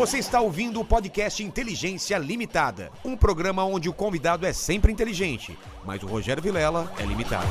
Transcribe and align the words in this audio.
Você 0.00 0.16
está 0.16 0.40
ouvindo 0.40 0.80
o 0.80 0.84
podcast 0.84 1.44
Inteligência 1.44 2.16
Limitada, 2.16 2.90
um 3.04 3.14
programa 3.14 3.66
onde 3.66 3.86
o 3.86 3.92
convidado 3.92 4.46
é 4.46 4.52
sempre 4.54 4.90
inteligente, 4.90 5.58
mas 5.84 6.02
o 6.02 6.06
Rogério 6.06 6.42
Vilela 6.42 6.90
é 6.98 7.04
limitado. 7.04 7.46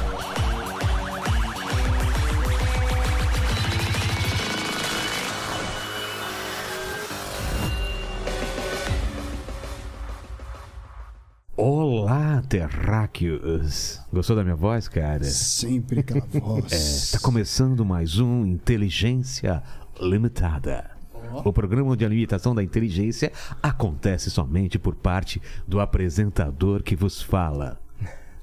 Olá, 11.56 12.42
terráqueos! 12.50 14.02
Gostou 14.12 14.36
da 14.36 14.44
minha 14.44 14.56
voz, 14.56 14.88
cara? 14.88 15.24
Sempre 15.24 16.00
aquela 16.00 16.26
voz. 16.42 16.74
Está 16.74 17.20
começando 17.20 17.86
mais 17.86 18.18
um 18.18 18.44
Inteligência 18.44 19.62
Limitada. 20.02 20.99
O 21.46 21.54
programa 21.54 21.92
onde 21.92 22.06
a 22.06 22.10
limitação 22.10 22.54
da 22.54 22.64
inteligência 22.64 23.32
acontece 23.62 24.30
somente 24.30 24.78
por 24.80 24.96
parte 24.96 25.42
do 25.68 25.80
apresentador 25.80 26.84
que 26.84 26.96
vos 26.96 27.22
fala. 27.22 27.80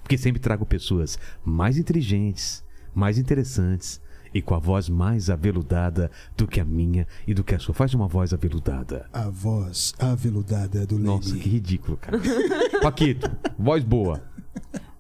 Porque 0.03 0.17
sempre 0.17 0.41
trago 0.41 0.65
pessoas 0.65 1.19
mais 1.45 1.77
inteligentes, 1.79 2.65
mais 2.95 3.19
interessantes 3.19 4.01
e 4.33 4.41
com 4.43 4.55
a 4.55 4.59
voz 4.59 4.89
mais 4.89 5.31
aveludada 5.31 6.11
do 6.37 6.47
que 6.47 6.61
a 6.61 6.65
minha 6.65 7.07
e 7.27 7.35
do 7.35 7.43
que 7.43 7.55
a 7.55 7.59
sua. 7.59 7.75
Faz 7.75 7.95
uma 7.95 8.07
voz 8.07 8.33
aveludada. 8.33 9.09
A 9.13 9.29
voz 9.29 9.95
aveludada 9.99 10.87
do 10.87 10.99
Nossa, 10.99 11.31
Lenny. 11.31 11.41
que 11.41 11.49
ridículo, 11.49 11.97
cara. 11.97 12.21
Paquito, 12.83 13.31
voz 13.59 13.83
boa. 13.83 14.23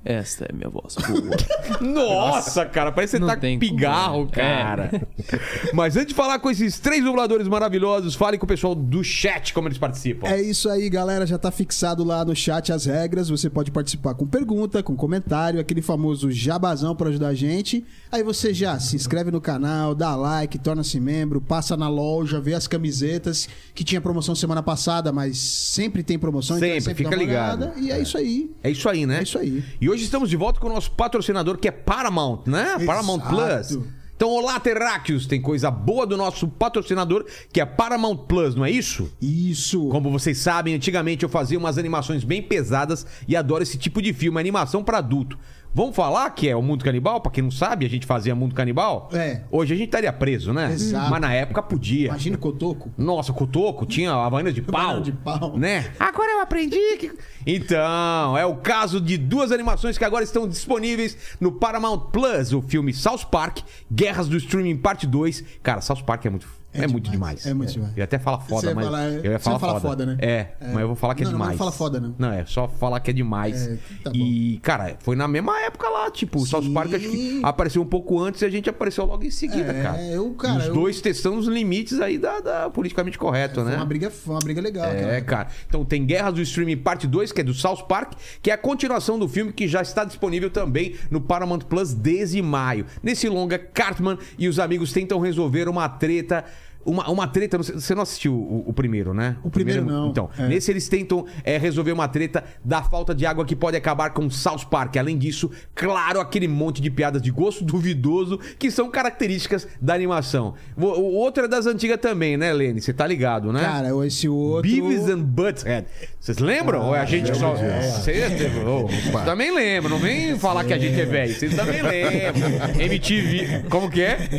Esta 0.09 0.46
é 0.48 0.52
minha 0.52 0.69
voz. 0.70 0.95
Nossa, 1.80 2.65
cara, 2.65 2.92
parece 2.92 3.12
que 3.12 3.16
você 3.16 3.20
Não 3.20 3.27
tá 3.27 3.37
com 3.37 3.59
pigarro, 3.59 4.19
como. 4.20 4.30
cara. 4.30 5.02
Mas 5.74 5.96
antes 5.96 6.09
de 6.09 6.15
falar 6.15 6.38
com 6.38 6.49
esses 6.49 6.79
três 6.79 7.02
dubladores 7.02 7.49
maravilhosos, 7.49 8.15
fale 8.15 8.38
com 8.38 8.45
o 8.45 8.49
pessoal 8.49 8.73
do 8.74 9.02
chat 9.02 9.52
como 9.52 9.66
eles 9.66 9.79
participam. 9.79 10.29
É 10.29 10.40
isso 10.40 10.68
aí, 10.68 10.88
galera. 10.88 11.27
Já 11.27 11.38
tá 11.38 11.51
fixado 11.51 12.04
lá 12.04 12.24
no 12.24 12.37
chat 12.37 12.73
as 12.73 12.87
regras. 12.87 13.29
Você 13.29 13.51
pode 13.51 13.73
participar 13.73 14.15
com 14.15 14.27
pergunta, 14.27 14.80
com 14.82 14.95
comentário, 14.95 15.59
aquele 15.59 15.82
famoso 15.82 16.30
jabazão 16.30 16.95
pra 16.95 17.09
ajudar 17.09 17.29
a 17.29 17.34
gente. 17.34 17.84
Aí 18.12 18.23
você 18.23 18.54
já 18.54 18.79
se 18.79 18.95
inscreve 18.95 19.32
no 19.32 19.40
canal, 19.40 19.93
dá 19.95 20.15
like, 20.15 20.57
torna-se 20.59 21.01
membro, 21.01 21.40
passa 21.40 21.77
na 21.77 21.88
loja, 21.88 22.40
vê 22.40 22.54
as 22.54 22.68
camisetas 22.68 23.49
que 23.74 23.82
tinha 23.82 24.01
promoção 24.01 24.37
semana 24.37 24.62
passada, 24.62 25.10
mas 25.12 25.37
sempre 25.37 26.02
tem 26.04 26.16
promoção. 26.18 26.57
então 26.59 26.68
é 26.68 26.80
Sempre, 26.80 27.04
fica 27.04 27.16
ligado. 27.16 27.62
olhada. 27.65 27.80
E 27.80 27.90
é, 27.90 28.01
isso 28.01 28.16
aí. 28.16 28.51
É 28.62 28.71
isso 28.71 28.88
aí, 28.88 29.04
né? 29.04 29.18
É 29.18 29.23
isso 29.23 29.38
aí. 29.38 29.65
E 29.80 29.88
hoje 29.90 29.96
estamos 30.05 30.30
de 30.30 30.37
volta 30.37 30.61
com 30.61 30.69
o 30.69 30.73
nosso 30.73 30.91
patrocinador, 30.91 31.59
que 31.59 31.69
é 31.69 31.71
Paramount, 31.71 32.43
né? 32.47 32.69
Exato. 32.69 32.87
Paramount 32.87 33.21
Plus. 33.21 33.79
Então, 34.16 34.30
olá, 34.30 34.59
terráqueos! 34.59 35.27
Tem 35.27 35.43
coisa 35.43 35.71
boa 35.71 36.07
do 36.07 36.16
nosso 36.16 36.49
patrocinador, 36.49 37.27
que 37.52 37.61
é 37.61 37.66
Paramount 37.66 38.17
Plus, 38.27 38.55
não 38.55 38.65
é 38.65 38.71
isso? 38.71 39.13
Isso. 39.21 39.89
Como 39.91 40.11
vocês 40.11 40.39
sabem, 40.39 40.74
antigamente 40.74 41.23
eu 41.23 41.29
fazia 41.29 41.59
umas 41.59 41.77
animações 41.77 42.24
bem 42.24 42.43
pesadas 42.43 43.07
e 43.29 43.37
adoro 43.37 43.63
esse 43.63 43.77
tipo 43.77 44.01
de 44.01 44.15
filme, 44.15 44.41
animação 44.41 44.83
pra 44.83 44.99
adulto. 44.99 45.39
Vamos 45.77 45.95
falar 45.95 46.30
que 46.30 46.49
é 46.49 46.57
o 46.57 46.63
Mundo 46.63 46.82
Canibal? 46.82 47.21
Pra 47.21 47.30
quem 47.30 47.45
não 47.45 47.51
sabe, 47.51 47.85
a 47.85 47.88
gente 47.91 48.07
fazia 48.07 48.35
Mundo 48.35 48.55
Canibal. 48.55 49.10
É. 49.13 49.43
Hoje 49.51 49.74
a 49.74 49.77
gente 49.77 49.88
estaria 49.88 50.10
preso, 50.10 50.51
né? 50.51 50.73
Exato. 50.73 51.10
Mas 51.10 51.21
na 51.21 51.35
época 51.35 51.63
podia. 51.63 52.07
Imagina 52.07 52.37
o 52.37 52.38
Cotoco. 52.38 52.91
Nossa, 52.96 53.30
Cotoco 53.30 53.85
tinha 53.85 54.10
Havaiana 54.10 54.51
de 54.51 54.63
pau. 54.63 55.02
De 55.02 55.13
pau. 55.13 55.59
Né? 55.59 55.93
Agora 56.01 56.33
eu 56.33 56.41
aprendi 56.41 56.80
que... 56.99 57.13
Então, 57.46 58.38
é 58.38 58.46
o 58.46 58.57
caso 58.57 58.99
de 58.99 59.18
duas 59.18 59.52
animações 59.52 59.99
que 59.99 60.05
agora 60.07 60.24
estão 60.24 60.49
disponíveis 60.49 61.37
no 61.38 61.52
Paramount 61.52 62.09
Plus. 62.11 62.55
O 62.55 62.63
filme 62.63 62.95
South 62.95 63.27
Park, 63.30 63.59
Guerras 63.93 64.28
do 64.28 64.38
Streaming 64.38 64.78
Parte 64.78 65.06
2. 65.06 65.44
Cara, 65.62 65.83
South 65.83 66.05
Park 66.06 66.25
é 66.25 66.31
muito... 66.31 66.49
É, 66.81 66.84
É 66.84 66.87
muito 66.87 67.10
demais, 67.10 67.47
é 67.47 67.55
muito 67.55 67.72
demais. 67.72 67.93
Eu 67.93 67.99
ia 67.99 68.05
até 68.05 68.19
falar 68.19 68.41
foda, 68.41 68.69
Você 68.69 68.75
mas. 68.75 68.84
falar- 68.84 69.09
eu 69.09 69.33
ia 69.33 69.39
falar 69.39 69.59
foda. 69.59 69.81
foda, 69.81 70.06
né? 70.06 70.17
É, 70.21 70.28
É. 70.28 70.56
mas 70.73 70.81
eu 70.81 70.87
vou 70.87 70.97
falar 70.97 71.15
que 71.15 71.23
é 71.23 71.27
Não, 71.27 71.33
não, 71.33 71.39
mas 71.39 71.49
demais. 71.53 71.59
não 71.61 71.73
fala 71.73 71.73
foda, 71.91 72.00
não. 72.00 72.15
Não, 72.19 72.33
é 72.33 72.45
só 72.47 72.69
falar 72.69 73.00
que 73.00 73.11
é 73.11 73.15
demais. 73.15 73.67
É, 73.69 73.77
tá 74.05 74.11
e, 74.15 74.59
cara, 74.62 74.97
foi 75.00 75.17
na 75.17 75.27
mesma 75.28 75.59
época 75.62 75.89
lá, 75.89 76.11
tipo, 76.11 76.39
o 76.41 76.47
South. 76.47 76.71
Park 76.73 76.95
acho 76.95 77.09
que 77.09 77.41
apareceu 77.43 77.81
um 77.83 77.87
pouco 77.87 78.21
antes 78.21 78.43
e 78.43 78.45
a 78.45 78.50
gente 78.50 78.69
apareceu 78.69 79.05
logo 79.06 79.25
em 79.25 79.31
seguida, 79.31 79.73
É, 79.73 79.83
cara. 79.83 80.03
eu, 80.03 80.31
cara, 80.34 80.59
os 80.59 80.67
eu- 80.67 80.75
dois 80.75 81.00
testando 81.00 81.39
os 81.39 81.47
limites 81.47 82.00
aí 82.00 82.19
da, 82.19 82.41
da 82.41 82.71
politicamente 82.71 83.17
correto, 83.19 83.61
Foi 83.62 83.71
né? 83.71 83.77
uma 83.77 83.84
briga, 83.87 84.11
foi 84.11 84.34
uma 84.34 84.41
briga 84.41 84.61
legal. 84.61 84.87
É, 84.87 85.21
cara. 85.21 85.49
Então 85.67 85.84
tem 85.84 86.05
Guerras 86.05 86.34
do 86.34 86.41
Streaming 86.43 86.77
Parte 86.77 87.06
2, 87.06 87.33
que 87.33 87.41
é 87.41 87.45
do 87.45 87.55
South 87.55 87.84
Park, 87.89 88.12
que 88.43 88.50
é 88.50 88.55
a 88.55 88.59
continuação 88.59 89.19
do 89.19 89.29
filme 89.29 89.53
que 89.53 89.67
já 89.69 89.81
está 89.83 90.05
disponível 90.05 90.50
também 90.50 90.95
no 91.11 91.21
Paramount 91.21 91.61
Plus 91.61 91.95
desde 91.95 92.43
maio. 92.43 92.87
Nesse 93.03 93.29
longa, 93.29 93.59
Cartman 93.59 94.19
e 94.39 94.49
os 94.49 94.59
amigos 94.59 94.93
tentam 94.93 95.19
resolver 95.21 95.69
uma 95.69 95.89
treta. 95.89 96.45
Uma, 96.87 97.11
uma 97.11 97.27
treta, 97.27 97.59
você 97.59 97.95
não 97.95 98.03
assistiu 98.03 98.33
o, 98.33 98.65
o 98.69 98.73
primeiro, 98.73 99.13
né? 99.13 99.37
O 99.43 99.51
primeiro 99.51 99.85
não. 99.85 100.09
Então, 100.09 100.31
É. 100.39 100.47
nesse 100.47 100.71
eles 100.71 100.89
tentam 100.89 101.27
é, 101.45 101.59
resolver 101.59 101.93
uma 101.93 102.09
treta 102.09 102.45
da 102.65 102.83
falta 102.83 103.15
de 103.15 103.27
água 103.27 103.45
que 103.45 103.57
pode 103.57 103.77
acabar 103.77 104.11
com 104.11 104.31
South 104.31 104.67
Park. 104.71 104.97
Além 104.97 105.19
disso, 105.19 105.51
claro, 105.75 106.21
aquele 106.21 106.49
monte 106.49 106.81
de 106.81 106.91
piadas 106.91 107.21
de 107.21 107.31
gosto 107.31 107.63
duvidoso 107.65 108.39
que 108.59 108.71
são 108.71 108.91
características 108.91 109.67
da 109.81 109.95
animação. 109.95 110.55
O, 110.77 110.85
o 110.85 111.13
outro 111.15 111.45
é 111.45 111.49
das 111.49 111.67
antigas 111.67 111.99
também, 112.01 112.37
né, 112.37 112.53
Lene? 112.53 112.81
Você 112.81 112.93
tá 112.93 113.07
ligado, 113.07 113.53
né? 113.53 113.61
Cara, 113.61 114.07
esse 114.07 114.29
outro. 114.29 114.63
Beavis 114.63 115.09
and 115.09 115.23
Butthead. 115.23 115.87
Vocês 116.21 116.39
lembram? 116.39 116.87
Ou 116.87 116.95
é 116.95 117.01
a 117.01 117.05
gente 117.05 117.33
que 117.33 117.39
só. 117.39 117.55
Vocês 117.55 118.33
oh, 118.67 118.87
vocês 118.87 119.25
também 119.25 119.55
lembram. 119.55 119.91
Não 119.91 119.99
vem 119.99 120.39
falar 120.39 120.65
que 120.65 120.73
a 120.73 120.79
gente 120.79 121.01
é 121.01 121.05
velho. 121.05 121.35
Vocês 121.35 121.55
também 121.55 121.83
lembram. 121.83 122.47
MTV. 122.81 123.65
Como 123.69 123.91
que 123.91 124.03
é? 124.03 124.19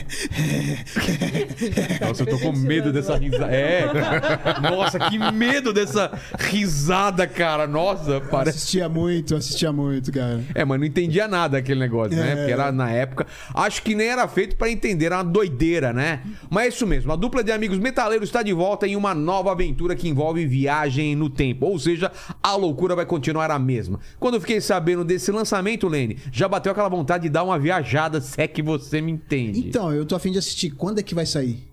Nossa, 2.05 2.23
eu 2.23 2.27
tô 2.27 2.36
com 2.39 2.51
medo 2.51 2.91
dessa 2.91 3.15
risada. 3.15 3.53
É. 3.53 3.85
Nossa, 4.61 4.99
que 4.99 5.17
medo 5.31 5.73
dessa 5.73 6.11
risada, 6.37 7.27
cara. 7.27 7.67
Nossa, 7.67 8.21
parece. 8.21 8.57
Assistia 8.57 8.89
muito, 8.89 9.35
assistia 9.35 9.71
muito, 9.71 10.11
cara. 10.11 10.41
É, 10.53 10.65
mas 10.65 10.79
não 10.79 10.85
entendia 10.85 11.27
nada 11.27 11.57
aquele 11.57 11.79
negócio, 11.79 12.15
né? 12.15 12.31
É. 12.31 12.35
Porque 12.35 12.51
era 12.51 12.71
na 12.71 12.89
época. 12.89 13.27
Acho 13.53 13.81
que 13.81 13.95
nem 13.95 14.07
era 14.07 14.27
feito 14.27 14.55
pra 14.55 14.69
entender, 14.69 15.07
era 15.07 15.17
uma 15.17 15.23
doideira, 15.23 15.93
né? 15.93 16.21
Mas 16.49 16.65
é 16.65 16.67
isso 16.69 16.87
mesmo. 16.87 17.11
A 17.11 17.15
dupla 17.15 17.43
de 17.43 17.51
amigos 17.51 17.77
metaleiros 17.77 18.29
está 18.29 18.41
de 18.43 18.53
volta 18.53 18.87
em 18.87 18.95
uma 18.95 19.13
nova 19.13 19.51
aventura 19.51 19.95
que 19.95 20.07
envolve 20.07 20.45
viagem 20.45 21.15
no 21.15 21.29
tempo. 21.29 21.65
Ou 21.65 21.79
seja, 21.79 22.11
a 22.41 22.55
loucura 22.55 22.95
vai 22.95 23.05
continuar 23.05 23.51
a 23.51 23.59
mesma. 23.59 23.99
Quando 24.19 24.35
eu 24.35 24.41
fiquei 24.41 24.61
sabendo 24.61 25.03
desse 25.03 25.31
lançamento, 25.31 25.87
Lene, 25.87 26.17
já 26.31 26.47
bateu 26.47 26.71
aquela 26.71 26.89
vontade 26.89 27.23
de 27.23 27.29
dar 27.29 27.43
uma 27.43 27.57
viajada, 27.57 28.21
se 28.21 28.41
é 28.41 28.47
que 28.47 28.61
você 28.61 29.01
me 29.01 29.11
entende. 29.11 29.59
Então, 29.59 29.91
eu 29.93 30.05
tô 30.05 30.15
afim 30.15 30.31
de 30.31 30.37
assistir. 30.37 30.71
Quando 30.71 30.99
é 30.99 31.03
que 31.03 31.15
vai 31.15 31.25
sair? 31.25 31.67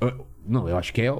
Ah, 0.00 0.12
Não, 0.46 0.68
eu 0.68 0.76
acho 0.76 0.92
que 0.92 1.02
é. 1.02 1.14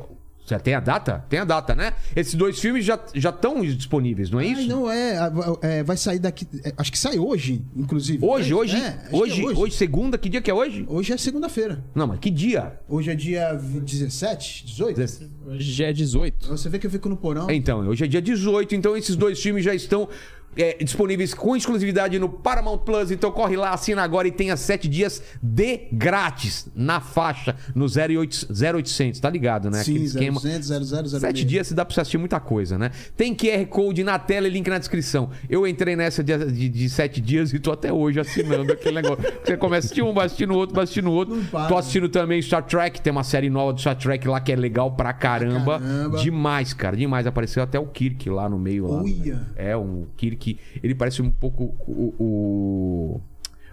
Já 0.49 0.61
tem 0.61 0.75
a 0.75 0.79
data? 0.81 1.25
Tem 1.29 1.41
a 1.41 1.45
data, 1.45 1.75
né? 1.75 1.93
Esses 2.15 2.35
dois 2.35 2.61
filmes 2.61 2.85
já 2.85 3.01
estão 3.13 3.63
disponíveis, 3.63 4.31
não 4.31 4.39
é 4.39 4.47
isso? 4.47 4.61
Ai, 4.61 4.67
não 4.69 4.89
é, 4.89 5.19
é, 5.61 5.83
Vai 5.83 5.97
sair 5.97 6.21
daqui. 6.21 6.47
é, 6.65 6.73
acho 6.77 6.93
que 6.93 6.99
sai 6.99 7.19
hoje, 7.19 7.65
inclusive. 7.75 8.25
Hoje, 8.25 8.55
hoje, 8.55 8.77
É, 8.77 8.87
acho 8.87 9.09
que 9.09 9.15
é 9.17 9.19
hoje, 9.19 9.45
hoje, 9.45 9.75
segunda, 9.75 10.17
que 10.17 10.29
dia 10.29 10.41
que 10.41 10.49
é 10.49 10.55
hoje? 10.55 10.87
Hoje 10.89 11.13
é 11.13 11.17
segunda-feira. 11.17 11.83
Não, 11.93 12.07
mas 12.07 12.21
que 12.21 12.31
dia? 12.31 12.79
Hoje 12.89 13.11
é 13.11 13.17
dia 13.17 13.55
17, 13.55 14.67
18? 14.67 15.01
Hoje 15.49 15.73
já 15.73 15.87
é 15.87 15.93
18. 15.93 16.47
Você 16.47 16.69
vê 16.69 16.79
que 16.79 16.87
eu 16.87 16.91
fico 16.93 17.09
no 17.09 17.17
porão. 17.17 17.51
Então, 17.51 17.81
hoje 17.81 18.05
é 18.05 18.07
dia 18.07 18.23
18, 18.23 18.73
então 18.77 18.97
esses 18.97 19.17
dois 19.17 19.43
filmes 19.43 19.65
já 19.65 19.75
estão 19.75 20.09
é, 20.57 20.83
disponíveis 20.83 21.35
com 21.35 21.57
exclusividade 21.57 22.19
no 22.19 22.29
Paramount 22.29 22.79
Plus. 22.79 23.11
Então 23.11 23.31
corre 23.31 23.57
lá, 23.57 23.71
assina 23.71 24.03
agora 24.03 24.27
e 24.29 24.33
tenha 24.33 24.57
7 24.57 24.89
dias 24.89 25.23
de 25.43 25.89
grátis 25.93 26.69
na 26.75 27.01
faixa, 27.01 27.55
no 27.75 27.87
0800, 27.87 28.47
0800 28.61 29.21
tá 29.21 29.31
ligado, 29.31 29.71
né? 29.71 29.83
Sim, 29.83 29.93
Aquele 29.93 30.05
esquema. 30.05 30.41
0800, 30.41 30.89
0006. 30.89 31.21
Sete 31.21 31.45
dias 31.45 31.67
se 31.67 31.75
dá 31.75 31.85
pra 31.85 31.95
você 31.95 32.01
assistir 32.01 32.19
muita 32.19 32.41
coisa, 32.41 32.79
né? 32.79 32.91
Tem 33.17 33.35
QR 33.35 33.65
Code 33.67 34.03
na 34.05 34.19
tela 34.19 34.47
e 34.47 34.51
link 34.51 34.69
na 34.69 34.79
descrição. 34.79 35.31
Eu 35.49 35.67
entrei 35.67 35.97
nessa 35.97 36.23
de, 36.23 36.37
de, 36.53 36.69
de 36.69 36.89
sete 36.89 37.21
dias 37.21 37.53
e 37.53 37.59
tô 37.59 37.73
até 37.73 37.93
hoje 37.93 38.21
assinando 38.21 38.73
aquele 38.73 38.97
negócio. 38.97 39.25
Você 39.45 39.57
começa 39.57 39.77
a 39.77 39.79
assistir 39.87 40.03
um, 40.03 40.13
vai 40.13 40.27
assistindo 40.27 40.55
outro, 40.55 40.75
vai 40.75 40.85
assistindo 40.85 41.11
outro. 41.11 41.37
Para. 41.51 41.69
Tô 41.69 41.77
assistindo 41.77 42.09
também 42.09 42.41
Star 42.43 42.63
Trek, 42.65 43.01
tem 43.01 43.11
uma 43.11 43.25
série 43.25 43.51
nova 43.51 43.73
do 43.73 43.81
Star 43.81 43.97
Trek 43.97 44.27
lá 44.27 44.41
que 44.41 44.53
é 44.53 44.57
legal 44.57 44.93
pra 44.93 45.13
caramba. 45.13 45.79
Caramba. 45.79 46.19
Demais, 46.19 46.73
cara, 46.73 46.97
demais. 46.97 47.27
Apareceu 47.27 47.63
até 47.63 47.79
o 47.79 47.87
Kirk 47.87 48.29
lá 48.31 48.49
no 48.49 48.59
meio. 48.59 48.87
Lá, 48.87 49.03
Uia. 49.03 49.41
É, 49.57 49.77
um 49.77 50.07
Kirk. 50.17 50.46
Ele 50.83 50.95
parece 50.95 51.23
um 51.23 51.31
pouco 51.31 51.75
o. 51.87 52.15
o... 52.19 53.21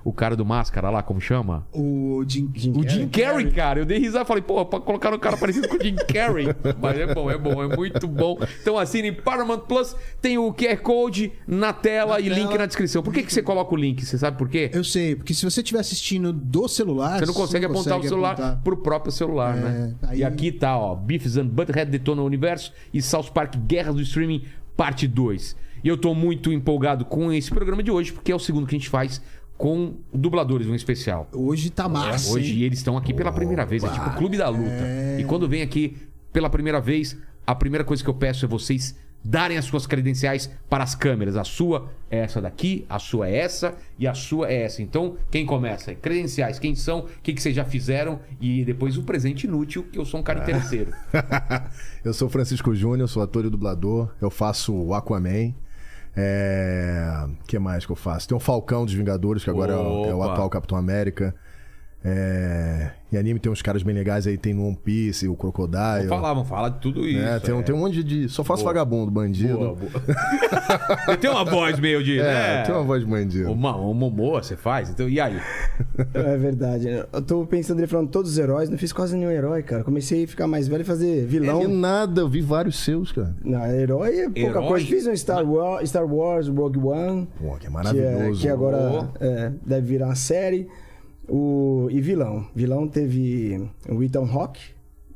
o 0.05 0.11
cara 0.13 0.35
do 0.35 0.45
máscara 0.45 0.89
lá, 0.89 1.01
como 1.01 1.21
chama? 1.21 1.65
O 1.73 2.23
Jim, 2.27 2.51
O 2.75 2.87
Jim 2.87 3.07
Carrey, 3.07 3.49
cara. 3.51 3.79
Eu 3.79 3.85
dei 3.85 3.97
risada 3.99 4.23
e 4.25 4.27
falei, 4.27 4.43
pô, 4.43 4.65
pra 4.65 4.79
colocar 4.81 5.13
um 5.13 5.17
cara 5.19 5.37
parecido 5.37 5.67
com 5.69 5.77
o 5.77 5.81
Jim 5.81 5.95
Carrey. 5.95 6.47
Mas 6.81 6.99
é 6.99 7.13
bom, 7.13 7.31
é 7.31 7.37
bom, 7.37 7.63
é 7.63 7.75
muito 7.75 8.05
bom. 8.07 8.37
Então 8.61 8.77
assine 8.77 9.11
Paramount 9.13 9.59
Plus, 9.61 9.95
tem 10.21 10.37
o 10.37 10.53
QR 10.53 10.77
Code 10.81 11.31
na 11.47 11.71
tela 11.71 12.13
Na 12.15 12.19
e 12.19 12.23
tela. 12.23 12.35
link 12.35 12.57
na 12.57 12.65
descrição. 12.65 13.01
Por 13.01 13.13
que, 13.13 13.23
que 13.23 13.33
você 13.33 13.41
coloca 13.41 13.73
o 13.73 13.77
link? 13.77 14.05
Você 14.05 14.17
sabe 14.17 14.37
por 14.37 14.49
quê? 14.49 14.69
Eu 14.73 14.83
sei, 14.83 15.15
porque 15.15 15.33
se 15.33 15.43
você 15.49 15.61
estiver 15.61 15.79
assistindo 15.79 16.33
do 16.33 16.67
celular. 16.67 17.19
Você 17.19 17.25
não 17.25 17.33
consegue 17.33 17.65
apontar 17.65 17.97
o 17.99 18.03
celular 18.03 18.33
apontar. 18.33 18.61
pro 18.63 18.77
próprio 18.77 19.11
celular, 19.11 19.57
É, 19.57 19.61
né? 19.61 19.95
aí- 20.03 20.19
E 20.19 20.23
aqui 20.25 20.51
tá, 20.51 20.77
ó, 20.77 20.95
Beefs 20.95 21.37
and 21.37 21.47
Butthead 21.47 21.89
Detona 21.89 22.21
o 22.21 22.25
Universo 22.25 22.73
e 22.93 23.01
South 23.01 23.31
Park 23.33 23.55
Guerras 23.67 23.95
do 23.95 24.01
Streaming, 24.01 24.43
parte 24.75 25.07
2. 25.07 25.55
E 25.83 25.87
eu 25.87 25.97
tô 25.97 26.15
muito 26.15 26.51
empolgado 26.51 27.03
com 27.03 27.31
esse 27.31 27.49
programa 27.49 27.83
de 27.83 27.91
hoje, 27.91 28.13
porque 28.13 28.31
é 28.31 28.35
o 28.35 28.39
segundo 28.39 28.65
que 28.65 28.75
a 28.75 28.79
gente 28.79 28.89
faz 28.89 29.21
com 29.57 29.95
dubladores, 30.13 30.67
um 30.67 30.75
especial. 30.75 31.27
Hoje 31.33 31.69
tá 31.69 31.89
massa. 31.89 32.33
Hoje 32.33 32.53
hein? 32.53 32.61
eles 32.63 32.79
estão 32.79 32.97
aqui 32.97 33.13
pela 33.13 33.31
primeira 33.31 33.65
vez, 33.65 33.83
é 33.83 33.89
tipo 33.89 34.09
o 34.09 34.15
Clube 34.15 34.37
da 34.37 34.49
Luta. 34.49 34.87
E 35.19 35.23
quando 35.25 35.47
vem 35.47 35.61
aqui 35.61 35.97
pela 36.31 36.49
primeira 36.49 36.79
vez, 36.79 37.17
a 37.45 37.53
primeira 37.53 37.83
coisa 37.83 38.03
que 38.03 38.09
eu 38.09 38.13
peço 38.13 38.45
é 38.45 38.47
vocês 38.47 38.95
darem 39.23 39.57
as 39.57 39.65
suas 39.65 39.87
credenciais 39.87 40.49
para 40.69 40.83
as 40.83 40.95
câmeras. 40.95 41.35
A 41.37 41.43
sua 41.43 41.89
é 42.09 42.19
essa 42.19 42.41
daqui, 42.41 42.85
a 42.89 42.99
sua 42.99 43.29
é 43.29 43.37
essa 43.37 43.75
e 43.97 44.07
a 44.07 44.13
sua 44.13 44.49
é 44.51 44.63
essa. 44.63 44.81
Então, 44.81 45.17
quem 45.31 45.45
começa? 45.45 45.95
Credenciais, 45.95 46.59
quem 46.59 46.75
são, 46.75 46.99
o 47.01 47.07
que, 47.21 47.33
que 47.33 47.41
vocês 47.41 47.55
já 47.55 47.63
fizeram 47.63 48.19
e 48.41 48.65
depois 48.65 48.97
o 48.97 49.03
presente 49.03 49.47
inútil, 49.47 49.83
que 49.91 49.97
eu 49.97 50.05
sou 50.05 50.19
um 50.19 50.23
cara 50.23 50.39
interesseiro. 50.43 50.91
eu 52.03 52.13
sou 52.13 52.29
Francisco 52.29 52.75
Júnior, 52.75 53.07
sou 53.07 53.23
ator 53.23 53.45
e 53.45 53.49
dublador. 53.49 54.09
Eu 54.21 54.29
faço 54.29 54.73
o 54.73 54.93
Aquaman. 54.93 55.53
É. 56.15 57.25
O 57.41 57.45
que 57.45 57.57
mais 57.57 57.85
que 57.85 57.91
eu 57.91 57.95
faço? 57.95 58.27
Tem 58.27 58.35
o 58.37 58.39
Falcão 58.39 58.85
dos 58.85 58.93
Vingadores, 58.93 59.43
que 59.43 59.49
agora 59.49 59.73
é 59.73 59.77
o, 59.77 60.05
é 60.05 60.15
o 60.15 60.23
atual 60.23 60.49
Capitão 60.49 60.77
América. 60.77 61.35
É... 62.03 62.91
E 63.11 63.17
anime 63.17 63.39
tem 63.39 63.51
uns 63.51 63.61
caras 63.61 63.83
bem 63.83 63.93
legais 63.93 64.25
aí, 64.25 64.37
tem 64.39 64.55
o 64.57 64.65
One 64.65 64.75
Piece, 64.83 65.27
o 65.27 65.35
Crocodile. 65.35 66.07
Vamos 66.07 66.09
falar, 66.09 66.33
vamos 66.33 66.49
falar 66.49 66.69
de 66.69 66.79
tudo 66.79 67.07
isso. 67.07 67.21
É, 67.23 67.39
tem, 67.39 67.53
um- 67.53 67.59
é. 67.59 67.63
tem 67.63 67.75
um 67.75 67.77
monte 67.77 68.03
de. 68.03 68.27
Só 68.27 68.43
faço 68.43 68.63
Boa. 68.63 68.73
vagabundo, 68.73 69.11
bandido. 69.11 69.55
Boa, 69.55 69.75
boa. 69.75 69.91
tem 71.21 71.29
uma 71.29 71.45
voz 71.45 71.79
meio 71.79 72.03
de. 72.03 72.19
É, 72.19 72.23
né? 72.23 72.63
tem 72.63 72.73
uma 72.73 72.83
voz 72.83 73.03
de 73.03 73.09
bandido. 73.09 73.51
Uma, 73.51 73.75
uma 73.75 73.93
Momoa 73.93 74.41
você 74.41 74.55
faz? 74.55 74.89
Então, 74.89 75.07
e 75.07 75.19
aí? 75.19 75.37
É 76.13 76.37
verdade. 76.37 76.85
né? 76.89 77.05
Eu 77.13 77.21
tô 77.21 77.45
pensando 77.45 77.79
ele 77.79 77.87
falando 77.87 78.09
todos 78.09 78.31
os 78.31 78.37
heróis, 78.37 78.67
não 78.69 78.77
fiz 78.77 78.91
quase 78.91 79.15
nenhum 79.15 79.29
herói, 79.29 79.61
cara. 79.61 79.83
Comecei 79.83 80.23
a 80.23 80.27
ficar 80.27 80.47
mais 80.47 80.67
velho 80.67 80.81
e 80.81 80.85
fazer 80.85 81.25
vilão. 81.25 81.61
É 81.61 81.67
nada, 81.67 82.21
eu 82.21 82.29
vi 82.29 82.41
vários 82.41 82.79
seus, 82.79 83.11
cara. 83.11 83.35
Não, 83.43 83.63
herói 83.65 84.19
é 84.19 84.23
pouca 84.25 84.39
Herói? 84.39 84.67
coisa. 84.67 84.85
Fiz 84.87 85.05
um 85.05 85.15
Star 85.15 85.47
Wars, 85.47 85.89
Star 85.89 86.05
Wars 86.05 86.47
Rogue 86.47 86.79
One. 86.79 87.27
Pô, 87.39 87.51
que 87.51 87.55
é 87.55 87.59
Que, 87.59 87.67
é, 87.67 87.69
maravilhoso. 87.69 88.41
que 88.41 88.49
agora 88.49 89.09
é, 89.19 89.51
deve 89.65 89.87
virar 89.87 90.07
uma 90.07 90.15
série. 90.15 90.67
O, 91.27 91.87
e 91.89 92.01
vilão. 92.01 92.45
Vilão 92.55 92.87
teve 92.87 93.69
o 93.89 94.03
Ethan 94.03 94.25
Hawke 94.31 94.61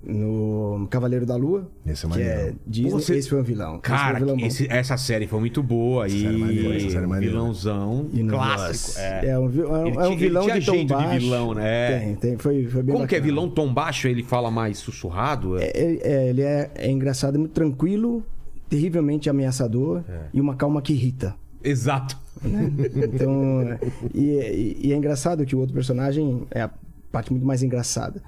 no 0.03 0.87
Cavaleiro 0.89 1.25
da 1.25 1.35
Lua. 1.35 1.69
Esse 1.85 2.05
é 2.05 2.09
que 2.09 2.21
é 2.21 2.27
maneiro. 2.35 2.55
Disney. 2.65 2.91
Você- 2.91 3.15
Esse 3.17 3.29
foi 3.29 3.39
um 3.41 3.43
vilão. 3.43 3.73
Esse 3.73 3.81
Cara, 3.81 4.17
foi 4.19 4.27
um 4.27 4.35
vilão 4.35 4.47
esse- 4.47 4.67
essa 4.71 4.95
série 4.95 5.27
foi 5.27 5.39
muito 5.39 5.61
boa 5.61 6.07
e 6.07 6.11
série 6.11 6.35
é 6.35 6.37
maneira, 6.37 6.75
essa 6.77 6.89
série 6.91 7.05
é 7.13 7.19
vilãozão 7.19 8.07
E 8.13 8.23
clássico. 8.23 8.99
É. 8.99 9.25
É 9.27 9.39
um, 9.39 9.45
é 9.45 9.47
um- 9.49 10.01
é 10.01 10.07
um 10.07 10.15
vilão 10.15 10.43
tinha 10.43 10.59
de 10.59 10.65
tom 10.65 10.71
jeito 10.73 10.87
de 10.87 10.93
baixo. 10.93 11.19
vilão, 11.19 11.53
né? 11.53 11.99
Tem, 11.99 12.15
tem. 12.15 12.37
Foi, 12.37 12.65
foi 12.67 12.83
bem 12.83 12.95
Como 12.95 13.07
que 13.07 13.15
é 13.15 13.19
bacana. 13.19 13.33
vilão 13.35 13.49
tom 13.49 13.73
baixo? 13.73 14.07
Ele 14.07 14.23
fala 14.23 14.49
mais 14.49 14.77
sussurrado? 14.77 15.57
É. 15.57 15.65
É, 15.65 15.99
é, 16.03 16.29
ele 16.29 16.41
é, 16.41 16.71
é 16.75 16.89
engraçado, 16.89 17.35
é 17.35 17.37
muito 17.37 17.51
tranquilo, 17.53 18.23
terrivelmente 18.69 19.29
ameaçador 19.29 20.03
e 20.33 20.39
uma 20.39 20.55
calma 20.55 20.81
que 20.81 20.93
irrita. 20.93 21.35
Exato. 21.63 22.17
Né? 22.43 22.71
Então, 23.13 23.77
e, 24.13 24.21
e- 24.31 24.77
e 24.87 24.93
é 24.93 24.95
engraçado 24.95 25.45
que 25.45 25.55
o 25.55 25.59
outro 25.59 25.73
personagem 25.73 26.43
é 26.51 26.61
a 26.61 26.69
parte 27.11 27.31
muito 27.31 27.45
mais 27.45 27.63
engraçada. 27.63 28.21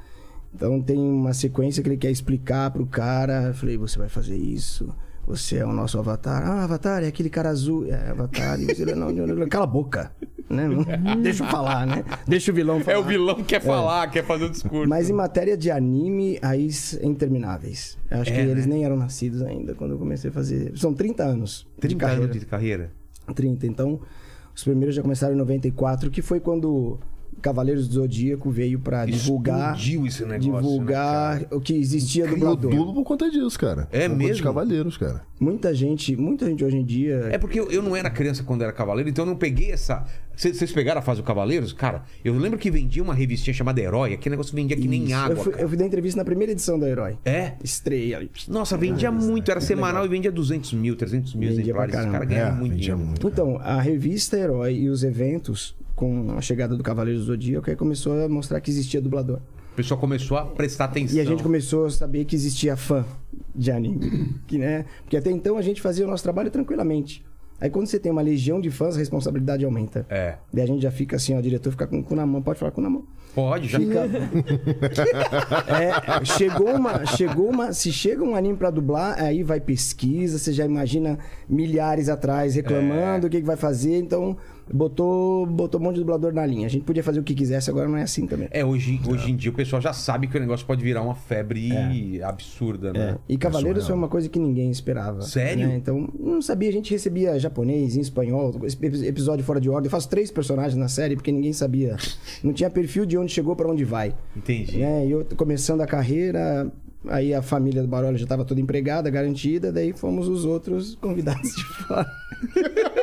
Então 0.53 0.81
tem 0.81 0.97
uma 0.97 1.33
sequência 1.33 1.83
que 1.83 1.89
ele 1.89 1.97
quer 1.97 2.09
explicar 2.11 2.71
pro 2.71 2.85
cara. 2.85 3.43
Eu 3.49 3.53
falei, 3.53 3.77
você 3.77 3.99
vai 3.99 4.09
fazer 4.09 4.35
isso. 4.35 4.89
Você 5.27 5.57
é 5.57 5.65
o 5.65 5.71
nosso 5.71 5.99
avatar. 5.99 6.41
Ah, 6.43 6.63
avatar 6.63 7.03
é 7.03 7.07
aquele 7.07 7.29
cara 7.29 7.49
azul. 7.49 7.85
É, 7.85 8.09
avatar. 8.09 8.59
E 8.59 8.65
você, 8.65 8.83
não, 8.95 9.11
não, 9.11 9.27
não, 9.27 9.47
cala 9.47 9.65
a 9.65 9.67
boca. 9.67 10.11
Né? 10.49 10.67
Não- 10.67 11.21
Deixa 11.21 11.43
eu 11.43 11.47
falar, 11.49 11.85
né? 11.85 12.03
Deixa 12.27 12.51
o 12.51 12.55
vilão 12.55 12.79
falar. 12.79 12.97
É 12.97 12.99
o 12.99 13.03
vilão 13.03 13.35
que 13.35 13.43
quer 13.43 13.61
falar, 13.61 14.07
quer 14.09 14.25
fazer 14.25 14.45
o 14.45 14.49
discurso. 14.49 14.89
Mas 14.89 15.07
em 15.07 15.13
matéria 15.13 15.55
de 15.55 15.69
anime, 15.69 16.39
aí 16.41 16.67
é 16.99 17.05
intermináveis. 17.05 17.95
Eu 18.09 18.21
acho 18.21 18.31
É, 18.31 18.35
que 18.37 18.41
né? 18.41 18.49
eles 18.49 18.65
nem 18.65 18.83
eram 18.83 18.97
nascidos 18.97 19.43
ainda 19.43 19.75
quando 19.75 19.91
eu 19.91 19.99
comecei 19.99 20.31
a 20.31 20.33
fazer. 20.33 20.71
São 20.75 20.91
30 20.95 21.21
anos 21.23 21.67
30 21.79 21.87
de 21.87 21.95
carreira. 21.95 22.23
anos 22.23 22.39
de 22.39 22.45
carreira. 22.47 22.91
30. 23.33 23.67
Então, 23.67 23.99
os 24.55 24.63
primeiros 24.63 24.95
já 24.95 25.01
começaram 25.01 25.33
em 25.33 25.37
94, 25.37 26.09
que 26.09 26.21
foi 26.21 26.39
quando 26.39 26.99
Cavaleiros 27.39 27.87
do 27.87 27.93
Zodíaco 27.95 28.49
veio 28.51 28.79
pra 28.79 29.05
divulgar. 29.05 29.73
Explodiu 29.75 30.05
esse 30.07 30.25
negócio, 30.25 30.51
divulgar 30.61 31.39
né, 31.41 31.45
o 31.51 31.59
que 31.59 31.73
existia 31.73 32.25
Eu 32.25 32.29
dublador. 32.31 32.71
dublo 32.71 32.93
por 32.93 33.03
conta 33.03 33.29
disso, 33.29 33.57
cara. 33.59 33.87
É 33.91 34.01
por 34.01 34.09
conta 34.09 34.15
mesmo? 34.17 34.31
Dos 34.33 34.41
cavaleiros, 34.41 34.97
cara. 34.97 35.21
Muita 35.39 35.73
gente, 35.73 36.15
muita 36.17 36.45
gente 36.45 36.63
hoje 36.65 36.77
em 36.77 36.83
dia. 36.85 37.29
É 37.31 37.37
porque 37.37 37.59
eu, 37.59 37.71
eu 37.71 37.81
não 37.81 37.95
era 37.95 38.09
criança 38.09 38.43
quando 38.43 38.61
era 38.61 38.73
cavaleiro, 38.73 39.09
então 39.09 39.23
eu 39.23 39.29
não 39.29 39.37
peguei 39.37 39.71
essa. 39.71 40.05
Cê- 40.35 40.53
Vocês 40.53 40.71
pegaram 40.71 40.99
a 40.99 41.01
fase 41.01 41.21
do 41.21 41.25
Cavaleiros? 41.25 41.71
Cara, 41.73 42.03
eu 42.23 42.33
lembro 42.37 42.57
que 42.59 42.69
vendia 42.71 43.01
uma 43.03 43.13
revistinha 43.13 43.53
chamada 43.53 43.79
Herói, 43.81 44.13
aquele 44.13 44.31
negócio 44.33 44.53
vendia 44.55 44.75
que 44.75 44.87
nem 44.87 45.05
Isso. 45.05 45.15
água. 45.15 45.35
eu, 45.35 45.43
fui, 45.43 45.53
eu 45.57 45.67
fui 45.69 45.77
dar 45.77 45.85
entrevista 45.85 46.17
na 46.17 46.25
primeira 46.25 46.51
edição 46.51 46.77
da 46.79 46.87
Herói. 46.89 47.17
É? 47.25 47.53
Estreia. 47.63 48.27
Nossa, 48.49 48.77
vendia 48.77 49.11
muito, 49.11 49.49
era 49.51 49.61
semanal 49.61 50.05
e 50.05 50.09
vendia 50.09 50.31
200 50.31 50.73
mil, 50.73 50.95
300 50.95 51.35
mil 51.35 51.49
Vendia 51.49 51.63
exemplares. 51.63 51.95
Os 51.95 52.05
caras 52.05 52.27
ganhavam 52.27 52.57
É, 52.57 52.59
muito 52.59 52.75
dinheiro. 52.75 52.97
muito. 52.97 53.27
Então, 53.27 53.57
a 53.61 53.79
revista 53.81 54.37
Herói 54.37 54.75
e 54.75 54.89
os 54.89 55.03
eventos, 55.03 55.75
com 55.99 56.31
a 56.37 56.39
chegada 56.39 56.77
do 56.77 56.81
Cavaleiros 56.81 57.23
do 57.23 57.27
Zodíaco, 57.27 57.69
aí 57.69 57.75
começou 57.75 58.23
a 58.23 58.29
mostrar 58.29 58.61
que 58.61 58.71
existia 58.71 59.01
dublador. 59.01 59.41
O 59.73 59.75
pessoal 59.75 59.99
começou 59.99 60.37
a 60.37 60.45
prestar 60.45 60.85
atenção. 60.85 61.17
E 61.17 61.19
a 61.19 61.25
gente 61.25 61.43
começou 61.43 61.87
a 61.87 61.89
saber 61.89 62.23
que 62.23 62.37
existia 62.37 62.77
fã 62.77 63.05
de 63.53 63.69
anime. 63.69 64.33
Que, 64.47 64.57
né? 64.57 64.85
Porque 65.03 65.17
até 65.17 65.29
então 65.29 65.57
a 65.57 65.61
gente 65.61 65.81
fazia 65.81 66.05
o 66.05 66.09
nosso 66.09 66.23
trabalho 66.23 66.49
tranquilamente. 66.49 67.25
Aí 67.59 67.69
quando 67.69 67.87
você 67.87 67.99
tem 67.99 68.09
uma 68.09 68.21
legião 68.21 68.61
de 68.61 68.71
fãs, 68.71 68.95
a 68.95 68.99
responsabilidade 68.99 69.65
aumenta. 69.65 70.05
É. 70.09 70.37
Daí 70.53 70.63
a 70.63 70.67
gente 70.67 70.81
já 70.81 70.91
fica 70.91 71.17
assim, 71.17 71.35
ó, 71.35 71.39
o 71.39 71.41
diretor 71.41 71.71
fica 71.71 71.85
com 71.85 71.99
o 71.99 72.03
cu 72.03 72.15
na 72.15 72.25
mão, 72.25 72.41
pode 72.41 72.57
falar 72.57 72.71
com 72.71 72.79
o 72.79 72.83
cu 72.85 72.89
na 72.89 72.89
mão. 72.89 73.05
Pode, 73.35 73.67
já 73.67 73.77
Fica... 73.77 74.07
É, 75.67 76.25
chegou 76.25 76.73
uma, 76.73 77.05
chegou 77.05 77.49
uma, 77.49 77.73
se 77.73 77.91
chega 77.91 78.23
um 78.23 78.35
anime 78.35 78.57
pra 78.57 78.71
dublar, 78.71 79.21
aí 79.21 79.43
vai 79.43 79.59
pesquisa, 79.59 80.39
você 80.39 80.53
já 80.53 80.65
imagina 80.65 81.19
milhares 81.47 82.07
atrás 82.09 82.55
reclamando 82.55 83.27
o 83.27 83.29
que, 83.29 83.41
que 83.41 83.45
vai 83.45 83.57
fazer, 83.57 83.97
então 83.97 84.37
botou, 84.73 85.45
botou 85.45 85.79
um 85.79 85.83
monte 85.83 85.95
de 85.95 86.01
dublador 86.01 86.33
na 86.33 86.45
linha. 86.45 86.65
A 86.67 86.69
gente 86.69 86.83
podia 86.83 87.03
fazer 87.03 87.19
o 87.19 87.23
que 87.23 87.33
quisesse, 87.33 87.69
agora 87.69 87.87
não 87.87 87.97
é 87.97 88.03
assim 88.03 88.25
também. 88.27 88.47
É, 88.51 88.63
hoje, 88.65 88.99
hoje 89.07 89.31
em 89.31 89.35
dia 89.35 89.51
o 89.51 89.53
pessoal 89.53 89.81
já 89.81 89.93
sabe 89.93 90.27
que 90.27 90.37
o 90.37 90.39
negócio 90.39 90.65
pode 90.65 90.83
virar 90.83 91.01
uma 91.01 91.15
febre 91.15 92.21
absurda, 92.23 92.93
né? 92.93 93.11
É. 93.11 93.33
E 93.33 93.37
Cavaleiros 93.37 93.85
foi 93.87 93.95
uma 93.95 94.07
coisa 94.07 94.27
que 94.29 94.39
ninguém 94.39 94.69
esperava. 94.71 95.21
Sério? 95.21 95.67
né? 95.67 95.75
Então, 95.75 96.07
não 96.19 96.41
sabia. 96.41 96.69
A 96.69 96.73
gente 96.73 96.91
recebia 96.91 97.37
japonês, 97.39 97.95
em 97.95 98.01
espanhol, 98.01 98.53
ep- 98.63 99.03
episódio 99.05 99.43
fora 99.45 99.59
de 99.59 99.69
ordem. 99.69 99.87
Eu 99.87 99.91
faço 99.91 100.09
três 100.09 100.31
personagens 100.31 100.75
na 100.75 100.87
série 100.87 101.15
porque 101.15 101.31
ninguém 101.31 101.53
sabia. 101.53 101.95
Não 102.43 102.53
tinha 102.53 102.69
perfil 102.69 103.05
de 103.05 103.17
onde 103.17 103.31
chegou 103.31 103.55
pra 103.55 103.67
onde 103.69 103.83
vai. 103.83 104.13
Entendi. 104.35 104.77
Né? 104.77 105.05
E 105.07 105.11
eu 105.11 105.25
começando 105.35 105.81
a 105.81 105.87
carreira, 105.87 106.71
aí 107.07 107.33
a 107.33 107.41
família 107.41 107.81
do 107.81 107.87
Barolo 107.87 108.17
já 108.17 108.23
estava 108.23 108.45
toda 108.45 108.59
empregada, 108.61 109.09
garantida, 109.09 109.71
daí 109.71 109.91
fomos 109.93 110.27
os 110.27 110.45
outros 110.45 110.95
convidados 110.95 111.53
de 111.55 111.63
fora. 111.63 112.07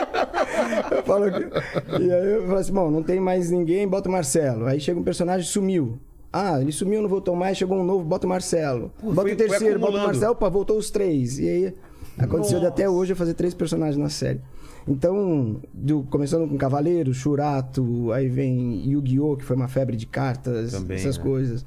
eu 0.90 1.02
falo 1.02 1.30
que- 1.30 2.02
E 2.02 2.12
aí 2.12 2.32
eu 2.34 2.46
falo 2.46 2.58
assim, 2.58 2.72
bom, 2.72 2.90
não 2.90 3.02
tem 3.02 3.18
mais 3.20 3.50
ninguém, 3.50 3.86
bota 3.86 4.08
o 4.08 4.12
Marcelo. 4.12 4.66
Aí 4.66 4.80
chega 4.80 4.98
um 4.98 5.02
personagem, 5.04 5.46
sumiu. 5.46 5.98
Ah, 6.32 6.60
ele 6.60 6.72
sumiu, 6.72 7.00
não 7.00 7.08
voltou 7.08 7.34
mais, 7.34 7.56
chegou 7.56 7.78
um 7.78 7.84
novo, 7.84 8.04
bota 8.04 8.26
o 8.26 8.28
Marcelo. 8.28 8.90
Pô, 9.00 9.08
bota 9.08 9.22
foi- 9.22 9.32
o 9.32 9.36
terceiro, 9.36 9.78
bota 9.80 9.96
o. 9.98 10.02
Marcelo, 10.02 10.32
opa, 10.32 10.48
voltou 10.50 10.76
os 10.76 10.90
três. 10.90 11.38
E 11.38 11.48
aí 11.48 11.74
aconteceu 12.18 12.60
de 12.60 12.66
até 12.66 12.88
hoje 12.88 13.12
eu 13.12 13.16
fazer 13.16 13.34
três 13.34 13.54
personagens 13.54 13.96
na 13.96 14.08
série. 14.10 14.40
Então, 14.88 15.56
do- 15.72 16.02
começando 16.04 16.48
com 16.48 16.56
Cavaleiro, 16.56 17.12
Churato, 17.14 18.12
aí 18.12 18.28
vem 18.28 18.88
Yu-Gi-Oh!, 18.88 19.36
que 19.36 19.44
foi 19.44 19.56
uma 19.56 19.66
febre 19.66 19.96
de 19.96 20.06
cartas, 20.06 20.72
Também, 20.72 20.96
essas 20.96 21.16
né? 21.18 21.22
coisas. 21.24 21.66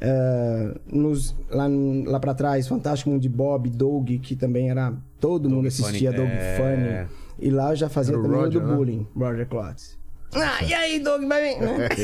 É, 0.00 0.74
nos, 0.90 1.36
lá, 1.50 1.66
lá 2.06 2.18
pra 2.20 2.34
trás, 2.34 2.66
Fantástico 2.66 3.10
Mundo 3.10 3.20
de 3.22 3.28
Bob, 3.28 3.68
Doug, 3.70 4.10
que 4.22 4.34
também 4.34 4.70
era. 4.70 4.92
Todo 5.20 5.48
mundo 5.48 5.68
assistia 5.68 6.10
Funny, 6.10 6.22
Doug 6.22 6.30
é. 6.32 6.56
Funny. 6.56 7.23
E 7.38 7.50
lá 7.50 7.70
eu 7.70 7.76
já 7.76 7.88
fazia 7.88 8.18
o 8.18 8.22
também 8.22 8.38
o 8.38 8.42
Roger, 8.44 8.60
do 8.60 8.66
né? 8.68 8.74
bullying, 8.76 9.06
Roger 9.16 9.46
Klotz. 9.48 9.98
Ah, 10.36 10.64
e 10.64 10.74
aí, 10.74 10.98
Doug, 10.98 11.22
vai 11.28 11.54
vir? 11.54 11.60
né? 11.60 11.88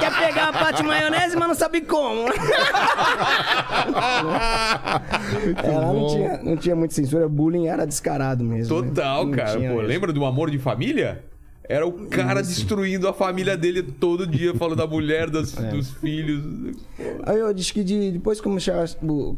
Quer 0.00 0.18
pegar 0.26 0.48
a 0.48 0.52
parte 0.52 0.82
de 0.82 0.88
maionese, 0.88 1.36
mas 1.36 1.46
não 1.48 1.54
sabe 1.54 1.80
como. 1.82 2.26
é, 5.62 5.78
lá 5.78 5.92
não 5.92 6.06
tinha, 6.08 6.38
não 6.42 6.56
tinha 6.56 6.74
muita 6.74 6.94
censura, 6.94 7.28
bullying 7.28 7.68
era 7.68 7.86
descarado 7.86 8.42
mesmo. 8.44 8.80
né? 8.82 8.88
Total, 8.88 9.24
Não 9.26 9.32
cara. 9.32 9.60
Pô, 9.60 9.80
lembra 9.80 10.12
do 10.12 10.24
Amor 10.24 10.50
de 10.50 10.58
Família? 10.58 11.24
Era 11.66 11.86
o 11.86 12.06
cara 12.08 12.42
destruindo 12.42 13.08
a 13.08 13.12
família 13.14 13.56
dele 13.56 13.82
todo 13.82 14.26
dia, 14.26 14.54
falando 14.54 14.76
da 14.76 14.86
mulher, 14.86 15.30
das- 15.30 15.56
É. 15.56 15.70
dos 15.70 15.92
filhos. 15.92 16.76
Aí 17.22 17.38
eu 17.38 17.52
disse 17.54 17.72
que 17.72 17.82
de- 17.82 18.12
depois 18.12 18.38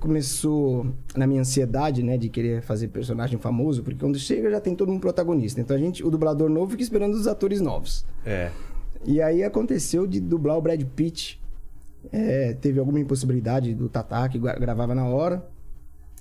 começou 0.00 0.86
na 1.16 1.26
minha 1.26 1.40
ansiedade, 1.40 2.02
né, 2.02 2.16
de 2.16 2.28
querer 2.28 2.62
fazer 2.62 2.88
personagem 2.88 3.38
famoso, 3.38 3.82
porque 3.82 3.98
quando 4.00 4.18
chega 4.18 4.50
já 4.50 4.60
tem 4.60 4.74
todo 4.74 4.90
um 4.90 4.98
protagonista. 4.98 5.60
Então 5.60 5.76
a 5.76 5.78
gente, 5.78 6.04
o 6.04 6.10
dublador 6.10 6.48
novo 6.50 6.70
fica 6.72 6.82
esperando 6.82 7.14
os 7.14 7.26
atores 7.26 7.60
novos. 7.60 8.04
É. 8.24 8.50
E 9.04 9.22
aí 9.22 9.44
aconteceu 9.44 10.06
de 10.06 10.20
dublar 10.20 10.56
o 10.58 10.62
Brad 10.62 10.82
Pitt. 10.82 11.40
É, 12.12 12.54
teve 12.54 12.78
alguma 12.78 13.00
impossibilidade 13.00 13.74
do 13.74 13.88
Tatá, 13.88 14.28
que 14.28 14.38
gra- 14.38 14.58
gravava 14.58 14.94
na 14.94 15.04
hora. 15.06 15.44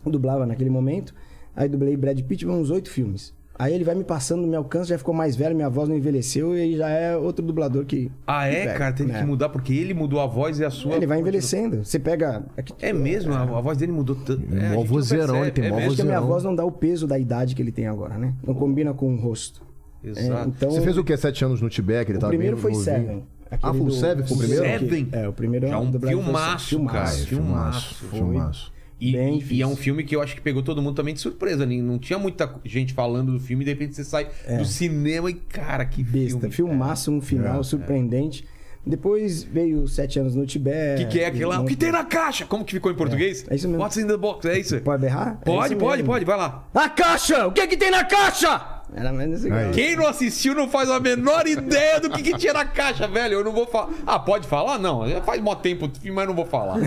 Dublava 0.05 0.45
naquele 0.45 0.69
momento. 0.69 1.13
Aí 1.55 1.67
dublei 1.69 1.95
Brad 1.97 2.19
Pitt 2.21 2.45
uns 2.45 2.69
oito 2.69 2.89
filmes. 2.89 3.33
Aí 3.57 3.73
ele 3.73 3.85
vai 3.85 3.95
me 3.95 4.03
passando 4.03 4.41
no 4.41 4.47
meu 4.47 4.59
alcance, 4.59 4.89
já 4.89 4.97
ficou 4.97 5.13
mais 5.13 5.35
velho, 5.35 5.55
minha 5.55 5.69
voz 5.69 5.87
não 5.87 5.95
envelheceu, 5.95 6.57
e 6.57 6.75
já 6.75 6.89
é 6.89 7.15
outro 7.15 7.45
dublador 7.45 7.85
que. 7.85 8.11
Ah, 8.27 8.47
é, 8.47 8.65
pega, 8.65 8.73
cara? 8.79 8.93
Teve 8.93 9.13
né? 9.13 9.19
que 9.19 9.25
mudar 9.25 9.47
porque 9.47 9.73
ele 9.73 9.93
mudou 9.93 10.19
a 10.19 10.25
voz 10.27 10.59
e 10.59 10.65
a 10.65 10.69
sua. 10.69 10.95
Ele 10.95 11.07
vai 11.07 11.19
envelhecendo. 11.21 11.83
Você 11.85 11.97
pega. 11.97 12.43
aqui- 12.57 12.73
É 12.81 12.91
mesmo? 12.91 13.33
A, 13.33 13.41
a 13.43 13.61
voz 13.61 13.77
dele 13.77 13.93
mudou 13.93 14.15
tanto. 14.15 14.43
É, 14.53 14.69
Mó 14.69 14.75
não 14.75 14.83
vozeirão, 14.83 15.41
ele 15.41 15.51
tem 15.51 15.65
é 15.65 15.69
mó 15.69 15.75
mesmo? 15.77 15.87
Acho 15.91 15.95
que 15.95 16.01
a 16.01 16.05
minha 16.05 16.19
vozeirão. 16.19 16.33
voz 16.33 16.43
não 16.43 16.55
dá 16.55 16.65
o 16.65 16.71
peso 16.71 17.07
da 17.07 17.17
idade 17.17 17.55
que 17.55 17.61
ele 17.61 17.71
tem 17.71 17.87
agora, 17.87 18.17
né? 18.17 18.33
Não 18.45 18.53
combina 18.53 18.93
com 18.93 19.13
o 19.13 19.17
rosto. 19.17 19.61
Exato. 20.03 20.49
É, 20.49 20.51
então, 20.51 20.71
Você 20.71 20.81
fez 20.81 20.97
o 20.97 21.03
quê? 21.03 21.15
Sete 21.15 21.45
anos 21.45 21.61
no 21.61 21.69
Tibete? 21.69 22.11
Ele 22.11 22.17
o 22.17 22.21
tava 22.21 22.31
primeiro 22.31 22.57
foi? 22.57 22.73
Seven. 22.75 23.23
Ah, 23.49 23.71
foi 23.73 23.81
o 23.81 23.91
Seven? 23.91 24.27
Foi 24.27 24.35
o 24.35 24.39
primeiro? 24.39 24.63
Seven? 24.65 25.07
É, 25.11 25.27
o 25.27 25.33
primeiro 25.33 25.67
Já 25.67 25.79
um 25.79 25.99
filmaço, 25.99 26.85
cara. 26.85 27.09
É, 27.09 27.11
Filmaço. 27.13 27.25
filmaço, 27.25 28.05
filmaço. 28.09 28.74
E, 28.99 29.15
e- 29.51 29.61
é 29.61 29.67
um 29.67 29.75
filme 29.75 30.03
que 30.03 30.15
eu 30.15 30.21
acho 30.21 30.33
que 30.35 30.41
pegou 30.41 30.63
todo 30.63 30.81
mundo 30.81 30.95
também 30.95 31.13
de 31.13 31.19
surpresa. 31.19 31.65
né? 31.65 31.75
Não 31.81 31.99
tinha 31.99 32.17
muita 32.17 32.49
gente 32.63 32.93
falando 32.93 33.33
do 33.33 33.39
filme 33.39 33.63
e 33.63 33.65
de 33.65 33.71
repente 33.71 33.95
você 33.95 34.03
sai 34.03 34.27
do 34.57 34.63
cinema 34.65 35.29
e, 35.29 35.33
cara, 35.33 35.83
que 35.85 36.01
É. 36.01 36.03
Besta. 36.05 36.39
filme. 36.39 36.51
Filmaço, 36.53 37.11
um 37.11 37.21
final 37.21 37.63
surpreendente. 37.63 38.45
Depois 38.87 39.43
veio 39.43 39.87
Sete 39.87 40.19
Anos 40.19 40.35
no 40.35 40.45
Tibete. 40.45 41.03
O 41.03 41.07
que, 41.07 41.13
que 41.13 41.19
é 41.19 41.25
aquilo 41.27 41.49
lá? 41.49 41.59
O 41.59 41.65
que 41.65 41.75
tem 41.75 41.91
na 41.91 42.03
caixa? 42.05 42.45
Como 42.45 42.63
que 42.63 42.73
ficou 42.73 42.91
em 42.91 42.95
português? 42.95 43.43
é 43.49 43.55
isso 43.55 43.67
mesmo. 43.67 43.81
What's 43.81 43.97
in 43.97 44.05
the 44.05 44.15
box? 44.15 44.47
É 44.47 44.59
isso? 44.59 44.79
Pode 44.81 45.01
berrar? 45.01 45.39
É 45.41 45.43
Pode, 45.45 45.75
pode, 45.75 45.97
mesmo. 46.03 46.13
pode, 46.13 46.23
vai 46.23 46.37
lá. 46.37 46.67
A 46.73 46.87
caixa! 46.87 47.47
O 47.47 47.51
que 47.51 47.65
que 47.67 47.77
tem 47.77 47.89
na 47.89 48.03
caixa? 48.05 48.61
Era 48.93 49.11
mais 49.11 49.27
nesse 49.27 49.45
Aí. 49.45 49.49
grau. 49.49 49.71
Quem 49.71 49.95
não 49.95 50.05
assistiu 50.07 50.53
não 50.53 50.69
faz 50.69 50.87
a 50.91 50.99
menor 50.99 51.47
ideia 51.47 51.99
do 51.99 52.11
que, 52.11 52.21
que 52.21 52.37
tinha 52.37 52.53
na 52.53 52.63
caixa, 52.63 53.07
velho. 53.07 53.33
Eu 53.39 53.43
não 53.43 53.51
vou 53.51 53.65
falar. 53.65 53.89
Ah, 54.05 54.19
pode 54.19 54.47
falar? 54.47 54.77
Não. 54.77 55.09
Já 55.09 55.19
faz 55.19 55.41
mó 55.41 55.55
tempo, 55.55 55.89
mas 56.13 56.27
não 56.27 56.35
vou 56.35 56.45
falar. 56.45 56.77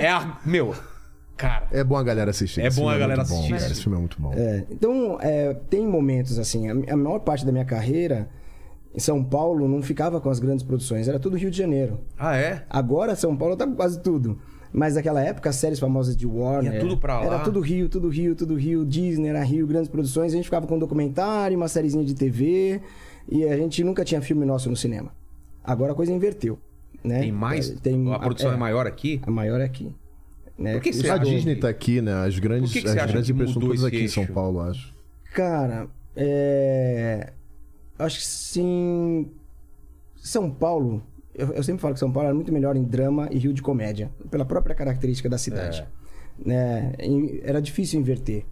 É 0.00 0.08
a. 0.08 0.38
Meu. 0.44 0.74
Cara. 1.36 1.66
É 1.70 1.84
bom 1.84 1.96
a 1.96 2.02
galera 2.02 2.30
assistir. 2.30 2.62
É 2.62 2.66
Esse 2.66 2.80
bom 2.80 2.88
a 2.88 2.96
galera 2.96 3.22
muito 3.22 3.28
bom, 3.28 3.34
assistir. 3.36 3.58
cara. 3.58 3.72
Esse 3.72 3.82
filme 3.82 3.96
é 3.96 4.00
muito 4.00 4.20
bom. 4.20 4.32
É, 4.34 4.64
então, 4.70 5.18
é, 5.20 5.54
tem 5.68 5.86
momentos 5.86 6.38
assim. 6.38 6.68
A, 6.68 6.94
a 6.94 6.96
maior 6.96 7.18
parte 7.20 7.44
da 7.44 7.52
minha 7.52 7.64
carreira 7.64 8.28
em 8.94 9.00
São 9.00 9.22
Paulo 9.22 9.68
não 9.68 9.82
ficava 9.82 10.20
com 10.20 10.30
as 10.30 10.38
grandes 10.38 10.64
produções, 10.64 11.06
era 11.06 11.18
tudo 11.18 11.36
Rio 11.36 11.50
de 11.50 11.58
Janeiro. 11.58 12.00
Ah, 12.18 12.36
é? 12.36 12.64
Agora 12.70 13.14
São 13.14 13.36
Paulo 13.36 13.54
tá 13.54 13.66
com 13.66 13.74
quase 13.74 14.00
tudo. 14.00 14.38
Mas 14.72 14.94
naquela 14.94 15.22
época, 15.22 15.50
as 15.50 15.56
séries 15.56 15.78
famosas 15.78 16.16
de 16.16 16.26
Warner. 16.26 16.74
Ia 16.74 16.80
tudo 16.80 16.98
pra 16.98 17.20
lá. 17.20 17.26
Era 17.26 17.38
tudo 17.40 17.60
Rio, 17.60 17.88
tudo 17.88 18.08
Rio, 18.08 18.34
tudo 18.34 18.54
Rio. 18.54 18.84
Disney 18.84 19.28
era 19.28 19.42
Rio, 19.42 19.66
grandes 19.66 19.88
produções. 19.88 20.32
A 20.32 20.36
gente 20.36 20.44
ficava 20.44 20.66
com 20.66 20.76
um 20.76 20.78
documentário, 20.78 21.56
uma 21.56 21.68
sériezinha 21.68 22.04
de 22.04 22.14
TV. 22.14 22.80
E 23.28 23.44
a 23.44 23.56
gente 23.56 23.82
nunca 23.82 24.04
tinha 24.04 24.20
filme 24.20 24.44
nosso 24.44 24.68
no 24.68 24.76
cinema. 24.76 25.12
Agora 25.64 25.92
a 25.92 25.94
coisa 25.94 26.12
inverteu. 26.12 26.58
Né? 27.02 27.20
Tem 27.20 27.32
mais? 27.32 27.70
Tem, 27.80 28.12
a 28.12 28.18
produção 28.18 28.52
é, 28.52 28.56
maior 28.56 28.86
aqui? 28.86 29.20
A 29.26 29.30
maior 29.30 29.60
é 29.60 29.64
aqui. 29.64 29.94
Né? 30.58 30.72
Por 30.72 30.80
que 30.82 30.90
Os 30.90 30.96
você 30.96 31.10
A 31.10 31.18
Disney 31.18 31.54
que- 31.54 31.60
tá 31.60 31.68
aqui, 31.68 32.00
né? 32.00 32.12
As 32.14 32.38
grandes, 32.38 32.72
que 32.72 32.80
que 32.82 32.88
as 32.88 32.94
grandes 32.94 33.26
que 33.26 33.32
mudou 33.32 33.54
todas 33.60 33.84
aqui 33.84 34.04
em 34.04 34.08
São 34.08 34.22
eixo? 34.22 34.32
Paulo, 34.32 34.60
acho. 34.60 34.94
Cara, 35.34 35.86
é... 36.16 37.32
acho 37.98 38.18
que 38.18 38.26
sim. 38.26 39.30
São 40.16 40.50
Paulo, 40.50 41.02
eu, 41.34 41.48
eu 41.52 41.62
sempre 41.62 41.82
falo 41.82 41.92
que 41.94 42.00
São 42.00 42.10
Paulo 42.10 42.26
era 42.28 42.34
muito 42.34 42.50
melhor 42.52 42.74
em 42.76 42.82
drama 42.82 43.28
e 43.30 43.38
Rio 43.38 43.52
de 43.52 43.60
comédia, 43.62 44.10
pela 44.30 44.44
própria 44.46 44.74
característica 44.74 45.28
da 45.28 45.36
cidade. 45.38 45.86
Né? 46.42 46.94
Em- 46.98 47.40
Era 47.44 47.60
difícil 47.60 48.00
inverter. 48.00 48.44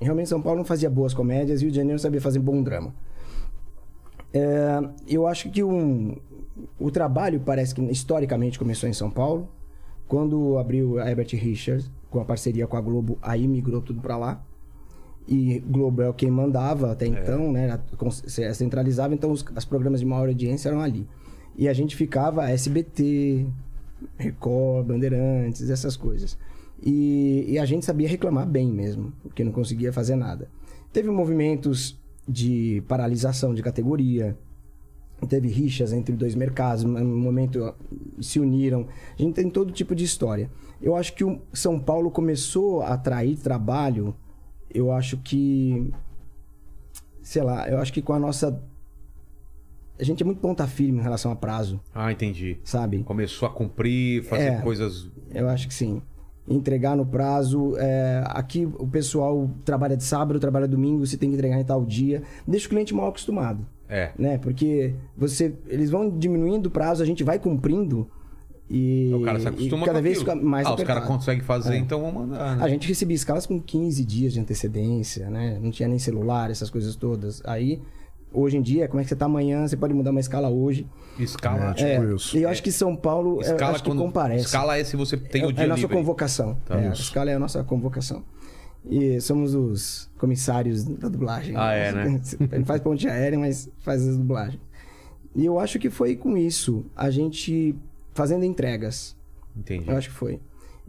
Realmente 0.00 0.28
São 0.28 0.42
Paulo 0.42 0.58
não 0.58 0.64
fazia 0.64 0.90
boas 0.90 1.14
comédias 1.14 1.60
e 1.60 1.64
o 1.64 1.66
Rio 1.66 1.70
de 1.70 1.76
Janeiro 1.76 1.98
sabia 2.00 2.20
fazer 2.20 2.40
bom 2.40 2.62
drama. 2.62 2.92
É, 4.32 4.80
eu 5.06 5.26
acho 5.26 5.48
que 5.50 5.62
um, 5.62 6.16
o 6.78 6.90
trabalho 6.90 7.40
parece 7.40 7.74
que 7.74 7.80
historicamente 7.82 8.58
começou 8.58 8.88
em 8.88 8.92
São 8.92 9.08
Paulo. 9.10 9.48
Quando 10.06 10.58
abriu 10.58 10.98
a 10.98 11.08
Herbert 11.08 11.28
Richards, 11.32 11.90
com 12.10 12.20
a 12.20 12.24
parceria 12.24 12.66
com 12.66 12.76
a 12.76 12.80
Globo, 12.80 13.18
aí 13.22 13.46
migrou 13.48 13.80
tudo 13.80 14.00
pra 14.00 14.16
lá. 14.16 14.44
E 15.26 15.58
Globo 15.60 16.02
é 16.02 16.12
quem 16.12 16.30
mandava 16.30 16.92
até 16.92 17.06
então, 17.06 17.50
né? 17.50 17.80
Centralizava, 18.54 19.14
então 19.14 19.32
os, 19.32 19.42
os 19.42 19.64
programas 19.64 20.00
de 20.00 20.06
maior 20.06 20.28
audiência 20.28 20.68
eram 20.68 20.80
ali. 20.80 21.08
E 21.56 21.68
a 21.68 21.72
gente 21.72 21.96
ficava 21.96 22.48
SBT, 22.50 23.46
Record, 24.18 24.86
Bandeirantes, 24.86 25.70
essas 25.70 25.96
coisas. 25.96 26.36
E, 26.82 27.46
e 27.48 27.58
a 27.58 27.64
gente 27.64 27.86
sabia 27.86 28.08
reclamar 28.08 28.46
bem 28.46 28.70
mesmo, 28.70 29.12
porque 29.22 29.42
não 29.42 29.52
conseguia 29.52 29.92
fazer 29.92 30.16
nada. 30.16 30.48
Teve 30.92 31.10
movimentos 31.10 31.98
de 32.28 32.82
paralisação 32.86 33.54
de 33.54 33.62
categoria, 33.62 34.36
teve 35.26 35.48
rixas 35.48 35.92
entre 35.92 36.14
dois 36.14 36.34
mercados, 36.34 36.84
no 36.84 37.04
momento 37.04 37.74
se 38.20 38.38
uniram. 38.40 38.86
A 39.18 39.22
gente 39.22 39.34
tem 39.34 39.48
todo 39.50 39.72
tipo 39.72 39.94
de 39.94 40.04
história. 40.04 40.50
Eu 40.82 40.94
acho 40.96 41.14
que 41.14 41.24
o 41.24 41.40
São 41.52 41.78
Paulo 41.78 42.10
começou 42.10 42.82
a 42.82 42.94
atrair 42.94 43.36
trabalho, 43.38 44.14
eu 44.72 44.90
acho 44.92 45.16
que 45.18 45.92
sei 47.22 47.42
lá, 47.42 47.68
eu 47.68 47.78
acho 47.78 47.92
que 47.92 48.02
com 48.02 48.12
a 48.12 48.18
nossa 48.18 48.60
a 49.98 50.02
gente 50.02 50.22
é 50.22 50.26
muito 50.26 50.40
ponta 50.40 50.66
firme 50.66 50.98
em 50.98 51.02
relação 51.02 51.30
a 51.30 51.36
prazo, 51.36 51.80
Ah, 51.94 52.10
entendi. 52.10 52.58
sabe? 52.64 53.04
Começou 53.04 53.46
a 53.46 53.50
cumprir, 53.50 54.24
fazer 54.24 54.54
É. 54.54 54.60
coisas. 54.60 55.08
Eu 55.32 55.48
acho 55.48 55.68
que 55.68 55.74
sim. 55.74 56.02
Entregar 56.48 56.96
no 56.96 57.06
prazo. 57.06 57.74
é, 57.78 58.22
aqui 58.26 58.66
o 58.66 58.86
pessoal 58.88 59.48
trabalha 59.64 59.96
de 59.96 60.02
sábado, 60.04 60.38
trabalha 60.40 60.66
domingo, 60.68 61.06
você 61.06 61.16
tem 61.16 61.30
que 61.30 61.36
entregar 61.36 61.58
em 61.58 61.64
tal 61.64 61.84
dia. 61.86 62.22
Deixa 62.46 62.66
o 62.66 62.70
cliente 62.70 62.92
mal 62.92 63.08
acostumado. 63.08 63.64
É. 63.88 64.10
Né? 64.18 64.38
Porque 64.38 64.94
você, 65.16 65.54
eles 65.68 65.90
vão 65.90 66.10
diminuindo 66.10 66.66
o 66.66 66.70
prazo, 66.70 67.02
a 67.02 67.06
gente 67.06 67.22
vai 67.22 67.38
cumprindo. 67.38 68.08
E, 68.70 69.12
O 69.14 69.20
cara 69.22 69.38
se 69.38 69.46
acostuma 69.46 69.84
cada 69.84 69.98
com 69.98 70.02
vez 70.02 70.18
fica 70.18 70.34
mais 70.34 70.66
Ah, 70.66 70.74
os 70.74 70.82
caras 70.84 71.04
conseguem 71.06 71.42
fazer, 71.42 71.74
É. 71.74 71.76
então 71.78 72.00
vamos 72.00 72.14
mandar, 72.28 72.56
né? 72.56 72.64
A 72.64 72.68
gente 72.68 72.88
recebia 72.88 73.14
escalas 73.14 73.44
com 73.46 73.60
15 73.60 74.02
dias 74.04 74.32
de 74.32 74.40
antecedência, 74.40 75.28
né? 75.28 75.58
Não 75.60 75.70
tinha 75.70 75.86
nem 75.88 75.98
celular, 75.98 76.50
essas 76.50 76.70
coisas 76.70 76.96
todas. 76.96 77.42
Aí, 77.44 77.82
hoje 78.32 78.56
em 78.56 78.62
dia, 78.62 78.88
como 78.88 79.00
é 79.00 79.02
que 79.04 79.10
você 79.10 79.16
tá 79.16 79.26
amanhã? 79.26 79.68
Você 79.68 79.76
pode 79.76 79.92
mudar 79.92 80.10
uma 80.12 80.18
escala 80.20 80.48
hoje. 80.48 80.86
Escala. 81.18 81.70
É, 81.70 81.74
tipo 81.74 81.88
É, 82.10 82.14
isso. 82.14 82.36
E 82.38 82.42
eu 82.42 82.48
acho 82.48 82.62
que 82.62 82.72
São 82.72 82.96
Paulo, 82.96 83.36
eu 83.36 83.40
Escala 83.52 83.72
acho 83.74 83.82
que 83.84 83.90
quando- 83.90 83.98
comparece. 84.02 84.46
Escala 84.46 84.78
é 84.78 84.82
se 84.82 84.96
você 84.96 85.18
tem 85.18 85.42
é, 85.42 85.46
o 85.46 85.50
é 85.50 85.52
dia 85.52 85.64
a 85.64 85.68
nossa 85.68 85.80
livre. 85.82 85.96
convocação. 85.96 86.56
Tá. 86.64 86.80
É, 86.80 86.88
a 86.88 86.92
escala 86.92 87.30
é 87.30 87.34
a 87.34 87.38
nossa 87.38 87.62
convocação. 87.62 88.24
E 88.88 89.20
somos 89.20 89.54
os 89.54 90.10
comissários 90.18 90.84
da 90.84 91.08
dublagem. 91.08 91.54
Ah, 91.56 91.72
é, 91.72 91.92
né? 91.92 92.20
A 92.52 92.56
gente 92.56 92.66
faz 92.66 92.80
ponte 92.80 93.08
aérea, 93.08 93.38
mas 93.38 93.68
faz 93.78 94.06
as 94.06 94.16
dublagens. 94.16 94.60
E 95.34 95.44
eu 95.44 95.58
acho 95.58 95.78
que 95.78 95.90
foi 95.90 96.14
com 96.14 96.36
isso, 96.36 96.84
a 96.94 97.10
gente 97.10 97.74
fazendo 98.12 98.44
entregas. 98.44 99.16
Entendi. 99.56 99.88
Eu 99.88 99.96
acho 99.96 100.08
que 100.10 100.14
foi. 100.14 100.38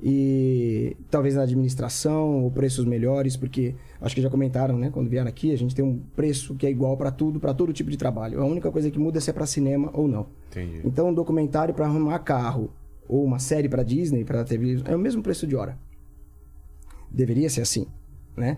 E 0.02 0.96
talvez 1.10 1.36
na 1.36 1.44
administração, 1.44 2.44
ou 2.44 2.52
preços 2.52 2.86
melhores, 2.86 3.38
porque 3.38 3.74
acho 4.02 4.14
que 4.14 4.22
já 4.22 4.30
comentaram, 4.30 4.78
né? 4.78 4.90
Quando 4.92 5.10
vieram 5.10 5.30
aqui, 5.30 5.52
a 5.54 5.58
gente 5.58 5.74
tem 5.74 5.84
um 5.84 6.00
preço 6.16 6.54
que 6.56 6.68
é 6.68 6.70
igual 6.70 6.98
para 6.98 7.12
tudo, 7.12 7.40
para 7.40 7.54
todo 7.54 7.72
tipo 7.72 7.90
de 7.90 7.98
trabalho. 7.98 8.42
A 8.42 8.46
única 8.46 8.70
coisa 8.72 8.92
que 8.92 9.00
muda 9.00 9.18
é 9.18 9.22
se 9.22 9.30
é 9.30 9.34
para 9.34 9.46
cinema 9.46 9.90
ou 9.94 10.08
não. 10.08 10.28
Entendi. 10.52 10.82
Então, 10.84 11.10
um 11.10 11.14
documentário 11.14 11.74
para 11.74 11.86
arrumar 11.86 12.20
carro 12.20 12.72
ou 13.08 13.24
uma 13.24 13.40
série 13.40 13.70
para 13.70 13.84
Disney, 13.84 14.25
para 14.25 14.44
TV, 14.44 14.82
é 14.86 14.96
o 14.96 15.00
mesmo 15.00 15.24
preço 15.24 15.48
de 15.48 15.56
hora. 15.56 15.78
Deveria 17.15 17.50
ser 17.50 17.62
assim, 17.62 17.88
né? 18.36 18.57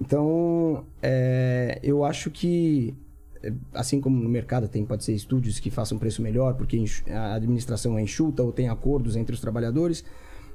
Então, 0.00 0.84
é, 1.02 1.78
eu 1.82 2.04
acho 2.04 2.30
que, 2.30 2.94
é, 3.42 3.52
assim 3.72 4.00
como 4.00 4.22
no 4.22 4.28
mercado 4.28 4.68
tem, 4.68 4.84
pode 4.84 5.04
ser 5.04 5.12
estúdios 5.14 5.58
que 5.58 5.70
façam 5.70 5.98
preço 5.98 6.20
melhor, 6.22 6.54
porque 6.54 6.82
a 7.10 7.34
administração 7.34 7.98
é 7.98 8.02
enxuta 8.02 8.42
ou 8.42 8.52
tem 8.52 8.68
acordos 8.68 9.16
entre 9.16 9.34
os 9.34 9.40
trabalhadores, 9.40 10.04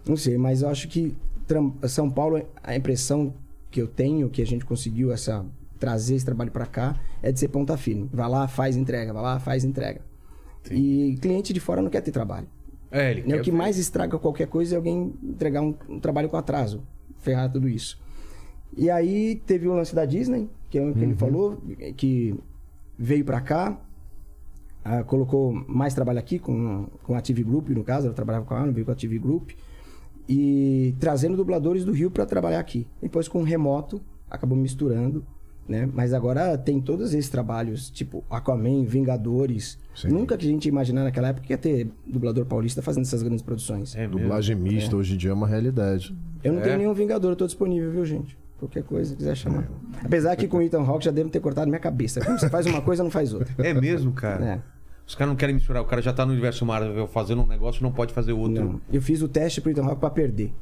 não 0.07 0.15
sei, 0.15 0.37
mas 0.37 0.61
eu 0.61 0.69
acho 0.69 0.87
que 0.87 1.15
São 1.87 2.09
Paulo, 2.09 2.41
a 2.63 2.75
impressão 2.75 3.33
que 3.69 3.81
eu 3.81 3.87
tenho, 3.87 4.29
que 4.29 4.41
a 4.41 4.45
gente 4.45 4.63
conseguiu 4.65 5.11
essa 5.11 5.45
trazer 5.79 6.15
esse 6.15 6.25
trabalho 6.25 6.51
para 6.51 6.67
cá, 6.67 6.99
é 7.23 7.31
de 7.31 7.39
ser 7.39 7.47
ponta 7.47 7.75
firme. 7.75 8.07
Vai 8.13 8.29
lá, 8.29 8.47
faz 8.47 8.77
entrega, 8.77 9.11
vai 9.11 9.23
lá, 9.23 9.39
faz 9.39 9.63
entrega. 9.63 10.01
E 10.69 11.17
cliente 11.19 11.51
de 11.53 11.59
fora 11.59 11.81
não 11.81 11.89
quer 11.89 12.01
ter 12.01 12.11
trabalho. 12.11 12.47
É, 12.91 13.09
ele 13.11 13.21
É 13.21 13.23
quer 13.23 13.39
o 13.39 13.41
que 13.41 13.49
ver. 13.49 13.57
mais 13.57 13.77
estraga 13.79 14.19
qualquer 14.19 14.47
coisa 14.47 14.75
é 14.75 14.77
alguém 14.77 15.13
entregar 15.23 15.61
um, 15.61 15.73
um 15.89 15.99
trabalho 15.99 16.29
com 16.29 16.37
atraso, 16.37 16.83
ferrar 17.21 17.51
tudo 17.51 17.69
isso. 17.69 17.99
E 18.75 18.89
aí 18.89 19.41
teve 19.45 19.67
o 19.67 19.73
lance 19.73 19.93
da 19.95 20.05
Disney, 20.05 20.49
que 20.69 20.77
é 20.77 20.81
o 20.81 20.93
que 20.93 20.99
Uhum. 20.99 21.05
ele 21.05 21.15
falou, 21.15 21.61
que 21.97 22.35
veio 22.97 23.23
pra 23.25 23.41
cá, 23.41 23.79
ah, 24.83 25.03
colocou 25.03 25.53
mais 25.67 25.93
trabalho 25.93 26.19
aqui 26.19 26.39
com, 26.39 26.87
com 27.03 27.15
a 27.15 27.21
TV 27.21 27.43
Group, 27.43 27.69
no 27.69 27.83
caso, 27.83 28.07
ela 28.07 28.15
trabalhava 28.15 28.45
com 28.45 28.53
a 28.53 28.59
Ana, 28.63 28.71
veio 28.71 28.85
com 28.85 28.91
a 28.91 28.95
TV 28.95 29.19
Group, 29.19 29.51
e 30.27 30.95
trazendo 30.99 31.35
dubladores 31.35 31.83
do 31.83 31.91
Rio 31.91 32.09
para 32.09 32.25
trabalhar 32.25 32.59
aqui. 32.59 32.87
Depois 33.01 33.27
com 33.27 33.39
o 33.39 33.43
remoto, 33.43 34.01
acabou 34.29 34.57
misturando, 34.57 35.25
né? 35.67 35.87
Mas 35.93 36.13
agora 36.13 36.57
tem 36.57 36.79
todos 36.81 37.13
esses 37.13 37.29
trabalhos, 37.29 37.89
tipo 37.89 38.23
Aquaman, 38.29 38.83
Vingadores. 38.85 39.77
Sim. 39.95 40.09
Nunca 40.09 40.37
que 40.37 40.45
a 40.45 40.49
gente 40.49 40.65
ia 40.65 40.69
imaginar 40.69 41.03
naquela 41.03 41.29
época 41.29 41.47
que 41.47 41.53
ia 41.53 41.57
ter 41.57 41.87
dublador 42.05 42.45
paulista 42.45 42.81
fazendo 42.81 43.03
essas 43.03 43.21
grandes 43.23 43.41
produções. 43.41 43.95
É 43.95 44.01
mesmo. 44.01 44.19
Dublagem 44.19 44.55
mista 44.55 44.95
hoje 44.95 45.13
em 45.13 45.17
dia 45.17 45.31
é 45.31 45.33
uma 45.33 45.47
realidade. 45.47 46.15
Eu 46.43 46.53
não 46.53 46.59
É? 46.59 46.63
tenho 46.63 46.77
nenhum 46.77 46.93
Vingador, 46.93 47.31
eu 47.31 47.35
tô 47.35 47.45
disponível, 47.45 47.91
viu, 47.91 48.05
gente? 48.05 48.37
Qualquer 48.59 48.83
coisa, 48.83 49.15
quiser 49.15 49.35
chamar. 49.35 49.67
Apesar 50.03 50.35
que 50.35 50.47
com 50.47 50.57
o 50.57 50.61
Ethan 50.61 50.81
Hawke 50.83 51.05
já 51.05 51.11
devem 51.11 51.31
ter 51.31 51.39
cortado 51.39 51.67
minha 51.67 51.79
cabeça. 51.79 52.23
Como 52.23 52.37
você 52.37 52.47
faz 52.49 52.65
uma 52.67 52.81
coisa, 52.81 53.03
não 53.03 53.09
faz 53.09 53.33
outra. 53.33 53.51
É 53.57 53.73
mesmo, 53.73 54.11
cara. 54.11 54.45
É. 54.45 54.59
Os 55.07 55.15
caras 55.15 55.29
não 55.29 55.35
querem 55.35 55.55
misturar. 55.55 55.81
O 55.81 55.85
cara 55.85 56.01
já 56.01 56.13
tá 56.13 56.25
no 56.25 56.31
universo 56.31 56.63
Marvel 56.65 57.07
fazendo 57.07 57.41
um 57.41 57.47
negócio 57.47 57.81
não 57.81 57.91
pode 57.91 58.13
fazer 58.13 58.33
outro. 58.33 58.63
Não. 58.63 58.81
Eu 58.93 59.01
fiz 59.01 59.21
o 59.21 59.27
teste 59.27 59.59
pro 59.61 59.71
Ethan 59.71 59.83
Hawke 59.83 59.99
pra 59.99 60.09
perder. 60.11 60.53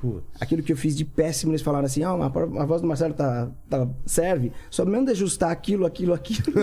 Putz. 0.00 0.24
Aquilo 0.40 0.62
que 0.62 0.72
eu 0.72 0.76
fiz 0.76 0.96
de 0.96 1.04
péssimo, 1.04 1.50
eles 1.50 1.62
falaram 1.62 1.86
assim: 1.86 2.04
ah, 2.04 2.12
a, 2.12 2.64
voz 2.66 2.80
do 2.80 2.86
Marcelo 2.86 3.14
tá, 3.14 3.50
tá- 3.68 3.88
serve, 4.06 4.52
só 4.70 4.84
manda 4.84 5.10
ajustar 5.10 5.50
aquilo, 5.50 5.84
aquilo, 5.84 6.14
aquilo. 6.14 6.54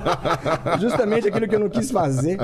Justamente 0.80 1.28
aquilo 1.28 1.46
que 1.46 1.54
eu 1.54 1.60
não 1.60 1.68
quis 1.68 1.90
fazer. 1.90 2.38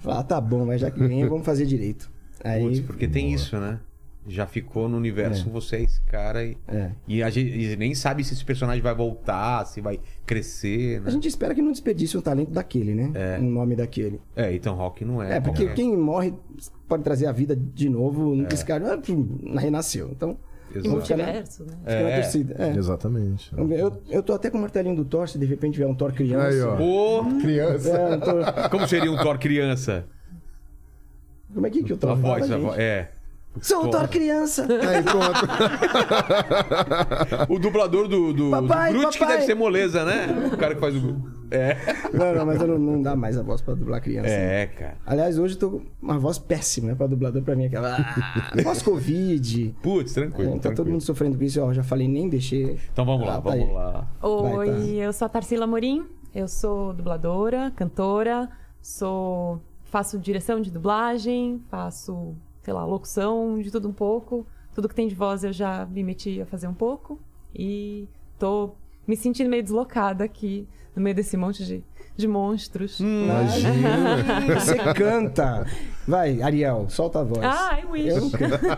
Falar, 0.00 0.20
ah, 0.20 0.22
tá 0.22 0.40
bom, 0.40 0.66
mas 0.66 0.80
já 0.80 0.90
que 0.90 1.02
vem, 1.02 1.26
vamos 1.26 1.46
fazer 1.46 1.64
direito. 1.64 2.10
Aí, 2.44 2.62
Putz, 2.62 2.80
porque 2.80 3.08
tem 3.08 3.32
isso, 3.32 3.58
né? 3.58 3.80
Já 4.28 4.46
ficou 4.46 4.88
no 4.88 4.96
universo, 4.96 5.48
É. 5.48 5.50
você 5.50 5.76
é 5.76 5.82
esse 5.82 6.00
cara 6.02 6.44
e, 6.44 6.56
É. 6.68 6.90
e 7.08 7.22
a 7.22 7.30
gente 7.30 7.50
e 7.50 7.76
nem 7.76 7.94
sabe 7.94 8.22
se 8.22 8.34
esse 8.34 8.44
personagem 8.44 8.82
vai 8.82 8.94
voltar, 8.94 9.64
se 9.64 9.80
vai 9.80 9.98
crescer, 10.26 11.00
né? 11.00 11.08
A 11.08 11.10
gente 11.10 11.26
espera 11.26 11.54
que 11.54 11.62
não 11.62 11.72
desperdice 11.72 12.16
um 12.18 12.20
talento 12.20 12.50
daquele, 12.50 12.94
né? 12.94 13.10
É. 13.14 13.38
Um 13.40 13.50
nome 13.50 13.74
daquele. 13.74 14.20
É, 14.36 14.52
então 14.54 14.74
Rock 14.74 15.04
não 15.04 15.22
é. 15.22 15.36
É, 15.36 15.40
porque 15.40 15.64
qualquer- 15.64 15.74
quem 15.74 15.96
morre 15.96 16.34
pode 16.86 17.02
trazer 17.02 17.26
a 17.26 17.32
vida 17.32 17.56
de 17.56 17.88
novo. 17.88 18.46
Esse 18.52 18.64
cara 18.64 18.94
ah, 18.94 18.98
pum, 18.98 19.54
renasceu. 19.56 20.10
Então, 20.12 20.36
Exato. 20.70 20.86
Na- 20.88 20.94
multiverso, 20.94 21.64
né? 21.64 21.72
fica 21.86 22.02
na 22.02 22.14
torcida. 22.16 22.56
É. 22.58 22.76
Exatamente. 22.76 23.50
Eu, 23.56 24.02
eu 24.10 24.22
tô 24.22 24.34
até 24.34 24.50
com 24.50 24.58
o 24.58 24.60
martelinho 24.60 24.94
do 24.96 25.04
Thor, 25.06 25.26
se 25.26 25.38
de 25.38 25.46
repente 25.46 25.74
tiver 25.74 25.86
um 25.86 25.94
Thor 25.94 26.12
criança. 26.12 26.48
Aí, 26.48 26.60
ó. 26.62 27.20
Ô, 27.22 27.24
Criança. 27.40 27.88
É, 27.90 28.16
um 28.16 28.20
Thor- 28.20 28.70
como 28.70 28.86
seria 28.86 29.10
um 29.10 29.16
Thor 29.16 29.38
criança? 29.38 30.04
Como 31.54 31.66
é 31.66 31.70
que, 31.70 31.82
que 31.82 31.92
o 31.94 31.96
Thor 31.96 32.10
A 32.10 32.14
voz, 32.14 32.50
a 32.52 32.58
voz. 32.58 32.78
É. 32.78 33.08
Sou 33.60 33.86
o 33.86 33.90
Thor 33.90 34.06
criança! 34.08 34.66
Aí, 34.88 35.02
pronto. 35.02 35.46
O 37.48 37.58
dublador 37.58 38.06
do, 38.06 38.32
do, 38.32 38.50
Papai, 38.50 38.92
do 38.92 39.00
Groot 39.00 39.18
que 39.18 39.26
deve 39.26 39.42
ser 39.42 39.54
moleza, 39.54 40.04
né? 40.04 40.26
O 40.52 40.56
cara 40.56 40.74
que 40.74 40.80
faz 40.80 40.94
o. 40.96 41.16
É. 41.50 41.76
Não, 42.12 42.34
não, 42.34 42.46
mas 42.46 42.60
eu 42.60 42.68
não, 42.68 42.78
não 42.78 43.02
dá 43.02 43.16
mais 43.16 43.36
a 43.38 43.42
voz 43.42 43.60
pra 43.60 43.74
dublar 43.74 44.00
criança. 44.02 44.28
É, 44.28 44.66
cara. 44.66 44.96
Aliás, 45.06 45.38
hoje 45.38 45.54
eu 45.54 45.58
tô 45.58 45.70
com 45.70 45.82
uma 46.00 46.18
voz 46.18 46.38
péssima, 46.38 46.88
né? 46.88 46.94
Pra 46.94 47.06
dublador, 47.06 47.42
pra 47.42 47.56
mim, 47.56 47.64
aquela. 47.66 47.96
Ah, 47.96 48.52
Pós-Covid. 48.62 49.74
Putz, 49.82 50.12
tranquilo. 50.12 50.50
É, 50.50 50.54
tá 50.54 50.60
todo 50.60 50.74
tranquilo. 50.74 50.90
mundo 50.92 51.02
sofrendo 51.02 51.36
com 51.38 51.44
isso, 51.44 51.60
ó. 51.60 51.72
Já 51.72 51.82
falei, 51.82 52.06
nem 52.06 52.28
deixei. 52.28 52.78
Então 52.92 53.04
vamos 53.04 53.26
lá, 53.26 53.36
Ah, 53.36 53.40
tá 53.40 53.50
vamos 53.50 53.66
aí. 53.66 53.72
lá. 53.72 54.06
Oi, 54.22 54.56
Vai, 54.56 54.68
tá. 54.68 54.72
eu 55.04 55.12
sou 55.12 55.26
a 55.26 55.28
Tarsila 55.28 55.66
Morim, 55.66 56.04
eu 56.34 56.46
sou 56.46 56.92
dubladora, 56.92 57.72
cantora, 57.74 58.48
sou 58.82 59.60
faço 59.84 60.18
direção 60.18 60.60
de 60.60 60.70
dublagem, 60.70 61.62
faço, 61.70 62.36
sei 62.68 62.74
lá, 62.74 62.84
locução, 62.84 63.58
de 63.62 63.70
tudo 63.70 63.88
um 63.88 63.94
pouco. 63.94 64.46
Tudo 64.74 64.90
que 64.90 64.94
tem 64.94 65.08
de 65.08 65.14
voz 65.14 65.42
eu 65.42 65.54
já 65.54 65.86
me 65.86 66.04
meti 66.04 66.38
a 66.38 66.44
fazer 66.44 66.68
um 66.68 66.74
pouco 66.74 67.18
e 67.54 68.06
tô 68.38 68.72
me 69.06 69.16
sentindo 69.16 69.48
meio 69.48 69.62
deslocada 69.62 70.22
aqui 70.22 70.68
no 70.94 71.00
meio 71.02 71.16
desse 71.16 71.34
monte 71.34 71.64
de, 71.64 71.82
de 72.14 72.28
monstros. 72.28 73.00
Imagina. 73.00 74.52
Você 74.60 74.76
canta! 74.92 75.66
Vai, 76.06 76.42
Ariel, 76.42 76.90
solta 76.90 77.20
a 77.20 77.24
voz. 77.24 77.40
Ah, 77.42 77.80
I 77.80 77.86
wish. 77.86 78.14
Eu 78.16 78.30
canto. 78.32 78.60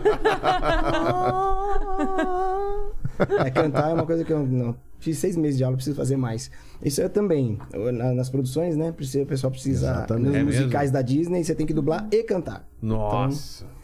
É, 3.45 3.51
cantar 3.51 3.91
é 3.91 3.93
uma 3.93 4.05
coisa 4.05 4.23
que 4.23 4.33
eu 4.33 4.39
não. 4.47 4.75
Fiz 4.97 5.17
seis 5.19 5.35
meses 5.37 5.57
de 5.57 5.63
aula, 5.63 5.75
preciso 5.75 5.95
fazer 5.95 6.15
mais. 6.17 6.49
Isso 6.83 7.01
é 7.01 7.09
também. 7.09 7.59
na- 7.93 8.13
nas 8.13 8.29
produções, 8.29 8.75
né? 8.75 8.91
precisa- 8.91 9.23
O 9.23 9.27
pessoal 9.27 9.51
precisa. 9.51 9.91
Exatamente. 9.91 10.25
Nos 10.27 10.35
É 10.35 10.43
mesmo? 10.43 10.61
musicais 10.61 10.89
da 10.91 11.01
Disney, 11.03 11.43
você 11.43 11.53
tem 11.53 11.67
que 11.67 11.73
dublar 11.73 12.07
e 12.11 12.23
cantar. 12.23 12.67
Nossa. 12.81 13.63
Então 13.65 13.80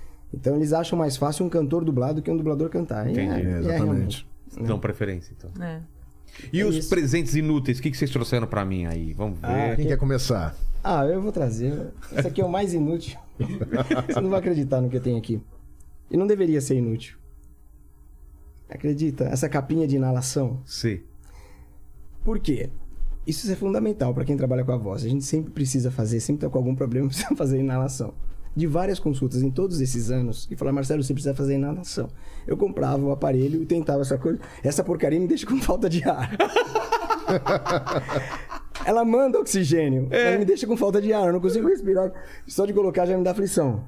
eles 0.55 0.73
acham 0.73 0.97
mais 0.97 1.15
fácil 1.17 1.45
um 1.45 1.49
cantor 1.49 1.83
dublado 1.85 2.15
do 2.15 2.21
que 2.21 2.29
um 2.29 2.37
dublador 2.37 2.69
cantar. 2.69 3.07
E 3.07 3.11
Entendi. 3.11 3.31
é- 3.33 3.41
e 3.43 3.47
é 3.47 3.59
Exatamente. 3.59 4.27
Dão 4.61 4.79
preferência, 4.79 5.33
então. 5.37 5.51
É. 5.63 5.81
E 6.51 6.61
É 6.61 6.65
os 6.65 6.75
isso. 6.75 6.89
presentes 6.89 7.35
inúteis? 7.35 7.79
O 7.79 7.81
que 7.81 7.89
que 7.91 7.97
vocês 7.97 8.11
trouxeram 8.11 8.45
pra 8.47 8.63
mim 8.65 8.85
aí? 8.85 9.13
Vamos 9.13 9.39
ver. 9.39 9.75
Quem 9.75 9.87
quer 9.87 9.97
começar? 9.97 10.55
Ah, 10.83 11.05
eu 11.05 11.21
vou 11.21 11.31
trazer. 11.31 11.91
Esse 12.15 12.27
aqui 12.27 12.41
é 12.41 12.45
o 12.45 12.49
mais 12.49 12.73
inútil. 12.73 13.17
Você 14.07 14.21
não 14.21 14.29
vai 14.29 14.39
acreditar 14.39 14.79
no 14.81 14.89
que 14.89 14.97
eu 14.97 15.01
tenho 15.01 15.17
aqui. 15.17 15.41
E 16.11 16.15
não 16.17 16.27
deveria 16.27 16.61
ser 16.61 16.75
inútil. 16.75 17.17
Acredita? 18.69 19.25
Essa 19.25 19.47
capinha 19.49 19.87
de 19.87 19.95
inalação. 19.95 20.61
Sim. 20.65 20.99
Por 22.23 22.39
quê? 22.39 22.69
Isso 23.25 23.49
é 23.51 23.55
fundamental 23.55 24.13
para 24.13 24.23
quem 24.25 24.37
trabalha 24.37 24.63
com 24.63 24.71
a 24.71 24.77
voz. 24.77 25.03
A 25.03 25.09
gente 25.09 25.23
sempre 25.23 25.51
precisa 25.51 25.89
fazer, 25.91 26.19
sempre 26.19 26.41
tá 26.45 26.49
com 26.49 26.57
algum 26.57 26.75
problema, 26.75 27.07
precisa 27.09 27.35
fazer 27.35 27.59
inalação. 27.59 28.13
De 28.57 28.65
várias 28.65 28.97
consultas 28.99 29.43
em 29.43 29.51
todos 29.51 29.79
esses 29.79 30.09
anos, 30.09 30.47
e 30.49 30.55
falar, 30.55 30.71
Marcelo, 30.71 31.03
você 31.03 31.13
precisa 31.13 31.35
fazer 31.35 31.53
inalação. 31.53 32.09
Eu 32.47 32.57
comprava 32.57 33.05
o 33.05 33.11
aparelho 33.11 33.61
e 33.61 33.65
tentava 33.67 34.01
essa 34.01 34.17
coisa. 34.17 34.39
Essa 34.63 34.83
porcaria 34.83 35.19
me 35.19 35.27
deixa 35.27 35.45
com 35.45 35.61
falta 35.61 35.87
de 35.87 36.03
ar. 36.03 36.35
Ela 38.85 39.03
manda 39.05 39.39
oxigênio, 39.39 40.07
mas 40.09 40.39
me 40.39 40.45
deixa 40.45 40.65
com 40.65 40.77
falta 40.77 41.01
de 41.01 41.11
ar. 41.13 41.27
Eu 41.27 41.33
não 41.33 41.39
consigo 41.39 41.67
respirar. 41.67 42.11
Só 42.47 42.65
de 42.65 42.73
colocar 42.73 43.05
já 43.05 43.17
me 43.17 43.23
dá 43.23 43.31
aflição. 43.31 43.83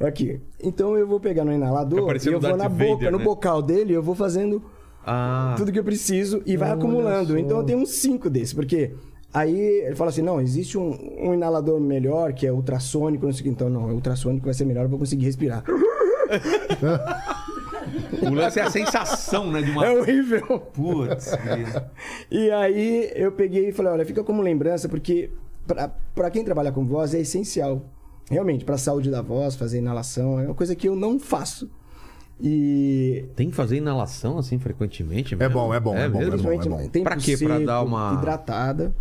Aqui. 0.00 0.40
Então 0.62 0.96
eu 0.96 1.06
vou 1.06 1.20
pegar 1.20 1.44
no 1.44 1.52
inalador 1.52 2.16
e 2.16 2.28
eu 2.28 2.40
vou 2.40 2.56
na 2.56 2.68
Vader, 2.68 2.88
boca, 2.88 3.10
no 3.10 3.18
né? 3.18 3.24
bocal 3.24 3.62
dele, 3.62 3.92
eu 3.92 4.02
vou 4.02 4.14
fazendo 4.14 4.62
Ah. 5.06 5.54
tudo 5.56 5.72
que 5.72 5.78
eu 5.78 5.84
preciso 5.84 6.42
e 6.44 6.56
vai 6.56 6.70
acumulando. 6.70 7.32
só. 7.32 7.38
Então 7.38 7.58
eu 7.58 7.64
tenho 7.64 7.78
uns 7.80 7.90
cinco 7.90 8.28
desses, 8.28 8.52
porque 8.52 8.94
aí 9.32 9.58
ele 9.58 9.94
fala 9.96 10.10
assim: 10.10 10.22
não, 10.22 10.40
existe 10.40 10.76
um, 10.78 10.90
um 11.20 11.34
inalador 11.34 11.80
melhor 11.80 12.32
que 12.32 12.46
é 12.46 12.52
ultrassônico, 12.52 13.24
não 13.26 13.32
sei 13.32 13.40
o 13.40 13.44
que. 13.44 13.50
Então, 13.50 13.68
não, 13.70 13.84
o 13.88 13.94
ultrassônico 13.94 14.44
vai 14.46 14.54
ser 14.54 14.64
melhor, 14.64 14.84
eu 14.84 14.88
vou 14.88 14.98
conseguir 14.98 15.24
respirar. 15.26 15.62
O 18.22 18.30
lance 18.34 18.58
é 18.60 18.62
a 18.62 18.70
sensação, 18.70 19.50
né? 19.50 19.60
De 19.62 19.70
uma. 19.70 19.84
É 19.86 19.90
horrível. 19.98 20.60
Putz. 20.72 21.36
mesmo. 21.44 21.82
E 22.30 22.50
aí 22.50 23.10
eu 23.14 23.32
peguei 23.32 23.68
e 23.68 23.72
falei: 23.72 23.92
olha, 23.92 24.06
fica 24.06 24.22
como 24.22 24.40
lembrança, 24.40 24.88
porque 24.88 25.30
pra- 25.66 25.90
pra 26.14 26.30
quem 26.30 26.44
trabalha 26.44 26.70
com 26.72 26.84
voz 26.86 27.12
é 27.14 27.20
essencial. 27.20 27.82
Realmente, 28.30 28.64
pra 28.64 28.78
saúde 28.78 29.10
da 29.10 29.20
voz, 29.20 29.56
fazer 29.56 29.78
inalação, 29.78 30.38
é 30.40 30.46
uma 30.46 30.54
coisa 30.54 30.74
que 30.76 30.88
eu 30.88 30.94
não 30.94 31.18
faço. 31.18 31.68
E 32.40 33.26
Tem 33.36 33.50
que 33.50 33.56
fazer 33.56 33.76
inalação 33.76 34.38
assim 34.38 34.58
frequentemente? 34.58 35.34
É 35.34 35.36
mesmo? 35.36 35.54
bom, 35.54 35.74
é 35.74 35.80
bom, 35.80 35.96
é 35.96 36.08
bom, 36.08 36.18
mesmo? 36.20 36.34
é 36.34 36.36
bom. 36.38 36.48
principalmente 36.48 36.90
tempo 36.90 37.04
Pra 37.04 37.16
quê? 37.16 37.36
Pra 37.36 37.54
seco, 37.56 37.66
dar 37.66 37.82
uma- 37.82 38.14
hidratada. 38.18 38.94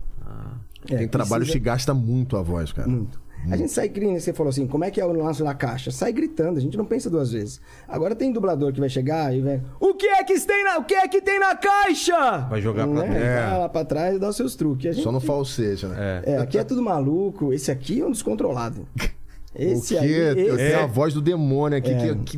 É, 0.89 0.97
Tem 0.97 1.07
trabalhos 1.07 1.47
precisa- 1.47 1.59
que 1.59 1.65
gasta 1.65 1.93
muito 1.93 2.37
a 2.37 2.41
voz, 2.41 2.71
cara. 2.71 2.87
Muito. 2.87 3.19
A 3.49 3.57
gente 3.57 3.71
sai 3.71 3.89
gritando, 3.89 4.19
você 4.19 4.31
falou 4.33 4.51
assim, 4.51 4.67
como 4.67 4.83
é 4.83 4.91
que 4.91 5.01
é 5.01 5.05
o 5.05 5.11
lance 5.11 5.43
da 5.43 5.53
caixa? 5.55 5.89
Sai 5.89 6.13
gritando, 6.13 6.59
a 6.59 6.61
gente 6.61 6.77
não 6.77 6.85
pensa 6.85 7.09
duas 7.09 7.31
vezes. 7.31 7.59
Agora 7.87 8.15
tem 8.15 8.31
dublador 8.31 8.71
que 8.71 8.79
vai 8.79 8.87
chegar 8.87 9.35
e 9.35 9.41
vai. 9.41 9.59
O 9.79 9.95
que 9.95 10.05
é 10.05 10.23
que 10.23 10.39
tem 10.39 10.63
na, 10.63 10.77
o 10.77 10.83
que 10.83 10.93
é 10.93 11.07
que 11.07 11.19
tem 11.23 11.39
na 11.39 11.55
caixa? 11.55 12.37
Vai 12.49 12.61
jogar 12.61 12.87
pra 12.87 13.01
né? 13.01 13.19
trás. 13.19 13.49
Vai 13.49 13.59
lá 13.59 13.69
pra 13.69 13.83
trás 13.85 14.15
e 14.15 14.19
dá 14.19 14.29
os 14.29 14.35
seus 14.35 14.55
truques. 14.55 14.91
A 14.91 14.93
gente, 14.93 15.03
Só 15.03 15.11
no 15.11 15.19
falsete, 15.19 15.87
né? 15.87 16.21
É. 16.23 16.33
É, 16.33 16.37
aqui 16.37 16.59
é 16.59 16.63
tudo 16.63 16.83
maluco. 16.83 17.51
Esse 17.51 17.71
aqui 17.71 18.01
é 18.01 18.05
um 18.05 18.11
descontrolado. 18.11 18.87
Esse 19.53 19.95
o 19.95 19.99
aí. 19.99 20.11
Eu 20.11 20.55
esse- 20.55 20.57
tenho 20.57 20.79
a 20.83 20.85
voz 20.85 21.13
do 21.13 21.21
demônio 21.21 21.77
aqui 21.77 21.91
É. 21.91 22.15
que, 22.15 22.37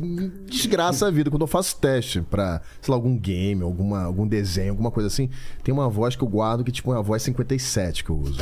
desgraça 0.50 1.06
a 1.06 1.10
vida. 1.10 1.30
Quando 1.30 1.42
eu 1.42 1.46
faço 1.46 1.76
teste 1.78 2.20
pra, 2.22 2.60
sei 2.82 2.90
lá, 2.92 2.96
algum 2.96 3.16
game, 3.16 3.62
alguma, 3.62 4.02
algum 4.02 4.26
desenho, 4.26 4.70
alguma 4.70 4.90
coisa 4.90 5.06
assim, 5.06 5.30
tem 5.62 5.72
uma 5.72 5.88
voz 5.88 6.16
que 6.16 6.22
eu 6.24 6.28
guardo 6.28 6.64
que 6.64 6.72
tipo 6.72 6.92
é 6.92 6.98
a 6.98 7.00
voz 7.00 7.22
57 7.22 8.02
que 8.04 8.10
eu 8.10 8.16
uso. 8.18 8.40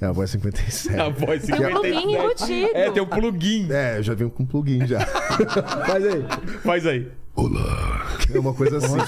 É 0.00 0.06
a 0.06 0.10
voz 0.12 0.30
57. 0.30 0.98
A 1.00 1.08
voz 1.10 1.44
Tem 1.44 1.54
um 1.54 1.70
plugin 1.70 2.00
57. 2.00 2.12
embutido. 2.52 2.76
É, 2.76 2.90
tem 2.90 3.02
um 3.02 3.06
plugin. 3.06 3.68
É, 3.70 3.98
eu 3.98 4.02
já 4.02 4.14
venho 4.14 4.30
com 4.30 4.44
plugin 4.44 4.84
já. 4.84 4.98
Faz 5.86 6.04
aí. 6.04 6.24
Faz 6.64 6.86
aí. 6.86 7.08
É 8.34 8.38
uma 8.38 8.52
coisa 8.52 8.76
assim. 8.78 8.98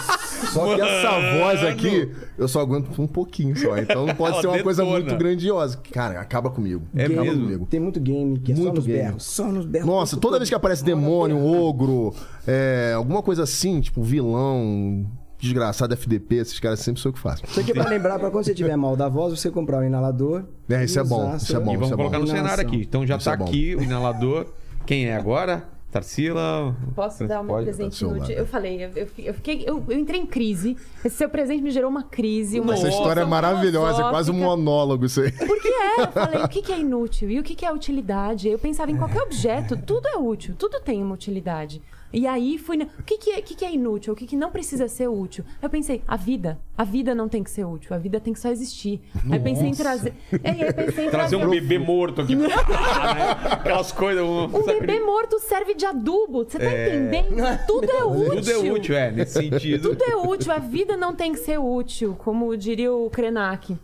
Só 0.53 0.75
que 0.75 0.81
essa 0.81 1.39
voz 1.39 1.63
aqui, 1.65 2.11
eu 2.39 2.49
só 2.49 2.61
aguento 2.61 2.91
um 3.01 3.07
pouquinho 3.07 3.57
só. 3.57 3.77
Então 3.79 4.07
não 4.07 4.15
pode 4.15 4.33
Ela 4.35 4.41
ser 4.43 4.47
uma 4.49 4.63
coisa 4.63 4.83
detona. 4.83 5.01
muito 5.05 5.17
grandiosa. 5.19 5.79
Cara, 5.93 6.21
acaba 6.21 6.51
comigo. 6.51 6.83
É 6.95 7.05
acaba 7.05 7.23
mesmo? 7.23 7.43
comigo. 7.43 7.67
Tem 7.67 7.81
muito 7.81 8.01
game 8.01 8.39
que 8.39 8.53
é 8.53 8.57
só 8.57 8.63
Muito 8.63 8.77
nos 8.77 8.87
game. 8.87 8.99
berros. 8.99 9.23
Só 9.25 9.45
nos 9.53 9.67
berros. 9.67 9.87
Nossa, 9.87 10.17
toda 10.17 10.39
vez 10.39 10.49
que 10.49 10.55
aparece 10.55 10.83
demônio, 10.85 11.37
um 11.37 11.47
ogro, 11.65 12.15
é, 12.47 12.93
alguma 12.97 13.23
coisa 13.23 13.43
assim, 13.45 13.81
tipo 13.81 14.03
vilão, 14.03 15.07
desgraçado, 15.39 15.93
FDP, 15.95 16.37
esses 16.37 16.59
caras 16.59 16.81
sempre 16.81 17.01
sou 17.03 17.11
eu 17.11 17.15
que 17.15 17.21
faço. 17.21 17.45
Isso 17.47 17.61
aqui 17.61 17.71
é 17.73 17.75
pra 17.75 17.89
lembrar, 17.89 18.19
pra 18.19 18.31
quando 18.31 18.45
você 18.45 18.55
tiver 18.55 18.77
mal 18.77 18.97
da 18.97 19.09
voz, 19.09 19.39
você 19.39 19.51
comprar 19.51 19.79
um 19.81 19.85
inalador. 19.85 20.45
É, 20.69 20.83
isso 20.85 20.99
é 20.99 21.05
bom, 21.05 21.37
isso 21.37 21.55
é 21.55 21.61
bom. 21.61 21.73
E 21.73 21.77
vamos 21.77 21.89
isso 21.89 21.97
colocar 21.97 22.19
no 22.19 22.25
Inalação. 22.25 22.49
cenário 22.51 22.67
aqui. 22.67 22.83
Então 22.87 23.07
já 23.07 23.17
Isso 23.17 23.25
tá 23.27 23.35
é 23.35 23.37
bom. 23.37 23.45
aqui 23.45 23.77
o 23.77 23.83
inalador. 23.83 24.47
Quem 24.87 25.07
é 25.07 25.17
agora? 25.17 25.65
Tarsila? 25.95 26.75
Posso 26.93 27.25
dar 27.25 27.41
meu 27.45 27.55
Pode? 27.55 27.67
presente 27.67 28.05
inútil? 28.05 28.35
Eu 28.35 28.47
falei, 28.47 28.85
eu, 28.85 28.91
eu, 28.97 29.07
fi- 29.07 29.27
eu 29.27 29.33
fiquei, 29.35 29.63
eu, 29.65 29.81
eu 29.89 29.97
entrei 29.97 30.21
em 30.21 30.27
crise. 30.27 30.77
Esse 31.05 31.15
seu 31.19 31.29
presente 31.29 31.63
me 31.63 31.71
gerou 31.71 31.89
uma 31.89 32.03
crise, 32.03 32.59
uma 32.59 32.75
Essa 32.75 32.89
história 32.89 33.21
é 33.21 33.25
maravilhosa, 33.25 34.03
é 34.03 34.11
quase 34.11 34.29
um 34.29 34.35
monólogo 34.35 35.05
isso 35.07 35.21
aí. 35.21 35.31
Porque 35.31 35.69
é, 35.69 36.01
eu 36.03 36.09
falei, 36.09 36.43
o 36.43 36.49
que, 36.49 36.63
que 36.63 36.73
é 36.73 36.81
inútil 36.81 37.31
e 37.31 37.39
o 37.39 37.45
que, 37.45 37.55
que 37.55 37.65
é 37.65 37.73
utilidade? 37.73 38.49
Eu 38.49 38.59
pensava 38.59 38.91
em 38.91 38.97
qualquer 38.97 39.23
objeto, 39.23 39.77
tudo 39.77 40.09
é 40.09 40.17
útil, 40.17 40.57
tudo 40.59 40.81
tem 40.81 41.01
uma 41.01 41.15
utilidade. 41.15 41.81
E 42.15 42.27
aí 42.29 42.57
fui. 42.59 42.77
na- 42.77 42.85
O 42.99 43.03
que, 43.03 43.19
que, 43.19 43.31
é, 43.33 43.43
que, 43.43 43.55
que 43.57 43.65
é 43.65 43.73
inútil? 43.73 44.13
O 44.13 44.17
que, 44.17 44.25
que 44.27 44.37
não 44.37 44.51
precisa 44.51 44.87
ser 44.87 45.09
útil? 45.09 45.45
Eu 45.61 45.69
pensei, 45.69 46.01
a 46.07 46.17
vida. 46.17 46.61
A 46.79 46.85
vida 46.85 47.15
não 47.15 47.29
tem 47.29 47.43
que 47.43 47.51
ser 47.51 47.65
útil, 47.65 47.95
a 47.95 47.99
vida 47.99 48.21
tem 48.21 48.33
que 48.33 48.39
só 48.39 48.49
existir. 48.51 49.01
Aí 49.31 49.39
pensei 49.41 49.67
em 49.69 49.75
trazer. 49.75 50.15
É, 50.43 50.51
aí 50.51 50.73
pensei 50.73 51.07
em 51.07 51.11
Trazer 51.11 51.37
um 51.37 51.51
bebê 51.51 51.79
morto 51.79 52.21
aqui. 52.21 52.35
Ah, 52.35 53.15
né? 53.15 53.31
Aquelas 53.51 53.91
coisas. 53.91 54.23
Um, 54.25 54.45
Um 54.45 54.65
bebê 54.65 55.01
morto 55.01 55.41
serve 55.41 55.75
de 55.75 55.85
adubo. 55.85 56.45
Você 56.45 56.59
tá 56.59 56.65
entendendo? 56.67 57.37
Tudo 57.67 57.91
é 57.91 58.05
útil. 58.05 58.35
Tudo 58.37 58.51
é 58.51 58.57
útil, 58.73 58.97
é, 58.97 59.11
nesse 59.11 59.33
sentido. 59.33 59.91
Tudo 59.91 60.05
é 60.05 60.17
útil, 60.17 60.53
a 60.53 60.59
vida 60.59 60.97
não 60.97 61.15
tem 61.15 61.33
que 61.33 61.41
ser 61.41 61.59
útil, 61.59 62.15
como 62.17 62.57
diria 62.57 62.93
o 62.93 63.11
Krenak. 63.11 63.77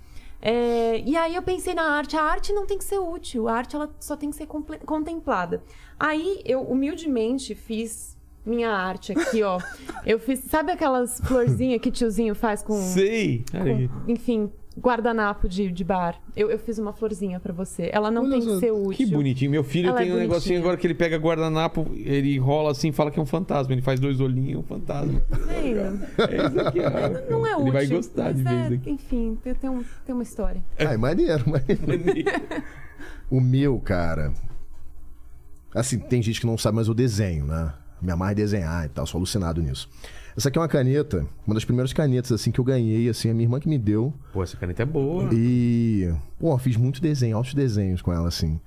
É, 0.43 1.03
e 1.05 1.17
aí 1.17 1.35
eu 1.35 1.43
pensei 1.43 1.75
na 1.75 1.83
arte, 1.83 2.17
a 2.17 2.23
arte 2.23 2.53
não 2.53 2.65
tem 2.65 2.79
que 2.79 2.85
ser 2.85 2.99
útil, 2.99 3.47
a 3.47 3.53
arte 3.55 3.77
ela 3.77 3.91
só 4.01 4.17
tem 4.17 4.31
que 4.31 4.37
ser 4.37 4.47
contemplada. 4.47 5.63
Aí 5.99 6.41
eu 6.47 6.63
humildemente 6.63 7.55
fiz 7.55 8.17
minha 8.45 8.71
arte 8.71 9.13
aqui, 9.13 9.43
ó. 9.43 9.59
Eu 10.05 10.19
fiz, 10.19 10.41
sabe 10.41 10.73
aquelas 10.73 11.21
florzinhas 11.21 11.81
que 11.81 11.91
tiozinho 11.91 12.35
faz 12.35 12.63
com, 12.63 12.75
Sei. 12.81 13.45
Com, 13.53 14.11
enfim, 14.11 14.51
guardanapo 14.79 15.49
de, 15.49 15.71
de 15.71 15.85
bar. 15.85 16.19
Eu, 16.35 16.51
eu 16.51 16.59
fiz 16.59 16.79
uma 16.79 16.93
florzinha 16.93 17.39
pra 17.39 17.53
você. 17.53 17.91
Ela 17.93 18.11
não 18.11 18.23
Olha 18.23 18.33
tem 18.33 18.41
que 18.41 18.59
ser 18.61 18.71
útil. 18.73 18.93
Que 18.93 19.07
bonitinho. 19.07 19.51
Meu 19.51 19.63
filho 19.63 19.89
Ela 19.91 20.01
é 20.01 20.05
tem 20.05 20.13
um 20.13 20.17
negocinho 20.17 20.31
bonitinha. 20.41 20.59
agora 20.61 20.77
que 20.77 20.87
ele 20.87 20.95
pega 20.95 21.17
guardanapo, 21.19 21.91
ele 21.95 22.35
enrola 22.37 22.71
assim, 22.71 22.91
fala 22.93 23.11
que 23.11 23.19
é 23.19 23.23
um 23.23 23.27
fantasma. 23.27 23.73
Ele 23.75 23.83
faz 23.83 24.01
dois 24.01 24.21
olhinhos, 24.21 24.61
um 24.61 24.63
fantasma. 24.63 25.21
Vendo? 25.29 26.05
É 26.31 26.47
isso 26.47 26.61
aqui, 26.61 26.79
ó. 26.81 27.31
Não 27.31 27.47
é 27.47 27.53
útil. 27.57 27.63
Ele 27.67 27.71
vai 27.73 27.87
gostar 27.87 28.33
de 28.33 28.43
ver 28.43 28.49
é, 28.55 28.65
isso 28.65 28.75
aqui. 28.75 28.91
Enfim, 28.91 29.39
tem, 29.43 29.55
tem, 29.55 29.71
um- 29.71 29.85
tem 30.07 30.15
uma 30.15 30.23
história. 30.23 30.63
Ai, 30.79 30.97
maneiro, 30.97 31.45
maneiro. 31.51 31.83
O 33.31 33.41
meu, 33.41 33.79
cara. 33.81 34.33
Assim, 35.75 35.99
tem 35.99 36.21
gente 36.23 36.41
que 36.41 36.47
não 36.47 36.59
sabe, 36.59 36.77
mas 36.77 36.89
eu 36.89 36.95
desenho, 36.95 37.45
né? 37.45 37.73
Me 38.01 38.11
amarra 38.11 38.33
em 38.33 38.37
desenhar 38.37 38.87
e 38.87 38.89
tal, 38.89 39.07
sou 39.07 39.19
alucinado 39.19 39.61
nisso. 39.61 39.89
Essa 40.37 40.49
aqui 40.49 40.59
é 40.59 40.61
uma 40.61 40.69
caneta, 40.69 41.27
uma 41.47 41.55
das 41.55 41.65
primeiras 41.65 41.93
canetas, 41.93 42.33
assim, 42.33 42.51
que 42.51 42.61
eu 42.61 42.65
ganhei, 42.65 43.09
assim, 43.09 43.31
a 43.31 43.35
minha 43.35 43.45
irmã 43.45 43.59
que 43.59 43.69
me 43.69 43.79
deu. 43.79 44.15
Pô, 44.33 44.43
essa 44.43 44.57
caneta 44.57 44.83
é 44.83 44.87
boa. 44.87 45.29
E. 45.33 46.13
Pô, 46.39 46.57
fiz 46.57 46.77
muito 46.77 47.01
desenho, 47.01 47.37
altos 47.37 47.53
desenhos 47.53 48.01
com 48.01 48.13
ela, 48.13 48.29
assim. 48.29 48.61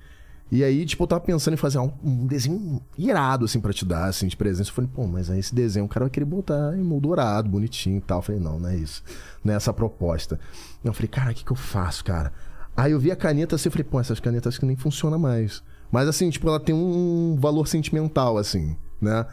E 0.52 0.62
aí, 0.62 0.84
tipo, 0.84 1.02
eu 1.02 1.06
tava 1.06 1.22
pensando 1.22 1.54
em 1.54 1.56
fazer 1.56 1.78
um, 1.78 1.90
um 2.04 2.26
desenho 2.26 2.80
irado, 2.96 3.46
assim, 3.46 3.60
pra 3.60 3.72
te 3.72 3.84
dar, 3.84 4.04
assim, 4.04 4.28
de 4.28 4.36
presente. 4.36 4.68
Eu 4.68 4.74
falei, 4.74 4.90
pô, 4.94 5.06
mas 5.06 5.30
aí 5.30 5.38
esse 5.40 5.54
desenho 5.54 5.86
o 5.86 5.88
cara 5.88 6.04
vai 6.04 6.10
querer 6.10 6.26
botar 6.26 6.76
em 6.76 6.82
moldurado, 6.82 7.48
bonitinho 7.48 7.96
e 7.96 8.00
tal. 8.00 8.18
Eu 8.18 8.22
falei, 8.22 8.40
não, 8.40 8.60
não 8.60 8.68
é 8.68 8.76
isso. 8.76 9.02
Não 9.42 9.52
é 9.52 9.56
essa 9.56 9.72
proposta. 9.72 10.38
Eu 10.84 10.92
falei, 10.92 11.08
cara, 11.08 11.30
o 11.32 11.34
que 11.34 11.44
que 11.44 11.50
eu 11.50 11.56
faço, 11.56 12.04
cara? 12.04 12.32
Aí 12.76 12.92
eu 12.92 13.00
vi 13.00 13.10
a 13.10 13.16
caneta 13.16 13.56
assim, 13.56 13.68
eu 13.68 13.72
falei, 13.72 13.84
pô, 13.84 13.98
essas 13.98 14.20
canetas 14.20 14.58
que 14.58 14.66
nem 14.66 14.76
funcionam 14.76 15.18
mais. 15.18 15.62
Mas 15.90 16.06
assim, 16.08 16.28
tipo, 16.28 16.46
ela 16.46 16.60
tem 16.60 16.74
um 16.74 17.36
valor 17.38 17.66
sentimental, 17.66 18.36
assim, 18.36 18.76
né? 19.00 19.26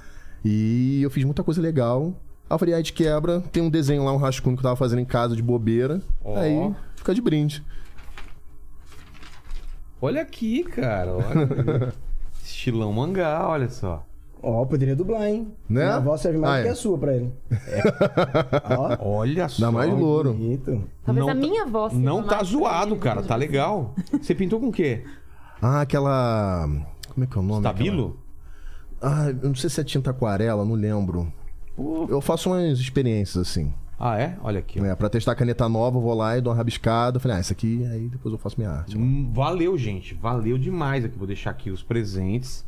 E 0.43 1.01
eu 1.03 1.09
fiz 1.09 1.23
muita 1.23 1.43
coisa 1.43 1.61
legal. 1.61 2.13
Aí 2.49 2.55
eu 2.55 2.59
falei, 2.59 2.73
aí 2.75 2.83
de 2.83 2.91
quebra, 2.93 3.39
tem 3.51 3.61
um 3.63 3.69
desenho 3.69 4.03
lá, 4.03 4.11
um 4.13 4.17
rascunho 4.17 4.55
que 4.55 4.59
eu 4.59 4.63
tava 4.63 4.75
fazendo 4.75 4.99
em 4.99 5.05
casa 5.05 5.35
de 5.35 5.41
bobeira. 5.41 6.01
Ó. 6.23 6.37
Aí 6.37 6.75
fica 6.95 7.13
de 7.15 7.21
brinde. 7.21 7.63
Olha 10.01 10.21
aqui, 10.21 10.63
cara. 10.63 11.13
Olha. 11.13 11.93
Estilão 12.43 12.91
mangá, 12.91 13.47
olha 13.47 13.69
só. 13.69 14.05
Ó, 14.43 14.65
poderia 14.65 14.95
dublar, 14.95 15.27
hein? 15.27 15.53
Né? 15.69 15.85
Minha 15.85 15.99
voz 15.99 16.19
serve 16.21 16.39
mais 16.39 16.53
Ah, 16.53 16.57
do 16.57 16.63
que 16.63 16.67
é. 16.69 16.71
a 16.71 16.75
sua 16.75 16.97
pra 16.97 17.15
ele. 17.15 17.31
Ó, 18.99 19.17
Olha 19.19 19.47
só. 19.47 19.61
Dá 19.67 19.71
mais 19.71 19.93
louro. 19.93 20.33
bonito. 20.33 20.83
Talvez 21.05 21.23
Não 21.27 21.31
a 21.31 21.35
tá- 21.35 21.39
minha 21.39 21.65
voz 21.67 21.93
Não 21.93 22.23
tá 22.23 22.37
mais 22.37 22.47
zoado, 22.47 22.95
cara. 22.95 23.21
Tá 23.21 23.35
legal. 23.35 23.93
Você 24.19 24.33
pintou 24.33 24.59
com 24.59 24.69
o 24.69 24.71
quê? 24.71 25.03
Ah, 25.61 25.81
aquela. 25.81 26.67
Como 27.13 27.23
é 27.23 27.27
que 27.27 27.37
é 27.37 27.39
o 27.39 27.43
nome? 27.43 27.59
Stabilo? 27.59 28.19
Ah, 29.01 29.31
não 29.41 29.55
sei 29.55 29.69
se 29.69 29.81
é 29.81 29.83
tinta 29.83 30.11
aquarela, 30.11 30.63
não 30.63 30.75
lembro. 30.75 31.31
Pô. 31.75 32.05
Eu 32.09 32.21
faço 32.21 32.49
umas 32.49 32.79
experiências 32.79 33.49
assim. 33.49 33.73
Ah, 33.99 34.19
é? 34.19 34.35
Olha 34.43 34.59
aqui. 34.59 34.79
ó. 34.79 34.83
Né? 34.83 34.95
Pra 34.95 35.09
testar 35.09 35.31
a 35.33 35.35
caneta 35.35 35.67
nova, 35.69 35.97
eu 35.97 36.01
vou 36.01 36.13
lá 36.13 36.37
e 36.37 36.41
dou 36.41 36.51
uma 36.51 36.57
rabiscada. 36.57 37.19
Falei, 37.19 37.37
ah, 37.37 37.39
essa 37.39 37.53
aqui, 37.53 37.85
aí 37.85 38.07
depois 38.07 38.31
eu 38.33 38.39
faço 38.39 38.55
minha 38.57 38.69
arte. 38.71 38.97
Hum, 38.97 39.31
Valeu, 39.33 39.77
gente. 39.77 40.13
Valeu 40.15 40.57
demais 40.57 41.05
aqui. 41.05 41.17
Vou 41.17 41.27
deixar 41.27 41.51
aqui 41.51 41.69
os 41.69 41.83
presentes. 41.83 42.65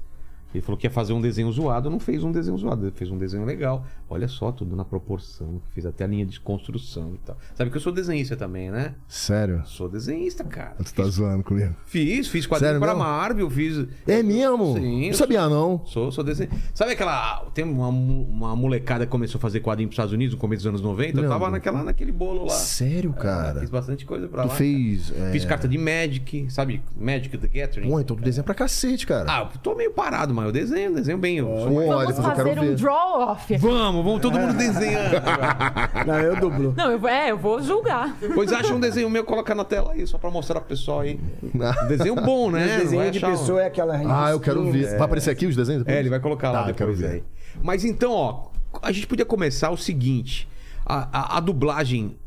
Ele 0.54 0.62
falou 0.62 0.78
que 0.78 0.86
ia 0.88 0.92
fazer 0.92 1.14
um 1.14 1.22
desenho 1.22 1.52
zoado, 1.52 1.90
não 1.90 2.00
fez 2.00 2.24
um 2.24 2.32
desenho 2.32 2.58
zoado, 2.58 2.92
fez 2.96 3.10
um 3.10 3.18
desenho 3.18 3.46
legal. 3.46 3.86
Olha 4.10 4.28
só, 4.28 4.52
tudo 4.52 4.76
na 4.76 4.86
proporção. 4.86 5.62
Fiz 5.74 5.86
até 5.86 6.04
a 6.04 6.08
linha 6.08 6.26
de 6.26 6.40
construção 6.40 7.14
e 7.16 7.18
tal. 7.26 7.38
Sabe 7.56 7.72
que 7.72 7.78
eu 7.78 7.82
sou 7.82 7.92
desenhista 7.92 8.36
também, 8.36 8.70
né? 8.70 8.94
Sério? 9.08 9.64
Sou 9.66 9.90
desenhista, 9.90 10.44
cara. 10.44 10.76
Tu 10.84 10.94
tá 10.94 11.04
zoando 11.06 11.44
comigo? 11.44 11.76
Fiz, 11.86 12.28
fiz 12.28 12.46
quadrinho 12.46 12.74
Sério 12.74 12.80
pra 12.80 12.94
mesmo? 12.94 13.04
Marvel, 13.08 13.50
fiz. 13.50 13.88
É 14.08 14.22
mesmo? 14.22 14.76
Sim, 14.78 15.08
não 15.08 15.14
sabia, 15.18 15.50
não. 15.50 15.82
Sou, 15.86 16.12
sou 16.12 16.24
desenhista. 16.24 16.56
Sabe 16.74 16.92
aquela. 16.92 17.46
Tem 17.54 17.64
uma, 17.66 17.88
uma 17.88 18.56
molecada 18.56 19.06
que 19.06 19.12
começou 19.12 19.40
a 19.40 19.42
fazer 19.42 19.60
quadrinho 19.62 19.90
pros 19.90 19.96
Estados 19.96 20.14
Unidos 20.14 20.36
no 20.36 20.40
começo 20.40 20.60
dos 20.64 20.68
anos 20.68 20.82
90? 20.82 21.20
Eu 21.20 21.30
tava 21.30 21.50
naquela, 21.50 21.84
naquele 21.84 22.12
bolo 22.12 22.44
lá. 22.46 22.52
Sério, 22.54 23.12
cara? 23.14 23.60
Fiz 23.60 23.70
bastante 23.70 24.06
coisa 24.06 24.28
pra 24.28 24.44
tu 24.44 24.50
lá. 24.50 24.56
fez. 24.56 25.12
é, 25.16 25.32
Fiz 25.32 25.46
carta 25.46 25.68
de 25.68 25.78
Magic, 25.78 26.52
sabe? 26.52 26.82
Magic 26.96 27.38
the 27.38 27.48
Gathering. 27.48 27.90
Pô, 27.90 28.00
então 28.00 28.16
tu 28.16 28.24
desenha 28.24 28.44
pra 28.44 28.54
cacete, 28.54 29.08
cara. 29.08 29.26
Ah, 29.30 29.50
eu 29.54 29.60
tô 29.60 29.74
meio 29.76 29.92
parado, 29.92 30.34
mas 30.34 30.43
eu 30.46 30.52
desenho, 30.52 30.94
desenho 30.94 31.18
bem. 31.18 31.38
Eu 31.38 31.46
sou 31.46 31.76
olha, 31.76 31.88
Vamos 32.14 32.18
eu 32.18 32.24
quero 32.36 32.50
fazer 32.50 32.60
um 32.60 32.64
ver. 32.64 32.76
draw-off. 32.76 33.58
Vamos, 33.58 34.06
vamos 34.06 34.22
todo 34.22 34.40
mundo 34.40 34.54
desenhando. 34.54 35.22
Não, 36.06 36.20
eu 36.20 36.36
dublo. 36.36 36.74
Não, 36.78 36.92
eu, 36.92 37.00
vou- 37.00 37.10
é, 37.10 37.32
eu 37.32 37.38
vou 37.38 37.62
julgar. 37.62 38.16
pois 38.34 38.52
acha 38.52 38.74
um 38.74 38.80
desenho 38.80 39.10
meu, 39.10 39.24
coloca 39.24 39.54
na 39.56 39.64
tela 39.64 39.94
aí, 39.94 40.06
só 40.08 40.18
pra 40.18 40.30
mostrar 40.30 40.60
pro 40.60 40.70
pessoal 40.70 41.02
aí. 41.02 41.20
Desenho 41.88 42.16
bom, 42.16 42.50
né? 42.52 42.78
Desenho 42.80 43.12
de 43.12 43.18
achar 43.18 43.28
um- 43.30 43.32
pessoa 43.32 43.62
é 43.62 43.68
aquela 43.68 43.96
Ah, 43.96 44.32
eu 44.32 44.40
quero 44.40 44.64
ver. 44.72 44.86
É. 44.86 44.98
Vai 44.98 45.02
aparecer 45.06 45.30
aqui 45.32 45.46
os 45.46 45.56
desenhos? 45.56 45.82
depois? 45.84 45.98
É, 45.98 46.00
ele 46.00 46.10
vai 46.10 46.20
colocar 46.20 46.52
lá 46.52 46.64
Tá, 46.64 46.70
eu 46.70 46.76
quero 46.76 46.92
depois 46.94 47.12
ver. 47.12 47.18
aí. 47.18 47.24
Mas 47.62 47.84
então, 47.86 48.12
ó, 48.12 48.48
a 48.82 48.92
gente 48.92 49.08
podia 49.08 49.26
começar 49.26 49.70
o 49.70 49.78
seguinte: 49.78 50.48
a, 50.86 51.08
a- 51.12 51.38
a 51.38 51.40
dublagem. 51.40 52.18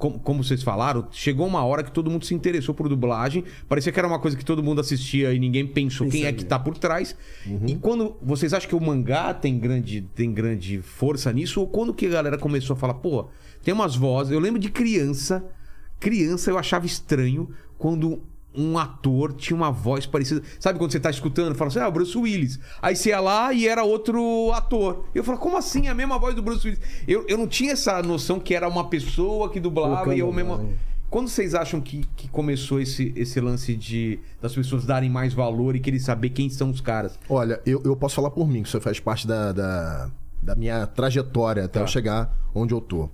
Como, 0.00 0.18
como 0.18 0.42
vocês 0.42 0.62
falaram, 0.62 1.06
chegou 1.12 1.46
uma 1.46 1.62
hora 1.62 1.82
que 1.82 1.92
todo 1.92 2.10
mundo 2.10 2.24
se 2.24 2.34
interessou 2.34 2.74
por 2.74 2.88
dublagem. 2.88 3.44
Parecia 3.68 3.92
que 3.92 3.98
era 3.98 4.08
uma 4.08 4.18
coisa 4.18 4.34
que 4.34 4.44
todo 4.44 4.62
mundo 4.62 4.80
assistia 4.80 5.34
e 5.34 5.38
ninguém 5.38 5.66
pensou 5.66 6.08
quem 6.08 6.24
é 6.24 6.32
que 6.32 6.42
tá 6.42 6.58
por 6.58 6.78
trás. 6.78 7.14
E 7.66 7.76
quando 7.76 8.16
vocês 8.22 8.54
acham 8.54 8.66
que 8.66 8.74
o 8.74 8.80
mangá 8.80 9.34
tem 9.34 9.58
grande, 9.58 10.00
tem 10.14 10.32
grande 10.32 10.80
força 10.80 11.30
nisso? 11.30 11.60
Ou 11.60 11.68
quando 11.68 11.92
que 11.92 12.06
a 12.06 12.08
galera 12.10 12.38
começou 12.38 12.72
a 12.74 12.76
falar, 12.78 12.94
pô, 12.94 13.26
tem 13.62 13.74
umas 13.74 13.94
vozes. 13.94 14.32
Eu 14.32 14.40
lembro 14.40 14.58
de 14.58 14.70
criança, 14.70 15.44
criança 15.98 16.50
eu 16.50 16.56
achava 16.56 16.86
estranho 16.86 17.50
quando 17.76 18.22
um 18.54 18.76
ator 18.78 19.32
tinha 19.32 19.56
uma 19.56 19.70
voz 19.70 20.06
parecida. 20.06 20.42
Sabe 20.58 20.78
quando 20.78 20.90
você 20.92 20.98
tá 21.00 21.10
escutando, 21.10 21.54
fala 21.54 21.68
assim, 21.68 21.78
ah, 21.78 21.88
o 21.88 21.92
Bruce 21.92 22.16
Willis. 22.18 22.58
Aí 22.82 22.96
você 22.96 23.10
ia 23.10 23.20
lá 23.20 23.52
e 23.52 23.68
era 23.68 23.84
outro 23.84 24.50
ator. 24.52 25.04
Eu 25.14 25.22
falo, 25.22 25.38
como 25.38 25.56
assim? 25.56 25.88
A 25.88 25.94
mesma 25.94 26.18
voz 26.18 26.34
do 26.34 26.42
Bruce 26.42 26.66
Willis. 26.66 26.80
Eu, 27.06 27.24
eu 27.28 27.38
não 27.38 27.46
tinha 27.46 27.72
essa 27.72 28.02
noção 28.02 28.40
que 28.40 28.54
era 28.54 28.68
uma 28.68 28.88
pessoa 28.88 29.48
que 29.50 29.60
dublava 29.60 29.94
Colocando 29.94 30.16
e 30.16 30.20
eu 30.20 30.32
mesmo. 30.32 30.56
né? 30.58 30.74
Quando 31.08 31.28
vocês 31.28 31.54
acham 31.56 31.80
que, 31.80 32.04
que 32.16 32.28
começou 32.28 32.80
esse, 32.80 33.12
esse 33.16 33.40
lance 33.40 33.74
de 33.74 34.20
das 34.40 34.54
pessoas 34.54 34.84
darem 34.84 35.10
mais 35.10 35.34
valor 35.34 35.74
e 35.74 35.80
querer 35.80 35.98
saber 35.98 36.30
quem 36.30 36.48
são 36.48 36.70
os 36.70 36.80
caras? 36.80 37.18
Olha, 37.28 37.60
eu, 37.66 37.82
eu 37.84 37.96
posso 37.96 38.14
falar 38.14 38.30
por 38.30 38.46
mim, 38.48 38.62
que 38.62 38.68
isso 38.68 38.80
faz 38.80 39.00
parte 39.00 39.26
da, 39.26 39.50
da, 39.50 40.10
da 40.40 40.54
minha 40.54 40.86
trajetória 40.86 41.64
até 41.64 41.80
Tá. 41.80 41.84
eu 41.84 41.88
chegar 41.88 42.32
onde 42.54 42.72
eu 42.72 42.80
tô. 42.80 43.10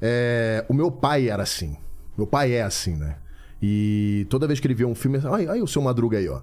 É, 0.00 0.64
o 0.68 0.74
meu 0.74 0.90
pai 0.90 1.28
era 1.28 1.42
assim. 1.42 1.76
Meu 2.18 2.26
pai 2.26 2.52
é 2.52 2.62
assim, 2.62 2.96
né? 2.96 3.16
E 3.62 4.26
toda 4.28 4.48
vez 4.48 4.58
que 4.58 4.66
ele 4.66 4.74
vê 4.74 4.84
um 4.84 4.94
filme, 4.94 5.20
ai, 5.24 5.46
ai, 5.46 5.62
o 5.62 5.68
seu 5.68 5.80
Madruga 5.80 6.18
aí, 6.18 6.28
ó. 6.28 6.42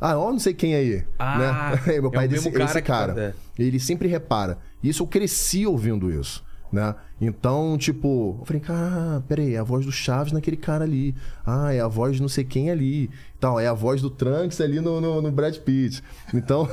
Ah, 0.00 0.16
ó, 0.16 0.30
não 0.30 0.38
sei 0.38 0.54
quem 0.54 0.74
aí. 0.74 1.04
Ah, 1.18 1.38
né? 1.84 1.98
Meu 2.00 2.10
é 2.10 2.12
pai 2.12 2.24
é 2.24 2.28
desse, 2.28 2.44
mesmo 2.44 2.58
cara 2.58 2.70
esse 2.70 2.82
cara. 2.82 3.20
é. 3.20 3.34
Ele 3.62 3.80
sempre 3.80 4.08
repara. 4.08 4.58
E 4.82 4.88
isso 4.88 5.02
eu 5.02 5.06
cresci 5.06 5.66
ouvindo 5.66 6.10
isso. 6.10 6.42
Né? 6.72 6.94
Então, 7.20 7.76
tipo, 7.76 8.36
eu 8.38 8.44
falei, 8.44 8.62
cara, 8.62 9.20
peraí, 9.26 9.54
é 9.56 9.58
a 9.58 9.64
voz 9.64 9.84
do 9.84 9.90
Chaves 9.90 10.32
naquele 10.32 10.56
cara 10.56 10.84
ali. 10.84 11.16
Ah, 11.44 11.74
é 11.74 11.80
a 11.80 11.88
voz 11.88 12.14
de 12.14 12.22
não 12.22 12.28
sei 12.28 12.44
quem 12.44 12.70
ali. 12.70 13.10
Então, 13.36 13.58
é 13.58 13.66
a 13.66 13.74
voz 13.74 14.00
do 14.00 14.08
Trunks 14.08 14.60
ali 14.60 14.80
no, 14.80 15.00
no, 15.00 15.20
no 15.20 15.32
Brad 15.32 15.56
Pitt. 15.58 16.00
Então, 16.32 16.68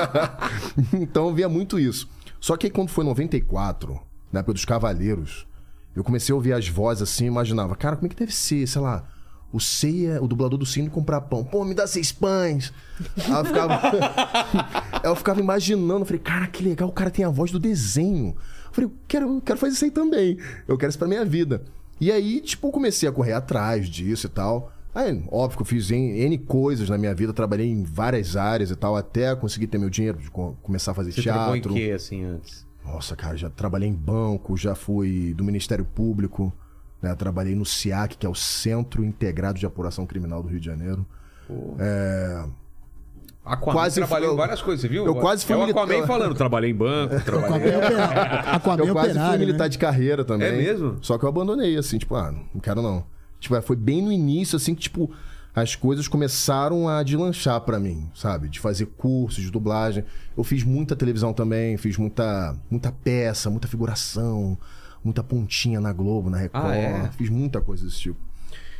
então 0.94 1.28
eu 1.28 1.34
via 1.34 1.48
muito 1.48 1.78
isso. 1.78 2.08
Só 2.40 2.56
que 2.56 2.66
aí 2.66 2.70
quando 2.72 2.88
foi 2.88 3.04
94, 3.04 4.00
na 4.32 4.40
época 4.40 4.54
dos 4.54 4.64
Cavaleiros, 4.64 5.46
eu 5.94 6.02
comecei 6.04 6.32
a 6.32 6.36
ouvir 6.36 6.52
as 6.52 6.68
vozes 6.68 7.02
assim 7.02 7.26
imaginava, 7.26 7.74
cara, 7.76 7.96
como 7.96 8.06
é 8.06 8.08
que 8.10 8.16
deve 8.16 8.32
ser, 8.34 8.66
sei 8.66 8.80
lá, 8.80 9.04
o 9.52 9.60
Ceia, 9.60 10.22
o 10.22 10.26
dublador 10.26 10.58
do 10.58 10.64
Cine 10.64 10.88
comprar 10.88 11.20
pão. 11.22 11.44
Pô, 11.44 11.62
me 11.64 11.74
dá 11.74 11.86
seis 11.86 12.10
pães. 12.10 12.72
Aí 13.26 13.30
eu 13.32 13.44
ficava, 13.44 13.80
ficava 15.16 15.40
imaginando, 15.40 16.00
eu 16.00 16.04
falei, 16.06 16.20
cara, 16.20 16.46
que 16.46 16.62
legal, 16.64 16.88
o 16.88 16.92
cara 16.92 17.10
tem 17.10 17.24
a 17.24 17.28
voz 17.28 17.50
do 17.50 17.58
desenho. 17.58 18.28
Eu 18.66 18.72
falei, 18.72 18.90
eu 18.90 18.94
quero, 19.06 19.28
eu 19.36 19.40
quero 19.42 19.58
fazer 19.58 19.74
isso 19.74 19.84
aí 19.84 19.90
também. 19.90 20.38
Eu 20.66 20.78
quero 20.78 20.88
isso 20.90 20.98
pra 20.98 21.06
minha 21.08 21.24
vida. 21.24 21.62
E 22.00 22.10
aí, 22.10 22.40
tipo, 22.40 22.70
comecei 22.70 23.06
a 23.08 23.12
correr 23.12 23.34
atrás 23.34 23.88
disso 23.88 24.26
e 24.26 24.30
tal. 24.30 24.72
Aí, 24.94 25.22
óbvio 25.30 25.56
que 25.58 25.62
eu 25.62 25.66
fiz 25.66 25.90
N, 25.90 26.18
N 26.18 26.38
coisas 26.38 26.88
na 26.88 26.96
minha 26.98 27.14
vida, 27.14 27.32
trabalhei 27.32 27.66
em 27.70 27.82
várias 27.82 28.36
áreas 28.36 28.70
e 28.70 28.76
tal, 28.76 28.96
até 28.96 29.34
conseguir 29.36 29.66
ter 29.66 29.78
meu 29.78 29.88
dinheiro 29.90 30.18
de 30.18 30.30
co- 30.30 30.56
começar 30.62 30.92
a 30.92 30.94
fazer 30.94 31.12
Você 31.12 31.20
em 31.20 31.24
teatro. 31.24 31.72
quê, 31.74 31.92
assim, 31.94 32.24
antes? 32.24 32.66
Nossa, 32.84 33.14
cara, 33.16 33.36
já 33.36 33.48
trabalhei 33.50 33.88
em 33.88 33.94
banco, 33.94 34.56
já 34.56 34.74
fui 34.74 35.32
do 35.34 35.44
Ministério 35.44 35.84
Público, 35.84 36.52
né? 37.00 37.14
Trabalhei 37.14 37.54
no 37.54 37.64
CIAC, 37.64 38.16
que 38.16 38.26
é 38.26 38.28
o 38.28 38.34
Centro 38.34 39.04
Integrado 39.04 39.58
de 39.58 39.66
Apuração 39.66 40.06
Criminal 40.06 40.42
do 40.42 40.48
Rio 40.48 40.60
de 40.60 40.66
Janeiro. 40.66 41.06
É, 41.78 42.44
Aquaman 43.44 43.72
Quase 43.72 43.96
trabalhou 43.96 44.28
fui- 44.28 44.34
em 44.34 44.38
várias 44.38 44.62
coisas, 44.62 44.80
você 44.80 44.88
viu? 44.88 45.04
eu 45.04 45.14
quase 45.16 45.44
fui 45.44 45.54
É 45.56 45.58
militar. 45.58 45.82
Aquaman 45.82 46.06
falando, 46.06 46.34
trabalhei 46.34 46.70
em 46.70 46.74
banco, 46.74 47.18
trabalhei... 47.24 47.74
Aquaman, 47.74 47.86
opera... 47.86 48.34
Aquaman 48.52 48.84
Eu 48.84 48.92
quase 48.92 49.08
fui 49.10 49.18
operário, 49.18 49.40
militar 49.40 49.64
né? 49.64 49.68
de 49.68 49.78
carreira 49.78 50.24
também. 50.24 50.48
É 50.48 50.52
mesmo? 50.52 50.98
Só 51.02 51.18
que 51.18 51.24
eu 51.24 51.28
abandonei, 51.28 51.76
assim, 51.76 51.98
tipo, 51.98 52.14
ah, 52.14 52.32
não 52.54 52.60
quero 52.60 52.80
não. 52.80 53.04
Tipo, 53.40 53.56
é, 53.56 53.60
foi 53.60 53.74
bem 53.76 54.00
no 54.00 54.12
início, 54.12 54.56
assim, 54.56 54.74
que, 54.74 54.82
tipo, 54.82 55.10
as 55.54 55.76
coisas 55.76 56.08
começaram 56.08 56.88
a 56.88 57.02
deslanchar 57.02 57.60
pra 57.60 57.78
mim, 57.78 58.10
sabe? 58.14 58.48
De 58.48 58.58
fazer 58.58 58.86
cursos 58.86 59.44
de 59.44 59.50
dublagem. 59.50 60.04
Eu 60.36 60.42
fiz 60.42 60.64
muita 60.64 60.96
televisão 60.96 61.34
também, 61.34 61.76
fiz 61.76 61.98
muita, 61.98 62.56
muita 62.70 62.90
peça, 62.90 63.50
muita 63.50 63.68
figuração, 63.68 64.56
muita 65.04 65.22
pontinha 65.22 65.80
na 65.80 65.92
Globo, 65.92 66.30
na 66.30 66.38
Record. 66.38 66.64
Ah, 66.64 66.74
é? 66.74 67.10
Fiz 67.12 67.28
muita 67.28 67.60
coisa 67.60 67.84
desse 67.84 68.00
tipo. 68.00 68.18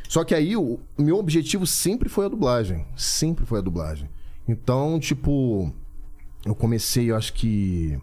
Só 0.09 0.23
que 0.23 0.33
aí 0.33 0.55
o 0.55 0.79
meu 0.97 1.17
objetivo 1.17 1.65
sempre 1.67 2.09
foi 2.09 2.25
a 2.25 2.29
dublagem. 2.29 2.85
Sempre 2.95 3.45
foi 3.45 3.59
a 3.59 3.61
dublagem. 3.61 4.09
Então, 4.47 4.99
tipo, 4.99 5.71
eu 6.45 6.55
comecei, 6.55 7.11
eu 7.11 7.15
acho 7.15 7.33
que 7.33 7.99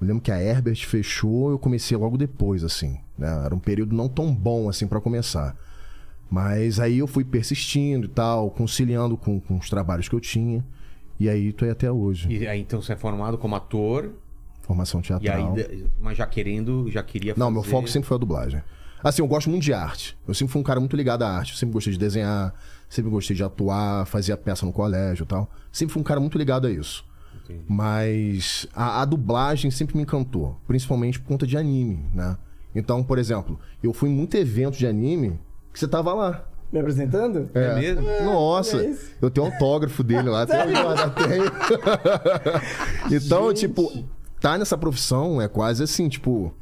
Eu 0.00 0.06
lembro 0.06 0.22
que 0.22 0.32
a 0.32 0.40
Herbert 0.40 0.86
fechou, 0.86 1.50
eu 1.50 1.58
comecei 1.58 1.96
logo 1.96 2.16
depois, 2.16 2.64
assim. 2.64 2.98
Né? 3.18 3.28
Era 3.44 3.54
um 3.54 3.58
período 3.58 3.94
não 3.94 4.08
tão 4.08 4.34
bom 4.34 4.68
assim 4.68 4.86
pra 4.86 5.00
começar. 5.00 5.56
Mas 6.32 6.80
aí 6.80 7.00
eu 7.00 7.06
fui 7.06 7.24
persistindo 7.24 8.06
e 8.06 8.08
tal, 8.08 8.50
conciliando 8.50 9.18
com, 9.18 9.38
com 9.38 9.58
os 9.58 9.68
trabalhos 9.68 10.08
que 10.08 10.14
eu 10.14 10.20
tinha. 10.20 10.64
E 11.20 11.28
aí 11.28 11.52
tô 11.52 11.66
aí 11.66 11.70
até 11.70 11.92
hoje. 11.92 12.26
E 12.32 12.46
aí 12.46 12.58
então 12.58 12.80
você 12.80 12.94
é 12.94 12.96
formado 12.96 13.36
como 13.36 13.54
ator, 13.54 14.14
Formação 14.62 15.00
e 15.00 15.02
teatral. 15.02 15.54
aí, 15.54 15.86
mas 16.00 16.16
já 16.16 16.24
querendo, 16.24 16.90
já 16.90 17.02
queria 17.02 17.34
fazer... 17.34 17.44
Não, 17.44 17.50
meu 17.50 17.62
foco 17.62 17.86
sempre 17.86 18.08
foi 18.08 18.14
a 18.16 18.18
dublagem. 18.18 18.62
Assim, 19.04 19.20
eu 19.20 19.26
gosto 19.26 19.50
muito 19.50 19.62
de 19.62 19.74
arte. 19.74 20.16
Eu 20.26 20.32
sempre 20.32 20.52
fui 20.52 20.60
um 20.62 20.64
cara 20.64 20.80
muito 20.80 20.96
ligado 20.96 21.22
à 21.22 21.28
arte. 21.28 21.52
Eu 21.52 21.58
sempre 21.58 21.74
gostei 21.74 21.92
de 21.92 21.98
desenhar, 21.98 22.54
sempre 22.88 23.10
gostei 23.10 23.36
de 23.36 23.44
atuar, 23.44 24.06
fazia 24.06 24.34
peça 24.34 24.64
no 24.64 24.72
colégio 24.72 25.24
e 25.24 25.26
tal. 25.26 25.50
Sempre 25.70 25.92
fui 25.92 26.00
um 26.00 26.04
cara 26.04 26.18
muito 26.18 26.38
ligado 26.38 26.66
a 26.66 26.70
isso. 26.70 27.04
Entendi. 27.44 27.64
Mas 27.68 28.66
a, 28.74 29.02
a 29.02 29.04
dublagem 29.04 29.70
sempre 29.70 29.96
me 29.96 30.02
encantou, 30.02 30.58
principalmente 30.66 31.20
por 31.20 31.28
conta 31.28 31.46
de 31.46 31.58
anime, 31.58 32.06
né? 32.14 32.38
Então, 32.74 33.04
por 33.04 33.18
exemplo, 33.18 33.60
eu 33.82 33.92
fui 33.92 34.08
em 34.08 34.14
muito 34.14 34.34
evento 34.34 34.78
de 34.78 34.86
anime 34.86 35.38
que 35.72 35.78
você 35.78 35.88
tava 35.88 36.12
lá. 36.14 36.44
Me 36.72 36.80
apresentando? 36.80 37.50
É 37.54 37.74
mesmo? 37.74 38.02
Nossa, 38.24 38.82
é 38.82 38.94
eu 39.20 39.30
tenho 39.30 39.46
um 39.46 39.50
autógrafo 39.52 40.02
dele 40.02 40.30
lá, 40.30 40.42
até 40.48 40.64
hoje 40.64 40.74
tenho. 41.28 43.16
então, 43.16 43.48
Gente. 43.48 43.60
tipo, 43.60 44.04
tá 44.40 44.56
nessa 44.58 44.76
profissão 44.78 45.40
é 45.40 45.48
quase 45.48 45.82
assim, 45.82 46.08
tipo, 46.08 46.52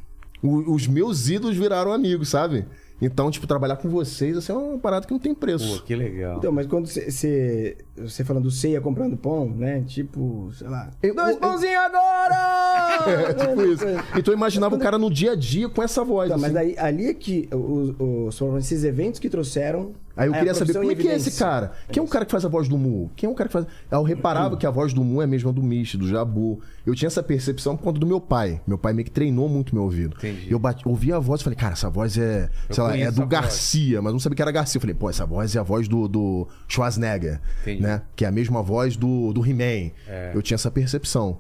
o- 0.43 0.75
os 0.75 0.87
meus 0.87 1.29
ídolos 1.29 1.57
viraram 1.57 1.93
amigos, 1.93 2.29
sabe? 2.29 2.67
Então, 3.03 3.31
tipo, 3.31 3.47
trabalhar 3.47 3.77
com 3.77 3.89
vocês 3.89 4.37
assim, 4.37 4.53
é 4.53 4.55
uma 4.57 4.79
parada 4.79 5.07
que 5.07 5.13
não 5.13 5.19
tem 5.21 5.33
Pô, 5.33 5.41
preço. 5.41 5.83
que 5.85 5.95
legal. 5.95 6.37
Então, 6.39 6.53
mas 6.53 6.67
quando 6.67 6.87
você, 6.87 7.79
você, 8.03 8.25
falando 8.25 8.45
do 8.45 8.51
ceia 8.51 8.81
comprando 8.81 9.17
pão, 9.17 9.49
né? 9.51 9.83
Tipo, 9.87 10.51
sei 10.55 10.69
lá. 10.69 10.91
Eu- 11.03 11.15
Dois 11.15 11.31
eu- 11.31 11.39
pãozinhos 11.39 11.77
agora! 11.77 12.51
É, 13.01 13.33
tipo 13.33 13.63
isso. 13.63 13.85
Então 14.17 14.33
eu 14.35 14.37
imaginava 14.37 14.75
o 14.75 14.79
cara 14.79 14.99
no 14.99 15.11
dia 15.11 15.33
a 15.33 15.37
dia 15.37 15.69
com 15.69 15.83
essa 15.83 16.05
voz. 16.05 16.29
Tá, 16.29 16.37
mas 16.37 16.45
assim. 16.47 16.55
daí, 16.55 16.79
ali 16.79 17.07
é 17.07 17.15
que 17.15 17.49
os, 17.53 17.95
os, 17.99 18.39
foram 18.39 18.59
esses 18.59 18.85
eventos 18.85 19.19
que 19.19 19.31
trouxeram. 19.31 19.93
Aí 20.17 20.29
eu 20.29 20.35
queria 20.35 20.53
saber 20.53 20.75
como 20.75 20.91
é 20.91 20.95
que 20.95 21.09
é 21.09 21.15
esse 21.17 21.39
cara? 21.39 21.73
Quem 21.91 22.01
é 22.03 22.05
o 22.05 22.09
cara 22.09 22.27
que 22.27 22.31
faz 22.33 22.45
a 22.45 22.49
voz 22.49 22.69
do 22.69 22.77
Mu? 22.77 23.11
Quem 23.17 23.27
é 23.29 23.33
o 23.33 23.35
cara 23.35 23.49
que 23.49 23.53
faz. 23.55 23.65
Aí 23.65 23.97
Eu 23.99 24.03
reparava 24.03 24.55
que 24.57 24.67
a 24.67 24.71
voz 24.71 24.93
do 24.93 25.03
Mu 25.03 25.23
é 25.23 25.25
a 25.25 25.27
mesma 25.27 25.51
do 25.51 25.63
Mish, 25.63 25.95
do 25.95 26.07
Jabu. 26.07 26.61
Eu 26.85 26.95
tinha 26.95 27.07
essa 27.07 27.23
percepção 27.23 27.75
por 27.75 27.85
conta 27.85 27.99
do 28.01 28.07
meu 28.07 28.21
pai. 28.21 28.61
Meu 28.67 28.77
pai 28.77 28.93
meio 28.93 29.05
que 29.07 29.11
treinou 29.11 29.49
muito 29.49 29.75
meu 29.75 29.85
ouvido. 29.85 30.17
Entendi. 30.19 30.51
Eu 30.51 30.59
bati, 30.59 30.87
ouvi 30.87 31.11
a 31.11 31.19
voz 31.19 31.41
e 31.41 31.45
falei, 31.45 31.57
cara, 31.57 31.73
essa 31.73 31.89
voz 31.89 32.19
é. 32.19 32.51
Eu 32.69 32.75
sei 32.75 32.85
lá, 32.85 32.97
é 32.99 33.05
do 33.05 33.09
a 33.09 33.11
voz. 33.25 33.29
Garcia, 33.29 34.03
mas 34.03 34.13
não 34.13 34.21
sabia 34.21 34.37
que 34.37 34.43
era 34.43 34.51
Garcia. 34.51 34.77
Eu 34.77 34.81
falei, 34.83 34.95
pô, 34.95 35.09
essa 35.09 35.25
voz 35.25 35.57
é 35.57 35.59
a 35.59 35.63
voz 35.63 35.89
do, 35.89 36.07
do 36.07 36.47
Schwarzenegger. 36.69 37.41
Entendi. 37.63 37.81
Né? 37.83 37.90
Que 38.15 38.25
é 38.25 38.29
a 38.29 38.33
mesma 38.33 38.63
voz 38.63 38.97
do, 38.97 39.33
do 39.33 39.45
He-Man. 39.45 39.91
É. 40.07 40.33
Eu 40.35 40.43
tinha 40.43 40.55
essa 40.57 40.71
percepção. 40.71 41.39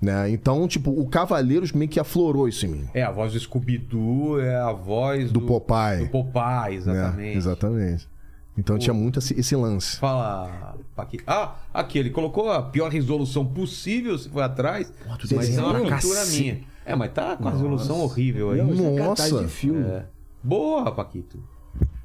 Né? 0.00 0.30
Então, 0.30 0.66
tipo, 0.66 0.90
o 0.90 1.06
Cavaleiros 1.08 1.70
meio 1.72 1.88
que 1.88 2.00
aflorou 2.00 2.48
isso 2.48 2.66
em 2.66 2.70
mim. 2.70 2.88
É, 2.92 3.04
a 3.04 3.10
voz 3.12 3.32
do 3.32 3.38
Scooby-Doo 3.38 4.40
é 4.40 4.56
a 4.56 4.72
voz 4.72 5.30
Do 5.30 5.38
do... 5.38 5.46
Popeye. 5.46 6.06
Do 6.06 6.10
Popeye, 6.10 6.70
né? 6.70 6.76
exatamente. 6.76 7.36
Exatamente. 7.36 8.08
Então 8.58 8.78
tinha 8.78 8.92
muito 8.92 9.18
esse, 9.18 9.38
esse 9.38 9.56
lance. 9.56 9.96
Fala, 9.96 10.76
Paquito. 10.94 11.24
Ah, 11.26 11.54
aqui, 11.72 11.98
ele 11.98 12.10
colocou 12.10 12.50
a 12.50 12.62
pior 12.62 12.90
resolução 12.90 13.46
possível, 13.46 14.18
se 14.18 14.28
foi 14.28 14.42
atrás. 14.42 14.92
tu 15.18 15.34
mas 15.34 15.56
é 15.56 15.62
uma 15.62 15.74
pintura 15.74 15.90
cacete. 15.90 16.42
minha. 16.42 16.60
É, 16.84 16.94
mas 16.96 17.12
tá 17.12 17.36
com 17.36 17.48
a 17.48 17.50
resolução 17.52 18.00
horrível 18.00 18.50
aí. 18.50 18.60
É 18.60 18.64
Nossa. 18.64 18.96
cartaz 19.26 19.38
de 19.38 19.48
filme. 19.48 19.86
É. 19.86 20.04
Boa, 20.42 20.90
Paquito. 20.92 21.42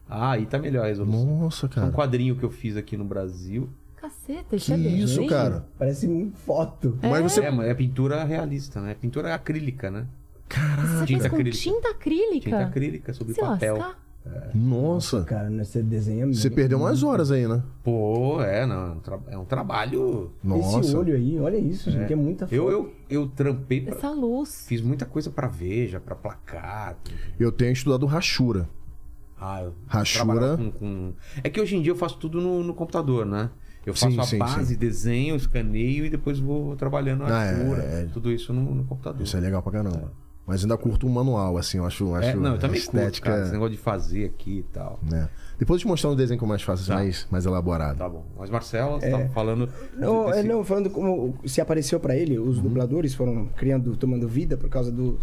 Ah, 0.09 0.31
aí 0.31 0.45
tá 0.45 0.57
melhor 0.57 0.85
a 0.85 0.87
resolução. 0.87 1.25
Nossa, 1.39 1.65
É 1.65 1.69
um 1.69 1.71
cara. 1.71 1.91
quadrinho 1.91 2.35
que 2.35 2.43
eu 2.43 2.49
fiz 2.51 2.75
aqui 2.77 2.95
no 2.97 3.03
Brasil. 3.05 3.69
Caceta, 3.95 4.55
isso 4.55 4.73
Que 4.73 4.87
é 4.87 4.89
isso, 4.91 5.25
cara? 5.27 5.65
Parece 5.77 6.07
um 6.07 6.31
foto. 6.31 6.97
Mas 7.01 7.23
você. 7.23 7.41
É, 7.41 7.51
mas 7.51 7.67
é 7.67 7.73
pintura 7.73 8.23
realista, 8.23 8.79
né? 8.79 8.95
Pintura 8.99 9.33
acrílica, 9.33 9.89
né? 9.91 10.05
Você 10.49 11.05
Tinta 11.05 11.19
fez 11.19 11.27
com 11.29 11.35
acrílica. 11.35 11.57
tinta 11.57 11.89
acrílica? 11.89 12.39
Tinta 12.49 12.59
acrílica 12.63 13.13
sobre 13.13 13.33
Se 13.33 13.41
papel. 13.41 13.77
lascar. 13.77 13.99
Nossa. 14.53 15.23
Cara, 15.23 15.49
né, 15.49 15.63
você 15.63 15.81
desenha 15.81 16.25
mesmo. 16.25 16.41
Você 16.41 16.49
perdeu 16.49 16.77
umas 16.79 17.01
horas 17.01 17.31
aí, 17.31 17.47
né? 17.47 17.63
Pô, 17.83 18.41
é, 18.41 18.65
não, 18.65 18.75
é 18.75 18.89
um 18.91 19.21
é 19.31 19.37
um 19.37 19.45
trabalho. 19.45 20.31
Nossa. 20.43 20.79
Esse 20.81 20.95
olho 20.95 21.15
aí, 21.15 21.39
olha 21.39 21.57
isso, 21.57 21.89
gente. 21.91 22.11
É 22.11 22.15
muita 22.15 22.45
foto. 22.45 22.53
Eu, 22.55 22.69
eu, 22.69 22.93
eu 23.09 23.27
trampei, 23.27 23.81
pra- 23.81 23.95
Essa 23.95 24.09
luz. 24.11 24.65
fiz 24.67 24.81
muita 24.81 25.05
coisa 25.05 25.29
pra 25.29 25.47
Veja, 25.47 25.99
pra 25.99 26.13
placar. 26.15 26.97
Eu 27.39 27.51
tenho 27.51 27.71
estudado 27.71 28.05
rachura. 28.05 28.67
Ah, 29.39 29.61
eu 29.63 29.73
Rachura. 29.87 30.57
Com, 30.57 30.71
com- 30.71 31.13
É 31.43 31.49
que 31.49 31.59
hoje 31.61 31.75
em 31.75 31.81
dia 31.81 31.91
eu 31.91 31.95
faço 31.95 32.17
tudo 32.17 32.41
no, 32.41 32.63
no 32.63 32.73
computador, 32.73 33.25
né? 33.25 33.49
Eu 33.85 33.93
faço 33.93 34.11
Sim, 34.11 34.19
a 34.19 34.23
sim, 34.23 34.37
base, 34.37 34.73
sim. 34.73 34.79
desenho, 34.79 35.35
escaneio 35.35 36.05
e 36.05 36.09
depois 36.09 36.39
vou 36.39 36.75
trabalhando 36.75 37.23
a 37.23 37.27
Ah, 37.39 37.43
é, 37.45 37.51
rachura. 37.53 37.83
é. 37.83 38.05
Tudo 38.11 38.31
isso 38.31 38.51
no, 38.51 38.75
no 38.75 38.83
computador. 38.83 39.21
Isso 39.21 39.37
é 39.37 39.39
legal 39.39 39.61
pra 39.61 39.71
caramba. 39.71 40.11
Mas 40.45 40.61
ainda 40.63 40.77
curto 40.77 41.05
um 41.05 41.09
manual, 41.09 41.57
assim, 41.57 41.77
eu 41.77 41.85
acho, 41.85 42.13
acho 42.15 42.29
É, 42.29 42.35
não, 42.35 42.53
eu 42.53 42.59
também 42.59 42.79
a 42.79 42.83
curto, 42.83 42.97
estética. 42.97 43.29
cara, 43.29 43.43
esse 43.43 43.51
negócio 43.51 43.75
de 43.75 43.81
fazer 43.81 44.25
aqui 44.25 44.59
e 44.59 44.63
tal. 44.63 44.97
né? 45.03 45.29
Depois 45.59 45.77
eu 45.79 45.81
te 45.81 45.87
mostrar 45.87 46.09
um 46.09 46.15
desenho 46.15 46.37
que 46.37 46.43
eu 46.43 46.47
mais 46.47 46.61
faço, 46.61 46.83
assim, 46.83 46.91
Tá. 46.91 46.95
mais, 46.97 47.27
mais 47.29 47.45
elaborado. 47.45 47.97
Tá 47.97 48.07
bom. 48.07 48.25
Mas 48.37 48.49
Marcelo, 48.49 48.99
você 48.99 49.09
tava 49.11 49.27
falando. 49.29 49.69
Não, 49.97 50.29
é, 50.29 50.35
desse- 50.37 50.47
não, 50.47 50.63
falando 50.63 50.89
como 50.89 51.35
se 51.45 51.59
apareceu 51.59 51.99
pra 51.99 52.15
ele, 52.15 52.37
Uhum. 52.39 52.47
os 52.49 52.59
dubladores 52.59 53.13
foram 53.13 53.47
criando, 53.57 53.95
tomando 53.97 54.25
vida 54.27 54.55
por 54.55 54.69
causa 54.69 54.89
do, 54.91 55.19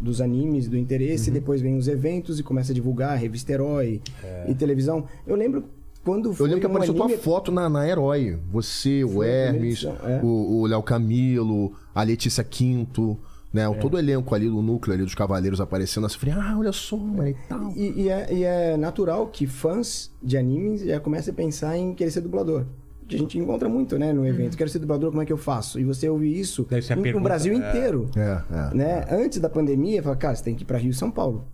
dos 0.00 0.20
animes, 0.20 0.68
do 0.68 0.76
interesse, 0.76 1.30
Uhum. 1.30 1.34
depois 1.34 1.60
vem 1.60 1.76
os 1.76 1.88
eventos 1.88 2.38
e 2.38 2.42
começa 2.42 2.72
a 2.72 2.74
divulgar, 2.74 3.16
revista 3.18 3.52
Herói 3.52 4.00
e 4.48 4.54
televisão. 4.54 5.04
Eu 5.26 5.36
lembro 5.36 5.64
quando 6.04 6.28
É. 6.28 6.30
Eu 6.30 6.34
foi 6.34 6.48
lembro 6.48 6.60
que 6.60 6.66
um 6.66 6.70
apareceu 6.70 6.94
anime... 7.02 7.14
tua 7.18 7.22
foto 7.22 7.50
na, 7.52 7.68
na 7.68 7.86
Herói. 7.88 8.38
Você, 8.50 9.04
o 9.04 9.08
Foi 9.08 9.26
primeira 9.26 9.56
Hermes, 9.56 9.84
é. 9.84 10.20
o 10.22 10.60
o 10.60 10.66
Léo 10.66 10.82
Camilo, 10.82 11.72
a 11.94 12.02
Letícia 12.02 12.42
Quinto, 12.44 13.18
né? 13.52 13.64
É. 13.64 13.74
Todo 13.74 13.94
o 13.94 13.98
elenco 13.98 14.34
ali, 14.34 14.48
o 14.48 14.62
núcleo 14.62 14.94
ali 14.94 15.04
dos 15.04 15.14
Cavaleiros 15.14 15.60
aparecendo. 15.60 16.06
Assim, 16.06 16.18
falei, 16.18 16.34
ah, 16.38 16.56
olha 16.58 16.72
só, 16.72 16.96
mano, 16.96 17.28
e 17.28 17.36
tal. 17.48 17.72
E, 17.76 18.02
e 18.02 18.08
é, 18.08 18.32
e 18.32 18.44
é 18.44 18.76
natural 18.76 19.26
que 19.26 19.46
fãs 19.46 20.10
de 20.22 20.36
animes 20.36 20.82
já 20.82 21.00
comecem 21.00 21.32
a 21.32 21.34
pensar 21.34 21.76
em 21.76 21.94
querer 21.94 22.10
ser 22.10 22.20
dublador. 22.20 22.64
Que 23.08 23.16
a 23.16 23.18
gente 23.18 23.38
encontra 23.38 23.68
muito, 23.68 23.98
né, 23.98 24.12
no 24.12 24.26
evento. 24.26 24.56
Quero 24.56 24.68
ser 24.68 24.78
dublador, 24.80 25.10
como 25.10 25.22
é 25.22 25.26
que 25.26 25.32
eu 25.32 25.38
faço? 25.38 25.80
E 25.80 25.84
você 25.84 26.08
ouve 26.08 26.38
isso 26.38 26.66
Deve 26.68 26.82
ser 26.82 26.92
a 26.92 26.96
no 26.96 27.02
pergunta, 27.02 27.24
Brasil 27.24 27.54
é. 27.54 27.56
inteiro. 27.56 28.10
É, 28.14 28.42
é. 28.50 28.74
né? 28.74 29.04
Antes 29.10 29.38
da 29.40 29.48
pandemia, 29.48 30.02
fala, 30.02 30.14
cara, 30.16 30.36
você 30.36 30.44
tem 30.44 30.54
que 30.54 30.62
ir 30.62 30.66
pra 30.66 30.76
Rio 30.76 30.90
e 30.90 30.94
São 30.94 31.10
Paulo. 31.10 31.46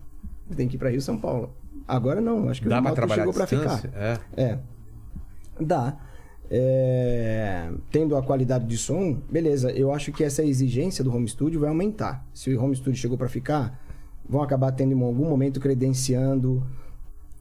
Você 0.49 0.57
tem 0.57 0.67
que 0.69 0.75
ir 0.75 0.79
pra 0.79 0.90
Rio 0.90 0.99
e 0.99 1.03
São 1.03 1.17
Paulo. 1.17 1.55
Agora 1.87 2.21
não, 2.21 2.49
acho 2.49 2.61
que 2.61 2.69
Dá 2.69 2.81
o 2.81 2.83
remoto 2.83 3.14
chegou 3.14 3.33
pra 3.33 3.45
distância? 3.45 3.88
ficar. 3.88 4.21
É. 4.37 4.43
É. 4.43 4.59
Dá. 5.61 5.97
É, 6.51 7.71
Tendo 7.90 8.17
a 8.17 8.23
qualidade 8.23 8.67
de 8.67 8.77
som, 8.77 9.21
beleza. 9.31 9.71
Eu 9.71 9.93
acho 9.93 10.12
que 10.12 10.25
essa 10.25 10.43
exigência 10.43 11.03
do 11.05 11.14
home 11.14 11.29
studio 11.29 11.61
vai 11.61 11.69
aumentar. 11.69 12.27
Se 12.35 12.55
o 12.55 12.62
home 12.62 12.75
studio 12.75 12.99
chegou 12.99 13.17
para 13.17 13.29
ficar, 13.29 13.81
vão 14.29 14.43
acabar 14.43 14.73
tendo 14.73 14.93
em 14.93 15.03
algum 15.03 15.29
momento 15.29 15.61
credenciando 15.61 16.67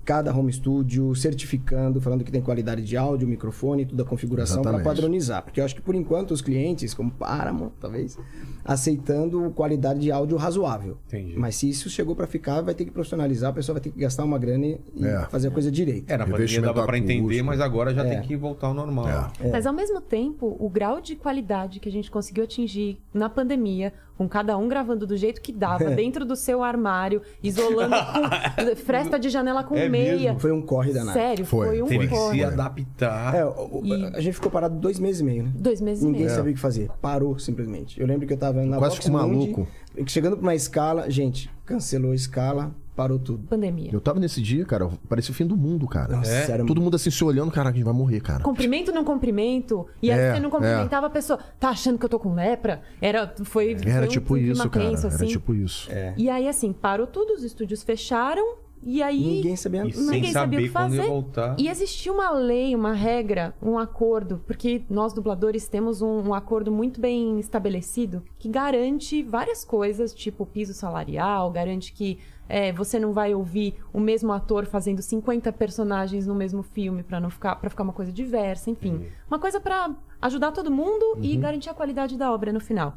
cada 0.05 0.35
home 0.35 0.51
studio, 0.51 1.15
certificando, 1.15 2.01
falando 2.01 2.23
que 2.23 2.31
tem 2.31 2.41
qualidade 2.41 2.81
de 2.83 2.97
áudio, 2.97 3.27
microfone, 3.27 3.85
toda 3.85 4.03
a 4.03 4.05
configuração 4.05 4.61
para 4.61 4.79
padronizar. 4.79 5.41
Porque 5.43 5.59
eu 5.61 5.65
acho 5.65 5.75
que 5.75 5.81
por 5.81 5.95
enquanto 5.95 6.31
os 6.31 6.41
clientes, 6.41 6.93
como 6.93 7.09
Paramount, 7.11 7.71
talvez, 7.79 8.17
aceitando 8.63 9.51
qualidade 9.51 9.99
de 9.99 10.11
áudio 10.11 10.37
razoável. 10.37 10.97
Entendi. 11.07 11.37
Mas 11.37 11.55
se 11.55 11.69
isso 11.69 11.89
chegou 11.89 12.15
para 12.15 12.27
ficar, 12.27 12.61
vai 12.61 12.73
ter 12.73 12.85
que 12.85 12.91
profissionalizar, 12.91 13.49
a 13.51 13.53
pessoa 13.53 13.73
vai 13.75 13.81
ter 13.81 13.91
que 13.91 13.99
gastar 13.99 14.23
uma 14.23 14.37
grana 14.37 14.65
e 14.65 14.79
É. 15.05 15.25
fazer 15.29 15.49
a 15.49 15.51
coisa 15.51 15.71
direito. 15.71 16.09
É, 16.09 16.17
na 16.17 16.25
pandemia 16.25 16.61
dava 16.61 16.83
a 16.83 16.85
pra 16.85 16.97
entender, 16.97 17.41
mas 17.41 17.59
agora 17.59 17.93
já 17.93 18.05
É. 18.05 18.09
tem 18.15 18.21
que 18.21 18.35
voltar 18.35 18.67
ao 18.67 18.73
normal. 18.73 19.07
É. 19.39 19.49
Mas 19.51 19.65
ao 19.65 19.73
mesmo 19.73 19.99
tempo, 20.01 20.55
o 20.59 20.69
grau 20.69 21.01
de 21.01 21.15
qualidade 21.15 21.79
que 21.79 21.89
a 21.89 21.91
gente 21.91 22.09
conseguiu 22.09 22.43
atingir 22.43 22.99
na 23.13 23.29
pandemia, 23.29 23.91
com 24.17 24.27
cada 24.29 24.57
um 24.57 24.67
gravando 24.67 25.07
do 25.07 25.17
jeito 25.17 25.41
que 25.41 25.51
dava, 25.51 25.89
dentro 25.91 26.23
do 26.25 26.35
seu 26.35 26.63
armário, 26.63 27.21
isolando 27.41 27.95
com 27.95 28.75
fresta 28.85 29.17
de 29.19 29.29
janela 29.29 29.63
com 29.63 29.75
É 29.75 29.89
meia. 29.89 30.15
mesmo? 30.33 30.39
Foi 30.39 30.51
um 30.51 30.61
corre 30.61 30.93
danado. 30.93 31.13
Sério, 31.17 31.45
Foi, 31.45 31.67
foi, 31.67 31.81
um 31.81 31.87
Teve 31.87 32.07
que 32.07 32.13
corre. 32.13 32.37
se 32.37 32.43
adaptar. 32.43 33.35
É, 33.35 33.45
o- 33.45 33.81
E- 33.83 34.05
a 34.15 34.21
gente 34.21 34.33
ficou 34.33 34.51
parado 34.51 34.75
dois 34.75 34.99
meses 34.99 35.21
e 35.21 35.23
meio, 35.23 35.43
né? 35.43 35.51
Dois 35.55 35.81
meses 35.81 36.03
e 36.03 36.05
Ninguém 36.05 36.25
meio. 36.25 36.35
sabia 36.35 36.51
o 36.51 36.55
que 36.55 36.59
fazer. 36.61 36.89
Parou 37.01 37.37
simplesmente. 37.39 37.99
Eu 37.99 38.05
lembro 38.07 38.27
que 38.27 38.33
eu 38.33 38.37
tava 38.37 38.63
na 38.65 38.77
Quase 38.77 38.97
Mundi, 39.09 39.11
maluco. 39.11 39.67
chegando 40.07 40.37
pra 40.37 40.43
uma 40.43 40.55
escala, 40.55 41.09
gente, 41.09 41.49
cancelou 41.65 42.11
a 42.11 42.15
escala, 42.15 42.73
parou 42.95 43.17
tudo. 43.19 43.47
Pandemia. 43.47 43.89
Eu 43.91 43.99
tava 44.01 44.19
nesse 44.19 44.41
dia, 44.41 44.65
cara, 44.65 44.89
parecia 45.09 45.31
o 45.31 45.35
fim 45.35 45.45
do 45.45 45.55
mundo, 45.57 45.87
cara. 45.87 46.15
Nossa, 46.17 46.31
É? 46.31 46.51
era 46.51 46.65
Todo 46.65 46.81
mundo 46.81 46.95
assim 46.95 47.09
se 47.09 47.23
olhando, 47.23 47.51
caraca, 47.51 47.71
a 47.71 47.77
gente 47.77 47.85
vai 47.85 47.93
morrer, 47.93 48.19
cara. 48.21 48.43
Cumprimento 48.43 48.91
não 48.91 49.03
cumprimento. 49.03 49.87
E 50.01 50.11
aí 50.11 50.19
É, 50.19 50.33
você 50.35 50.39
não 50.39 50.49
cumprimentava 50.49 51.07
a 51.07 51.09
pessoa. 51.09 51.39
Tá 51.59 51.69
achando 51.69 51.97
que 51.97 52.05
eu 52.05 52.09
tô 52.09 52.19
com 52.19 52.33
lepra? 52.33 52.81
Era, 53.01 53.33
foi, 53.43 53.75
foi 53.77 53.91
Era 53.91 54.05
um 54.05 54.09
tipo 54.09 54.37
isso, 54.37 54.69
cara. 54.69 54.89
tenso, 54.89 55.07
Era 55.07 55.15
assim. 55.15 55.27
tipo 55.27 55.53
isso. 55.53 55.89
E 56.17 56.29
aí, 56.29 56.47
assim, 56.47 56.71
parou 56.73 57.07
tudo, 57.07 57.33
os 57.33 57.43
estúdios 57.43 57.83
fecharam. 57.83 58.57
E 58.85 59.01
aí. 59.01 59.35
Ninguém 59.37 59.55
sabia. 59.55 59.85
E 59.87 59.93
sem 59.93 60.05
Ninguém 60.07 60.31
sabia 60.33 60.59
o 60.59 60.61
que 60.63 60.69
quando 60.69 60.93
ia 60.93 60.97
fazer. 60.99 61.09
voltar. 61.09 61.55
E 61.57 61.69
existia 61.69 62.11
uma 62.11 62.31
lei, 62.31 62.75
uma 62.75 62.91
regra, 62.91 63.53
um 63.61 63.77
acordo, 63.79 64.41
porque 64.45 64.83
nós 64.89 65.13
dubladores 65.13 65.69
temos 65.69 66.01
um, 66.01 66.19
um 66.19 66.33
acordo 66.33 66.69
muito 66.69 66.99
bem 66.99 67.39
estabelecido 67.39 68.21
que 68.37 68.49
garante 68.49 69.23
várias 69.23 69.63
coisas, 69.63 70.13
tipo 70.13 70.45
piso 70.45 70.73
salarial, 70.73 71.49
garante 71.49 71.93
que 71.93 72.19
é, 72.47 72.71
você 72.71 72.99
não 72.99 73.13
vai 73.13 73.33
ouvir 73.33 73.75
o 73.93 73.99
mesmo 73.99 74.31
ator 74.33 74.65
fazendo 74.65 75.01
50 75.01 75.51
personagens 75.53 76.27
no 76.27 76.35
mesmo 76.35 76.61
filme 76.63 77.03
para 77.03 77.19
não 77.19 77.29
ficar 77.29 77.55
para 77.55 77.69
ficar 77.69 77.83
uma 77.83 77.93
coisa 77.93 78.11
diversa, 78.11 78.69
enfim, 78.69 79.07
uma 79.29 79.39
coisa 79.39 79.59
para 79.59 79.95
ajudar 80.21 80.51
todo 80.51 80.71
mundo 80.71 81.03
Uhum. 81.15 81.23
e 81.23 81.37
garantir 81.37 81.69
a 81.69 81.73
qualidade 81.73 82.17
da 82.17 82.31
obra 82.31 82.51
no 82.53 82.59
final. 82.59 82.95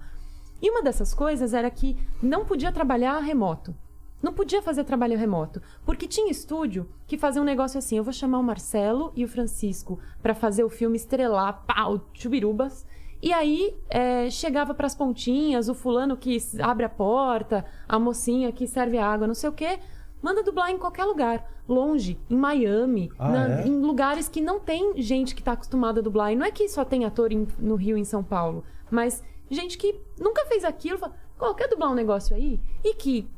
E 0.61 0.71
uma 0.71 0.83
dessas 0.83 1.13
coisas 1.13 1.53
era 1.53 1.71
que 1.71 1.97
não 2.23 2.45
podia 2.45 2.73
trabalhar 2.73 3.19
remoto. 3.21 3.75
Não 4.23 4.33
podia 4.33 4.63
fazer 4.63 4.85
trabalho 4.85 5.19
remoto. 5.19 5.61
Porque 5.85 6.09
tinha 6.09 6.31
estúdio 6.31 6.89
que 7.07 7.19
fazia 7.19 7.41
um 7.43 7.45
negócio 7.45 7.79
assim: 7.79 7.99
eu 7.99 8.03
vou 8.05 8.13
chamar 8.13 8.39
o 8.39 8.43
Marcelo 8.43 9.13
e 9.15 9.23
o 9.25 9.29
Francisco 9.29 9.99
para 10.23 10.35
fazer 10.35 10.65
o 10.65 10.71
filme 10.71 10.97
estrelar, 10.97 11.63
pau, 11.67 12.01
chubirubas. 12.15 12.87
E 13.27 13.33
aí 13.33 13.75
é, 13.91 14.31
chegava 14.31 14.73
pras 14.73 14.95
pontinhas, 14.95 15.69
o 15.69 15.75
fulano 15.75 16.17
que 16.17 16.39
abre 16.61 16.85
a 16.87 16.89
porta, 16.89 17.65
a 17.89 17.99
mocinha 17.99 18.53
que 18.53 18.69
serve 18.69 18.99
a 18.99 19.05
água, 19.05 19.27
não 19.27 19.35
sei 19.35 19.51
o 19.51 19.53
quê. 19.53 19.81
Manda 20.23 20.45
dublar 20.45 20.71
em 20.71 20.79
qualquer 20.79 21.05
lugar. 21.05 21.45
Longe, 21.69 22.17
em 22.31 22.37
Miami, 22.37 23.11
Ah, 23.19 23.29
na- 23.29 23.61
é? 23.63 23.67
em 23.67 23.81
lugares 23.81 24.29
que 24.29 24.41
não 24.41 24.61
tem 24.61 25.03
gente 25.03 25.35
que 25.35 25.43
tá 25.43 25.53
acostumada 25.55 25.99
a 25.99 26.03
dublar. 26.05 26.33
E 26.33 26.37
não 26.37 26.47
é 26.47 26.53
que 26.53 26.69
só 26.69 26.85
tem 26.85 27.05
ator 27.05 27.33
em- 27.33 27.49
no 27.59 27.75
Rio 27.75 27.97
em 27.99 28.05
São 28.05 28.23
Paulo, 28.23 28.63
mas 28.89 29.25
gente 29.51 29.77
que 29.77 30.01
nunca 30.21 30.47
fez 30.47 30.65
aquilo, 30.65 30.97
fala, 30.97 31.13
"Qual, 31.37 31.53
quer 31.53 31.67
dublar 31.69 31.91
um 31.91 31.97
negócio 31.97 32.37
aí? 32.37 32.61
E 32.85 32.95
que 32.95 33.29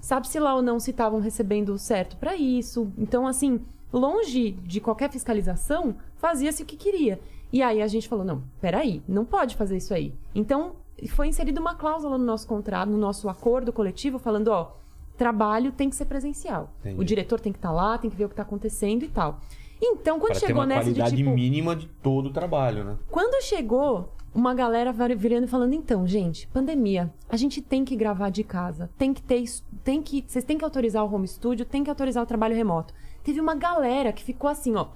sabe-se 0.00 0.40
lá 0.40 0.52
ou 0.56 0.62
não 0.62 0.80
se 0.80 0.90
estavam 0.90 1.20
recebendo 1.20 1.68
o 1.74 1.78
certo 1.78 2.16
pra 2.16 2.34
isso. 2.34 2.92
Então, 2.98 3.24
assim, 3.24 3.60
longe 3.92 4.50
de 4.50 4.80
qualquer 4.80 5.12
fiscalização, 5.12 5.94
fazia-se 6.16 6.64
o 6.64 6.66
que 6.66 6.76
queria. 6.76 7.20
E 7.52 7.62
aí 7.62 7.80
a 7.80 7.86
gente 7.86 8.08
falou: 8.08 8.24
não, 8.24 8.42
peraí, 8.60 9.02
não 9.08 9.24
pode 9.24 9.56
fazer 9.56 9.76
isso 9.76 9.94
aí. 9.94 10.12
Então, 10.34 10.72
foi 11.08 11.28
inserida 11.28 11.60
uma 11.60 11.74
cláusula 11.74 12.18
no 12.18 12.24
nosso 12.24 12.46
contrato, 12.46 12.88
no 12.88 12.98
nosso 12.98 13.28
acordo 13.28 13.72
coletivo, 13.72 14.18
falando: 14.18 14.48
ó, 14.48 14.72
trabalho 15.16 15.72
tem 15.72 15.90
que 15.90 15.96
ser 15.96 16.04
presencial. 16.04 16.70
Entendi. 16.80 17.00
O 17.00 17.04
diretor 17.04 17.40
tem 17.40 17.52
que 17.52 17.58
estar 17.58 17.72
lá, 17.72 17.98
tem 17.98 18.10
que 18.10 18.16
ver 18.16 18.24
o 18.24 18.28
que 18.28 18.34
tá 18.34 18.42
acontecendo 18.42 19.04
e 19.04 19.08
tal. 19.08 19.40
Então, 19.80 20.18
quando 20.18 20.34
ter 20.34 20.40
chegou 20.40 20.56
uma 20.56 20.66
nessa 20.66 20.92
de 20.92 21.00
qualidade 21.00 21.16
tipo. 21.16 21.30
mínima 21.30 21.76
de 21.76 21.86
todo 21.86 22.26
o 22.26 22.32
trabalho, 22.32 22.84
né? 22.84 22.96
Quando 23.10 23.42
chegou, 23.42 24.12
uma 24.34 24.54
galera 24.54 24.92
virando 24.92 25.44
e 25.44 25.48
falando: 25.48 25.72
então, 25.74 26.06
gente, 26.06 26.46
pandemia, 26.48 27.12
a 27.28 27.36
gente 27.36 27.60
tem 27.60 27.84
que 27.84 27.96
gravar 27.96 28.30
de 28.30 28.44
casa, 28.44 28.90
tem 28.98 29.14
que 29.14 29.22
ter, 29.22 29.44
tem 29.84 30.02
que, 30.02 30.24
vocês 30.26 30.44
têm 30.44 30.58
que 30.58 30.64
autorizar 30.64 31.04
o 31.04 31.12
home 31.12 31.26
studio, 31.28 31.64
tem 31.64 31.84
que 31.84 31.90
autorizar 31.90 32.22
o 32.22 32.26
trabalho 32.26 32.54
remoto. 32.54 32.94
Teve 33.22 33.40
uma 33.40 33.54
galera 33.54 34.12
que 34.12 34.22
ficou 34.22 34.48
assim, 34.48 34.74
ó, 34.74 34.86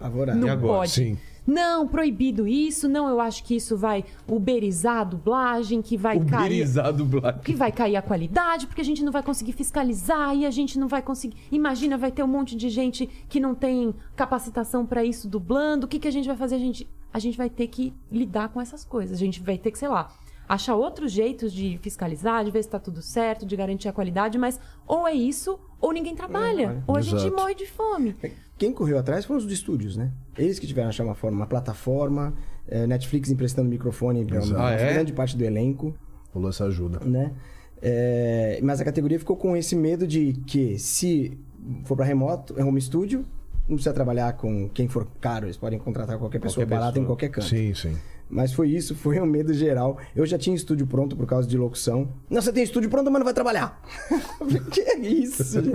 Avorado. 0.00 0.38
não 0.38 0.48
agora? 0.48 0.78
pode. 0.78 0.90
Sim. 0.92 1.18
Não, 1.46 1.86
proibido 1.86 2.46
isso, 2.46 2.88
não, 2.88 3.08
eu 3.08 3.20
acho 3.20 3.44
que 3.44 3.54
isso 3.54 3.76
vai 3.76 4.04
uberizar 4.26 4.98
a 4.98 5.04
dublagem, 5.04 5.80
que 5.80 5.96
vai 5.96 6.18
cair 6.18 6.46
Uberizar 6.46 6.86
a 6.86 6.90
dublagem. 6.90 7.40
que 7.42 7.54
vai 7.54 7.70
cair 7.70 7.96
a 7.96 8.02
qualidade, 8.02 8.66
porque 8.66 8.80
a 8.80 8.84
gente 8.84 9.04
não 9.04 9.12
vai 9.12 9.22
conseguir 9.22 9.52
fiscalizar 9.52 10.34
e 10.34 10.44
a 10.44 10.50
gente 10.50 10.78
não 10.78 10.88
vai 10.88 11.02
conseguir. 11.02 11.36
Imagina, 11.52 11.96
vai 11.96 12.10
ter 12.10 12.22
um 12.22 12.28
monte 12.28 12.56
de 12.56 12.68
gente 12.68 13.06
que 13.28 13.38
não 13.38 13.54
tem 13.54 13.94
capacitação 14.16 14.84
para 14.84 15.04
isso 15.04 15.28
dublando. 15.28 15.84
O 15.86 15.88
que, 15.88 15.98
que 15.98 16.08
a 16.08 16.10
gente 16.10 16.26
vai 16.26 16.36
fazer? 16.36 16.56
A 16.56 16.58
gente, 16.58 16.88
a 17.12 17.18
gente 17.18 17.38
vai 17.38 17.48
ter 17.48 17.68
que 17.68 17.94
lidar 18.10 18.48
com 18.48 18.60
essas 18.60 18.84
coisas. 18.84 19.16
A 19.16 19.20
gente 19.20 19.40
vai 19.40 19.56
ter 19.56 19.70
que, 19.70 19.78
sei 19.78 19.88
lá, 19.88 20.10
achar 20.48 20.74
outros 20.74 21.12
jeitos 21.12 21.52
de 21.52 21.78
fiscalizar, 21.82 22.44
de 22.44 22.50
ver 22.50 22.62
se 22.62 22.68
tá 22.68 22.78
tudo 22.78 23.02
certo, 23.02 23.44
de 23.46 23.56
garantir 23.56 23.88
a 23.88 23.92
qualidade, 23.92 24.38
mas 24.38 24.58
ou 24.86 25.06
é 25.06 25.12
isso 25.14 25.58
ou 25.80 25.92
ninguém 25.92 26.14
trabalha, 26.14 26.82
ou 26.86 26.96
a 26.96 27.00
gente 27.00 27.16
Exato. 27.16 27.34
morre 27.36 27.54
de 27.54 27.66
fome. 27.66 28.16
Quem 28.56 28.72
correu 28.72 28.98
atrás 28.98 29.24
foram 29.24 29.38
os 29.38 29.50
estúdios, 29.52 29.96
né? 29.96 30.10
Eles 30.38 30.58
que 30.58 30.66
tiveram 30.66 30.86
a 30.86 30.90
achar 30.90 31.04
uma 31.04 31.14
forma, 31.14 31.36
uma 31.36 31.46
plataforma, 31.46 32.32
eh, 32.66 32.86
Netflix 32.86 33.30
emprestando 33.30 33.68
microfone 33.68 34.24
para 34.24 34.40
Ah, 34.56 34.70
é? 34.72 34.94
grande 34.94 35.12
parte 35.12 35.36
do 35.36 35.44
elenco, 35.44 35.94
Rolou 36.32 36.48
essa 36.50 36.64
ajuda. 36.64 37.00
né? 37.00 37.32
Eh, 37.82 38.58
mas 38.62 38.80
a 38.80 38.84
categoria 38.84 39.18
ficou 39.18 39.36
com 39.36 39.56
esse 39.56 39.76
medo 39.76 40.06
de 40.06 40.32
que 40.46 40.78
se 40.78 41.38
for 41.84 41.94
para 41.96 42.06
remoto, 42.06 42.54
é 42.58 42.64
home 42.64 42.80
studio, 42.80 43.24
não 43.68 43.76
precisa 43.76 43.92
trabalhar 43.92 44.32
com 44.34 44.68
quem 44.70 44.88
for 44.88 45.06
caro, 45.20 45.46
eles 45.46 45.56
podem 45.56 45.78
contratar 45.78 46.18
qualquer 46.18 46.38
pessoa 46.40 46.64
Qualquer 46.64 46.74
barata 46.78 46.98
em 46.98 47.02
pessoa. 47.02 47.06
qualquer 47.16 47.28
canto. 47.28 47.46
Sim, 47.48 47.74
sim. 47.74 47.96
Mas 48.28 48.52
foi 48.52 48.70
isso, 48.70 48.94
foi 48.96 49.20
um 49.20 49.26
medo 49.26 49.54
geral. 49.54 49.98
Eu 50.14 50.26
já 50.26 50.36
tinha 50.36 50.54
estúdio 50.54 50.86
pronto 50.86 51.16
por 51.16 51.26
causa 51.26 51.48
de 51.48 51.56
locução. 51.56 52.08
Não, 52.28 52.42
você 52.42 52.52
tem 52.52 52.62
estúdio 52.62 52.90
pronto, 52.90 53.10
mas 53.10 53.20
não 53.20 53.24
vai 53.24 53.34
trabalhar. 53.34 53.80
Que 54.70 54.80
é 54.80 54.98
isso? 54.98 55.60
gente? 55.60 55.72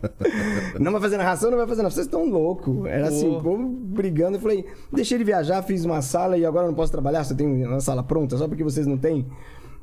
não 0.78 0.92
vai 0.92 1.00
fazer 1.00 1.16
narração, 1.16 1.50
não 1.50 1.58
vai 1.58 1.66
fazer 1.66 1.82
nada. 1.82 1.94
Vocês 1.94 2.06
estão 2.06 2.28
loucos. 2.28 2.86
Era 2.86 3.08
assim, 3.08 3.28
o 3.28 3.40
povo 3.40 3.68
brigando. 3.68 4.36
Eu 4.36 4.40
falei, 4.40 4.64
deixei 4.92 5.16
ele 5.16 5.24
viajar, 5.24 5.62
fiz 5.62 5.84
uma 5.84 6.02
sala 6.02 6.36
e 6.36 6.44
agora 6.44 6.66
eu 6.66 6.68
não 6.68 6.76
posso 6.76 6.92
trabalhar. 6.92 7.24
Você 7.24 7.34
tem 7.34 7.66
uma 7.66 7.80
sala 7.80 8.02
pronta 8.02 8.36
só 8.36 8.46
porque 8.48 8.64
vocês 8.64 8.86
não 8.86 8.96
têm. 8.98 9.26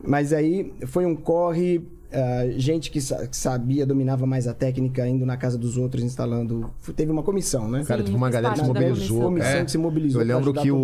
Mas 0.06 0.34
aí 0.34 0.74
foi 0.88 1.06
um 1.06 1.16
corre. 1.16 1.88
Ah, 2.14 2.50
gente 2.58 2.90
que, 2.92 3.02
sa- 3.02 3.28
que 3.28 3.36
sabia, 3.36 3.86
dominava 3.86 4.26
mais 4.26 4.48
a 4.48 4.54
técnica, 4.54 5.08
indo 5.08 5.26
na 5.26 5.36
casa 5.38 5.58
dos 5.58 5.78
outros, 5.78 6.04
instalando. 6.04 6.70
Teve 6.96 7.12
uma 7.12 7.24
comissão, 7.24 7.70
né? 7.70 7.84
Cara, 7.84 8.00
Sim, 8.02 8.06
teve 8.06 8.18
uma 8.18 8.30
galera 8.30 8.54
que 8.54 8.60
se 8.62 8.66
mobilizou. 8.68 8.98
comissão. 9.22 9.24
Comissão 9.30 9.66
que 9.66 9.72
se 9.72 9.78
mobilizou 9.78 10.22
Eu 10.22 10.28
lembro 10.28 10.54
que 10.54 10.72
o, 10.72 10.78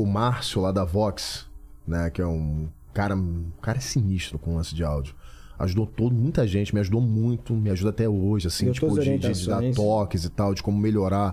o, 0.00 0.06
Márcio 0.06 0.60
lá 0.60 0.70
da 0.70 0.84
Vox, 0.84 1.46
né, 1.86 2.10
que 2.10 2.20
é 2.22 2.26
um 2.26 2.68
cara, 2.92 3.16
um 3.16 3.46
cara 3.62 3.80
sinistro 3.80 4.38
com 4.38 4.56
lance 4.56 4.74
de 4.74 4.84
áudio. 4.84 5.14
Ajudou 5.58 5.86
todo, 5.86 6.12
muita 6.14 6.46
gente, 6.46 6.74
me 6.74 6.80
ajudou 6.80 7.00
muito, 7.00 7.54
me 7.54 7.70
ajuda 7.70 7.90
até 7.90 8.08
hoje, 8.08 8.48
assim, 8.48 8.64
Deu 8.66 8.74
tipo, 8.74 8.98
de, 9.00 9.18
de- 9.18 9.32
de 9.32 9.46
dar 9.46 9.62
toques 9.72 10.24
e 10.24 10.28
tal, 10.28 10.52
de 10.52 10.62
como 10.62 10.76
melhorar 10.78 11.32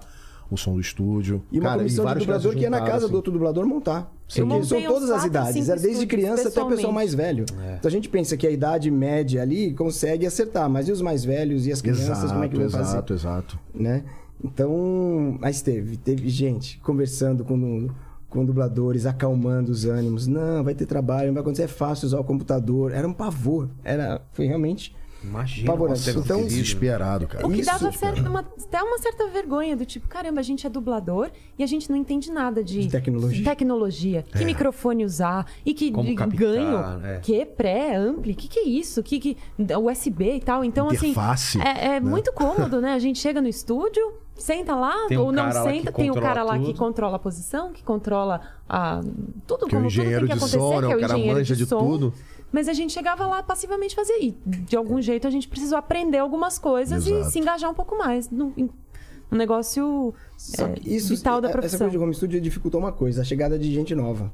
o 0.52 0.58
som 0.58 0.74
do 0.74 0.82
estúdio. 0.82 1.42
E 1.52 1.60
uma 1.60 1.70
Cara, 1.70 1.78
comissão 1.80 2.04
de 2.04 2.10
vários 2.10 2.26
dublador 2.26 2.54
que 2.54 2.60
ia 2.60 2.70
na 2.70 2.78
juntaram, 2.78 2.92
casa 2.92 3.06
assim. 3.06 3.12
do 3.12 3.16
outro 3.16 3.32
dublador 3.32 3.66
montar. 3.66 4.14
Montei 4.40 4.64
são 4.64 4.82
todas 4.84 5.10
as 5.10 5.26
idades, 5.26 5.70
era 5.70 5.80
desde 5.80 6.06
criança 6.06 6.50
até 6.50 6.62
o 6.62 6.68
pessoal 6.68 6.94
mais 6.94 7.14
velho. 7.14 7.46
Então 7.80 7.88
a 7.88 7.92
gente 7.92 8.10
pensa 8.10 8.38
que 8.38 8.46
a 8.46 8.52
idade 8.52 8.92
média 8.92 9.42
ali 9.42 9.74
consegue 9.74 10.26
acertar, 10.26 10.70
mas 10.70 10.88
e 10.88 10.92
os 10.92 11.02
mais 11.02 11.24
velhos 11.24 11.66
e 11.68 11.72
as 11.72 11.82
crianças, 11.82 12.32
como 12.32 12.44
é 12.44 12.48
que 12.48 12.56
vão 12.56 12.66
exato, 12.66 12.84
fazer? 12.84 12.98
exato, 12.98 13.14
exato. 13.14 13.60
Né? 13.74 14.04
Então, 14.44 15.38
mas 15.40 15.62
teve, 15.62 15.98
teve 15.98 16.28
gente 16.30 16.80
conversando 16.80 17.44
com, 17.44 17.90
com 18.30 18.46
dubladores, 18.46 19.06
acalmando 19.06 19.72
os 19.72 19.86
ânimos. 19.86 20.28
Não, 20.28 20.64
vai 20.64 20.74
ter 20.74 20.86
trabalho, 20.86 21.28
não 21.28 21.34
vai 21.34 21.42
acontecer, 21.42 21.64
é 21.64 21.68
fácil 21.68 22.08
usar 22.08 22.20
o 22.20 22.24
computador. 22.24 22.92
Era 22.92 23.08
um 23.08 23.14
pavor, 23.14 23.70
era, 23.84 24.22
foi 24.34 24.48
realmente 24.48 24.96
Imagina. 25.24 25.72
Pavoroso. 25.72 26.04
como 26.04 26.06
deve 26.06 26.28
ter 26.28 26.34
Então, 26.34 26.38
sido. 26.50 26.50
Desesperado, 26.62 27.28
cara. 27.28 27.46
O 27.46 27.52
que 27.52 27.62
dava 27.64 27.92
certa- 27.92 28.30
uma- 28.30 28.40
até 28.40 28.82
uma 28.82 28.98
certa 28.98 29.28
vergonha, 29.28 29.76
do 29.76 29.86
tipo, 29.86 30.08
caramba, 30.08 30.40
a 30.40 30.44
gente 30.44 30.66
é 30.66 30.70
dublador 30.70 31.30
e 31.60 31.64
a 31.64 31.68
gente 31.68 31.90
não 31.90 31.96
entende 31.98 32.32
nada 32.32 32.64
de, 32.64 32.82
De 32.82 32.90
tecnologia. 32.90 33.44
tecnologia. 33.46 34.24
Que 34.24 34.44
microfone 34.46 35.06
usar 35.06 35.46
e 35.66 35.74
que 35.74 35.92
Como 35.92 36.10
de 36.10 36.16
captar, 36.16 36.38
ganho, 36.38 37.06
é. 37.06 37.20
que 37.20 37.46
pré, 37.46 37.96
ampli, 37.96 38.34
que 38.34 38.48
que 38.48 38.60
é 38.60 38.68
isso? 38.68 39.04
Que 39.04 39.20
que 39.20 39.38
USB 39.80 40.36
e 40.36 40.40
tal. 40.42 40.64
Então 40.64 40.88
Interface, 40.92 41.58
assim, 41.60 41.68
é, 41.68 41.96
é 41.96 42.00
muito 42.00 42.32
cômodo, 42.34 42.82
né? 42.82 42.94
A 42.94 43.00
gente 43.00 43.20
chega 43.20 43.42
no 43.42 43.48
estúdio, 43.48 44.14
senta 44.36 44.76
lá 44.76 44.96
um 45.12 45.20
ou 45.20 45.32
não 45.32 45.50
que 45.50 45.54
senta, 45.54 45.92
tem 45.92 46.10
o 46.10 46.16
cara 46.16 46.42
lá 46.44 46.58
que 46.58 46.66
tudo. 46.66 46.78
controla 46.80 47.16
a 47.18 47.20
posição, 47.20 47.72
que 47.72 47.84
controla 47.84 48.42
a 48.68 49.02
tudo 49.46 49.68
Que 49.68 49.76
é 49.76 49.78
o 49.78 49.80
como 49.82 49.86
engenheiro 49.86 50.22
tudo 50.28 50.30
tem 50.30 50.40
que 50.40 50.50
de 50.50 50.56
acontecer, 50.58 50.58
som, 50.76 50.82
né? 50.82 50.88
que 50.88 50.94
é 50.94 50.96
O 50.96 50.98
o 50.98 51.02
cara 51.02 51.14
engenheiro 51.14 51.38
manja 51.40 51.56
de 51.56 51.66
som. 51.66 51.78
tudo. 51.80 52.14
Mas 52.52 52.68
a 52.68 52.74
gente 52.74 52.92
chegava 52.92 53.26
lá 53.28 53.42
passivamente 53.42 53.96
fazer. 53.96 54.18
E 54.20 54.32
de 54.46 54.76
algum 54.76 55.02
jeito 55.02 55.26
a 55.28 55.30
gente 55.32 55.48
precisou 55.48 55.78
aprender 55.78 56.18
algumas 56.18 56.60
coisas 56.60 57.08
Exato. 57.08 57.28
e 57.28 57.32
se 57.32 57.40
engajar 57.40 57.70
um 57.70 57.74
pouco 57.74 57.98
mais 57.98 58.30
no, 58.30 58.54
no 58.58 59.38
negócio 59.38 60.14
é, 60.60 60.80
isso, 60.86 61.16
vital 61.16 61.40
da 61.40 61.48
essa 61.48 61.58
profissão. 61.58 61.80
coisa 61.80 61.92
de 61.92 61.98
home 62.04 62.14
studio 62.14 62.42
dificultou 62.42 62.80
uma 62.82 62.92
coisa, 62.92 63.22
a 63.22 63.24
chegada 63.24 63.58
de 63.58 63.72
gente 63.74 63.96
nova. 63.96 64.32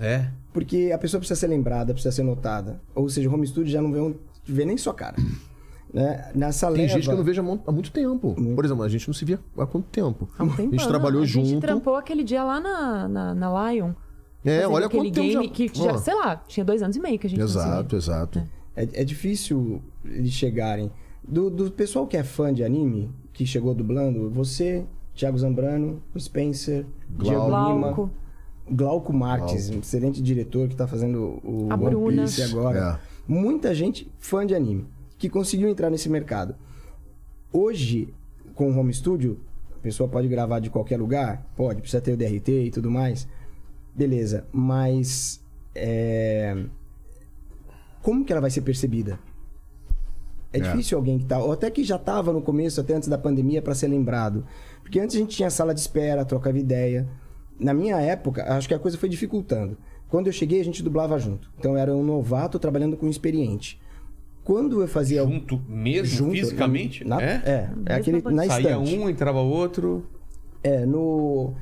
É. 0.00 0.28
Porque 0.52 0.92
a 0.94 0.98
pessoa 0.98 1.18
precisa 1.18 1.38
ser 1.40 1.48
lembrada, 1.48 1.92
precisa 1.92 2.14
ser 2.14 2.22
notada. 2.22 2.80
Ou 2.94 3.08
seja, 3.08 3.28
o 3.28 3.34
home 3.34 3.46
studio 3.46 3.72
já 3.72 3.82
não 3.82 3.90
vê, 3.92 4.00
um, 4.00 4.14
vê 4.44 4.64
nem 4.64 4.76
sua 4.76 4.94
cara. 4.94 5.16
Né? 5.90 6.30
Nessa 6.34 6.66
Tem 6.66 6.82
leva... 6.82 6.88
gente 6.92 7.04
que 7.06 7.10
eu 7.10 7.16
não 7.16 7.24
vejo 7.24 7.40
há 7.40 7.42
mu- 7.42 7.62
há 7.66 7.72
muito 7.72 7.90
tempo. 7.90 8.34
Por 8.54 8.62
exemplo, 8.62 8.82
a 8.84 8.88
gente 8.90 9.08
não 9.08 9.14
se 9.14 9.24
via 9.24 9.40
há 9.56 9.64
quanto 9.66 9.86
tempo? 9.86 10.28
Há 10.38 10.44
um 10.44 10.48
tempão, 10.50 10.66
a 10.66 10.70
gente 10.72 10.86
trabalhou 10.86 11.22
a 11.22 11.24
junto. 11.24 11.46
gente 11.48 11.60
trampou 11.62 11.96
aquele 11.96 12.22
dia 12.22 12.44
lá 12.44 12.60
na, 12.60 13.08
na, 13.08 13.34
na 13.34 13.72
Lion. 13.72 13.92
É, 14.44 14.66
olha 14.66 14.86
aquele 14.86 15.10
quanto 15.10 15.14
tempo 15.14 15.28
game 15.28 15.46
já... 15.46 15.52
que 15.52 15.70
já, 15.74 15.92
Ó, 15.92 15.98
sei 15.98 16.14
lá, 16.14 16.36
tinha 16.36 16.64
dois 16.64 16.82
anos 16.82 16.96
e 16.96 17.00
meio 17.00 17.18
que 17.18 17.26
a 17.26 17.30
gente. 17.30 17.40
Exato, 17.40 17.96
exato. 17.96 18.42
É, 18.74 18.82
é 18.92 19.04
difícil 19.04 19.82
eles 20.04 20.32
chegarem. 20.32 20.90
Do, 21.26 21.50
do 21.50 21.70
pessoal 21.70 22.06
que 22.06 22.16
é 22.16 22.22
fã 22.22 22.54
de 22.54 22.64
anime, 22.64 23.10
que 23.32 23.44
chegou 23.44 23.74
dublando, 23.74 24.30
você, 24.30 24.86
Thiago 25.14 25.36
Zambrano, 25.36 26.02
Spencer, 26.18 26.86
Diego 27.08 27.44
Lima, 27.44 27.92
Glauco. 27.92 28.10
Glauco 28.70 29.12
Marques, 29.12 29.68
um 29.70 29.80
excelente 29.80 30.22
diretor 30.22 30.68
que 30.68 30.76
tá 30.76 30.86
fazendo 30.86 31.40
o 31.42 31.66
A 31.70 31.74
One 31.74 31.84
Bruna. 31.90 32.22
Piece 32.22 32.42
agora. 32.42 33.00
Muita 33.26 33.74
gente 33.74 34.10
fã 34.18 34.46
de 34.46 34.54
anime 34.54 34.86
que 35.18 35.28
conseguiu 35.28 35.68
entrar 35.68 35.90
nesse 35.90 36.08
mercado. 36.08 36.54
Hoje, 37.52 38.14
com 38.54 38.70
o 38.70 38.78
home 38.78 38.92
studio, 38.94 39.40
a 39.76 39.80
pessoa 39.80 40.08
pode 40.08 40.28
gravar 40.28 40.60
de 40.60 40.70
qualquer 40.70 40.98
lugar? 40.98 41.46
Pode, 41.56 41.80
precisa 41.80 42.00
ter 42.00 42.12
o 42.12 42.16
DRT 42.16 42.66
e 42.66 42.70
tudo 42.70 42.90
mais. 42.90 43.28
Beleza, 43.98 44.46
mas 44.52 45.40
é, 45.74 46.56
como 48.00 48.24
que 48.24 48.30
ela 48.32 48.40
vai 48.40 48.50
ser 48.50 48.60
percebida? 48.60 49.18
É, 50.52 50.58
É. 50.58 50.60
difícil 50.60 50.96
alguém 50.96 51.18
que 51.18 51.24
tá, 51.24 51.38
ou 51.40 51.50
até 51.52 51.68
que 51.70 51.82
já 51.82 51.96
estava 51.96 52.32
no 52.32 52.40
começo, 52.40 52.80
até 52.80 52.94
antes 52.94 53.08
da 53.08 53.18
pandemia, 53.18 53.60
para 53.60 53.74
ser 53.74 53.88
lembrado. 53.88 54.46
Porque 54.82 55.00
antes 55.00 55.16
a 55.16 55.18
gente 55.18 55.36
tinha 55.36 55.50
sala 55.50 55.74
de 55.74 55.80
espera, 55.80 56.24
trocava 56.24 56.56
ideia. 56.58 57.08
Na 57.58 57.74
minha 57.74 58.00
época, 58.00 58.44
acho 58.54 58.68
que 58.68 58.74
a 58.74 58.78
coisa 58.78 58.96
foi 58.96 59.08
dificultando. 59.08 59.76
Quando 60.08 60.28
eu 60.28 60.32
cheguei, 60.32 60.60
a 60.60 60.64
gente 60.64 60.80
dublava 60.82 61.18
junto. 61.18 61.50
Então 61.58 61.72
eu 61.72 61.78
era 61.78 61.92
um 61.94 62.04
novato 62.04 62.58
trabalhando 62.58 62.96
com 62.96 63.06
um 63.06 63.10
experiente. 63.10 63.78
Quando 64.44 64.80
eu 64.80 64.86
fazia. 64.88 65.22
Junto 65.24 65.60
mesmo, 65.68 66.06
junto, 66.16 66.30
fisicamente? 66.36 67.04
na- 67.04 67.20
é? 67.20 67.42
é, 67.44 67.70
é 67.86 67.94
aquele 67.96 68.22
na 68.22 68.44
Saía 68.46 68.70
estante. 68.70 68.96
um, 68.96 69.10
entrava 69.10 69.40
outro. 69.40 70.06
É, 70.62 70.84
no. 70.84 71.54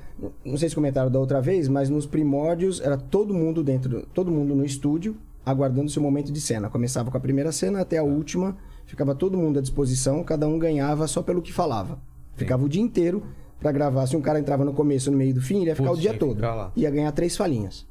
Não 0.45 0.57
sei 0.57 0.69
se 0.69 0.75
comentaram 0.75 1.11
da 1.11 1.19
outra 1.19 1.41
vez, 1.41 1.69
mas 1.69 1.91
nos 1.91 2.07
primórdios 2.07 2.81
era 2.81 2.97
todo 2.97 3.35
mundo 3.35 3.63
dentro, 3.63 4.07
todo 4.15 4.31
mundo 4.31 4.55
no 4.55 4.65
estúdio, 4.65 5.17
aguardando 5.45 5.91
seu 5.91 6.03
momento 6.03 6.33
de 6.33 6.41
cena. 6.41 6.71
Começava 6.71 7.11
com 7.11 7.17
a 7.17 7.21
primeira 7.21 7.53
cena 7.53 7.81
até 7.81 7.99
a 7.99 8.03
última, 8.03 8.57
ficava 8.87 9.15
todo 9.15 9.37
mundo 9.37 9.59
à 9.59 9.63
disposição, 9.63 10.25
cada 10.25 10.49
um 10.49 10.59
ganhava 10.59 11.07
só 11.07 11.23
pelo 11.23 11.43
que 11.43 11.53
falava. 11.53 12.01
Ficava 12.35 12.65
o 12.65 12.69
dia 12.69 12.83
inteiro 12.83 13.23
pra 13.61 13.73
gravar. 13.73 14.07
Se 14.07 14.17
um 14.17 14.21
cara 14.21 14.39
entrava 14.39 14.65
no 14.65 14.73
começo, 14.73 15.11
no 15.11 15.17
meio 15.17 15.35
do 15.35 15.41
fim, 15.41 15.61
ele 15.61 15.71
ia 15.71 15.77
ficar 15.77 15.89
Putz, 15.89 15.99
o 15.99 16.03
dia 16.03 16.15
todo. 16.15 16.41
Ia 16.77 16.91
ganhar 16.91 17.13
três 17.13 17.37
falinhas. 17.37 17.87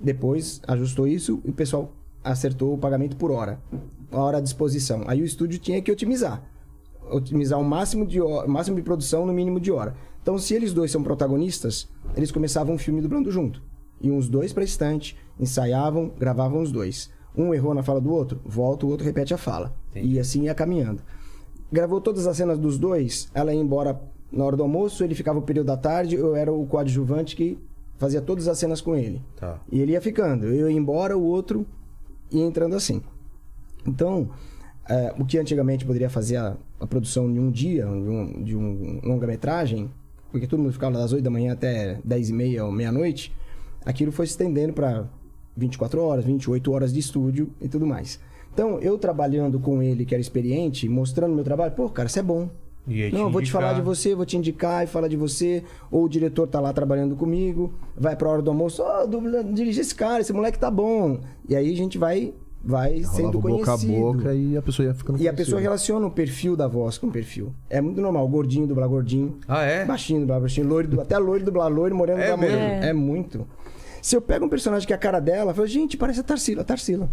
Depois 0.00 0.60
ajustou 0.66 1.06
isso 1.06 1.40
e 1.44 1.50
o 1.50 1.52
pessoal 1.52 1.92
acertou 2.22 2.74
o 2.74 2.78
pagamento 2.78 3.16
por 3.16 3.30
hora. 3.30 3.60
A 4.10 4.18
hora 4.18 4.38
à 4.38 4.40
disposição. 4.40 5.04
Aí 5.06 5.22
o 5.22 5.24
estúdio 5.24 5.58
tinha 5.58 5.80
que 5.80 5.90
otimizar. 5.90 6.42
Otimizar 7.10 7.60
o 7.60 7.64
máximo 7.64 8.06
de, 8.06 8.18
máximo 8.46 8.76
de 8.76 8.82
produção 8.82 9.26
no 9.26 9.32
mínimo 9.32 9.60
de 9.60 9.70
hora. 9.70 9.94
Então, 10.24 10.38
se 10.38 10.54
eles 10.54 10.72
dois 10.72 10.90
são 10.90 11.02
protagonistas, 11.02 11.86
eles 12.16 12.32
começavam 12.32 12.76
um 12.76 12.78
filme 12.78 13.02
dublando 13.02 13.30
junto. 13.30 13.62
Iam 14.00 14.16
os 14.16 14.26
dois 14.26 14.54
pra 14.54 14.64
estante, 14.64 15.14
ensaiavam, 15.38 16.10
gravavam 16.18 16.62
os 16.62 16.72
dois. 16.72 17.10
Um 17.36 17.52
errou 17.52 17.74
na 17.74 17.82
fala 17.82 18.00
do 18.00 18.10
outro, 18.10 18.40
volta, 18.42 18.86
o 18.86 18.88
outro 18.88 19.04
repete 19.04 19.34
a 19.34 19.36
fala. 19.36 19.76
E 19.94 20.18
assim 20.18 20.44
ia 20.44 20.54
caminhando. 20.54 21.02
Gravou 21.70 22.00
todas 22.00 22.26
as 22.26 22.38
cenas 22.38 22.58
dos 22.58 22.78
dois, 22.78 23.28
ela 23.34 23.52
ia 23.52 23.60
embora 23.60 24.00
na 24.32 24.46
hora 24.46 24.56
do 24.56 24.62
almoço, 24.62 25.04
ele 25.04 25.14
ficava 25.14 25.40
o 25.40 25.42
período 25.42 25.66
da 25.66 25.76
tarde, 25.76 26.14
eu 26.14 26.34
era 26.34 26.50
o 26.50 26.66
coadjuvante 26.66 27.36
que 27.36 27.58
fazia 27.98 28.22
todas 28.22 28.48
as 28.48 28.58
cenas 28.58 28.80
com 28.80 28.96
ele. 28.96 29.22
Tá. 29.36 29.60
E 29.70 29.78
ele 29.78 29.92
ia 29.92 30.00
ficando. 30.00 30.46
Eu 30.46 30.70
ia 30.70 30.76
embora, 30.76 31.18
o 31.18 31.22
outro 31.22 31.66
ia 32.30 32.46
entrando 32.46 32.74
assim. 32.74 33.02
Então, 33.86 34.30
é, 34.88 35.14
o 35.18 35.26
que 35.26 35.36
antigamente 35.36 35.84
poderia 35.84 36.08
fazer 36.08 36.36
a, 36.36 36.56
a 36.80 36.86
produção 36.86 37.30
de 37.30 37.38
um 37.38 37.50
dia, 37.50 37.84
de 37.84 37.90
um, 37.90 38.42
de 38.42 38.56
um 38.56 39.00
longa-metragem, 39.04 39.90
porque 40.34 40.48
todo 40.48 40.58
mundo 40.58 40.72
ficava 40.72 40.98
das 40.98 41.12
8 41.12 41.22
da 41.22 41.30
manhã 41.30 41.52
até 41.52 42.00
10 42.04 42.30
e 42.30 42.32
meia 42.32 42.64
ou 42.64 42.72
meia-noite, 42.72 43.32
aquilo 43.86 44.10
foi 44.10 44.26
se 44.26 44.32
estendendo 44.32 44.72
para 44.72 45.04
24 45.56 46.02
horas, 46.02 46.24
28 46.24 46.72
horas 46.72 46.92
de 46.92 46.98
estúdio 46.98 47.50
e 47.60 47.68
tudo 47.68 47.86
mais. 47.86 48.18
Então, 48.52 48.80
eu 48.80 48.98
trabalhando 48.98 49.60
com 49.60 49.80
ele, 49.80 50.04
que 50.04 50.12
era 50.12 50.20
experiente, 50.20 50.88
mostrando 50.88 51.36
meu 51.36 51.44
trabalho, 51.44 51.70
pô, 51.70 51.88
cara, 51.88 52.08
isso 52.08 52.18
é 52.18 52.22
bom. 52.22 52.50
Te 53.10 53.14
Não, 53.14 53.30
vou 53.30 53.40
te 53.42 53.52
falar 53.52 53.74
de 53.74 53.80
você, 53.82 54.12
vou 54.12 54.26
te 54.26 54.36
indicar 54.36 54.82
e 54.82 54.88
falar 54.88 55.06
de 55.06 55.16
você. 55.16 55.62
Ou 55.88 56.02
o 56.04 56.08
diretor 56.08 56.48
tá 56.48 56.58
lá 56.58 56.72
trabalhando 56.72 57.14
comigo, 57.14 57.72
vai 57.96 58.16
pra 58.16 58.28
hora 58.28 58.42
do 58.42 58.50
almoço, 58.50 58.82
ó, 58.82 59.06
dubla- 59.06 59.44
dirige 59.44 59.80
esse 59.82 59.94
cara, 59.94 60.20
esse 60.20 60.32
moleque 60.32 60.58
tá 60.58 60.68
bom. 60.68 61.20
E 61.48 61.54
aí 61.54 61.72
a 61.72 61.76
gente 61.76 61.96
vai, 61.96 62.34
vai 62.66 62.94
Rolava 63.00 63.12
sendo 63.14 63.38
boca 63.40 63.64
conhecido. 63.64 63.92
a 63.94 63.98
boca 64.00 64.34
e 64.34 64.56
a 64.56 64.62
pessoa 64.62 64.86
ia 64.86 64.94
ficando 64.94 65.20
E 65.20 65.28
a 65.28 65.32
pessoa 65.34 65.60
relaciona 65.60 66.06
o 66.06 66.10
perfil 66.10 66.56
da 66.56 66.66
voz 66.66 66.96
com 66.98 67.08
o 67.08 67.10
perfil. 67.10 67.52
É 67.68 67.80
muito 67.80 68.00
normal, 68.00 68.26
gordinho 68.28 68.66
dublar 68.66 68.88
gordinho, 68.88 69.36
Ah, 69.46 69.62
é? 69.62 69.84
baixinho 69.84 70.20
dublar 70.20 70.40
baixinho, 70.40 70.66
loiro, 70.66 70.88
du- 70.88 71.00
até 71.00 71.18
loiro 71.18 71.44
dublar 71.44 71.70
loiro, 71.70 71.94
moreno 71.94 72.18
É 72.20 72.30
dublar 72.30 72.38
moreno. 72.50 72.68
mesmo? 72.70 72.84
É 72.84 72.92
muito. 72.92 73.46
Se 74.00 74.16
eu 74.16 74.20
pego 74.22 74.46
um 74.46 74.48
personagem 74.48 74.86
que 74.86 74.92
é 74.92 74.96
a 74.96 74.98
cara 74.98 75.20
dela, 75.20 75.50
eu 75.50 75.54
falo, 75.54 75.66
gente, 75.66 75.96
parece 75.96 76.20
a 76.20 76.22
Tarsila, 76.22 76.62
a 76.62 76.64
Tarsila. 76.64 77.08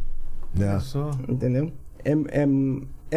É. 0.59 0.79
Só. 0.79 1.11
Entendeu? 1.27 1.71
É, 2.03 2.11
é, 2.11 2.47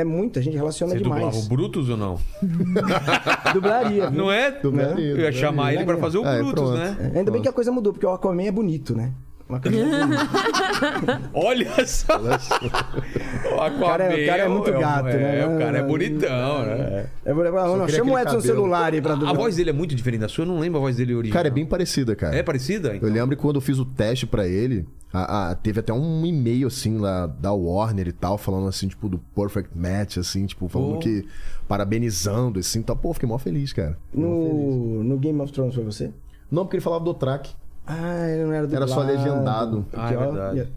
é 0.01 0.05
muito, 0.05 0.39
a 0.39 0.43
gente 0.43 0.57
relaciona 0.57 0.93
Você 0.93 0.99
dublava 1.01 1.27
o 1.27 1.31
demais. 1.31 1.49
Brutus 1.49 1.89
ou 1.89 1.97
não? 1.97 2.19
Dublaria. 3.53 4.11
viu? 4.11 4.19
Não 4.19 4.31
é? 4.31 4.51
Dublaria, 4.51 5.05
Eu 5.11 5.19
ia 5.21 5.33
chamar 5.33 5.75
ele 5.75 5.85
pra 5.85 5.97
fazer 5.97 6.19
o 6.19 6.25
Aí, 6.25 6.39
Brutus, 6.43 6.63
pronto. 6.65 6.77
né? 6.79 7.13
Ainda 7.15 7.31
bem 7.31 7.43
que 7.43 7.49
a 7.49 7.53
coisa 7.53 7.71
mudou, 7.73 7.93
porque 7.93 8.07
o 8.07 8.11
Aquaman 8.11 8.43
é 8.45 8.53
bonito, 8.53 8.95
né? 8.97 9.13
Uma 9.55 9.61
bonita. 9.61 11.21
Olha 11.35 11.87
só! 11.87 12.17
o 12.19 13.81
cara 13.81 14.05
é- 14.05 14.25
o 14.25 14.27
cara 14.27 14.43
é 14.43 14.49
muito 14.49 14.71
um- 14.71 14.81
gato, 14.81 15.05
né? 15.05 15.41
É, 15.41 15.47
o 15.47 15.59
cara 15.59 15.79
é 15.79 15.81
Não, 15.83 15.89
bonitão, 15.89 16.63
né? 16.65 17.07
É, 17.25 17.33
não, 17.33 17.77
não, 17.77 17.87
queria 17.87 17.89
chama 18.01 18.13
o 18.13 18.19
Edson 18.19 18.25
cabelo. 18.37 18.43
celular 18.43 18.93
aí 18.93 19.01
pra 19.01 19.13
A 19.13 19.17
dublar. 19.17 19.35
voz 19.35 19.57
dele 19.57 19.71
é 19.71 19.73
muito 19.73 19.95
diferente 19.95 20.21
da 20.21 20.29
sua, 20.29 20.43
eu 20.43 20.49
não 20.49 20.59
lembro 20.59 20.79
a 20.79 20.83
voz 20.83 20.97
dele 20.97 21.15
original. 21.15 21.35
Cara, 21.39 21.49
é 21.49 21.51
bem 21.51 21.65
parecida, 21.67 22.15
cara. 22.17 22.35
É 22.37 22.43
parecida? 22.43 22.97
Eu 23.01 23.09
lembro 23.11 23.37
que 23.37 23.43
quando 23.43 23.57
eu 23.57 23.61
fiz 23.63 23.79
o 23.79 23.85
teste 23.85 24.27
pra 24.27 24.47
ele, 24.47 24.87
a- 25.13 25.51
a- 25.51 25.55
teve 25.55 25.81
até 25.81 25.93
um 25.93 26.27
e-mail, 26.27 26.67
assim, 26.67 26.99
lá 26.99 27.27
da 27.27 27.53
Warner 27.53 28.09
e 28.09 28.13
tal, 28.13 28.37
falando 28.37 28.69
assim, 28.69 28.89
tipo, 28.89 29.09
do 29.09 29.19
Perfect 29.35 29.71
Match, 29.77 30.19
assim, 30.19 30.45
tipo, 30.47 30.69
falando. 30.69 30.97
É 30.97 30.99
que. 30.99 31.29
Parabenizando, 31.69 32.59
assim, 32.61 32.83
tal. 32.83 32.95
Pô, 32.95 33.15
fiquei 33.15 33.27
mó 33.29 33.39
feliz, 33.39 33.73
cara. 33.73 33.97
No, 34.13 35.03
no 35.03 35.17
Game 35.19 35.41
of 35.41 35.51
Thrones 35.53 35.75
foi 35.75 35.83
você? 35.85 36.11
Não, 36.51 36.65
porque 36.65 36.77
ele 36.77 36.83
falava 36.85 37.03
do 37.05 37.15
track. 37.15 37.51
Ah, 37.87 38.29
ele 38.29 38.45
não 38.45 38.53
era 38.53 38.67
Era 38.67 38.87
dublado. 38.87 38.91
só 38.93 39.03
legendado. 39.03 39.87
Ah, 39.93 39.97
é 39.97 40.01
Porque, 40.01 40.17
ó, 40.17 40.31
verdade. 40.33 40.57
ia- 40.59 40.69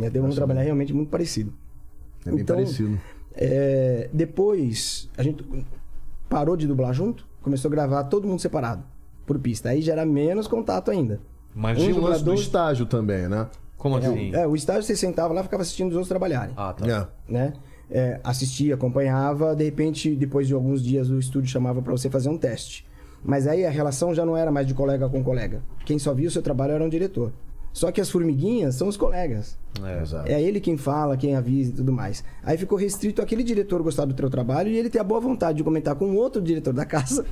ia 0.00 0.10
ter 0.10 0.20
um 0.20 0.30
trabalhar 0.30 0.62
realmente 0.62 0.92
muito 0.92 1.08
parecido. 1.10 1.52
É 2.24 2.30
bem 2.30 2.40
Então, 2.40 2.56
parecido. 2.56 2.98
É, 3.34 4.08
depois, 4.12 5.08
a 5.16 5.22
gente 5.22 5.44
parou 6.28 6.56
de 6.56 6.66
dublar 6.66 6.92
junto, 6.92 7.26
começou 7.42 7.68
a 7.68 7.72
gravar 7.72 8.04
todo 8.04 8.26
mundo 8.26 8.40
separado, 8.40 8.82
por 9.26 9.38
pista. 9.38 9.70
Aí 9.70 9.80
já 9.82 9.92
era 9.92 10.04
menos 10.06 10.46
contato 10.48 10.90
ainda. 10.90 11.20
Mas 11.54 11.78
Tinha 11.78 11.94
um 11.94 11.98
o 11.98 12.02
lance 12.02 12.22
do 12.24 12.34
estágio 12.34 12.84
também, 12.86 13.28
né? 13.28 13.46
Como 13.78 13.96
assim? 13.96 14.34
É, 14.34 14.46
o 14.46 14.54
estágio 14.54 14.82
você 14.82 14.96
sentava 14.96 15.32
lá 15.32 15.40
e 15.40 15.44
ficava 15.44 15.62
assistindo 15.62 15.88
os 15.88 15.94
outros 15.94 16.08
trabalharem. 16.08 16.52
Ah, 16.56 16.72
tá. 16.72 16.86
É. 16.86 17.32
né? 17.32 17.52
É, 17.90 18.20
assistia, 18.24 18.74
acompanhava, 18.74 19.54
de 19.54 19.64
repente, 19.64 20.14
depois 20.16 20.46
de 20.48 20.54
alguns 20.54 20.82
dias, 20.82 21.08
o 21.08 21.18
estúdio 21.18 21.48
chamava 21.50 21.80
pra 21.80 21.92
você 21.92 22.10
fazer 22.10 22.28
um 22.28 22.36
teste. 22.36 22.84
Mas 23.26 23.46
aí 23.48 23.66
a 23.66 23.70
relação 23.70 24.14
já 24.14 24.24
não 24.24 24.36
era 24.36 24.52
mais 24.52 24.66
de 24.66 24.72
colega 24.72 25.08
com 25.08 25.22
colega. 25.22 25.60
Quem 25.84 25.98
só 25.98 26.14
via 26.14 26.28
o 26.28 26.30
seu 26.30 26.40
trabalho 26.42 26.72
era 26.74 26.84
um 26.84 26.88
diretor. 26.88 27.32
Só 27.72 27.90
que 27.90 28.00
as 28.00 28.08
formiguinhas 28.08 28.76
são 28.76 28.86
os 28.88 28.96
colegas. 28.96 29.58
É. 29.84 30.00
Exato. 30.00 30.30
É 30.30 30.40
ele 30.40 30.60
quem 30.60 30.76
fala, 30.76 31.16
quem 31.16 31.34
avisa 31.34 31.70
e 31.70 31.74
tudo 31.74 31.92
mais. 31.92 32.24
Aí 32.42 32.56
ficou 32.56 32.78
restrito 32.78 33.20
aquele 33.20 33.42
diretor 33.42 33.82
gostar 33.82 34.04
do 34.04 34.14
teu 34.14 34.30
trabalho 34.30 34.70
e 34.70 34.76
ele 34.78 34.88
ter 34.88 35.00
a 35.00 35.04
boa 35.04 35.20
vontade 35.20 35.58
de 35.58 35.64
comentar 35.64 35.94
com 35.96 36.14
outro 36.14 36.40
diretor 36.40 36.72
da 36.72 36.86
casa, 36.86 37.26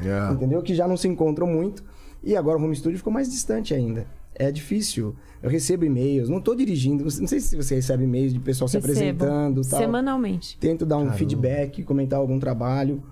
É. 0.00 0.30
entendeu? 0.32 0.62
Que 0.62 0.74
já 0.74 0.86
não 0.86 0.96
se 0.96 1.08
encontram 1.08 1.46
muito. 1.46 1.82
E 2.22 2.36
agora 2.36 2.58
o 2.58 2.62
home 2.62 2.76
studio 2.76 2.98
ficou 2.98 3.12
mais 3.12 3.28
distante 3.30 3.72
ainda. 3.74 4.06
É 4.34 4.52
difícil. 4.52 5.16
Eu 5.42 5.48
recebo 5.50 5.84
e-mails, 5.84 6.28
não 6.28 6.40
tô 6.40 6.54
dirigindo, 6.54 7.02
não 7.04 7.26
sei 7.26 7.40
se 7.40 7.56
você 7.56 7.76
recebe 7.76 8.04
e-mails 8.04 8.32
de 8.32 8.38
pessoal 8.38 8.68
se 8.68 8.76
Recebo. 8.76 8.92
apresentando, 8.92 9.62
tal. 9.62 9.80
Semanalmente. 9.80 10.58
Tento 10.58 10.84
dar 10.84 10.98
um 10.98 11.10
feedback, 11.12 11.82
comentar 11.82 12.18
algum 12.20 12.38
trabalho, 12.38 13.02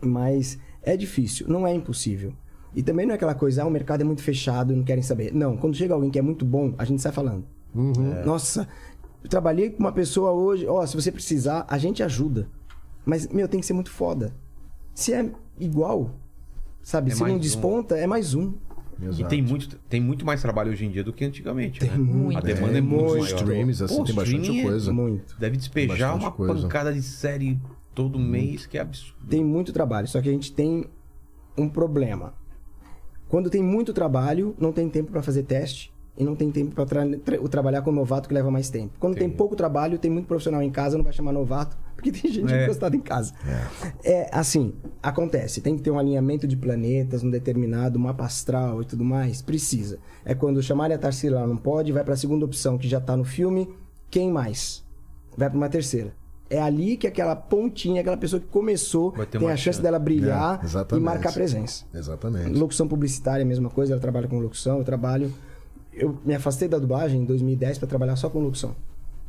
mas 0.00 0.58
é 0.82 0.96
difícil, 0.96 1.46
não 1.48 1.66
é 1.66 1.74
impossível. 1.74 2.32
E 2.74 2.82
também 2.82 3.04
não 3.04 3.12
é 3.12 3.16
aquela 3.16 3.34
coisa, 3.34 3.62
ah, 3.62 3.66
o 3.66 3.70
mercado 3.70 4.00
é 4.00 4.04
muito 4.04 4.22
fechado, 4.22 4.74
não 4.74 4.82
querem 4.82 5.02
saber. 5.02 5.32
Não, 5.34 5.56
quando 5.56 5.76
chega 5.76 5.92
alguém 5.94 6.10
que 6.10 6.18
é 6.18 6.22
muito 6.22 6.44
bom, 6.44 6.74
a 6.78 6.84
gente 6.84 7.02
sai 7.02 7.12
falando. 7.12 7.44
Uhum. 7.74 8.24
Nossa, 8.24 8.66
eu 9.22 9.28
trabalhei 9.28 9.70
com 9.70 9.80
uma 9.80 9.92
pessoa 9.92 10.32
hoje, 10.32 10.66
ó, 10.66 10.84
se 10.86 10.94
você 10.94 11.12
precisar, 11.12 11.66
a 11.68 11.76
gente 11.78 12.02
ajuda. 12.02 12.48
Mas, 13.04 13.28
meu, 13.28 13.46
tem 13.48 13.60
que 13.60 13.66
ser 13.66 13.72
muito 13.74 13.90
foda. 13.90 14.34
Se 14.94 15.12
é 15.12 15.30
igual, 15.58 16.14
sabe? 16.82 17.10
É 17.10 17.14
se 17.14 17.22
não 17.22 17.34
um. 17.34 17.38
desponta, 17.38 17.96
é 17.96 18.06
mais 18.06 18.34
um. 18.34 18.54
E 19.00 19.06
Exato. 19.06 19.28
tem 19.28 19.42
muito, 19.42 19.76
tem 19.88 20.00
muito 20.00 20.24
mais 20.24 20.40
trabalho 20.40 20.70
hoje 20.70 20.86
em 20.86 20.90
dia 20.90 21.02
do 21.02 21.12
que 21.12 21.24
antigamente, 21.24 21.84
né? 21.84 21.96
muito. 21.96 22.38
A 22.38 22.40
demanda 22.40 22.74
é, 22.74 22.78
É, 22.78 22.80
muito 22.80 23.02
muito. 23.02 23.12
maior. 23.20 23.26
Streams, 23.26 23.82
assim, 23.82 24.04
tem 24.04 24.14
bastante 24.14 24.60
é- 24.60 24.62
coisa. 24.62 24.92
Muito. 24.92 25.36
Deve 25.38 25.56
despejar 25.56 26.14
uma 26.16 26.30
coisa. 26.30 26.54
pancada 26.62 26.92
de 26.92 27.02
série 27.02 27.58
todo 27.94 28.18
mês, 28.18 28.66
que 28.66 28.78
é 28.78 28.80
absurdo. 28.80 29.26
Tem 29.28 29.44
muito 29.44 29.72
trabalho, 29.72 30.06
só 30.08 30.20
que 30.20 30.28
a 30.28 30.32
gente 30.32 30.52
tem 30.52 30.86
um 31.56 31.68
problema. 31.68 32.34
Quando 33.28 33.48
tem 33.50 33.62
muito 33.62 33.92
trabalho, 33.92 34.54
não 34.58 34.72
tem 34.72 34.88
tempo 34.88 35.10
para 35.10 35.22
fazer 35.22 35.42
teste 35.44 35.92
e 36.16 36.24
não 36.24 36.36
tem 36.36 36.50
tempo 36.50 36.74
para 36.74 36.86
trabalhar 37.48 37.80
com 37.80 37.90
novato 37.90 38.28
que 38.28 38.34
leva 38.34 38.50
mais 38.50 38.68
tempo. 38.68 38.92
Quando 39.00 39.14
tem 39.14 39.24
Entendi. 39.24 39.38
pouco 39.38 39.56
trabalho, 39.56 39.98
tem 39.98 40.10
muito 40.10 40.26
profissional 40.26 40.62
em 40.62 40.70
casa, 40.70 40.98
não 40.98 41.04
vai 41.04 41.12
chamar 41.14 41.32
novato, 41.32 41.74
porque 41.96 42.12
tem 42.12 42.30
gente 42.30 42.52
É. 42.52 42.64
encostada 42.64 42.94
em 42.94 43.00
casa. 43.00 43.32
É. 44.04 44.28
assim, 44.30 44.74
acontece, 45.02 45.62
tem 45.62 45.76
que 45.76 45.82
ter 45.82 45.90
um 45.90 45.98
alinhamento 45.98 46.46
de 46.46 46.56
planetas, 46.56 47.22
um 47.22 47.30
determinado 47.30 47.98
mapa 47.98 48.24
astral 48.24 48.82
e 48.82 48.84
tudo 48.84 49.02
mais, 49.04 49.40
precisa. 49.40 49.98
É 50.24 50.34
quando 50.34 50.62
chamarem 50.62 50.94
a 50.94 50.98
Tarsila 50.98 51.46
não 51.46 51.56
pode, 51.56 51.90
vai 51.92 52.04
para 52.04 52.12
a 52.12 52.16
segunda 52.18 52.44
opção 52.44 52.76
que 52.76 52.86
já 52.88 53.00
tá 53.00 53.16
no 53.16 53.24
filme, 53.24 53.68
quem 54.10 54.30
mais? 54.30 54.84
Vai 55.34 55.48
para 55.48 55.56
uma 55.56 55.68
terceira. 55.70 56.14
É 56.52 56.60
ali 56.60 56.98
que 56.98 57.06
aquela 57.06 57.34
pontinha, 57.34 58.02
aquela 58.02 58.16
pessoa 58.18 58.38
que 58.38 58.46
começou, 58.46 59.12
tem 59.30 59.48
a 59.48 59.56
chance 59.56 59.80
dela 59.80 59.98
brilhar 59.98 60.60
É, 60.62 60.96
e 60.96 61.00
marcar 61.00 61.32
presença. 61.32 61.86
Exatamente. 61.94 62.50
Locução 62.50 62.86
publicitária 62.86 63.42
é 63.42 63.44
a 63.44 63.46
mesma 63.46 63.70
coisa, 63.70 63.94
ela 63.94 64.00
trabalha 64.02 64.28
com 64.28 64.38
locução, 64.38 64.76
eu 64.76 64.84
trabalho. 64.84 65.32
Eu 65.94 66.18
me 66.22 66.34
afastei 66.34 66.68
da 66.68 66.78
dublagem 66.78 67.22
em 67.22 67.24
2010 67.24 67.78
para 67.78 67.88
trabalhar 67.88 68.16
só 68.16 68.28
com 68.28 68.38
locução. 68.38 68.76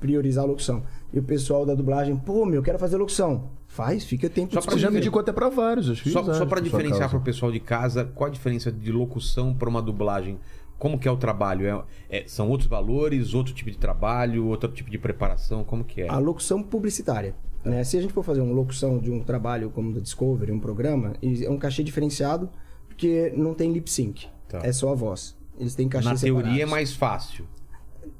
Priorizar 0.02 0.44
a 0.44 0.48
locução. 0.48 0.84
E 1.14 1.20
o 1.20 1.24
pessoal 1.24 1.66
da 1.66 1.74
dublagem, 1.74 2.14
pô, 2.18 2.46
meu, 2.46 2.56
eu 2.56 2.64
quero 2.64 2.78
fazer 2.78 2.98
locução. 2.98 3.46
Faz, 3.68 4.04
fica 4.04 4.30
tempo 4.30 4.54
Só 4.54 4.62
pra 4.62 4.78
já 4.78 4.92
me 4.92 4.98
indicou 4.98 5.22
até 5.22 5.32
pra 5.32 5.48
vários, 5.48 5.98
fiz 6.00 6.12
Só, 6.12 6.22
só 6.34 6.46
para 6.46 6.60
diferenciar 6.60 7.10
para 7.10 7.18
o 7.18 7.22
pessoal 7.22 7.54
de 7.54 7.60
casa, 7.62 8.04
qual 8.04 8.30
a 8.30 8.32
diferença 8.32 8.70
de 8.70 8.92
locução 8.92 9.54
para 9.54 9.70
uma 9.70 9.82
dublagem? 9.82 10.38
Como 10.84 11.00
que 11.00 11.08
é 11.08 11.12
o 11.12 11.16
trabalho? 11.16 11.66
É- 12.10 12.18
é- 12.18 12.24
são 12.28 12.50
outros 12.50 12.68
valores, 12.70 13.34
outro 13.34 13.54
tipo 13.54 13.72
de 13.72 13.78
trabalho, 13.78 14.48
outro 14.48 14.70
tipo 14.70 14.92
de 14.92 14.98
preparação? 14.98 15.64
Como 15.64 15.82
que 15.82 16.02
é? 16.02 16.10
A 16.10 16.18
locução 16.18 16.62
publicitária. 16.62 17.34
Né? 17.64 17.86
Se 17.86 17.98
a 17.98 18.02
gente 18.02 18.12
for 18.12 18.22
fazer 18.22 18.42
uma 18.42 18.54
locução 18.54 18.98
de 18.98 19.10
um 19.10 19.24
trabalho 19.24 19.70
como 19.70 19.94
da 19.94 20.02
Discovery, 20.02 20.52
um 20.52 20.60
programa, 20.60 21.14
é 21.22 21.50
um 21.50 21.58
cachê 21.58 21.86
diferenciado 21.86 22.50
porque 22.86 23.32
não 23.38 23.54
tem 23.54 23.72
lip 23.72 23.90
sync. 23.90 24.28
Tá. 24.50 24.60
É 24.62 24.74
só 24.74 24.92
a 24.92 24.94
voz. 24.94 25.38
Eles 25.58 25.74
têm 25.74 25.88
cachê 25.88 26.10
Na 26.10 26.16
teoria 26.16 26.50
é 26.50 26.52
separados. 26.52 26.72
mais 26.72 26.94
fácil. 26.94 27.46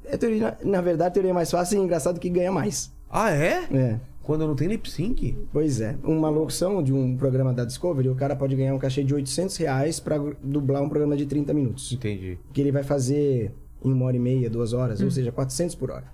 É 0.06 0.16
teoria, 0.16 0.56
na 0.64 0.80
verdade, 0.80 1.08
a 1.08 1.12
teoria 1.12 1.32
é 1.32 1.34
mais 1.34 1.50
fácil 1.50 1.78
e 1.78 1.84
engraçado 1.84 2.18
que 2.18 2.30
ganha 2.30 2.50
mais. 2.50 2.90
Ah, 3.10 3.30
é? 3.30 3.68
É. 3.74 4.00
Quando 4.24 4.46
não 4.46 4.56
tem 4.56 4.68
lip 4.68 4.90
sync? 4.90 5.36
Pois 5.52 5.80
é. 5.80 5.96
Uma 6.02 6.28
locução 6.30 6.82
de 6.82 6.92
um 6.92 7.16
programa 7.16 7.52
da 7.52 7.64
Discovery, 7.64 8.08
o 8.08 8.14
cara 8.14 8.34
pode 8.34 8.56
ganhar 8.56 8.74
um 8.74 8.78
cachê 8.78 9.04
de 9.04 9.14
800 9.14 9.56
reais 9.58 10.00
pra 10.00 10.16
dublar 10.42 10.82
um 10.82 10.88
programa 10.88 11.16
de 11.16 11.26
30 11.26 11.52
minutos. 11.52 11.92
Entendi. 11.92 12.38
Que 12.52 12.60
ele 12.62 12.72
vai 12.72 12.82
fazer 12.82 13.52
em 13.84 13.92
uma 13.92 14.06
hora 14.06 14.16
e 14.16 14.20
meia, 14.20 14.48
duas 14.48 14.72
horas, 14.72 15.00
ou 15.02 15.10
seja, 15.10 15.30
400 15.30 15.74
por 15.74 15.90
hora. 15.90 16.06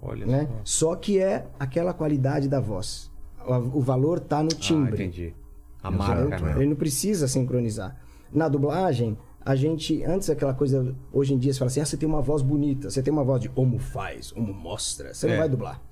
Olha 0.00 0.24
Né? 0.26 0.48
só. 0.64 0.90
Só 0.90 0.96
que 0.96 1.18
é 1.20 1.46
aquela 1.60 1.92
qualidade 1.92 2.48
da 2.48 2.58
voz. 2.58 3.10
O, 3.46 3.78
o 3.78 3.80
valor 3.80 4.18
tá 4.18 4.42
no 4.42 4.48
Ah, 4.52 4.56
timbre. 4.58 4.94
entendi. 4.94 5.34
A 5.82 5.90
marca, 5.90 6.38
né? 6.40 6.54
Ele 6.56 6.66
não 6.70 6.76
precisa 6.76 7.28
sincronizar. 7.28 7.96
Na 8.32 8.48
dublagem, 8.48 9.18
a 9.44 9.54
gente, 9.54 10.02
antes 10.04 10.30
aquela 10.30 10.54
coisa, 10.54 10.94
hoje 11.12 11.34
em 11.34 11.38
dia 11.38 11.52
você 11.52 11.58
fala 11.58 11.70
assim, 11.70 11.80
ah, 11.80 11.84
você 11.84 11.96
tem 11.98 12.08
uma 12.08 12.22
voz 12.22 12.40
bonita, 12.40 12.88
você 12.88 13.02
tem 13.02 13.12
uma 13.12 13.24
voz 13.24 13.40
de 13.42 13.48
como 13.48 13.78
faz, 13.78 14.30
como 14.32 14.54
mostra. 14.54 15.12
Você 15.12 15.26
É. 15.26 15.30
não 15.30 15.36
vai 15.36 15.48
dublar. 15.48 15.82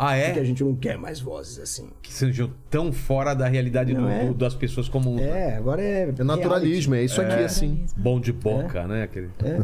Ah, 0.00 0.14
Porque 0.14 0.38
a 0.38 0.42
é? 0.42 0.44
gente 0.44 0.62
não 0.62 0.76
quer 0.76 0.96
mais 0.96 1.18
vozes 1.18 1.58
assim. 1.58 1.88
Que 2.00 2.12
sejam 2.12 2.52
tão 2.70 2.92
fora 2.92 3.34
da 3.34 3.48
realidade 3.48 3.92
do- 3.92 4.08
é? 4.08 4.26
do- 4.26 4.34
das 4.34 4.54
pessoas 4.54 4.88
né? 4.88 5.22
É, 5.28 5.56
agora 5.56 5.82
é. 5.82 6.14
É 6.16 6.22
naturalismo, 6.24 6.94
é 6.94 7.02
isso 7.02 7.20
aqui 7.20 7.42
assim. 7.42 7.84
Bom 7.96 8.20
de 8.20 8.32
boca, 8.32 8.86
né? 8.86 9.02
Aquele... 9.02 9.28
É. 9.44 9.58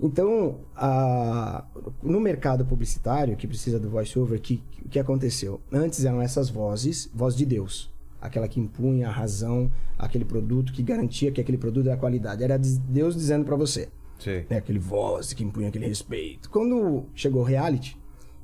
Então, 0.00 0.60
a- 0.76 1.64
no 2.02 2.20
mercado 2.20 2.64
publicitário, 2.64 3.36
que 3.36 3.48
precisa 3.48 3.80
do 3.80 3.90
voice-over, 3.90 4.38
o 4.38 4.40
que, 4.40 4.62
que 4.88 4.98
aconteceu? 4.98 5.60
Antes 5.72 6.04
eram 6.04 6.22
essas 6.22 6.48
vozes, 6.48 7.10
voz 7.12 7.34
de 7.36 7.44
Deus. 7.44 7.90
Aquela 8.20 8.46
que 8.46 8.60
impunha 8.60 9.08
a 9.08 9.10
razão, 9.10 9.70
aquele 9.98 10.24
produto 10.24 10.72
que 10.72 10.82
garantia 10.84 11.32
que 11.32 11.40
aquele 11.40 11.58
produto 11.58 11.88
era 11.88 11.96
qualidade. 11.96 12.44
Era 12.44 12.56
Deus 12.58 13.14
dizendo 13.16 13.44
pra 13.44 13.56
você. 13.56 13.88
Sei. 14.20 14.44
né, 14.50 14.58
aquele 14.58 14.78
voz 14.78 15.32
que 15.32 15.42
impunha 15.42 15.68
aquele 15.68 15.86
respeito. 15.86 16.50
Quando 16.50 17.06
chegou 17.14 17.40
o 17.40 17.44
reality, 17.44 17.96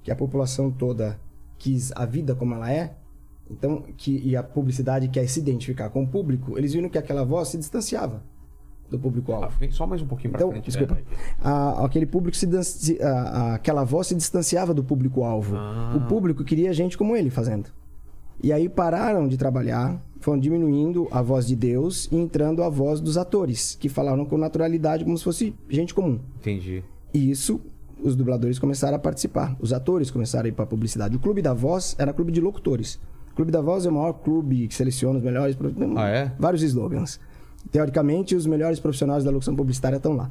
que 0.03 0.11
a 0.11 0.17
população 0.17 0.71
toda 0.71 1.21
quis 1.59 1.93
a 1.95 2.05
vida 2.05 2.35
como 2.35 2.55
ela 2.55 2.71
é, 2.73 2.95
então 3.51 3.83
que 3.97 4.21
e 4.25 4.37
a 4.37 4.43
publicidade 4.43 5.09
quer 5.09 5.27
se 5.29 5.39
identificar 5.41 5.89
com 5.91 6.03
o 6.03 6.07
público, 6.09 6.59
eles 6.59 6.73
viram 6.73 6.89
que 6.89 6.99
aquela 6.99 7.25
voz 7.25 7.49
se 7.49 7.57
distanciava 7.59 8.23
do 8.91 8.97
Ah, 8.97 9.01
público-alvo. 9.01 9.59
vem 9.59 9.71
só 9.71 9.87
mais 9.87 10.01
um 10.03 10.07
pouquinho 10.07 10.31
pra 10.33 10.41
Então, 10.41 10.51
frente. 10.51 10.65
desculpa. 10.67 10.95
né? 10.95 11.03
A- 11.41 11.85
aquele 11.85 12.07
público 12.07 12.37
se, 12.37 12.47
se- 12.65 13.03
a- 13.03 13.55
aquela 13.55 13.83
voz 13.85 14.07
se 14.07 14.15
distanciava 14.15 14.73
do 14.73 14.85
público-alvo. 14.85 15.57
Ah. 15.57 15.95
O 15.97 16.07
público 16.09 16.45
queria 16.45 16.73
gente 16.73 16.97
como 16.97 17.17
ele 17.17 17.31
fazendo. 17.31 17.69
E 18.43 18.53
aí 18.53 18.69
pararam 18.69 19.27
de 19.27 19.37
trabalhar, 19.37 20.01
foram 20.21 20.39
diminuindo 20.39 21.09
a 21.11 21.23
voz 21.23 21.47
de 21.47 21.57
Deus 21.57 22.07
e 22.13 22.17
entrando 22.17 22.63
a 22.63 22.69
voz 22.69 23.01
dos 23.01 23.17
atores, 23.17 23.75
que 23.81 23.89
falaram 23.89 24.25
com 24.27 24.37
naturalidade 24.37 25.05
como 25.05 25.17
se 25.17 25.25
fosse 25.25 25.55
gente 25.71 25.95
comum. 25.95 26.21
Entendi. 26.39 26.85
E 27.15 27.31
isso, 27.31 27.61
os 28.03 28.15
dubladores 28.15 28.59
começaram 28.59 28.97
a 28.97 28.99
participar. 28.99 29.57
Os 29.61 29.73
atores 29.73 30.11
começaram 30.11 30.45
a 30.47 30.49
ir 30.49 30.53
para 30.53 30.67
publicidade. 30.67 31.17
O 31.17 31.19
Clube 31.19 31.43
da 31.43 31.55
Voz 31.55 31.95
era 31.99 32.13
clube 32.13 32.33
de 32.33 32.41
locutores. 32.41 33.01
O 33.33 33.35
Clube 33.37 33.51
da 33.51 33.61
Voz 33.61 33.85
é 33.87 33.89
o 33.89 33.93
maior 33.93 34.13
clube 34.15 34.69
que 34.69 34.75
seleciona 34.75 35.19
os 35.19 35.25
melhores. 35.25 35.57
Ah, 35.97 36.09
é? 36.09 36.33
Vários 36.39 36.63
slogans. 36.63 37.21
Teoricamente, 37.71 38.35
os 38.35 38.47
melhores 38.47 38.79
profissionais 38.81 39.25
da 39.25 39.31
locução 39.31 39.55
publicitária 39.57 39.97
estão 39.97 40.15
lá. 40.15 40.31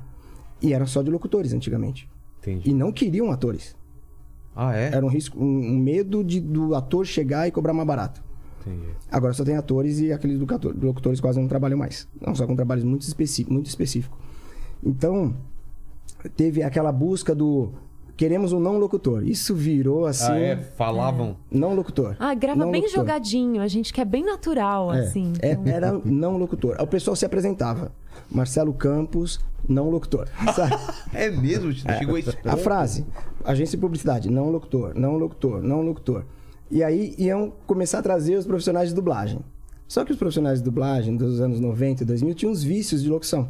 E 0.61 0.73
eram 0.73 0.87
só 0.87 1.01
de 1.01 1.11
locutores 1.11 1.53
antigamente. 1.53 2.09
Entendi. 2.39 2.69
E 2.69 2.73
não 2.73 2.91
queriam 2.91 3.31
atores. 3.31 3.75
Ah, 4.55 4.75
é? 4.75 4.87
Era 4.93 5.05
um 5.05 5.09
risco, 5.09 5.37
um, 5.37 5.77
medo 5.77 6.23
de, 6.23 6.39
do 6.39 6.73
ator 6.75 7.05
chegar 7.05 7.47
e 7.47 7.51
cobrar 7.51 7.73
mais 7.73 7.87
barato. 7.87 8.23
Entendi. 8.61 8.87
Agora 9.11 9.33
só 9.33 9.43
tem 9.43 9.55
atores 9.57 9.99
e 9.99 10.11
aqueles 10.13 10.39
locutor- 10.39 10.73
locutores 10.81 11.19
quase 11.19 11.39
não 11.39 11.47
trabalham 11.47 11.77
mais. 11.77 12.07
Não, 12.25 12.33
só 12.33 12.47
com 12.47 12.55
trabalhos 12.55 12.83
muito, 12.85 13.01
especi 13.01 13.45
muito 13.51 13.67
específicos. 13.67 14.17
Então, 14.83 15.35
teve 16.29 16.63
aquela 16.63 16.91
busca 16.91 17.33
do 17.35 17.71
queremos 18.17 18.53
um 18.53 18.59
não 18.59 18.77
locutor. 18.77 19.23
Isso 19.27 19.53
virou 19.53 20.05
assim. 20.05 20.31
Ah, 20.31 20.39
é? 20.39 20.55
Falavam. 20.55 21.35
Não 21.51 21.75
locutor. 21.75 22.15
Ah, 22.19 22.33
grava 22.33 22.59
Não 22.63 22.71
bem 22.71 22.81
locutor. 22.81 23.01
jogadinho. 23.01 23.61
A 23.61 23.67
gente 23.67 23.91
quer 23.93 24.05
bem 24.05 24.23
natural, 24.23 24.93
É, 24.93 24.99
assim. 25.01 25.33
é, 25.41 25.51
Então, 25.51 25.73
era 25.73 25.91
não 26.05 26.37
locutor. 26.37 26.77
O 26.79 26.87
pessoal 26.87 27.15
se 27.15 27.25
apresentava. 27.25 27.91
Marcelo 28.31 28.73
Campos, 28.73 29.39
não 29.67 29.89
locutor. 29.89 30.27
Sabe? 30.55 30.75
É 31.13 31.29
mesmo? 31.29 31.73
Chegou 31.73 32.15
a 32.15 32.19
esse 32.19 32.29
A 32.29 32.33
ponto? 32.33 32.57
frase, 32.57 33.05
agência 33.43 33.77
de 33.77 33.81
publicidade, 33.81 34.29
não 34.29 34.49
locutor, 34.49 34.93
não 34.95 35.17
locutor, 35.17 35.61
não 35.61 35.81
locutor. 35.81 36.23
E 36.71 36.81
aí 36.83 37.13
iam 37.17 37.51
começar 37.67 37.99
a 37.99 38.01
trazer 38.01 38.35
os 38.37 38.45
profissionais 38.47 38.89
de 38.89 38.95
dublagem. 38.95 39.39
Só 39.87 40.03
que 40.05 40.11
os 40.11 40.17
profissionais 40.17 40.59
de 40.59 40.63
dublagem 40.65 41.15
dos 41.15 41.39
anos 41.41 41.59
90 41.59 42.03
e 42.03 42.05
2000 42.05 42.33
tinham 42.33 42.51
uns 42.51 42.63
vícios 42.63 43.03
de 43.03 43.09
locução. 43.09 43.49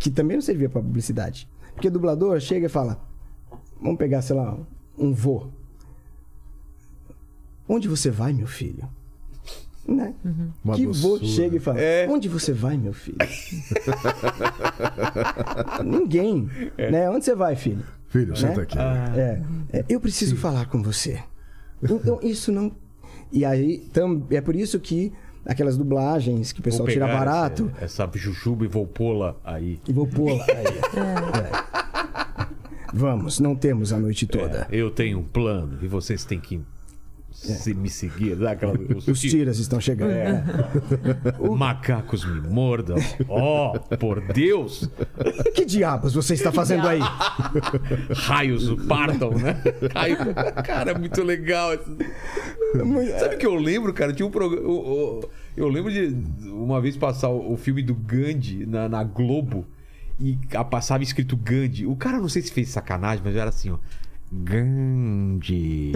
Que 0.00 0.10
também 0.10 0.36
não 0.36 0.42
servia 0.42 0.68
para 0.68 0.82
publicidade. 0.82 1.48
Porque 1.74 1.86
o 1.86 1.90
dublador 1.90 2.40
chega 2.40 2.66
e 2.66 2.68
fala: 2.68 3.00
Vamos 3.80 3.98
pegar, 3.98 4.22
sei 4.22 4.34
lá, 4.34 4.58
um 4.98 5.12
vô. 5.12 5.46
Onde 7.68 7.86
você 7.86 8.10
vai, 8.10 8.32
meu 8.32 8.48
filho? 8.48 8.88
Né? 9.86 10.14
Uma 10.64 10.74
que 10.74 10.86
vô 10.86 11.18
chega 11.18 11.56
e 11.56 11.60
fala: 11.60 11.80
É. 11.80 12.08
Onde 12.08 12.28
você 12.28 12.52
vai, 12.52 12.76
meu 12.76 12.92
filho? 12.92 13.18
Ninguém. 15.84 16.48
Né? 16.76 17.08
Onde 17.08 17.24
você 17.24 17.34
vai, 17.34 17.54
filho? 17.54 17.84
Filho, 18.08 18.36
senta 18.36 18.56
Né? 18.56 18.62
aqui. 18.62 18.78
É, 18.78 19.42
é, 19.72 19.84
eu 19.88 20.00
preciso 20.00 20.36
falar 20.36 20.66
com 20.66 20.82
você. 20.82 21.22
Então, 21.82 22.18
isso 22.22 22.50
não. 22.50 22.72
E 23.30 23.44
aí, 23.44 23.78
tam... 23.92 24.26
é 24.30 24.40
por 24.40 24.56
isso 24.56 24.80
que 24.80 25.12
aquelas 25.44 25.76
dublagens 25.76 26.52
que 26.52 26.60
o 26.60 26.62
pessoal 26.62 26.86
Vou 26.86 26.92
tira 26.92 27.06
barato. 27.06 27.70
Essa, 27.80 28.04
essa 28.04 28.18
jujuba 28.18 28.64
e 28.64 28.68
vou 28.68 28.86
pô-la 28.86 29.36
aí. 29.44 29.80
E 29.88 29.92
vou 29.92 30.06
pô-la 30.06 30.44
aí. 30.44 30.66
É. 31.66 31.70
Vamos, 32.92 33.38
não 33.38 33.54
temos 33.54 33.92
a 33.92 33.98
noite 33.98 34.26
toda. 34.26 34.66
É, 34.70 34.76
eu 34.76 34.90
tenho 34.90 35.20
um 35.20 35.22
plano 35.22 35.78
e 35.80 35.86
vocês 35.86 36.24
têm 36.24 36.40
que 36.40 36.60
se 37.40 37.74
me 37.74 37.90
seguir. 37.90 38.36
Dá 38.36 38.52
aquela, 38.52 38.72
os 38.96 39.06
Os 39.08 39.20
tiras 39.20 39.58
estão 39.58 39.80
chegando. 39.80 40.12
É. 40.12 40.42
Macacos 41.56 42.24
me 42.24 42.40
mordam. 42.48 42.96
Oh, 43.28 43.78
por 43.96 44.20
Deus! 44.32 44.88
Que 45.54 45.64
diabos 45.64 46.14
você 46.14 46.34
está 46.34 46.50
fazendo 46.50 46.88
aí? 46.88 47.00
Raios 48.14 48.68
o 48.68 48.76
partam, 48.86 49.30
né? 49.32 49.60
Raio... 49.94 50.16
Cara, 50.64 50.92
é 50.92 50.98
muito 50.98 51.22
legal. 51.22 51.72
Sabe 53.18 53.34
o 53.34 53.38
que 53.38 53.46
eu 53.46 53.54
lembro, 53.54 53.92
cara? 53.92 54.12
Tinha 54.12 54.26
um 54.26 54.30
programa. 54.30 54.66
Eu 55.56 55.68
lembro 55.68 55.92
de 55.92 56.16
uma 56.48 56.80
vez 56.80 56.96
passar 56.96 57.28
o 57.28 57.50
o 57.50 57.56
filme 57.56 57.82
do 57.82 57.94
Gandhi 57.94 58.64
na, 58.64 58.88
na 58.88 59.02
Globo 59.02 59.66
e 60.18 60.38
passava 60.70 61.02
escrito 61.02 61.36
Gandhi. 61.36 61.86
O 61.86 61.96
cara 61.96 62.18
não 62.18 62.28
sei 62.28 62.42
se 62.42 62.52
fez 62.52 62.68
sacanagem, 62.68 63.22
mas 63.24 63.34
era 63.34 63.48
assim, 63.48 63.70
ó. 63.70 63.78
Gandhi. 64.32 65.92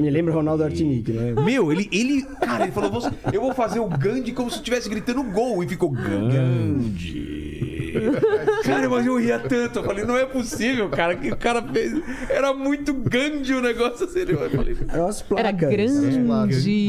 Me 0.00 0.10
lembra 0.10 0.34
Ronaldo 0.34 0.62
Artinic, 0.64 1.10
né? 1.10 1.32
Meu, 1.42 1.72
ele, 1.72 1.88
ele. 1.90 2.22
Cara, 2.40 2.64
ele 2.64 2.72
falou: 2.72 2.90
"Você- 2.90 3.10
eu 3.32 3.40
vou 3.40 3.54
fazer 3.54 3.80
o 3.80 3.88
Gandhi 3.88 4.32
como 4.32 4.50
se 4.50 4.56
estivesse 4.58 4.88
gritando 4.88 5.22
gol. 5.24 5.62
E 5.64 5.68
ficou 5.68 5.90
Gandhi. 5.90 7.73
Cara, 8.64 8.88
mas 8.88 9.06
eu 9.06 9.18
ria 9.18 9.38
tanto. 9.38 9.78
Eu 9.78 9.84
falei: 9.84 10.04
não 10.04 10.16
é 10.16 10.24
possível, 10.24 10.88
cara. 10.88 11.16
Que 11.16 11.30
o 11.30 11.36
cara 11.36 11.62
fez. 11.62 12.00
Era 12.28 12.52
muito 12.52 12.92
Gandhi 12.94 13.54
o 13.54 13.60
negócio 13.60 14.06
assim. 14.06 14.20
Eu 14.20 14.50
falei: 14.50 14.76
Eram 14.88 15.06
as 15.06 15.22
placas. 15.22 15.46
Era 15.46 15.52
grande. 15.52 16.20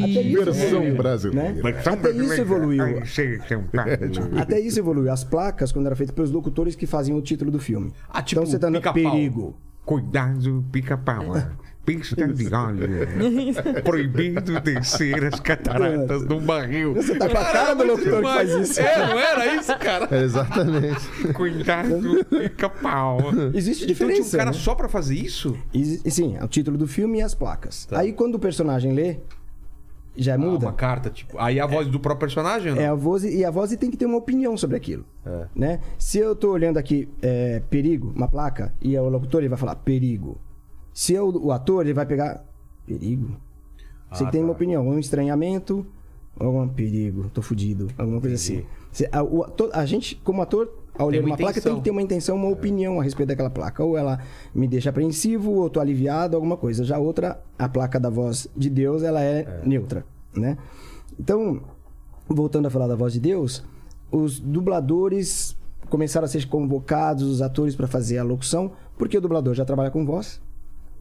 Até 0.03 0.21
isso, 0.21 0.45
Versão 0.45 0.79
né? 0.81 0.91
brasileira. 0.91 1.71
Até 1.85 2.11
isso 2.11 2.41
evoluiu. 2.41 3.05
Chega, 3.05 3.45
chega. 3.47 3.65
Até 4.41 4.59
isso 4.59 4.79
evoluiu. 4.79 5.11
As 5.11 5.23
placas, 5.23 5.71
quando 5.71 5.85
era 5.85 5.95
feito 5.95 6.13
pelos 6.13 6.31
locutores 6.31 6.75
que 6.75 6.85
faziam 6.85 7.17
o 7.17 7.21
título 7.21 7.51
do 7.51 7.59
filme. 7.59 7.93
Ah, 8.09 8.21
tipo, 8.21 8.41
então 8.41 8.51
você 8.51 8.59
tá 8.59 8.69
no 8.69 8.81
perigo. 8.81 9.57
Cuidado, 9.85 10.65
pica-pau. 10.71 11.35
Pista 11.85 12.27
de 12.27 12.53
óleo. 12.53 12.87
Proibido 13.83 14.59
descer 14.59 15.25
as 15.25 15.39
cataratas 15.39 16.25
num 16.25 16.39
barril. 16.39 16.93
Você 16.95 17.15
tá 17.15 17.29
com 17.29 17.37
a 17.37 17.45
cara 17.45 17.73
do 17.75 17.83
locutor 17.85 18.17
que 18.17 18.23
faz 18.23 18.49
isso. 18.51 18.79
É, 18.81 19.07
não 19.07 19.19
era 19.19 19.55
isso, 19.55 19.77
cara? 19.77 20.07
É, 20.11 20.23
exatamente. 20.23 21.33
Cuidado, 21.33 22.25
pica-pau. 22.25 23.19
Existe 23.53 23.83
Então 23.85 23.95
tinha 23.95 24.07
um 24.07 24.11
diferença. 24.11 24.37
cara 24.37 24.51
né? 24.51 24.57
só 24.57 24.73
pra 24.73 24.89
fazer 24.89 25.15
isso? 25.15 25.55
E, 25.73 25.83
sim, 26.09 26.35
é 26.39 26.43
o 26.43 26.47
título 26.47 26.77
do 26.77 26.87
filme 26.87 27.19
e 27.19 27.21
as 27.21 27.35
placas. 27.35 27.85
Tá. 27.85 27.99
Aí 27.99 28.13
quando 28.13 28.35
o 28.35 28.39
personagem 28.39 28.91
lê, 28.93 29.17
já 30.17 30.35
Ah, 30.35 30.37
muda. 30.37 30.65
uma 30.67 30.73
carta, 30.73 31.09
tipo. 31.09 31.37
Aí 31.37 31.59
a 31.59 31.65
voz 31.67 31.87
do 31.87 31.99
próprio 31.99 32.21
personagem, 32.21 32.73
não? 32.73 32.81
É 32.81 32.87
a 32.87 32.95
voz 32.95 33.23
e 33.23 33.43
a 33.43 33.51
voz 33.51 33.75
tem 33.75 33.91
que 33.91 33.97
ter 33.97 34.05
uma 34.05 34.17
opinião 34.17 34.55
sobre 34.57 34.77
aquilo, 34.77 35.05
É. 35.25 35.45
né? 35.53 35.79
Se 35.99 36.17
eu 36.19 36.35
tô 36.35 36.51
olhando 36.51 36.77
aqui 36.77 37.09
é, 37.21 37.61
perigo, 37.69 38.11
uma 38.15 38.27
placa 38.27 38.73
e 38.81 38.97
o 38.97 39.09
locutor 39.09 39.41
ele 39.41 39.49
vai 39.49 39.57
falar 39.57 39.75
perigo. 39.75 40.39
Se 40.95 41.11
eu, 41.13 41.27
o 41.29 41.51
ator 41.51 41.83
ele 41.85 41.93
vai 41.93 42.05
pegar 42.05 42.41
perigo. 42.87 43.35
Você 44.11 44.23
Ah, 44.23 44.29
tem 44.31 44.39
tá. 44.39 44.45
uma 44.47 44.53
opinião, 44.53 44.87
um 44.87 44.97
estranhamento, 44.97 45.85
algum 46.39 46.65
perigo, 46.69 47.29
tô 47.33 47.41
fudido, 47.41 47.89
alguma 47.97 48.21
coisa 48.21 48.35
Entendi. 48.35 48.59
assim. 48.59 48.67
Você- 48.91 49.09
a, 49.11 49.21
o 49.21 49.45
a 49.73 49.85
gente 49.85 50.15
como 50.23 50.41
ator 50.41 50.71
ao 50.97 51.09
ler 51.09 51.19
uma 51.19 51.31
uma 51.31 51.37
placa 51.37 51.59
tem 51.59 51.75
que 51.75 51.81
ter 51.81 51.91
uma 51.91 52.01
intenção, 52.01 52.37
uma 52.37 52.47
opinião 52.47 52.97
a 53.01 53.03
respeito 53.03 53.27
daquela 53.27 53.49
placa. 53.49 53.83
Ou 53.83 53.97
ela 53.97 54.19
me 54.53 54.69
deixa 54.69 54.89
apreensivo, 54.89 55.51
ou 55.51 55.69
tô 55.69 55.81
aliviado, 55.81 56.37
alguma 56.37 56.55
coisa. 56.55 56.85
Já 56.85 56.97
outra, 56.97 57.41
a 57.59 57.67
placa 57.67 57.99
da 57.99 58.09
voz 58.09 58.47
de 58.55 58.69
Deus, 58.69 59.03
ela 59.03 59.21
é, 59.21 59.61
neutra, 59.65 60.05
né? 60.33 60.57
Então, 61.19 61.61
voltando 62.29 62.67
a 62.67 62.69
falar 62.69 62.87
da 62.87 62.95
voz 62.95 63.11
de 63.11 63.19
Deus, 63.19 63.65
os 64.09 64.39
dubladores 64.39 65.57
começaram 65.89 66.23
a 66.23 66.27
ser 66.29 66.47
convocados, 66.47 67.23
os 67.23 67.41
atores, 67.41 67.75
para 67.75 67.87
fazer 67.87 68.17
a 68.17 68.23
locução, 68.23 68.71
porque 68.97 69.17
o 69.17 69.21
dublador 69.21 69.53
já 69.53 69.65
trabalha 69.65 69.91
com 69.91 70.05
voz, 70.05 70.41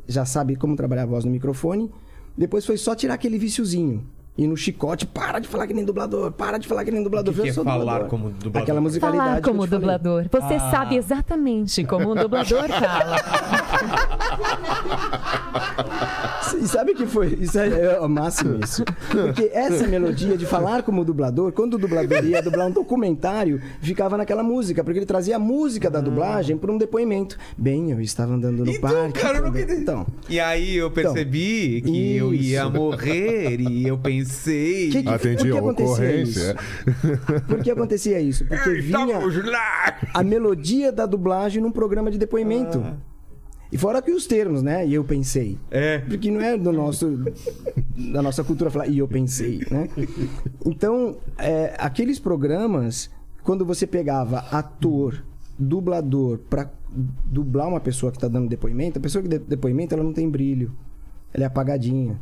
já 0.09 0.25
sabe 0.25 0.57
como 0.57 0.75
trabalhar 0.77 1.03
a 1.03 1.07
voz 1.07 1.25
no 1.25 1.31
microfone. 1.31 1.91
Depois 2.37 2.67
foi 2.67 2.77
só 2.77 2.95
tirar 2.95 3.15
aquele 3.15 3.39
viciozinho 3.39 4.05
E 4.37 4.49
no 4.49 4.57
chicote, 4.57 5.07
para 5.07 5.39
de 5.39 5.47
falar 5.47 5.69
que 5.69 5.73
nem 5.73 5.85
dublador, 5.85 6.33
para 6.33 6.59
de 6.59 6.67
falar 6.67 6.85
que 6.85 6.91
nem 6.91 7.05
dublador. 7.05 7.33
O 7.33 7.37
que 7.37 7.43
que 7.43 7.49
Eu 7.51 7.63
é 7.63 7.65
falar 7.65 7.79
dublador. 7.79 8.09
como 8.09 8.31
dublador? 8.31 8.63
Aquela 8.63 8.81
musicalidade. 8.81 9.29
Falar 9.29 9.41
que 9.41 9.49
eu 9.49 9.53
como 9.53 9.65
te 9.65 9.71
falei. 9.71 9.81
dublador. 9.81 10.29
Você 10.33 10.55
Ah. 10.55 10.71
sabe 10.73 10.97
exatamente 10.97 11.85
como 11.85 12.11
um 12.11 12.15
dublador 12.17 12.69
fala. 12.69 13.17
E 16.63 16.67
sabe 16.69 16.93
o 16.93 16.95
que 16.95 17.07
foi? 17.07 17.37
Isso 17.41 17.59
é, 17.59 17.69
é 17.97 18.01
o 18.01 18.09
máximo 18.09 18.59
isso. 18.63 18.85
Porque 19.11 19.51
essa 19.53 19.87
melodia 19.87 20.37
de 20.37 20.47
falar 20.47 20.83
como 20.83 21.05
dublador, 21.05 21.53
quando 21.53 21.75
o 21.75 21.79
dublador 21.79 22.25
ia 22.25 22.43
dublar 22.43 22.67
um 22.69 22.71
documentário, 22.71 23.61
ficava 23.81 24.17
naquela 24.17 24.43
música, 24.43 24.83
porque 24.85 24.99
ele 24.99 25.07
trazia 25.07 25.37
a 25.37 25.39
música 25.39 25.91
da 25.91 26.01
dublagem 26.01 26.57
por 26.57 26.71
um 26.71 26.79
depoimento. 26.79 27.37
Bem, 27.57 27.91
eu 27.91 28.01
estava 28.01 28.35
andando 28.35 28.65
no 28.65 28.71
Então, 28.71 28.81
parque. 28.91 29.21
cara, 29.21 29.39
eu 29.39 29.51
não. 29.51 29.55
Então, 29.59 30.07
E 30.29 30.39
aí 30.41 30.77
eu 30.77 30.91
percebi 30.91 31.81
que 31.83 32.17
eu 32.17 32.35
ia 32.35 32.63
isso. 32.63 32.71
morrer 32.71 33.61
e 33.61 33.87
eu 33.87 33.97
pensei. 33.99 34.91
que, 34.91 35.03
que, 35.03 35.09
Atendi 35.09 35.37
por 35.37 35.47
que 35.51 35.57
a 35.57 35.59
acontecia 35.61 36.17
isso? 36.17 36.41
ocorrência. 36.41 37.43
Por 37.47 37.63
que 37.63 37.71
acontecia 37.71 38.21
isso? 38.21 38.45
Porque 38.45 38.71
vinha 38.75 39.19
a 40.13 40.23
melodia 40.23 40.91
da 40.93 41.07
dublagem 41.07 41.63
num 41.63 41.71
programa 41.73 42.11
de 42.11 42.19
depoimento. 42.19 42.83
E 43.75 43.77
fora 43.77 44.01
que 44.01 44.13
os 44.13 44.25
termos, 44.25 44.63
né? 44.63 44.87
E 44.87 44.95
eu 44.95 45.03
pensei. 45.03 45.59
É. 45.69 45.99
Porque 45.99 46.31
não 46.31 46.41
é 46.41 46.57
do 46.57 46.71
nosso 46.71 47.25
da 48.13 48.23
nossa 48.23 48.45
cultura 48.45 48.71
falar 48.71 48.87
e 48.87 48.99
eu 48.99 49.09
pensei, 49.09 49.67
né? 49.69 49.89
Então, 50.65 51.17
é, 51.37 51.75
aqueles 51.77 52.21
programas, 52.21 53.11
quando 53.43 53.67
você 53.67 53.85
pegava 53.85 54.39
ator, 54.53 55.25
dublador 55.59 56.39
pra 56.49 56.71
dublar 57.25 57.67
uma 57.67 57.81
pessoa 57.81 58.13
que 58.13 58.19
tá 58.19 58.29
dando 58.29 58.49
depoimento, 58.49 59.01
a 59.01 59.03
pessoa 59.03 59.21
que 59.21 59.29
dá 59.29 59.39
depoimento, 59.39 59.93
ela 59.93 60.05
não 60.05 60.13
tem 60.13 60.31
brilho. 60.31 60.71
Ela 61.33 61.43
é 61.43 61.47
apagadinha. 61.49 62.21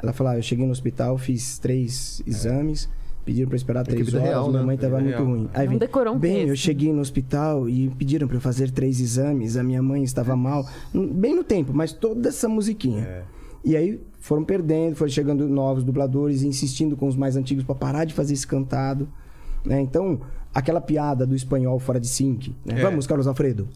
Ela 0.00 0.12
fala, 0.12 0.30
ah, 0.30 0.38
eu 0.38 0.42
cheguei 0.42 0.64
no 0.64 0.70
hospital, 0.70 1.18
fiz 1.18 1.58
três 1.58 2.22
exames, 2.24 2.88
pediram 3.24 3.48
pra 3.48 3.56
esperar 3.56 3.80
É 3.80 3.84
três 3.84 4.12
horas, 4.14 4.26
real, 4.28 4.48
minha 4.48 4.60
né? 4.60 4.66
mãe 4.66 4.74
É 4.74 4.78
tava 4.78 4.96
vida 4.98 5.04
muito 5.08 5.16
real. 5.18 5.26
ruim. 5.30 5.48
Aí 5.54 5.64
Não 5.64 5.70
vem, 5.70 5.78
decorou 5.78 6.14
um 6.14 6.18
bem, 6.18 6.48
eu 6.48 6.56
cheguei 6.56 6.92
no 6.92 7.00
hospital 7.00 7.68
e 7.68 7.88
pediram 7.90 8.26
pra 8.26 8.36
eu 8.36 8.40
fazer 8.40 8.70
três 8.70 9.00
exames, 9.00 9.56
a 9.56 9.62
minha 9.62 9.82
mãe 9.82 10.02
estava 10.02 10.34
mal. 10.36 10.64
Bem 10.94 11.34
no 11.34 11.44
tempo, 11.44 11.72
mas 11.74 11.92
toda 11.92 12.28
essa 12.28 12.48
musiquinha. 12.48 13.24
E 13.64 13.76
aí 13.76 14.00
foram 14.18 14.42
perdendo, 14.44 14.96
foram 14.96 15.10
chegando 15.10 15.48
novos 15.48 15.84
dubladores, 15.84 16.42
insistindo 16.42 16.96
com 16.96 17.06
os 17.06 17.16
mais 17.16 17.36
antigos 17.36 17.62
pra 17.64 17.74
parar 17.74 18.04
de 18.04 18.12
fazer 18.14 18.34
esse 18.34 18.46
cantado. 18.46 19.08
né? 19.64 19.80
Então, 19.80 20.20
aquela 20.52 20.80
piada 20.80 21.24
do 21.24 21.34
espanhol 21.36 21.78
fora 21.78 22.00
de 22.00 22.08
sync. 22.08 22.54
né? 22.64 22.80
É. 22.80 22.82
Vamos, 22.82 23.06
Carlos 23.06 23.26
Alfredo. 23.28 23.68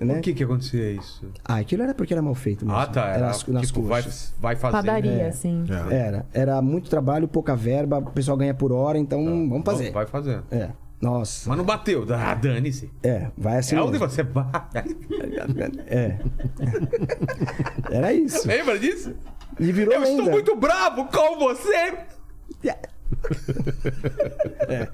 Né? 0.00 0.14
Por 0.14 0.22
que 0.22 0.32
que 0.34 0.44
acontecia 0.44 0.92
isso? 0.92 1.30
Ah, 1.44 1.56
aquilo 1.56 1.82
era 1.82 1.92
porque 1.94 2.14
era 2.14 2.22
mal 2.22 2.34
feito 2.34 2.64
mesmo. 2.64 2.78
Ah, 2.78 2.86
tá. 2.86 3.06
Era, 3.08 3.26
nas, 3.26 3.46
nas 3.46 3.66
tipo, 3.66 3.82
vai, 3.82 4.02
coxas. 4.02 4.34
vai 4.40 4.56
fazer. 4.56 4.72
Padaria, 4.76 5.12
É. 5.12 5.28
assim. 5.28 5.64
Era. 5.90 6.26
Era 6.32 6.62
muito 6.62 6.88
trabalho, 6.88 7.28
pouca 7.28 7.54
verba, 7.54 7.98
o 7.98 8.10
pessoal 8.10 8.36
ganha 8.36 8.54
por 8.54 8.72
hora, 8.72 8.96
então 8.98 9.22
vamos 9.48 9.64
fazer. 9.64 9.90
Vai 9.92 10.06
fazer. 10.06 10.42
É. 10.50 10.70
Nossa. 11.00 11.48
Mas 11.48 11.56
não 11.58 11.64
bateu. 11.64 12.06
Ah, 12.14 12.34
dane-se. 12.34 12.90
É, 13.02 13.28
vai 13.36 13.58
assim. 13.58 13.74
é 13.76 13.82
onde 13.82 13.96
você 13.98 14.22
vai. 14.22 14.44
É. 15.86 16.18
Era 17.90 18.12
isso. 18.12 18.46
Lembra 18.46 18.78
disso? 18.78 19.14
E 19.58 19.72
virou 19.72 19.94
Eu 19.94 20.00
lenda. 20.00 20.12
estou 20.18 20.30
muito 20.32 20.56
bravo 20.56 21.06
com 21.06 21.38
você. 21.38 21.94
É. 24.68 24.88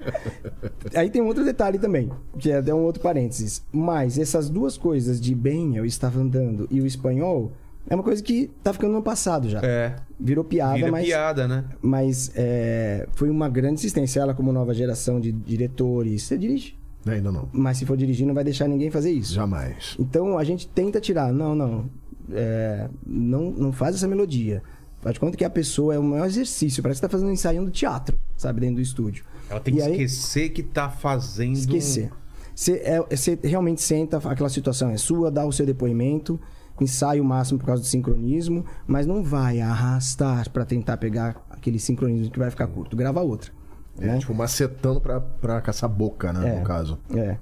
Aí 0.95 1.09
tem 1.09 1.21
um 1.21 1.27
outro 1.27 1.45
detalhe 1.45 1.77
também, 1.77 2.09
que 2.39 2.49
é 2.49 2.57
até 2.57 2.73
um 2.73 2.83
outro 2.83 3.01
parênteses. 3.01 3.63
Mas 3.71 4.17
essas 4.17 4.49
duas 4.49 4.75
coisas 4.75 5.21
de 5.21 5.35
bem, 5.35 5.75
eu 5.77 5.85
estava 5.85 6.19
andando 6.19 6.67
e 6.71 6.81
o 6.81 6.85
espanhol, 6.87 7.51
é 7.89 7.95
uma 7.95 8.03
coisa 8.03 8.21
que 8.21 8.49
tá 8.63 8.73
ficando 8.73 8.93
no 8.93 9.01
passado 9.01 9.47
já. 9.49 9.59
É. 9.61 9.95
Virou 10.19 10.43
piada, 10.43 10.75
Vira 10.75 10.91
mas, 10.91 11.05
piada, 11.05 11.47
né? 11.47 11.65
mas 11.81 12.31
é, 12.35 13.07
foi 13.13 13.29
uma 13.29 13.47
grande 13.47 13.75
insistência. 13.75 14.19
Ela, 14.19 14.33
como 14.33 14.51
nova 14.51 14.73
geração 14.73 15.19
de 15.19 15.31
diretores, 15.31 16.23
você 16.23 16.37
dirige? 16.37 16.77
Ainda 17.05 17.31
não. 17.31 17.47
Mas 17.53 17.77
se 17.77 17.85
for 17.85 17.95
dirigir, 17.95 18.27
não 18.27 18.33
vai 18.33 18.43
deixar 18.43 18.67
ninguém 18.67 18.91
fazer 18.91 19.11
isso. 19.11 19.33
Jamais. 19.33 19.95
Então 19.99 20.37
a 20.37 20.43
gente 20.43 20.67
tenta 20.67 20.99
tirar. 20.99 21.31
Não, 21.31 21.55
não. 21.55 21.89
É, 22.33 22.89
não, 23.05 23.51
não 23.51 23.71
faz 23.71 23.95
essa 23.95 24.07
melodia. 24.07 24.61
Faz 25.01 25.13
de 25.13 25.19
conta 25.19 25.37
que 25.37 25.45
a 25.45 25.49
pessoa 25.49 25.93
é 25.95 25.99
o 25.99 26.03
maior 26.03 26.25
exercício. 26.25 26.81
Parece 26.81 26.99
que 26.99 27.07
tá 27.07 27.11
fazendo 27.11 27.29
um 27.29 27.33
ensaio 27.33 27.63
do 27.63 27.71
teatro, 27.71 28.17
sabe, 28.35 28.61
dentro 28.61 28.77
do 28.77 28.81
estúdio. 28.81 29.23
Ela 29.49 29.59
tem 29.59 29.75
que 29.75 29.79
E 29.79 29.83
aí- 29.83 29.91
esquecer 29.91 30.49
que 30.49 30.63
tá 30.63 30.89
fazendo. 30.89 31.53
Esquecer. 31.55 32.11
Você 32.55 32.73
é- 32.83 32.99
você 33.15 33.37
realmente 33.43 33.81
senta, 33.81 34.17
aquela 34.17 34.49
situação 34.49 34.89
é 34.89 34.97
sua, 34.97 35.29
dá 35.29 35.45
o 35.45 35.51
seu 35.51 35.65
depoimento, 35.65 36.39
ensaia 36.81 37.21
o 37.21 37.25
máximo 37.25 37.59
por 37.59 37.65
causa 37.67 37.81
do 37.81 37.85
sincronismo, 37.87 38.65
mas 38.87 39.05
não 39.05 39.23
vai 39.23 39.61
arrastar 39.61 40.49
pra 40.49 40.65
tentar 40.65 40.97
pegar 40.97 41.45
aquele 41.49 41.79
sincronismo 41.79 42.31
que 42.31 42.39
vai 42.39 42.49
ficar 42.49 42.67
curto. 42.67 42.95
Grava 42.97 43.21
outra. 43.21 43.51
É, 43.99 44.05
né? 44.07 44.17
tipo, 44.19 44.33
macetando 44.33 45.01
pra, 45.01 45.19
pra 45.19 45.59
caçar 45.61 45.89
boca, 45.89 46.31
né? 46.33 46.55
É. 46.55 46.59
No 46.59 46.63
caso. 46.65 46.99
É. 47.15 47.37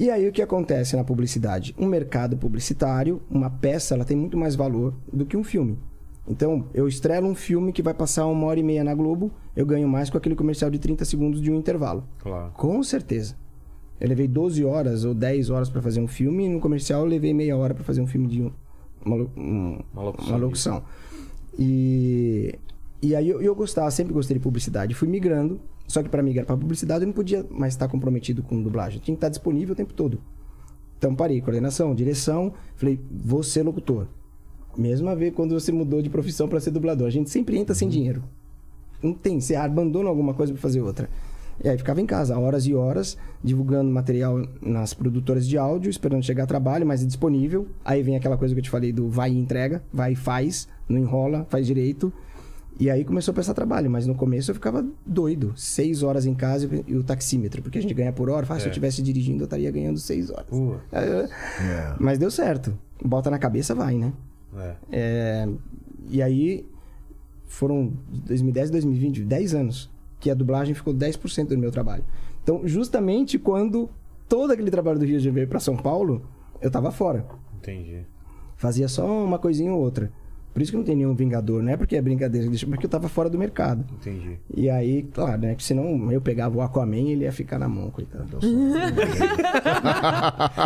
E 0.00 0.10
aí 0.10 0.26
o 0.28 0.32
que 0.32 0.42
acontece 0.42 0.96
na 0.96 1.04
publicidade? 1.04 1.74
Um 1.78 1.86
mercado 1.86 2.36
publicitário, 2.36 3.22
uma 3.30 3.48
peça, 3.50 3.94
ela 3.94 4.04
tem 4.04 4.16
muito 4.16 4.36
mais 4.36 4.56
valor 4.56 4.94
do 5.12 5.24
que 5.26 5.36
um 5.36 5.44
filme. 5.44 5.78
Então, 6.26 6.66
eu 6.72 6.86
estrelo 6.86 7.26
um 7.26 7.34
filme 7.34 7.72
que 7.72 7.82
vai 7.82 7.92
passar 7.92 8.26
uma 8.26 8.46
hora 8.46 8.60
e 8.60 8.62
meia 8.62 8.84
na 8.84 8.94
Globo, 8.94 9.32
eu 9.56 9.66
ganho 9.66 9.88
mais 9.88 10.08
com 10.08 10.16
aquele 10.16 10.36
comercial 10.36 10.70
de 10.70 10.78
30 10.78 11.04
segundos 11.04 11.40
de 11.42 11.50
um 11.50 11.56
intervalo. 11.56 12.04
Claro. 12.20 12.52
Com 12.52 12.82
certeza. 12.82 13.36
Eu 14.00 14.08
levei 14.08 14.26
12 14.28 14.64
horas 14.64 15.04
ou 15.04 15.14
10 15.14 15.50
horas 15.50 15.68
pra 15.68 15.82
fazer 15.82 16.00
um 16.00 16.06
filme, 16.06 16.44
e 16.44 16.48
no 16.48 16.60
comercial 16.60 17.00
eu 17.00 17.06
levei 17.06 17.34
meia 17.34 17.56
hora 17.56 17.74
pra 17.74 17.82
fazer 17.84 18.00
um 18.00 18.06
filme 18.06 18.26
de 18.28 18.42
um- 18.42 18.52
uma, 19.04 19.16
um- 19.36 19.80
Uma 19.92 20.02
locução. 20.02 20.28
uma 20.28 20.38
locução. 20.38 20.82
E, 21.58 22.58
e 23.02 23.14
aí 23.14 23.28
eu, 23.28 23.40
eu 23.42 23.54
gostava, 23.54 23.90
sempre 23.90 24.12
gostei 24.12 24.36
de 24.36 24.42
publicidade. 24.42 24.94
Fui 24.94 25.08
migrando, 25.08 25.60
só 25.86 26.02
que 26.02 26.08
para 26.08 26.22
migrar 26.22 26.46
para 26.46 26.56
publicidade 26.56 27.02
eu 27.02 27.06
não 27.06 27.14
podia 27.14 27.44
mais 27.50 27.74
estar 27.74 27.88
comprometido 27.88 28.42
com 28.42 28.62
dublagem. 28.62 28.98
Eu 28.98 29.04
tinha 29.04 29.14
que 29.14 29.18
estar 29.18 29.28
disponível 29.28 29.72
o 29.72 29.76
tempo 29.76 29.92
todo. 29.92 30.20
Então 30.98 31.14
parei, 31.14 31.40
coordenação, 31.40 31.94
direção, 31.94 32.52
falei, 32.76 32.98
vou 33.10 33.42
ser 33.42 33.62
locutor. 33.64 34.06
Mesmo 34.76 35.08
a 35.08 35.14
ver 35.14 35.32
quando 35.32 35.58
você 35.58 35.70
mudou 35.70 36.00
de 36.00 36.08
profissão 36.08 36.48
para 36.48 36.60
ser 36.60 36.70
dublador. 36.70 37.06
A 37.06 37.10
gente 37.10 37.30
sempre 37.30 37.58
entra 37.58 37.74
sem 37.74 37.88
dinheiro. 37.88 38.22
Não 39.02 39.12
tem, 39.12 39.40
você 39.40 39.54
abandona 39.56 40.08
alguma 40.08 40.32
coisa 40.32 40.52
para 40.52 40.62
fazer 40.62 40.80
outra. 40.80 41.08
E 41.62 41.68
aí 41.68 41.76
ficava 41.76 42.00
em 42.00 42.06
casa, 42.06 42.38
horas 42.38 42.66
e 42.66 42.74
horas, 42.74 43.16
divulgando 43.42 43.90
material 43.90 44.46
nas 44.60 44.94
produtoras 44.94 45.46
de 45.46 45.58
áudio, 45.58 45.90
esperando 45.90 46.22
chegar 46.24 46.44
a 46.44 46.46
trabalho, 46.46 46.86
mas 46.86 47.02
é 47.02 47.06
disponível. 47.06 47.68
Aí 47.84 48.02
vem 48.02 48.16
aquela 48.16 48.36
coisa 48.36 48.54
que 48.54 48.60
eu 48.60 48.64
te 48.64 48.70
falei 48.70 48.92
do 48.92 49.08
vai 49.08 49.30
e 49.30 49.38
entrega, 49.38 49.82
vai 49.92 50.12
e 50.12 50.16
faz, 50.16 50.68
não 50.88 50.98
enrola, 50.98 51.46
faz 51.50 51.66
direito. 51.66 52.12
E 52.80 52.90
aí 52.90 53.04
começou 53.04 53.32
a 53.32 53.34
prestar 53.34 53.54
trabalho, 53.54 53.90
mas 53.90 54.06
no 54.06 54.14
começo 54.14 54.50
eu 54.50 54.54
ficava 54.54 54.84
doido. 55.04 55.52
Seis 55.54 56.02
horas 56.02 56.26
em 56.26 56.34
casa 56.34 56.68
e 56.86 56.96
o 56.96 57.04
taxímetro, 57.04 57.62
porque 57.62 57.78
a 57.78 57.82
gente 57.82 57.94
ganha 57.94 58.12
por 58.12 58.30
hora. 58.30 58.46
Fala, 58.46 58.58
se 58.60 58.66
eu 58.66 58.70
estivesse 58.70 59.02
dirigindo, 59.02 59.42
eu 59.42 59.44
estaria 59.44 59.70
ganhando 59.70 59.98
seis 59.98 60.30
horas. 60.30 60.46
É, 60.90 61.28
É. 61.62 61.94
Mas 62.00 62.18
deu 62.18 62.30
certo. 62.30 62.76
Bota 63.04 63.30
na 63.30 63.38
cabeça, 63.38 63.74
vai, 63.74 63.96
né? 63.96 64.12
É. 64.56 64.76
É, 64.90 65.48
e 66.08 66.22
aí 66.22 66.66
foram 67.46 67.92
2010 68.08 68.68
e 68.68 68.72
2020, 68.72 69.24
10 69.24 69.54
anos, 69.54 69.90
que 70.18 70.30
a 70.30 70.34
dublagem 70.34 70.74
ficou 70.74 70.94
10% 70.94 71.48
do 71.48 71.58
meu 71.58 71.70
trabalho. 71.70 72.04
Então, 72.42 72.66
justamente 72.66 73.38
quando 73.38 73.90
todo 74.28 74.50
aquele 74.50 74.70
trabalho 74.70 74.98
do 74.98 75.04
Rio 75.04 75.18
de 75.18 75.24
Janeiro 75.24 75.48
para 75.48 75.60
São 75.60 75.76
Paulo, 75.76 76.26
eu 76.60 76.70
tava 76.70 76.90
fora. 76.90 77.26
Entendi. 77.56 78.06
Fazia 78.56 78.88
só 78.88 79.06
uma 79.24 79.38
coisinha 79.38 79.72
ou 79.72 79.80
outra. 79.80 80.12
Por 80.52 80.60
isso 80.60 80.70
que 80.70 80.76
não 80.76 80.84
tem 80.84 80.94
nenhum 80.96 81.14
vingador, 81.14 81.62
não 81.62 81.72
é 81.72 81.76
porque 81.78 81.96
é 81.96 82.02
brincadeira, 82.02 82.46
porque 82.68 82.84
eu 82.84 82.90
tava 82.90 83.08
fora 83.08 83.30
do 83.30 83.38
mercado. 83.38 83.84
Entendi. 83.94 84.38
E 84.54 84.68
aí, 84.68 85.02
claro, 85.04 85.40
né? 85.40 85.54
Que 85.54 85.64
senão 85.64 86.12
eu 86.12 86.20
pegava 86.20 86.56
o 86.58 86.60
Aquaman 86.60 86.96
e 86.98 87.12
ele 87.12 87.24
ia 87.24 87.32
ficar 87.32 87.58
na 87.58 87.66
mão, 87.68 87.90
coitado. 87.90 88.38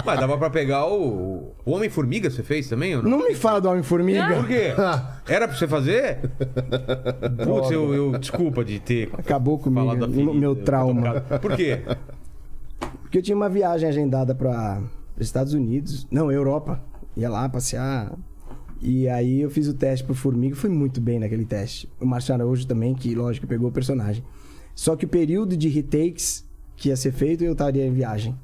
Mas 0.04 0.20
dava 0.20 0.36
pra 0.38 0.50
pegar 0.50 0.86
o. 0.86 1.52
O 1.64 1.70
Homem-Formiga 1.72 2.30
você 2.30 2.42
fez 2.42 2.68
também 2.68 2.96
ou 2.96 3.02
não? 3.02 3.10
Não 3.10 3.28
me 3.28 3.34
fala 3.34 3.60
do 3.60 3.68
Homem-Formiga. 3.68 4.34
Por 4.34 4.46
quê? 4.48 4.72
Era 5.28 5.46
pra 5.48 5.56
você 5.56 5.68
fazer? 5.68 6.18
Putz, 7.44 7.70
eu, 7.70 7.94
eu- 7.94 8.18
Desculpa 8.18 8.64
de 8.64 8.80
ter. 8.80 9.10
Acabou 9.12 9.58
comigo, 9.58 9.86
falado 9.86 10.12
ferida. 10.12 10.32
meu 10.34 10.56
trauma. 10.56 11.20
Por 11.40 11.56
quê? 11.56 11.80
Porque 13.02 13.18
eu 13.18 13.22
tinha 13.22 13.36
uma 13.36 13.48
viagem 13.48 13.88
agendada 13.88 14.34
para 14.34 14.80
os 15.16 15.24
Estados 15.26 15.54
Unidos, 15.54 16.06
não, 16.10 16.30
Europa. 16.30 16.80
Ia 17.16 17.30
lá 17.30 17.48
passear. 17.48 18.12
E 18.82 19.08
aí 19.08 19.40
eu 19.40 19.50
fiz 19.50 19.68
o 19.68 19.74
teste 19.74 20.04
pro 20.04 20.14
Formiga, 20.14 20.54
fui 20.54 20.70
muito 20.70 21.00
bem 21.00 21.18
naquele 21.18 21.44
teste. 21.44 21.88
O 22.00 22.06
Márcio 22.06 22.34
Araújo 22.34 22.66
também, 22.66 22.94
que 22.94 23.14
lógico 23.14 23.46
pegou 23.46 23.68
o 23.68 23.72
personagem. 23.72 24.22
Só 24.74 24.94
que 24.94 25.04
o 25.06 25.08
período 25.08 25.56
de 25.56 25.68
retakes 25.68 26.44
que 26.76 26.90
ia 26.90 26.96
ser 26.96 27.12
feito, 27.12 27.42
eu 27.42 27.52
estaria 27.52 27.86
em 27.86 27.92
viagem. 27.92 28.34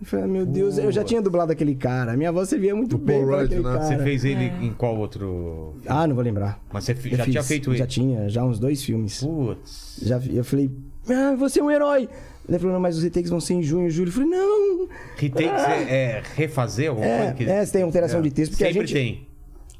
Eu 0.00 0.06
falei, 0.06 0.24
ah, 0.26 0.28
meu 0.28 0.46
Deus, 0.46 0.78
eu 0.78 0.92
já 0.92 1.02
tinha 1.02 1.20
dublado 1.20 1.50
aquele 1.50 1.74
cara. 1.74 2.16
Minha 2.16 2.30
voz 2.30 2.48
servia 2.48 2.76
muito 2.76 2.94
O 2.96 2.98
bem 2.98 3.20
Paul 3.24 3.40
Rudd, 3.40 3.54
né? 3.56 3.62
cara. 3.62 3.82
Você 3.82 3.98
fez 3.98 4.24
ele 4.24 4.44
em 4.64 4.72
qual 4.72 4.96
outro. 4.96 5.74
Ah, 5.86 6.06
não 6.06 6.14
vou 6.14 6.22
lembrar. 6.22 6.62
Mas 6.72 6.84
você 6.84 6.92
Eu 6.92 7.16
já 7.16 7.24
fiz, 7.24 7.32
tinha 7.32 7.42
feito 7.42 7.70
ele? 7.70 7.78
Já 7.78 7.86
tinha, 7.86 8.28
já 8.28 8.44
uns 8.44 8.60
dois 8.60 8.82
filmes. 8.84 9.20
Putz. 9.20 9.98
Já, 10.02 10.20
eu 10.30 10.44
falei, 10.44 10.70
ah, 11.08 11.34
você 11.36 11.58
é 11.58 11.64
um 11.64 11.70
herói. 11.70 12.08
Ele 12.48 12.58
falou, 12.58 12.74
não, 12.74 12.80
mas 12.80 12.96
os 12.96 13.02
retakes 13.02 13.28
vão 13.30 13.40
ser 13.40 13.54
em 13.54 13.62
junho, 13.62 13.90
julho. 13.90 14.08
Eu 14.08 14.12
falei, 14.12 14.28
não. 14.28 14.88
Retakes 15.16 15.62
é, 15.64 15.82
é 16.18 16.22
refazer 16.36 16.90
alguma 16.90 17.06
É, 17.06 17.18
coisa? 17.18 17.34
que- 17.34 17.44
é, 17.44 17.66
você 17.66 17.72
tem 17.72 17.82
alteração 17.82 18.22
de 18.22 18.30
texto, 18.30 18.52
porque 18.52 18.64
a 18.64 18.66
Sempre 18.68 18.86
gente- 18.86 18.94
tem. 18.94 19.27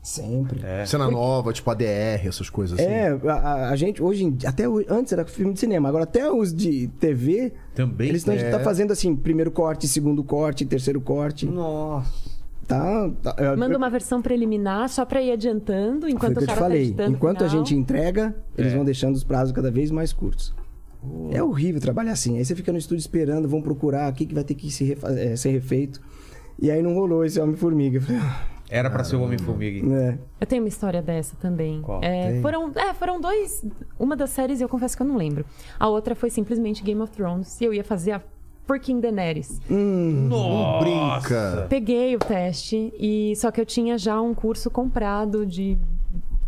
Sempre. 0.08 0.60
Cena 0.86 1.10
nova, 1.10 1.52
tipo 1.52 1.70
ADR, 1.70 2.26
essas 2.26 2.48
coisas 2.48 2.78
assim. 2.78 2.88
É, 2.88 3.08
a, 3.28 3.32
a- 3.34 3.70
a 3.70 3.76
gente 3.76 4.02
hoje, 4.02 4.24
em- 4.24 4.38
até 4.46 4.66
o- 4.66 4.82
antes 4.88 5.12
era 5.12 5.24
filme 5.26 5.52
de 5.52 5.60
cinema, 5.60 5.86
agora 5.88 6.04
até 6.04 6.30
os 6.32 6.54
de 6.54 6.88
TV, 6.98 7.52
Também? 7.74 8.08
eles 8.08 8.22
estão 8.22 8.34
É. 8.34 8.50
tá 8.50 8.58
fazendo 8.60 8.90
assim, 8.92 9.14
primeiro 9.14 9.50
corte, 9.50 9.86
segundo 9.86 10.24
corte, 10.24 10.64
terceiro 10.64 10.98
corte. 11.00 11.44
Nossa. 11.44 12.10
Tá, 12.66 13.10
tá 13.22 13.34
eu- 13.38 13.56
Manda 13.58 13.76
uma 13.76 13.90
versão 13.90 14.20
preliminar 14.22 14.88
só 14.88 15.04
pra 15.04 15.20
ir 15.22 15.30
adiantando 15.32 16.00
Foi 16.02 16.10
o 16.10 16.12
enquanto 16.14 16.32
que 16.34 16.38
o 16.38 16.42
eu 16.42 16.46
te 16.46 16.48
cara 16.48 16.60
falei. 16.60 16.92
tá 16.92 17.06
Enquanto 17.06 17.44
a 17.44 17.48
gente 17.48 17.74
entrega, 17.74 18.34
eles 18.56 18.72
É. 18.72 18.76
vão 18.76 18.84
deixando 18.84 19.14
os 19.14 19.24
prazos 19.24 19.52
cada 19.52 19.70
vez 19.70 19.90
mais 19.90 20.12
curtos. 20.12 20.54
É 21.30 21.42
horrível 21.42 21.80
trabalhar 21.80 22.12
assim. 22.12 22.38
Aí 22.38 22.44
você 22.44 22.54
fica 22.54 22.72
no 22.72 22.78
estúdio 22.78 23.00
esperando, 23.00 23.46
vão 23.48 23.60
procurar 23.62 24.10
o 24.10 24.14
que, 24.14 24.24
que 24.26 24.34
vai 24.34 24.42
ter 24.44 24.54
que 24.54 24.70
ser, 24.70 24.98
é, 25.04 25.36
ser 25.36 25.50
refeito. 25.50 26.00
E 26.60 26.70
aí 26.70 26.82
não 26.82 26.94
rolou 26.94 27.24
esse 27.24 27.38
Homem-Formiga. 27.40 27.98
Eu 27.98 28.02
falei, 28.02 28.20
"Ah, 28.20 28.46
Era 28.70 28.90
pra 28.90 29.02
ser 29.02 29.16
o 29.16 29.22
Homem-Formiga. 29.22 29.94
É. 29.94 30.18
Eu 30.40 30.46
tenho 30.46 30.62
uma 30.62 30.68
história 30.68 31.00
dessa 31.00 31.36
também. 31.36 31.80
Qual? 31.80 32.00
É, 32.02 32.40
foram, 32.42 32.70
é, 32.74 32.92
foram 32.94 33.20
dois. 33.20 33.64
Uma 33.98 34.14
das 34.14 34.30
séries 34.30 34.60
eu 34.60 34.68
confesso 34.68 34.96
que 34.96 35.02
eu 35.02 35.06
não 35.06 35.16
lembro. 35.16 35.44
A 35.78 35.88
outra 35.88 36.14
foi 36.14 36.30
simplesmente 36.30 36.82
Game 36.82 37.00
of 37.00 37.12
Thrones. 37.12 37.60
E 37.60 37.64
eu 37.64 37.72
ia 37.72 37.82
fazer 37.84 38.12
a 38.12 38.22
freaking 38.66 39.00
Daenerys. 39.00 39.60
Não 39.70 40.78
brinca. 40.80 41.66
Peguei 41.70 42.14
o 42.14 42.18
teste 42.18 42.92
e 42.98 43.34
só 43.36 43.50
que 43.50 43.60
eu 43.60 43.64
tinha 43.64 43.96
já 43.96 44.20
um 44.20 44.34
curso 44.34 44.70
comprado 44.70 45.46
de 45.46 45.78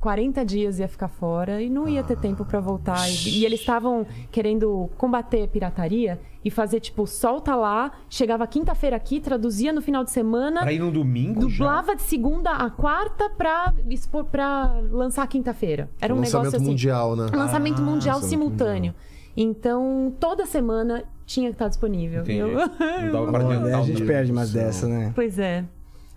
40 0.01 0.45
dias 0.47 0.79
ia 0.79 0.89
ficar 0.89 1.09
fora 1.09 1.61
e 1.61 1.69
não 1.69 1.87
ia 1.87 2.03
ter 2.03 2.17
tempo 2.17 2.45
pra 2.45 2.59
voltar. 2.59 3.07
E, 3.11 3.41
e 3.41 3.45
eles 3.45 3.61
estavam 3.61 4.07
querendo 4.31 4.89
combater 4.97 5.43
a 5.43 5.49
pirataria 5.49 6.19
e 6.43 6.51
fazer 6.51 6.81
tipo, 6.81 7.07
solta 7.07 7.55
lá, 7.55 7.93
chegava 8.09 8.47
quinta-feira 8.47 8.97
aqui, 8.97 9.21
traduzia 9.21 9.73
no 9.75 9.83
final 9.83 10.03
de 10.03 10.11
semana, 10.11 10.63
Pra 10.63 10.73
ir 10.73 10.79
no 10.79 10.91
domingo 10.91 11.43
já? 11.51 11.65
dublava 11.65 11.95
de 11.95 12.01
segunda 12.03 12.51
a 12.53 12.71
quarta 12.71 13.29
pra, 13.29 13.75
expor, 13.91 14.25
pra 14.25 14.73
lançar 14.91 15.27
quinta-feira. 15.29 15.91
Era 16.01 16.15
um 16.15 16.19
Lançamento 16.21 16.45
negócio 16.45 16.57
assim. 16.61 16.71
mundial, 16.71 17.15
né? 17.15 17.27
Lançamento 17.35 17.83
mundial 17.83 18.17
lançamento 18.17 18.29
simultâneo. 18.31 18.95
Então, 19.37 20.13
toda 20.19 20.47
semana 20.47 21.05
tinha 21.27 21.49
que 21.51 21.55
estar 21.55 21.69
disponível. 21.69 22.23
Entendi. 22.23 22.39
Eu- 22.41 22.57
Não 22.59 23.13
dava 23.13 23.31
pra 23.33 23.41
adiantar 23.45 23.75
a 23.75 23.81
o 23.83 23.85
gente 23.85 24.03
perde 24.05 24.33
umas 24.33 24.51
dessa, 24.53 24.89
né? 24.89 25.13
Pois 25.15 25.39
é. 25.39 25.65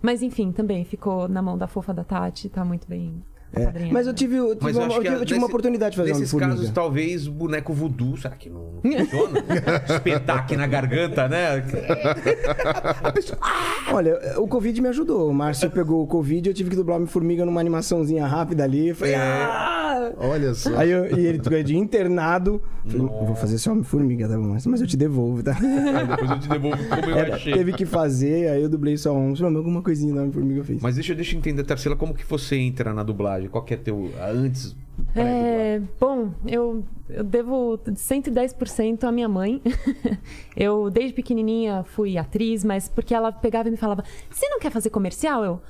Mas 0.02 0.22
enfim, 0.22 0.52
também 0.52 0.84
ficou 0.84 1.28
na 1.28 1.40
mão 1.40 1.56
da 1.56 1.66
fofa 1.66 1.92
da 1.94 2.02
Tati, 2.04 2.48
tá 2.48 2.64
muito 2.64 2.86
bem. 2.88 3.22
É. 3.56 3.88
Mas 3.90 4.06
eu 4.06 4.14
tive, 4.14 4.36
eu 4.36 4.54
tive 4.54 4.64
Mas 4.64 4.76
eu 4.76 4.82
uma, 4.82 4.94
eu 4.94 5.02
tive, 5.02 5.14
eu 5.16 5.24
tive 5.26 5.38
uma 5.38 5.46
oportunidade 5.46 5.92
de 5.92 5.96
fazer 6.00 6.12
Nesses 6.18 6.32
casos, 6.38 6.70
talvez 6.70 7.26
boneco 7.28 7.72
voodoo, 7.72 8.16
será 8.16 8.34
que 8.36 8.48
não, 8.50 8.80
não 8.82 9.04
funciona? 9.04 9.44
Espetar 9.88 10.38
aqui 10.38 10.56
na 10.56 10.66
garganta, 10.66 11.28
né? 11.28 11.62
Olha, 13.92 14.18
o 14.38 14.48
Covid 14.48 14.80
me 14.80 14.88
ajudou. 14.88 15.30
O 15.30 15.34
Márcio 15.34 15.70
pegou 15.70 16.02
o 16.02 16.06
Covid, 16.06 16.48
eu 16.48 16.54
tive 16.54 16.70
que 16.70 16.76
dublar 16.76 16.96
Homem-Formiga 16.96 17.44
numa 17.44 17.60
animaçãozinha 17.60 18.26
rápida 18.26 18.64
ali. 18.64 18.92
Falei, 18.94 19.14
ah! 19.14 20.12
Olha 20.18 20.54
só. 20.54 20.76
Aí 20.76 20.90
eu, 20.90 21.06
e 21.18 21.26
ele 21.26 21.38
ficou 21.42 21.62
de 21.62 21.76
internado. 21.76 22.60
Falei, 22.86 23.06
eu 23.06 23.26
vou 23.26 23.34
fazer 23.34 23.58
só 23.58 23.72
Homem-Formiga, 23.72 24.28
tá 24.28 24.36
bom? 24.36 24.48
Mas- 24.48 24.66
Mas 24.66 24.80
eu 24.80 24.86
te 24.86 24.96
devolvo, 24.96 25.42
tá? 25.42 25.56
Aí 25.60 26.06
depois 26.06 26.30
eu 26.30 26.38
te 26.40 26.48
devolvo 26.48 26.84
como 26.88 27.10
eu 27.10 27.16
Era- 27.18 27.34
achei. 27.36 27.52
teve 27.54 27.72
que 27.72 27.86
fazer, 27.86 28.50
aí 28.50 28.62
eu 28.62 28.68
dublei 28.68 28.96
só 28.96 29.12
um. 29.14 29.34
Falei, 29.34 29.50
"Mas 29.52 29.56
alguma 29.58 29.82
coisinha 29.82 30.14
da 30.14 30.20
Homem-Formiga 30.20 30.60
eu 30.60 30.64
fiz. 30.64 30.82
Mas 30.82 30.94
deixa, 30.96 31.14
deixa 31.14 31.34
eu 31.34 31.38
entender, 31.38 31.64
Tarsila, 31.64 31.96
como 31.96 32.14
que 32.14 32.24
você 32.24 32.56
entra 32.56 32.92
na 32.92 33.02
dublagem? 33.02 33.43
Qual 33.48 33.64
que 33.64 33.74
é 33.74 33.76
teu... 33.76 34.10
Antes? 34.20 34.76
É, 35.16 35.80
bom, 35.98 36.30
eu, 36.46 36.84
eu 37.08 37.24
devo 37.24 37.76
110% 37.78 39.04
à 39.04 39.10
minha 39.12 39.28
mãe. 39.28 39.60
eu, 40.56 40.88
desde 40.88 41.12
pequenininha, 41.12 41.82
fui 41.84 42.16
atriz, 42.16 42.62
mas 42.64 42.88
porque 42.88 43.12
ela 43.14 43.32
pegava 43.32 43.68
e 43.68 43.72
me 43.72 43.76
falava: 43.76 44.04
Você 44.30 44.48
não 44.48 44.60
quer 44.60 44.70
fazer 44.70 44.90
comercial? 44.90 45.44
Eu, 45.44 45.60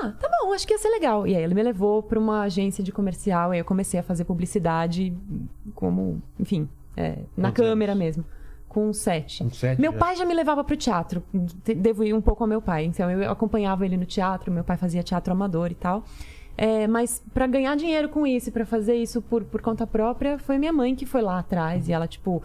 ah, 0.00 0.12
tá 0.18 0.28
bom, 0.28 0.52
acho 0.52 0.66
que 0.66 0.74
ia 0.74 0.78
ser 0.78 0.88
legal. 0.90 1.26
E 1.26 1.36
aí 1.36 1.42
ele 1.42 1.54
me 1.54 1.62
levou 1.62 2.02
para 2.02 2.18
uma 2.18 2.42
agência 2.42 2.82
de 2.82 2.90
comercial, 2.90 3.52
aí 3.52 3.60
eu 3.60 3.64
comecei 3.64 4.00
a 4.00 4.02
fazer 4.02 4.24
publicidade 4.24 5.16
como, 5.74 6.20
enfim, 6.38 6.68
é, 6.96 7.18
na 7.36 7.50
Quantos 7.50 7.64
câmera 7.64 7.92
anos? 7.92 8.04
mesmo. 8.04 8.24
Com 8.68 8.92
sete. 8.92 9.44
Com 9.44 9.50
sete 9.50 9.80
meu 9.80 9.92
já? 9.92 9.98
pai 9.98 10.16
já 10.16 10.24
me 10.24 10.34
levava 10.34 10.64
pro 10.64 10.76
teatro. 10.76 11.22
De- 11.64 11.74
Devo 11.74 12.02
ir 12.04 12.14
um 12.14 12.20
pouco 12.22 12.42
ao 12.42 12.48
meu 12.48 12.60
pai. 12.62 12.84
Então 12.84 13.08
eu 13.10 13.30
acompanhava 13.30 13.84
ele 13.84 13.96
no 13.96 14.06
teatro, 14.06 14.50
meu 14.50 14.64
pai 14.64 14.76
fazia 14.76 15.02
teatro 15.02 15.32
amador 15.32 15.70
e 15.70 15.74
tal. 15.74 16.04
É, 16.56 16.86
mas 16.86 17.22
para 17.32 17.46
ganhar 17.46 17.74
dinheiro 17.76 18.08
com 18.08 18.26
isso, 18.26 18.52
para 18.52 18.66
fazer 18.66 18.94
isso 18.96 19.22
por, 19.22 19.42
por 19.44 19.62
conta 19.62 19.86
própria, 19.86 20.38
foi 20.38 20.58
minha 20.58 20.72
mãe 20.72 20.94
que 20.94 21.06
foi 21.06 21.22
lá 21.22 21.38
atrás 21.38 21.88
e 21.88 21.92
ela 21.92 22.06
tipo, 22.06 22.42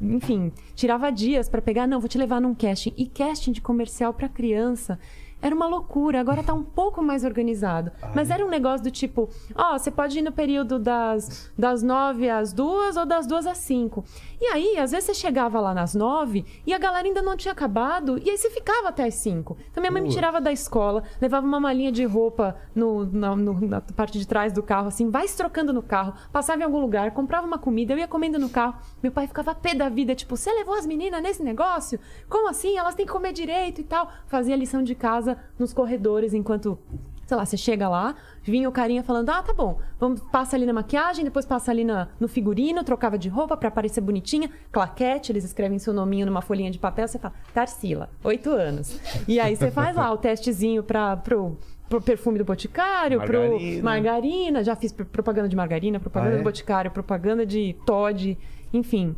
enfim, 0.00 0.52
tirava 0.74 1.10
dias 1.10 1.48
para 1.48 1.62
pegar, 1.62 1.86
não, 1.86 2.00
vou 2.00 2.08
te 2.08 2.18
levar 2.18 2.40
num 2.40 2.54
casting. 2.54 2.92
E 2.96 3.06
casting 3.06 3.52
de 3.52 3.60
comercial 3.60 4.12
para 4.12 4.28
criança 4.28 4.98
era 5.44 5.54
uma 5.54 5.66
loucura. 5.66 6.18
Agora 6.20 6.42
tá 6.42 6.54
um 6.54 6.62
pouco 6.64 7.02
mais 7.02 7.22
organizado. 7.24 7.92
Mas 8.14 8.30
era 8.30 8.44
um 8.44 8.48
negócio 8.48 8.82
do 8.82 8.90
tipo, 8.90 9.28
ó, 9.54 9.78
você 9.78 9.90
pode 9.90 10.18
ir 10.18 10.22
no 10.22 10.32
período 10.32 10.78
das, 10.78 11.52
das 11.56 11.82
nove 11.82 12.30
às 12.30 12.52
duas 12.52 12.96
ou 12.96 13.04
das 13.04 13.26
duas 13.26 13.46
às 13.46 13.58
cinco. 13.58 14.02
E 14.40 14.46
aí, 14.46 14.78
às 14.78 14.90
vezes 14.90 15.04
você 15.06 15.14
chegava 15.14 15.60
lá 15.60 15.74
nas 15.74 15.94
nove 15.94 16.44
e 16.66 16.72
a 16.72 16.78
galera 16.78 17.06
ainda 17.06 17.22
não 17.22 17.36
tinha 17.36 17.52
acabado, 17.52 18.18
e 18.18 18.28
aí 18.30 18.36
você 18.36 18.50
ficava 18.50 18.88
até 18.88 19.04
as 19.04 19.14
cinco. 19.14 19.56
Então 19.70 19.80
minha 19.80 19.90
mãe 19.92 20.02
me 20.02 20.08
tirava 20.08 20.40
da 20.40 20.50
escola, 20.52 21.02
levava 21.20 21.46
uma 21.46 21.60
malinha 21.60 21.92
de 21.92 22.04
roupa 22.04 22.56
no, 22.74 23.04
na, 23.06 23.36
no- 23.36 23.60
na 23.66 23.80
parte 23.80 24.18
de 24.18 24.26
trás 24.26 24.52
do 24.52 24.62
carro, 24.62 24.88
assim, 24.88 25.10
vai 25.10 25.26
se 25.28 25.36
trocando 25.36 25.72
no 25.72 25.82
carro, 25.82 26.14
passava 26.32 26.60
em 26.60 26.64
algum 26.64 26.80
lugar, 26.80 27.10
comprava 27.12 27.46
uma 27.46 27.58
comida, 27.58 27.92
eu 27.92 27.98
ia 27.98 28.08
comendo 28.08 28.38
no 28.38 28.48
carro. 28.48 28.74
Meu 29.02 29.12
pai 29.12 29.26
ficava 29.26 29.54
pé 29.54 29.74
da 29.74 29.88
vida, 29.88 30.14
tipo, 30.14 30.36
você 30.36 30.52
levou 30.52 30.74
as 30.74 30.86
meninas 30.86 31.22
nesse 31.22 31.42
negócio? 31.42 31.98
Como 32.28 32.48
assim? 32.48 32.76
Elas 32.76 32.94
têm 32.94 33.06
que 33.06 33.12
comer 33.12 33.32
direito 33.32 33.80
e 33.80 33.84
tal. 33.84 34.10
Fazia 34.26 34.56
lição 34.56 34.82
de 34.82 34.94
casa 34.94 35.33
nos 35.58 35.72
corredores 35.72 36.34
enquanto 36.34 36.78
sei 37.26 37.38
lá, 37.38 37.46
você 37.46 37.56
chega 37.56 37.88
lá, 37.88 38.14
vinha 38.42 38.68
o 38.68 38.72
carinha 38.72 39.02
falando: 39.02 39.30
ah, 39.30 39.42
tá 39.42 39.54
bom, 39.54 39.78
vamos, 39.98 40.20
passa 40.30 40.56
ali 40.56 40.66
na 40.66 40.74
maquiagem, 40.74 41.24
depois 41.24 41.46
passa 41.46 41.70
ali 41.70 41.82
na, 41.82 42.08
no 42.20 42.28
figurino, 42.28 42.84
trocava 42.84 43.16
de 43.16 43.30
roupa 43.30 43.56
pra 43.56 43.70
parecer 43.70 44.02
bonitinha, 44.02 44.50
claquete, 44.70 45.32
eles 45.32 45.42
escrevem 45.42 45.78
seu 45.78 45.94
nominho 45.94 46.26
numa 46.26 46.42
folhinha 46.42 46.70
de 46.70 46.78
papel, 46.78 47.08
você 47.08 47.18
fala: 47.18 47.32
Tarsila, 47.54 48.10
oito 48.22 48.50
anos. 48.50 49.00
E 49.26 49.40
aí 49.40 49.56
você 49.56 49.70
faz 49.70 49.96
lá 49.96 50.12
o 50.12 50.18
testezinho 50.18 50.82
pra, 50.82 51.16
pro. 51.16 51.56
Pro 51.88 52.00
perfume 52.00 52.38
do 52.38 52.44
Boticário, 52.46 53.18
Margarina. 53.18 53.58
pro 53.58 53.84
margarina, 53.84 54.64
já 54.64 54.74
fiz 54.74 54.90
pro- 54.90 55.04
propaganda 55.04 55.48
de 55.50 55.54
margarina, 55.54 56.00
propaganda 56.00 56.32
Ah, 56.32 56.34
é? 56.36 56.38
do 56.38 56.42
Boticário, 56.44 56.90
propaganda 56.90 57.44
de 57.44 57.76
Todd, 57.84 58.38
enfim. 58.72 59.14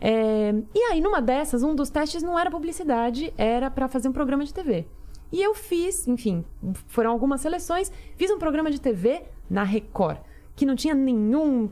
É, 0.00 0.52
e 0.74 0.78
aí, 0.90 1.00
numa 1.00 1.22
dessas, 1.22 1.62
um 1.62 1.74
dos 1.76 1.90
testes 1.90 2.22
não 2.22 2.36
era 2.38 2.50
publicidade, 2.50 3.32
era 3.38 3.70
pra 3.70 3.86
fazer 3.88 4.08
um 4.08 4.12
programa 4.12 4.44
de 4.44 4.52
TV. 4.52 4.84
E 5.30 5.42
eu 5.42 5.54
fiz, 5.54 6.06
enfim, 6.08 6.44
foram 6.86 7.10
algumas 7.10 7.40
seleções, 7.40 7.92
fiz 8.16 8.30
um 8.30 8.38
programa 8.38 8.70
de 8.70 8.80
TV 8.80 9.22
na 9.48 9.62
Record, 9.62 10.18
que 10.56 10.66
não 10.66 10.74
tinha 10.74 10.94
nenhum, 10.94 11.70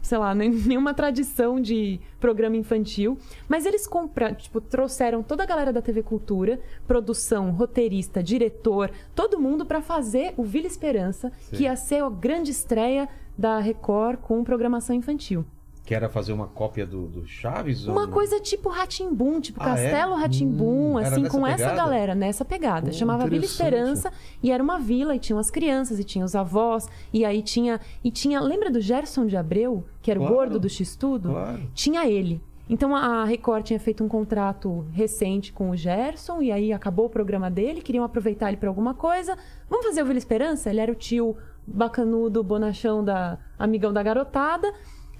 sei 0.00 0.18
lá, 0.18 0.32
nenhuma 0.34 0.94
tradição 0.94 1.60
de 1.60 2.00
programa 2.18 2.56
infantil, 2.56 3.18
mas 3.48 3.66
eles 3.66 3.86
compra, 3.86 4.32
tipo, 4.32 4.60
trouxeram 4.60 5.22
toda 5.22 5.42
a 5.42 5.46
galera 5.46 5.72
da 5.72 5.82
TV 5.82 6.02
Cultura, 6.02 6.60
produção, 6.86 7.50
roteirista, 7.50 8.22
diretor, 8.22 8.90
todo 9.14 9.38
mundo 9.38 9.66
pra 9.66 9.82
fazer 9.82 10.32
o 10.36 10.44
Vila 10.44 10.66
Esperança, 10.66 11.30
que 11.50 11.64
ia 11.64 11.76
ser 11.76 12.02
a 12.02 12.08
grande 12.08 12.50
estreia 12.50 13.08
da 13.36 13.58
Record 13.58 14.20
com 14.20 14.42
programação 14.44 14.94
infantil. 14.94 15.44
Que 15.84 15.94
era 15.96 16.08
fazer 16.08 16.32
uma 16.32 16.46
cópia 16.46 16.86
do, 16.86 17.08
do 17.08 17.26
Chaves? 17.26 17.86
ou 17.88 17.92
Uma 17.94 18.06
não? 18.06 18.12
coisa 18.12 18.38
tipo 18.38 18.68
Ratimbum, 18.68 19.40
tipo 19.40 19.60
Ah, 19.60 19.70
é? 19.78 19.90
Castelo 19.90 20.14
Ratimbum, 20.14 20.92
Hum, 20.92 20.96
assim, 20.98 21.26
com 21.26 21.44
essa 21.46 21.56
pegada? 21.70 21.76
galera, 21.76 22.14
nessa 22.14 22.44
pegada. 22.44 22.92
Chamava 22.92 23.26
Vila. 23.26 23.44
Esperança 23.44 24.12
e 24.42 24.52
era 24.52 24.62
uma 24.62 24.78
vila 24.78 25.16
e 25.16 25.18
tinham 25.18 25.40
as 25.40 25.50
crianças 25.50 25.98
e 25.98 26.04
tinha 26.04 26.24
os 26.24 26.36
avós 26.36 26.88
e 27.12 27.24
aí 27.24 27.42
tinha 27.42 27.80
e 28.04 28.10
tinha, 28.12 28.40
lembra 28.40 28.70
do 28.70 28.80
Gerson 28.80 29.26
de 29.26 29.36
Abreu, 29.36 29.84
que 30.00 30.10
era 30.10 30.20
Claro. 30.20 30.32
o 30.32 30.36
gordo 30.36 30.60
do 30.60 30.68
X-Tudo? 30.68 31.30
Claro. 31.30 31.62
Tinha 31.74 32.06
ele. 32.06 32.40
Então 32.70 32.94
a 32.94 33.24
Record 33.24 33.64
tinha 33.64 33.80
feito 33.80 34.04
um 34.04 34.08
contrato 34.08 34.86
recente 34.92 35.52
com 35.52 35.70
o 35.70 35.76
Gerson 35.76 36.40
e 36.40 36.52
aí 36.52 36.72
acabou 36.72 37.06
o 37.06 37.10
programa 37.10 37.50
dele, 37.50 37.82
queriam 37.82 38.04
aproveitar 38.04 38.48
ele 38.48 38.56
para 38.56 38.68
alguma 38.68 38.94
coisa. 38.94 39.36
Vamos 39.68 39.84
fazer 39.84 40.02
o 40.02 40.06
Vila 40.06 40.16
Esperança? 40.18 40.70
Ele 40.70 40.78
era 40.80 40.92
o 40.92 40.94
tio 40.94 41.36
bacanudo, 41.66 42.42
bonachão 42.44 43.04
da 43.04 43.36
amigão 43.58 43.92
da 43.92 44.02
garotada. 44.02 44.72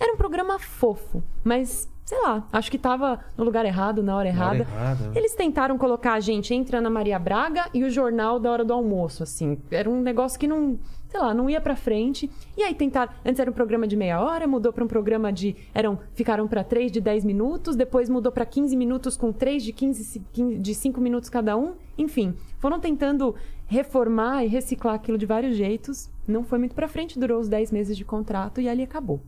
Era 0.03 0.12
um 0.12 0.16
programa 0.16 0.59
fofo, 0.59 1.22
mas 1.44 1.88
sei 2.05 2.20
lá, 2.20 2.46
acho 2.53 2.70
que 2.70 2.76
tava 2.78 3.20
no 3.38 3.44
lugar 3.44 3.64
errado, 3.64 4.03
na 4.03 4.16
hora 4.16 4.32
Na 4.32 4.46
hora 4.48 4.59
errada. 4.59 4.70
errada? 4.98 5.12
Eles 5.18 5.34
tentaram 5.34 5.78
colocar 5.78 6.14
a 6.14 6.20
gente 6.20 6.53
entre 6.53 6.76
Ana 6.76 6.90
Maria 6.90 7.18
Braga 7.18 7.66
e 7.72 7.84
o 7.84 7.90
jornal 7.90 8.38
da 8.40 8.50
hora 8.50 8.64
do 8.64 8.72
almoço, 8.72 9.22
assim. 9.22 9.57
Era 9.70 9.88
um 9.88 10.03
negócio 10.03 10.38
que 10.38 10.46
não, 10.48 10.78
sei 11.09 11.20
lá, 11.20 11.32
não 11.32 11.48
ia 11.48 11.61
pra 11.61 11.76
frente. 11.76 12.28
E 12.57 12.62
aí 12.64 12.74
tentaram, 12.74 13.12
antes 13.24 13.38
era 13.40 13.48
um 13.50 13.55
programa 13.55 13.86
de 13.86 13.96
meia 13.96 14.20
hora, 14.20 14.46
mudou 14.48 14.72
pra 14.72 14.84
um 14.84 14.88
programa 14.88 15.32
de, 15.32 15.55
eram, 15.72 15.98
ficaram 16.12 16.46
pra 16.48 16.64
três 16.64 16.90
de 16.92 17.00
10 17.00 17.24
minutos, 17.24 17.76
depois 17.76 18.09
mudou 18.11 18.32
pra 18.32 18.44
15 18.44 18.76
minutos 18.76 19.16
com 19.16 19.32
três 19.32 19.62
de 19.62 19.72
15, 19.72 20.05
se- 20.05 20.20
15 20.32 20.59
de 20.59 20.74
5 20.74 21.00
minutos 21.00 21.30
cada 21.30 21.57
um. 21.57 21.74
Enfim, 21.96 22.34
foram 22.59 22.80
tentando 22.80 23.34
reformar 23.66 24.44
e 24.44 24.48
reciclar 24.48 24.94
aquilo 24.96 25.16
de 25.16 25.24
vários 25.24 25.57
jeitos. 25.57 26.11
Não 26.26 26.42
foi 26.44 26.59
muito 26.59 26.74
pra 26.74 26.88
frente, 26.88 27.18
durou 27.18 27.40
os 27.40 27.48
10 27.48 27.70
meses 27.72 27.96
de 27.96 28.05
contrato 28.05 28.61
e 28.61 28.68
ali 28.68 28.82
acabou. 28.82 29.20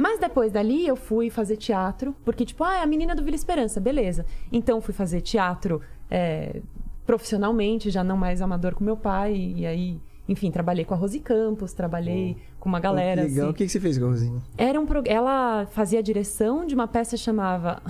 Mas 0.00 0.18
depois 0.18 0.50
dali 0.50 0.86
eu 0.86 0.96
fui 0.96 1.28
fazer 1.28 1.58
teatro, 1.58 2.16
porque, 2.24 2.46
tipo, 2.46 2.64
ah, 2.64 2.78
é 2.78 2.82
a 2.82 2.86
menina 2.86 3.14
do 3.14 3.22
Vila 3.22 3.36
Esperança, 3.36 3.78
beleza. 3.78 4.24
Então 4.50 4.80
fui 4.80 4.94
fazer 4.94 5.20
teatro 5.20 5.82
é, 6.10 6.62
profissionalmente, 7.04 7.90
já 7.90 8.02
não 8.02 8.16
mais 8.16 8.40
amador 8.40 8.74
com 8.74 8.82
meu 8.82 8.96
pai, 8.96 9.34
e 9.34 9.66
aí, 9.66 10.00
enfim, 10.26 10.50
trabalhei 10.50 10.86
com 10.86 10.94
a 10.94 10.96
Rose 10.96 11.20
Campos, 11.20 11.74
trabalhei 11.74 12.38
com 12.58 12.70
uma 12.70 12.80
galera. 12.80 13.24
Legal. 13.24 13.48
assim. 13.48 13.50
O 13.50 13.54
que, 13.54 13.66
que 13.66 13.70
você 13.70 13.78
fez 13.78 13.98
com 13.98 14.06
a 14.06 14.08
Rosinha? 14.08 14.42
Era 14.56 14.80
um 14.80 14.86
pro... 14.86 15.02
Ela 15.04 15.66
fazia 15.66 15.98
a 15.98 16.02
direção 16.02 16.64
de 16.64 16.74
uma 16.74 16.88
peça 16.88 17.10
que 17.10 17.22
chamava 17.22 17.82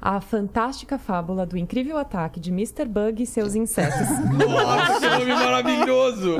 A 0.00 0.20
Fantástica 0.20 0.96
Fábula 0.96 1.44
do 1.44 1.56
Incrível 1.58 1.98
Ataque 1.98 2.38
de 2.38 2.50
Mr. 2.50 2.84
Bug 2.86 3.20
e 3.20 3.26
seus 3.26 3.56
Insetos. 3.56 4.08
Nossa, 4.38 5.00
que 5.00 5.24
nome 5.24 5.34
maravilhoso! 5.34 6.36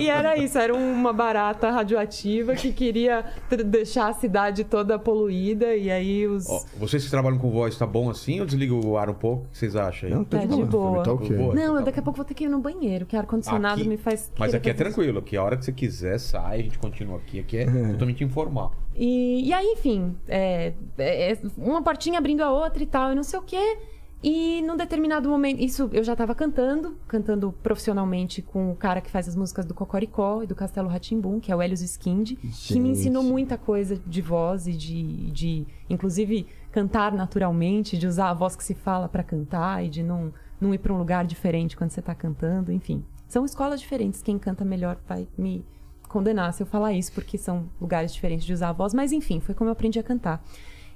e 0.00 0.08
era 0.08 0.36
isso, 0.38 0.56
era 0.58 0.74
uma 0.74 1.12
barata 1.12 1.70
radioativa 1.70 2.54
que 2.54 2.72
queria 2.72 3.22
deixar 3.66 4.08
a 4.08 4.12
cidade 4.14 4.64
toda 4.64 4.98
poluída 4.98 5.76
e 5.76 5.90
aí 5.90 6.26
os... 6.26 6.48
Ó, 6.48 6.64
vocês 6.78 7.04
que 7.04 7.10
trabalham 7.10 7.38
com 7.38 7.50
voz, 7.50 7.76
tá 7.76 7.86
bom 7.86 8.08
assim? 8.08 8.38
Eu 8.38 8.46
desligo 8.46 8.80
o 8.84 8.96
ar 8.96 9.10
um 9.10 9.14
pouco? 9.14 9.44
O 9.44 9.48
que 9.50 9.58
vocês 9.58 9.76
acham 9.76 10.08
aí? 10.08 10.14
Não, 10.14 10.24
tá 10.24 10.38
Tá 10.38 10.46
de 10.46 10.56
de 10.56 10.64
boa. 10.64 11.02
Tá 11.02 11.12
ok. 11.12 11.36
Boa. 11.36 11.54
Não, 11.54 11.76
eu 11.76 11.82
daqui 11.84 11.98
a 11.98 12.02
pouco 12.02 12.16
vou 12.16 12.24
ter 12.24 12.32
que 12.32 12.44
ir 12.44 12.48
no 12.48 12.60
banheiro, 12.60 13.04
que 13.04 13.14
ar-condicionado 13.14 13.80
Aqui- 13.80 13.88
me 13.88 13.98
faz... 13.98 14.32
Mas 14.38 14.54
aqui 14.54 14.70
é 14.70 14.74
tranquilo, 14.74 15.18
aqui 15.18 15.36
a 15.36 15.42
hora 15.42 15.56
que 15.56 15.64
você 15.66 15.72
quiser 15.72 16.18
sai, 16.18 16.60
a 16.60 16.62
gente 16.62 16.78
continua 16.78 17.18
aqui. 17.18 17.40
Aqui 17.40 17.58
é 17.58 17.66
totalmente 17.66 18.24
informal. 18.24 18.72
E, 18.96 19.48
e 19.48 19.52
aí, 19.52 19.66
enfim, 19.66 20.14
é, 20.28 20.72
é, 20.96 21.32
é 21.32 21.38
uma 21.58 21.82
portinha 21.82 22.18
abrindo 22.18 22.42
a 22.42 22.52
outra 22.54 22.82
e 22.82 22.86
tal, 22.86 23.12
e 23.12 23.14
não 23.14 23.22
sei 23.22 23.38
o 23.38 23.42
quê. 23.42 23.78
E 24.26 24.62
num 24.62 24.74
determinado 24.74 25.28
momento, 25.28 25.60
isso 25.60 25.90
eu 25.92 26.02
já 26.02 26.16
tava 26.16 26.34
cantando, 26.34 26.96
cantando 27.06 27.52
profissionalmente 27.62 28.40
com 28.40 28.72
o 28.72 28.74
cara 28.74 29.02
que 29.02 29.10
faz 29.10 29.28
as 29.28 29.36
músicas 29.36 29.66
do 29.66 29.74
Cocoricó 29.74 30.42
e 30.42 30.46
do 30.46 30.54
Castelo 30.54 30.88
Ratimbum, 30.88 31.38
que 31.38 31.52
é 31.52 31.56
o 31.56 31.60
Helios 31.60 31.82
Skind, 31.82 32.32
que 32.66 32.80
me 32.80 32.88
ensinou 32.88 33.22
muita 33.22 33.58
coisa 33.58 34.00
de 34.06 34.22
voz 34.22 34.66
e 34.66 34.72
de, 34.72 35.30
de 35.30 35.66
inclusive, 35.90 36.46
cantar 36.72 37.12
naturalmente, 37.12 37.98
de 37.98 38.06
usar 38.06 38.30
a 38.30 38.34
voz 38.34 38.56
que 38.56 38.64
se 38.64 38.74
fala 38.74 39.10
pra 39.10 39.22
cantar 39.22 39.84
e 39.84 39.90
de 39.90 40.02
não, 40.02 40.32
não 40.58 40.72
ir 40.72 40.78
pra 40.78 40.94
um 40.94 40.96
lugar 40.96 41.26
diferente 41.26 41.76
quando 41.76 41.90
você 41.90 42.00
tá 42.00 42.14
cantando, 42.14 42.72
enfim. 42.72 43.04
São 43.28 43.44
escolas 43.44 43.78
diferentes, 43.78 44.22
quem 44.22 44.38
canta 44.38 44.64
melhor 44.64 44.96
vai 45.06 45.28
me 45.36 45.66
condenar 46.08 46.54
se 46.54 46.62
eu 46.62 46.66
falar 46.66 46.94
isso, 46.94 47.12
porque 47.12 47.36
são 47.36 47.68
lugares 47.78 48.14
diferentes 48.14 48.46
de 48.46 48.54
usar 48.54 48.70
a 48.70 48.72
voz, 48.72 48.94
mas 48.94 49.12
enfim, 49.12 49.38
foi 49.38 49.54
como 49.54 49.68
eu 49.68 49.72
aprendi 49.72 49.98
a 49.98 50.02
cantar. 50.02 50.42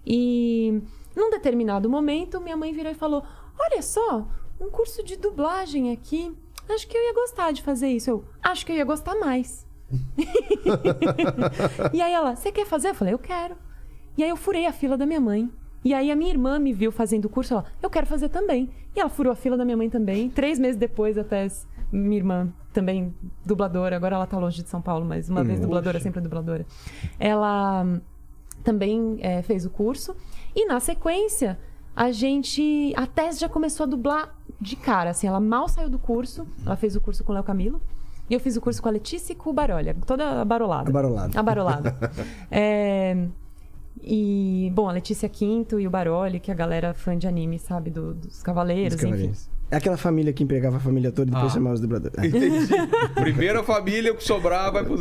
E 0.07 0.81
num 1.17 1.31
determinado 1.31 1.89
momento, 1.89 2.41
minha 2.41 2.57
mãe 2.57 2.73
virou 2.73 2.93
e 2.93 2.95
falou: 2.95 3.25
Olha 3.59 3.83
só, 3.83 4.29
um 4.61 4.71
curso 4.71 5.03
de 5.03 5.17
dublagem 5.17 5.93
aqui. 5.93 6.35
Acho 6.69 6.87
que 6.87 6.97
eu 6.97 7.03
ia 7.03 7.15
gostar 7.15 7.53
de 7.53 7.63
fazer 7.63 7.89
isso. 7.89 8.11
Eu 8.11 8.25
acho 8.43 8.67
que 8.67 8.73
eu 8.73 8.77
ia 8.77 8.85
gostar 8.85 9.15
mais. 9.15 9.67
e 11.93 12.03
aí 12.03 12.13
ela, 12.13 12.37
você 12.37 12.53
quer 12.53 12.67
fazer? 12.67 12.91
Eu 12.91 12.95
falei, 12.95 13.15
eu 13.15 13.19
quero. 13.19 13.57
E 14.17 14.23
aí 14.23 14.29
eu 14.29 14.37
furei 14.37 14.67
a 14.67 14.73
fila 14.73 14.97
da 14.97 15.07
minha 15.07 15.21
mãe. 15.21 15.51
E 15.85 15.95
aí 15.95 16.11
a 16.11 16.17
minha 16.17 16.31
irmã 16.31 16.59
me 16.59 16.73
viu 16.73 16.91
fazendo 16.91 17.27
o 17.27 17.29
curso, 17.29 17.55
ela, 17.55 17.65
eu 17.81 17.89
quero 17.89 18.07
fazer 18.07 18.29
também. 18.29 18.69
E 18.95 19.01
ela 19.01 19.09
furou 19.09 19.33
a 19.33 19.37
fila 19.37 19.57
da 19.57 19.65
minha 19.65 19.77
mãe 19.77 19.89
também. 19.89 20.29
Três 20.29 20.59
meses 20.59 20.77
depois, 20.77 21.17
até 21.17 21.47
minha 21.91 22.17
irmã, 22.17 22.53
também 22.73 23.15
dubladora, 23.47 23.97
agora 23.97 24.17
ela 24.17 24.27
tá 24.27 24.39
longe 24.39 24.63
de 24.63 24.69
São 24.69 24.83
Paulo, 24.83 25.07
mas 25.07 25.31
uma 25.31 25.43
vez 25.43 25.61
dubladora, 25.61 26.01
sempre 26.01 26.21
dubladora. 26.21 26.67
Ela 27.19 27.85
hum, 27.85 28.01
também 28.65 29.19
é, 29.21 29.43
fez 29.43 29.65
o 29.65 29.71
curso. 29.71 30.15
E 30.55 30.67
na 30.67 30.81
sequência, 30.81 31.59
a 31.95 32.11
gente. 32.11 32.93
A 32.97 33.07
Tess 33.07 33.39
já 33.39 33.49
começou 33.49 33.85
a 33.85 33.87
dublar 33.89 34.35
de 34.61 34.77
cara, 34.77 35.11
assim, 35.11 35.27
ela 35.27 35.41
mal 35.41 35.69
saiu 35.69 35.89
do 35.89 35.99
curso. 35.99 36.47
Ela 36.65 36.77
fez 36.77 36.97
o 36.97 37.01
curso 37.01 37.23
com 37.25 37.33
o 37.33 37.35
Léo 37.35 37.45
Camilo. 37.45 37.81
E 38.31 38.35
eu 38.35 38.41
fiz 38.41 38.57
o 38.57 38.61
curso 38.61 38.83
com 38.83 38.89
a 38.89 38.93
Letícia 38.93 39.33
e 39.33 39.37
com 39.37 39.49
o 39.49 39.53
Barolha, 39.55 39.97
toda 40.07 40.43
abarolada. 40.43 40.91
Abarolada. 40.91 41.41
Abarolada. 41.41 41.97
é, 42.51 43.27
e, 44.03 44.71
bom, 44.75 44.89
a 44.89 44.93
Letícia 44.93 45.29
Quinto 45.31 45.81
e 45.81 45.87
o 45.87 45.91
Baroli, 45.91 46.39
que 46.39 46.51
a 46.51 46.55
galera 46.55 46.93
fã 46.93 47.17
de 47.17 47.27
anime, 47.27 47.59
sabe, 47.59 47.91
do- 47.91 48.13
dos 48.15 48.43
Cavaleiros, 48.43 48.95
Dos 48.97 49.03
enfim. 49.03 49.11
Cavaleiros. 49.13 49.51
É 49.51 49.58
aquela 49.77 49.97
família 49.97 50.33
que 50.33 50.43
empregava 50.43 50.77
a 50.79 50.81
família 50.81 51.13
toda 51.13 51.31
e 51.31 51.35
depois 51.35 51.53
Ah. 51.53 51.55
chamava 51.55 51.75
os 51.75 51.81
dubladores. 51.81 52.17
É. 52.19 52.27
Entendi. 52.27 52.69
Primeiro 53.15 53.61
a 53.61 53.63
família, 53.65 54.13
o 54.13 54.17
que 54.17 54.25
sobrar 54.25 54.73
vai 54.73 54.85
pro. 54.85 54.97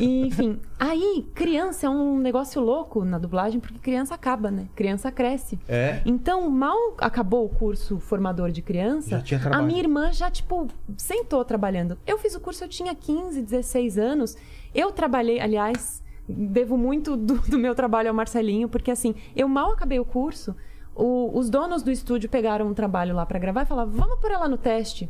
E, 0.00 0.26
enfim, 0.28 0.58
aí, 0.78 1.26
criança 1.34 1.86
é 1.86 1.90
um 1.90 2.18
negócio 2.18 2.60
louco 2.60 3.04
na 3.04 3.18
dublagem, 3.18 3.58
porque 3.60 3.78
criança 3.78 4.14
acaba, 4.14 4.50
né? 4.50 4.66
Criança 4.76 5.10
cresce. 5.10 5.58
É. 5.68 6.00
Então, 6.06 6.48
mal 6.50 6.76
acabou 6.98 7.44
o 7.44 7.48
curso 7.48 7.98
formador 7.98 8.50
de 8.50 8.62
criança, 8.62 9.22
a 9.50 9.62
minha 9.62 9.80
irmã 9.80 10.12
já, 10.12 10.30
tipo, 10.30 10.68
sentou 10.96 11.44
trabalhando. 11.44 11.98
Eu 12.06 12.18
fiz 12.18 12.34
o 12.34 12.40
curso, 12.40 12.64
eu 12.64 12.68
tinha 12.68 12.94
15, 12.94 13.42
16 13.42 13.98
anos. 13.98 14.36
Eu 14.74 14.92
trabalhei, 14.92 15.40
aliás, 15.40 16.02
devo 16.28 16.76
muito 16.76 17.16
do, 17.16 17.34
do 17.48 17.58
meu 17.58 17.74
trabalho 17.74 18.08
ao 18.08 18.14
Marcelinho, 18.14 18.68
porque 18.68 18.90
assim, 18.90 19.14
eu 19.34 19.48
mal 19.48 19.72
acabei 19.72 19.98
o 19.98 20.04
curso, 20.04 20.54
o- 20.98 21.38
os 21.38 21.48
donos 21.48 21.82
do 21.82 21.90
estúdio 21.90 22.28
pegaram 22.28 22.66
um 22.66 22.74
trabalho 22.74 23.14
lá 23.14 23.24
pra 23.24 23.38
gravar 23.38 23.62
e 23.62 23.66
falaram, 23.66 23.90
vamos 23.90 24.18
por 24.20 24.30
ela 24.30 24.48
no 24.48 24.56
teste. 24.58 25.08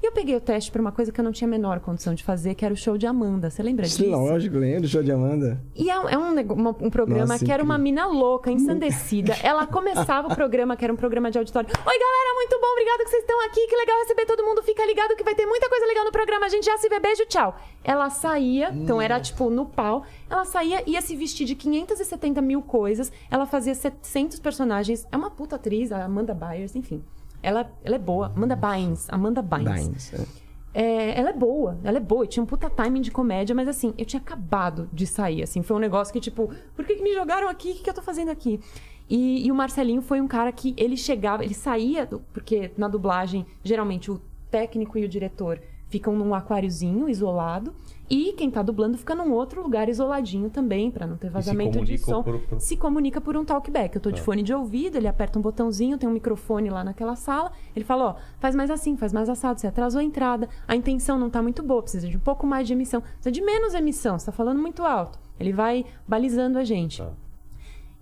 E 0.00 0.06
eu 0.06 0.12
peguei 0.12 0.36
o 0.36 0.40
teste 0.40 0.70
pra 0.70 0.80
uma 0.80 0.92
coisa 0.92 1.10
que 1.10 1.18
eu 1.20 1.24
não 1.24 1.32
tinha 1.32 1.48
a 1.48 1.50
menor 1.50 1.80
condição 1.80 2.14
de 2.14 2.22
fazer, 2.22 2.54
que 2.54 2.64
era 2.64 2.72
o 2.72 2.76
show 2.76 2.96
de 2.96 3.04
Amanda. 3.04 3.50
Você 3.50 3.62
lembra 3.64 3.84
disso? 3.84 4.08
Lógico, 4.08 4.56
lembro 4.56 4.82
do 4.82 4.88
show 4.88 5.02
de 5.02 5.10
Amanda. 5.10 5.60
E 5.74 5.90
é, 5.90 5.94
é 5.94 6.16
um, 6.16 6.32
nego- 6.32 6.54
uma- 6.54 6.70
um 6.80 6.88
programa 6.88 7.26
Nossa, 7.34 7.44
que 7.44 7.50
era 7.50 7.60
uma 7.64 7.76
mina 7.76 8.06
louca, 8.06 8.48
ensandecida. 8.50 9.34
Ela 9.42 9.66
começava 9.66 10.28
o 10.28 10.34
programa, 10.36 10.76
que 10.76 10.84
era 10.84 10.92
um 10.92 10.96
programa 10.96 11.32
de 11.32 11.38
auditório. 11.38 11.68
Oi, 11.68 11.98
galera, 11.98 12.34
muito 12.36 12.60
bom, 12.60 12.66
obrigada 12.74 13.02
que 13.04 13.10
vocês 13.10 13.22
estão 13.22 13.44
aqui. 13.46 13.66
Que 13.66 13.76
legal 13.76 13.98
receber 13.98 14.24
todo 14.24 14.44
mundo. 14.44 14.62
Fica 14.62 14.86
ligado 14.86 15.16
que 15.16 15.24
vai 15.24 15.34
ter 15.34 15.46
muita 15.46 15.68
coisa 15.68 15.84
legal 15.84 16.04
no 16.04 16.12
programa. 16.12 16.46
A 16.46 16.48
gente 16.48 16.64
já 16.64 16.78
se 16.78 16.88
vê, 16.88 17.00
beijo, 17.00 17.26
tchau. 17.26 17.56
Ela 17.82 18.08
saía, 18.08 18.70
então 18.72 19.02
era 19.02 19.18
tipo 19.18 19.50
no 19.50 19.66
pau. 19.66 20.04
Ela 20.30 20.44
saía, 20.44 20.80
ia 20.88 21.02
se 21.02 21.16
vestir 21.16 21.44
de 21.44 21.56
570 21.56 22.40
mil 22.40 22.62
coisas. 22.62 23.10
Ela 23.28 23.46
fazia 23.46 23.74
700 23.74 24.38
personagens. 24.38 25.08
É 25.10 25.16
uma 25.16 25.30
puta 25.30 25.56
atriz, 25.56 25.90
a 25.90 26.04
Amanda 26.04 26.32
Byers, 26.34 26.76
enfim. 26.76 27.02
Ela, 27.42 27.70
ela 27.84 27.96
é 27.96 27.98
boa. 27.98 28.32
Amanda 28.34 28.56
Bynes. 28.56 29.06
Amanda 29.10 29.42
Bynes. 29.42 29.86
Bynes. 29.86 30.14
é. 30.14 30.48
É, 30.74 31.18
ela 31.18 31.30
é 31.30 31.32
boa, 31.32 31.78
ela 31.82 31.96
é 31.96 32.00
boa. 32.00 32.24
E 32.24 32.28
tinha 32.28 32.42
um 32.42 32.46
puta 32.46 32.68
timing 32.70 33.00
de 33.00 33.10
comédia, 33.10 33.54
mas 33.54 33.66
assim, 33.66 33.94
eu 33.98 34.04
tinha 34.04 34.20
acabado 34.20 34.88
de 34.92 35.06
sair. 35.06 35.42
Assim, 35.42 35.62
foi 35.62 35.74
um 35.74 35.80
negócio 35.80 36.12
que, 36.12 36.20
tipo, 36.20 36.52
por 36.76 36.84
que, 36.84 36.94
que 36.96 37.02
me 37.02 37.12
jogaram 37.14 37.48
aqui? 37.48 37.70
O 37.70 37.74
que, 37.74 37.82
que 37.82 37.90
eu 37.90 37.94
tô 37.94 38.02
fazendo 38.02 38.30
aqui? 38.30 38.60
E, 39.08 39.46
e 39.46 39.50
o 39.50 39.54
Marcelinho 39.54 40.02
foi 40.02 40.20
um 40.20 40.28
cara 40.28 40.52
que 40.52 40.74
ele 40.76 40.96
chegava, 40.96 41.42
ele 41.42 41.54
saía, 41.54 42.04
do- 42.06 42.20
porque 42.32 42.70
na 42.76 42.86
dublagem, 42.86 43.46
geralmente 43.64 44.10
o 44.10 44.20
técnico 44.50 44.98
e 44.98 45.04
o 45.04 45.08
diretor 45.08 45.58
ficam 45.88 46.14
num 46.14 46.34
aquáriozinho 46.34 47.08
isolado. 47.08 47.74
E 48.10 48.32
quem 48.32 48.50
tá 48.50 48.62
dublando 48.62 48.96
fica 48.96 49.14
num 49.14 49.32
outro 49.32 49.62
lugar 49.62 49.88
isoladinho 49.88 50.48
também, 50.48 50.90
pra 50.90 51.06
não 51.06 51.16
ter 51.16 51.28
vazamento 51.30 51.78
de 51.84 51.98
som. 51.98 52.22
por- 52.22 52.38
por- 52.40 52.60
Se 52.60 52.76
comunica 52.76 53.20
por 53.20 53.36
um 53.36 53.44
talkback. 53.44 53.94
Eu 53.94 54.00
tô 54.00 54.10
de 54.10 54.20
fone 54.24 54.42
de 54.42 54.54
ouvido, 54.54 54.96
ele 54.96 55.06
aperta 55.06 55.38
um 55.38 55.42
botãozinho, 55.42 55.98
tem 55.98 56.08
um 56.08 56.12
microfone 56.12 56.70
lá 56.70 56.82
naquela 56.82 57.14
sala. 57.16 57.52
Ele 57.76 57.84
fala, 57.84 58.04
ó, 58.04 58.14
faz 58.40 58.54
mais 58.54 58.70
assim, 58.70 58.96
faz 58.96 59.12
mais 59.12 59.28
assado, 59.28 59.60
você 59.60 59.66
atrasou 59.66 60.00
a 60.00 60.04
entrada, 60.04 60.48
a 60.66 60.74
intenção 60.74 61.18
não 61.18 61.28
tá 61.28 61.42
muito 61.42 61.62
boa, 61.62 61.82
precisa 61.82 62.08
de 62.08 62.16
um 62.16 62.20
pouco 62.20 62.46
mais 62.46 62.66
de 62.66 62.72
emissão, 62.72 63.00
precisa 63.02 63.30
de 63.30 63.42
menos 63.42 63.74
emissão, 63.74 64.18
você 64.18 64.26
tá 64.26 64.32
falando 64.32 64.58
muito 64.60 64.82
alto. 64.82 65.18
Ele 65.38 65.52
vai 65.52 65.84
balizando 66.06 66.58
a 66.58 66.64
gente. 66.64 67.02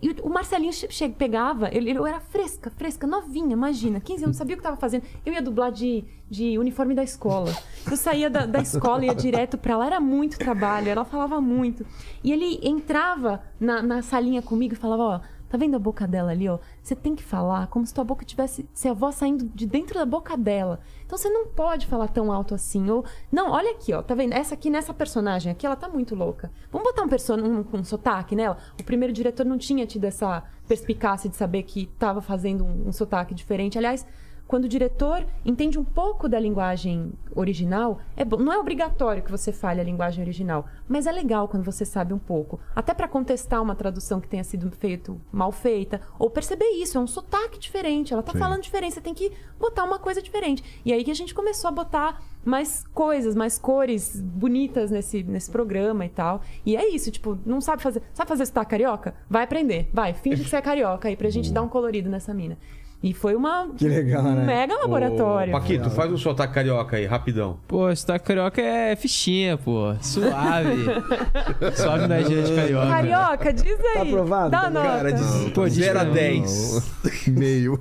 E 0.01 0.11
o- 0.23 0.29
Marcelinho 0.29 0.73
che 0.73 1.09
pegava, 1.09 1.71
ele, 1.73 1.91
eu 1.91 2.07
era 2.07 2.21
fresca, 2.21 2.71
fresca, 2.71 3.07
novinha, 3.07 3.53
imagina, 3.55 3.99
15 3.99 4.25
anos, 4.25 4.37
sabia 4.37 4.55
o 4.55 4.59
que 4.59 4.63
tava 4.63 4.77
fazendo. 4.77 5.05
Eu 5.25 5.33
ia 5.33 5.41
dublar 5.41 5.73
de, 5.73 6.05
de 6.31 6.59
uniforme 6.59 6.95
da 6.95 7.03
escola. 7.03 7.51
Eu 7.91 7.97
saía 7.97 8.29
da, 8.29 8.45
da 8.45 8.61
escola 8.61 9.07
ia 9.07 9.15
direto 9.15 9.57
pra 9.57 9.77
lá, 9.79 9.87
era 9.87 9.99
muito 10.01 10.39
trabalho, 10.39 10.89
ela 10.91 11.05
falava 11.05 11.41
muito. 11.41 11.87
E 12.23 12.31
ele 12.31 12.61
entrava 12.63 13.43
na, 13.59 13.83
na 13.83 14.03
salinha 14.03 14.43
comigo 14.43 14.75
e 14.75 14.77
falava, 14.77 15.03
ó, 15.03 15.21
tá 15.49 15.57
vendo 15.57 15.77
a 15.77 15.79
boca 15.79 16.07
dela 16.07 16.31
ali, 16.31 16.49
ó? 16.49 16.59
Você 16.83 16.95
tem 16.95 17.15
que 17.15 17.23
falar 17.23 17.67
como 17.69 17.87
se 17.87 17.95
tua 17.95 18.05
boca 18.05 18.25
tivesse, 18.25 18.69
se 18.73 18.89
a 18.89 18.93
voz 18.93 19.15
saindo 19.15 19.45
de 19.55 19.67
dentro 19.67 19.99
da 19.99 20.07
boca 20.07 20.37
dela. 20.37 20.81
Então 21.05 21.17
você 21.17 21.29
não 21.29 21.47
pode 21.47 21.87
falar 21.87 22.09
tão 22.09 22.33
alto 22.33 22.55
assim. 22.55 22.89
Ou, 22.91 23.05
não, 23.31 23.51
olha 23.51 23.71
aqui, 23.73 23.93
ó, 23.93 24.03
tá 24.03 24.15
vendo? 24.15 24.33
Essa 24.33 24.55
aqui, 24.55 24.71
nessa 24.71 24.93
personagem 24.93 25.53
aqui, 25.53 25.67
ela 25.67 25.77
tá 25.77 25.89
muito 25.89 26.15
louca. 26.15 26.51
Vamos 26.71 26.89
botar 26.89 27.03
um, 27.03 27.09
person 27.09 27.37
um, 27.37 27.65
um 27.73 27.85
sotaque 27.85 28.35
nela? 28.35 28.59
O 28.81 28.85
primeiro 28.85 29.13
diretor 29.13 29.47
não 29.47 29.59
tinha 29.59 29.87
tido 29.87 30.05
essa 30.05 30.43
perspicácia 30.67 31.31
de 31.31 31.37
saber 31.37 31.63
que 31.63 31.87
tava 31.99 32.21
fazendo 32.21 32.65
um, 32.65 32.89
um 32.89 32.93
sotaque 32.93 33.35
diferente. 33.35 33.79
Aliás, 33.79 34.07
quando 34.47 34.65
o 34.65 34.69
diretor 34.69 35.27
entende 35.45 35.79
um 35.79 35.85
pouco 35.85 36.29
da 36.29 36.39
linguagem 36.39 37.13
original, 37.35 37.99
é 38.17 38.25
bom- 38.25 38.37
não 38.39 38.53
é 38.53 38.59
obrigatório 38.59 39.23
que 39.23 39.31
você 39.31 39.53
fale 39.53 39.81
a 39.81 39.85
linguagem 39.85 40.23
original, 40.23 40.67
mas 40.89 41.07
é 41.07 41.13
legal 41.13 41.49
quando 41.49 41.65
você 41.65 41.85
sabe 41.85 42.15
um 42.15 42.19
pouco, 42.19 42.59
até 42.75 42.95
para 42.95 43.09
contestar 43.09 43.61
uma 43.63 43.75
tradução 43.75 44.21
que 44.21 44.29
tenha 44.29 44.45
sido 44.45 44.71
feito 44.71 45.21
mal 45.33 45.51
feita, 45.53 46.01
ou 46.19 46.31
perceber 46.31 46.67
isso, 46.81 46.97
é 46.97 47.01
um 47.01 47.07
sotaque 47.07 47.59
diferente, 47.59 48.13
ela 48.13 48.23
tá 48.23 48.33
falando 48.39 48.63
diferente, 48.63 48.95
você 48.95 49.01
tem 49.01 49.15
que 49.15 49.33
botar 49.59 49.85
uma 49.85 49.99
coisa 49.99 50.23
diferente. 50.23 50.63
E 50.85 50.93
aí 50.93 51.03
que 51.03 51.11
a 51.11 51.15
gente 51.15 51.35
começou 51.35 51.69
a 51.69 51.73
botar 51.73 52.23
mais 52.45 52.87
coisas, 52.95 53.35
mais 53.35 53.59
cores 53.59 54.21
bonitas 54.21 54.91
nesse, 54.93 55.23
nesse 55.25 55.51
programa 55.51 56.05
e 56.07 56.09
tal. 56.09 56.41
E 56.65 56.77
é 56.77 56.89
isso, 56.89 57.11
tipo, 57.11 57.37
não 57.45 57.61
sabe 57.61 57.83
fazer, 57.83 58.01
sabe 58.15 58.29
fazer 58.29 58.47
sotaque 58.47 58.71
carioca? 58.71 59.15
Vai 59.29 59.43
aprender, 59.43 59.91
vai, 59.93 60.15
finge 60.15 60.45
que 60.45 60.49
você 60.51 60.57
é 60.57 60.63
carioca 60.63 61.09
aí 61.09 61.17
pra 61.17 61.29
gente 61.29 61.53
dar 61.53 61.63
um 61.63 61.69
colorido 61.69 62.09
nessa 62.09 62.33
mina. 62.33 62.57
E 63.03 63.13
foi 63.13 63.37
uma 63.37 63.69
Que 63.77 63.87
legal, 63.87 64.23
um 64.23 64.35
né? 64.35 64.45
mega 64.45 64.75
laboratório. 64.75 65.55
Ô, 65.55 65.59
Paquito, 65.59 65.91
faz 65.91 66.11
um 66.11 66.17
sotaque 66.17 66.55
carioca 66.55 66.97
aí, 66.97 67.05
rapidão. 67.07 67.59
Pô, 67.69 67.95
sotaque 67.95 68.25
carioca 68.25 68.61
é 68.61 68.97
fichinha, 68.97 69.57
pô. 69.59 69.95
Suave. 70.01 70.87
Suave 71.77 72.07
na 72.09 72.21
gíria 72.23 72.43
de 72.43 72.55
carioca. 72.55 72.87
Carioca, 72.89 73.53
diz 73.53 73.79
aí. 73.81 73.95
Tá 73.95 74.03
aprovado? 74.03 74.51
Dá 74.51 74.61
Tá 74.63 74.71
nota. 74.71 74.89
Cara, 74.89 75.13
de 75.13 75.51
Pô, 75.51 75.65
diz 75.67 75.75
0 75.77 75.91
a 75.99 76.03
pra 76.03 76.09
mim. 76.11 76.15
10. 76.15 76.93
Meio. 77.29 77.79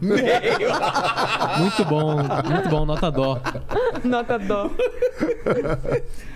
Muito 1.60 1.86
bom, 1.86 2.16
muito 2.18 2.70
bom, 2.70 2.86
nota 2.86 3.10
dó. 3.12 3.40
Nota 4.04 4.38
dó. 4.38 4.70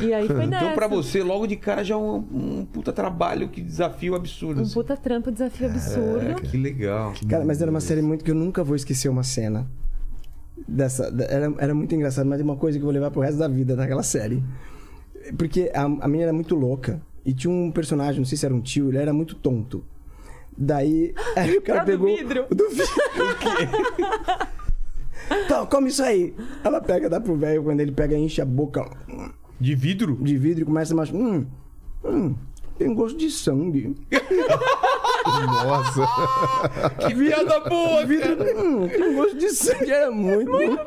E 0.00 0.12
aí 0.12 0.26
foi 0.26 0.46
nessa. 0.46 0.64
Então, 0.64 0.74
pra 0.74 0.86
você, 0.86 1.22
logo 1.22 1.46
de 1.46 1.56
cara 1.56 1.82
já 1.82 1.94
é 1.94 1.96
um, 1.96 2.16
um 2.16 2.66
puta 2.66 2.92
trabalho, 2.92 3.48
que 3.48 3.60
desafio 3.60 4.14
absurdo. 4.14 4.60
Um 4.60 4.62
assim. 4.62 4.74
puta 4.74 4.96
trampo, 4.96 5.30
desafio 5.30 5.66
absurdo. 5.68 6.42
Que 6.42 6.56
legal. 6.56 7.14
Cara, 7.28 7.44
mas 7.44 7.60
era 7.62 7.70
uma 7.70 7.80
série 7.80 8.02
muito 8.02 8.24
que 8.24 8.30
eu 8.30 8.34
nunca 8.34 8.62
vou 8.62 8.76
esquecer 8.76 9.08
uma 9.08 9.22
cena. 9.22 9.66
Dessa, 10.66 11.12
era, 11.28 11.52
era 11.58 11.74
muito 11.74 11.94
engraçado, 11.94 12.26
mas 12.26 12.40
é 12.40 12.44
uma 12.44 12.56
coisa 12.56 12.78
que 12.78 12.82
eu 12.82 12.86
vou 12.86 12.92
levar 12.92 13.10
pro 13.10 13.20
resto 13.20 13.38
da 13.38 13.48
vida 13.48 13.76
naquela 13.76 14.02
série. 14.02 14.42
Porque 15.36 15.70
a, 15.74 15.82
a 15.82 16.08
menina 16.08 16.24
era 16.24 16.32
muito 16.32 16.54
louca. 16.54 17.00
E 17.24 17.32
tinha 17.32 17.52
um 17.52 17.70
personagem, 17.70 18.18
não 18.18 18.24
sei 18.24 18.36
se 18.38 18.44
era 18.46 18.54
um 18.54 18.60
tio, 18.60 18.88
ele 18.88 18.98
era 18.98 19.12
muito 19.12 19.34
tonto. 19.34 19.84
Daí, 20.56 21.14
aí 21.36 21.56
o 21.56 21.62
cara 21.62 21.80
Era 21.80 21.84
do 21.84 21.92
pegou. 21.92 22.16
vidro. 22.16 22.46
Do 22.54 22.68
vidro. 22.70 22.84
O 23.16 23.38
quê? 23.38 24.48
Então, 25.44 25.66
come 25.66 25.88
isso 25.88 26.02
aí. 26.02 26.34
Ela 26.64 26.80
pega, 26.80 27.08
dá 27.08 27.20
pro 27.20 27.36
velho, 27.36 27.62
quando 27.62 27.80
ele 27.80 27.92
pega, 27.92 28.16
enche 28.16 28.40
a 28.40 28.44
boca 28.44 28.88
De 29.60 29.74
vidro? 29.74 30.16
de 30.20 30.36
vidro 30.38 30.62
e 30.62 30.64
começa 30.64 30.92
a 30.94 30.96
machucar. 30.96 31.20
Hum, 31.20 31.46
hum, 32.04 32.34
tem 32.78 32.94
gosto 32.94 33.18
de 33.18 33.30
sangue. 33.30 33.94
Nossa. 35.64 36.08
Que 37.06 37.14
piada 37.14 37.60
boa, 37.60 38.06
cara. 38.06 38.60
Hum, 38.64 38.88
tem 38.88 39.14
gosto 39.14 39.36
de 39.38 39.50
sangue. 39.50 39.90
Era 39.90 40.10
muito, 40.10 40.50
muito 40.50 40.78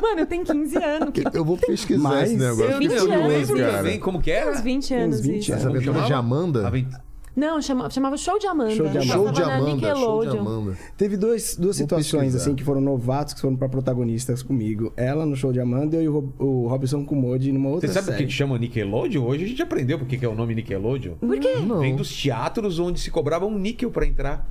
Mano, 0.00 0.20
eu 0.20 0.26
tenho 0.26 0.44
15 0.44 0.76
anos. 0.76 1.10
Que... 1.10 1.24
Eu 1.32 1.44
vou 1.44 1.56
pesquisar 1.56 2.02
Mas 2.02 2.30
esse 2.30 2.38
negócio. 2.38 2.64
eu 2.64 2.78
20 2.78 2.92
anos, 2.92 3.06
curioso, 3.06 3.56
hein? 3.56 3.62
cara. 3.64 3.82
Vem, 3.82 3.98
como 4.00 4.20
que 4.20 4.30
é? 4.30 4.50
Uns 4.50 4.60
20 4.60 4.94
anos. 4.94 5.20
20 5.20 5.38
isso. 5.40 5.52
anos. 5.52 5.64
Essa 5.64 5.74
aventura 5.74 6.02
de 6.02 6.12
Amanda? 6.12 6.66
Avent- 6.66 6.92
Não, 7.36 7.60
chama, 7.60 7.90
chamava 7.90 8.16
Show 8.16 8.38
de 8.38 8.46
Amanda. 8.46 8.70
Show 8.76 8.86
de 8.88 8.98
Amanda. 8.98 9.12
Show 9.12 9.32
de 9.32 9.40
na 9.40 9.56
Amanda. 9.56 9.94
Show 9.96 10.26
de. 10.26 10.38
Amanda. 10.38 10.78
Teve 10.96 11.16
dois, 11.16 11.56
duas 11.56 11.76
Vou 11.78 11.84
situações 11.84 12.22
pesquisar. 12.32 12.38
assim 12.38 12.54
que 12.54 12.62
foram 12.62 12.80
novatos, 12.80 13.34
que 13.34 13.40
foram 13.40 13.56
pra 13.56 13.68
protagonistas 13.68 14.40
comigo. 14.42 14.92
Ela 14.96 15.26
no 15.26 15.34
show 15.34 15.52
de 15.52 15.58
Amanda 15.60 16.00
e 16.00 16.08
o, 16.08 16.32
o 16.38 16.68
Robson 16.68 17.04
Kumodi 17.04 17.50
numa 17.50 17.70
outra 17.70 17.88
Você 17.88 17.94
sabe 17.94 18.06
por 18.06 18.12
série. 18.12 18.24
que 18.24 18.30
que 18.30 18.36
chama 18.36 18.56
Nickelodeon? 18.56 19.24
Hoje 19.24 19.44
a 19.44 19.48
gente 19.48 19.62
aprendeu 19.62 19.98
por 19.98 20.06
que 20.06 20.24
é 20.24 20.28
o 20.28 20.34
nome 20.34 20.54
Nickelodeon. 20.54 21.14
Por 21.14 21.38
quê? 21.40 21.56
Não. 21.56 21.80
Vem 21.80 21.96
dos 21.96 22.14
teatros 22.22 22.78
onde 22.78 23.00
se 23.00 23.10
cobrava 23.10 23.44
um 23.46 23.58
níquel 23.58 23.90
pra 23.90 24.06
entrar. 24.06 24.48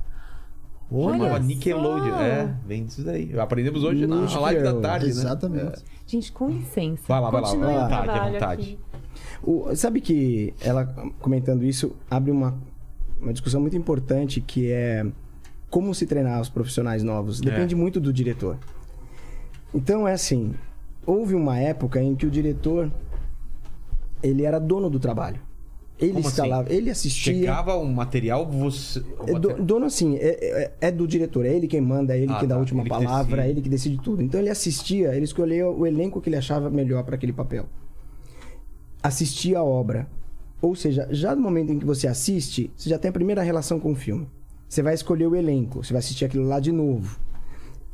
Olha 0.92 1.16
Chamava. 1.16 1.38
Nickelodeon. 1.38 2.14
É, 2.20 2.54
vem 2.66 2.84
disso 2.84 3.02
daí. 3.02 3.36
Aprendemos 3.38 3.82
hoje 3.82 4.06
na 4.06 4.20
Níquel. 4.20 4.40
live 4.42 4.62
da 4.62 4.74
tarde, 4.74 5.06
né? 5.06 5.10
Exatamente. 5.12 5.82
Gente, 6.06 6.30
com 6.30 6.50
licença. 6.50 7.02
Vai 7.08 7.20
lá, 7.20 7.30
vai 7.30 7.40
lá, 7.40 7.48
Continue 7.48 7.66
vai 7.66 7.76
lá. 7.76 7.80
o 7.80 7.84
À 7.84 7.88
vontade, 7.88 8.10
à 8.10 8.12
trabalho 8.12 8.32
vontade. 8.34 8.78
O- 9.42 9.74
sabe 9.76 10.00
que 10.02 10.52
ela 10.60 10.84
comentando 11.20 11.64
isso 11.64 11.96
abre 12.10 12.30
uma, 12.30 12.54
uma 13.24 13.32
discussão 13.32 13.60
muito 13.60 13.76
importante 13.76 14.40
que 14.40 14.70
é 14.70 15.04
como 15.70 15.94
se 15.94 16.06
treinar 16.06 16.40
os 16.40 16.48
profissionais 16.48 17.02
novos. 17.02 17.40
Depende 17.40 17.74
muito 17.74 18.00
do 18.00 18.12
diretor. 18.12 18.56
Então 19.74 20.06
é 20.06 20.12
assim, 20.12 20.54
houve 21.04 21.34
uma 21.34 21.58
época 21.58 22.00
em 22.00 22.14
que 22.14 22.26
o 22.26 22.30
diretor 22.30 22.90
ele 24.22 24.44
era 24.44 24.58
dono 24.60 24.88
do 24.88 25.00
trabalho. 25.00 25.40
Ele 25.98 26.12
Como 26.12 26.26
assim? 26.26 26.28
escalava, 26.42 26.72
ele 26.72 26.90
assistia. 26.90 27.32
Chegava 27.34 27.76
um 27.76 27.92
material, 27.92 28.44
você. 28.46 28.98
o 29.00 29.02
É 29.02 29.26
do- 29.26 29.32
material- 29.48 29.62
dono 29.64 29.86
assim, 29.86 30.16
é, 30.16 30.62
é- 30.62 30.72
é 30.88 30.90
do 30.90 31.06
diretor, 31.06 31.46
é 31.46 31.54
ele 31.54 31.68
quem 31.68 31.80
manda, 31.80 32.16
é 32.16 32.20
ele 32.20 32.32
Ah, 32.32 32.40
que 32.40 32.46
dá 32.46 32.54
a 32.54 32.56
tá. 32.56 32.60
última 32.60 32.82
Ele 32.82 32.88
palavra, 32.88 33.24
decide. 33.36 33.40
é 33.40 33.50
ele 33.50 33.62
que 33.62 33.68
decide 33.68 33.98
tudo. 33.98 34.20
Então 34.22 34.40
ele 34.40 34.50
assistia, 34.50 35.14
ele 35.14 35.24
escolhia 35.24 35.68
o 35.68 35.86
elenco 35.86 36.20
que 36.20 36.28
ele 36.28 36.36
achava 36.36 36.68
melhor 36.68 37.04
para 37.04 37.14
aquele 37.14 37.32
papel. 37.32 37.66
Assistia 39.02 39.58
a 39.58 39.64
obra. 39.64 40.08
Ou 40.62 40.74
seja, 40.74 41.06
já 41.10 41.34
no 41.34 41.42
momento 41.42 41.72
em 41.72 41.78
que 41.78 41.84
você 41.84 42.06
assiste, 42.06 42.70
você 42.76 42.88
já 42.88 42.98
tem 42.98 43.08
a 43.08 43.12
primeira 43.12 43.42
relação 43.42 43.78
com 43.78 43.92
o 43.92 43.94
filme. 43.96 44.26
Você 44.68 44.82
vai 44.82 44.94
escolher 44.94 45.26
o 45.26 45.36
elenco, 45.36 45.84
você 45.84 45.92
vai 45.92 45.98
assistir 46.00 46.24
aquilo 46.24 46.46
lá 46.46 46.58
de 46.58 46.72
novo. 46.72 47.18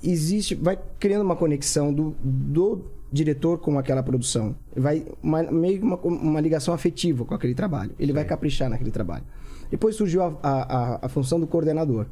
Existe, 0.02 0.54
vai 0.54 0.78
criando 0.98 1.22
uma 1.24 1.36
conexão 1.36 1.92
do, 1.92 2.14
do 2.22 2.84
diretor 3.12 3.58
com 3.58 3.78
aquela 3.78 4.02
produção. 4.02 4.54
Vai 4.74 5.04
uma, 5.22 5.42
meio 5.42 5.78
que 5.78 5.84
uma, 5.84 5.96
uma 5.96 6.40
ligação 6.40 6.72
afetiva 6.72 7.24
com 7.24 7.34
aquele 7.34 7.54
trabalho. 7.54 7.90
Ele 7.98 8.12
vai 8.12 8.24
caprichar 8.24 8.70
naquele 8.70 8.90
trabalho. 8.90 9.24
Depois 9.70 9.96
surgiu 9.96 10.22
a, 10.22 10.34
a, 10.42 10.94
a- 10.94 10.98
a 11.02 11.08
função 11.08 11.38
do 11.38 11.46
coordenador. 11.46 12.06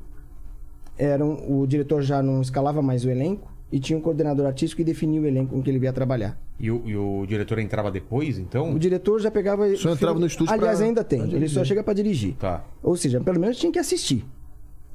Era 0.99 1.24
um- 1.24 1.61
o 1.62 1.66
diretor 1.66 2.03
já 2.03 2.22
não 2.22 2.42
escalava 2.42 2.82
mais 2.82 3.05
o 3.05 3.11
elenco 3.11 3.51
e 3.71 3.79
tinha 3.79 3.99
um 3.99 4.01
coordenador 4.03 4.47
artístico 4.47 4.79
que 4.79 4.85
definia 4.85 5.21
o 5.21 5.27
elenco 5.27 5.55
com 5.55 5.62
que 5.62 5.69
ele 5.71 5.79
ia 5.79 5.93
trabalhar. 5.93 6.39
E, 6.59 6.71
o, 6.71 6.83
e 6.87 6.97
o 6.97 7.25
diretor 7.27 7.59
entrava 7.59 7.91
depois, 7.91 8.39
então? 8.39 8.75
O 8.75 8.79
diretor 8.79 9.21
já 9.21 9.31
pegava. 9.31 9.75
Só 9.77 9.91
entrava 9.93 10.19
no 10.19 10.27
estúdio 10.27 10.53
Aliás, 10.55 10.79
pra- 10.79 10.87
ainda 10.87 11.05
tem. 11.05 11.27
pra 11.27 11.37
Ele 11.37 11.49
só 11.49 11.62
chega 11.64 11.83
para 11.85 11.95
dirigir. 11.95 12.35
Tá. 12.35 12.64
Ou 12.83 12.97
seja, 12.97 13.21
pelo 13.21 13.39
menos 13.39 13.57
tinha 13.59 13.71
que 13.71 13.79
assistir, 13.79 14.25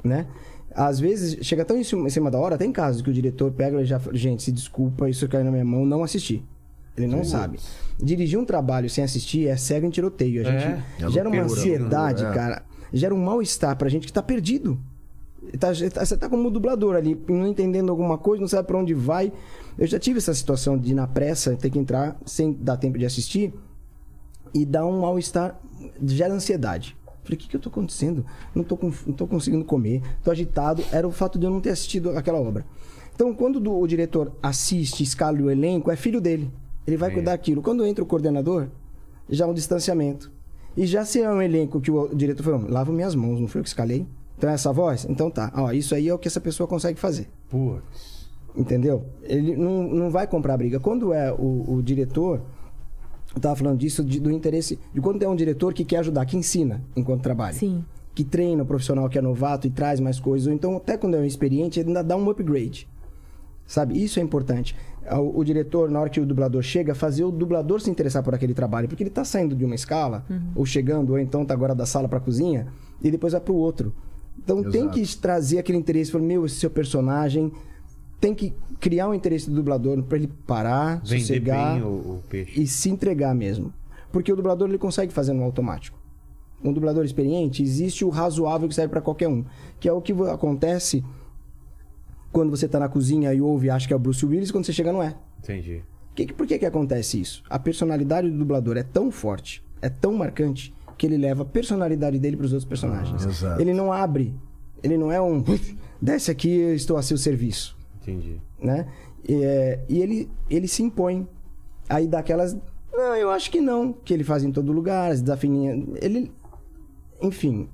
né? 0.03 0.25
Às 0.75 0.99
vezes, 0.99 1.45
chega 1.45 1.63
tão 1.63 1.77
em 1.77 1.83
cima, 1.83 2.07
em 2.07 2.09
cima 2.09 2.31
da 2.31 2.39
hora, 2.39 2.57
tem 2.57 2.71
casos 2.71 3.01
que 3.03 3.09
o 3.09 3.13
diretor 3.13 3.51
pega 3.51 3.79
e 3.81 3.85
já 3.85 3.99
fala, 3.99 4.17
gente, 4.17 4.41
se 4.41 4.51
desculpa, 4.51 5.07
isso 5.07 5.27
caiu 5.27 5.43
na 5.45 5.51
minha 5.51 5.63
mão, 5.63 5.85
não 5.85 6.03
assisti. 6.03 6.43
Ele 6.97 7.07
não 7.07 7.23
sabe. 7.23 7.59
Dirigir 8.01 8.39
um 8.39 8.45
trabalho 8.45 8.89
sem 8.89 9.03
assistir 9.03 9.47
é 9.47 9.55
cego 9.55 9.85
em 9.85 9.89
tiroteio. 9.91 10.41
A 10.41 10.43
gente 10.51 10.83
É 11.03 11.09
gera 11.09 11.29
uma 11.29 11.37
loucura, 11.37 11.59
ansiedade, 11.59 12.23
é. 12.25 12.31
cara. 12.31 12.63
Gera 12.91 13.13
um 13.15 13.23
mal-estar 13.23 13.75
pra 13.77 13.87
gente 13.89 14.05
que 14.07 14.13
tá 14.13 14.21
perdido. 14.21 14.79
Tá- 15.59 15.73
Você 15.73 16.17
tá 16.17 16.29
como 16.29 16.49
dublador 16.49 16.95
ali, 16.95 17.19
não 17.27 17.47
entendendo 17.47 17.89
alguma 17.89 18.17
coisa, 18.17 18.41
não 18.41 18.47
sabe 18.47 18.67
pra 18.67 18.77
onde 18.77 18.93
vai. 18.93 19.31
Eu 19.77 19.85
já 19.87 19.99
tive 19.99 20.17
essa 20.17 20.33
situação 20.33 20.77
de, 20.77 20.93
na 20.93 21.05
pressa, 21.07 21.55
ter 21.55 21.69
que 21.69 21.77
entrar 21.79 22.17
sem 22.25 22.53
dar 22.53 22.77
tempo 22.77 22.97
de 22.97 23.05
assistir 23.05 23.53
e 24.53 24.65
dá 24.65 24.85
um 24.85 25.01
mal-estar, 25.01 25.59
gera 26.03 26.33
ansiedade. 26.33 26.95
Falei, 27.23 27.37
o 27.37 27.39
que, 27.39 27.47
que 27.47 27.55
eu 27.55 27.59
tô 27.59 27.69
acontecendo? 27.69 28.25
Não 28.53 28.63
tô, 28.63 28.77
não 29.07 29.13
tô 29.13 29.25
conseguindo 29.27 29.63
comer, 29.63 30.01
tô 30.23 30.29
agitado. 30.31 30.83
Era 30.91 31.07
o 31.07 31.11
fato 31.11 31.39
de 31.39 31.45
eu 31.45 31.51
não 31.51 31.61
ter 31.61 31.69
assistido 31.69 32.09
aquela 32.11 32.39
obra. 32.39 32.65
Então, 33.15 33.33
quando 33.33 33.59
do- 33.59 33.79
o 33.79 33.87
diretor 33.87 34.31
assiste, 34.41 35.03
escala 35.03 35.39
o 35.39 35.49
elenco, 35.49 35.89
é 35.91 35.95
filho 35.95 36.19
dele. 36.19 36.51
Ele 36.85 36.97
vai 36.97 37.09
cuidar 37.11 37.31
daquilo. 37.31 37.61
Quando 37.61 37.85
entra 37.85 38.03
o 38.03 38.07
coordenador, 38.07 38.67
já 39.29 39.45
é 39.45 39.47
um 39.47 39.53
distanciamento. 39.53 40.31
E 40.75 40.85
já 40.85 41.05
se 41.05 41.21
é 41.21 41.29
um 41.29 41.41
elenco 41.41 41.79
que 41.79 41.89
o 41.91 42.13
diretor 42.13 42.43
falou, 42.43 42.67
lavo 42.69 42.91
minhas 42.91 43.15
mãos, 43.15 43.39
não 43.39 43.47
foi 43.47 43.59
eu 43.59 43.63
que 43.63 43.69
escalei? 43.69 44.05
Então 44.43 44.51
é 44.51 44.55
essa 44.55 44.73
voz? 44.73 45.07
Então 45.09 45.31
tá. 45.31 45.53
Ó, 45.55 45.71
isso 45.71 45.95
aí 45.95 46.09
é 46.09 46.13
o 46.13 46.19
que 46.19 46.27
essa 46.27 46.41
pessoa 46.41 46.67
consegue 46.67 46.99
fazer. 46.99 47.29
Putz. 47.49 48.27
Entendeu? 48.53 49.05
Ele 49.21 49.55
não, 49.55 49.83
não 49.83 50.11
vai 50.11 50.27
comprar 50.27 50.57
briga. 50.57 50.81
Quando 50.81 51.13
é 51.13 51.31
o, 51.31 51.75
o 51.75 51.81
diretor, 51.81 52.41
eu 53.33 53.39
tava 53.39 53.55
falando 53.55 53.77
disso, 53.79 54.03
de- 54.03 54.19
do 54.19 54.29
interesse. 54.29 54.77
De 54.93 54.99
quando 54.99 55.23
é 55.23 55.29
um 55.29 55.35
diretor 55.35 55.73
que 55.73 55.85
quer 55.85 55.99
ajudar, 55.99 56.25
que 56.25 56.35
ensina 56.35 56.83
enquanto 56.93 57.21
trabalha. 57.21 57.53
Sim. 57.53 57.85
Que 58.13 58.25
treina 58.25 58.63
o 58.63 58.65
profissional 58.65 59.07
que 59.07 59.17
é 59.17 59.21
novato 59.21 59.65
e 59.65 59.69
traz 59.69 60.01
mais 60.01 60.19
coisas. 60.19 60.45
Ou 60.45 60.53
então, 60.53 60.75
até 60.75 60.97
quando 60.97 61.15
é 61.15 61.19
um 61.19 61.23
experiente, 61.25 61.79
ele 61.79 61.87
ainda 61.87 62.03
dá 62.03 62.17
um 62.17 62.29
upgrade. 62.29 62.85
Sabe? 63.65 64.03
Isso 64.03 64.19
é 64.19 64.21
importante. 64.21 64.75
O, 65.09 65.39
o 65.39 65.43
diretor, 65.45 65.89
na 65.89 66.01
hora 66.01 66.09
que 66.09 66.19
o 66.19 66.25
dublador 66.25 66.61
chega, 66.63 66.93
fazer 66.93 67.23
o 67.23 67.31
dublador 67.31 67.79
se 67.79 67.89
interessar 67.89 68.21
por 68.21 68.35
aquele 68.35 68.53
trabalho. 68.53 68.89
Porque 68.89 69.03
ele 69.03 69.09
tá 69.09 69.23
saindo 69.23 69.55
de 69.55 69.63
uma 69.63 69.73
escala, 69.73 70.25
ou 70.53 70.65
chegando, 70.65 71.11
ou 71.11 71.17
então 71.19 71.45
tá 71.45 71.53
agora 71.53 71.73
da 71.73 71.85
sala 71.85 72.09
pra 72.09 72.19
cozinha, 72.19 72.67
e 73.01 73.09
depois 73.09 73.31
vai 73.31 73.41
pro 73.41 73.55
outro. 73.55 73.95
Então 74.37 74.61
tem 74.63 74.81
Exato. 74.83 74.99
que 74.99 75.17
trazer 75.17 75.59
aquele 75.59 75.77
interesse. 75.77 76.11
Falar, 76.11 76.23
meu, 76.23 76.45
esse 76.45 76.55
seu 76.55 76.69
personagem 76.69 77.51
tem 78.19 78.33
que 78.33 78.53
criar 78.79 79.09
um 79.09 79.13
interesse 79.13 79.49
do 79.49 79.55
dublador 79.55 80.01
pra 80.03 80.17
ele 80.17 80.27
parar, 80.47 81.01
Vender 81.03 81.19
sossegar 81.21 81.73
bem 81.75 81.83
o, 81.83 81.87
o 81.87 82.23
peixe. 82.29 82.61
e 82.61 82.67
se 82.67 82.89
entregar 82.89 83.33
mesmo. 83.33 83.73
Porque 84.11 84.31
o 84.31 84.35
dublador 84.35 84.67
ele 84.69 84.77
consegue 84.77 85.11
fazer 85.13 85.33
no 85.33 85.43
automático. 85.43 85.97
Um 86.63 86.71
dublador 86.71 87.03
experiente, 87.03 87.61
existe 87.61 88.05
o 88.05 88.09
razoável 88.09 88.67
que 88.69 88.75
serve 88.75 88.89
para 88.91 89.01
qualquer 89.01 89.27
um, 89.27 89.43
que 89.79 89.87
é 89.89 89.91
o 89.93 90.01
que 90.01 90.13
acontece 90.31 91.03
quando 92.31 92.49
você 92.49 92.67
tá 92.67 92.79
na 92.79 92.87
cozinha 92.89 93.33
e 93.33 93.41
ouve 93.41 93.67
e 93.67 93.69
acha 93.69 93.87
que 93.87 93.93
é 93.93 93.95
o 93.95 93.99
Bruce 93.99 94.25
Willis, 94.25 94.51
quando 94.51 94.65
você 94.65 94.73
chega 94.73 94.91
não 94.93 95.03
é. 95.03 95.15
Entendi. 95.39 95.83
Que- 96.15 96.31
por 96.33 96.47
que, 96.47 96.57
que 96.59 96.65
acontece 96.65 97.19
isso? 97.19 97.43
A 97.49 97.59
personalidade 97.59 98.29
do 98.29 98.37
dublador 98.37 98.77
é 98.77 98.83
tão 98.83 99.11
forte, 99.11 99.63
é 99.81 99.89
tão 99.89 100.13
marcante, 100.13 100.73
que 100.97 101.05
ele 101.05 101.17
leva 101.17 101.43
a 101.43 101.45
personalidade 101.45 102.19
dele 102.19 102.35
para 102.37 102.45
os 102.45 102.53
outros 102.53 102.67
personagens. 102.67 103.25
Ah, 103.25 103.29
exato. 103.29 103.61
Ele 103.61 103.73
não 103.73 103.91
abre, 103.91 104.33
ele 104.81 104.97
não 104.97 105.11
é 105.11 105.21
um 105.21 105.43
desce 106.01 106.29
aqui, 106.31 106.49
eu 106.49 106.75
estou 106.75 106.97
a 106.97 107.01
seu 107.01 107.17
serviço 107.17 107.77
Entendi. 108.01 108.39
né? 108.61 108.87
E, 109.27 109.33
é, 109.43 109.83
e 109.87 110.01
ele, 110.01 110.29
ele 110.49 110.67
se 110.67 110.83
impõe. 110.83 111.27
Aí 111.89 112.07
daquelas. 112.07 112.55
Não, 112.91 113.15
eu 113.15 113.31
acho 113.31 113.49
que 113.49 113.59
não. 113.61 113.93
Que 113.93 114.13
ele 114.13 114.23
faz 114.23 114.43
em 114.43 114.51
todo 114.51 114.71
lugar, 114.71 115.11
as 115.11 115.21
desafininhas. 115.21 115.83
Ele. 116.01 116.31
Enfim, 117.21 117.69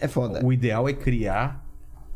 é 0.00 0.08
foda. 0.08 0.44
O 0.44 0.52
ideal 0.52 0.88
é 0.88 0.92
criar 0.92 1.64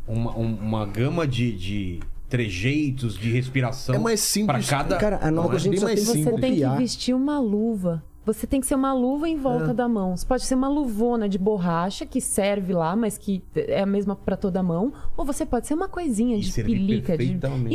uma, 0.06 0.36
um- 0.36 0.54
uma 0.56 0.86
gama 0.86 1.26
de, 1.26 1.52
de 1.56 2.00
trejeitos, 2.28 3.16
de 3.16 3.30
respiração. 3.30 3.94
É 3.94 3.98
mais 3.98 4.20
simples. 4.20 4.66
Pra 4.66 4.78
cada. 4.78 4.96
Cara, 4.96 5.18
a 5.22 5.30
não 5.30 5.42
nova 5.42 5.56
é? 5.56 5.59
gente 5.59 5.70
bem 5.72 5.80
só 5.80 5.86
mais 5.86 6.00
tem 6.04 6.06
que 6.24 6.30
Você 6.30 6.40
tem 6.40 6.54
que 6.54 6.76
vestir 6.78 7.14
uma 7.14 7.38
luva. 7.38 8.02
Você 8.34 8.46
tem 8.46 8.60
que 8.60 8.66
ser 8.66 8.74
uma 8.74 8.92
luva 8.92 9.28
em 9.28 9.36
volta 9.36 9.72
da 9.72 9.88
mão. 9.88 10.16
Você 10.16 10.26
pode 10.26 10.44
ser 10.44 10.54
uma 10.54 10.68
luvona 10.68 11.28
de 11.28 11.38
borracha 11.38 12.04
que 12.04 12.20
serve 12.20 12.72
lá, 12.72 12.94
mas 12.94 13.16
que 13.16 13.42
é 13.54 13.82
a 13.82 13.86
mesma 13.86 14.14
pra 14.14 14.36
toda 14.36 14.60
a 14.60 14.62
mão. 14.62 14.92
Ou 15.16 15.24
você 15.24 15.46
pode 15.46 15.66
ser 15.66 15.74
uma 15.74 15.88
coisinha 15.88 16.36
E 16.36 16.40
de 16.40 16.52
servir 16.52 16.74
pelica. 16.78 17.16
De... 17.16 17.24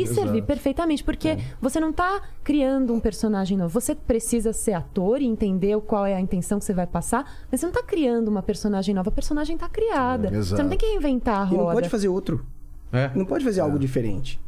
E 0.00 0.06
servir 0.06 0.30
Exato. 0.38 0.46
perfeitamente, 0.46 1.02
porque 1.04 1.38
você 1.60 1.80
não 1.80 1.92
tá 1.92 2.22
criando 2.42 2.92
um 2.92 3.00
personagem 3.00 3.56
novo. 3.58 3.68
Você 3.80 3.94
precisa 3.94 4.52
ser 4.52 4.74
ator 4.74 5.20
e 5.20 5.24
entender 5.26 5.78
qual 5.80 6.06
é 6.06 6.14
a 6.14 6.20
intenção 6.20 6.58
que 6.58 6.64
você 6.64 6.74
vai 6.74 6.86
passar, 6.86 7.24
mas 7.50 7.60
você 7.60 7.66
não 7.66 7.72
tá 7.72 7.82
criando 7.82 8.28
uma 8.28 8.42
personagem 8.42 8.94
nova. 8.94 9.08
A 9.08 9.12
personagem 9.12 9.56
tá 9.56 9.68
criada. 9.68 10.28
É, 10.28 10.40
você 10.40 10.62
não 10.62 10.68
tem 10.68 10.78
que 10.78 10.86
reinventar 10.86 11.42
a 11.42 11.52
E 11.52 11.56
roda. 11.56 11.64
não 11.64 11.72
pode 11.72 11.88
fazer 11.88 12.08
outro. 12.08 12.46
É. 12.92 13.10
Não 13.14 13.24
pode 13.24 13.44
fazer 13.44 13.60
algo 13.60 13.78
diferente. 13.78 14.40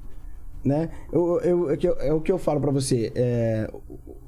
Né? 0.67 0.89
Eu, 1.13 1.41
eu- 1.43 1.71
é, 1.71 1.79
eu- 1.81 1.97
é 2.01 2.13
o 2.13 2.21
que 2.21 2.33
eu 2.33 2.39
falo 2.39 2.61
pra 2.61 2.73
você. 2.73 3.13
é, 3.15 3.71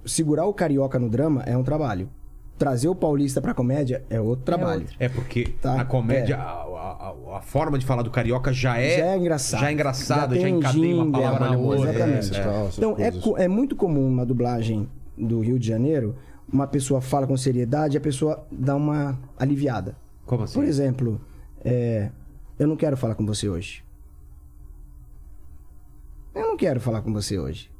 segurar 0.06 0.46
o 0.46 0.54
carioca 0.54 0.98
no 0.98 1.10
drama 1.10 1.42
é 1.44 1.56
um 1.56 1.62
trabalho. 1.64 2.08
Trazer 2.56 2.88
o 2.88 2.94
paulista 2.94 3.40
pra 3.40 3.52
comédia 3.54 4.02
é 4.08 4.20
outro 4.20 4.44
trabalho. 4.44 4.80
outro. 4.82 4.96
É 5.00 5.08
porque 5.08 5.48
Tá, 5.60 5.74
na 5.76 5.84
comédia 5.84 6.34
é. 6.34 6.38
a, 6.38 6.42
a- 6.42 7.14
a- 7.36 7.40
forma 7.42 7.78
de 7.78 7.84
falar 7.84 8.02
do 8.02 8.10
carioca 8.10 8.52
já 8.52 8.78
é, 8.78 8.98
já 8.98 9.06
é 9.06 9.16
engraçado. 9.16 9.60
já 9.60 9.68
é 9.68 9.72
engraçada, 9.72 10.36
já, 10.40 10.46
um 10.46 10.50
encadeia 10.58 10.94
uma 10.96 11.12
palavra 11.12 11.50
na 11.50 11.56
uma- 11.56 11.68
outra. 11.76 11.90
Exatamente. 11.90 12.36
É, 12.36 12.40
é. 12.40 12.68
Então, 12.76 13.36
é, 13.38 13.44
é 13.44 13.48
muito 13.48 13.76
comum 13.76 14.08
uma 14.08 14.24
dublagem 14.26 14.88
do 15.16 15.40
Rio 15.40 15.58
de 15.58 15.66
Janeiro, 15.68 16.16
uma 16.52 16.66
pessoa 16.66 17.00
fala 17.00 17.26
com 17.26 17.36
seriedade 17.36 17.96
e 17.96 17.98
a 17.98 18.00
pessoa 18.00 18.44
dá 18.50 18.74
uma 18.76 19.18
aliviada. 19.38 19.94
Como 20.26 20.42
assim? 20.44 20.54
Por 20.54 20.64
exemplo, 20.64 21.20
é, 21.64 22.10
eu 22.58 22.66
não 22.66 22.76
quero 22.76 22.96
falar 22.96 23.14
com 23.14 23.24
você 23.26 23.48
hoje. 23.48 23.82
Eu 26.34 26.42
não 26.48 26.56
quero 26.56 26.80
falar 26.80 27.02
com 27.02 27.12
você 27.12 27.38
hoje. 27.38 27.70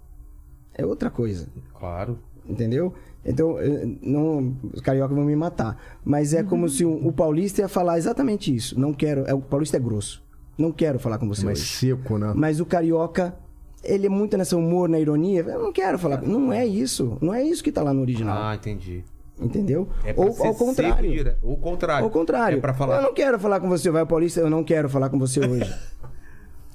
É 0.74 0.84
outra 0.86 1.10
coisa. 1.10 1.48
Claro. 1.78 2.18
Entendeu? 2.48 2.94
Então, 3.24 3.58
eh, 3.58 3.86
não, 4.00 4.56
os 4.72 4.80
cariocas 4.80 5.14
vão 5.14 5.24
me 5.26 5.36
matar. 5.36 5.76
Mas 6.04 6.32
é 6.32 6.42
como 6.42 6.68
se 6.68 6.84
o, 6.84 7.06
o 7.06 7.12
paulista 7.12 7.60
ia 7.60 7.68
falar 7.68 7.98
exatamente 7.98 8.54
isso. 8.54 8.78
Não 8.78 8.92
quero. 8.92 9.24
É, 9.26 9.34
o 9.34 9.40
paulista 9.40 9.76
é 9.76 9.80
grosso. 9.80 10.22
Não 10.56 10.72
quero 10.72 10.98
falar 10.98 11.18
com 11.18 11.28
você 11.28 11.44
Mais 11.44 11.58
hoje. 11.60 11.68
seco, 11.68 12.16
né? 12.18 12.32
Mas 12.34 12.58
o 12.58 12.66
carioca, 12.66 13.36
ele 13.84 14.06
é 14.06 14.08
muito 14.08 14.36
nessa 14.36 14.56
humor, 14.56 14.88
na 14.88 14.98
ironia. 14.98 15.40
Eu 15.42 15.62
não 15.62 15.72
quero 15.72 15.98
falar. 15.98 16.22
Não 16.22 16.52
é 16.52 16.64
isso. 16.66 17.18
Não 17.20 17.34
é 17.34 17.42
isso 17.44 17.62
que 17.62 17.70
tá 17.70 17.82
lá 17.82 17.92
no 17.92 18.00
original. 18.00 18.36
Ah, 18.36 18.54
entendi. 18.54 19.04
Entendeu? 19.40 19.88
É 20.04 20.12
Ou 20.16 20.34
ao 20.44 20.54
contrário. 20.54 21.10
dire- 21.12 21.36
Ou 21.42 21.52
o 21.54 21.56
contrário. 21.58 22.04
Ao 22.04 22.10
contrário. 22.10 22.58
É 22.58 22.60
pra 22.60 22.74
falar. 22.74 22.96
Eu 22.96 23.02
não 23.02 23.14
quero 23.14 23.38
falar 23.38 23.60
com 23.60 23.68
você. 23.68 23.88
Vai 23.90 24.02
o 24.02 24.06
paulista, 24.06 24.40
eu 24.40 24.50
não 24.50 24.64
quero 24.64 24.88
falar 24.88 25.10
com 25.10 25.18
você 25.18 25.38
hoje. 25.40 25.72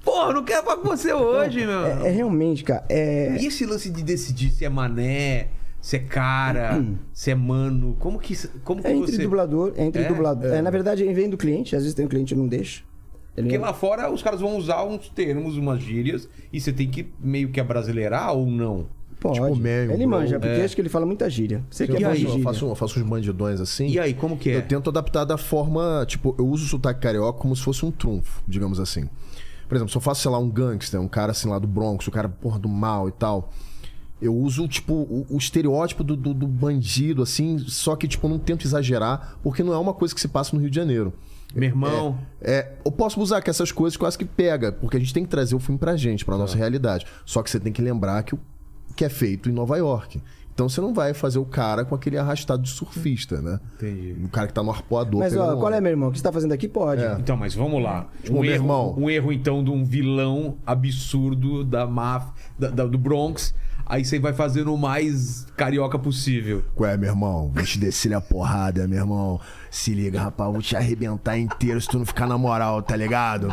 Porra, 0.04 0.34
não 0.34 0.44
quero 0.44 0.64
falar 0.64 0.78
com 0.78 0.90
você 0.90 1.14
hoje, 1.14 1.66
meu. 1.66 1.86
é, 1.86 2.08
é 2.08 2.12
realmente, 2.12 2.64
cara. 2.64 2.84
É, 2.90 3.38
E 3.40 3.46
esse 3.48 3.66
lance 3.66 3.90
de 3.90 4.04
decidir 4.04 4.52
se 4.52 4.66
é 4.66 4.70
mané, 4.70 5.48
se 5.82 5.96
é 5.96 6.00
cara, 6.00 6.84
se 7.14 7.32
é 7.32 7.36
mano, 7.36 7.96
como 8.00 8.20
que, 8.20 8.36
como 8.64 8.82
que 8.82 8.88
é 8.88 8.92
entre 8.94 9.12
você... 9.16 9.24
dublador, 9.24 9.74
é 9.78 9.84
entre 9.86 10.04
É? 10.04 10.08
dublador. 10.08 10.52
É, 10.52 10.62
na 10.62 10.70
verdade, 10.70 11.04
vem 11.14 11.30
do 11.30 11.38
cliente. 11.38 11.76
Às 11.76 11.84
vezes 11.84 11.96
tem 11.96 12.06
um 12.06 12.10
cliente 12.10 12.34
que 12.34 12.40
não 12.40 12.48
deixa. 12.48 12.84
Ele 13.36 13.48
Porque 13.48 13.58
lá 13.58 13.74
fora 13.74 14.12
os 14.12 14.22
caras 14.22 14.42
vão 14.42 14.56
usar 14.58 14.84
uns 14.84 15.10
termos, 15.10 15.58
umas 15.58 15.82
gírias, 15.82 16.30
e 16.52 16.60
você 16.62 16.72
tem 16.72 16.88
que 16.88 17.12
meio 17.20 17.50
que 17.50 17.60
abrasileirar 17.60 18.34
ou 18.34 18.46
não? 18.46 18.86
Pode. 19.20 19.40
Tipo 19.40 19.56
meme, 19.56 19.94
ele 19.94 20.06
bro. 20.06 20.10
manja, 20.20 20.38
porque 20.38 20.62
acho 20.62 20.76
que 20.76 20.82
ele 20.82 20.90
fala 20.90 21.06
muita 21.06 21.30
gíria. 21.30 21.64
Você 21.72 21.88
que 21.88 21.94
é 21.94 22.08
eu 22.12 22.14
gíria. 22.16 22.44
faço, 22.44 22.66
eu 22.66 22.76
faço 22.76 23.00
uns 23.00 23.06
bandidões 23.06 23.62
assim. 23.62 23.88
E 23.88 23.98
aí, 23.98 24.14
como 24.14 24.38
que 24.38 24.50
é? 24.52 24.58
Eu 24.58 24.62
tento 24.64 24.90
adaptar 24.90 25.24
da 25.24 25.38
forma. 25.38 26.06
Tipo, 26.06 26.36
eu 26.38 26.46
uso 26.46 26.66
o 26.66 26.68
sotaque 26.68 27.00
carioca 27.00 27.40
como 27.40 27.56
se 27.56 27.64
fosse 27.64 27.86
um 27.86 27.90
trunfo, 27.92 28.44
digamos 28.46 28.80
assim. 28.82 29.10
Por 29.74 29.78
exemplo, 29.78 29.92
se 29.92 29.98
eu 29.98 30.02
faço, 30.02 30.22
sei 30.22 30.30
lá, 30.30 30.38
um 30.38 30.48
gangster, 30.52 31.02
um 31.02 31.08
cara 31.08 31.32
assim 31.32 31.50
lá 31.50 31.58
do 31.58 31.66
Bronx, 31.68 32.08
o 32.08 32.12
cara, 32.12 32.30
porra, 32.30 32.60
do 32.60 32.70
mal 32.70 33.10
e 33.10 33.12
tal. 33.12 33.52
Eu 34.22 34.36
uso, 34.36 34.68
tipo, 34.68 34.94
o, 34.94 35.26
o 35.32 35.38
estereótipo 35.38 36.04
do, 36.04 36.16
do- 36.16 36.34
do 36.34 36.46
bandido, 36.48 37.24
assim, 37.24 37.58
só 37.58 37.96
que, 37.96 38.08
tipo, 38.08 38.30
não 38.30 38.38
tento 38.38 38.66
exagerar, 38.68 39.36
porque 39.42 39.64
não 39.64 39.74
é 39.74 39.78
uma 39.80 39.92
coisa 39.94 40.14
que 40.14 40.22
se 40.22 40.28
passa 40.28 40.56
no 40.56 40.62
Rio 40.62 40.70
de 40.70 40.76
Janeiro. 40.76 41.12
Meu 41.56 41.70
irmão, 41.70 42.20
É, 42.40 42.74
eu 42.86 42.92
posso 42.92 43.20
usar 43.20 43.42
que 43.42 43.50
essas 43.50 43.72
coisas 43.72 43.98
quase 43.98 44.16
que 44.16 44.26
pega, 44.26 44.72
porque 44.72 44.96
a 44.98 45.00
gente 45.00 45.12
tem 45.14 45.24
que 45.24 45.30
trazer 45.30 45.56
o 45.56 45.60
filme 45.60 45.80
pra 45.80 45.98
gente, 45.98 46.24
pra 46.24 46.38
nossa 46.38 46.56
realidade. 46.56 47.08
Só 47.26 47.42
que 47.42 47.50
você 47.50 47.60
tem 47.60 47.74
que 47.74 47.82
lembrar 47.82 48.22
que 48.22 48.36
o 48.36 48.40
que 48.96 49.04
é 49.04 49.10
feito 49.10 49.50
em 49.50 49.52
Nova 49.52 49.76
York. 49.78 50.22
Então 50.54 50.70
você 50.70 50.80
não 50.80 50.94
vai 50.94 51.14
fazer 51.16 51.40
o 51.40 51.46
cara 51.46 51.84
com 51.84 51.96
aquele 51.96 52.16
arrastado 52.18 52.62
de 52.62 52.70
surfista, 52.70 53.42
né? 53.42 53.60
Entendi. 53.76 54.16
O 54.24 54.30
cara 54.30 54.46
que 54.48 54.54
tá 54.54 54.62
no 54.62 54.70
arpoador. 54.70 55.20
Mas, 55.22 55.36
ó, 55.36 55.56
qual 55.58 55.74
é, 55.74 55.82
meu 55.82 55.90
irmão? 55.92 56.10
O 56.10 56.12
que 56.12 56.20
você 56.20 56.24
tá 56.24 56.32
fazendo 56.32 56.52
aqui? 56.52 56.68
Pode. 56.68 57.02
então, 57.20 57.36
mas 57.36 57.56
vamos 57.56 57.82
lá. 57.82 58.08
Tipo, 58.24 58.38
um, 58.38 58.42
meu 58.42 58.52
erro, 58.52 58.64
irmão. 58.64 58.96
um 58.98 59.10
erro, 59.10 59.32
então, 59.34 59.64
de 59.64 59.72
um 59.72 59.84
vilão 59.84 60.56
absurdo 60.66 61.64
da 61.64 61.88
máfia, 61.88 62.34
da- 62.58 62.70
da- 62.70 62.86
do 62.86 62.98
Bronx, 62.98 63.54
aí 63.86 64.04
você 64.06 64.20
vai 64.20 64.34
fazendo 64.34 64.74
o 64.74 64.78
mais 64.78 65.46
carioca 65.58 65.98
possível. 66.00 66.64
Qual 66.76 66.90
é, 66.90 66.98
meu 66.98 67.10
irmão? 67.10 67.52
Vou 67.54 67.64
te 67.64 67.78
descer 67.80 68.14
a 68.14 68.22
porrada, 68.22 68.88
meu 68.88 69.00
irmão. 69.00 69.40
Se 69.70 69.94
liga, 69.94 70.20
rapaz, 70.22 70.52
vou 70.52 70.62
te 70.62 70.76
arrebentar 70.76 71.38
inteiro 71.38 71.80
se 71.82 71.88
tu 71.88 71.98
não 72.00 72.06
ficar 72.06 72.28
na 72.28 72.38
moral, 72.38 72.82
tá 72.84 72.96
ligado? 72.96 73.48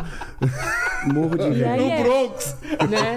Morro 1.13 1.37
de 1.37 1.43
E 1.45 1.47
inveja. 1.47 1.71
aí 1.71 1.89
é, 1.91 2.03
Bronx! 2.03 2.55
né? 2.89 3.15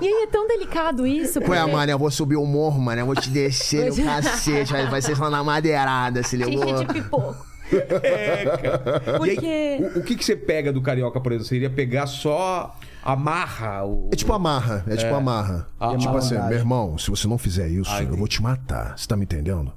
E 0.00 0.06
aí 0.06 0.22
é 0.22 0.26
tão 0.28 0.48
delicado 0.48 1.06
isso. 1.06 1.40
Qual 1.40 1.54
é, 1.54 1.60
porque- 1.60 1.72
mano? 1.76 1.92
Eu 1.92 1.98
vou 1.98 2.10
subir 2.10 2.36
o 2.36 2.46
morro, 2.46 2.80
mano. 2.80 3.00
Eu 3.02 3.06
vou 3.06 3.14
te 3.14 3.28
descer 3.28 3.82
Pois 3.82 3.98
o 3.98 4.00
é. 4.00 4.04
cacete. 4.04 4.72
Vai, 4.72 4.86
vai 4.88 5.02
ser 5.02 5.14
só 5.16 5.28
na 5.28 5.44
madeirada, 5.44 6.22
se 6.22 6.36
ligou? 6.36 6.62
Ficha 6.66 6.84
de 6.84 6.94
pipoco. 6.94 7.46
É, 8.02 8.44
cara. 8.44 9.02
E 9.06 9.18
Porque- 9.18 9.46
aí, 9.46 9.90
o, 9.94 9.98
o 10.00 10.02
que, 10.02 10.16
que 10.16 10.24
você 10.24 10.36
pega 10.36 10.72
do 10.72 10.80
carioca, 10.82 11.20
por 11.20 11.32
exemplo? 11.32 11.48
Você 11.48 11.56
iria 11.56 11.70
pegar 11.70 12.06
só 12.06 12.74
a 13.04 13.16
marra? 13.16 13.84
O... 13.84 14.08
É 14.12 14.16
tipo 14.16 14.32
amarra, 14.32 14.84
é 14.86 14.96
tipo 14.96 15.14
amarra. 15.14 15.66
Ah, 15.78 15.96
tipo 15.96 16.16
assim, 16.16 16.34
malandragem. 16.34 16.48
meu 16.48 16.58
irmão, 16.58 16.98
se 16.98 17.10
você 17.10 17.26
não 17.28 17.38
fizer 17.38 17.68
isso, 17.68 17.90
Ai, 17.90 18.04
eu 18.08 18.16
vou 18.16 18.28
te 18.28 18.42
matar. 18.42 18.96
Você 18.96 19.06
tá 19.06 19.16
me 19.16 19.24
entendendo? 19.24 19.72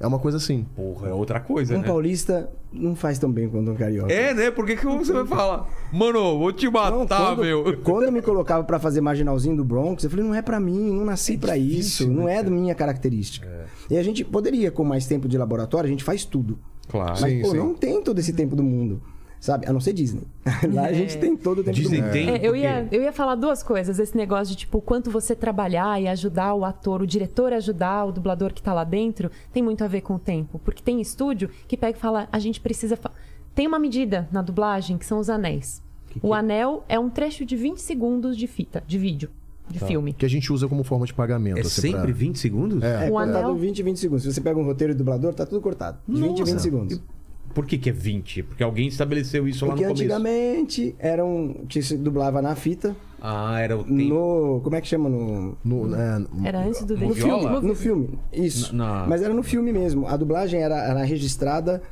É 0.00 0.06
uma 0.06 0.18
coisa 0.18 0.36
assim. 0.38 0.66
Porra, 0.74 1.08
é 1.10 1.12
outra 1.12 1.38
coisa, 1.38 1.76
Um 1.76 1.80
né? 1.80 1.86
paulista 1.86 2.50
não 2.72 2.96
faz 2.96 3.18
tão 3.20 3.30
bem 3.30 3.48
quanto 3.48 3.70
um 3.70 3.76
carioca. 3.76 4.12
É, 4.12 4.34
né? 4.34 4.50
Por 4.50 4.66
que, 4.66 4.74
que 4.74 4.84
você 4.84 5.12
vai 5.12 5.24
falar? 5.24 5.68
Mano, 5.92 6.38
vou 6.40 6.52
te 6.52 6.68
matar, 6.68 6.90
Não, 6.90 7.06
quando, 7.06 7.40
meu. 7.40 7.78
quando 7.84 8.10
me 8.10 8.20
colocava 8.20 8.64
pra 8.64 8.80
fazer 8.80 9.00
marginalzinho 9.00 9.56
do 9.56 9.64
Bronx, 9.64 10.02
eu 10.02 10.10
falei, 10.10 10.24
não 10.24 10.34
é 10.34 10.42
pra 10.42 10.58
mim, 10.58 10.90
não 10.92 11.04
nasci 11.04 11.38
pra 11.38 11.56
isso, 11.56 12.10
não 12.10 12.28
é 12.28 12.42
da 12.42 12.50
minha 12.50 12.74
característica. 12.74 13.48
E 13.88 13.96
a 13.96 14.02
gente 14.02 14.24
poderia, 14.24 14.72
com 14.72 14.82
mais 14.82 15.06
tempo 15.06 15.28
de 15.28 15.38
laboratório, 15.38 15.86
a 15.86 15.90
gente 15.90 16.02
faz 16.02 16.24
tudo. 16.24 16.58
Claro. 16.88 17.10
Mas, 17.20 17.30
Sim, 17.32 17.42
pô, 17.42 17.50
sim. 17.50 17.56
não 17.58 17.72
tem 17.74 18.02
todo 18.02 18.18
esse 18.18 18.32
tempo 18.32 18.56
do 18.56 18.62
mundo. 18.64 19.00
Sabe? 19.42 19.66
A 19.66 19.72
não 19.72 19.80
ser 19.80 19.92
Disney. 19.92 20.22
Lá 20.72 20.84
a 20.86 20.92
gente 20.92 21.18
tem 21.18 21.36
todo 21.36 21.62
o 21.62 21.64
tempo 21.64 21.74
Disney 21.74 21.96
do 21.98 22.02
mundo. 22.04 22.12
tem? 22.12 22.30
É, 22.30 22.46
eu, 22.46 22.54
ia, 22.54 22.86
eu 22.92 23.02
ia 23.02 23.12
falar 23.12 23.34
duas 23.34 23.60
coisas. 23.60 23.98
Esse 23.98 24.16
negócio 24.16 24.52
de, 24.54 24.56
tipo, 24.60 24.80
quanto 24.80 25.10
você 25.10 25.34
trabalhar 25.34 26.00
e 26.00 26.06
ajudar 26.06 26.54
o 26.54 26.64
ator, 26.64 27.02
o 27.02 27.06
diretor 27.08 27.52
ajudar 27.52 28.04
o 28.04 28.12
dublador 28.12 28.52
que 28.52 28.62
tá 28.62 28.72
lá 28.72 28.84
dentro, 28.84 29.32
tem 29.52 29.60
muito 29.60 29.82
a 29.82 29.88
ver 29.88 30.02
com 30.02 30.14
o 30.14 30.18
tempo. 30.18 30.60
Porque 30.64 30.80
tem 30.80 31.00
estúdio 31.00 31.50
que 31.66 31.76
pega 31.76 31.98
e 31.98 32.00
fala, 32.00 32.28
a 32.30 32.38
gente 32.38 32.60
precisa... 32.60 32.96
fa- 32.96 33.10
Tem 33.52 33.66
uma 33.66 33.80
medida 33.80 34.28
na 34.30 34.42
dublagem 34.42 34.96
que 34.96 35.04
são 35.04 35.18
os 35.18 35.28
anéis. 35.28 35.82
O 36.22 36.32
anel 36.32 36.84
é 36.88 36.96
um 36.96 37.10
trecho 37.10 37.44
de 37.44 37.56
20 37.56 37.78
segundos 37.78 38.36
de 38.36 38.46
fita, 38.46 38.80
de 38.86 38.96
vídeo, 38.96 39.28
de 39.68 39.80
filme. 39.80 40.12
Que 40.12 40.24
a 40.24 40.30
gente 40.30 40.52
usa 40.52 40.68
como 40.68 40.84
forma 40.84 41.04
de 41.04 41.12
pagamento. 41.14 41.56
É 41.56 41.62
assim, 41.62 41.80
sempre 41.80 42.00
pra- 42.02 42.12
20 42.12 42.38
segundos? 42.38 42.80
É. 42.80 43.06
É, 43.06 43.10
O 43.10 43.14
cortado 43.14 43.38
anel- 43.38 43.56
20 43.56 43.78
e 43.78 43.82
20 43.82 43.96
segundos. 43.98 44.22
Se 44.22 44.32
você 44.32 44.40
pega 44.40 44.56
um 44.56 44.64
roteiro 44.64 44.92
de 44.92 44.98
dublador, 44.98 45.34
tá 45.34 45.44
tudo 45.44 45.60
cortado. 45.60 45.98
De 46.06 46.20
20 46.20 46.38
e 46.38 46.44
20 46.44 46.58
segundos. 46.60 47.00
Por 47.54 47.66
que, 47.66 47.76
que 47.78 47.90
é 47.90 47.92
20? 47.92 48.42
Porque 48.44 48.62
alguém 48.62 48.88
estabeleceu 48.88 49.46
isso 49.46 49.66
Porque 49.66 49.82
lá 49.82 49.88
no 49.90 49.94
começo. 49.94 50.02
antigamente 50.14 50.94
era 50.98 51.24
um 51.24 51.64
que 51.68 51.82
se 51.82 51.96
dublava 51.96 52.40
na 52.42 52.54
fita, 52.54 52.96
Ah, 53.20 53.60
era 53.60 53.76
o 53.76 53.84
tempo. 53.84 53.94
no. 54.14 54.60
Como 54.62 54.74
é 54.76 54.80
que 54.80 54.88
chama? 54.88 55.08
No. 55.08 55.56
No, 55.64 55.94
é, 55.94 56.24
Era 56.44 56.64
antes 56.66 56.82
do 56.84 56.96
No 56.96 57.12
viola? 57.12 57.60
No 57.60 57.74
filme, 57.74 58.18
isso. 58.32 58.74
Na- 58.74 59.02
na- 59.02 59.06
Mas 59.06 59.22
era 59.22 59.32
no 59.34 59.42
filme 59.42 59.72
mesmo. 59.72 60.06
A 60.06 60.16
dublagem 60.16 60.60
era, 60.62 60.76
era 60.82 61.04
registrada 61.04 61.82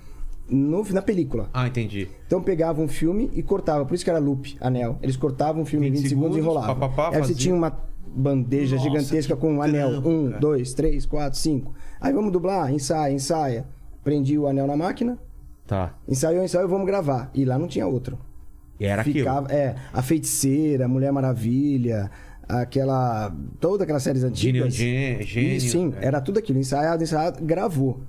no, 0.49 0.83
na 0.93 1.03
película. 1.03 1.49
Ah, 1.53 1.67
entendi. 1.69 2.09
Então 2.27 2.43
pegava 2.43 2.81
um 2.83 2.89
filme 2.89 3.31
e 3.35 3.43
cortava. 3.43 3.85
Por 3.85 3.95
isso 3.95 4.03
que 4.05 4.11
era 4.11 4.19
loop, 4.19 4.57
anel. 4.61 4.99
Eles 5.03 5.17
cortavam 5.17 5.63
o 5.63 5.65
filme 5.67 5.87
em 5.87 5.91
20 5.91 6.01
20 6.03 6.09
segundos 6.09 6.37
e 6.37 6.41
segundos, 6.41 6.57
enrolavam. 6.65 6.81
pá, 6.81 6.89
pá, 6.89 6.95
pá, 6.95 7.09
Aí 7.09 7.13
você 7.15 7.19
fazia. 7.21 7.37
tinha 7.37 7.55
uma 7.55 7.79
bandeja 8.13 8.75
Nossa, 8.77 8.89
gigantesca 8.89 9.37
com 9.37 9.55
um 9.55 9.63
anel. 9.63 9.91
trampo, 9.91 10.09
Um, 10.09 10.29
cara. 10.31 10.41
dois, 10.41 10.75
três, 10.75 11.07
quatro, 11.07 11.39
cinco. 11.39 11.73
Aí 12.01 12.13
vamos 12.13 12.33
dublar, 12.33 12.73
ensaia, 12.73 13.13
ensaia. 13.13 13.65
Prendi 14.03 14.37
o 14.39 14.49
anel 14.49 14.67
na 14.67 14.77
máquina, 14.77 15.17
Tá. 15.71 15.95
ensaiou, 16.09 16.43
ensaiou, 16.43 16.69
vamos 16.69 16.85
gravar. 16.85 17.31
E 17.33 17.45
lá 17.45 17.57
não 17.57 17.69
tinha 17.69 17.87
outro. 17.87 18.19
E 18.81 18.85
era 18.87 19.05
Ficava, 19.05 19.47
aquilo. 19.47 19.57
é, 19.61 19.77
a 19.93 20.03
feiticeira, 20.03 20.89
Mulher 20.89 21.13
Maravilha, 21.13 22.11
aquela. 22.49 23.33
Toda 23.61 23.85
aquelas 23.85 24.03
séries 24.03 24.23
Gênio, 24.35 24.65
antigas. 24.65 24.75
gê- 24.75 25.23
gênio. 25.23 25.53
E, 25.57 25.61
sim, 25.61 25.95
é. 26.01 26.07
era 26.07 26.21
tudo 26.21 26.41
aquilo, 26.41 26.59
ensaiado, 26.59 27.03
ensaiado, 27.05 27.45
gravou. 27.45 28.01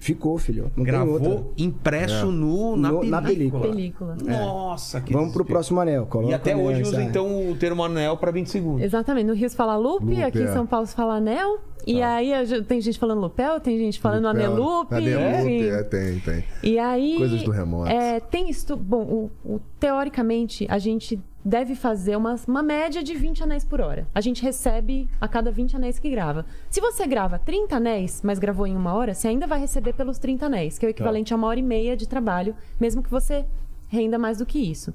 Ficou, 0.00 0.38
filho. 0.38 0.70
Não 0.76 0.84
tem 0.84 0.94
outra. 0.94 1.18
Gravou 1.28 1.52
impresso 1.58 2.26
no, 2.26 2.76
na, 2.76 2.92
No- 2.92 3.00
película. 3.00 3.20
na 3.20 3.26
película. 3.28 3.62
Película. 3.68 4.16
Nossa, 4.24 5.00
que 5.00 5.12
Vamos 5.12 5.32
pro 5.32 5.42
desespero. 5.42 5.54
próximo 5.54 5.80
anel. 5.80 6.06
Coloca 6.06 6.30
E 6.30 6.34
até 6.34 6.52
anel, 6.52 6.66
hoje 6.66 6.82
usa 6.82 7.02
então 7.02 7.50
o 7.50 7.56
termo 7.56 7.82
anel 7.82 8.16
pra 8.16 8.30
20 8.30 8.46
segundos. 8.48 8.82
Exatamente. 8.82 9.26
No 9.26 9.34
Rio 9.34 9.48
se 9.50 9.56
fala 9.56 9.76
loop, 9.76 10.04
Loop, 10.04 10.22
aqui 10.22 10.38
em 10.38 10.44
é. 10.44 10.52
São 10.52 10.64
Paulo 10.66 10.86
se 10.86 10.94
fala 10.94 11.14
anel. 11.16 11.58
E 11.86 12.02
aí 12.02 12.32
a 12.34 12.44
gente- 12.44 12.64
tem 12.66 12.80
gente 12.80 12.98
falando 12.98 13.20
lupel, 13.20 13.58
tem 13.60 13.78
gente 13.78 13.98
falando 13.98 14.28
anelupe. 14.28 14.94
Anelupe, 14.94 15.50
enfim. 15.52 15.68
é, 15.68 15.82
tem, 15.82 16.18
tem. 16.20 16.44
E 16.62 16.78
aí. 16.78 17.16
Coisas 17.16 17.42
do 17.42 17.50
remoto. 17.50 17.90
É, 17.90 18.20
tem 18.20 18.50
estu... 18.50 18.76
Bom, 18.76 19.30
o, 19.44 19.54
o- 19.54 19.60
teoricamente, 19.80 20.66
a 20.70 20.78
gente 20.78 21.18
deve 21.48 21.74
fazer 21.74 22.14
uma, 22.16 22.36
uma 22.46 22.62
média 22.62 23.02
de 23.02 23.14
20 23.14 23.42
anéis 23.42 23.64
por 23.64 23.80
hora. 23.80 24.06
A 24.14 24.20
gente 24.20 24.42
recebe 24.42 25.08
a 25.18 25.26
cada 25.26 25.50
20 25.50 25.76
anéis 25.76 25.98
que 25.98 26.10
grava. 26.10 26.44
Se 26.70 26.78
você 26.80 27.06
grava 27.06 27.38
30 27.38 27.74
anéis, 27.76 28.20
mas 28.22 28.38
gravou 28.38 28.66
em 28.66 28.76
uma 28.76 28.92
hora, 28.92 29.14
você 29.14 29.28
ainda 29.28 29.46
vai 29.46 29.58
receber 29.58 29.94
pelos 29.94 30.18
30 30.18 30.44
anéis, 30.46 30.78
que 30.78 30.84
é 30.84 30.88
o 30.88 30.90
equivalente 30.90 31.32
a 31.32 31.36
uma 31.36 31.46
hora 31.46 31.58
e 31.58 31.62
meia 31.62 31.96
de 31.96 32.06
trabalho, 32.06 32.54
mesmo 32.78 33.02
que 33.02 33.10
você 33.10 33.46
renda 33.88 34.18
mais 34.18 34.38
do 34.38 34.46
que 34.46 34.58
isso. 34.58 34.92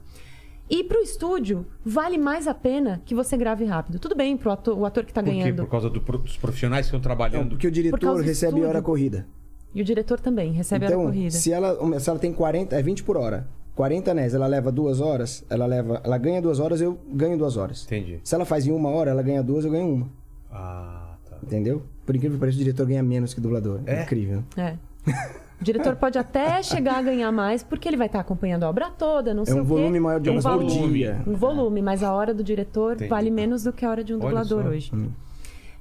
E 0.69 0.83
pro 0.83 0.99
estúdio, 1.01 1.65
vale 1.83 2.17
mais 2.19 2.47
a 2.47 2.53
pena 2.53 3.01
que 3.03 3.15
você 3.15 3.35
grave 3.35 3.65
rápido. 3.65 3.97
Tudo 3.99 4.15
bem 4.15 4.37
pro 4.37 4.51
ator, 4.51 4.77
o 4.77 4.85
ator 4.85 5.03
que 5.05 5.13
tá 5.13 5.21
Por 5.23 5.29
quê? 5.31 5.39
ganhando. 5.39 5.63
Por 5.63 5.69
causa 5.71 5.89
do 5.89 5.99
dos 5.99 6.37
profissionais 6.37 6.85
que 6.85 6.95
estão 6.95 7.01
trabalhando. 7.01 7.49
porque 7.49 7.67
o 7.67 7.69
Por 7.69 7.73
diretor 7.73 7.99
do 7.99 8.21
recebe 8.21 8.51
estúdio. 8.51 8.67
hora 8.69 8.81
corrida. 8.81 9.25
E 9.73 9.81
o 9.81 9.83
diretor 9.83 10.19
também 10.19 10.51
recebe 10.53 10.85
a 10.85 10.87
então, 10.87 11.01
hora 11.01 11.09
corrida. 11.09 11.31
se 11.31 11.51
ela, 11.51 11.99
se 11.99 12.09
ela 12.09 12.19
tem 12.19 12.31
40, 12.31 12.75
é 12.75 12.81
20 12.81 13.03
por 13.03 13.17
hora. 13.17 13.47
40 13.75 14.11
anéis, 14.11 14.33
ela 14.33 14.47
leva 14.47 14.71
duas 14.71 14.99
horas, 15.01 15.43
ela 15.49 15.65
leva, 15.65 15.99
ela 16.03 16.17
ganha 16.17 16.41
duas 16.41 16.59
horas, 16.59 16.79
eu 16.79 16.97
ganho 17.09 17.37
duas 17.37 17.57
horas. 17.57 17.83
Entendi. 17.85 18.19
Se 18.23 18.35
ela 18.35 18.45
faz 18.45 18.67
em 18.67 18.71
uma 18.71 18.89
hora, 18.89 19.11
ela 19.11 19.21
ganha 19.23 19.41
duas, 19.41 19.65
eu 19.65 19.71
ganho 19.71 19.87
uma. 19.91 20.07
Ah, 20.51 21.15
tá. 21.29 21.37
Entendeu? 21.41 21.81
Por 22.05 22.15
incrível 22.15 22.37
que 22.37 22.39
pareça, 22.39 22.57
o 22.57 22.59
diretor 22.59 22.85
ganha 22.85 23.01
menos 23.01 23.33
que 23.33 23.39
o 23.39 23.43
dublador. 23.43 23.79
É? 23.85 24.03
Incrível. 24.03 24.43
É. 24.57 24.75
O 25.61 25.63
diretor 25.63 25.95
pode 25.95 26.17
até 26.19 26.61
chegar 26.61 26.97
a 26.97 27.01
ganhar 27.01 27.31
mais, 27.31 27.63
porque 27.63 27.87
ele 27.87 27.95
vai 27.95 28.07
estar 28.07 28.19
acompanhando 28.19 28.63
a 28.63 28.69
obra 28.69 28.89
toda, 28.89 29.33
não 29.33 29.45
sei 29.45 29.53
um 29.53 29.59
o 29.59 29.61
quê. 29.61 29.67
volume 29.69 29.97
maior 29.97 30.19
de 30.19 30.29
um 30.29 30.33
horas 30.33 30.43
por 30.43 30.57
volume, 30.59 30.93
dia. 30.93 31.21
Um 31.25 31.35
volume, 31.35 31.81
mas 31.81 32.03
a 32.03 32.11
hora 32.11 32.33
do 32.33 32.43
diretor 32.43 32.95
Entendi. 32.95 33.09
vale 33.09 33.31
menos 33.31 33.63
do 33.63 33.71
que 33.71 33.85
a 33.85 33.89
hora 33.89 34.03
de 34.03 34.13
um 34.13 34.17
Olha 34.17 34.25
dublador 34.27 34.63
só. 34.63 34.69
hoje. 34.69 34.91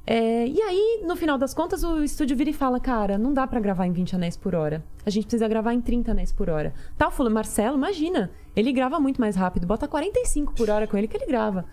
É, 0.04 0.46
e 0.48 0.60
aí, 0.60 1.02
no 1.06 1.14
final 1.14 1.38
das 1.38 1.54
contas, 1.54 1.84
o 1.84 2.02
estúdio 2.02 2.36
vira 2.36 2.50
e 2.50 2.52
fala: 2.52 2.80
Cara, 2.80 3.16
não 3.16 3.32
dá 3.32 3.46
pra 3.46 3.60
gravar 3.60 3.86
em 3.86 3.92
20 3.92 4.16
anéis 4.16 4.36
por 4.36 4.54
hora. 4.54 4.82
A 5.06 5.10
gente 5.10 5.24
precisa 5.24 5.46
gravar 5.46 5.72
em 5.74 5.80
30 5.80 6.10
anéis 6.10 6.32
por 6.32 6.50
hora. 6.50 6.74
Tal, 6.98 7.10
fulano, 7.10 7.34
Marcelo, 7.34 7.76
imagina, 7.76 8.30
ele 8.56 8.72
grava 8.72 8.98
muito 8.98 9.20
mais 9.20 9.36
rápido, 9.36 9.66
bota 9.66 9.86
45 9.86 10.54
por 10.54 10.68
hora 10.70 10.86
com 10.88 10.96
ele 10.96 11.06
que 11.06 11.16
ele 11.16 11.26
grava. 11.26 11.64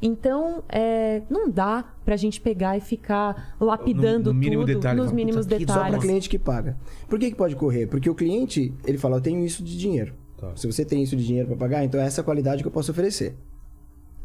Então, 0.00 0.64
é, 0.68 1.22
não 1.30 1.48
dá 1.48 1.84
pra 2.04 2.16
gente 2.16 2.40
pegar 2.40 2.76
e 2.76 2.80
ficar 2.80 3.54
lapidando 3.60 4.30
No- 4.30 4.34
no 4.34 4.38
mínimo 4.38 4.62
tudo 4.62 4.74
detalhe, 4.74 4.96
nos 4.96 5.06
fala, 5.06 5.14
mínimos 5.16 5.46
que 5.46 5.52
Só 5.52 5.58
para 5.58 5.74
detalhes. 5.84 6.00
cliente 6.00 6.28
que 6.28 6.38
paga. 6.38 6.76
Por 7.08 7.18
que, 7.20 7.30
que 7.30 7.36
pode 7.36 7.54
correr? 7.54 7.86
Porque 7.86 8.10
o 8.10 8.14
cliente, 8.14 8.74
ele 8.84 8.98
fala, 8.98 9.16
eu 9.16 9.20
tenho 9.20 9.44
isso 9.44 9.62
de 9.62 9.78
dinheiro. 9.78 10.12
Tá. 10.38 10.50
Se 10.56 10.66
você 10.66 10.84
tem 10.84 11.04
isso 11.04 11.14
de 11.16 11.24
dinheiro 11.24 11.46
para 11.48 11.56
pagar, 11.56 11.84
então 11.84 12.00
é 12.00 12.04
essa 12.04 12.20
a 12.20 12.24
qualidade 12.24 12.62
que 12.62 12.66
eu 12.68 12.72
posso 12.72 12.90
oferecer. 12.90 13.36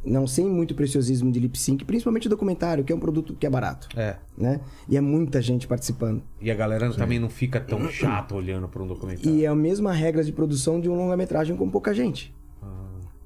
Não 0.10 0.26
sem 0.26 0.46
muito 0.48 0.74
preciosismo 0.74 1.32
de 1.32 1.40
lip 1.40 1.58
sync, 1.60 1.84
principalmente 1.84 2.30
documentário, 2.30 2.84
que 2.84 2.94
é 2.94 2.96
um 2.96 3.00
produto 3.00 3.36
que 3.36 3.46
é 3.46 3.50
barato, 3.50 3.90
É. 3.96 4.16
né? 4.38 4.62
E 4.88 4.96
é 4.96 5.02
muita 5.02 5.42
gente 5.42 5.68
participando. 5.68 6.24
E 6.40 6.50
a 6.50 6.56
galera 6.56 6.90
também 6.94 7.20
não 7.20 7.30
fica 7.30 7.60
tão 7.60 7.90
chata 7.90 8.34
olhando 8.34 8.68
pra 8.68 8.82
um 8.82 8.88
documentário. 8.88 9.30
E 9.30 9.44
é 9.44 9.48
a 9.48 9.56
mesma 9.56 9.92
regra 9.92 10.24
de 10.24 10.32
produção 10.32 10.80
de 10.80 10.90
um 10.90 10.96
longa-metragem 10.96 11.56
com 11.58 11.70
pouca 11.70 11.94
gente. 11.94 12.34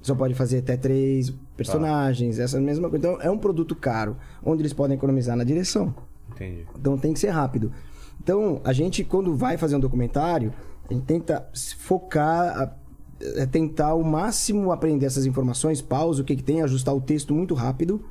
Só 0.02 0.16
pode 0.16 0.34
fazer 0.34 0.58
até 0.58 0.76
três 0.76 1.32
personagens, 1.56 2.40
essa 2.40 2.60
mesma 2.60 2.90
coisa. 2.90 3.06
Então 3.06 3.20
é 3.22 3.30
um 3.30 3.38
produto 3.38 3.76
caro, 3.76 4.16
onde 4.42 4.60
eles 4.62 4.72
podem 4.72 4.96
economizar 4.96 5.36
na 5.36 5.44
direção. 5.44 5.94
Entendi. 6.34 6.66
Então 6.76 6.98
tem 6.98 7.12
que 7.12 7.20
ser 7.20 7.28
rápido. 7.30 7.70
Então, 8.20 8.60
a 8.64 8.72
gente, 8.72 9.04
quando 9.04 9.36
vai 9.36 9.56
fazer 9.56 9.76
um 9.76 9.80
documentário, 9.80 10.52
a 10.88 10.92
gente 10.92 11.04
tenta 11.04 11.48
focar, 11.78 12.76
é 13.36 13.46
tentar 13.46 13.88
ao 13.88 14.02
máximo 14.02 14.72
aprender 14.72 15.06
essas 15.06 15.26
informações, 15.26 15.80
pausa, 15.80 16.22
o 16.22 16.24
que, 16.24 16.36
que 16.36 16.42
tem, 16.42 16.62
ajustar 16.62 16.94
o 16.94 17.00
texto 17.00 17.34
muito 17.34 17.54
rápido, 17.54 18.04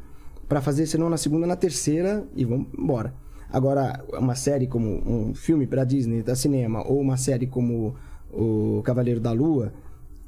para 0.47 0.61
fazer, 0.61 0.85
senão 0.85 1.09
na 1.09 1.17
segunda, 1.17 1.47
na 1.47 1.55
terceira 1.55 2.25
e 2.35 2.45
vamos 2.45 2.67
embora. 2.77 3.13
Agora, 3.49 4.03
uma 4.13 4.35
série 4.35 4.67
como 4.67 4.87
um 5.05 5.33
filme 5.33 5.67
para 5.67 5.83
Disney, 5.83 6.23
da 6.23 6.35
cinema, 6.35 6.85
ou 6.87 6.99
uma 6.99 7.17
série 7.17 7.47
como 7.47 7.95
o 8.31 8.81
Cavaleiro 8.83 9.19
da 9.19 9.31
Lua 9.31 9.73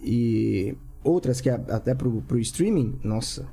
e 0.02 0.76
outras 1.04 1.40
que 1.40 1.50
é 1.50 1.54
até 1.54 1.96
pro, 1.96 2.22
pro 2.22 2.40
streaming, 2.40 3.00
nossa, 3.04 3.48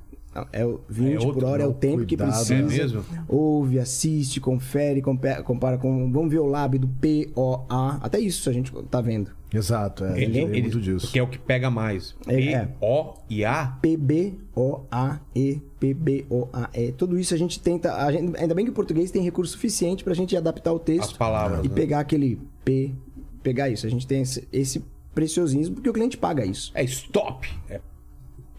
é 0.52 0.64
o 0.64 0.80
20 0.88 1.14
É 1.14 1.18
outro- 1.18 1.34
por 1.34 1.44
hora, 1.44 1.62
é 1.62 1.66
o 1.66 1.72
tempo 1.74 2.04
que 2.06 2.16
cuidado. 2.16 2.28
precisa. 2.36 2.54
É 2.54 2.62
mesmo? 2.62 3.04
Ouve, 3.28 3.78
assiste, 3.78 4.40
confere, 4.40 5.02
compa- 5.02 5.42
compara 5.42 5.76
com. 5.78 6.10
Vamos 6.12 6.30
ver 6.30 6.38
o 6.38 6.46
lab 6.46 6.78
do 6.78 6.86
POA. 6.88 7.98
Até 8.00 8.18
isso 8.20 8.48
a 8.48 8.52
gente 8.52 8.72
tá 8.90 9.00
vendo. 9.00 9.30
Exato, 9.52 10.04
é. 10.04 10.22
Ele- 10.22 10.32
tem 10.32 10.42
ele- 10.48 10.62
muito 10.62 10.80
disso. 10.80 11.06
Porque 11.06 11.18
é 11.18 11.22
o 11.22 11.26
que 11.26 11.36
pega 11.38 11.68
mais. 11.70 12.14
É, 12.28 12.36
P, 12.36 12.48
é. 12.54 12.68
O 12.80 13.14
e 13.28 13.44
A. 13.44 13.76
PBOAE, 13.82 15.60
PBOAE. 15.80 16.92
Tudo 16.96 17.18
isso 17.18 17.34
a 17.34 17.36
gente 17.36 17.58
tenta. 17.60 17.94
a 17.96 18.12
gente- 18.12 18.36
ainda 18.38 18.54
bem 18.54 18.64
que 18.64 18.70
o 18.70 18.74
português 18.74 19.10
tem 19.10 19.22
recurso 19.22 19.52
suficiente 19.52 20.04
pra 20.04 20.14
gente 20.14 20.36
adaptar 20.36 20.72
o 20.72 20.76
As 20.76 20.82
texto 20.82 21.18
palavras. 21.18 21.64
e 21.64 21.68
né? 21.68 21.74
pegar 21.74 22.00
aquele 22.00 22.38
P. 22.64 22.92
Pegar 23.42 23.68
isso. 23.70 23.86
A 23.86 23.90
gente 23.90 24.06
tem 24.06 24.22
esse, 24.22 24.46
esse 24.52 24.84
preciosismo 25.14 25.74
porque 25.74 25.88
o 25.88 25.92
cliente 25.92 26.16
paga 26.16 26.44
isso. 26.44 26.70
É 26.74 26.84
stop. 26.84 27.48
É 27.68 27.80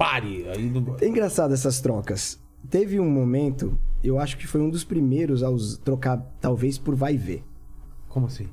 pare. 0.03 0.45
Aí 0.49 0.69
não... 0.69 0.95
É 1.01 1.07
engraçado 1.07 1.53
essas 1.53 1.79
trocas. 1.81 2.39
Teve 2.69 2.99
um 2.99 3.09
momento, 3.09 3.77
eu 4.03 4.19
acho 4.19 4.37
que 4.37 4.47
foi 4.47 4.61
um 4.61 4.69
dos 4.69 4.83
primeiros 4.83 5.43
a 5.43 5.49
trocar, 5.83 6.17
talvez, 6.39 6.77
por 6.77 6.95
vai 6.95 7.17
ver. 7.17 7.43
Como 8.07 8.27
assim? 8.27 8.47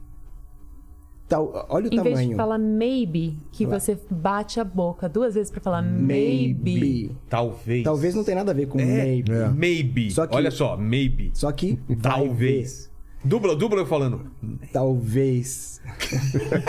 Tal, 1.29 1.67
olha 1.69 1.85
o 1.91 1.93
Em 1.93 1.97
tamanho. 1.97 2.17
vez 2.17 2.29
de 2.31 2.35
falar 2.37 2.57
maybe, 2.59 3.39
que 3.53 3.67
Fala. 3.67 3.79
você 3.79 3.99
bate 4.11 4.59
a 4.61 4.65
boca 4.65 5.07
duas 5.11 5.35
vezes 5.35 5.51
pra 5.51 5.61
falar 5.61 5.83
maybe. 5.83 7.15
Talvez. 7.29 7.85
Talvez 7.85 8.15
não 8.15 8.25
tenha 8.25 8.37
nada 8.39 8.51
a 8.53 8.55
ver 8.55 8.67
com 8.67 8.81
É, 8.81 8.85
maybe. 8.87 9.31
Maybe. 9.55 10.11
Só 10.11 10.27
que- 10.27 10.35
Olha 10.35 10.51
só, 10.51 10.75
maybe. 10.79 11.31
Só 11.35 11.53
que 11.53 11.79
Talvez. 12.01 12.91
Dubla, 13.23 13.55
dubla 13.55 13.81
eu 13.81 13.87
falando. 13.87 14.31
Talvez. 14.73 15.83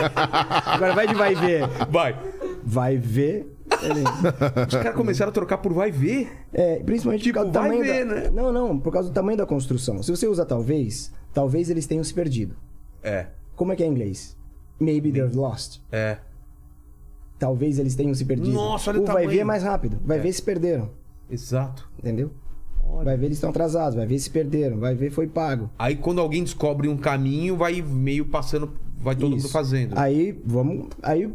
Agora 0.66 0.94
vai 0.94 1.06
de 1.06 1.14
vai 1.14 1.34
ver. 1.34 1.62
Vai. 1.90 2.18
Vai 2.62 2.96
ver. 2.98 3.56
Os 4.66 4.74
caras 4.74 4.94
começaram 4.94 5.30
a 5.30 5.32
trocar 5.32 5.58
por 5.58 5.72
vai 5.72 5.90
ver. 5.90 6.30
É, 6.52 6.76
principalmente 6.80 7.22
Tipo, 7.22 7.38
por 7.38 7.44
causa 7.44 7.50
do 7.50 7.62
tamanho 7.62 7.82
ver, 7.82 8.06
da... 8.06 8.14
né? 8.14 8.30
Não, 8.30 8.52
não, 8.52 8.78
por 8.78 8.92
causa 8.92 9.08
do 9.08 9.12
tamanho 9.12 9.38
da 9.38 9.46
construção. 9.46 10.02
Se 10.02 10.10
você 10.10 10.26
usa 10.26 10.44
talvez, 10.44 11.12
talvez 11.32 11.70
eles 11.70 11.86
tenham 11.86 12.04
se 12.04 12.14
perdido. 12.14 12.56
É. 13.02 13.26
Como 13.56 13.72
é 13.72 13.76
que 13.76 13.82
é 13.82 13.86
em 13.86 13.90
inglês? 13.90 14.36
Maybe 14.78 15.12
they're 15.12 15.34
lost. 15.34 15.80
É. 15.92 16.18
Talvez 17.38 17.78
eles 17.78 17.94
tenham 17.94 18.14
se 18.14 18.24
perdido. 18.24 18.52
Nossa, 18.52 18.90
olha 18.90 19.00
o 19.00 19.02
o 19.02 19.06
vai 19.06 19.26
ver 19.26 19.38
é 19.40 19.44
mais 19.44 19.62
rápido. 19.62 19.98
Vai 20.04 20.18
ver 20.18 20.32
se 20.32 20.42
perderam. 20.42 20.90
Exato. 21.30 21.88
Entendeu? 21.98 22.30
Vai 23.04 23.16
ver 23.16 23.26
eles 23.26 23.36
estão 23.36 23.50
atrasados, 23.50 23.94
vai 23.94 24.06
ver 24.06 24.18
se 24.18 24.28
perderam, 24.28 24.78
vai 24.78 24.94
ver 24.94 25.10
foi 25.10 25.26
pago. 25.26 25.70
Aí 25.78 25.96
quando 25.96 26.20
alguém 26.20 26.42
descobre 26.42 26.88
um 26.88 26.96
caminho, 26.96 27.56
vai 27.56 27.80
meio 27.80 28.26
passando, 28.26 28.72
vai 29.00 29.14
todo 29.16 29.34
Isso. 29.36 29.44
mundo 29.46 29.52
fazendo. 29.52 29.98
Aí, 29.98 30.38
vamos. 30.44 30.88
Aí 31.02 31.30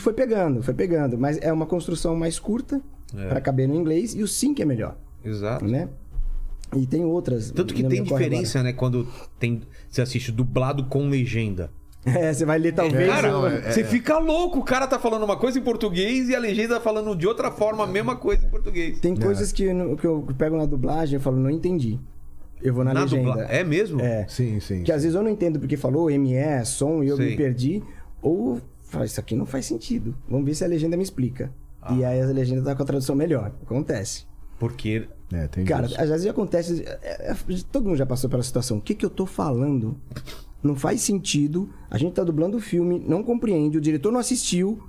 foi 0.00 0.12
pegando, 0.12 0.62
foi 0.62 0.74
pegando. 0.74 1.16
Mas 1.18 1.38
é 1.40 1.52
uma 1.52 1.66
construção 1.66 2.14
mais 2.16 2.38
curta 2.38 2.80
É. 3.16 3.28
pra 3.28 3.40
caber 3.40 3.66
no 3.68 3.74
inglês 3.74 4.14
e 4.14 4.22
o 4.22 4.28
sync 4.28 4.60
é 4.60 4.64
melhor, 4.64 4.96
Exato. 5.24 5.64
né? 5.66 5.88
E 6.76 6.84
tem 6.86 7.04
outras. 7.04 7.50
Tanto 7.50 7.72
que 7.72 7.82
tem 7.84 8.02
diferença, 8.02 8.62
né, 8.62 8.72
quando 8.72 9.06
tem 9.38 9.62
você 9.88 10.02
assiste 10.02 10.32
dublado 10.32 10.84
com 10.86 11.08
legenda. 11.08 11.64
agora. 11.64 11.86
É, 12.06 12.32
você 12.32 12.44
vai 12.44 12.56
ler 12.56 12.72
talvez. 12.72 13.08
Cara, 13.10 13.32
não, 13.32 13.44
é- 13.48 13.62
você 13.72 13.82
fica 13.82 14.16
louco. 14.16 14.60
O 14.60 14.62
cara 14.62 14.86
tá 14.86 14.96
falando 14.96 15.24
uma 15.24 15.36
coisa 15.36 15.58
em 15.58 15.62
português 15.62 16.28
e 16.28 16.36
a 16.36 16.38
legenda 16.38 16.76
tá 16.76 16.80
falando 16.80 17.16
de 17.16 17.26
outra 17.26 17.50
forma 17.50 17.82
a 17.82 17.86
mesma 17.86 18.14
coisa 18.14 18.46
em 18.46 18.48
português. 18.48 19.00
Tem 19.00 19.16
coisas 19.16 19.50
que, 19.50 19.64
eu- 19.64 19.96
que 19.96 20.06
eu 20.06 20.24
pego 20.38 20.56
na 20.56 20.66
dublagem 20.66 21.18
e 21.18 21.20
falo, 21.20 21.36
não 21.36 21.50
entendi. 21.50 21.98
Eu 22.62 22.72
vou 22.74 22.82
na, 22.84 22.94
Na 22.94 23.02
legenda. 23.02 23.24
dubla- 23.30 23.44
É 23.44 23.62
mesmo? 23.62 24.00
É. 24.00 24.26
Sim, 24.28 24.58
sim. 24.60 24.82
Que 24.82 24.90
às 24.92 25.02
vezes 25.02 25.14
eu 25.14 25.22
não 25.22 25.30
entendo 25.30 25.58
porque 25.60 25.76
falou 25.76 26.10
ME, 26.10 26.64
som, 26.64 27.02
e 27.02 27.08
eu 27.08 27.16
Sei. 27.16 27.30
me 27.30 27.36
perdi. 27.36 27.82
Ou 28.22 28.60
falo, 28.84 29.04
isso 29.04 29.20
aqui 29.20 29.36
não 29.36 29.44
faz 29.46 29.66
sentido. 29.66 30.16
Vamos 30.28 30.46
ver 30.46 30.54
se 30.54 30.64
a 30.64 30.66
legenda 30.66 30.96
me 30.96 31.02
explica. 31.02 31.52
Ah. 31.82 31.94
E 31.94 32.04
aí 32.04 32.20
a 32.20 32.26
legenda 32.26 32.62
tá 32.62 32.74
com 32.74 32.82
a 32.82 32.86
tradução 32.86 33.14
melhor. 33.14 33.52
Acontece. 33.62 34.24
Porque 34.58 35.06
É, 35.32 35.46
tem 35.48 35.64
Cara, 35.64 35.86
disso. 35.86 36.00
às 36.00 36.08
vezes 36.08 36.26
acontece. 36.26 36.82
é, 37.02 37.30
é, 37.32 37.36
todo 37.70 37.84
mundo 37.86 37.96
já 37.96 38.06
passou 38.06 38.30
pela 38.30 38.42
situação. 38.42 38.78
O 38.78 38.80
que, 38.80 38.94
que 38.94 39.04
eu 39.04 39.10
tô 39.10 39.26
falando? 39.26 40.00
Não 40.62 40.74
faz 40.74 41.00
sentido. 41.02 41.68
A 41.90 41.98
gente 41.98 42.14
tá 42.14 42.24
dublando 42.24 42.56
o 42.56 42.60
filme, 42.60 43.02
não 43.06 43.22
compreende, 43.22 43.76
o 43.76 43.80
diretor 43.80 44.10
não 44.12 44.18
assistiu. 44.20 44.82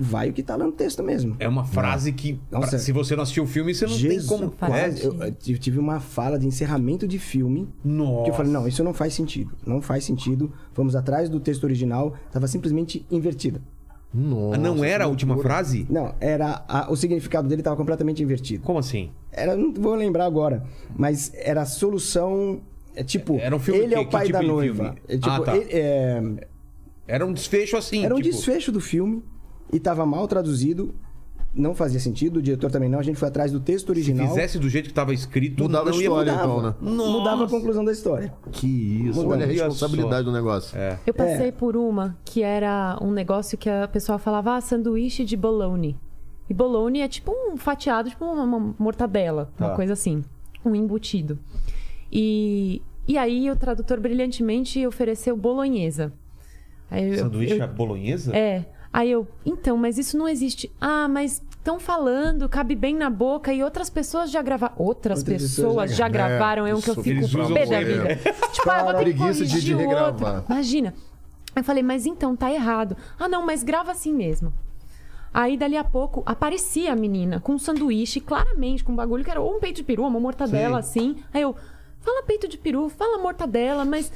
Vai 0.00 0.30
o 0.30 0.32
que 0.32 0.42
tá 0.44 0.54
lá 0.54 0.64
no 0.64 0.70
texto 0.72 1.02
mesmo. 1.02 1.34
é 1.40 1.48
uma 1.48 1.64
frase 1.64 2.12
que 2.12 2.38
Nossa. 2.50 2.68
pra- 2.70 2.78
se 2.78 2.92
você 2.92 3.16
não 3.16 3.24
assistiu 3.24 3.42
o 3.42 3.46
filme, 3.46 3.74
você 3.74 3.84
não 3.86 3.94
Jesus, 3.94 4.26
tem 4.28 4.38
como. 4.38 4.50
quase. 4.52 5.02
É? 5.02 5.06
Eu, 5.06 5.14
eu 5.54 5.58
tive 5.58 5.78
uma 5.78 5.98
fala 5.98 6.38
de 6.38 6.46
encerramento 6.46 7.06
de 7.08 7.18
filme. 7.18 7.68
Nossa. 7.84 8.24
Que 8.24 8.30
eu 8.30 8.34
falei, 8.34 8.52
não, 8.52 8.68
isso 8.68 8.84
não 8.84 8.94
faz 8.94 9.12
sentido. 9.14 9.52
Não 9.66 9.82
faz 9.82 10.04
sentido. 10.04 10.52
Vamos 10.74 10.94
atrás 10.94 11.28
do 11.28 11.40
texto 11.40 11.64
original. 11.64 12.14
Tava 12.30 12.46
simplesmente 12.46 13.04
invertida. 13.10 13.60
Nossa, 14.14 14.54
Ah, 14.54 14.58
não 14.58 14.82
era 14.84 15.04
a 15.04 15.06
última 15.08 15.34
loucura. 15.34 15.54
frase? 15.54 15.84
Não, 15.90 16.14
era 16.20 16.64
a- 16.68 16.90
o 16.90 16.96
significado 16.96 17.46
dele 17.48 17.62
tava 17.62 17.76
completamente 17.76 18.22
invertido. 18.22 18.62
Como 18.64 18.78
assim? 18.78 19.10
Era, 19.32 19.56
não 19.56 19.74
vou 19.74 19.94
lembrar 19.94 20.24
agora, 20.26 20.64
mas 20.96 21.30
era 21.34 21.62
a 21.62 21.66
solução. 21.66 22.60
É 22.94 23.02
tipo, 23.04 23.36
Era 23.38 23.54
um 23.54 23.58
filme 23.58 23.80
ele 23.80 23.94
é 23.94 23.98
que- 23.98 24.04
o 24.04 24.08
pai 24.10 24.26
que 24.26 24.32
tipo 24.32 24.42
da 24.42 24.48
noiva. 24.48 24.84
filme? 24.84 24.98
É, 25.08 25.14
tipo, 25.16 25.28
Ah, 25.28 25.40
tá. 25.40 25.56
ele- 25.56 25.68
é, 25.72 26.22
Era 27.06 27.26
um 27.26 27.32
desfecho 27.32 27.76
assim. 27.76 28.04
era 28.04 28.14
um 28.14 28.18
tipo, 28.20 28.30
desfecho 28.30 28.72
do 28.72 28.80
filme 28.80 29.22
e 29.72 29.78
tava 29.80 30.04
mal 30.06 30.26
traduzido. 30.28 30.94
Não 31.54 31.74
fazia 31.74 31.98
sentido, 31.98 32.36
o 32.36 32.42
diretor 32.42 32.70
também 32.70 32.88
não. 32.90 32.98
A 32.98 33.02
gente 33.02 33.16
foi 33.16 33.26
atrás 33.26 33.50
do 33.50 33.58
texto 33.58 33.86
Se 33.86 33.90
original. 33.92 34.28
fizesse 34.28 34.58
do 34.58 34.68
jeito 34.68 34.88
que 34.88 34.94
tava 34.94 35.14
escrito, 35.14 35.62
Mudava 35.62 35.88
a 35.88 35.92
não 35.92 35.98
ia 35.98 36.02
história, 36.04 36.32
mudar. 36.32 36.44
então, 36.44 36.62
né? 36.62 36.74
Nossa. 36.80 37.10
Mudava 37.10 37.44
a 37.44 37.48
conclusão 37.48 37.84
da 37.84 37.90
história. 37.90 38.32
Que 38.52 38.66
isso. 39.08 39.18
Olha 39.20 39.28
Olha 39.30 39.44
a 39.44 39.48
responsabilidade 39.48 40.24
do 40.26 40.32
negócio. 40.32 40.76
É. 40.78 40.98
Eu 41.06 41.14
passei 41.14 41.50
por 41.50 41.74
uma 41.74 42.16
que 42.24 42.42
era 42.42 42.98
um 43.00 43.10
negócio 43.10 43.56
que 43.56 43.68
a 43.68 43.88
pessoa 43.88 44.18
falava, 44.18 44.56
ah, 44.56 44.60
sanduíche 44.60 45.24
de 45.24 45.36
bologna. 45.36 45.94
E 46.50 46.54
bologna 46.54 46.98
é 46.98 47.08
tipo 47.08 47.32
um 47.32 47.56
fatiado, 47.56 48.10
tipo 48.10 48.24
uma, 48.24 48.42
uma 48.44 48.74
mortadela, 48.78 49.50
uma 49.58 49.70
Tá. 49.70 49.74
coisa 49.74 49.94
assim. 49.94 50.22
Um 50.64 50.74
embutido. 50.74 51.38
E, 52.12 52.82
e 53.06 53.16
aí 53.18 53.50
o 53.50 53.56
tradutor 53.56 53.98
brilhantemente 54.00 54.86
ofereceu 54.86 55.36
bolonhesa. 55.36 56.12
Aí 56.90 57.08
eu- 57.10 57.18
Sanduíche 57.18 57.56
eu- 57.58 57.64
à 57.64 57.66
bolonhesa? 57.66 58.36
é. 58.36 58.66
Aí 58.98 59.12
eu, 59.12 59.28
então, 59.46 59.76
mas 59.76 59.96
isso 59.96 60.18
não 60.18 60.26
existe. 60.28 60.72
Ah, 60.80 61.06
mas 61.06 61.40
estão 61.50 61.78
falando, 61.78 62.48
cabe 62.48 62.74
bem 62.74 62.96
na 62.96 63.08
boca 63.08 63.52
e 63.52 63.62
outras 63.62 63.88
pessoas 63.88 64.28
já 64.28 64.42
gravaram. 64.42 64.74
Outras, 64.76 65.20
Outras 65.20 65.40
pessoas, 65.42 65.66
pessoas 65.68 65.90
já 65.92 65.96
já- 65.96 66.08
gravaram, 66.08 66.66
é, 66.66 66.74
um 66.74 66.80
que 66.80 66.90
eu 66.90 66.96
fico 67.00 67.54
pé 67.54 67.64
da 67.64 67.78
vida. 67.80 68.16
Tipo, 68.50 68.68
ah, 68.70 68.78
eu 68.80 68.84
vou 68.86 68.94
ter 68.94 68.98
que 68.98 69.04
Preguiça 69.04 69.44
de- 69.46 69.60
de 69.60 69.72
corrigir 69.72 69.76
o 69.76 70.04
outro. 70.04 70.26
Imagina. 70.48 70.94
Eu 71.54 71.62
falei, 71.62 71.80
mas 71.84 72.06
então, 72.06 72.34
tá 72.34 72.50
errado. 72.52 72.96
Ah, 73.20 73.28
não, 73.28 73.46
mas 73.46 73.62
grava 73.62 73.92
assim 73.92 74.12
mesmo. 74.12 74.52
Aí, 75.32 75.56
dali 75.56 75.76
a 75.76 75.84
pouco, 75.84 76.24
aparecia 76.26 76.92
a 76.92 76.96
menina 76.96 77.38
com 77.38 77.52
um 77.52 77.58
sanduíche, 77.58 78.18
claramente, 78.20 78.82
com 78.82 78.90
um 78.90 78.96
bagulho 78.96 79.22
que 79.22 79.30
era 79.30 79.40
ou 79.40 79.58
um 79.58 79.60
peito 79.60 79.76
de 79.76 79.84
peru, 79.84 80.02
uma 80.02 80.18
mortadela, 80.18 80.80
assim. 80.80 81.14
Aí 81.32 81.42
eu, 81.42 81.54
fala 82.00 82.24
peito 82.24 82.48
de 82.48 82.58
peru, 82.58 82.88
fala 82.88 83.18
mortadela, 83.18 83.84
mas... 83.84 84.10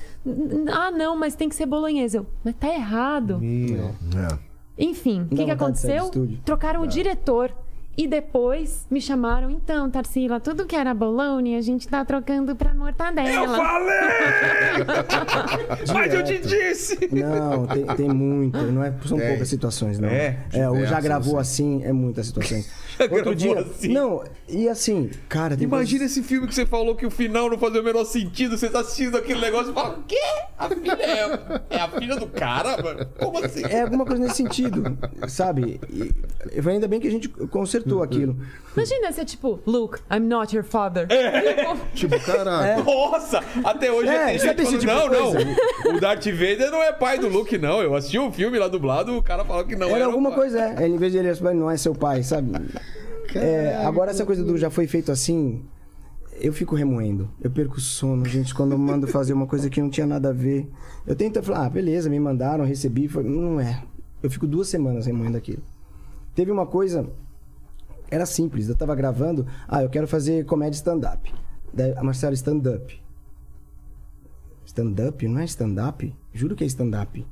Ah, 0.73 0.91
não, 0.91 1.15
mas 1.17 1.37
tem 1.37 1.49
que 1.49 1.55
ser 1.55 1.67
bolonhesa. 1.67 2.17
Eu, 2.19 2.27
mas 2.43 2.57
tá 2.57 2.67
errado. 2.67 3.41
É. 3.41 4.52
Enfim, 4.79 5.23
o 5.23 5.29
que, 5.29 5.37
que 5.37 5.45
do 5.45 5.53
aconteceu? 5.53 6.11
Trocaram 6.45 6.83
o 6.83 6.87
diretor. 6.87 7.55
E 7.95 8.09
depois 8.09 8.87
me 8.91 9.03
chamaram, 9.03 9.51
então, 9.51 9.91
Tarsila, 9.91 10.41
tudo 10.41 10.65
que 10.65 10.75
era 10.75 10.95
bologna, 10.95 11.59
a 11.59 11.61
gente 11.61 11.87
tá 11.87 12.03
trocando 12.05 12.57
pra 12.57 12.73
mortadela. 12.73 13.59
Mas 15.93 16.15
eu 16.15 16.25
te 16.25 16.39
disse! 16.39 16.99
Não, 17.13 17.67
tem, 17.67 17.85
tem 17.85 18.09
muito. 18.09 18.57
Não 18.59 18.83
é, 18.83 18.93
são 19.05 19.19
Tem. 19.19 19.29
poucas 19.29 19.49
situações, 19.49 19.99
não. 19.99 20.09
É? 20.09 20.39
é 20.53 20.69
o 20.71 20.87
já 20.87 21.01
gravou 21.01 21.39
assim, 21.39 21.83
é 21.85 21.93
muitas 21.93 22.27
situações. 22.27 22.71
gravou 22.97 23.19
Outro 23.19 23.35
dia. 23.35 23.61
assim? 23.61 23.89
Não, 23.89 24.25
e 24.49 24.69
assim, 24.69 25.11
cara, 25.29 25.57
tem 25.57 25.67
Imagina 25.67 26.01
coisas- 26.01 26.17
esse 26.17 26.27
filme 26.27 26.47
que 26.49 26.55
você 26.55 26.65
falou 26.65 26.97
que 26.97 27.05
o 27.05 27.11
final 27.11 27.51
não 27.51 27.59
fazia 27.59 27.81
o 27.81 27.85
menor 27.85 28.05
sentido. 28.05 28.57
Você 28.57 28.71
tá 28.71 28.81
assistindo 28.81 29.17
aquele 29.19 29.41
negócio 29.41 29.71
e 29.71 29.75
fala: 29.75 29.99
Quê? 30.09 30.17
A 30.59 30.69
filha 30.69 30.93
é, 30.93 31.77
é 31.77 31.81
a 31.81 31.89
filha 31.89 32.17
do 32.17 32.27
cara, 32.27 32.81
mano? 32.83 33.07
Como 33.19 33.45
assim? 33.45 33.65
É 33.65 33.83
alguma 33.83 34.05
coisa 34.07 34.23
nesse 34.23 34.37
sentido, 34.37 34.97
sabe? 35.29 35.81
E, 35.91 36.11
ainda 36.69 36.89
bem 36.89 37.01
que 37.01 37.09
a 37.09 37.11
gente 37.11 37.29
consertou 37.83 38.03
aquilo. 38.03 38.37
Imagina 38.75 39.13
ser 39.13 39.25
tipo, 39.25 39.61
Luke, 39.67 39.99
I'm 40.11 40.27
not 40.27 40.55
your 40.55 40.65
father. 40.65 41.07
Tipo, 41.95 42.19
caraca. 42.21 42.83
Nossa! 42.83 43.41
Até 43.65 43.93
hoje 43.93 44.09
É, 44.09 44.55
tem 44.55 44.67
gente 44.67 44.87
falando, 44.87 45.11
tipo 45.11 45.23
não, 45.23 45.93
não. 45.93 45.97
O 45.97 46.01
Darth 46.01 46.25
Vader 46.25 46.71
não 46.71 46.83
é 46.83 46.93
pai 46.93 47.19
do 47.19 47.29
Luke, 47.29 47.59
não. 47.59 47.83
Eu 47.83 47.95
assisti 47.95 48.19
um 48.19 48.33
filme 48.33 48.59
lá 48.59 48.69
dublado, 48.69 49.17
o 49.17 49.23
cara 49.23 49.45
falou 49.45 49.65
que 49.65 49.77
não 49.77 49.89
era. 49.89 49.97
Era 49.97 50.07
o 50.07 50.11
alguma 50.11 50.31
pai. 50.31 50.39
coisa, 50.39 50.61
é. 50.61 50.89
Em 50.89 50.97
vez 50.97 51.13
de 51.13 51.19
ele 51.19 51.33
não 51.55 51.71
é 51.71 51.77
seu 51.77 51.95
pai, 51.95 52.23
sabe? 52.23 52.51
É, 53.35 53.77
agora 53.85 54.11
essa 54.11 54.25
coisa 54.25 54.43
do 54.45 54.57
já 54.57 54.71
foi 54.71 54.87
feito 54.87 55.13
assim, 55.13 55.63
eu 56.41 56.53
fico 56.53 56.75
remoendo. 56.75 57.31
Eu 57.41 57.51
perco 57.51 57.77
o 57.77 57.81
sono, 57.81 58.25
gente, 58.25 58.55
quando 58.55 58.73
eu 58.73 58.79
mando 58.79 59.07
fazer 59.07 59.33
uma 59.33 59.47
coisa 59.47 59.71
que 59.71 59.81
não 59.81 59.91
tinha 59.91 60.07
nada 60.07 60.31
a 60.31 60.33
ver. 60.33 60.69
Eu 61.07 61.15
tento 61.15 61.43
falar, 61.43 61.67
ah, 61.67 61.71
beleza, 61.71 62.09
me 62.09 62.19
mandaram, 62.19 62.65
recebi. 62.65 63.09
Foi... 63.09 63.23
Não 63.23 63.61
é. 63.61 63.83
Eu 64.23 64.31
fico 64.31 64.47
duas 64.47 64.69
semanas 64.69 65.07
remoendo 65.07 65.37
aquilo. 65.37 65.63
Teve 66.35 66.51
uma 66.51 66.67
coisa. 66.67 67.07
Era 68.13 68.27
simples, 68.27 68.69
eu 68.69 68.77
tava 68.77 68.95
gravando. 68.95 69.47
Ah, 69.67 69.83
eu 69.83 69.89
quero 69.89 70.07
fazer 70.07 70.45
comédia 70.45 70.77
stand-up. 70.77 71.33
Daí 71.73 71.95
a 71.97 72.05
Marcela, 72.05 72.35
stand-up. 72.35 73.03
Stand-up? 74.67 75.27
Não 75.27 75.41
é 75.41 75.47
stand-up? 75.47 76.15
Juro 76.31 76.55
que 76.55 76.63
é 76.63 76.67
stand-up. 76.67 77.27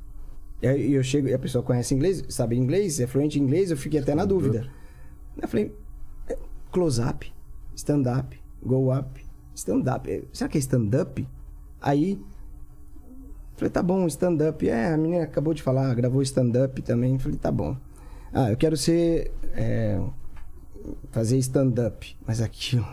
E 0.59 0.67
aí 0.67 0.93
eu 0.93 1.03
chego 1.03 1.27
e 1.27 1.35
a 1.35 1.37
pessoa 1.37 1.63
conhece 1.63 1.93
inglês, 1.93 2.25
sabe 2.29 2.57
inglês, 2.57 2.99
é 2.99 3.05
fluente 3.05 3.37
em 3.37 3.43
inglês, 3.43 3.69
eu 3.69 3.77
fiquei 3.77 3.99
até 3.99 4.15
na 4.15 4.25
dúvida. 4.25 4.71
Eu 5.39 5.47
falei, 5.47 5.71
é, 6.27 6.35
close-up, 6.71 7.31
stand-up, 7.75 8.41
go 8.63 8.91
up, 8.91 9.23
stand-up. 9.53 10.09
É, 10.09 10.23
Será 10.33 10.49
que 10.49 10.57
é 10.57 10.61
stand-up? 10.61 11.27
Aí, 11.79 12.19
falei, 13.55 13.69
tá 13.69 13.83
bom, 13.83 14.07
stand-up. 14.07 14.67
É, 14.67 14.93
a 14.93 14.97
menina 14.97 15.25
acabou 15.25 15.53
de 15.53 15.61
falar, 15.61 15.93
gravou 15.93 16.23
stand-up 16.23 16.81
também. 16.81 17.19
Falei, 17.19 17.37
tá 17.37 17.51
bom. 17.51 17.77
Ah, 18.33 18.49
eu 18.49 18.57
quero 18.57 18.75
ser. 18.75 19.31
é, 19.53 20.01
fazer 21.11 21.37
stand-up. 21.37 22.15
Mas 22.25 22.41
aquilo, 22.41 22.85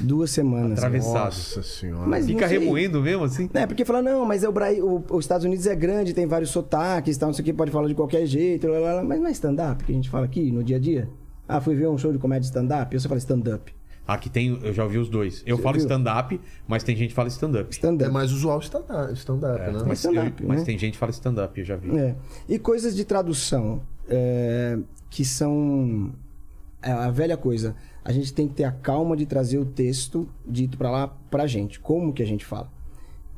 duas 0.00 0.30
semanas. 0.30 0.78
Atravessado. 0.78 1.24
Nossa 1.24 1.62
senhora. 1.62 2.06
Mas 2.06 2.26
Fica 2.26 2.46
remoendo 2.46 3.00
mesmo 3.00 3.24
assim? 3.24 3.48
É, 3.54 3.66
porque 3.66 3.84
fala, 3.84 4.02
não, 4.02 4.24
mas 4.24 4.42
é 4.44 4.48
o, 4.48 4.52
Bra... 4.52 4.72
o, 4.72 5.04
os 5.10 5.24
Estados 5.24 5.44
Unidos 5.44 5.66
é 5.66 5.74
grande, 5.74 6.12
tem 6.14 6.26
vários 6.26 6.50
sotaques, 6.50 7.16
tal, 7.16 7.28
não 7.28 7.34
sei 7.34 7.42
o 7.42 7.44
que, 7.46 7.52
pode 7.52 7.70
falar 7.70 7.88
de 7.88 7.94
qualquer 7.94 8.26
jeito, 8.26 8.66
lá, 8.68 8.78
lá, 8.78 8.92
lá. 8.94 9.04
mas 9.04 9.20
não 9.20 9.26
é 9.26 9.32
stand-up 9.32 9.84
que 9.84 9.92
a 9.92 9.94
gente 9.94 10.10
fala 10.10 10.24
aqui 10.24 10.50
no 10.50 10.62
dia 10.64 10.76
a 10.76 10.80
dia? 10.80 11.08
Ah, 11.46 11.60
fui 11.60 11.74
ver 11.74 11.88
um 11.88 11.98
show 11.98 12.12
de 12.12 12.18
comédia 12.18 12.46
stand-up, 12.46 12.94
eu 12.94 13.00
só 13.00 13.08
falo 13.08 13.18
stand-up. 13.18 13.72
Aqui 14.06 14.28
tem, 14.28 14.58
eu 14.62 14.72
já 14.74 14.84
ouvi 14.84 14.98
os 14.98 15.08
dois. 15.08 15.42
Eu 15.46 15.56
Você 15.56 15.62
falo 15.62 15.78
stand-up, 15.78 16.38
mas 16.68 16.82
tem 16.82 16.94
gente 16.94 17.08
que 17.08 17.14
fala 17.14 17.28
stand-up. 17.28 17.68
É 17.68 17.70
Stand-up. 17.70 18.12
mais 18.12 18.32
usual 18.32 18.58
stand-up, 18.60 19.12
stand-up, 19.14 19.58
né? 19.60 19.82
Mas, 19.86 19.98
stand-up, 20.00 20.42
eu- 20.42 20.48
mas 20.48 20.58
né? 20.60 20.64
tem 20.66 20.78
gente 20.78 20.92
que 20.92 20.98
fala 20.98 21.10
stand-up, 21.10 21.58
eu 21.58 21.64
já 21.64 21.76
vi. 21.76 21.96
É. 21.96 22.14
E 22.46 22.58
coisas 22.58 22.94
de 22.94 23.02
tradução, 23.04 23.80
é, 24.06 24.78
que 25.08 25.24
são 25.24 26.12
é 26.84 26.92
a 26.92 27.10
velha 27.10 27.36
coisa. 27.36 27.74
A 28.04 28.12
gente 28.12 28.32
tem 28.32 28.46
que 28.46 28.54
ter 28.54 28.64
a 28.64 28.72
calma 28.72 29.16
de 29.16 29.26
trazer 29.26 29.58
o 29.58 29.64
texto 29.64 30.28
dito 30.46 30.76
pra 30.76 30.90
lá 30.90 31.08
pra 31.30 31.46
gente. 31.46 31.80
Como 31.80 32.12
que 32.12 32.22
a 32.22 32.26
gente 32.26 32.44
fala? 32.44 32.70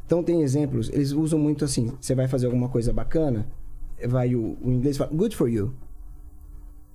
Então 0.05 0.23
tem 0.23 0.43
exemplos, 0.43 0.89
eles 0.91 1.13
usam 1.13 1.39
muito 1.39 1.65
assim, 1.65 1.93
você 2.01 2.15
vai 2.15 2.29
fazer 2.29 2.47
alguma 2.47 2.69
coisa 2.69 2.93
bacana, 2.93 3.47
vai 4.09 4.37
o, 4.37 4.57
o 4.63 4.71
inglês 4.71 4.97
fala 4.97 5.11
good 5.13 5.35
for 5.35 5.49
you. 5.49 5.75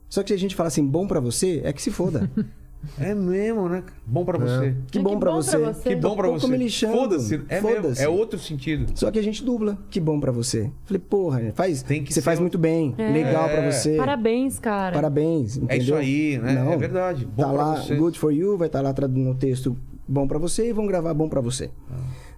Só 0.10 0.24
que 0.24 0.30
se 0.30 0.34
a 0.34 0.38
gente 0.38 0.56
fala 0.56 0.68
assim, 0.68 0.86
bom 0.86 1.08
pra 1.08 1.20
você, 1.20 1.62
é 1.64 1.74
que 1.74 1.82
se 1.82 1.92
foda. 1.92 2.30
É 3.00 3.14
mesmo, 3.14 3.70
né? 3.70 3.84
Bom 4.06 4.26
pra 4.26 4.38
você. 4.38 4.76
Que 4.92 4.98
É, 4.98 5.02
bom 5.02 5.12
que 5.12 5.20
pra 5.20 5.32
bom 5.32 5.38
você. 5.42 5.58
pra 5.58 5.74
você. 5.74 5.90
Que 5.90 5.96
bom 5.96 6.16
pra 6.16 6.28
Tô 6.28 6.34
você. 6.40 6.48
me 6.48 6.58
lixando. 6.58 6.94
Foda-se. 6.94 7.36
É 7.48 7.62
mesmo. 7.62 7.76
Foda-se. 7.76 8.02
É 8.04 8.10
outro 8.10 8.40
sentido. 8.40 8.92
Só 8.96 9.12
que 9.12 9.20
a 9.20 9.22
gente 9.24 9.44
dubla. 9.46 9.78
Que 9.90 10.00
bom 10.00 10.20
pra 10.20 10.32
você. 10.32 10.72
Falei, 10.86 11.00
porra, 11.00 11.52
faz, 11.54 11.84
Tem 11.84 12.04
que 12.04 12.12
você 12.14 12.22
faz 12.22 12.40
um- 12.40 12.42
muito 12.44 12.58
bem. 12.58 12.96
Legal 12.98 13.46
pra 13.50 13.64
É. 13.64 13.72
você. 13.72 13.96
Parabéns, 13.98 14.58
cara. 14.60 14.96
Parabéns. 14.96 15.58
É 15.58 15.78
isso 15.78 15.92
entendeu? 15.94 15.98
aí, 15.98 16.38
né? 16.40 16.74
É 16.74 16.78
verdade. 16.78 17.26
Bom 17.26 17.44
tá 17.44 17.50
pra 17.54 17.64
lá, 17.64 17.76
você. 17.76 17.96
good 17.96 18.18
for 18.18 18.32
you, 18.32 18.58
vai 18.58 18.68
estar 18.68 18.82
lá 18.82 18.92
tra- 18.94 19.08
no 19.08 19.36
texto 19.36 19.78
bom 20.08 20.28
pra 20.28 20.40
você 20.40 20.70
e 20.70 20.74
vão 20.74 20.86
gravar 20.88 21.14
bom 21.14 21.30
pra 21.30 21.40
você. 21.40 21.70
Ah. 21.90 21.96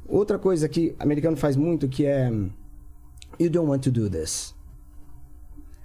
Outra 0.07 0.37
coisa 0.37 0.67
que 0.67 0.93
americano 0.99 1.37
faz 1.37 1.55
muito 1.55 1.87
que 1.87 2.05
é 2.05 2.29
you 3.39 3.49
don't 3.49 3.69
want 3.69 3.81
to 3.81 3.89
do 3.91 4.09
this. 4.09 4.53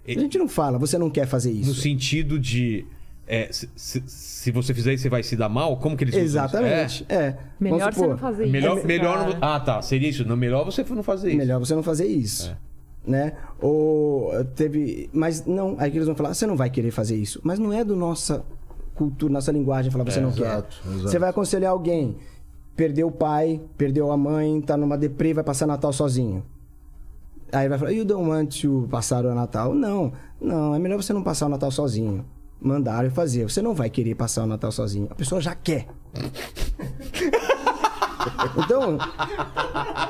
E- 0.06 0.16
A 0.16 0.20
gente 0.20 0.36
não 0.39 0.48
fala, 0.48 0.78
você 0.78 0.98
não 0.98 1.09
quer 1.10 1.26
fazer 1.26 1.52
No 1.52 1.60
isso. 1.60 1.74
sentido 1.76 2.39
de. 2.39 2.85
É, 3.29 3.53
se, 3.53 3.69
se- 3.77 4.03
se 4.07 4.51
você 4.51 4.73
fizer 4.75 4.95
isso, 4.95 5.03
você 5.03 5.09
vai 5.09 5.23
se 5.23 5.37
dar 5.37 5.49
mal? 5.49 5.77
Como 5.77 5.97
que 5.97 6.05
eles? 6.05 6.15
Exatamente. 6.17 7.05
É. 7.09 7.37
Melhor 7.61 7.79
Vamos 7.79 7.95
você 7.95 8.01
não 8.07 8.17
supor, 8.17 8.19
fazer 8.19 8.43
É. 8.43 8.47
isso. 8.47 8.53
Melhor, 8.53 8.85
melhor 8.85 9.39
Ah, 9.41 9.61
tá. 9.61 9.83
Seria 9.83 10.09
isso. 10.09 10.27
Não, 10.27 10.37
melhor 10.37 10.65
você 10.65 10.83
não 10.85 11.03
fazer 11.03 11.29
isso. 11.29 11.37
Melhor 11.39 11.59
você 11.59 11.75
não 11.75 11.83
fazer 11.83 12.07
isso. 12.07 12.57
Né? 13.07 13.33
Ou 13.61 14.35
eh, 14.35 14.45
teve. 14.45 15.09
Mas 15.13 15.45
não, 15.47 15.77
aí 15.79 15.91
que 15.91 15.97
eles 15.99 16.07
vão 16.07 16.17
falar, 16.17 16.35
você 16.35 16.47
não 16.47 16.57
vai 16.57 16.69
querer 16.71 16.91
fazer 16.91 17.17
isso. 17.17 17.41
Mas 17.43 17.59
não 17.59 17.73
é 17.73 17.83
do 17.85 17.95
nossa 17.97 18.45
cultura, 18.95 19.33
nossa 19.33 19.51
linguagem 19.53 19.91
falar, 19.91 20.05
você 20.05 20.21
não 20.21 20.29
exato, 20.31 20.77
quer. 20.83 20.91
exato. 20.91 21.09
Você 21.09 21.19
vai 21.19 21.31
aconselhar 21.31 21.71
alguém, 21.71 22.17
perdeu 22.77 23.07
o 23.09 23.13
pai, 23.13 23.61
perdeu 23.79 24.11
a 24.11 24.17
mãe, 24.17 24.61
tá 24.61 24.77
numa 24.77 24.99
deprê, 24.99 25.33
vai 25.33 25.45
passar 25.45 25.67
Natal 25.67 25.93
sozinho. 25.93 26.45
Aí 27.53 27.67
vai 27.69 27.79
falar, 27.79 27.93
you 27.93 28.05
don't 28.05 28.29
want 28.29 28.61
to 28.61 28.87
passar 28.91 29.25
o 29.25 29.35
Natal. 29.35 29.73
Não, 29.75 30.13
não, 30.41 30.75
é 30.75 30.79
melhor 30.79 31.01
você 31.01 31.13
não 31.15 31.23
passar 31.23 31.47
o 31.47 31.49
Natal 31.49 31.71
sozinho. 31.71 32.25
Mandaram 32.60 33.10
fazer. 33.10 33.44
Você 33.44 33.62
não 33.62 33.74
vai 33.74 33.89
querer 33.90 34.14
passar 34.14 34.43
o 34.44 34.47
Natal 34.47 34.72
sozinho. 34.72 35.06
A 35.10 35.14
pessoa 35.14 35.40
já 35.40 35.55
quer. 35.55 35.86
Então, 38.59 38.98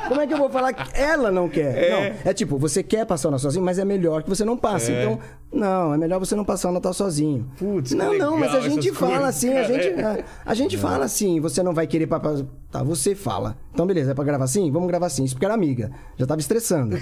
como 0.09 0.21
é 0.21 0.27
que 0.27 0.33
eu 0.35 0.39
vou 0.39 0.51
falar 0.51 0.73
que 0.73 0.99
ela 0.99 1.31
não 1.31 1.49
quer? 1.49 1.91
Não, 1.91 2.31
é 2.31 2.35
tipo, 2.35 2.59
você 2.59 2.83
quer 2.83 3.05
passar 3.07 3.29
o 3.29 3.31
Natal 3.31 3.43
sozinho, 3.43 3.65
mas 3.65 3.79
é 3.79 3.85
melhor 3.85 4.23
que 4.23 4.29
você 4.29 4.45
não 4.45 4.57
passe. 4.57 4.91
Então, 4.93 5.19
não, 5.53 5.95
é 5.95 5.99
melhor 5.99 6.19
você 6.19 6.35
não 6.35 6.45
passar 6.45 6.71
o 6.71 6.73
Natal 6.73 6.93
sozinho. 6.93 7.49
Putz, 7.59 7.93
não, 7.93 8.17
não, 8.19 8.39
mas 8.39 8.51
a 8.55 8.59
legal 8.59 8.71
gente 8.71 8.93
fala 8.93 9.13
coisas, 9.13 9.29
assim, 9.29 9.51
a 9.51 9.55
cara. 9.55 9.67
gente, 9.67 9.87
É. 9.89 10.05
a, 10.05 10.25
a 10.51 10.55
gente 10.55 10.77
fala 10.79 11.05
assim, 11.05 11.39
você 11.41 11.63
não 11.63 11.73
vai 11.75 11.87
querer 11.87 12.07
pra- 12.07 12.21
Tá, 12.71 12.83
você 12.83 13.15
fala. 13.15 13.57
Então, 13.73 13.87
beleza, 13.87 14.11
é 14.11 14.15
pra 14.15 14.25
gravar 14.25 14.45
assim? 14.45 14.71
Vamos 14.71 14.89
gravar 14.89 15.07
assim. 15.07 15.25
Isso 15.25 15.35
porque 15.35 15.45
era 15.47 15.55
amiga. 15.55 15.91
Já 16.17 16.27
tava 16.27 16.41
estressando. 16.41 16.99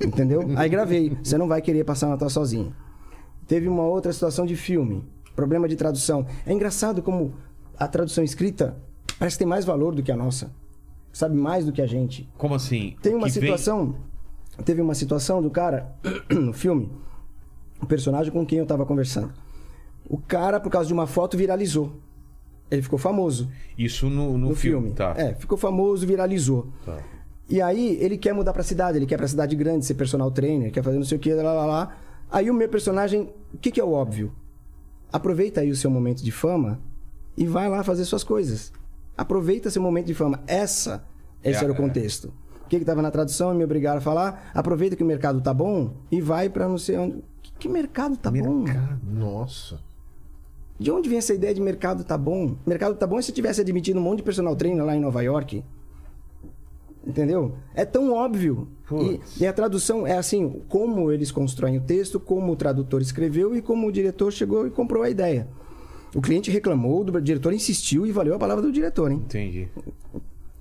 entendeu? 0.00 0.44
Aí 0.56 0.68
gravei. 0.68 1.16
Você 1.22 1.36
não 1.36 1.46
vai 1.48 1.60
querer 1.60 1.84
passar 1.84 2.06
o 2.06 2.10
Natal 2.10 2.30
sozinho. 2.30 2.74
Teve 3.46 3.68
uma 3.68 3.82
outra 3.82 4.12
situação 4.12 4.46
de 4.46 4.56
filme. 4.56 5.04
Problema 5.36 5.68
de 5.68 5.76
tradução. 5.76 6.26
É 6.46 6.52
engraçado 6.52 7.02
como 7.02 7.34
a 7.78 7.88
tradução 7.88 8.22
escrita 8.22 8.76
parece 9.18 9.36
que 9.36 9.40
tem 9.40 9.48
mais 9.48 9.64
valor 9.64 9.94
do 9.94 10.02
que 10.02 10.12
a 10.12 10.16
nossa. 10.16 10.52
Sabe 11.12 11.36
mais 11.36 11.64
do 11.64 11.72
que 11.72 11.80
a 11.82 11.86
gente. 11.86 12.28
Como 12.36 12.54
assim? 12.54 12.96
Tem 13.02 13.14
uma 13.14 13.26
que 13.28 13.38
vem- 13.38 13.42
situação. 13.50 13.96
Teve 14.64 14.80
uma 14.80 14.94
situação 14.94 15.42
do 15.42 15.50
cara 15.50 15.92
no 16.30 16.52
filme, 16.52 16.90
o 17.80 17.86
personagem 17.86 18.32
com 18.32 18.46
quem 18.46 18.58
eu 18.58 18.66
tava 18.66 18.86
conversando. 18.86 19.32
O 20.08 20.18
cara, 20.18 20.60
por 20.60 20.70
causa 20.70 20.86
de 20.86 20.92
uma 20.92 21.06
foto, 21.06 21.36
viralizou. 21.36 21.92
Ele 22.70 22.82
ficou 22.82 22.98
famoso 22.98 23.48
Isso 23.76 24.08
no, 24.08 24.38
no, 24.38 24.48
no 24.50 24.54
filme. 24.54 24.92
Tá. 24.92 25.14
É, 25.16 25.34
ficou 25.34 25.56
famoso, 25.58 26.06
viralizou. 26.06 26.68
Tá. 26.84 26.98
E 27.48 27.60
aí 27.60 27.98
ele 28.00 28.16
quer 28.16 28.32
mudar 28.32 28.52
pra 28.52 28.62
cidade, 28.62 28.96
ele 28.98 29.06
quer 29.06 29.16
pra 29.16 29.28
cidade 29.28 29.54
grande, 29.54 29.84
ser 29.84 29.94
personal 29.94 30.30
trainer, 30.30 30.72
quer 30.72 30.82
fazer 30.82 30.96
não 30.96 31.04
sei 31.04 31.18
o 31.18 31.20
que, 31.20 31.32
lá, 31.34 31.52
lá, 31.52 31.66
lá. 31.66 31.96
Aí 32.34 32.50
o 32.50 32.54
meu 32.54 32.68
personagem, 32.68 33.32
o 33.54 33.58
que, 33.58 33.70
que 33.70 33.80
é 33.80 33.84
o 33.84 33.92
óbvio? 33.92 34.32
aproveita 35.12 35.60
aí 35.60 35.70
o 35.70 35.76
seu 35.76 35.88
momento 35.88 36.24
de 36.24 36.32
fama 36.32 36.80
e 37.36 37.46
vai 37.46 37.68
lá 37.68 37.84
fazer 37.84 38.04
suas 38.04 38.24
coisas. 38.24 38.72
Aproveita 39.16 39.70
seu 39.70 39.80
momento 39.80 40.06
de 40.06 40.14
fama. 40.14 40.40
Essa, 40.44 41.04
esse 41.44 41.60
É, 41.60 41.62
era 41.62 41.72
o 41.72 41.76
é. 41.76 41.78
contexto. 41.78 42.34
O 42.64 42.68
que 42.68 42.74
estava 42.74 43.00
na 43.00 43.12
tradução 43.12 43.54
e 43.54 43.56
me 43.56 43.62
obrigaram 43.62 43.98
a 43.98 44.00
falar? 44.00 44.50
Aproveita 44.52 44.96
que 44.96 45.04
o 45.04 45.06
mercado 45.06 45.40
tá 45.40 45.54
bom 45.54 45.92
e 46.10 46.20
vai 46.20 46.48
para 46.48 46.66
não 46.66 46.76
sei 46.78 46.98
onde. 46.98 47.22
Que, 47.40 47.52
que 47.60 47.68
mercado 47.68 48.16
tá 48.16 48.28
bom? 48.28 48.64
Nossa. 49.04 49.78
De 50.80 50.90
onde 50.90 51.08
vem 51.08 51.18
essa 51.18 51.32
ideia 51.32 51.54
de 51.54 51.60
mercado 51.60 52.02
tá 52.02 52.18
bom? 52.18 52.56
Mercado 52.66 52.96
tá 52.96 53.06
bom 53.06 53.22
se 53.22 53.30
tivesse 53.30 53.60
admitido 53.60 54.00
um 54.00 54.02
monte 54.02 54.16
de 54.16 54.22
personal 54.24 54.56
trainer 54.56 54.84
lá 54.84 54.96
em 54.96 55.00
Nova 55.00 55.22
York. 55.22 55.62
Entendeu? 57.06 57.54
É 57.74 57.84
tão 57.84 58.12
óbvio. 58.12 58.68
E, 58.92 59.42
e 59.42 59.46
a 59.46 59.52
tradução 59.52 60.06
é 60.06 60.16
assim, 60.16 60.62
como 60.68 61.10
eles 61.10 61.30
constroem 61.30 61.78
o 61.78 61.80
texto, 61.80 62.18
como 62.18 62.52
o 62.52 62.56
tradutor 62.56 63.02
escreveu 63.02 63.54
e 63.56 63.62
como 63.62 63.86
o 63.86 63.92
diretor 63.92 64.32
chegou 64.32 64.66
e 64.66 64.70
comprou 64.70 65.02
a 65.02 65.10
ideia. 65.10 65.48
O 66.14 66.20
cliente 66.20 66.50
reclamou, 66.50 67.00
o 67.00 67.20
diretor 67.20 67.52
insistiu 67.52 68.06
e 68.06 68.12
valeu 68.12 68.34
a 68.34 68.38
palavra 68.38 68.62
do 68.62 68.70
diretor, 68.70 69.10
hein? 69.10 69.22
Entendi. 69.24 69.68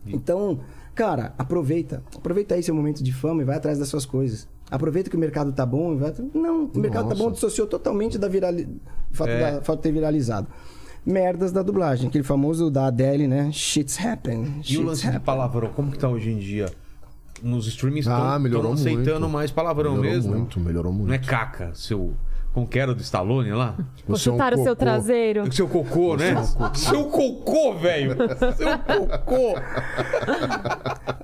Então, 0.07 0.59
cara, 0.95 1.33
aproveita. 1.37 2.03
Aproveita 2.15 2.55
aí 2.55 2.63
seu 2.63 2.73
momento 2.73 3.03
de 3.03 3.13
fama 3.13 3.41
e 3.41 3.45
vai 3.45 3.57
atrás 3.57 3.77
das 3.77 3.87
suas 3.87 4.05
coisas. 4.05 4.47
Aproveita 4.69 5.09
que 5.09 5.15
o 5.15 5.19
mercado 5.19 5.53
tá 5.53 5.65
bom 5.65 5.93
e 5.93 5.97
vai. 5.97 6.13
Não, 6.33 6.65
o 6.65 6.79
mercado 6.79 7.09
tá 7.09 7.15
bom 7.15 7.31
dissociou 7.31 7.67
totalmente 7.67 8.17
da 8.17 8.27
virali... 8.27 8.65
do 8.65 8.81
fato, 9.11 9.29
É. 9.29 9.51
da... 9.53 9.61
fato 9.61 9.77
de 9.77 9.83
ter 9.83 9.91
viralizado. 9.91 10.47
Merdas 11.05 11.51
da 11.51 11.61
dublagem, 11.61 12.07
aquele 12.07 12.23
famoso 12.23 12.69
da 12.71 12.87
Adele, 12.87 13.27
né? 13.27 13.51
Shit's 13.51 13.99
happen. 13.99 14.43
E 14.43 14.59
o 14.59 14.63
shit's 14.63 14.85
lance 14.85 15.01
de 15.01 15.07
happen. 15.07 15.21
palavrão, 15.21 15.69
como 15.69 15.91
que 15.91 15.97
tá 15.99 16.07
hoje 16.07 16.29
em 16.31 16.37
dia? 16.37 16.67
Nos 17.41 17.67
streamings 17.67 18.07
Ah, 18.07 18.17
estão 18.17 18.39
melhorou 18.39 18.73
aceitando 18.73 19.19
muito. 19.21 19.33
mais 19.33 19.51
palavrão 19.51 19.91
melhorou 19.97 20.11
mesmo. 20.13 20.35
muito, 20.35 20.59
melhorou 20.61 20.93
muito. 20.93 21.07
Não 21.09 21.13
é 21.13 21.17
caca, 21.17 21.71
seu. 21.73 22.13
Como 22.53 22.67
que 22.67 22.77
era 22.77 22.93
do 22.93 23.01
Stallone 23.01 23.51
lá? 23.51 23.75
Vou 24.07 24.15
Você 24.17 24.29
é 24.29 24.31
um 24.31 24.35
chutar 24.35 24.53
o 24.53 24.57
seu 24.57 24.65
cocô. 24.67 24.75
traseiro. 24.75 25.51
Seu 25.53 25.67
cocô, 25.67 26.15
né? 26.15 26.35
Seu 26.75 27.05
cocô, 27.05 27.73
velho! 27.75 28.15
Seu 28.55 28.77
cocô! 28.79 29.55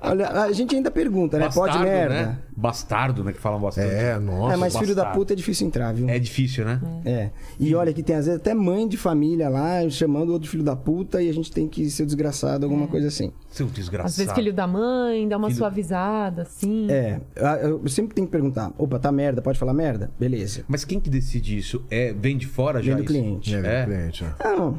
Olha, 0.02 0.28
a 0.30 0.52
gente 0.52 0.74
ainda 0.74 0.90
pergunta, 0.90 1.38
né? 1.38 1.48
Pode 1.52 1.78
merda. 1.78 2.14
Né? 2.14 2.38
Bastardo, 2.56 3.22
né? 3.24 3.32
Que 3.32 3.40
falam 3.40 3.60
bastante. 3.60 3.94
É, 3.94 4.18
nossa. 4.18 4.54
É, 4.54 4.56
mas 4.56 4.76
filho 4.76 4.94
da 4.94 5.02
bastardo. 5.02 5.18
puta 5.18 5.32
é 5.32 5.36
difícil 5.36 5.66
entrar, 5.66 5.94
viu? 5.94 6.08
É 6.08 6.18
difícil, 6.18 6.64
né? 6.64 6.80
É. 7.04 7.30
E 7.58 7.74
olha 7.74 7.92
que 7.92 8.02
tem 8.02 8.16
às 8.16 8.26
vezes 8.26 8.40
até 8.40 8.52
mãe 8.52 8.86
de 8.88 8.96
família 8.96 9.48
lá 9.48 9.88
chamando 9.88 10.30
o 10.30 10.32
outro 10.32 10.48
filho 10.48 10.62
da 10.64 10.76
puta 10.76 11.22
e 11.22 11.28
a 11.28 11.32
gente 11.32 11.50
tem 11.50 11.68
que 11.68 11.88
ser 11.90 12.04
desgraçado, 12.04 12.64
alguma 12.66 12.86
coisa 12.86 13.08
assim. 13.08 13.32
Seu 13.48 13.66
desgraçado. 13.66 14.08
Às 14.10 14.16
vezes 14.18 14.32
filho 14.32 14.52
da 14.52 14.66
mãe, 14.66 15.26
dá 15.28 15.36
uma 15.36 15.48
Filho- 15.48 15.58
suavizada, 15.58 16.42
assim. 16.42 16.86
É, 16.90 17.20
eu 17.62 17.80
eu 17.82 17.88
sempre 17.88 18.14
tenho 18.14 18.26
que 18.26 18.32
perguntar: 18.32 18.72
opa, 18.76 18.98
tá 18.98 19.10
merda, 19.10 19.40
pode 19.40 19.58
falar 19.58 19.72
merda? 19.72 20.10
Beleza. 20.18 20.62
Mas 20.68 20.84
quem 20.84 21.00
que 21.00 21.08
decide 21.20 21.56
isso? 21.58 21.84
É, 21.90 22.12
vem 22.12 22.36
de 22.36 22.46
fora 22.46 22.82
já? 22.82 22.94
Vem 22.94 22.96
do 22.96 23.02
isso? 23.04 23.12
cliente. 23.12 23.54
É, 23.54 23.58
É. 23.82 23.84
cliente. 23.84 24.24
é. 24.24 24.56
Não. 24.56 24.78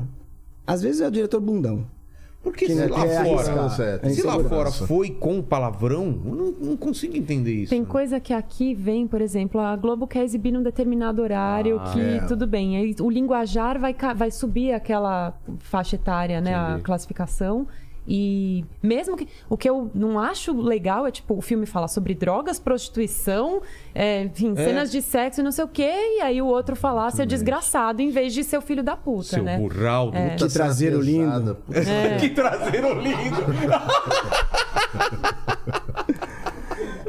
Às 0.66 0.82
vezes 0.82 1.02
é 1.02 1.08
o 1.08 1.12
diretor 1.12 1.40
bundão. 1.40 1.86
Porque 2.44 2.66
Que 2.66 2.74
se 2.74 2.86
lá 2.88 2.98
fora. 2.98 3.20
arriscar. 3.20 4.00
É 4.02 4.10
Se 4.10 4.24
lá 4.24 4.40
fora 4.44 4.72
foi 4.72 5.12
com 5.12 5.44
palavrão, 5.44 6.20
eu 6.26 6.34
não, 6.36 6.52
não 6.70 6.76
consigo 6.78 7.16
entender 7.16 7.54
isso. 7.54 7.70
Tem 7.70 7.82
né? 7.82 7.86
coisa 7.88 8.20
que 8.20 8.34
aqui 8.34 8.74
vem, 8.74 9.06
por 9.06 9.22
exemplo, 9.22 9.62
a 9.62 9.76
Globo 9.76 10.08
quer 10.08 10.24
exibir 10.24 10.52
num 10.52 10.64
determinado 10.64 11.22
horário 11.22 11.80
Ah, 11.80 11.92
que 11.94 12.00
é. 12.02 12.20
tudo 12.22 12.48
bem. 12.48 12.78
Aí 12.78 12.96
o 13.00 13.12
linguajar 13.12 13.80
vai, 13.80 13.96
vai 14.16 14.32
subir 14.32 14.72
aquela 14.74 15.40
faixa 15.60 15.96
etária, 15.96 16.42
né? 16.42 16.56
A 16.56 16.70
Entendi. 16.72 16.84
classificação. 16.84 17.68
E 18.08 18.66
mesmo 18.82 19.16
que. 19.16 19.28
O 19.48 19.56
que 19.56 19.70
eu 19.70 19.92
não 19.94 20.20
acho 20.20 20.60
legal 20.60 21.06
é, 21.06 21.12
tipo, 21.12 21.36
o 21.38 21.42
filme 21.42 21.66
fala 21.68 21.88
sobre 21.88 22.16
drogas, 22.16 22.60
prostituição, 22.60 23.62
é, 23.94 24.24
enfim, 24.24 24.54
É. 24.58 24.66
cenas 24.66 24.92
de 24.92 25.02
sexo 25.02 25.40
e 25.42 25.44
não 25.44 25.52
sei 25.52 25.64
o 25.66 25.68
quê, 25.68 25.92
e 26.18 26.22
aí 26.22 26.42
o 26.42 26.48
outro 26.48 26.76
falar 26.76 27.12
seu 27.12 27.26
desgraçado 27.26 28.02
em 28.02 28.10
vez 28.10 28.34
de 28.34 28.44
seu 28.44 28.60
filho 28.62 28.84
da 28.84 28.98
puta, 28.98 29.24
Seu 29.30 29.44
né? 29.44 29.58
burral. 29.58 30.12
É. 30.14 30.36
Que 30.42 30.48
traseiro 30.50 31.00
lindo. 31.00 31.58
Que 32.20 32.30
traseiro 32.30 33.00
lindo. 33.00 33.42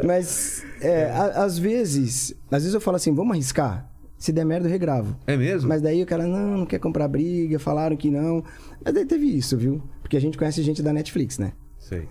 Mas, 0.04 0.64
é, 0.80 1.10
a- 1.10 1.44
às 1.44 1.58
vezes, 1.58 2.34
às 2.50 2.62
vezes 2.62 2.74
eu 2.74 2.80
falo 2.80 2.96
assim, 2.96 3.14
vamos 3.14 3.32
arriscar. 3.32 3.88
Se 4.18 4.32
der 4.32 4.44
merda, 4.44 4.68
eu 4.68 4.70
regravo. 4.70 5.16
É 5.26 5.36
mesmo? 5.36 5.68
Mas 5.68 5.82
daí 5.82 6.00
o 6.02 6.06
cara, 6.06 6.24
não, 6.26 6.58
não 6.58 6.66
quer 6.66 6.78
comprar 6.78 7.08
briga, 7.08 7.58
falaram 7.58 7.96
que 7.96 8.08
não. 8.10 8.44
Mas 8.84 8.94
daí 8.94 9.04
teve 9.04 9.26
isso, 9.26 9.56
viu? 9.56 9.82
Porque 10.12 10.18
a 10.18 10.20
gente 10.20 10.36
conhece 10.36 10.62
gente 10.62 10.82
da 10.82 10.92
Netflix, 10.92 11.38
né? 11.38 11.54
Sei. 11.78 12.06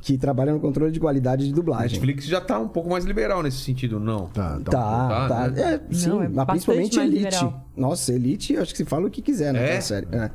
Que 0.00 0.18
trabalha 0.18 0.52
no 0.52 0.58
controle 0.58 0.90
de 0.90 0.98
qualidade 0.98 1.46
de 1.46 1.52
dublagem. 1.52 2.00
Netflix 2.00 2.24
já 2.24 2.40
tá 2.40 2.58
um 2.58 2.66
pouco 2.66 2.90
mais 2.90 3.04
liberal 3.04 3.44
nesse 3.44 3.58
sentido, 3.58 4.00
não? 4.00 4.26
Tá, 4.26 4.58
tá. 4.58 4.72
Tá, 4.72 5.08
tá, 5.08 5.28
tá. 5.28 5.48
né? 5.50 5.62
É, 5.88 5.94
sim, 5.94 6.08
Não, 6.08 6.20
é 6.24 6.28
mas 6.28 6.46
principalmente 6.46 6.98
Elite. 6.98 7.16
liberal. 7.16 7.64
Nossa, 7.76 8.12
Elite, 8.12 8.56
acho 8.56 8.72
que 8.72 8.78
se 8.78 8.84
fala 8.84 9.06
o 9.06 9.10
que 9.10 9.22
quiser 9.22 9.52
naquela 9.52 9.70
É? 9.74 9.80
série. 9.80 10.08
É. 10.10 10.32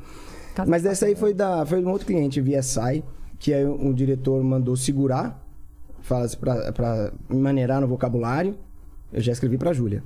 Casa 0.55 0.71
Mas 0.71 0.85
essa 0.85 1.07
aí 1.07 1.13
foi, 1.17 1.33
da, 1.33 1.65
foi 1.65 1.81
de 1.81 1.85
um 1.85 1.91
outro 1.91 2.07
cliente, 2.07 2.39
VSI, 2.39 3.03
que 3.37 3.53
aí 3.53 3.65
um 3.65 3.91
diretor 3.93 4.41
mandou 4.41 4.77
segurar, 4.77 5.45
fala 5.99 6.23
assim, 6.23 6.37
pra, 6.37 6.71
pra 6.71 7.11
me 7.29 7.41
maneirar 7.41 7.81
no 7.81 7.87
vocabulário. 7.89 8.55
Eu 9.11 9.19
já 9.19 9.33
escrevi 9.33 9.57
pra 9.57 9.73
Júlia. 9.73 10.01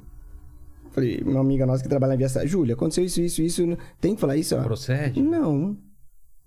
Falei, 0.90 1.22
uma 1.24 1.42
amiga 1.42 1.64
nossa 1.68 1.84
que 1.84 1.90
trabalha 1.90 2.18
na 2.18 2.26
VSI, 2.26 2.48
Júlia, 2.48 2.74
aconteceu 2.74 3.06
isso, 3.06 3.22
isso, 3.22 3.44
isso. 3.44 3.78
Tem 4.02 4.16
que 4.16 4.20
falar 4.22 4.36
isso? 4.36 4.56
Ela, 4.56 4.64
Procede? 4.64 5.22
Não. 5.22 5.78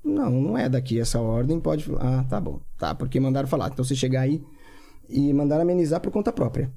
Não, 0.07 0.31
não 0.31 0.57
é 0.57 0.69
daqui 0.69 1.01
essa 1.01 1.21
ordem, 1.21 1.59
pode. 1.59 1.85
Ah, 1.99 2.25
tá 2.29 2.41
bom. 2.41 2.61
Tá, 2.79 2.95
porque 2.95 3.19
mandaram 3.19 3.49
falar. 3.49 3.69
Então 3.73 3.85
você 3.85 3.95
chegar 3.97 4.21
aí 4.21 4.41
e 5.09 5.33
mandaram 5.33 5.63
amenizar 5.63 6.01
por 6.01 6.13
conta 6.13 6.33
própria. 6.33 6.73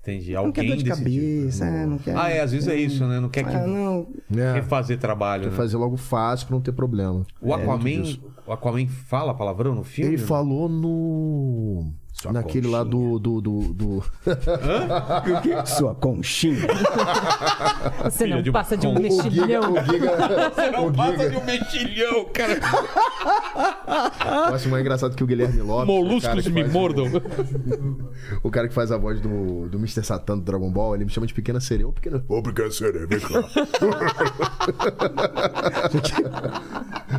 Entendi. 0.00 0.32
Não 0.32 0.52
quer 0.52 0.60
Alguém 0.60 0.66
dor 0.68 0.76
de 0.76 0.84
cabeça, 0.84 1.66
é, 1.66 1.84
não 1.84 1.98
quer. 1.98 2.16
Ah, 2.16 2.30
é, 2.30 2.40
às 2.40 2.52
vezes 2.52 2.68
é 2.68 2.76
isso, 2.76 3.04
né? 3.06 3.18
Não 3.20 3.28
quer 3.28 3.44
que 3.44 3.54
Ah, 3.54 3.66
não. 3.66 4.06
É, 4.34 4.52
refazer 4.54 4.96
trabalho, 4.98 5.44
quer 5.44 5.50
né? 5.50 5.56
fazer 5.56 5.76
logo 5.76 5.96
fácil 5.96 6.46
pra 6.46 6.54
não 6.56 6.62
ter 6.62 6.72
problema. 6.72 7.26
O 7.42 7.52
Aquaman, 7.52 8.02
disso. 8.02 8.22
o 8.46 8.52
Aquaman 8.52 8.86
fala 8.86 9.34
palavrão 9.34 9.74
no 9.74 9.82
filme? 9.84 10.12
Ele 10.14 10.22
falou 10.22 10.68
no. 10.68 11.92
Sua 12.20 12.32
naquele 12.32 12.66
lá 12.66 12.82
do. 12.82 13.16
do, 13.20 13.40
do, 13.40 13.72
do- 13.74 14.02
Sua 15.66 15.94
conchinha. 15.94 16.66
Você 18.02 18.24
Filha 18.24 18.34
não 18.36 18.42
de 18.42 18.50
uma 18.50 18.58
passa 18.58 18.76
de 18.76 18.88
um 18.88 18.94
concha. 18.94 19.08
O 19.08 19.30
Giga. 19.30 19.30
mexilhão. 19.30 19.72
O 19.72 19.84
Giga. 19.84 20.50
Você 20.50 20.70
não 20.72 20.86
o 20.88 20.92
passa 20.92 21.30
de 21.30 21.36
um 21.36 21.44
mexilhão, 21.44 22.24
cara. 22.32 22.58
Eu 24.48 24.54
acho 24.54 24.68
mais 24.68 24.80
engraçado 24.82 25.14
que 25.14 25.22
o 25.22 25.26
Guilherme 25.28 25.60
Lopes. 25.62 25.86
Moluscos 25.86 26.46
me 26.48 26.64
mordam. 26.64 27.06
O 28.42 28.50
cara 28.50 28.68
que 28.68 28.74
faz 28.74 28.90
a 28.92 28.96
voz 28.98 29.20
do, 29.20 29.68
do 29.68 29.78
Mr. 29.78 30.02
Satan 30.04 30.38
do 30.38 30.44
Dragon 30.44 30.70
Ball, 30.70 30.94
ele 30.96 31.04
me 31.04 31.10
chama 31.10 31.26
de 31.26 31.32
Pequena 31.32 31.60
Sereia. 31.60 31.88
Ô, 31.88 31.92
Pequena, 31.92 32.22
Ô, 32.28 32.42
pequena 32.42 32.70
Sereia, 32.70 33.06
vem 33.06 33.20
cá. 33.20 33.28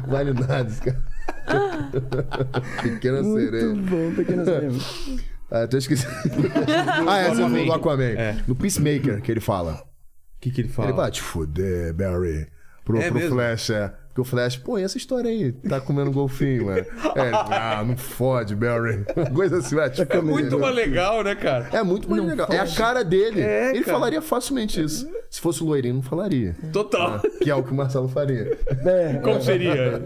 vale 0.08 0.34
nada 0.34 0.70
esse 0.70 0.82
cara. 0.82 1.02
pequena 2.82 3.24
Sereia. 3.24 3.66
Muito 3.68 3.90
bom, 3.90 4.16
pequeno 4.16 4.46
cinema. 4.46 4.80
Ah, 5.52 5.66
tô 5.66 5.78
esquecendo. 5.78 6.14
ah, 7.10 7.18
é, 7.18 7.30
você 7.30 7.42
falou 7.42 7.66
do 7.66 7.74
Aquaman. 7.74 8.04
É. 8.04 8.38
No 8.48 8.54
Peacemaker 8.54 9.20
que 9.20 9.32
ele 9.32 9.40
fala. 9.40 9.78
O 9.78 10.40
que, 10.40 10.52
que 10.52 10.62
ele 10.62 10.70
fala? 10.70 10.90
Ele 10.90 10.96
vai 10.96 11.10
te 11.10 11.24
fuder, 11.24 11.92
Barry. 11.96 12.48
Pro, 12.86 13.00
É 13.00 13.08
pro 13.08 13.16
mesmo? 13.16 13.36
Flash, 13.36 13.72
é. 13.72 13.92
Porque 14.20 14.22
o 14.22 14.24
Flash, 14.24 14.58
pô, 14.58 14.78
e 14.78 14.84
essa 14.84 14.98
história 14.98 15.30
aí? 15.30 15.52
Tá 15.52 15.80
comendo 15.80 16.12
golfinho, 16.12 16.66
mano. 16.66 16.86
É, 17.16 17.32
ah, 17.34 17.84
não 17.86 17.96
fode, 17.96 18.56
Barry. 18.56 19.06
Coisa 19.34 19.58
assim, 19.58 19.76
vai 19.76 19.90
te 19.90 20.02
É 20.02 20.06
fuder. 20.06 20.24
muito 20.24 20.60
mais 20.60 20.76
legal, 20.76 21.24
né, 21.24 21.36
cara? 21.36 21.70
É 21.72 21.84
muito 21.84 22.10
mais 22.10 22.24
legal. 22.24 22.48
É 22.52 22.60
a 22.60 22.68
cara 22.68 23.04
dele. 23.04 23.41
É, 23.41 23.70
ele 23.70 23.84
cara. 23.84 23.98
falaria 23.98 24.22
facilmente 24.22 24.82
isso. 24.84 25.10
Se 25.30 25.40
fosse 25.40 25.64
o 25.64 25.66
loirinho, 25.68 25.96
não 25.96 26.02
falaria. 26.02 26.56
Total. 26.74 27.22
Que 27.41 27.50
é 27.50 27.56
o 27.56 27.64
que 27.64 27.72
o 27.72 27.76
Marcelo 27.76 28.10
faria. 28.10 28.58
É, 28.86 29.14
Como 29.24 29.41
seria? 29.41 30.02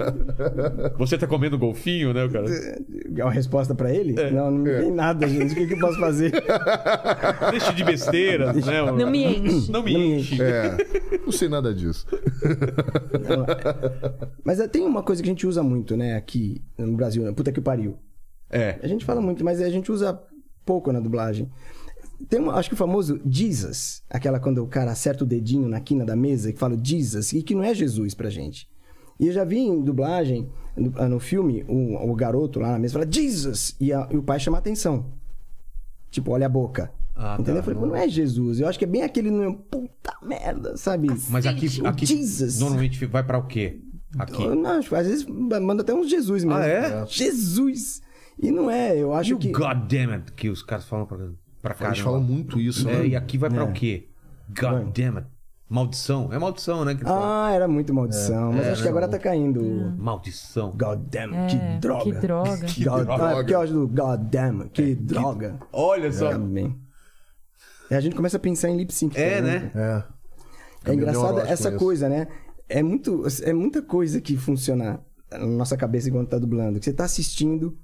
Você 0.98 1.18
tá 1.18 1.26
comendo 1.26 1.58
golfinho, 1.58 2.14
né, 2.14 2.28
cara? 2.28 2.46
é 3.18 3.24
uma 3.24 3.32
resposta 3.32 3.74
pra 3.74 3.92
ele? 3.92 4.14
Não, 4.32 4.52
não 4.52 4.64
tem 4.64 4.92
nada, 4.92 5.28
gente. 5.28 5.54
O 5.54 5.56
que, 5.56 5.68
que 5.68 5.74
eu 5.74 5.80
posso 5.80 6.00
fazer? 6.00 6.32
Deixe 7.52 7.74
de 7.74 7.84
besteiras, 7.84 8.56
né? 8.66 8.82
Não 8.92 9.10
me 9.10 9.24
enche. 9.26 9.72
Não 9.72 9.82
me 9.82 9.94
Não 9.94 10.02
enche. 10.02 10.42
É. 10.42 10.78
Não 11.26 11.32
sei 11.32 11.48
nada 11.48 11.74
disso. 11.74 12.06
Mas 14.44 14.60
é, 14.60 14.68
tem 14.68 14.84
uma 14.86 15.04
coisa 15.04 15.22
que 15.22 15.30
a 15.30 15.32
gente 15.32 15.46
usa 15.48 15.62
muito, 15.64 15.96
né, 15.98 16.16
aqui 16.16 16.62
no 16.78 16.96
Brasil, 16.96 17.24
né? 17.24 17.32
Puta 17.32 17.52
que 17.52 17.62
pariu. 17.62 17.98
É. 18.50 18.80
A 18.84 18.88
gente 18.88 19.04
fala 19.06 19.20
muito, 19.22 19.44
mas 19.44 19.62
a 19.62 19.70
gente 19.70 19.92
usa 19.92 20.20
pouco 20.66 20.92
na 20.92 21.00
dublagem. 21.00 21.50
Tem, 22.30 22.40
uma, 22.40 22.54
acho 22.54 22.70
que 22.70 22.76
o 22.76 22.78
famoso 22.78 23.20
Jesus, 23.26 24.04
aquela 24.10 24.40
quando 24.40 24.64
o 24.64 24.68
cara 24.68 24.92
acerta 24.92 25.24
o 25.24 25.28
dedinho 25.28 25.68
na 25.68 25.80
quina 25.82 26.06
da 26.06 26.16
mesa 26.16 26.54
que 26.54 26.60
fala 26.60 26.78
Jesus, 26.82 27.34
e 27.34 27.42
que 27.42 27.56
não 27.56 27.64
é 27.64 27.74
Jesus 27.74 28.14
pra 28.14 28.30
gente. 28.30 28.70
E 29.20 29.28
eu 29.28 29.34
já 29.34 29.44
vi 29.44 29.58
em 29.60 29.82
dublagem, 29.82 30.50
no, 30.78 30.94
ah, 30.96 31.10
no 31.10 31.20
filme, 31.20 31.66
o, 31.68 32.10
o 32.12 32.16
garoto 32.16 32.60
lá 32.60 32.72
na 32.72 32.80
mesa 32.80 32.94
fala 32.94 33.08
Jesus, 33.12 33.76
e, 33.80 33.92
a- 33.92 34.08
e 34.12 34.18
o 34.18 34.24
pai 34.24 34.40
chama 34.40 34.58
a 34.58 34.60
atenção. 34.60 35.06
Tipo, 36.12 36.32
olha 36.32 36.46
a 36.46 36.50
boca. 36.50 36.92
Ah, 37.16 37.34
Entendeu? 37.36 37.56
tá. 37.56 37.60
Eu 37.60 37.64
falei, 37.64 37.80
pô, 37.80 37.86
não 37.86 37.96
é 37.96 38.08
Jesus. 38.08 38.60
Eu 38.60 38.68
acho 38.68 38.78
que 38.80 38.86
é 38.86 38.88
bem 38.88 39.04
aquele. 39.04 39.30
Puta 39.70 40.16
merda, 40.24 40.78
sabe? 40.78 41.10
Mas 41.30 41.46
aqui, 41.46 41.68
aqui 41.86 42.06
Jesus. 42.06 42.60
normalmente 42.60 43.06
vai 43.06 43.24
pra 43.24 43.38
o 43.38 43.46
quê? 43.46 43.80
Aqui. 44.20 44.44
Eu 44.44 44.56
Não, 44.56 44.78
às 44.80 44.88
vezes 44.88 45.26
manda 45.26 45.82
até 45.82 45.94
uns 45.94 46.10
Jesus 46.10 46.44
mesmo. 46.44 46.60
Ah, 46.60 46.66
é? 46.66 47.06
Jesus! 47.08 48.02
E 48.40 48.52
não 48.52 48.70
é, 48.70 48.98
eu 48.98 49.14
acho 49.14 49.38
que. 49.38 49.52
God 49.52 49.78
damn 49.88 50.14
it 50.14 50.32
que 50.34 50.50
os 50.50 50.62
caras 50.64 50.86
falam 50.86 51.06
pra, 51.06 51.18
pra 51.62 51.74
cá. 51.74 51.88
Eles 51.88 52.00
falam 52.00 52.22
muito 52.22 52.60
isso, 52.60 52.90
É, 52.90 53.00
né? 53.00 53.08
e 53.08 53.16
aqui 53.16 53.38
vai 53.38 53.50
pra 53.50 53.62
É. 53.62 53.70
o 53.70 53.72
quê? 53.74 54.10
God 54.50 54.92
damn 54.94 55.18
it. 55.18 55.28
Maldição. 55.70 56.30
É 56.32 56.38
maldição, 56.38 56.86
né? 56.86 56.94
Que 56.94 57.04
fala. 57.04 57.48
Ah, 57.48 57.52
era 57.52 57.68
muito 57.68 57.92
maldição. 57.94 58.52
mas 58.54 58.68
acho 58.68 58.84
que 58.84 58.88
agora 58.90 59.08
tá 59.08 59.18
caindo. 59.18 59.62
Maldição. 59.98 60.72
God 60.78 61.00
damn, 61.10 61.34
É, 61.36 61.48
que 61.48 61.56
droga. 61.80 62.04
que 62.04 62.12
droga. 62.14 62.66
Que 62.66 62.84
droga. 62.84 63.14
Ah, 63.16 63.34
porque 63.36 63.56
eu 63.56 63.62
acho 63.62 63.74
do 63.74 63.88
God 63.88 64.20
damn, 64.30 64.70
que 64.70 64.94
droga. 64.94 65.58
Olha 65.72 66.12
só. 66.12 66.30
Também. 66.32 66.76
E 67.90 67.96
a 67.96 68.00
gente 68.02 68.16
começa 68.16 68.38
a 68.38 68.40
pensar 68.40 68.70
em 68.70 68.78
lip 68.78 68.94
sync. 68.94 69.18
É, 69.20 69.38
também, 69.38 69.52
né? 69.60 69.72
É. 69.76 70.04
É 70.92 70.94
engraçado 70.94 71.40
essa 71.40 71.72
coisa, 71.72 72.10
né? 72.10 72.28
É, 72.70 72.82
muito, 72.82 73.24
é 73.44 73.54
muita 73.54 73.82
coisa 73.82 74.20
que 74.22 74.36
funciona 74.38 75.00
na 75.32 75.46
nossa 75.46 75.76
cabeça 75.78 76.10
enquanto 76.10 76.30
tá 76.30 76.40
dublando. 76.40 76.80
Que 76.80 76.86
você 76.86 76.94
tá 76.94 77.04
assistindo, 77.06 77.78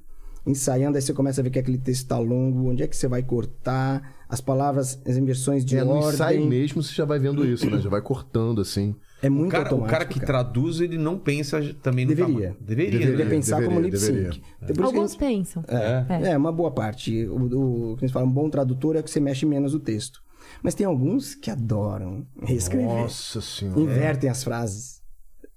ensaiando, 0.45 0.97
aí 0.97 1.01
você 1.01 1.14
começa 1.14 1.41
a 1.41 1.43
ver 1.43 1.49
que 1.49 1.60
aquele 1.60 1.77
texto 1.77 2.07
tá 2.07 2.18
longo, 2.18 2.69
onde 2.69 2.81
é 2.84 2.88
que 2.88 2.95
você 2.95 3.07
vai 3.07 3.22
cortar, 3.22 4.15
as 4.27 4.39
palavras, 4.39 5.01
as 5.06 5.18
inversões 5.18 5.65
de 5.65 5.76
É, 5.77 5.84
no 5.84 5.97
ensaio 5.97 6.39
ordem. 6.41 6.47
mesmo 6.49 6.81
você 6.84 6.93
já 6.93 7.03
vai 7.06 7.19
vendo 7.19 7.45
isso, 7.45 7.69
né? 7.69 7.80
Já 7.80 7.89
vai 7.89 8.01
cortando 8.01 8.61
assim. 8.61 8.95
É 9.22 9.30
muito 9.30 9.49
O 9.49 9.51
cara, 9.51 9.64
o 9.64 9.68
automático. 9.68 9.91
cara 9.91 10.06
que 10.06 10.19
traduz, 10.19 10.80
ele 10.80 10.97
não 10.97 11.18
pensa 11.19 11.60
também 11.81 12.06
no 12.06 12.10
Deveria. 12.15 12.34
tamanho. 12.35 12.56
Deveria, 12.61 12.99
Deveria 12.99 13.26
né? 13.26 13.31
pensar 13.31 13.61
como 13.64 13.80
lip 13.81 13.91
deveria, 13.91 14.31
sync. 14.31 14.41
deveria. 14.41 14.60
Por 14.60 14.69
isso 14.72 14.73
que 14.76 14.81
Alguns 14.97 15.15
a 15.15 15.18
pensam. 15.19 15.64
gente- 15.64 16.27
É, 16.30 16.38
uma 16.38 16.51
boa 16.53 16.72
parte. 16.72 17.26
O, 17.27 17.91
o, 17.91 17.97
que 17.97 18.06
eles 18.06 18.11
falam, 18.14 18.30
um 18.30 18.31
bom 18.31 18.49
tradutor 18.49 18.95
é 18.95 19.01
que 19.03 19.10
você 19.11 19.19
mexe 19.19 19.45
menos 19.45 19.73
o 19.73 19.80
texto. 19.80 20.22
Mas 20.63 20.73
tem 20.76 20.85
alguns 20.85 21.35
que 21.35 21.49
adoram 21.51 22.26
reescrever. 22.41 22.88
Nossa 22.88 23.41
senhora. 23.41 23.80
Invertem 23.80 24.30
as 24.30 24.43
frases. 24.43 25.01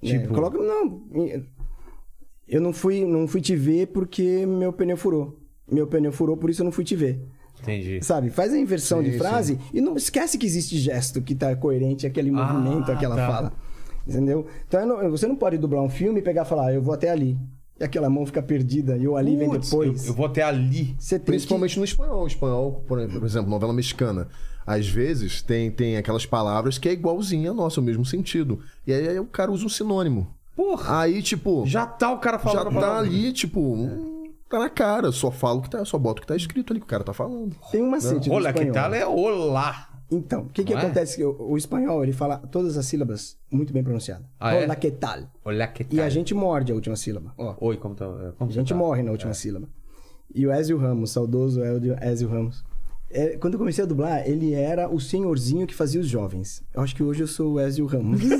Tipo, 0.03 0.23
Tipo? 0.23 0.35
coloca, 0.35 0.59
não. 0.59 1.03
Eu 2.47 2.61
não 2.61 2.73
fui, 2.73 3.05
não 3.05 3.27
fui 3.27 3.41
te 3.41 3.55
ver 3.57 3.89
porque 3.89 4.45
meu 4.47 4.73
pneu 4.73 4.97
furou. 4.97 5.39
Meu 5.71 5.87
pneu 5.87 6.13
furou, 6.13 6.37
por 6.37 6.51
isso 6.51 6.61
eu 6.63 6.65
não 6.65 6.73
fui 6.73 6.85
te 6.85 6.95
ver. 6.97 7.23
Entendi. 7.61 8.01
Sabe? 8.03 8.29
Faz 8.31 8.53
a 8.53 8.59
inversão 8.59 9.03
de 9.03 9.17
frase 9.17 9.59
e 9.73 9.81
não 9.81 9.97
esquece 9.97 10.37
que 10.37 10.45
existe 10.47 10.77
gesto 10.79 11.23
que 11.23 11.35
tá 11.35 11.55
coerente, 11.55 12.07
aquele 12.07 12.31
movimento, 12.31 12.91
aquela 12.91 13.15
tá. 13.15 13.27
fala. 13.27 13.53
Entendeu? 14.07 14.47
Então 14.67 14.85
não- 14.85 15.11
você 15.11 15.29
não 15.29 15.37
pode 15.37 15.57
dublar 15.59 15.83
um 15.83 15.89
filme 15.89 16.19
e 16.19 16.23
pegar 16.23 16.43
e 16.43 16.49
falar, 16.49 16.67
"Ah, 16.69 16.73
eu 16.75 16.83
vou 16.83 16.93
até 16.93 17.09
ali. 17.11 17.39
E 17.81 17.85
aquela 17.85 18.11
mão 18.11 18.27
fica 18.27 18.43
perdida 18.43 18.97
e 18.97 19.07
o 19.07 19.17
ali 19.17 19.37
vem 19.37 19.49
Putz, 19.49 19.71
depois. 19.71 20.03
Eu, 20.05 20.11
eu 20.11 20.15
vou 20.15 20.27
até 20.27 20.43
ali. 20.43 20.97
Você 20.99 21.19
tem 21.19 21.27
Principalmente 21.27 21.79
no 21.79 21.85
espanhol. 21.85 22.27
Espanhol, 22.27 22.85
por 22.87 22.99
exemplo, 23.01 23.49
novela 23.49 23.73
mexicana. 23.73 24.29
Às 24.67 24.87
vezes 24.89 25.43
tem, 25.43 25.71
tem 25.71 25.97
aquelas 25.97 26.25
palavras 26.27 26.79
que 26.79 26.89
é 26.89 26.93
igualzinha 26.93 27.51
a 27.51 27.55
nossa, 27.55 27.81
o 27.81 27.83
mesmo 27.83 28.05
sentido. 28.05 28.61
E 28.87 28.93
aí 28.93 29.19
o 29.19 29.27
cara 29.27 29.51
usa 29.51 29.67
um 29.67 29.69
sinônimo. 29.69 30.35
Porra. 30.55 31.01
Aí, 31.01 31.23
tipo, 31.23 31.65
já, 31.67 31.81
Já 31.81 31.87
tá 31.87 32.13
o 32.13 32.19
cara 32.19 32.39
falando. 32.39 32.69
a 32.69 32.71
tá 32.71 32.71
palavra. 32.81 32.99
ali, 33.09 33.33
tipo, 33.33 33.61
hum, 33.61 34.31
tá 34.49 34.59
na 34.59 34.69
cara. 34.69 35.11
Só 35.11 35.31
falo 35.31 35.61
o 35.61 35.63
que 35.63 35.71
tá, 35.71 35.85
só 35.85 35.99
boto 35.99 36.19
o 36.19 36.23
que 36.23 36.29
tá 36.29 36.37
escrito 36.37 36.73
ali 36.73 36.81
que 36.81 36.87
o 36.87 36.89
cara 36.89 37.03
tá 37.03 37.13
falando. 37.13 37.57
Tem 37.71 37.83
um 37.83 37.91
macete 37.91 38.29
do 38.29 38.35
Olha, 38.35 38.53
que 38.53 38.67
tal 38.67 38.93
é 38.95 39.07
olá. 39.07 39.89
Então, 40.11 40.43
o 40.43 40.49
que 40.51 40.63
que 40.63 40.75
é? 40.75 40.77
acontece? 40.77 41.25
O, 41.25 41.53
o 41.53 41.57
espanhol, 41.57 42.03
ele 42.03 42.13
fala 42.13 42.37
todas 42.37 42.77
as 42.77 42.85
sílabas 42.85 43.39
muito 43.51 43.73
bem 43.73 43.83
pronunciadas. 43.83 44.27
Ah, 44.39 44.55
é? 44.55 44.65
Olá, 44.65 44.77
que 44.77 44.91
tal? 44.91 45.21
Olha 45.43 45.67
que 45.69 45.85
tal. 45.85 45.97
E 45.97 46.03
a 46.03 46.09
gente 46.11 46.35
morde 46.35 46.71
a 46.71 46.75
última 46.75 46.97
sílaba. 46.97 47.33
Ó, 47.39 47.55
Oi, 47.61 47.79
como 47.79 47.95
tá? 47.95 48.05
Como 48.37 48.51
a 48.51 48.53
gente 48.53 48.69
tá? 48.69 48.75
morre 48.75 49.03
na 49.03 49.11
última 49.11 49.33
sílaba. 49.33 49.67
E 50.35 50.47
o 50.47 50.53
Ezio 50.53 50.77
Ramos, 50.77 51.11
saudoso 51.13 51.63
Ezio 51.65 52.29
Ramos. 52.29 52.63
É, 53.13 53.37
quando 53.37 53.55
eu 53.55 53.59
comecei 53.59 53.85
a 53.85 53.87
dublar, 53.87 54.23
ele 54.29 54.53
era 54.55 54.89
o 54.89 54.99
senhorzinho 55.01 55.67
que 55.67 55.75
fazia 55.75 56.01
os 56.01 56.07
jovens. 56.09 56.63
Eu 56.75 56.83
acho 56.83 56.95
que 56.97 57.03
hoje 57.03 57.23
eu 57.23 57.27
sou 57.27 57.55
o 57.55 57.61
Ezio 57.61 57.87
Ramos. 57.87 58.21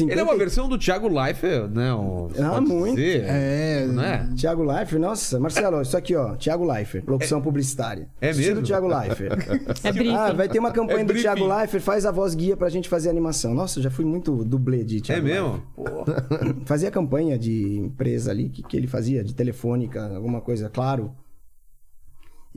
Ele 0.00 0.18
é 0.20 0.22
uma 0.22 0.36
versão 0.36 0.68
do 0.68 0.76
Thiago 0.78 1.08
Leifert, 1.08 1.68
né? 1.70 1.92
O- 1.94 2.28
Ah, 2.38 2.60
muito. 2.60 2.96
dizer, 2.96 3.24
É, 3.26 3.86
Não 3.86 4.02
é? 4.02 4.28
Tiago 4.34 4.62
Leifert, 4.64 5.00
nossa, 5.00 5.38
Marcelo, 5.38 5.80
isso 5.80 5.96
aqui, 5.96 6.14
ó, 6.14 6.34
Tiago 6.36 6.64
Leifert, 6.64 7.04
locução 7.06 7.40
publicitária. 7.40 8.08
é 8.20 8.30
Estilo 8.30 8.48
mesmo? 8.56 8.62
Tiago 8.66 8.86
Leifert. 8.88 9.36
É 9.84 9.92
briefing. 9.92 10.14
ah, 10.14 10.32
vai 10.32 10.48
ter 10.48 10.58
uma 10.58 10.72
campanha 10.72 11.00
É 11.00 11.04
do 11.04 11.08
briefing. 11.08 11.22
Tiago 11.22 11.46
Leifert, 11.46 11.82
faz 11.82 12.04
a 12.06 12.10
voz 12.10 12.34
guia 12.34 12.56
pra 12.56 12.68
gente 12.68 12.88
fazer 12.88 13.08
animação. 13.10 13.54
Nossa, 13.54 13.80
já 13.80 13.90
fui 13.90 14.04
muito 14.04 14.44
dublê 14.44 14.82
de 14.84 14.98
É 14.98 15.00
Thiago 15.00 15.24
mesmo? 15.26 15.62
Leifert. 15.78 16.56
Fazia 16.66 16.90
campanha 16.90 17.38
de 17.38 17.76
empresa 17.78 18.30
ali, 18.30 18.48
que, 18.48 18.62
que 18.62 18.76
ele 18.76 18.86
fazia, 18.86 19.22
de 19.22 19.34
telefônica, 19.34 20.14
alguma 20.16 20.40
coisa, 20.40 20.68
claro. 20.68 21.12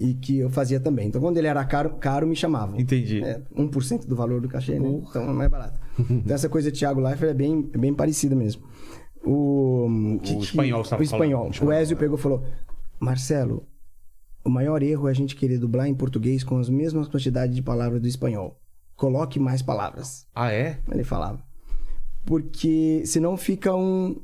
E 0.01 0.13
que 0.13 0.37
eu 0.39 0.49
fazia 0.49 0.79
também. 0.79 1.07
Então, 1.09 1.19
quando 1.19 1.37
ele 1.37 1.47
era 1.47 1.63
caro, 1.65 1.95
caro 1.95 2.25
me 2.25 2.35
chamavam. 2.35 2.79
Entendi. 2.79 3.21
É, 3.21 3.41
1% 3.53 4.05
do 4.07 4.15
valor 4.15 4.39
do 4.39 4.47
cachê, 4.47 4.79
né? 4.79 4.87
Então 4.89 5.29
é 5.29 5.33
mais 5.33 5.51
barato. 5.51 5.77
Então 6.09 6.33
essa 6.33 6.47
coisa 6.47 6.71
de 6.71 6.79
Thiago 6.79 7.01
Leifert 7.01 7.31
é 7.31 7.33
bem, 7.33 7.69
é 7.73 7.77
bem 7.77 7.93
parecida 7.93 8.33
mesmo. 8.33 8.63
O, 9.25 10.19
que- 10.23 10.35
que- 10.37 10.43
espanhol 10.43 10.79
O 10.97 11.03
espanhol. 11.03 11.51
falando. 11.51 11.69
O 11.69 11.73
Ezio 11.73 11.97
pegou 11.97 12.17
e 12.17 12.21
falou: 12.21 12.45
Marcelo, 12.97 13.67
o 14.45 14.49
maior 14.49 14.81
erro 14.81 15.09
é 15.09 15.11
a 15.11 15.13
gente 15.13 15.35
querer 15.35 15.57
dublar 15.57 15.87
em 15.87 15.93
português 15.93 16.45
com 16.45 16.57
as 16.57 16.69
mesmas 16.69 17.09
quantidades 17.09 17.53
de 17.53 17.61
palavras 17.61 18.01
do 18.01 18.07
espanhol. 18.07 18.57
Coloque 18.95 19.37
mais 19.37 19.61
palavras. 19.61 20.25
Ah, 20.33 20.51
é? 20.53 20.79
Ele 20.89 21.03
falava. 21.03 21.43
Porque 22.25 23.03
senão 23.05 23.35
fica 23.35 23.75
um. 23.75 24.15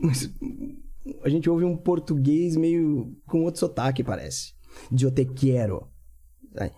A 1.22 1.28
gente 1.28 1.50
ouve 1.50 1.64
um 1.66 1.76
português 1.76 2.56
meio 2.56 3.14
com 3.26 3.42
outro 3.42 3.60
sotaque, 3.60 4.02
parece. 4.02 4.53
De 4.90 5.04
eu 5.04 5.10
te 5.10 5.24
quero. 5.24 5.88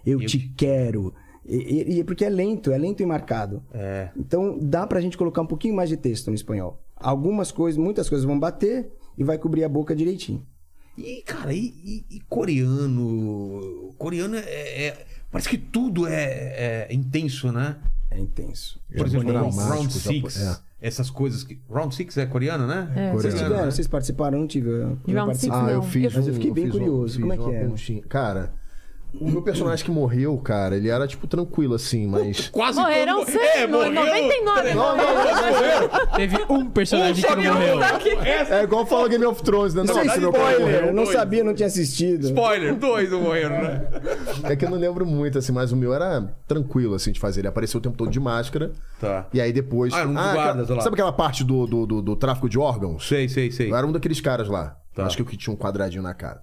Eu, 0.05 0.19
te 0.27 0.39
quero. 0.57 1.13
E, 1.45 1.57
e- 1.57 1.99
e 2.01 2.05
porque 2.05 2.25
é 2.25 2.29
lento, 2.31 2.73
é 2.73 2.79
lento 2.79 3.03
e 3.03 3.07
marcado. 3.07 3.63
É. 3.73 4.09
Então 4.17 4.59
dá 4.61 4.87
pra 4.87 5.01
gente 5.01 5.17
colocar 5.17 5.43
um 5.43 5.47
pouquinho 5.47 5.75
mais 5.77 5.89
de 5.89 5.97
texto 5.97 6.29
no 6.29 6.35
espanhol. 6.35 6.83
Algumas 6.97 7.53
coisas, 7.53 7.79
muitas 7.79 8.09
coisas 8.09 8.25
vão 8.27 8.39
bater 8.39 8.91
e 9.17 9.23
vai 9.23 9.39
cobrir 9.39 9.63
a 9.65 9.69
boca 9.69 9.95
direitinho. 9.95 10.45
E, 10.97 11.23
cara, 11.27 11.53
e, 11.53 11.67
e- 11.85 12.07
e 12.17 12.21
coreano? 12.29 13.95
Coreano 13.99 14.37
é, 14.37 14.87
é- 14.87 15.07
Parece 15.31 15.49
que 15.51 15.59
tudo 15.59 16.07
é, 16.07 16.87
é 16.89 16.95
intenso, 16.95 17.53
né? 17.53 17.77
É 18.11 18.19
intenso. 18.19 18.81
Por 18.97 19.07
exemplo. 19.07 19.27
Round 19.69 19.93
Six. 20.33 20.63
Essas 20.81 21.09
coisas 21.09 21.43
que. 21.43 21.59
Round 21.71 21.95
Six 21.95 22.17
é 22.19 22.27
coreano, 22.27 22.67
né? 22.67 22.93
É. 22.95 23.13
Vocês, 23.13 23.33
Coreano, 23.33 23.39
tiveram, 23.39 23.65
né? 23.65 23.71
vocês 23.71 23.87
participaram? 23.89 24.39
Não 24.41 24.47
tive. 24.47 24.69
Eu, 24.69 24.99
eu 25.09 25.15
Round 25.15 25.37
Six. 25.39 25.55
Ah, 25.55 25.71
eu 25.71 25.83
fiz. 25.83 26.05
eu- 26.13 26.19
Mas 26.21 26.29
eu 26.29 26.35
fiquei 26.35 26.51
bem 26.53 26.69
curioso, 26.69 27.21
como 27.21 27.33
é 27.33 27.37
que 27.39 27.45
é? 27.51 28.01
Cara, 28.09 28.53
o 29.21 29.31
meu 29.31 29.43
personagem 29.43 29.85
que 29.85 29.91
morreu, 29.91 30.37
cara, 30.39 30.77
ele 30.77 30.89
era, 30.89 31.07
tipo, 31.07 31.27
tranquilo, 31.27 31.75
assim, 31.75 32.07
mas. 32.07 32.49
Quase 32.49 32.79
Morreram 32.81 33.19
todo- 33.25 33.31
100, 33.33 33.41
É, 33.41 33.67
no- 33.67 33.79
morreu. 33.79 33.93
99 33.93 34.75
Não, 34.75 34.97
não, 34.97 35.15
morreram. 35.15 36.07
Teve 36.17 36.37
um 36.49 36.67
personagem 36.71 37.25
que 37.25 37.37
não 37.37 37.55
morreu. 37.55 37.79
É 38.51 38.63
igual 38.63 38.87
fala 38.87 39.09
Game 39.09 39.25
of 39.25 39.43
Thrones, 39.43 39.75
né? 39.75 39.83
Não, 39.83 39.95
Não, 39.95 40.03
sei 40.03 40.11
se 40.11 40.21
meu 40.21 40.33
pai 40.33 40.41
spoiler. 40.53 40.61
morreu. 40.61 40.81
Eu 40.89 40.95
não 40.95 41.05
dois. 41.05 41.17
sabia, 41.17 41.45
não 41.45 41.55
tinha 41.55 41.67
assistido. 41.67 42.25
Spoiler, 42.27 42.75
dois 42.75 43.11
não 43.11 43.21
morreram, 43.23 43.63
né? 43.63 43.87
É 44.45 44.57
que 44.57 44.65
eu 44.65 44.71
não 44.71 44.79
lembro 44.79 45.05
muito, 45.07 45.39
assim, 45.39 45.53
mas 45.53 45.73
o 45.73 45.77
meu 45.77 45.93
era 45.95 46.29
tranquilo, 46.47 46.95
assim, 46.95 47.13
de 47.13 47.21
fazer. 47.21 47.41
Ele 47.41 47.49
apareceu 47.49 47.79
o 47.79 47.83
tempo 47.83 47.97
todo 47.97 48.11
de 48.11 48.21
máscara. 48.21 48.73
Tá. 49.01 49.27
E 49.33 49.41
aí 49.41 49.53
depois. 49.53 49.93
Ah, 49.93 49.99
era 50.01 50.09
um 50.09 50.13
dos 50.15 50.23
aquela- 50.23 50.35
guardas 50.45 50.69
lá. 50.69 50.81
Sabe 50.81 50.95
aquela 50.95 51.13
parte 51.13 51.45
do, 51.45 51.67
do, 51.67 51.87
do, 51.87 52.03
do 52.03 52.17
tráfico 52.17 52.49
de 52.49 52.59
órgãos? 52.59 53.07
Sei, 53.07 53.29
sei, 53.29 53.51
sei. 53.51 53.71
Eu 53.71 53.77
era 53.77 53.87
um 53.87 53.93
daqueles 53.93 54.21
caras 54.21 54.49
lá. 54.49 54.77
Tá. 54.95 55.05
Acho 55.05 55.17
que 55.17 55.23
o 55.23 55.27
que 55.27 55.37
tinha 55.37 55.53
um 55.53 55.57
quadradinho 55.57 56.03
na 56.03 56.15
cara. 56.15 56.41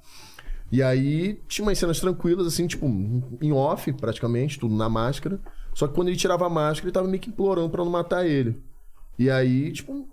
E 0.74 0.82
aí 0.82 1.40
tinha 1.48 1.66
umas 1.66 1.78
cenas 1.78 2.00
tranquilas, 2.00 2.48
assim, 2.48 2.66
tipo, 2.66 2.86
em 3.42 3.52
off, 3.52 3.92
praticamente, 3.94 4.60
tudo 4.60 4.76
na 4.76 4.90
máscara. 4.90 5.40
Só 5.74 5.88
que 5.88 5.94
quando 5.94 6.08
ele 6.08 6.18
tirava 6.18 6.46
a 6.46 6.50
máscara, 6.50 6.86
ele 6.88 6.92
tava 6.94 7.08
meio 7.08 7.22
que 7.22 7.30
implorando 7.30 7.70
pra 7.70 7.84
não 7.84 7.92
matar 7.92 8.26
ele. 8.26 8.62
E 9.20 9.30
aí, 9.30 9.72
tipo, 9.72 10.08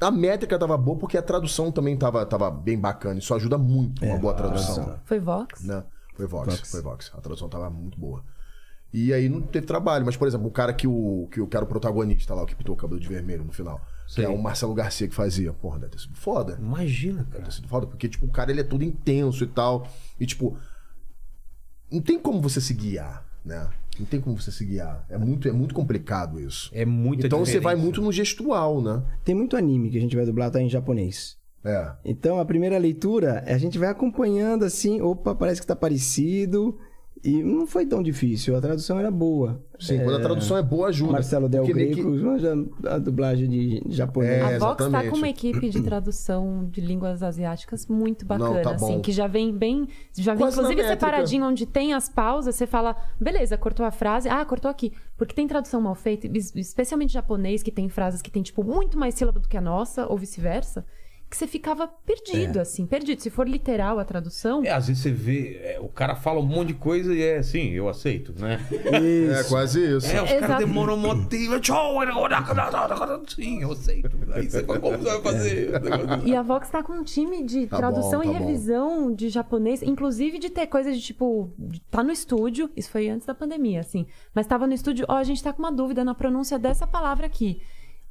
a 0.00 0.10
métrica 0.10 0.56
tava 0.58 0.76
boa 0.76 0.96
porque 0.98 1.18
a 1.18 1.22
tradução 1.22 1.72
também 1.72 1.96
tava, 1.96 2.24
tava 2.24 2.48
bem 2.50 2.78
bacana. 2.78 3.18
Isso 3.18 3.34
ajuda 3.34 3.58
muito 3.58 4.04
uma 4.04 4.16
boa 4.18 4.34
tradução. 4.34 4.84
Foi 5.04 5.18
Vox? 5.18 5.64
Né? 5.64 5.82
Foi 6.14 6.26
Vox, 6.26 6.46
foi 6.70 6.82
Vox. 6.82 7.10
A 7.16 7.20
tradução 7.20 7.48
tava 7.48 7.68
muito 7.68 7.98
boa. 7.98 8.22
E 8.92 9.12
aí 9.12 9.28
não 9.28 9.40
teve 9.40 9.66
trabalho, 9.66 10.06
mas, 10.06 10.16
por 10.16 10.26
exemplo, 10.28 10.46
o 10.46 10.50
cara 10.50 10.72
que 10.72 10.86
o, 10.86 11.28
que, 11.30 11.40
o- 11.40 11.46
que 11.46 11.56
era 11.56 11.64
o 11.64 11.68
protagonista 11.68 12.34
lá, 12.34 12.42
o 12.42 12.46
que 12.46 12.54
pintou 12.54 12.74
o 12.74 12.78
cabelo 12.78 12.98
de 13.00 13.08
vermelho 13.08 13.44
no 13.44 13.52
final, 13.52 13.80
Sei. 14.08 14.24
que 14.24 14.30
é 14.30 14.34
o 14.34 14.38
Marcelo 14.42 14.72
Garcia 14.72 15.06
que 15.06 15.14
fazia. 15.14 15.52
Porra, 15.52 15.78
deve 15.80 15.92
ter 15.92 15.98
sido 15.98 16.14
foda. 16.16 16.56
Imagina, 16.58 17.18
Deve 17.18 17.30
cara. 17.30 17.44
ter 17.44 17.52
sido 17.52 17.68
foda, 17.68 17.86
porque, 17.86 18.08
tipo, 18.08 18.24
o 18.24 18.30
cara 18.30 18.50
ele 18.50 18.60
é 18.60 18.64
todo 18.64 18.82
intenso 18.82 19.44
e 19.44 19.46
tal. 19.46 19.86
E, 20.18 20.24
tipo, 20.24 20.56
não 21.92 22.00
tem 22.00 22.18
como 22.18 22.40
você 22.40 22.58
se 22.58 22.72
guiar, 22.72 23.26
né? 23.44 23.68
Não 23.98 24.06
tem 24.06 24.18
como 24.20 24.40
você 24.40 24.50
se 24.50 24.64
guiar. 24.64 25.04
É 25.10 25.18
muito, 25.18 25.46
é 25.46 25.52
muito 25.52 25.74
complicado 25.74 26.40
isso. 26.40 26.70
É 26.72 26.86
muito 26.86 27.26
então 27.26 27.40
você 27.40 27.60
vai 27.60 27.76
muito 27.76 28.00
no 28.00 28.10
gestual, 28.10 28.80
né? 28.80 29.02
Tem 29.24 29.34
muito 29.34 29.56
anime 29.56 29.90
que 29.90 29.98
a 29.98 30.00
gente 30.00 30.16
vai 30.16 30.24
dublar, 30.24 30.50
tá 30.50 30.60
em 30.60 30.68
japonês. 30.70 31.36
É. 31.64 31.92
Então 32.04 32.38
a 32.38 32.44
primeira 32.44 32.78
leitura, 32.78 33.42
a 33.46 33.58
gente 33.58 33.78
vai 33.78 33.88
acompanhando 33.88 34.64
assim, 34.64 35.02
opa, 35.02 35.34
parece 35.34 35.60
que 35.60 35.66
tá 35.66 35.76
parecido. 35.76 36.78
E 37.24 37.42
não 37.42 37.66
foi 37.66 37.84
tão 37.84 38.02
difícil, 38.02 38.56
a 38.56 38.60
tradução 38.60 38.98
era 38.98 39.10
boa. 39.10 39.60
Sim, 39.80 39.98
quando 40.04 40.16
a 40.16 40.20
tradução 40.20 40.56
é 40.56 40.62
boa, 40.62 40.88
ajuda. 40.88 41.12
Marcelo 41.12 41.48
Del 41.48 41.64
Greco, 41.66 42.08
manja 42.08 42.54
a 42.86 42.98
dublagem 42.98 43.48
de 43.48 43.82
japonês. 43.88 44.32
É, 44.42 44.56
A 44.56 44.58
Vox 44.58 44.76
tá 44.76 44.84
exatamente. 44.84 45.10
com 45.10 45.16
uma 45.16 45.28
equipe 45.28 45.68
de 45.68 45.82
tradução 45.82 46.68
de 46.70 46.80
línguas 46.80 47.22
asiáticas 47.22 47.86
muito 47.86 48.24
bacana, 48.24 48.60
tá 48.62 48.72
bom. 48.74 48.86
assim, 48.86 49.00
que 49.00 49.10
já 49.12 49.26
vem 49.26 49.52
bem. 49.56 49.88
Já 50.16 50.32
vem, 50.34 50.42
Quase 50.44 50.58
inclusive, 50.58 50.82
separadinho 50.86 51.44
onde 51.44 51.66
tem 51.66 51.92
as 51.92 52.08
pausas, 52.08 52.54
você 52.54 52.66
fala, 52.66 52.96
beleza, 53.20 53.56
cortou 53.56 53.84
a 53.84 53.90
frase, 53.90 54.28
ah, 54.28 54.44
cortou 54.44 54.70
aqui. 54.70 54.92
Porque 55.16 55.34
tem 55.34 55.46
tradução 55.46 55.80
mal 55.80 55.94
feita, 55.94 56.26
es- 56.36 56.54
especialmente 56.54 57.12
japonês, 57.12 57.62
que 57.62 57.70
tem 57.72 57.88
frases 57.88 58.22
que 58.22 58.30
tem, 58.30 58.42
tipo, 58.42 58.62
muito 58.64 58.98
mais 58.98 59.14
sílaba 59.14 59.40
do 59.40 59.48
que 59.48 59.56
a 59.56 59.60
nossa, 59.60 60.06
ou 60.06 60.16
vice-versa. 60.16 60.84
Que 61.30 61.36
você 61.36 61.46
ficava 61.46 61.86
perdido, 61.86 62.58
assim, 62.58 62.86
perdido. 62.86 63.20
Se 63.20 63.28
for 63.28 63.46
literal 63.46 63.98
a 63.98 64.04
tradução, 64.04 64.64
É, 64.64 64.70
às 64.70 64.88
vezes 64.88 65.02
você 65.02 65.10
vê, 65.10 65.60
é, 65.62 65.78
o 65.80 65.88
cara 65.88 66.14
fala 66.14 66.40
um 66.40 66.46
monte 66.46 66.68
de 66.68 66.74
coisa 66.74 67.14
e 67.14 67.22
é 67.22 67.38
assim, 67.38 67.70
eu 67.70 67.88
aceito, 67.88 68.32
né? 68.38 68.58
É 68.70 69.44
quase 69.44 69.96
isso. 69.96 70.06
É, 70.06 70.22
os 70.22 70.32
caras 70.32 70.58
demoram 70.58 70.96
um. 70.98 71.60
Tchau, 71.60 71.98
Sim, 73.28 73.62
eu 73.62 73.72
aceito. 73.72 74.10
Aí 74.32 74.48
você 74.48 74.64
fala, 74.64 74.80
como 74.80 74.98
você 74.98 75.04
vai 75.04 75.20
fazer? 75.22 75.70
E 76.24 76.34
a 76.34 76.42
Vox 76.42 76.70
tá 76.70 76.82
com 76.82 76.92
um 76.94 77.04
time 77.04 77.44
de 77.44 77.66
Tá 77.66 77.76
tradução 77.76 78.20
bom, 78.22 78.30
e 78.30 78.32
tá 78.32 78.38
bom. 78.38 78.46
revisão 78.46 79.14
de 79.14 79.28
japonês, 79.28 79.82
inclusive 79.82 80.38
de 80.38 80.48
ter 80.50 80.66
coisa 80.66 80.92
de 80.92 81.00
tipo, 81.00 81.50
tá 81.90 82.02
no 82.02 82.10
estúdio, 82.12 82.70
isso 82.76 82.90
foi 82.90 83.08
antes 83.08 83.26
da 83.26 83.34
pandemia, 83.34 83.80
assim, 83.80 84.06
mas 84.34 84.46
tava 84.46 84.66
no 84.66 84.72
estúdio, 84.72 85.04
ó, 85.08 85.16
a 85.16 85.24
gente 85.24 85.42
tá 85.42 85.52
com 85.52 85.58
uma 85.62 85.72
dúvida 85.72 86.04
na 86.04 86.14
pronúncia 86.14 86.58
dessa 86.58 86.86
palavra 86.86 87.26
aqui. 87.26 87.60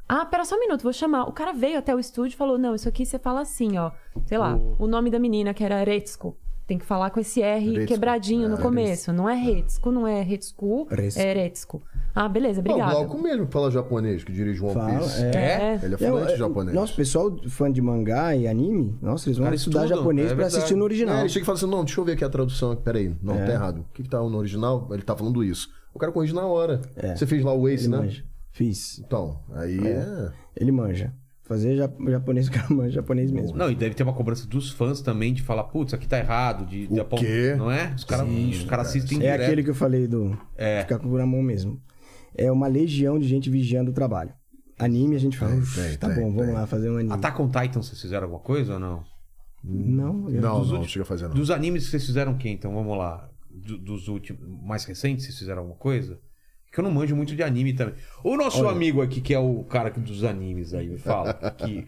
Ah, 0.09 0.25
pera 0.25 0.45
só 0.45 0.55
um 0.55 0.59
minuto, 0.59 0.83
vou 0.83 0.93
chamar. 0.93 1.23
O 1.23 1.31
cara 1.33 1.51
veio 1.51 1.77
até 1.77 1.93
o 1.93 1.99
estúdio 1.99 2.33
e 2.35 2.37
falou: 2.37 2.57
Não, 2.57 2.73
isso 2.75 2.87
aqui 2.87 3.05
você 3.05 3.19
fala 3.19 3.41
assim, 3.41 3.77
ó. 3.77 3.91
Sei 4.25 4.37
lá, 4.37 4.55
o 4.79 4.87
nome 4.87 5.09
da 5.09 5.19
menina, 5.19 5.53
que 5.53 5.63
era 5.63 5.83
Retsuko. 5.83 6.37
Tem 6.65 6.77
que 6.77 6.83
falar 6.85 7.11
com 7.11 7.19
esse 7.21 7.41
R 7.41 7.85
quebradinho 7.85 8.49
no 8.49 8.57
É, 8.57 8.61
começo. 8.61 9.13
Não 9.13 9.29
é 9.29 9.35
Retsuko, 9.35 9.89
não 9.89 10.05
é 10.05 10.21
Retsuko. 10.21 10.85
é 11.15 11.33
Retsuko. 11.33 11.81
Ah, 12.13 12.27
beleza, 12.27 12.61
Não, 12.61 12.75
o. 12.75 12.77
Glauco 12.77 13.17
mesmo 13.21 13.47
fala 13.47 13.71
japonês, 13.71 14.23
que 14.25 14.33
dirige 14.33 14.61
One 14.61 14.73
Fala, 14.73 14.99
Piece. 14.99 15.23
é. 15.23 15.29
É. 15.35 15.79
Ele 15.81 15.93
é 15.93 16.03
É, 16.03 16.09
fluente 16.09 16.33
é, 16.33 16.35
japonês. 16.37 16.75
Nossa, 16.75 16.91
o 16.91 16.95
pessoal 16.97 17.37
fã 17.47 17.71
de 17.71 17.81
mangá 17.81 18.35
e 18.35 18.47
anime, 18.49 18.97
nossa, 19.01 19.29
eles 19.29 19.37
vão 19.37 19.45
Cara, 19.45 19.55
estudar 19.55 19.83
estudam, 19.83 19.97
japonês 19.97 20.31
é 20.31 20.35
pra 20.35 20.45
assistir 20.47 20.73
no 20.75 20.81
É, 20.81 20.83
original. 20.83 21.19
ele 21.19 21.29
chega 21.29 21.43
e 21.43 21.45
fala 21.45 21.57
assim: 21.57 21.69
não, 21.69 21.85
deixa 21.85 22.01
eu 22.01 22.05
ver 22.05 22.11
aqui 22.13 22.23
a 22.25 22.29
tradução. 22.29 22.75
Peraí, 22.75 23.15
não, 23.21 23.35
É. 23.35 23.45
tá 23.45 23.51
errado. 23.53 23.77
O 23.89 23.93
que, 23.93 24.03
que 24.03 24.09
tá 24.09 24.19
no 24.19 24.37
original? 24.37 24.89
Ele 24.91 25.03
tá 25.03 25.15
falando 25.15 25.41
isso. 25.43 25.69
O 25.93 25.99
cara 25.99 26.11
corrige 26.11 26.33
na 26.35 26.45
hora. 26.45 26.81
É. 26.97 27.15
Você 27.15 27.25
fez 27.25 27.43
lá 27.45 27.53
o 27.53 27.67
Ace, 27.69 27.85
Ele 27.85 27.91
né? 27.91 27.97
manja. 27.99 28.23
Fiz. 28.57 28.99
Então, 28.99 29.39
aí 29.53 29.79
é. 29.87 30.31
Ele 30.55 30.71
manja. 30.71 31.13
Fazer 31.43 31.77
ja- 31.77 31.89
japonês, 32.09 32.47
o 32.49 32.51
cara 32.51 32.67
manja 32.73 32.91
japonês 32.95 33.31
mesmo. 33.31 33.55
Não, 33.55 33.69
e 33.71 33.75
deve 33.75 33.95
ter 33.95 34.03
uma 34.03 34.13
cobrança 34.13 34.45
dos 34.47 34.71
fãs 34.71 34.99
também 35.01 35.33
de 35.33 35.41
falar, 35.43 35.63
putz, 35.65 35.93
aqui 35.93 36.07
tá 36.07 36.17
errado, 36.17 36.65
de, 36.65 36.87
de 36.87 36.99
O 36.99 37.05
quê? 37.05 37.55
Não 37.57 37.71
é? 37.71 37.93
Os 37.95 38.03
caras 38.03 38.27
os 38.27 38.63
caras 38.65 38.87
assistem 38.87 39.19
É 39.19 39.21
direto. 39.21 39.41
aquele 39.43 39.63
que 39.63 39.69
eu 39.69 39.75
falei 39.75 40.07
do 40.07 40.37
É. 40.57 40.81
ficar 40.81 40.99
com 40.99 41.07
o 41.07 41.17
na 41.17 41.25
mão 41.25 41.41
mesmo. 41.41 41.79
É 42.35 42.51
uma 42.51 42.67
legião 42.67 43.17
de 43.17 43.27
gente 43.27 43.49
vigiando 43.49 43.91
o 43.91 43.93
trabalho. 43.93 44.33
Anime, 44.79 45.15
a 45.15 45.19
gente 45.19 45.37
fala, 45.37 45.51
Tem, 45.53 45.59
"Uf, 45.61 45.81
tem, 45.81 45.97
tá 45.97 46.07
tem, 46.09 46.15
bom, 46.23 46.29
vamos 46.31 46.45
tem. 46.47 46.53
lá 46.53 46.67
fazer 46.67 46.89
um 46.89 46.97
anime. 46.97 47.13
Attack 47.13 47.41
on 47.41 47.47
Titan, 47.49 47.81
vocês 47.81 47.99
fizeram 48.01 48.23
alguma 48.23 48.41
coisa 48.41 48.73
ou 48.73 48.79
não? 48.79 49.03
Não, 49.63 50.29
eu- 50.29 50.41
Não, 50.41 50.41
Dos 50.41 50.41
não, 50.41 50.55
últimos- 50.59 50.79
não 50.79 50.83
chega 50.87 51.03
a 51.03 51.05
fazer, 51.05 51.27
não. 51.29 51.33
Dos 51.35 51.49
animes 51.49 51.85
que 51.85 51.91
vocês 51.91 52.05
fizeram 52.05 52.33
o 52.33 52.37
quê, 52.37 52.49
então? 52.49 52.73
Vamos 52.73 52.97
lá. 52.97 53.29
Do- 53.49 53.77
dos 53.77 54.07
últimos, 54.07 54.41
mais 54.63 54.83
recentes, 54.85 55.25
vocês 55.25 55.37
fizeram 55.39 55.59
alguma 55.61 55.77
coisa? 55.77 56.19
Que 56.71 56.79
eu 56.79 56.83
não 56.83 56.91
manjo 56.91 57.15
muito 57.15 57.35
de 57.35 57.41
anime 57.43 57.73
também. 57.73 57.95
O 58.23 58.35
nosso 58.37 58.67
amigo 58.67 59.01
aqui, 59.01 59.21
que 59.21 59.33
é 59.33 59.39
o 59.39 59.63
cara 59.63 59.89
dos 59.89 60.23
animes 60.23 60.73
aí, 60.73 60.87
me 60.87 60.97
fala. 60.97 61.33
que, 61.33 61.87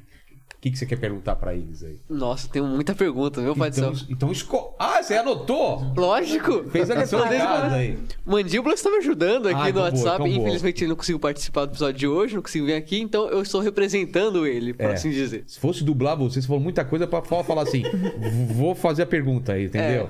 o 0.56 0.62
que, 0.62 0.72
que 0.72 0.78
você 0.78 0.86
quer 0.86 0.98
perguntar 0.98 1.36
pra 1.36 1.54
eles 1.54 1.84
aí? 1.84 2.00
Nossa, 2.10 2.50
tem 2.50 2.62
muita 2.62 2.94
pergunta, 2.96 3.40
meu 3.40 3.56
pai 3.56 3.70
Então, 3.70 3.92
do 3.92 3.98
céu. 3.98 4.08
então 4.10 4.32
esco... 4.32 4.76
Ah, 4.80 5.02
você 5.02 5.14
anotou? 5.16 5.94
Lógico! 5.96 6.64
Fez 6.70 6.90
a 6.90 6.96
lição 6.96 7.22
de 7.28 7.38
casa 7.38 7.76
aí. 7.76 7.98
Mandíbula 8.26 8.74
está 8.74 8.90
me 8.90 8.98
ajudando 8.98 9.48
aqui 9.48 9.56
Ah, 9.56 9.64
no 9.64 9.70
então 9.70 9.74
boa, 9.82 9.86
WhatsApp. 9.86 10.16
então 10.16 10.28
boa. 10.28 10.40
Infelizmente 10.48 10.84
ele 10.84 10.90
não 10.90 10.96
conseguiu 10.98 11.20
participar 11.20 11.66
do 11.66 11.72
episódio 11.72 12.00
de 12.00 12.08
hoje, 12.08 12.36
não 12.36 12.42
conseguiu 12.42 12.66
vir 12.66 12.74
aqui, 12.74 13.00
então 13.00 13.30
eu 13.30 13.42
estou 13.42 13.62
representando 13.62 14.46
ele, 14.48 14.74
por 14.74 14.86
É. 14.90 14.94
assim 14.94 15.12
dizer. 15.12 15.44
Se 15.48 15.60
fosse 15.60 15.84
dublar 15.84 16.18
você, 16.18 16.42
você 16.42 16.48
falou 16.48 16.62
muita 16.62 16.84
coisa 16.84 17.06
pra 17.08 17.22
fa- 17.22 17.44
falar 17.44 17.62
assim. 17.62 17.84
"V- 17.84 18.54
Vou 18.54 18.74
fazer 18.76 19.04
a 19.04 19.06
pergunta 19.08 19.54
aí, 19.54 19.66
entendeu? 19.66 20.10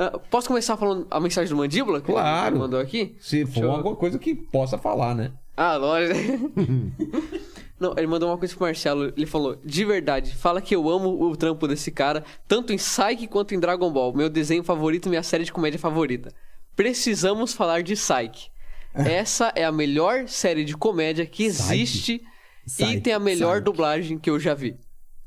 Ah, 0.00 0.16
posso 0.30 0.46
começar 0.46 0.76
falando 0.76 1.06
a 1.10 1.18
mensagem 1.18 1.50
do 1.50 1.56
Mandíbula? 1.56 2.00
que 2.00 2.06
Claro. 2.12 2.54
ele 2.54 2.60
mandou 2.62 2.78
aqui? 2.78 3.16
Se 3.18 3.44
for 3.44 3.64
eu- 3.64 3.72
alguma 3.72 3.96
coisa 3.96 4.16
que 4.18 4.32
possa 4.34 4.78
falar, 4.78 5.12
né? 5.14 5.32
Ah, 5.56 5.76
lógico. 5.76 6.52
Não, 7.80 7.94
ele 7.96 8.06
mandou 8.06 8.28
uma 8.28 8.38
coisa 8.38 8.54
pro 8.54 8.64
Marcelo. 8.66 9.12
Ele 9.16 9.26
falou: 9.26 9.56
De 9.64 9.84
verdade, 9.84 10.34
fala 10.34 10.60
que 10.60 10.74
eu 10.74 10.88
amo 10.88 11.20
o 11.30 11.36
trampo 11.36 11.66
desse 11.68 11.90
cara, 11.90 12.24
tanto 12.46 12.72
em 12.72 12.76
Psyche 12.76 13.26
quanto 13.28 13.54
em 13.54 13.60
Dragon 13.60 13.90
Ball. 13.92 14.12
Meu 14.14 14.28
desenho 14.28 14.62
favorito 14.64 15.06
e 15.06 15.08
minha 15.08 15.22
série 15.22 15.44
de 15.44 15.52
comédia 15.52 15.78
favorita. 15.78 16.32
Precisamos 16.76 17.52
falar 17.52 17.82
de 17.82 17.94
Psyche. 17.94 18.50
Essa 18.94 19.52
é 19.54 19.64
a 19.64 19.72
melhor 19.72 20.26
série 20.28 20.64
de 20.64 20.76
comédia 20.76 21.26
que 21.26 21.44
existe 21.44 22.22
e 22.66 22.70
Psyche, 22.70 23.00
tem 23.00 23.12
a 23.12 23.18
melhor 23.18 23.54
Psyche. 23.56 23.64
dublagem 23.64 24.18
que 24.18 24.30
eu 24.30 24.38
já 24.40 24.54
vi. 24.54 24.76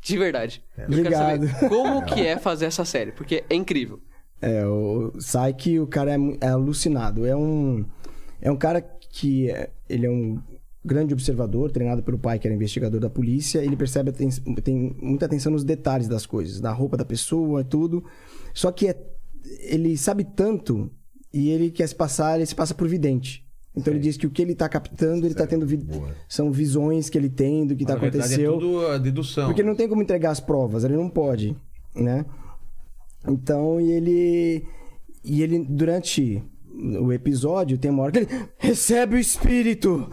De 0.02 0.18
verdade. 0.18 0.64
Eu 0.77 0.85
Obrigado. 0.85 1.11
quero 1.41 1.48
saber 1.52 1.69
como 1.69 2.06
que 2.06 2.22
é 2.26 2.38
fazer 2.38 2.65
essa 2.65 2.84
série, 2.84 3.11
porque 3.11 3.43
é 3.49 3.56
incrível. 3.56 3.99
É, 4.41 4.65
o 4.65 5.13
Saiki, 5.19 5.80
o 5.80 5.85
cara 5.88 6.11
é, 6.13 6.18
é 6.41 6.47
alucinado. 6.49 7.26
É 7.26 7.35
um, 7.35 7.85
é 8.41 8.51
um 8.51 8.55
cara 8.57 8.81
que 8.81 9.49
é- 9.51 9.69
ele 9.88 10.05
é 10.05 10.09
um 10.09 10.39
grande 10.84 11.13
observador, 11.13 11.69
treinado 11.72 12.01
pelo 12.01 12.18
pai, 12.18 12.39
que 12.39 12.47
era 12.47 12.55
investigador 12.55 12.99
da 12.99 13.09
polícia. 13.09 13.59
Ele 13.59 13.76
percebe, 13.76 14.09
aten- 14.09 14.31
tem 14.63 14.95
muita 14.99 15.26
atenção 15.27 15.51
nos 15.51 15.63
detalhes 15.63 16.07
das 16.07 16.26
coisas, 16.26 16.59
da 16.59 16.72
roupa 16.72 16.97
da 16.97 17.05
pessoa, 17.05 17.63
tudo. 17.63 18.03
Só 18.53 18.72
que 18.72 18.88
é, 18.88 18.99
ele 19.59 19.95
sabe 19.95 20.23
tanto 20.23 20.89
e 21.31 21.49
ele 21.49 21.69
quer 21.69 21.85
se 21.88 21.93
passar, 21.95 22.38
ele 22.38 22.45
se 22.47 22.55
passa 22.55 22.73
por 22.73 22.88
vidente. 22.88 23.45
Então 23.76 23.93
ele 23.93 24.01
diz 24.01 24.18
que 24.18 24.26
o 24.27 24.30
que 24.31 24.41
ele 24.41 24.53
tá 24.55 24.68
captando, 24.68 25.26
ele 25.26 25.35
tá 25.35 25.45
tendo 25.47 25.65
vi- 25.68 25.80
são 26.27 26.51
visões 26.51 27.09
que 27.09 27.18
ele 27.18 27.30
tem 27.30 27.65
do 27.65 27.76
que 27.76 27.85
tá 27.85 27.93
Na 27.93 27.99
verdade, 27.99 28.26
aconteceu. 28.34 28.51
é 28.51 28.59
tudo 28.59 28.88
a 28.88 28.97
dedução. 28.97 29.45
Porque 29.45 29.61
ele 29.61 29.69
não 29.69 29.76
tem 29.77 29.88
como 29.88 30.01
entregar 30.01 30.31
as 30.31 30.39
provas, 30.41 30.84
ele 30.84 30.97
não 30.97 31.07
pode, 31.09 31.55
né? 31.95 32.26
Então, 33.27 33.80
e 33.80 33.91
ele. 33.91 34.65
E 35.23 35.41
ele, 35.43 35.60
durante 35.60 36.43
o 36.99 37.14
episódio, 37.14 37.77
tem 37.77 37.91
uma 37.91 38.03
hora 38.03 38.11
que 38.11 38.19
ele 38.19 38.49
recebe 38.57 39.15
o 39.15 39.19
espírito. 39.19 40.10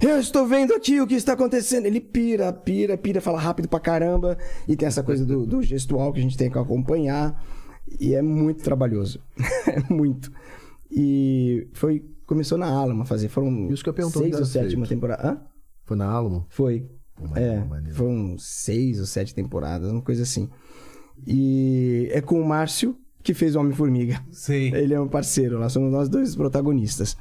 Eu 0.00 0.18
estou 0.18 0.46
vendo 0.46 0.72
aqui 0.72 1.00
o 1.00 1.06
que 1.06 1.14
está 1.14 1.34
acontecendo. 1.34 1.86
Ele 1.86 2.00
pira, 2.00 2.52
pira, 2.52 2.96
pira, 2.96 3.20
fala 3.20 3.38
rápido 3.38 3.68
pra 3.68 3.78
caramba. 3.78 4.36
E 4.66 4.74
tem 4.74 4.88
essa 4.88 5.02
coisa 5.02 5.24
do, 5.26 5.46
do 5.46 5.62
gestual 5.62 6.12
que 6.12 6.18
a 6.18 6.22
gente 6.22 6.38
tem 6.38 6.50
que 6.50 6.58
acompanhar. 6.58 7.44
E 8.00 8.14
é 8.14 8.22
muito 8.22 8.62
trabalhoso. 8.62 9.20
é 9.68 9.92
muito. 9.92 10.32
E 10.90 11.68
foi. 11.72 12.04
Começou 12.26 12.56
na 12.56 12.66
Alma 12.66 13.02
a 13.02 13.06
fazer. 13.06 13.28
Foram 13.28 13.70
Isso 13.70 13.82
que 13.82 13.90
eu 13.90 14.10
seis 14.10 14.38
ou 14.38 14.44
sétima 14.44 14.86
feito? 14.86 14.88
temporada. 14.88 15.28
Hã? 15.28 15.40
Foi 15.84 15.96
na 15.96 16.06
Alamo? 16.06 16.46
Foi. 16.48 16.88
maneiro, 17.20 17.90
é, 17.90 17.92
foram 17.92 18.38
seis 18.38 19.00
ou 19.00 19.06
sete 19.06 19.34
temporadas, 19.34 19.90
uma 19.90 20.00
coisa 20.00 20.22
assim. 20.22 20.48
E 21.26 22.08
é 22.12 22.20
com 22.20 22.40
o 22.40 22.44
Márcio, 22.44 22.96
que 23.22 23.34
fez 23.34 23.54
o 23.56 23.60
Homem-Formiga. 23.60 24.20
Sei. 24.30 24.72
Ele 24.74 24.94
é 24.94 25.00
um 25.00 25.08
parceiro 25.08 25.58
lá, 25.58 25.68
somos 25.68 25.92
nós 25.92 26.08
dois 26.08 26.34
protagonistas. 26.34 27.16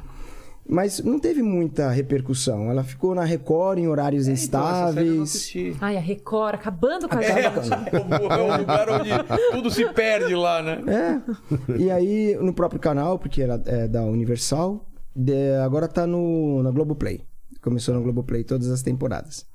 Mas 0.71 0.99
não 1.03 1.17
teve 1.19 1.41
muita 1.41 1.89
repercussão. 1.89 2.69
Ela 2.69 2.83
ficou 2.83 3.15
na 3.15 3.23
Record 3.23 3.79
em 3.79 3.87
horários 3.87 4.27
Então, 4.27 4.33
eu 4.33 4.37
não 4.37 4.43
instáveis. 4.43 5.21
assisti. 5.21 5.75
Ai, 5.81 5.97
a 5.97 5.99
Record 5.99 6.53
acabando 6.55 7.09
com 7.09 7.17
a 7.17 7.23
É. 7.23 7.41
gente. 7.43 7.69
É 7.91 8.41
um 8.43 8.57
lugar 8.59 8.87
onde 8.89 9.09
tudo 9.51 9.71
se 9.71 9.83
perde 9.93 10.35
lá, 10.35 10.61
né? 10.61 10.83
É. 10.87 11.75
E 11.75 11.89
aí, 11.89 12.37
no 12.39 12.53
próprio 12.53 12.79
canal, 12.79 13.17
porque 13.17 13.41
ela 13.41 13.59
é 13.65 13.87
da 13.87 14.03
Universal, 14.05 14.85
de- 15.15 15.55
agora 15.65 15.87
tá 15.87 16.05
no, 16.05 16.61
na 16.61 16.69
Globoplay. 16.69 17.21
Começou 17.63 17.95
na 17.95 17.99
Globoplay 18.01 18.43
todas 18.43 18.69
as 18.69 18.83
temporadas. 18.83 19.47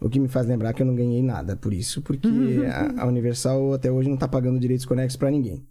O 0.00 0.08
que 0.08 0.18
me 0.18 0.28
faz 0.28 0.46
lembrar 0.46 0.72
que 0.72 0.80
eu 0.82 0.86
não 0.86 0.94
ganhei 0.94 1.22
nada 1.22 1.56
por 1.56 1.72
isso, 1.74 2.00
porque 2.02 2.26
a, 2.96 3.02
a 3.02 3.06
Universal 3.06 3.74
até 3.74 3.90
hoje 3.90 4.08
não 4.08 4.16
tá 4.16 4.26
pagando 4.26 4.58
direitos 4.58 4.86
conexos 4.86 5.16
pra 5.16 5.30
ninguém. 5.30 5.62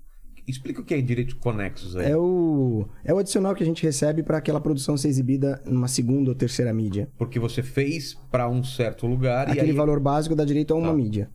Explica 0.47 0.81
o 0.81 0.83
que 0.83 0.93
é 0.95 1.01
direitos 1.01 1.35
conexos 1.35 1.95
aí. 1.95 2.11
É 2.11 2.17
o, 2.17 2.87
é 3.03 3.13
o 3.13 3.19
adicional 3.19 3.53
que 3.53 3.61
a 3.61 3.65
gente 3.65 3.83
recebe 3.83 4.23
pra 4.23 4.37
aquela 4.39 4.59
produção 4.59 4.97
ser 4.97 5.07
exibida 5.07 5.61
numa 5.65 5.87
segunda 5.87 6.29
ou 6.31 6.35
terceira 6.35 6.73
mídia. 6.73 7.07
Porque 7.17 7.39
você 7.39 7.61
fez 7.61 8.15
pra 8.31 8.49
um 8.49 8.63
certo 8.63 9.05
lugar 9.05 9.47
e 9.47 9.51
Aquele 9.51 9.71
aí, 9.71 9.75
valor 9.77 9.99
básico 9.99 10.35
dá 10.35 10.43
direito 10.45 10.73
a 10.73 10.77
uma 10.77 10.87
Tá. 10.87 10.93
mídia. 10.93 11.29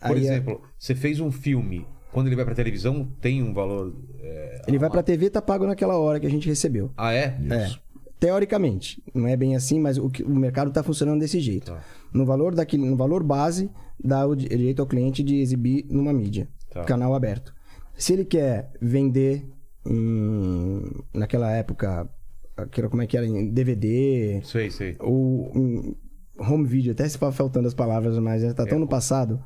por 0.00 0.16
Aí 0.16 0.26
é- 0.26 0.30
exemplo, 0.32 0.62
você 0.78 0.94
fez 0.94 1.18
um 1.18 1.32
filme, 1.32 1.86
quando 2.12 2.28
ele 2.28 2.36
vai 2.36 2.44
pra 2.44 2.54
televisão, 2.54 3.08
tem 3.20 3.42
um 3.42 3.52
valor... 3.52 3.92
é, 4.20 4.62
ele 4.68 4.78
vai 4.78 4.90
pra 4.90 5.02
TV 5.02 5.28
tá 5.30 5.42
pago 5.42 5.66
naquela 5.66 5.96
hora 5.98 6.20
que 6.20 6.26
a 6.26 6.30
gente 6.30 6.48
recebeu. 6.48 6.90
Ah, 6.96 7.12
é? 7.12 7.36
É. 7.50 7.70
Teoricamente, 8.18 9.02
não 9.14 9.26
é 9.28 9.36
bem 9.36 9.54
assim, 9.54 9.78
mas 9.78 9.98
o, 9.98 10.10
o 10.24 10.34
mercado 10.34 10.68
está 10.68 10.82
funcionando 10.82 11.20
desse 11.20 11.38
jeito. 11.40 11.70
Tá. 11.72 11.80
No 12.12 12.24
valor 12.24 12.54
daquele, 12.54 12.84
no 12.88 12.96
valor 12.96 13.22
base, 13.22 13.70
dá 14.02 14.26
o 14.26 14.34
di- 14.34 14.48
direito 14.48 14.80
ao 14.80 14.86
cliente 14.86 15.22
de 15.22 15.36
exibir 15.36 15.84
numa 15.90 16.12
mídia, 16.12 16.48
Tá. 16.70 16.84
canal 16.84 17.14
aberto. 17.14 17.54
Se 17.94 18.12
ele 18.14 18.24
quer 18.24 18.70
vender 18.80 19.46
naquela 21.14 21.50
época, 21.52 22.08
aquilo, 22.56 22.88
como 22.90 23.02
é 23.02 23.06
que 23.06 23.16
era, 23.16 23.26
em 23.26 23.48
DVD 23.50 24.40
Sei, 24.44 24.70
sei. 24.70 24.96
ou 25.00 25.50
em 25.54 25.96
home 26.38 26.66
video, 26.66 26.92
até 26.92 27.08
se 27.08 27.18
faltando 27.18 27.66
as 27.68 27.74
palavras, 27.74 28.18
mas 28.18 28.42
já 28.42 28.52
tá 28.54 28.66
tão 28.66 28.78
no 28.78 28.88
passado. 28.88 29.40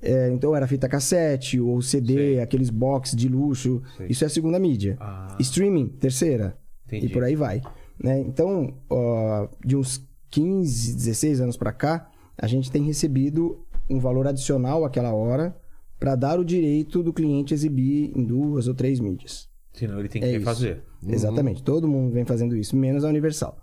É, 0.00 0.30
então 0.30 0.54
era 0.54 0.68
fita 0.68 0.88
cassete 0.88 1.58
ou 1.58 1.82
CD, 1.82 2.38
aqueles 2.40 2.70
box 2.70 3.16
de 3.16 3.28
luxo. 3.28 3.82
Isso 4.08 4.22
é 4.22 4.28
a 4.28 4.30
segunda 4.30 4.58
mídia. 4.58 4.96
Ah. 5.00 5.36
Streaming, 5.40 5.88
terceira. 5.88 6.56
Entendi. 6.86 7.06
E 7.06 7.08
por 7.08 7.24
aí 7.24 7.34
vai. 7.34 7.60
Né? 8.02 8.20
Então, 8.20 8.74
ó, 8.88 9.48
de 9.64 9.76
uns 9.76 10.06
15, 10.30 10.94
16 10.94 11.40
anos 11.40 11.56
pra 11.56 11.72
cá, 11.72 12.10
a 12.36 12.46
gente 12.46 12.70
tem 12.70 12.82
recebido 12.82 13.64
um 13.90 13.98
valor 13.98 14.26
adicional 14.26 14.84
àquela 14.84 15.12
hora 15.12 15.56
para 15.98 16.14
dar 16.14 16.38
o 16.38 16.44
direito 16.44 17.02
do 17.02 17.12
cliente 17.12 17.52
exibir 17.54 18.12
em 18.16 18.24
duas 18.24 18.68
ou 18.68 18.74
três 18.74 19.00
mídias. 19.00 19.48
Senão 19.72 19.98
ele 19.98 20.08
tem 20.08 20.22
É 20.22 20.26
que 20.30 20.36
isso. 20.36 20.44
fazer. 20.44 20.82
Exatamente. 21.06 21.62
Todo 21.62 21.88
mundo 21.88 22.12
vem 22.12 22.24
fazendo 22.24 22.56
isso, 22.56 22.76
menos 22.76 23.04
a 23.04 23.08
Universal. 23.08 23.56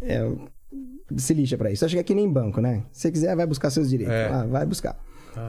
É, 0.00 0.30
se 1.16 1.32
lixa 1.34 1.56
pra 1.56 1.70
isso. 1.70 1.84
Acho 1.84 1.94
que 1.94 2.00
é 2.00 2.04
que 2.04 2.14
nem 2.14 2.30
banco, 2.30 2.60
né? 2.60 2.84
Se 2.92 3.02
você 3.02 3.12
quiser, 3.12 3.34
vai 3.36 3.46
buscar 3.46 3.70
seus 3.70 3.88
direitos. 3.88 4.14
É. 4.14 4.28
Ah, 4.28 4.46
vai 4.46 4.66
buscar. 4.66 4.98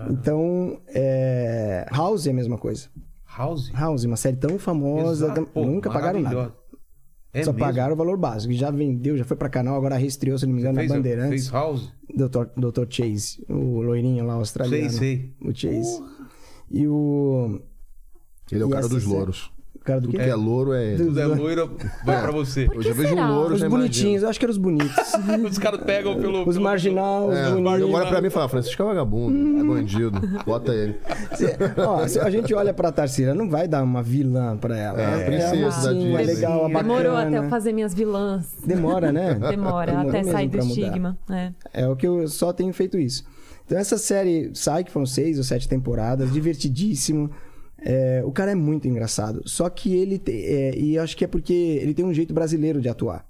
Então, 0.10 0.80
é... 0.88 1.86
House 1.92 2.28
é 2.28 2.30
a 2.30 2.34
mesma 2.34 2.58
coisa. 2.58 2.88
House? 3.38 3.72
House, 3.74 4.04
uma 4.04 4.16
série 4.18 4.38
tão 4.38 4.60
famosa, 4.60 5.26
Exato. 5.26 5.46
Pô, 5.48 5.66
nunca 5.66 5.90
pagaram 5.90 6.20
nada. 6.22 6.54
É 7.32 7.44
Só 7.44 7.52
mesmo? 7.52 7.66
pagaram 7.66 7.94
o 7.94 7.98
valor 7.98 8.18
básico. 8.18 8.52
Já 8.54 8.72
vendeu, 8.72 9.16
já 9.18 9.24
foi 9.24 9.38
pra 9.38 9.50
canal, 9.50 9.76
agora 9.76 9.96
reestreou, 9.98 10.38
se 10.38 10.46
não 10.48 10.54
me 10.54 10.62
engano, 10.62 10.78
Fez, 10.80 10.90
na 10.90 10.96
Bandeirantes. 10.96 11.30
fez 11.30 11.48
House? 11.50 11.94
Dr. 12.10 12.48
Dr. 12.58 12.86
Chase, 12.90 13.46
o 13.48 13.82
loirinho 13.82 14.26
lá 14.26 14.34
australiano. 14.34 14.90
Sei, 14.90 15.00
sei. 15.00 15.34
O 15.42 15.54
Chase. 15.56 16.04
E 16.72 16.88
o. 16.88 17.62
Ele 18.52 18.64
é 18.64 18.66
o 18.66 18.70
E 18.70 18.72
cara 18.72 18.88
dos 18.88 19.04
louros. 19.06 19.52
O 19.90 19.92
cara 19.92 20.02
do 20.02 20.08
Tudo 20.08 20.18
quê? 20.18 20.24
que 20.24 20.30
é 20.30 20.36
louro 20.36 20.74
é 20.74 20.86
ele. 20.86 20.98
Do- 20.98 21.06
Tudo 21.08 21.20
é 21.20 21.26
loiro, 21.26 21.72
vai 22.06 22.22
pra 22.22 22.32
você. 22.32 22.66
Por 22.66 22.76
Eu 22.76 22.82
que 22.82 22.88
já 22.90 22.94
vejo 22.94 23.08
um 23.08 23.10
será? 23.16 23.30
louro, 23.30 23.54
Os 23.56 23.60
já 23.62 23.70
bonitinhos, 23.70 24.24
eu 24.24 24.30
acho 24.30 24.40
que 24.40 24.46
eram 24.46 24.52
os 24.52 24.58
bonitos. 24.58 24.90
Os 25.50 25.58
caras 25.58 25.82
pegam 25.82 26.16
pelo. 26.20 26.48
Os 26.48 26.58
marginal, 26.58 27.28
os 27.30 27.36
É, 27.36 27.50
bonitos. 27.52 27.94
olha 27.94 28.06
pra 28.08 28.22
mim 28.22 28.28
e 28.28 28.30
fala, 28.30 28.48
Francisco 28.50 28.82
é 28.84 28.86
vagabundo, 28.86 29.60
é 29.60 29.64
bandido, 29.64 30.20
bota 30.46 30.74
ele. 30.74 30.96
Cê- 31.36 31.56
Ó, 31.78 32.08
se 32.08 32.20
a 32.20 32.30
gente 32.30 32.54
olha 32.54 32.74
pra 32.74 32.92
Tarsila, 32.92 33.34
não 33.34 33.50
vai 33.50 33.68
dar 33.68 33.84
uma 33.84 34.04
vilã 34.04 34.56
pra 34.58 34.78
ela. 34.78 35.02
É, 35.02 35.22
é 35.22 35.26
princesa 35.26 35.56
uma 35.56 35.70
da 35.70 35.76
mocinha, 35.94 36.18
Disney. 36.18 36.34
legal, 36.36 36.66
a 36.66 36.68
Demorou 36.68 37.12
bacana. 37.14 37.38
até 37.38 37.46
eu 37.46 37.50
fazer 37.50 37.74
minhas 37.74 37.94
vilãs. 37.94 38.46
Demora, 38.66 39.12
né? 39.12 39.34
Demora 39.50 39.92
Demorou 39.92 40.10
até 40.10 40.18
mesmo 40.20 40.32
sair 40.32 40.48
do 40.48 40.52
pra 40.52 40.66
mudar. 40.66 40.82
estigma. 40.82 41.18
É. 41.30 41.52
É 41.74 41.88
o 41.88 41.96
que 41.96 42.08
eu 42.08 42.28
só 42.28 42.54
tenho 42.54 42.72
feito 42.74 42.98
isso. 42.98 43.24
Então 43.66 43.78
essa 43.78 43.98
série 43.98 44.50
sai, 44.54 44.84
que 44.84 44.92
foram 44.92 45.06
seis 45.06 45.38
ou 45.38 45.44
sete 45.44 45.68
temporadas, 45.68 46.32
divertidíssimo. 46.34 47.30
É, 47.82 48.22
o 48.26 48.32
cara 48.32 48.52
é 48.52 48.56
muito 48.56 48.88
engraçado. 48.88 49.42
Só 49.46 49.70
que 49.70 49.94
ele. 49.96 50.18
te- 50.20 50.32
é, 50.46 50.78
e 50.78 50.96
eu 50.96 51.04
acho 51.04 51.16
que 51.16 51.24
é 51.24 51.28
porque 51.28 51.54
ele 51.54 51.94
tem 51.94 52.06
um 52.06 52.14
jeito 52.14 52.34
brasileiro 52.34 52.82
de 52.82 52.90
atuar. 52.90 53.28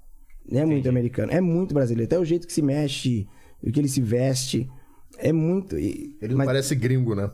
Não 0.50 0.60
é 0.60 0.64
muito 0.66 0.88
americano. 0.88 1.30
É 1.32 1.40
muito 1.40 1.72
brasileiro. 1.72 2.06
Até 2.08 2.18
o 2.18 2.24
jeito 2.24 2.46
que 2.46 2.52
se 2.52 2.62
mexe, 2.62 3.28
o 3.62 3.70
que 3.70 3.78
ele 3.78 3.88
se 3.88 4.00
veste. 4.00 4.68
É 5.18 5.32
muito. 5.32 5.78
e- 5.78 6.16
Ele 6.20 6.32
não 6.32 6.38
mas 6.38 6.46
parece 6.46 6.74
gringo, 6.74 7.14
né? 7.14 7.30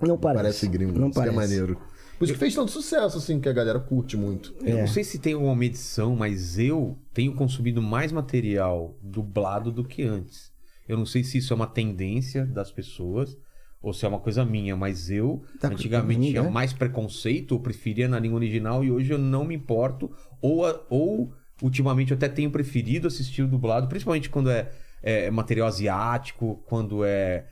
não 0.00 0.18
parece. 0.18 0.42
Parece 0.42 0.68
gringo, 0.68 0.98
Não 0.98 1.08
é 1.08 1.12
parece. 1.12 1.36
maneiro. 1.36 1.78
Por 2.18 2.24
isso 2.24 2.34
que 2.34 2.38
fez 2.38 2.54
tanto 2.54 2.70
sucesso, 2.70 3.18
assim, 3.18 3.40
que 3.40 3.48
a 3.48 3.52
galera 3.52 3.80
curte 3.80 4.16
muito. 4.16 4.54
Eu 4.62 4.76
É. 4.78 4.80
não 4.80 4.86
sei 4.86 5.02
se 5.02 5.18
tem 5.18 5.32
alguma 5.32 5.56
medição, 5.56 6.14
mas 6.14 6.58
eu 6.58 6.96
tenho 7.12 7.34
consumido 7.34 7.80
mais 7.82 8.12
material 8.12 8.96
dublado 9.02 9.72
do 9.72 9.82
que 9.84 10.02
antes. 10.02 10.52
Eu 10.88 10.96
não 10.96 11.06
sei 11.06 11.24
se 11.24 11.38
isso 11.38 11.52
é 11.52 11.56
uma 11.56 11.66
tendência 11.66 12.44
das 12.46 12.70
pessoas 12.70 13.36
ou 13.82 13.92
se 13.92 14.04
é 14.04 14.08
uma 14.08 14.20
coisa 14.20 14.44
minha, 14.44 14.76
mas 14.76 15.10
eu 15.10 15.42
Tá 15.60 15.68
antigamente 15.68 16.20
tinha 16.20 16.34
comigo, 16.34 16.50
é? 16.50 16.54
mais 16.54 16.72
preconceito, 16.72 17.54
eu 17.54 17.60
preferia 17.60 18.06
na 18.08 18.18
língua 18.18 18.36
original 18.36 18.84
e 18.84 18.90
hoje 18.92 19.12
eu 19.12 19.18
não 19.18 19.44
me 19.44 19.54
importo. 19.54 20.10
Ou, 20.40 20.64
a- 20.64 20.80
ou 20.88 21.32
ultimamente 21.60 22.12
eu 22.12 22.16
até 22.16 22.28
tenho 22.28 22.50
preferido 22.50 23.08
assistir 23.08 23.42
o 23.42 23.48
dublado, 23.48 23.88
principalmente 23.88 24.30
quando 24.30 24.50
é, 24.50 24.70
é 25.02 25.30
material 25.30 25.66
asiático, 25.66 26.62
quando 26.66 27.04
é 27.04 27.46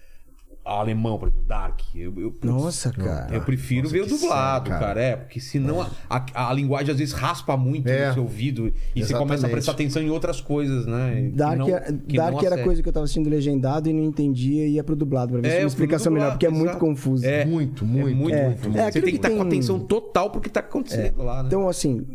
alemão, 0.78 1.18
por 1.18 1.28
exemplo, 1.28 1.44
Dark. 1.46 1.80
Eu, 1.94 2.12
eu- 2.18 2.30
putz, 2.30 2.44
Nossa, 2.52 2.90
cara. 2.92 3.34
eu 3.34 3.40
prefiro 3.42 3.82
Nossa, 3.84 3.92
ver 3.94 4.02
o 4.02 4.06
dublado, 4.06 4.66
sério, 4.68 4.80
cara. 4.80 4.86
cara. 4.94 5.00
É, 5.02 5.16
porque 5.16 5.40
senão 5.40 5.80
a, 5.80 5.90
a, 6.34 6.50
a 6.50 6.54
linguagem 6.54 6.92
às 6.92 6.98
vezes 6.98 7.12
raspa 7.14 7.56
muito 7.56 7.88
É. 7.88 8.08
no 8.08 8.14
seu 8.14 8.22
ouvido 8.22 8.72
e 8.94 9.02
você 9.04 9.12
começa 9.12 9.46
a 9.46 9.48
Exatamente. 9.48 9.52
prestar 9.52 9.72
atenção 9.72 10.02
em 10.02 10.10
outras 10.10 10.40
coisas, 10.40 10.86
né? 10.86 11.28
Que 11.30 11.36
Dark, 11.36 11.58
não- 11.58 11.68
é- 11.68 11.92
que 12.06 12.16
Dark 12.16 12.42
era 12.42 12.62
coisa 12.62 12.82
que 12.82 12.88
eu 12.88 12.92
tava 12.92 13.04
assistindo 13.04 13.28
legendado 13.28 13.88
e 13.88 13.92
não 13.92 14.04
entendia 14.04 14.66
e 14.66 14.72
ia 14.74 14.84
pro 14.84 14.94
dublado 14.94 15.32
pra 15.32 15.40
ver 15.40 15.48
É, 15.56 15.60
uma 15.60 15.66
explicação 15.68 16.12
melhor, 16.12 16.30
porque 16.32 16.46
é 16.46 16.50
muito 16.50 16.64
exato. 16.70 16.78
confuso. 16.78 17.26
É. 17.26 17.44
Muito, 17.44 17.84
É 17.84 17.86
muito, 17.86 18.16
muito, 18.16 18.34
É. 18.36 18.44
muito. 18.48 18.68
É, 18.68 18.70
Você 18.72 18.80
aquilo 18.80 19.04
tem 19.04 19.12
que 19.14 19.18
estar 19.18 19.30
que 19.30 19.36
com 19.36 19.42
atenção 19.42 19.78
total 19.80 20.30
pro 20.30 20.40
que 20.40 20.48
tá 20.50 20.60
acontecendo 20.60 21.22
lá, 21.22 21.42
né? 21.42 21.46
Então, 21.48 21.68
assim, 21.68 22.06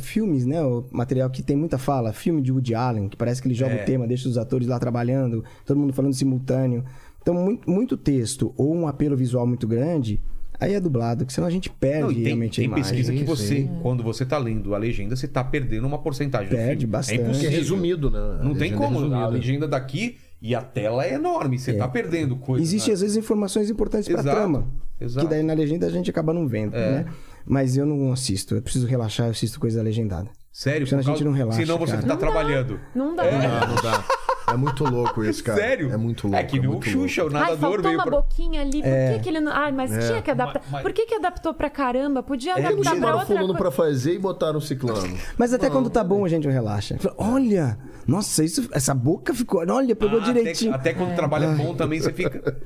filmes, 0.00 0.46
né? 0.46 0.62
O 0.62 0.84
material 0.90 1.28
que 1.30 1.42
tem 1.42 1.56
muita 1.56 1.78
fala, 1.78 2.12
filme 2.12 2.40
de 2.42 2.50
Woody 2.52 2.74
Allen, 2.74 3.08
que 3.08 3.16
parece 3.16 3.40
que 3.40 3.48
ele 3.48 3.54
joga 3.54 3.74
É. 3.74 3.82
o 3.82 3.84
tema, 3.86 4.06
deixa 4.06 4.28
os 4.28 4.38
atores 4.38 4.66
lá 4.68 4.78
trabalhando, 4.78 5.44
todo 5.64 5.78
mundo 5.78 5.92
falando 5.92 6.14
simultâneo. 6.14 6.84
Então, 7.28 7.34
muito, 7.34 7.68
muito 7.68 7.96
texto 7.96 8.54
ou 8.56 8.72
um 8.72 8.86
apelo 8.86 9.16
visual 9.16 9.44
muito 9.48 9.66
grande, 9.66 10.20
aí 10.60 10.74
é 10.74 10.80
dublado, 10.80 11.26
que 11.26 11.32
senão 11.32 11.48
a 11.48 11.50
gente 11.50 11.68
perde 11.68 12.02
Não, 12.02 12.14
tem, 12.14 12.22
realmente 12.22 12.60
a 12.60 12.62
tem 12.62 12.64
imagem. 12.66 12.84
pesquisa 12.84 13.12
que 13.12 13.24
você, 13.24 13.46
sim. 13.62 13.70
quando 13.82 14.04
você 14.04 14.24
tá 14.24 14.38
lendo 14.38 14.76
a 14.76 14.78
legenda, 14.78 15.16
você 15.16 15.26
tá 15.26 15.42
perdendo 15.42 15.84
uma 15.88 15.98
porcentagem 15.98 16.48
do 16.48 16.54
Perde 16.54 16.82
filme. 16.82 16.92
bastante. 16.92 17.14
É 17.14 17.18
Que 17.18 17.24
é 17.24 17.30
impossível. 17.30 17.58
resumido, 17.58 18.10
né? 18.12 18.18
A 18.40 18.44
Não 18.44 18.54
tem 18.54 18.72
é 18.72 18.76
como. 18.76 18.98
a 18.98 19.02
resumida. 19.02 19.26
legenda 19.26 19.66
daqui 19.66 20.18
e 20.40 20.54
a 20.54 20.62
tela 20.62 21.04
é 21.04 21.14
enorme. 21.14 21.58
Você 21.58 21.72
tá 21.72 21.88
perdendo 21.88 22.36
coisas. 22.36 22.68
Existem, 22.68 22.90
né? 22.92 22.94
às 22.94 23.00
vezes, 23.00 23.16
informações 23.16 23.68
importantes 23.70 24.08
pra 24.08 24.20
Exato, 24.20 24.36
trama. 24.36 24.68
exato. 25.00 25.26
Que 25.26 25.34
daí 25.34 25.42
na 25.42 25.52
legenda 25.52 25.84
a 25.84 25.90
gente 25.90 26.08
acaba 26.08 26.32
não 26.32 26.46
vendo, 26.46 26.76
É. 26.76 26.90
né? 27.02 27.06
Mas 27.44 27.76
eu 27.76 27.84
não 27.84 28.12
assisto. 28.12 28.54
Eu 28.54 28.62
preciso 28.62 28.86
relaxar, 28.86 29.26
eu 29.26 29.30
assisto 29.32 29.58
coisa 29.58 29.82
legendada. 29.82 30.30
Sério? 30.52 30.86
Senão 30.86 31.00
a 31.00 31.02
gente 31.02 31.24
não 31.24 31.32
relaxa, 31.32 31.60
Senão 31.60 31.76
você 31.76 31.94
cara. 31.96 32.06
tá 32.06 32.16
trabalhando. 32.16 32.78
Não 32.94 33.16
dá. 33.16 33.24
Não 33.24 33.38
dá, 33.40 33.66
não 33.66 33.82
dá. 33.82 34.04
É 34.48 34.56
muito 34.56 34.84
louco 34.84 35.24
isso, 35.24 35.42
cara. 35.42 35.58
Sério? 35.60 35.92
É 35.92 35.96
muito 35.96 36.28
louco. 36.28 36.36
É 36.38 36.44
que 36.44 36.58
nem 36.60 36.68
o 36.68 36.80
Xuxa, 36.80 37.24
o 37.24 37.26
Ai, 37.26 37.32
nadador 37.32 37.58
faltou 37.58 37.82
veio 37.82 37.94
uma 37.96 38.04
pra... 38.04 38.16
boquinha 38.16 38.60
ali. 38.60 38.80
Por 38.80 38.88
É. 38.88 39.12
que, 39.14 39.20
que 39.24 39.28
ele 39.28 39.40
não. 39.40 39.52
Ai, 39.52 39.72
mas 39.72 39.90
tinha 40.06 40.22
que 40.22 40.30
adaptar. 40.30 40.62
mas- 40.70 40.82
Por 40.82 40.92
que, 40.92 41.04
que 41.06 41.14
adaptou 41.14 41.52
pra 41.52 41.68
caramba? 41.68 42.22
Podia 42.22 42.52
Eles 42.52 42.64
adaptar 42.66 42.82
pra 42.82 42.94
chamaram 42.94 43.12
outra 43.18 43.26
fulano 43.26 43.46
coisa. 43.48 43.58
pra 43.58 43.70
fazer 43.70 44.14
e 44.14 44.18
botaram 44.18 44.60
ciclano. 44.60 45.16
Mas 45.36 45.52
até 45.52 45.68
quando 45.68 45.90
tá 45.90 46.04
bom 46.04 46.24
a 46.24 46.28
gente 46.28 46.46
relaxa. 46.48 46.96
Olha, 47.18 47.78
nossa, 48.06 48.44
isso, 48.44 48.68
essa 48.72 48.94
boca 48.94 49.34
ficou. 49.34 49.64
Olha, 49.68 49.96
pegou 49.96 50.20
Ah, 50.20 50.24
direitinho. 50.24 50.72
Até, 50.74 50.90
até 50.90 50.98
quando 50.98 51.14
trabalha 51.16 51.48
bom 51.48 51.74
também 51.74 52.00
você 52.00 52.12
fica. 52.12 52.56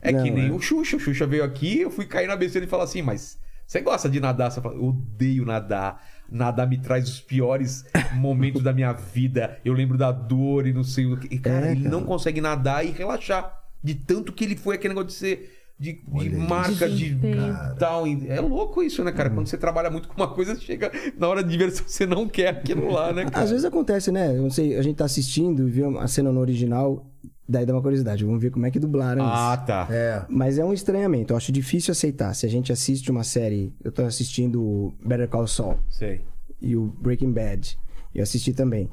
É 0.00 0.10
Não, 0.10 0.24
que 0.24 0.30
nem 0.32 0.48
é. 0.48 0.50
o 0.50 0.58
Xuxa. 0.60 0.96
O 0.96 1.00
Xuxa 1.00 1.26
veio 1.26 1.44
aqui, 1.44 1.80
eu 1.82 1.90
fui 1.90 2.04
cair 2.04 2.26
na 2.26 2.34
besteira 2.34 2.66
e 2.66 2.68
falar 2.68 2.82
assim, 2.84 3.02
mas 3.02 3.38
você 3.64 3.80
gosta 3.80 4.08
de 4.08 4.18
nadar? 4.18 4.50
Você 4.50 4.60
fala, 4.60 4.74
eu 4.74 4.86
odeio 4.86 5.44
nadar. 5.46 6.02
Nadar 6.32 6.66
me 6.68 6.78
traz 6.78 7.08
os 7.08 7.20
piores 7.20 7.84
momentos 8.14 8.62
da 8.62 8.72
minha 8.72 8.92
vida. 8.92 9.58
Eu 9.64 9.72
lembro 9.74 9.98
da 9.98 10.10
dor 10.10 10.66
e 10.66 10.72
não 10.72 10.82
sei 10.82 11.06
o 11.06 11.16
que. 11.18 11.32
E, 11.34 11.38
cara, 11.38 11.68
É, 11.68 11.72
ele 11.72 11.82
cara. 11.84 11.94
não 11.94 12.04
consegue 12.04 12.40
nadar 12.40 12.84
e 12.84 12.90
relaxar. 12.90 13.60
De 13.84 13.94
tanto 13.94 14.32
que 14.32 14.44
ele 14.44 14.56
foi 14.56 14.76
aquele 14.76 14.94
negócio 14.94 15.08
de 15.08 15.14
ser. 15.14 15.58
De, 15.78 15.94
de 15.94 16.30
marca, 16.30 16.88
de 16.88 17.12
Desempenho. 17.14 17.56
tal. 17.76 18.04
É 18.06 18.40
louco 18.40 18.82
isso, 18.84 19.02
né, 19.02 19.10
cara? 19.10 19.28
Quando 19.30 19.48
você 19.48 19.58
trabalha 19.58 19.90
muito 19.90 20.06
com 20.08 20.14
uma 20.14 20.28
coisa, 20.32 20.54
chega 20.54 20.92
na 21.18 21.26
hora 21.26 21.42
de 21.42 21.50
diversão, 21.50 21.84
você 21.88 22.06
não 22.06 22.28
quer 22.28 22.48
aquilo 22.50 22.88
lá, 22.92 23.12
né, 23.12 23.24
cara? 23.24 23.42
Às 23.42 23.50
vezes 23.50 23.64
acontece, 23.64 24.12
né? 24.12 24.28
Eu 24.36 24.42
não 24.42 24.50
sei, 24.50 24.76
a 24.76 24.82
gente 24.82 24.96
tá 24.96 25.04
assistindo 25.06 25.66
e 25.68 25.70
vê 25.72 25.82
a 25.98 26.06
cena 26.06 26.30
no 26.30 26.38
original, 26.38 27.04
daí 27.48 27.66
dá 27.66 27.72
uma 27.72 27.82
curiosidade. 27.82 28.24
Vamos 28.24 28.40
ver 28.40 28.50
como 28.50 28.64
é 28.66 28.70
que 28.70 28.78
dublaram 28.78 29.22
Ah, 29.24 29.54
isso. 29.56 29.66
tá. 29.66 29.86
É. 29.90 30.24
Mas 30.28 30.58
é 30.58 30.64
um 30.64 30.72
estranhamento. 30.72 31.32
Eu 31.32 31.36
acho 31.36 31.50
difícil 31.52 31.92
aceitar. 31.92 32.34
Se 32.34 32.46
a 32.46 32.48
gente 32.48 32.72
assiste 32.72 33.10
uma 33.10 33.24
série. 33.24 33.72
Eu 33.82 33.90
tô 33.92 34.02
assistindo 34.02 34.92
Better 35.04 35.28
Call 35.28 35.46
Saul 35.46 35.78
Sei. 35.88 36.20
e 36.60 36.76
o 36.76 36.86
Breaking 37.00 37.32
Bad. 37.32 37.78
Eu 38.14 38.22
assisti 38.22 38.52
também. 38.52 38.88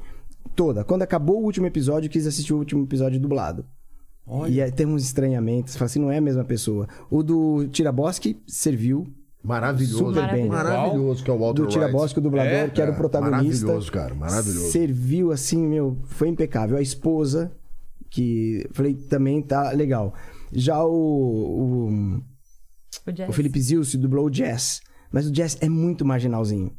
Toda. 0.56 0.82
Quando 0.84 1.02
acabou 1.02 1.40
o 1.40 1.44
último 1.44 1.66
episódio, 1.66 2.08
eu 2.08 2.10
quis 2.10 2.26
assistir 2.26 2.52
o 2.52 2.58
último 2.58 2.84
episódio 2.84 3.20
dublado. 3.20 3.64
E 4.48 4.60
aí 4.62 4.70
tem 4.70 4.86
uns 4.86 5.02
estranhamentos. 5.02 5.74
Fala 5.74 5.86
assim, 5.86 5.98
não 5.98 6.10
é 6.10 6.18
a 6.18 6.20
mesma 6.20 6.44
pessoa. 6.44 6.86
O 7.10 7.22
do 7.22 7.66
Tirabosque 7.68 8.40
serviu 8.46 9.06
Maravilhoso. 9.42 9.98
super 10.06 10.30
bem. 10.30 10.46
Maravilhoso, 10.46 11.24
que 11.24 11.30
é 11.30 11.34
o 11.34 11.38
Walter 11.38 11.62
Do 11.62 11.68
Tirabosque, 11.68 12.18
o 12.18 12.22
dublador, 12.22 12.52
É, 12.52 12.68
que 12.68 12.80
era 12.80 12.92
o 12.92 12.94
protagonista. 12.94 13.64
maravilhoso, 13.66 13.90
cara, 13.90 14.14
maravilhoso. 14.14 14.70
Serviu 14.70 15.32
assim, 15.32 15.58
meu, 15.66 15.96
foi 16.04 16.28
impecável. 16.28 16.76
A 16.76 16.82
esposa, 16.82 17.50
que 18.10 18.66
falei, 18.72 18.94
também 18.94 19.40
tá 19.42 19.70
legal. 19.72 20.12
Já 20.52 20.82
o, 20.84 20.90
o, 20.92 21.88
O 21.88 23.28
o 23.28 23.32
Felipe 23.32 23.60
Zilce 23.60 23.96
dublou 23.96 24.26
o 24.26 24.30
Jazz. 24.30 24.80
Mas 25.12 25.26
o 25.26 25.30
Jazz 25.32 25.56
é 25.60 25.68
muito 25.68 26.04
marginalzinho. 26.04 26.72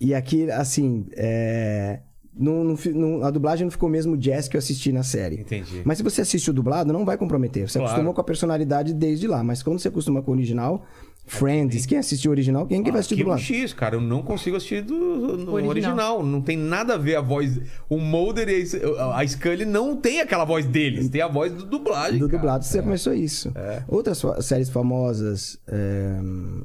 E 0.00 0.14
aqui, 0.14 0.50
assim, 0.50 1.06
é... 1.16 2.00
não- 2.34 2.76
não 2.94 3.24
a 3.24 3.30
dublagem 3.30 3.64
não 3.64 3.70
ficou 3.70 3.88
mesmo 3.88 4.14
o 4.14 4.16
Jazz 4.16 4.46
que 4.48 4.56
eu 4.56 4.58
assisti 4.58 4.92
na 4.92 5.02
série. 5.02 5.40
Entendi. 5.40 5.82
Mas 5.84 5.98
se 5.98 6.04
você 6.04 6.20
assiste 6.20 6.50
o 6.50 6.52
dublado, 6.52 6.92
não 6.92 7.04
vai 7.04 7.16
comprometer. 7.16 7.68
Você 7.68 7.78
Claro. 7.78 7.86
acostumou 7.92 8.12
com 8.14 8.20
a 8.20 8.24
personalidade 8.24 8.92
desde 8.92 9.26
lá. 9.26 9.42
Mas 9.42 9.62
quando 9.62 9.78
você 9.78 9.88
acostuma 9.88 10.22
com 10.22 10.30
o 10.30 10.34
original, 10.34 10.84
Friends, 11.28 11.86
quem 11.86 11.98
assistiu 11.98 12.30
o 12.30 12.32
original, 12.34 12.66
quem 12.66 12.82
que 12.84 12.90
vai 12.90 13.00
assistir 13.00 13.14
Arquivo 13.14 13.30
dublado? 13.30 13.42
X, 13.42 13.72
cara, 13.74 13.96
eu 13.96 14.00
não 14.00 14.22
consigo 14.22 14.56
assistir 14.56 14.82
do, 14.82 14.94
no 14.94 15.52
original. 15.52 15.68
Original. 15.68 16.22
Não 16.22 16.40
tem 16.40 16.56
nada 16.56 16.94
a 16.94 16.96
ver 16.96 17.16
a 17.16 17.20
voz. 17.20 17.58
O 17.88 17.98
Mulder 17.98 18.48
e 18.48 18.62
a 18.98 19.18
a 19.18 19.26
Scully 19.26 19.64
não 19.64 19.96
tem 19.96 20.20
aquela 20.20 20.44
voz 20.44 20.64
deles, 20.66 21.08
tem 21.08 21.20
a 21.20 21.26
voz 21.28 21.52
do 21.52 21.64
dublagem. 21.66 22.18
Do 22.20 22.26
cara. 22.28 22.38
dublado 22.38 22.64
você 22.64 22.80
começou 22.80 23.12
isso. 23.12 23.52
Outras 23.88 24.20
fa- 24.20 24.40
séries 24.40 24.70
famosas, 24.70 25.58
é... 25.66 26.16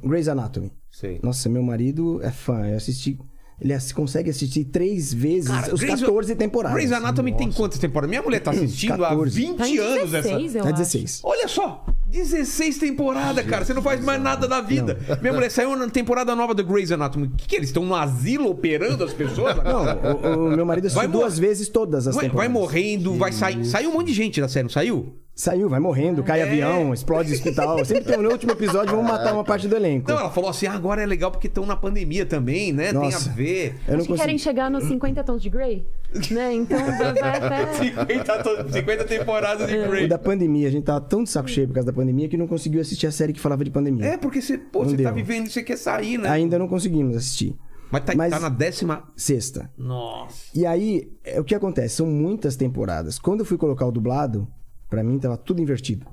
Grey's 0.04 0.28
Anatomy. 0.28 0.70
Sei. 0.90 1.18
Nossa, 1.22 1.48
meu 1.48 1.62
marido 1.62 2.20
é 2.22 2.30
fã. 2.30 2.64
Eu 2.66 2.76
assisti. 2.76 3.18
Ele 3.60 3.74
consegue 3.94 4.28
assistir 4.28 4.64
três 4.64 5.12
vezes 5.14 5.48
Cara, 5.48 5.72
os 5.74 5.80
Grey's- 5.80 6.00
14 6.00 6.34
temporadas. 6.34 6.74
Grey's 6.76 6.92
Anatomy 6.92 7.32
tem 7.36 7.50
quantas 7.50 7.78
temporadas? 7.78 8.10
Minha 8.10 8.22
mulher 8.22 8.40
tá 8.40 8.50
assistindo 8.50 8.98
14. 8.98 9.44
há 9.44 9.48
20 9.48 9.56
Tá 9.56 9.68
em 9.68 9.78
anos 9.78 10.14
essa. 10.14 10.28
16, 10.28 10.54
eu 10.56 10.62
Tá 10.62 10.68
acho. 10.70 10.78
16. 10.78 11.20
Olha 11.24 11.46
só, 11.48 11.86
16 12.12 12.76
temporadas, 12.78 13.44
cara. 13.46 13.64
Você 13.64 13.72
não 13.72 13.80
faz 13.82 14.00
mais 14.04 14.20
nada 14.22 14.46
da 14.46 14.60
vida. 14.60 14.98
Minha 15.22 15.32
mulher 15.32 15.50
saiu 15.50 15.74
na 15.74 15.88
temporada 15.88 16.36
nova 16.36 16.54
do 16.54 16.62
Grey's 16.62 16.92
Anatomy. 16.92 17.26
O 17.26 17.30
que, 17.36 17.48
que 17.48 17.56
eles 17.56 17.70
estão 17.70 17.84
no 17.86 17.94
asilo 17.94 18.50
operando 18.50 19.02
as 19.02 19.14
pessoas? 19.14 19.56
Não, 19.56 20.44
o, 20.44 20.46
o 20.48 20.50
meu 20.56 20.66
marido 20.66 20.86
assistiu 20.86 21.08
Vai 21.08 21.08
duas 21.10 21.38
vezes 21.38 21.68
todas 21.68 22.06
as 22.06 22.14
Vai, 22.14 22.28
vai 22.28 22.46
temporadas. 22.46 22.52
morrendo, 22.52 23.14
vai 23.14 23.32
sair. 23.32 23.64
Saiu 23.64 23.90
um 23.90 23.94
monte 23.94 24.08
de 24.08 24.14
gente 24.14 24.40
da 24.40 24.48
série, 24.48 24.64
não 24.64 24.70
saiu? 24.70 25.14
Saiu, 25.34 25.66
vai 25.66 25.80
morrendo, 25.80 26.22
cai 26.22 26.40
É. 26.40 26.42
avião, 26.42 26.92
explode 26.92 27.32
hospital. 27.32 27.82
Sempre 27.86 28.04
tem 28.04 28.18
um 28.18 28.22
no 28.22 28.30
último 28.30 28.52
episódio, 28.52 28.94
vamos 28.94 29.10
matar 29.10 29.32
uma 29.32 29.42
parte 29.42 29.66
do 29.66 29.74
elenco. 29.74 30.10
Não, 30.10 30.18
ela 30.20 30.30
falou 30.30 30.50
assim: 30.50 30.66
ah, 30.66 30.74
agora 30.74 31.02
é 31.02 31.06
legal 31.06 31.30
porque 31.30 31.46
estão 31.46 31.64
na 31.64 31.74
pandemia 31.74 32.26
também, 32.26 32.70
né? 32.70 32.92
Nossa. 32.92 33.24
Tem 33.24 33.32
a 33.32 33.34
ver. 33.34 33.74
Eu 33.88 33.92
não 33.94 34.00
Acho 34.00 34.08
que 34.12 34.18
querem 34.18 34.36
chegar 34.36 34.70
nos 34.70 34.84
50 34.84 35.24
tons 35.24 35.40
de 35.42 35.48
Grey, 35.48 35.86
né? 36.30 36.52
Então 36.52 36.78
vai, 36.84 37.14
vai 37.14 37.36
até... 37.46 37.72
50, 37.72 38.42
to- 38.42 38.72
50 38.72 39.04
temporadas 39.04 39.68
de 39.68 39.76
O 39.78 39.88
Grey. 39.88 40.06
da 40.06 40.18
pandemia, 40.18 40.68
a 40.68 40.70
gente 40.70 40.84
tava 40.84 41.00
tão 41.00 41.24
de 41.24 41.30
saco 41.30 41.48
cheio 41.48 41.66
por 41.66 41.74
causa 41.74 41.86
da 41.90 41.94
pandemia 41.94 42.28
que 42.28 42.36
não 42.36 42.46
conseguiu 42.46 42.82
assistir 42.82 43.06
a 43.06 43.10
série 43.12 43.32
que 43.32 43.40
falava 43.40 43.64
de 43.64 43.70
pandemia. 43.70 44.04
É, 44.04 44.16
porque 44.18 44.42
você, 44.42 44.58
pô, 44.58 44.82
Não 44.82 44.90
você 44.90 45.02
tá 45.02 45.10
vivendo 45.12 45.46
e 45.46 45.50
você 45.50 45.62
quer 45.62 45.78
sair, 45.78 46.18
né? 46.18 46.28
Ainda 46.28 46.58
não 46.58 46.68
conseguimos 46.68 47.16
assistir. 47.16 47.56
Mas 47.90 48.04
tá, 48.04 48.14
Mas- 48.14 48.30
tá 48.30 48.38
na 48.38 48.48
décima. 48.50 49.04
Sexta. 49.16 49.70
Nossa. 49.78 50.36
E 50.54 50.66
aí, 50.66 51.10
é, 51.24 51.40
o 51.40 51.44
que 51.44 51.54
acontece? 51.54 51.96
São 51.96 52.06
muitas 52.06 52.54
temporadas. 52.54 53.18
Quando 53.18 53.40
eu 53.40 53.46
fui 53.46 53.56
colocar 53.56 53.86
o 53.86 53.90
dublado, 53.92 54.46
pra 54.92 55.02
mim 55.02 55.18
tava 55.18 55.38
tudo 55.38 55.62
invertido. 55.62 56.06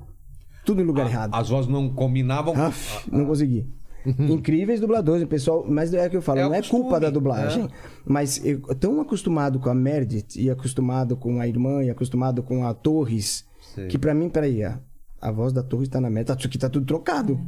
Tudo 0.64 0.80
em 0.80 0.84
lugar 0.86 1.06
errado. 1.06 1.34
As 1.34 1.50
vozes 1.50 1.70
não 1.70 1.90
combinavam. 1.90 2.54
Aff, 2.56 3.10
não 3.12 3.26
consegui. 3.26 3.68
Incríveis 4.18 4.80
dubladores, 4.80 5.22
o 5.22 5.26
pessoal. 5.26 5.66
Mas 5.68 5.92
é 5.92 6.06
o 6.06 6.10
que 6.10 6.16
eu 6.16 6.22
falo, 6.22 6.40
É 6.40 6.44
não 6.44 6.54
é 6.54 6.58
costume, 6.58 6.80
culpa 6.80 6.98
da 6.98 7.10
dublagem. 7.10 7.68
Mas 8.06 8.42
eu 8.42 8.58
tão 8.74 8.98
acostumado 9.02 9.60
com 9.60 9.68
a 9.68 9.74
Meredith, 9.74 10.36
e 10.40 10.48
acostumado 10.48 11.14
com 11.14 11.38
a 11.40 11.46
irmã, 11.46 11.84
e 11.84 11.90
acostumado 11.90 12.42
com 12.42 12.64
a 12.64 12.72
Torres, 12.72 13.44
Sei. 13.74 13.88
que 13.88 13.98
pra 13.98 14.14
mim, 14.14 14.30
peraí, 14.30 14.64
a, 14.64 14.80
a 15.20 15.30
voz 15.30 15.52
da 15.52 15.62
Torres 15.62 15.90
tá 15.90 16.00
na 16.00 16.08
meta, 16.08 16.34
isso 16.38 16.46
aqui 16.46 16.56
tá 16.56 16.70
tudo 16.70 16.86
trocado. 16.86 17.38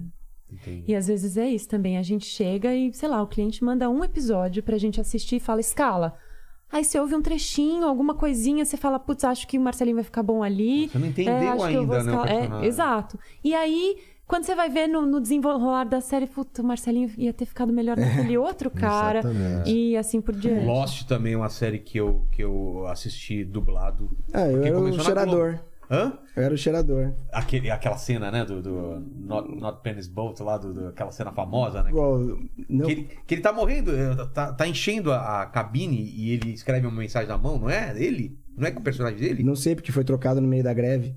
E 0.87 0.95
às 0.95 1.07
vezes 1.07 1.39
é 1.39 1.49
isso 1.49 1.67
também. 1.67 1.97
A 1.97 2.03
gente 2.03 2.27
chega 2.27 2.75
e, 2.75 2.93
sei 2.93 3.09
lá, 3.09 3.23
o 3.23 3.27
cliente 3.27 3.65
manda 3.65 3.89
um 3.89 4.05
episódio 4.05 4.63
pra 4.63 4.77
gente 4.77 5.01
assistir 5.01 5.37
e 5.37 5.41
fala, 5.41 5.61
escala. 5.63 6.15
Aí 6.73 6.83
você 6.83 6.99
ouve 6.99 7.15
um 7.15 7.21
trechinho, 7.21 7.87
alguma 7.87 8.15
coisinha, 8.15 8.65
você 8.65 8.79
fala, 8.79 8.99
putz, 8.99 9.25
acho 9.25 9.47
que 9.47 9.59
o 9.59 9.61
Marcelinho 9.61 9.97
vai 9.97 10.05
ficar 10.05 10.23
bom 10.23 10.43
ali. 10.43 10.89
Você 10.89 10.99
não 10.99 11.07
entendeu 11.07 11.35
É, 11.35 11.49
acho 11.49 11.69
que 11.69 11.75
eu 11.75 11.87
vou 11.87 11.97
ainda, 11.97 12.11
né, 12.11 12.19
o 12.19 12.25
escalar. 12.25 12.65
É, 12.65 12.67
exato. 12.67 13.19
E 13.45 13.55
aí, 13.55 13.99
quando 14.27 14.45
você 14.45 14.55
vai 14.55 14.71
ver 14.71 14.87
no, 14.87 15.03
no 15.03 15.21
desenrolar 15.21 15.85
da 15.85 16.01
série, 16.01 16.27
puta, 16.27 16.63
o 16.63 16.65
Marcelinho 16.65 17.11
ia 17.19 17.35
ter 17.35 17.45
ficado 17.45 17.71
melhor 17.71 17.99
naquele 17.99 18.39
outro 18.39 18.71
cara. 18.71 19.19
Exatamente. 19.19 19.71
E 19.71 19.97
assim 19.99 20.23
por 20.23 20.35
diante. 20.35 20.65
Lost 20.65 21.07
também 21.07 21.35
é 21.35 21.37
uma 21.37 21.51
série 21.51 21.79
que 21.79 21.99
eu, 21.99 22.25
que 22.33 22.43
eu 22.43 22.87
assisti 22.87 23.45
dublado. 23.45 24.11
Ah, 24.33 24.49
eu 24.49 24.53
Porque 24.53 24.69
era 24.69 24.81
na 24.81 25.03
cheirador. 25.03 25.59
Hã? 25.93 26.19
Eu 26.35 26.43
era 26.45 26.55
o 26.55 26.57
cheirador. 26.57 27.13
Aquele, 27.31 27.71
aquela 27.71 27.99
cena, 27.99 28.31
né? 28.31 28.45
Do, 28.47 28.63
do 28.63 28.99
Not, 29.15 29.55
Not 29.61 29.81
Penis 29.83 30.09
Boat 30.09 30.43
lá, 30.43 30.57
do, 30.57 30.73
do- 30.73 30.89
aquela 30.89 31.11
cena 31.13 31.31
famosa, 31.33 31.83
né? 31.83 31.91
Não, 32.69 32.87
Que 32.87 32.93
ele, 32.93 33.09
que 33.27 33.35
ele 33.35 33.43
tá 33.43 33.53
morrendo, 33.53 33.95
eh, 33.95 34.17
tá, 34.33 34.53
tá 34.55 34.67
enchendo 34.67 35.13
a, 35.13 35.43
a 35.43 35.47
cabine 35.47 36.03
e 36.17 36.31
ele 36.31 36.51
escreve 36.53 36.87
uma 36.87 36.97
mensagem 36.99 37.29
na 37.29 37.37
mão, 37.37 37.59
não 37.59 37.69
é? 37.69 37.93
Ele? 38.03 38.39
Não 38.57 38.67
é 38.67 38.71
com 38.71 38.81
o 38.81 38.83
personagem 38.83 39.19
dele? 39.19 39.43
não 39.43 39.55
sei 39.57 39.75
porque 39.75 39.93
foi 39.93 40.05
trocado 40.05 40.41
no 40.41 40.49
meio 40.49 40.65
da 40.65 40.73
greve. 40.73 41.15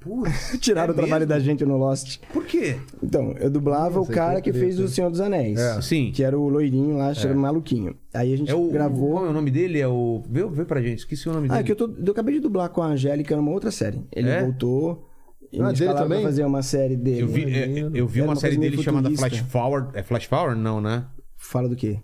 Putz, 0.00 0.56
Tiraram 0.60 0.88
é 0.88 0.92
o 0.92 0.94
trabalho 0.96 1.26
mesmo? 1.26 1.28
da 1.28 1.38
gente 1.38 1.64
no 1.64 1.76
Lost. 1.76 2.18
Por 2.32 2.44
quê? 2.46 2.76
Então, 3.02 3.34
eu 3.38 3.50
dublava 3.50 4.00
o 4.00 4.06
cara 4.06 4.40
que 4.40 4.50
que 4.50 4.56
eu 4.56 4.60
fez 4.60 4.78
o 4.80 4.88
Senhor 4.88 5.10
dos 5.10 5.20
Anéis. 5.20 5.58
É. 5.60 5.80
Sim. 5.82 6.10
Que 6.12 6.24
era 6.24 6.38
o 6.38 6.48
loirinho 6.48 6.96
lá, 6.96 7.12
era 7.12 7.34
maluquinho. 7.34 7.94
Aí 8.14 8.32
a 8.32 8.36
gente 8.36 8.50
É 8.50 8.54
o. 8.54 8.70
gravou. 8.70 9.12
Qual 9.12 9.26
é 9.26 9.28
o 9.28 9.32
nome 9.32 9.50
dele? 9.50 9.78
É 9.78 9.86
o. 9.86 10.22
Vê, 10.28 10.44
vê 10.46 10.64
pra 10.64 10.80
gente, 10.80 11.00
esqueci 11.00 11.28
o 11.28 11.32
nome 11.32 11.48
Ah, 11.50 11.54
dele. 11.56 11.64
que 11.64 11.72
eu, 11.72 11.76
tô, 11.76 11.90
eu 12.04 12.12
acabei 12.12 12.34
de 12.34 12.40
dublar 12.40 12.68
com 12.70 12.82
a 12.82 12.86
Angélica 12.86 13.36
numa 13.36 13.50
outra 13.50 13.70
série. 13.70 14.00
Ele 14.10 14.28
É? 14.30 14.42
voltou 14.42 15.06
e 15.52 15.60
Ah, 15.60 15.70
dele 15.72 15.92
também? 15.94 16.22
fazer 16.22 16.44
uma 16.44 16.62
série 16.62 16.96
dele. 16.96 17.20
Eu 17.22 17.28
vi, 17.28 17.44
é, 17.44 17.90
eu 17.92 18.06
vi 18.06 18.20
uma 18.22 18.28
uma 18.30 18.36
série 18.36 18.56
dele 18.56 18.82
chamada. 18.82 19.10
Flash 19.10 19.38
Forward. 19.40 19.90
É 19.94 20.02
Flash 20.02 20.24
Forward? 20.24 20.60
Não, 20.60 20.80
né? 20.80 21.04
Fala 21.36 21.68
do 21.68 21.76
quê? 21.76 21.98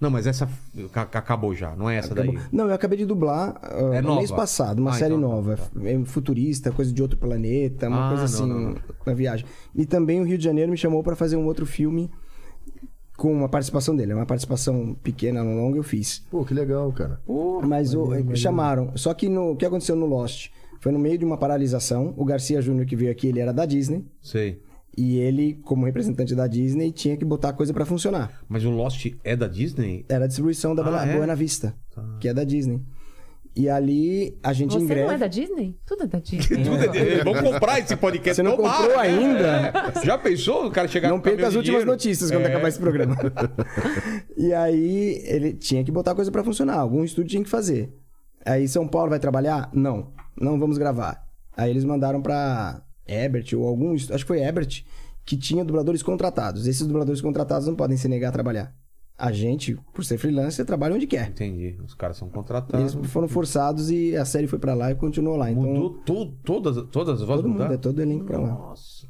Não, 0.00 0.10
mas 0.10 0.26
essa 0.26 0.46
ca- 0.92 1.06
ca- 1.06 1.18
acabou 1.20 1.54
já, 1.54 1.74
não 1.74 1.88
é 1.88 1.96
essa 1.96 2.14
daí. 2.14 2.38
Não, 2.52 2.66
eu 2.68 2.74
acabei 2.74 2.98
de 2.98 3.06
dublar 3.06 3.58
uh, 3.64 3.94
É 3.94 4.02
no 4.02 4.16
mês 4.16 4.30
passado, 4.30 4.78
uma 4.78 4.90
Ah, 4.90 4.94
série 4.94 5.14
então, 5.14 5.28
nova. 5.28 5.58
É 5.84 6.04
futurista, 6.04 6.70
coisa 6.70 6.92
de 6.92 7.00
outro 7.00 7.16
planeta, 7.16 7.88
uma 7.88 8.06
Ah, 8.06 8.08
coisa 8.16 8.22
não, 8.22 8.44
assim, 8.44 8.46
não, 8.64 8.70
não. 8.72 8.80
na 9.06 9.14
viagem. 9.14 9.46
E 9.74 9.86
também 9.86 10.20
o 10.20 10.24
Rio 10.24 10.36
de 10.36 10.44
Janeiro 10.44 10.70
me 10.70 10.76
chamou 10.76 11.02
pra 11.02 11.16
fazer 11.16 11.36
um 11.36 11.46
outro 11.46 11.64
filme 11.64 12.10
com 13.16 13.32
uma 13.32 13.48
participação 13.48 13.96
dele. 13.96 14.12
Uma 14.12 14.26
participação 14.26 14.94
pequena, 15.02 15.42
no 15.42 15.56
longo, 15.56 15.76
eu 15.78 15.82
fiz. 15.82 16.18
Pô, 16.30 16.44
que 16.44 16.52
legal, 16.52 16.92
cara. 16.92 17.18
Mas 17.66 17.94
o, 17.94 18.06
chamaram. 18.36 18.92
Só 18.96 19.14
que 19.14 19.28
no, 19.28 19.52
o 19.52 19.56
que 19.56 19.64
aconteceu 19.64 19.96
no 19.96 20.04
Lost? 20.04 20.50
Foi 20.80 20.92
no 20.92 20.98
meio 20.98 21.16
de 21.16 21.24
uma 21.24 21.38
paralisação. 21.38 22.12
O 22.18 22.24
Garcia 22.24 22.60
Júnior 22.60 22.84
que 22.86 22.94
veio 22.94 23.10
aqui, 23.10 23.28
ele 23.28 23.40
era 23.40 23.52
da 23.52 23.64
Disney. 23.64 24.04
Sei. 24.20 24.60
E 24.96 25.18
ele, 25.18 25.54
como 25.64 25.84
representante 25.84 26.34
da 26.34 26.46
Disney, 26.46 26.90
tinha 26.90 27.16
que 27.16 27.24
botar 27.24 27.50
a 27.50 27.52
coisa 27.52 27.72
pra 27.74 27.84
funcionar. 27.84 28.32
Mas 28.48 28.64
o 28.64 28.70
Lost 28.70 29.06
é 29.22 29.36
da 29.36 29.46
Disney? 29.46 30.06
Era 30.08 30.24
a 30.24 30.26
distribuição 30.28 30.74
da 30.74 30.82
Ah, 30.82 30.84
Buena- 30.90 31.06
é? 31.12 31.16
Buena 31.16 31.34
Vista, 31.36 31.74
que 32.18 32.28
é 32.28 32.32
da 32.34 32.44
Disney. 32.44 32.80
E 33.54 33.68
ali 33.70 34.36
a 34.42 34.52
gente 34.52 34.72
Você 34.74 34.84
em 34.84 34.86
greve. 34.86 35.06
não 35.06 35.12
é 35.14 35.18
da 35.18 35.26
Disney? 35.26 35.78
Tudo 35.86 36.04
é 36.04 36.06
da 36.06 36.18
Disney. 36.20 36.62
Tudo 36.64 36.76
é 36.76 36.88
dele. 36.88 37.24
Vamos 37.24 37.40
comprar 37.40 37.78
esse 37.78 37.96
podcast. 37.96 38.36
Você 38.36 38.42
não 38.42 38.54
Tomara, 38.56 38.76
comprou 38.76 38.96
né? 38.96 39.02
ainda? 39.08 39.72
É. 40.00 40.04
Já 40.04 40.18
pensou 40.18 40.66
o 40.66 40.70
cara 40.70 40.86
chegar 40.88 41.08
Não 41.08 41.20
perca 41.20 41.46
as 41.46 41.52
de 41.52 41.58
últimas 41.58 41.80
dinheiro? 41.80 41.90
notícias 41.90 42.30
quando 42.30 42.44
É. 42.44 42.48
acabar 42.48 42.68
esse 42.68 42.78
programa. 42.78 43.16
e 44.36 44.52
aí 44.52 45.22
ele 45.24 45.52
tinha 45.54 45.82
que 45.84 45.90
botar 45.90 46.12
a 46.12 46.14
coisa 46.14 46.30
pra 46.30 46.44
funcionar. 46.44 46.78
Algum 46.78 47.02
estúdio 47.04 47.30
tinha 47.30 47.42
que 47.42 47.48
fazer. 47.50 47.92
Aí 48.44 48.68
São 48.68 48.86
Paulo 48.86 49.10
vai 49.10 49.18
trabalhar? 49.18 49.70
Não. 49.72 50.12
Não 50.38 50.58
vamos 50.58 50.76
gravar. 50.78 51.22
Aí 51.56 51.70
eles 51.70 51.84
mandaram 51.84 52.20
pra 52.20 52.82
Ebert 53.06 53.52
ou 53.56 53.66
algum. 53.66 53.94
est- 53.94 54.10
Acho 54.10 54.24
que 54.24 54.28
foi 54.28 54.42
Ebert 54.42 54.82
que 55.24 55.36
tinha 55.36 55.64
dubladores 55.64 56.02
contratados. 56.02 56.66
Esses 56.66 56.86
dubladores 56.86 57.20
contratados 57.20 57.66
não 57.66 57.74
podem 57.74 57.96
se 57.96 58.08
negar 58.08 58.28
a 58.28 58.32
trabalhar. 58.32 58.74
A 59.18 59.32
gente, 59.32 59.74
por 59.94 60.04
ser 60.04 60.18
freelancer, 60.18 60.64
trabalha 60.66 60.94
onde 60.94 61.06
quer. 61.06 61.28
Entendi. 61.30 61.78
Os 61.82 61.94
caras 61.94 62.18
são 62.18 62.26
Eles 62.28 62.34
contratados. 62.34 62.94
foram 63.10 63.26
forçados 63.26 63.90
e 63.90 64.14
a 64.14 64.24
série 64.26 64.46
foi 64.46 64.58
pra 64.58 64.74
lá 64.74 64.90
e 64.90 64.94
continuou 64.94 65.36
lá. 65.36 65.50
Então, 65.50 65.62
Mudou 65.64 65.90
tu- 66.04 66.32
todas, 66.44 66.76
todas 66.90 67.20
as 67.22 67.26
vozes 67.26 67.42
todo 67.44 67.50
mundo, 67.50 67.72
é 67.72 67.78
todo 67.78 67.98
o 67.98 68.02
elenco 68.02 68.24
pra 68.26 68.38
lá. 68.38 68.48
Nossa. 68.48 69.06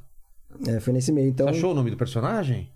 É, 0.69 0.79
foi 0.81 0.93
nesse 0.93 1.11
meio. 1.11 1.29
Então, 1.29 1.47
Você 1.49 1.57
achou 1.59 1.73
o 1.73 1.75
nome 1.75 1.91
do 1.91 1.97
personagem? 1.97 2.71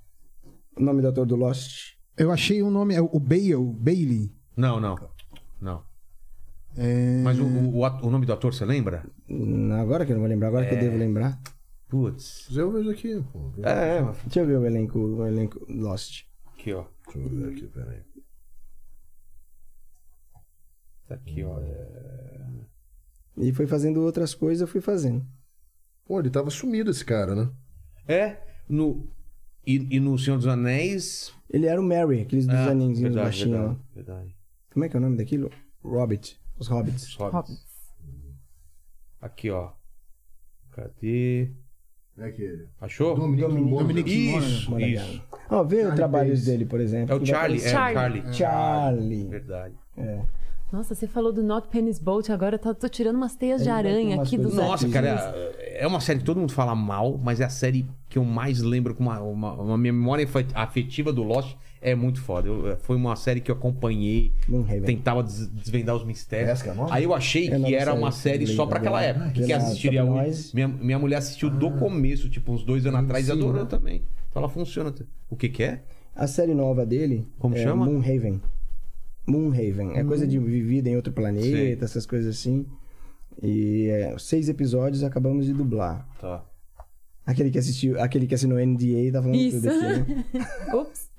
o 0.77 0.83
nome 0.83 1.01
do 1.03 1.09
ator 1.09 1.25
do 1.27 1.37
Lost 1.37 1.93
Eu 2.17 2.31
achei 2.33 2.63
um 2.63 2.71
nome, 2.71 2.95
é 2.95 3.01
o 3.01 3.19
Bale, 3.21 3.55
Bailey. 3.79 4.33
Não, 4.57 4.81
não. 4.81 4.97
Não. 5.61 5.83
É... 6.77 7.21
Mas 7.23 7.39
o, 7.39 7.45
o, 7.45 7.79
o 7.81 8.07
o 8.07 8.11
nome 8.11 8.27
do 8.27 8.33
ator, 8.33 8.55
você 8.55 8.65
lembra? 8.65 9.05
Agora 9.81 10.05
que 10.07 10.13
eu 10.13 10.17
não 10.17 10.23
vou 10.23 10.29
lembrar, 10.31 10.49
agora 10.49 10.65
É. 10.65 10.69
que 10.69 10.75
eu 10.75 10.79
devo 10.81 10.97
lembrar. 10.97 11.41
Putz. 11.89 12.47
Mas 12.49 12.57
eu 12.57 12.71
vejo 12.71 12.91
aqui, 12.91 13.25
pô. 13.33 13.53
É, 13.65 14.03
Deixa 14.25 14.41
eu 14.41 14.47
ver 14.47 14.59
o 14.59 14.65
elenco, 14.67 14.99
o 14.99 15.27
elenco 15.27 15.65
Lost. 15.69 16.23
aqui, 16.55 16.73
ó. 16.73 16.85
Deixa 17.13 17.19
eu 17.19 17.29
ver 17.29 17.53
aqui, 17.53 17.67
peraí. 17.67 18.01
Tá 21.09 21.15
aqui, 21.17 21.43
ó. 21.43 21.59
É... 21.61 22.41
E 23.39 23.53
foi 23.53 23.67
fazendo 23.67 24.01
outras 24.03 24.35
coisas, 24.35 24.61
eu 24.61 24.69
fui 24.69 24.81
fazendo. 24.81 25.25
Pô, 26.07 26.21
ele 26.21 26.31
tava 26.31 26.51
sumido 26.51 26.91
esse 26.91 27.05
cara, 27.05 27.35
né? 27.35 27.51
É, 28.07 28.39
no... 28.69 29.09
E, 29.67 29.97
e 29.97 30.01
no 30.01 30.19
Senhor 30.19 30.37
dos 30.37 30.47
Anéis... 30.47 31.33
Ele 31.49 31.67
era 31.67 31.81
o 31.81 31.85
Mary, 31.85 32.23
aqueles 32.23 32.47
dos 32.47 32.55
Ah, 32.57 32.71
aninhos 32.71 33.01
baixinhos 33.15 33.61
lá. 33.61 33.77
verdade. 33.95 34.35
Como 34.73 34.85
é 34.85 34.89
que 34.89 34.97
é 34.97 34.99
o 34.99 35.03
nome 35.03 35.17
daquilo? 35.17 35.51
Hobbit. 35.83 36.40
Os 36.61 36.69
Hobbits. 36.69 37.03
Os 37.09 37.15
Hobbits. 37.17 37.35
Hobbits. 37.35 37.71
Aqui, 39.21 39.51
ó. 39.51 39.71
Cadê? 40.73 41.51
É 42.19 42.25
aquele. 42.25 42.69
Achou? 42.81 43.17
Dominic, 43.17 44.11
Isso, 44.11 44.71
Maravilha. 44.71 45.01
isso. 45.01 45.23
Ó, 45.51 45.65
vê 45.65 45.77
o 45.77 45.81
Charlie 45.81 45.97
trabalho 45.97 46.31
Pace. 46.31 46.45
dele, 46.47 46.65
por 46.67 46.81
exemplo. 46.81 47.15
É 47.15 47.19
o 47.19 47.25
Charlie, 47.27 47.61
é 47.63 47.67
o 47.67 47.71
Charlie. 47.71 47.95
Charlie. 48.23 48.35
Charlie. 48.35 49.25
Verdade. 49.29 49.75
É. 49.97 50.23
Nossa, 50.73 50.95
você 50.95 51.09
falou 51.09 51.33
do 51.33 51.43
Not 51.43 51.67
Penis 51.69 51.99
Boat, 51.99 52.31
agora 52.31 52.55
eu 52.55 52.59
tô, 52.61 52.73
tô 52.73 52.89
tirando 52.89 53.17
umas 53.17 53.35
teias 53.35 53.63
de 53.63 53.69
vai 53.69 53.83
ter 53.83 53.89
aranha 53.89 54.23
aqui 54.23 54.39
dos 54.39 54.55
Nossa, 54.55 54.89
cara, 54.89 55.09
é 55.59 55.85
uma 55.85 55.99
série 56.01 56.21
que 56.21 56.25
todo 56.25 56.39
mundo 56.39 56.53
fala 56.53 56.77
mal, 56.77 57.19
mas 57.19 57.41
é 57.41 57.45
a 57.45 57.49
série 57.51 57.85
que 58.09 58.17
eu 58.19 58.25
mais 58.25 58.61
lembro 58.61 58.95
com 58.95 59.03
uma, 59.03 59.19
uma, 59.21 59.53
uma 59.55 59.77
memória 59.79 60.25
afe- 60.25 60.47
afetiva 60.55 61.13
do 61.13 61.25
Lost. 61.25 61.57
É 61.83 61.95
muito 61.95 62.21
foda. 62.21 62.47
Eu- 62.47 62.77
foi 62.83 62.95
uma 62.97 63.17
série 63.17 63.41
que 63.41 63.51
eu 63.51 63.55
acompanhei, 63.55 64.33
Moonhaven. 64.47 64.83
tentava 64.85 65.23
des- 65.23 65.47
desvendar 65.49 65.97
os 65.97 66.05
mistérios. 66.05 66.51
Essa 66.51 66.65
que 66.65 66.71
é? 66.79 66.87
Aí 66.91 67.05
eu 67.05 67.15
achei 67.15 67.51
a 67.53 67.59
que 67.59 67.75
era 67.75 67.95
uma 67.95 68.13
série, 68.13 68.47
só 68.47 68.67
pra 68.67 68.79
aquela 68.79 69.03
época. 69.03 69.25
Runner. 69.27 69.35
Que 69.35 69.43
Exato, 69.53 69.65
assistiria 69.67 70.05
hoje. 70.05 70.51
Minha, 70.53 70.69
minha 70.69 70.99
mulher 70.99 71.17
assistiu 71.17 71.49
do 71.49 71.71
começo, 71.73 72.29
tipo, 72.29 72.53
uns 72.53 72.63
dois 72.65 72.85
anos 72.85 73.01
atrás, 73.01 73.25
e 73.25 73.33
Sim, 73.33 73.39
adorou 73.39 73.63
né? 73.63 73.69
também. 73.69 74.03
Então 74.29 74.41
ela 74.43 74.49
funciona. 74.49 74.95
O 75.31 75.37
que 75.37 75.49
que 75.49 75.63
é? 75.63 75.83
A 76.15 76.27
série 76.27 76.53
nova 76.55 76.85
dele 76.85 77.27
Como 77.39 77.55
é 77.57 77.63
chama? 77.63 77.87
Moonhaven. 77.87 78.41
Moonhaven. 79.27 79.97
É 79.97 80.05
coisa 80.05 80.27
de 80.27 80.39
vivida 80.39 80.89
em 80.91 80.97
outro 80.97 81.13
planeta, 81.13 81.45
Sei. 81.47 81.79
essas 81.81 82.05
coisas 82.05 82.37
assim. 82.37 82.67
E 83.43 83.87
é, 83.89 84.15
seis 84.19 84.49
episódios 84.51 85.03
acabamos 85.03 85.47
de 85.47 85.53
dublar. 85.55 86.07
Tá. 86.21 86.45
Aquele 87.31 87.51
que 87.51 87.59
assistiu, 87.59 88.01
aquele 88.01 88.27
que 88.27 88.35
assinou 88.35 88.59
NDA 88.59 89.13
tá 89.13 89.21
falando 89.23 89.35
Isso. 89.37 89.61
tudo 89.61 89.69
aqui, 89.71 89.83
né? 89.83 90.25
Ups. 90.75 91.11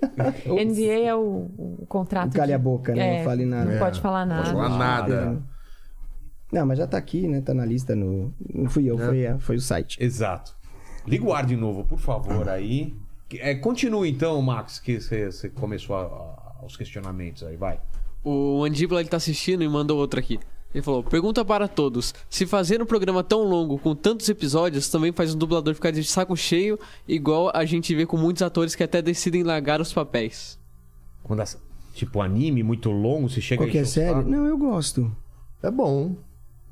NDA 0.45 0.99
é 1.07 1.15
o, 1.15 1.49
o 1.79 1.85
contrato. 1.87 2.33
Cale 2.33 2.47
de- 2.47 2.53
a 2.53 2.59
boca, 2.59 2.93
né? 2.93 3.15
É, 3.15 3.17
Não 3.19 3.25
fale 3.25 3.45
nada. 3.45 3.71
Não 3.71 3.79
pode 3.79 4.01
falar 4.01 4.25
nada. 4.25 4.51
falar 4.51 4.69
nada. 4.77 5.43
Não, 6.51 6.65
mas 6.65 6.77
já 6.79 6.87
tá 6.87 6.97
aqui, 6.97 7.27
né? 7.27 7.39
Tá 7.39 7.53
na 7.53 7.65
lista 7.65 7.95
no. 7.95 8.33
Não 8.53 8.69
fui 8.69 8.85
eu, 8.85 8.97
foi, 8.97 9.23
foi 9.39 9.55
o 9.55 9.61
site. 9.61 10.03
Exato. 10.03 10.53
Liga 11.07 11.25
o 11.25 11.33
ar 11.33 11.45
de 11.45 11.55
novo, 11.55 11.83
por 11.85 11.97
favor, 11.99 12.49
aí. 12.49 12.93
É, 13.39 13.55
continue 13.55 14.09
então, 14.11 14.41
Max, 14.41 14.79
que 14.79 14.99
você 14.99 15.49
começou 15.55 15.95
a- 15.95 16.01
a- 16.01 16.65
os 16.65 16.75
questionamentos 16.75 17.43
aí, 17.43 17.55
vai. 17.55 17.79
O 18.23 18.59
Mandíbula 18.59 18.99
ele 18.99 19.09
tá 19.09 19.17
assistindo 19.17 19.63
e 19.63 19.69
mandou 19.69 19.97
outro 19.97 20.19
aqui. 20.19 20.39
Ele 20.73 20.81
falou: 20.81 21.03
pergunta 21.03 21.43
para 21.43 21.67
todos: 21.67 22.13
se 22.29 22.45
fazer 22.45 22.81
um 22.81 22.85
programa 22.85 23.23
tão 23.23 23.43
longo, 23.43 23.77
com 23.77 23.93
tantos 23.95 24.27
episódios, 24.29 24.87
também 24.89 25.11
faz 25.11 25.35
um 25.35 25.37
dublador 25.37 25.73
ficar 25.75 25.91
de 25.91 26.03
saco 26.03 26.35
cheio, 26.37 26.79
igual 27.07 27.51
a 27.53 27.65
gente 27.65 27.93
vê 27.93 28.05
com 28.05 28.17
muitos 28.17 28.41
atores 28.41 28.73
que 28.75 28.83
até 28.83 29.01
decidem 29.01 29.43
largar 29.43 29.81
os 29.81 29.91
papéis. 29.91 30.57
Quando 31.23 31.41
as- 31.41 31.57
tipo 31.93 32.21
anime 32.21 32.63
muito 32.63 32.89
longo, 32.89 33.29
você 33.29 33.41
chega 33.41 33.63
Qualquer 33.63 33.83
o 33.83 33.85
série? 33.85 34.15
saco. 34.15 34.29
Não, 34.29 34.45
eu 34.47 34.57
gosto. 34.57 35.15
É 35.61 35.69
bom. 35.69 36.15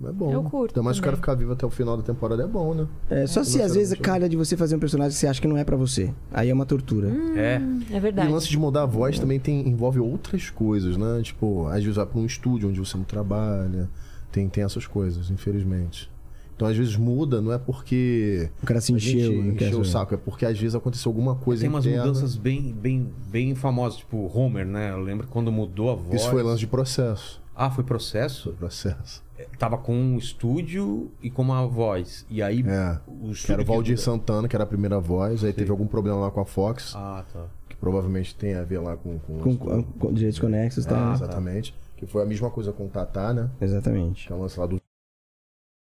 É 0.01 0.11
bom. 0.13 0.31
Eu 0.31 0.43
curto 0.43 0.71
Ainda 0.71 0.84
mais 0.84 0.95
se 0.95 1.01
o 1.01 1.03
cara 1.03 1.17
ficar 1.17 1.35
vivo 1.35 1.51
até 1.51 1.65
o 1.65 1.69
final 1.69 1.97
da 1.97 2.03
temporada 2.03 2.41
é 2.41 2.47
bom, 2.47 2.73
né? 2.73 2.88
É, 3.09 3.27
só 3.27 3.43
se 3.43 3.57
Não 3.57 3.65
às 3.65 3.76
vezes 3.76 3.99
calha 3.99 4.30
de 4.30 4.38
você 4.38 4.55
fazer 4.55 4.76
um 4.76 4.80
personagem 4.80 5.11
que 5.13 5.19
você 5.19 5.27
acha 5.27 5.41
que 5.41 5.47
não 5.47 5.57
é 5.57 5.63
pra 5.65 5.76
você. 5.76 6.13
Aí 6.31 6.49
é 6.49 6.53
uma 6.53 6.65
tortura. 6.65 7.09
É. 7.35 7.61
É 7.91 7.97
E 7.97 7.99
verdade. 7.99 8.30
o 8.30 8.31
lance 8.34 8.47
de 8.47 8.57
mudar 8.57 8.84
a 8.84 8.85
voz 8.85 9.19
também 9.19 9.39
tem, 9.39 9.67
envolve 9.67 9.99
outras 9.99 10.49
coisas, 10.49 10.95
né? 10.95 11.21
Tipo, 11.21 11.67
às 11.67 11.81
vezes 11.81 11.95
vai 11.97 12.05
pra 12.05 12.17
um 12.19 12.26
estúdio 12.26 12.69
onde 12.69 12.80
você 12.80 12.95
não 12.95 13.03
trabalha. 13.03 13.89
Tem, 14.31 14.47
tem 14.47 14.63
essas 14.63 14.88
coisas, 14.88 15.30
infelizmente. 15.30 16.09
Então, 16.55 16.67
às 16.67 16.76
vezes 16.76 16.95
muda, 16.97 17.41
não 17.41 17.51
é 17.53 17.57
porque. 17.57 18.49
O 18.61 18.65
cara 18.65 18.81
se 18.81 18.91
encheu. 18.91 19.34
encheu 19.45 19.80
o 19.80 19.85
saco, 19.85 20.13
é 20.13 20.17
porque 20.17 20.45
às 20.45 20.59
vezes 20.59 20.76
aconteceu 20.76 21.09
alguma 21.09 21.35
coisa 21.35 21.61
Tem 21.61 21.69
umas 21.69 21.85
interna. 21.85 22.05
mudanças 22.05 22.35
bem, 22.35 22.73
bem, 22.73 23.09
bem 23.31 23.55
famosas, 23.55 23.99
tipo 23.99 24.30
Homer, 24.34 24.65
né? 24.65 24.91
Eu 24.91 24.99
lembro 25.01 25.26
quando 25.27 25.51
mudou 25.51 25.89
a 25.91 25.95
voz. 25.95 26.21
Isso 26.21 26.30
foi 26.30 26.43
lance 26.43 26.59
de 26.59 26.67
processo. 26.67 27.41
Ah, 27.55 27.69
foi 27.69 27.84
processo? 27.85 28.43
Foi 28.43 28.53
processo. 28.53 29.23
Tava 29.57 29.78
com 29.78 29.94
um 29.95 30.18
estúdio 30.18 31.11
e 31.22 31.30
com 31.30 31.41
uma 31.41 31.66
voz. 31.68 32.26
E 32.30 32.41
aí 32.41 32.61
É. 32.68 32.99
o 33.07 33.32
Que 33.34 33.52
era 33.52 33.61
o 33.61 33.66
que- 33.66 33.72
Valdir 33.72 33.98
Santana, 33.99 34.48
que 34.48 34.56
era 34.56 34.64
a 34.64 34.68
primeira 34.68 34.99
voz. 34.99 35.44
Aí 35.44 35.53
teve 35.53 35.72
algum 35.72 35.88
problema 35.88 36.18
lá 36.20 36.32
com 36.32 36.40
a 36.41 36.45
Fox, 36.45 36.94
Ah, 36.95 37.24
tá. 37.32 37.45
que 37.70 37.76
provavelmente 37.76 38.36
tem 38.36 38.56
a 38.56 38.64
ver 38.64 38.80
lá 38.80 38.98
com. 38.98 39.18
com, 39.20 39.40
Com, 39.40 39.57
com, 39.57 39.84
com 39.84 40.14
direitos 40.14 40.40
conexos, 40.40 40.86
É, 40.86 40.90
tá? 40.90 41.14
exatamente. 41.14 41.74
Que 41.98 42.06
foi 42.06 42.24
a 42.24 42.26
mesma 42.26 42.49
coisa 42.49 42.72
com 42.72 42.86
o 42.86 42.90
Tatá, 42.90 43.34
né? 43.34 43.49
Exatamente. 43.61 44.28
Que 44.28 44.34
é 44.34 44.36
o 44.36 44.40
lance 44.40 44.60
lá 44.60 44.66
do 44.66 44.78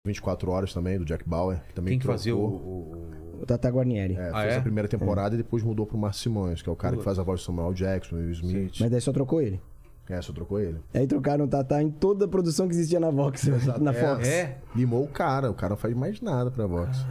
24 0.05 0.49
Horas 0.51 0.73
também, 0.73 0.97
do 0.97 1.05
Jack 1.05 1.27
Bauer. 1.27 1.61
Que 1.67 1.73
também 1.73 1.91
Tem 1.93 1.99
que 1.99 2.05
fazer 2.05 2.33
o. 2.33 2.39
o- 2.39 3.09
O 3.41 3.45
Tata 3.45 3.69
Guarnieri. 3.69 4.15
É, 4.15 4.29
Ah, 4.33 4.41
fez 4.41 4.53
é? 4.55 4.57
a 4.57 4.61
primeira 4.61 4.89
temporada 4.89 5.33
e 5.33 5.37
depois 5.37 5.63
mudou 5.63 5.85
pro 5.85 5.97
Márcio 5.97 6.23
Simões, 6.23 6.61
que 6.61 6.67
é 6.67 6.71
o 6.71 6.75
cara 6.75 6.97
que 6.97 7.03
faz 7.03 7.17
a 7.19 7.23
voz 7.23 7.39
do 7.39 7.45
Samuel 7.45 7.73
Jackson, 7.73 8.17
Will 8.17 8.31
Smith. 8.31 8.73
Mas 8.81 8.91
daí 8.91 8.99
só 8.99 9.13
trocou 9.13 9.41
ele. 9.41 9.61
É, 10.09 10.19
só 10.21 10.33
trocou 10.33 10.59
ele. 10.59 10.79
Aí 10.93 11.05
trocaram 11.05 11.45
o 11.45 11.47
Tata 11.47 11.81
em 11.81 11.89
toda 11.91 12.25
a 12.25 12.27
produção 12.27 12.67
que 12.67 12.73
existia 12.73 12.99
na 12.99 13.11
Vox. 13.11 13.43
na 13.79 13.93
Fox. 13.93 14.27
É. 14.27 14.57
Limou 14.75 15.03
o 15.03 15.07
cara, 15.07 15.51
o 15.51 15.53
cara 15.53 15.69
não 15.71 15.77
faz 15.77 15.93
mais 15.95 16.19
nada 16.19 16.49
pra 16.49 16.65
Vox. 16.65 17.05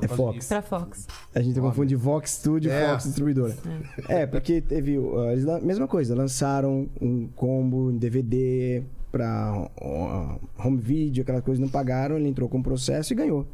É 0.00 0.06
Fox. 0.06 0.46
Pra 0.46 0.62
Fox. 0.62 1.08
A 1.34 1.40
gente 1.40 1.58
confunde 1.58 1.96
Vox 1.96 2.30
Studio 2.30 2.70
e 2.70 2.72
É. 2.72 2.88
Fox 2.90 3.04
Distribuidora. 3.04 3.56
É, 4.08 4.24
porque 4.26 4.60
teve. 4.60 4.96
uh, 4.96 5.30
Eles, 5.32 5.44
mesma 5.62 5.88
coisa, 5.88 6.14
lançaram 6.14 6.88
um 7.00 7.26
combo 7.34 7.90
em 7.90 7.98
DVD 7.98 8.84
pra 9.10 9.68
uh, 9.82 10.40
home 10.64 10.76
video, 10.76 11.22
aquela 11.22 11.42
coisa, 11.42 11.60
não 11.60 11.68
pagaram, 11.68 12.16
ele 12.16 12.28
entrou 12.28 12.48
com 12.48 12.62
processo 12.62 13.12
e 13.12 13.16
ganhou. 13.16 13.44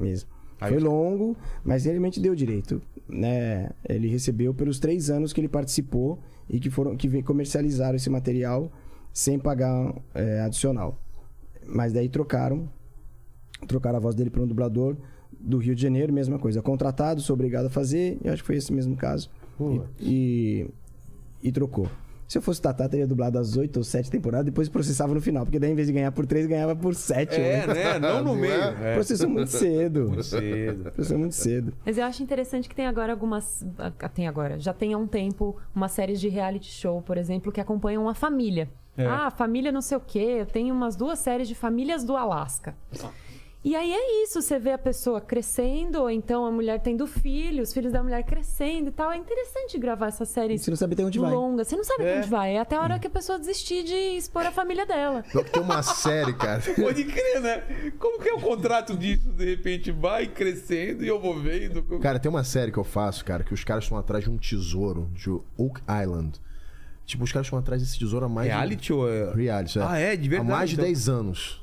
Mesmo. 0.00 0.30
Foi 0.58 0.78
longo, 0.78 1.36
mas 1.62 1.84
realmente 1.84 2.20
deu 2.20 2.34
direito. 2.34 2.80
Né? 3.08 3.68
Ele 3.86 4.08
recebeu 4.08 4.54
pelos 4.54 4.78
três 4.78 5.10
anos 5.10 5.32
que 5.32 5.40
ele 5.40 5.48
participou 5.48 6.18
e 6.48 6.58
que 6.60 6.70
foram 6.70 6.96
que 6.96 7.22
comercializaram 7.22 7.96
esse 7.96 8.10
material 8.10 8.70
sem 9.12 9.38
pagar 9.38 9.94
é, 10.14 10.40
adicional. 10.40 10.98
Mas 11.66 11.92
daí 11.92 12.08
trocaram 12.08 12.68
trocaram 13.66 13.96
a 13.96 14.00
voz 14.00 14.14
dele 14.14 14.30
para 14.30 14.42
um 14.42 14.46
dublador 14.46 14.96
do 15.38 15.58
Rio 15.58 15.74
de 15.74 15.82
Janeiro, 15.82 16.12
mesma 16.12 16.38
coisa. 16.38 16.62
Contratado, 16.62 17.20
sou 17.20 17.34
obrigado 17.34 17.66
a 17.66 17.70
fazer, 17.70 18.18
e 18.24 18.28
acho 18.28 18.42
que 18.42 18.46
foi 18.46 18.56
esse 18.56 18.72
mesmo 18.72 18.96
caso. 18.96 19.30
E, 20.00 20.66
e, 21.42 21.48
e 21.48 21.52
trocou. 21.52 21.88
Se 22.32 22.38
eu 22.38 22.40
fosse 22.40 22.62
Tatá, 22.62 22.88
teria 22.88 23.06
dublado 23.06 23.38
as 23.38 23.58
oito 23.58 23.76
ou 23.76 23.84
sete 23.84 24.10
temporadas, 24.10 24.46
depois 24.46 24.66
processava 24.66 25.12
no 25.12 25.20
final. 25.20 25.44
Porque 25.44 25.58
daí, 25.58 25.70
em 25.70 25.74
vez 25.74 25.88
de 25.88 25.92
ganhar 25.92 26.10
por 26.12 26.24
três, 26.24 26.46
ganhava 26.46 26.74
por 26.74 26.94
sete. 26.94 27.34
É, 27.34 27.66
né? 27.66 27.74
né? 27.74 27.98
Não 27.98 28.20
no 28.20 28.24
Não 28.32 28.34
meio. 28.36 28.54
é? 28.54 28.92
É. 28.92 28.94
Processou 28.94 29.28
muito 29.28 29.50
cedo. 29.50 30.04
Muito 30.08 30.22
cedo. 30.22 30.82
Processou 30.92 31.18
muito 31.18 31.34
cedo. 31.34 31.74
Mas 31.84 31.98
eu 31.98 32.04
acho 32.06 32.22
interessante 32.22 32.70
que 32.70 32.74
tem 32.74 32.86
agora 32.86 33.12
algumas. 33.12 33.62
ah, 33.78 34.08
Tem 34.08 34.26
agora, 34.26 34.58
já 34.58 34.72
tem 34.72 34.94
há 34.94 34.96
um 34.96 35.06
tempo, 35.06 35.58
uma 35.74 35.88
série 35.88 36.14
de 36.14 36.26
reality 36.30 36.70
show, 36.70 37.02
por 37.02 37.18
exemplo, 37.18 37.52
que 37.52 37.60
acompanham 37.60 38.02
uma 38.04 38.14
família. 38.14 38.66
Ah, 38.96 39.30
família 39.30 39.70
não 39.70 39.82
sei 39.82 39.98
o 39.98 40.00
quê. 40.00 40.46
Tenho 40.50 40.74
umas 40.74 40.96
duas 40.96 41.18
séries 41.18 41.46
de 41.48 41.54
famílias 41.54 42.02
do 42.02 42.16
Alasca. 42.16 42.74
E 43.64 43.76
aí 43.76 43.92
é 43.92 44.24
isso, 44.24 44.42
você 44.42 44.58
vê 44.58 44.72
a 44.72 44.78
pessoa 44.78 45.20
crescendo, 45.20 46.00
ou 46.00 46.10
então 46.10 46.44
a 46.44 46.50
mulher 46.50 46.80
tendo 46.80 47.06
filhos, 47.06 47.68
os 47.68 47.74
filhos 47.74 47.92
da 47.92 48.02
mulher 48.02 48.24
crescendo 48.24 48.88
e 48.88 48.90
tal. 48.90 49.12
É 49.12 49.16
interessante 49.16 49.78
gravar 49.78 50.08
essa 50.08 50.24
série 50.24 50.58
Você 50.58 50.68
não 50.68 50.76
sabe 50.76 50.94
até 50.94 51.04
onde 51.04 51.20
vai. 51.20 51.30
longa. 51.30 51.64
Você 51.64 51.76
não 51.76 51.84
sabe 51.84 52.02
até 52.02 52.18
onde 52.18 52.28
vai. 52.28 52.56
É 52.56 52.58
até 52.58 52.74
a 52.74 52.80
hora 52.80 52.98
que 52.98 53.06
a 53.06 53.10
pessoa 53.10 53.38
desistir 53.38 53.84
de 53.84 53.94
expor 53.94 54.44
a 54.44 54.50
família 54.50 54.84
dela. 54.84 55.22
Pior 55.30 55.44
que 55.44 55.52
tem 55.52 55.62
uma 55.62 55.80
série, 55.80 56.32
cara. 56.32 56.60
Pode 56.74 57.04
crer, 57.04 57.40
né? 57.40 57.62
Como 58.00 58.20
que 58.20 58.28
é 58.28 58.34
o 58.34 58.40
contrato 58.40 58.96
disso? 58.96 59.30
De 59.30 59.44
repente 59.44 59.92
vai 59.92 60.26
crescendo 60.26 61.04
e 61.04 61.08
eu 61.08 61.20
vou 61.20 61.38
vendo. 61.38 61.82
Cara, 62.00 62.18
tem 62.18 62.28
uma 62.28 62.42
série 62.42 62.72
que 62.72 62.78
eu 62.78 62.84
faço, 62.84 63.24
cara, 63.24 63.44
que 63.44 63.54
os 63.54 63.62
caras 63.62 63.84
estão 63.84 63.96
atrás 63.96 64.24
de 64.24 64.30
um 64.30 64.38
tesouro 64.38 65.08
de 65.14 65.30
Oak 65.56 65.80
Island. 66.02 66.40
Tipo, 67.06 67.22
os 67.22 67.30
caras 67.32 67.46
estão 67.46 67.58
atrás 67.60 67.80
desse 67.80 67.96
tesouro 67.96 68.26
há 68.26 68.28
mais 68.28 68.48
Reality 68.48 68.92
ou 68.92 69.08
é. 69.08 69.32
de... 69.32 69.42
Reality, 69.42 69.78
é. 69.78 69.82
Ah, 69.84 69.98
é? 69.98 70.16
De 70.16 70.28
verdade, 70.28 70.50
Há 70.50 70.56
mais 70.56 70.70
de 70.70 70.76
então. 70.76 70.84
10 70.84 71.08
anos. 71.08 71.61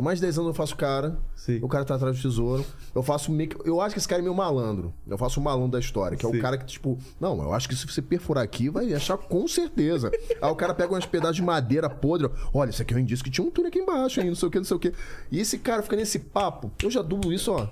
Há 0.00 0.02
mais 0.02 0.18
de 0.18 0.22
10 0.24 0.38
anos 0.38 0.48
eu 0.48 0.54
faço 0.54 0.74
cara. 0.76 1.18
Sim. 1.36 1.58
O 1.62 1.68
cara 1.68 1.84
tá 1.84 1.94
atrás 1.94 2.16
do 2.16 2.22
tesouro. 2.22 2.64
Eu 2.94 3.02
faço 3.02 3.30
meio 3.30 3.50
que- 3.50 3.68
Eu 3.68 3.82
acho 3.82 3.94
que 3.94 3.98
esse 3.98 4.08
cara 4.08 4.22
é 4.22 4.24
meio 4.24 4.34
malandro. 4.34 4.94
Eu 5.06 5.18
faço 5.18 5.38
o 5.38 5.42
malandro 5.42 5.72
da 5.72 5.78
história, 5.78 6.16
que 6.16 6.24
é 6.24 6.30
Sim. 6.30 6.38
o 6.38 6.40
cara 6.40 6.56
que, 6.56 6.64
tipo, 6.64 6.96
não, 7.20 7.38
eu 7.42 7.52
acho 7.52 7.68
que 7.68 7.76
se 7.76 7.86
você 7.86 8.00
perfurar 8.00 8.42
aqui, 8.42 8.70
vai 8.70 8.94
achar 8.94 9.18
com 9.18 9.46
certeza. 9.46 10.10
Aí 10.40 10.50
o 10.50 10.56
cara 10.56 10.72
pega 10.72 10.90
umas 10.94 11.04
pedaços 11.04 11.36
de 11.36 11.42
madeira 11.42 11.90
podre. 11.90 12.30
Olha, 12.54 12.70
isso 12.70 12.80
aqui 12.80 12.94
é 12.94 12.96
um 12.96 13.00
indício 13.00 13.22
que 13.22 13.30
tinha 13.30 13.46
um 13.46 13.50
túnel 13.50 13.68
aqui 13.68 13.78
embaixo, 13.78 14.22
hein? 14.22 14.28
Não 14.28 14.34
sei 14.34 14.48
o 14.48 14.50
que, 14.50 14.56
não 14.56 14.64
sei 14.64 14.76
o 14.78 14.80
que. 14.80 14.94
E 15.30 15.38
esse 15.38 15.58
cara 15.58 15.82
fica 15.82 15.96
nesse 15.96 16.18
papo. 16.18 16.70
Eu 16.82 16.90
já 16.90 17.02
dublo 17.02 17.30
isso, 17.30 17.52
ó. 17.52 17.68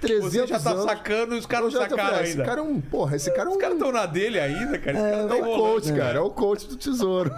300 0.00 0.32
Você 0.32 0.46
já 0.46 0.60
tá 0.60 0.70
anos. 0.70 0.84
sacando 0.84 1.34
e 1.34 1.38
os 1.38 1.46
caras 1.46 1.72
não 1.72 1.80
sacaram 1.80 1.96
falando, 2.04 2.14
ainda. 2.18 2.28
Esse 2.28 2.36
cara 2.44 2.60
é 2.60 2.62
um. 2.62 2.80
Porra, 2.80 3.16
esse 3.16 3.30
cara 3.32 3.48
é 3.48 3.48
um. 3.48 3.52
Os 3.52 3.58
caras 3.58 3.76
estão 3.76 3.92
na 3.92 4.06
dele 4.06 4.38
ainda, 4.38 4.78
cara. 4.78 4.98
Esse 4.98 5.10
cara 5.10 5.22
É 5.22 5.26
tá 5.28 5.34
o 5.34 5.38
enrolando, 5.38 5.60
coach, 5.60 5.92
né? 5.92 5.98
cara. 5.98 6.18
É 6.18 6.20
o 6.20 6.30
coach 6.30 6.68
do 6.68 6.76
tesouro. 6.76 7.30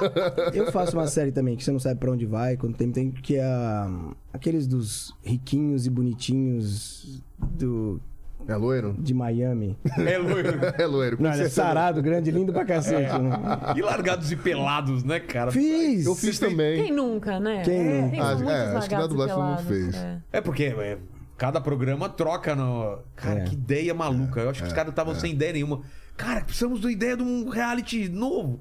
Eu 0.52 0.72
faço 0.72 0.96
uma 0.96 1.06
série 1.06 1.30
também 1.32 1.56
que 1.56 1.64
você 1.64 1.70
não 1.70 1.78
sabe 1.78 2.00
pra 2.00 2.10
onde 2.10 2.26
vai, 2.26 2.56
quando 2.56 2.76
tem, 2.76 2.90
tem 2.90 3.10
que 3.10 3.36
é 3.36 3.42
a- 3.44 3.90
aqueles 4.32 4.66
dos 4.66 5.14
riquinhos 5.22 5.86
e 5.86 5.90
bonitinhos 5.90 7.22
do 7.38 8.00
É 8.46 8.56
loiro? 8.56 8.96
de 8.98 9.14
Miami. 9.14 9.76
É 9.98 10.18
loiro. 10.18 10.58
É 10.78 10.86
loiro. 10.86 11.16
com 11.16 11.22
Não, 11.22 11.32
ele 11.32 11.42
é 11.44 11.48
sarado, 11.48 12.02
grande, 12.02 12.30
lindo 12.30 12.52
pra 12.52 12.64
cacete. 12.64 13.16
né? 13.18 13.30
E 13.76 13.82
largados 13.82 14.30
e 14.32 14.36
pelados, 14.36 15.04
né, 15.04 15.20
cara? 15.20 15.50
Fiz! 15.52 16.06
Eu 16.06 16.14
fiz 16.14 16.38
também. 16.38 16.82
Quem 16.82 16.92
nunca, 16.92 17.38
né? 17.38 17.62
Quem 17.64 17.78
É, 17.80 18.00
nunca? 18.02 18.10
tem 18.10 18.20
Ah, 18.20 18.24
é, 18.24 18.76
acho 18.76 18.88
que 18.88 18.94
na 18.94 19.00
largados 19.00 19.08
dublagem 19.08 19.34
todo 19.34 19.44
mundo 19.44 19.62
fez. 19.62 19.94
é. 19.94 20.18
É 20.32 20.40
porque 20.40 20.64
é, 20.64 20.98
cada 21.38 21.60
programa 21.60 22.08
troca 22.08 22.54
no. 22.54 22.98
Cara, 23.16 23.40
É. 23.40 23.44
que 23.44 23.54
ideia 23.54 23.94
maluca. 23.94 24.40
Eu 24.40 24.50
acho 24.50 24.60
que 24.60 24.66
os 24.68 24.74
caras 24.74 24.90
estavam 24.90 25.14
sem 25.14 25.32
ideia 25.32 25.52
nenhuma. 25.54 25.80
Cara, 26.16 26.44
precisamos 26.44 26.80
de 26.80 26.86
uma 26.86 26.92
ideia 26.92 27.16
de 27.16 27.22
um 27.22 27.48
reality 27.48 28.08
novo. 28.08 28.60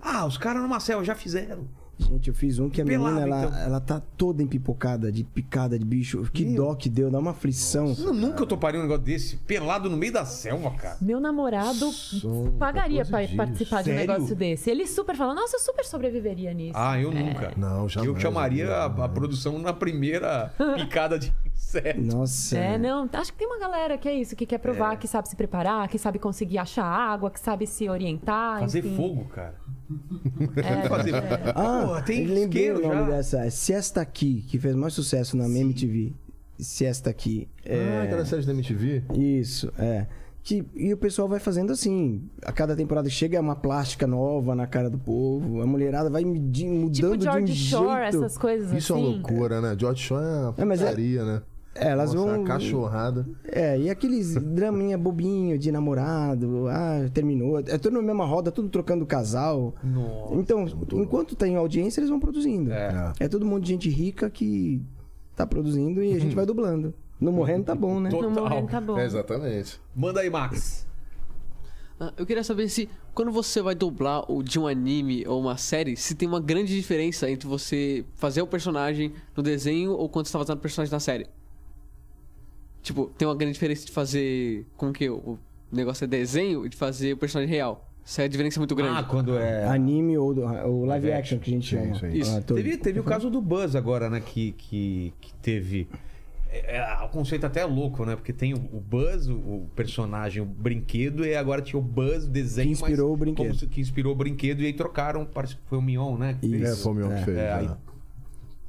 Ah, 0.00 0.26
os 0.26 0.36
caras 0.38 0.62
numa 0.62 0.80
selva 0.80 1.04
já 1.04 1.14
fizeram. 1.14 1.68
Gente, 1.96 2.26
eu 2.26 2.34
fiz 2.34 2.58
um 2.58 2.68
que 2.68 2.82
a 2.82 2.84
Pelado, 2.84 3.14
menina, 3.14 3.36
ela, 3.36 3.46
então. 3.46 3.58
ela 3.60 3.80
tá 3.80 4.02
toda 4.16 4.42
empipocada, 4.42 5.12
de 5.12 5.22
picada 5.22 5.78
de 5.78 5.84
bicho. 5.84 6.22
Que 6.32 6.44
dó 6.44 6.74
que 6.74 6.88
deu, 6.88 7.08
dá 7.08 7.20
uma 7.20 7.30
aflição. 7.30 7.94
Eu 7.96 8.12
nunca 8.12 8.42
eu 8.42 8.46
toparia 8.48 8.80
um 8.80 8.82
negócio 8.82 9.04
desse. 9.04 9.36
Pelado 9.36 9.88
no 9.88 9.96
meio 9.96 10.12
da 10.12 10.24
selva, 10.24 10.72
cara. 10.72 10.96
Meu 11.00 11.20
namorado 11.20 11.88
pagaria 12.58 13.04
pra 13.04 13.20
participar 13.36 13.82
de 13.82 13.90
um 13.90 13.94
Sério? 13.94 14.12
negócio 14.12 14.34
desse. 14.34 14.70
Ele 14.70 14.86
super 14.86 15.14
fala, 15.16 15.34
nossa, 15.34 15.56
eu 15.56 15.60
super 15.60 15.84
sobreviveria 15.84 16.52
nisso. 16.52 16.72
Ah, 16.74 16.98
eu 16.98 17.12
nunca. 17.12 17.52
Não, 17.56 17.88
jamais. 17.88 18.12
Eu 18.12 18.20
chamaria 18.20 18.68
a, 18.68 18.86
a 18.86 19.08
produção 19.08 19.58
na 19.60 19.72
primeira 19.72 20.52
picada 20.76 21.16
de 21.18 21.32
inseto. 21.56 22.00
Nossa. 22.00 22.58
É, 22.58 22.78
não, 22.78 23.08
acho 23.12 23.32
que 23.32 23.38
tem 23.38 23.46
uma 23.46 23.58
galera 23.58 23.96
que 23.98 24.08
é 24.08 24.14
isso, 24.14 24.34
que 24.36 24.46
quer 24.46 24.58
provar, 24.58 24.96
que 24.98 25.06
sabe 25.08 25.28
se 25.28 25.36
preparar, 25.36 25.88
que 25.88 25.98
sabe 25.98 26.18
conseguir 26.18 26.58
achar 26.58 26.84
água, 26.84 27.30
que 27.30 27.40
sabe 27.40 27.66
se 27.66 27.88
orientar. 27.88 28.60
Fazer 28.60 28.80
enfim. 28.80 28.96
fogo, 28.96 29.24
cara. 29.26 29.54
É, 30.56 30.88
Fazer... 30.88 31.14
é. 31.14 31.52
Ah, 31.54 32.02
tem 32.04 32.26
lembrei 32.26 32.72
o 32.72 32.80
nome 32.80 32.94
já. 33.10 33.16
dessa. 33.16 33.44
É 33.44 33.50
Siesta 33.50 34.00
Aqui, 34.00 34.42
que 34.48 34.58
fez 34.58 34.74
mais 34.74 34.94
sucesso 34.94 35.36
na 35.36 35.46
MTV. 35.48 36.12
Siesta 36.58 37.10
Aqui. 37.10 37.48
É, 37.64 37.98
Ah, 38.00 38.02
aquela 38.04 38.24
série 38.24 38.44
da 38.46 38.52
MTV? 38.52 39.02
Isso, 39.14 39.72
é. 39.78 40.06
Que, 40.44 40.62
e 40.76 40.92
o 40.92 40.96
pessoal 40.98 41.26
vai 41.26 41.40
fazendo 41.40 41.72
assim. 41.72 42.22
A 42.44 42.52
cada 42.52 42.76
temporada 42.76 43.08
chega 43.08 43.40
uma 43.40 43.56
plástica 43.56 44.06
nova 44.06 44.54
na 44.54 44.66
cara 44.66 44.90
do 44.90 44.98
povo. 44.98 45.62
A 45.62 45.66
mulherada 45.66 46.10
vai 46.10 46.22
mudando 46.22 46.92
Tipo 46.92 47.16
de 47.16 47.26
um 47.26 47.32
George 47.32 47.54
Shore, 47.54 48.02
jeito. 48.02 48.16
essas 48.24 48.36
coisas 48.36 48.70
Isso 48.72 48.92
é 48.92 48.96
assim. 48.96 49.04
uma 49.06 49.12
loucura, 49.14 49.60
né? 49.62 49.74
George 49.78 50.02
Shore 50.02 50.22
é 50.22 50.26
uma 50.26 50.54
É, 50.58 50.74
é- 50.74 50.76
putaria, 50.76 51.24
né? 51.24 51.42
É, 51.76 51.88
elas 51.88 52.12
Nossa, 52.14 52.26
vão. 52.28 52.38
uma 52.40 52.46
cachorrada. 52.46 53.26
É, 53.50 53.76
e 53.80 53.88
aqueles 53.90 54.34
draminha 54.36 54.96
bobinho 54.98 55.58
de 55.58 55.72
namorado, 55.72 56.68
ah, 56.68 57.08
terminou. 57.12 57.58
É 57.58 57.78
tudo 57.78 57.94
na 57.94 58.02
mesma 58.02 58.24
roda, 58.26 58.52
tudo 58.52 58.68
trocando 58.68 59.04
casal. 59.06 59.74
Nossa. 59.82 60.34
Então, 60.34 60.66
enquanto 60.92 61.34
tem 61.34 61.56
audiência, 61.56 61.98
eles 62.00 62.10
vão 62.10 62.20
produzindo. 62.20 62.70
É. 62.70 63.12
É 63.18 63.28
todo 63.28 63.44
mundo 63.46 63.62
de 63.64 63.70
gente 63.70 63.88
rica 63.88 64.30
que 64.30 64.80
tá 65.34 65.44
produzindo 65.46 66.00
e 66.00 66.12
a 66.14 66.20
gente 66.20 66.36
vai 66.36 66.46
dublando. 66.46 66.94
Não 67.24 67.32
morrendo 67.32 67.64
tá 67.64 67.74
bom, 67.74 67.98
né? 68.00 68.10
Total. 68.10 68.30
No 68.30 68.40
morrendo 68.40 68.68
tá 68.68 68.80
bom. 68.80 68.98
É, 68.98 69.04
exatamente. 69.04 69.80
Manda 69.94 70.20
aí, 70.20 70.28
Max. 70.30 70.86
Ah, 71.98 72.12
Eu 72.16 72.26
queria 72.26 72.42
saber 72.44 72.68
se 72.68 72.88
quando 73.14 73.30
você 73.30 73.62
vai 73.62 73.74
dublar 73.74 74.30
o 74.30 74.42
de 74.42 74.58
um 74.58 74.66
anime 74.66 75.24
ou 75.26 75.40
uma 75.40 75.56
série, 75.56 75.96
se 75.96 76.14
tem 76.14 76.28
uma 76.28 76.40
grande 76.40 76.74
diferença 76.74 77.30
entre 77.30 77.46
você 77.48 78.04
fazer 78.16 78.42
o 78.42 78.46
personagem 78.46 79.12
no 79.36 79.42
desenho 79.42 79.92
ou 79.92 80.08
quando 80.08 80.26
você 80.26 80.32
tá 80.32 80.38
fazendo 80.40 80.56
o 80.58 80.60
personagem 80.60 80.92
na 80.92 81.00
série. 81.00 81.26
Tipo, 82.82 83.06
tem 83.16 83.26
uma 83.26 83.34
grande 83.34 83.54
diferença 83.54 83.86
de 83.86 83.92
fazer 83.92 84.66
com 84.76 84.92
que 84.92 85.08
o 85.08 85.38
negócio 85.72 86.04
é 86.04 86.06
desenho 86.06 86.66
e 86.66 86.68
de 86.68 86.76
fazer 86.76 87.14
o 87.14 87.16
personagem 87.16 87.52
real. 87.54 87.88
Isso 88.04 88.20
é 88.20 88.24
a 88.24 88.28
diferença 88.28 88.60
muito 88.60 88.74
grande. 88.74 88.98
Ah, 88.98 89.02
quando 89.02 89.38
é. 89.38 89.64
Anime 89.66 90.18
ou, 90.18 90.34
do- 90.34 90.42
ou 90.42 90.84
live 90.84 91.10
action 91.10 91.38
que 91.38 91.50
a 91.50 91.54
gente 91.54 91.66
chama. 91.66 91.98
sim. 91.98 92.08
Isso. 92.12 92.36
Ah, 92.36 92.42
Teve, 92.42 92.76
teve 92.76 93.00
o 93.00 93.04
caso 93.04 93.30
do 93.30 93.40
Buzz 93.40 93.74
agora, 93.74 94.10
né? 94.10 94.20
Que, 94.20 94.52
que, 94.52 95.14
que 95.20 95.32
teve. 95.34 95.88
É, 96.56 96.76
é, 96.76 97.04
o 97.04 97.08
conceito 97.08 97.44
até 97.44 97.60
é 97.60 97.64
louco, 97.64 98.04
né? 98.04 98.14
Porque 98.14 98.32
tem 98.32 98.54
o, 98.54 98.56
o 98.56 98.80
Buzz, 98.80 99.26
o, 99.28 99.34
o 99.34 99.70
personagem, 99.74 100.40
o 100.40 100.46
brinquedo, 100.46 101.24
e 101.26 101.34
agora 101.34 101.60
tinha 101.60 101.78
o 101.78 101.82
Buzz, 101.82 102.26
o 102.26 102.30
desenho. 102.30 102.68
Que 102.68 102.72
inspirou 102.74 103.08
mas 103.10 103.16
o 103.16 103.16
brinquedo. 103.18 103.46
como 103.48 103.58
se- 103.58 103.66
que 103.66 103.80
inspirou 103.80 104.12
o 104.12 104.16
brinquedo, 104.16 104.62
e 104.62 104.66
aí 104.66 104.72
trocaram, 104.72 105.24
parece 105.26 105.56
que 105.56 105.62
foi 105.66 105.78
o 105.78 105.82
Mion, 105.82 106.16
né? 106.16 106.36
que 106.40 106.46
Isso. 106.46 106.56
fez. 106.58 106.70
É, 106.78 106.82
foi 106.82 106.92
o 106.92 106.94
meu 106.94 107.08
que 107.08 107.14
É. 107.14 107.24
fez. 107.24 107.36
É, 107.38 107.52
aí 107.52 107.68
né? 107.68 107.76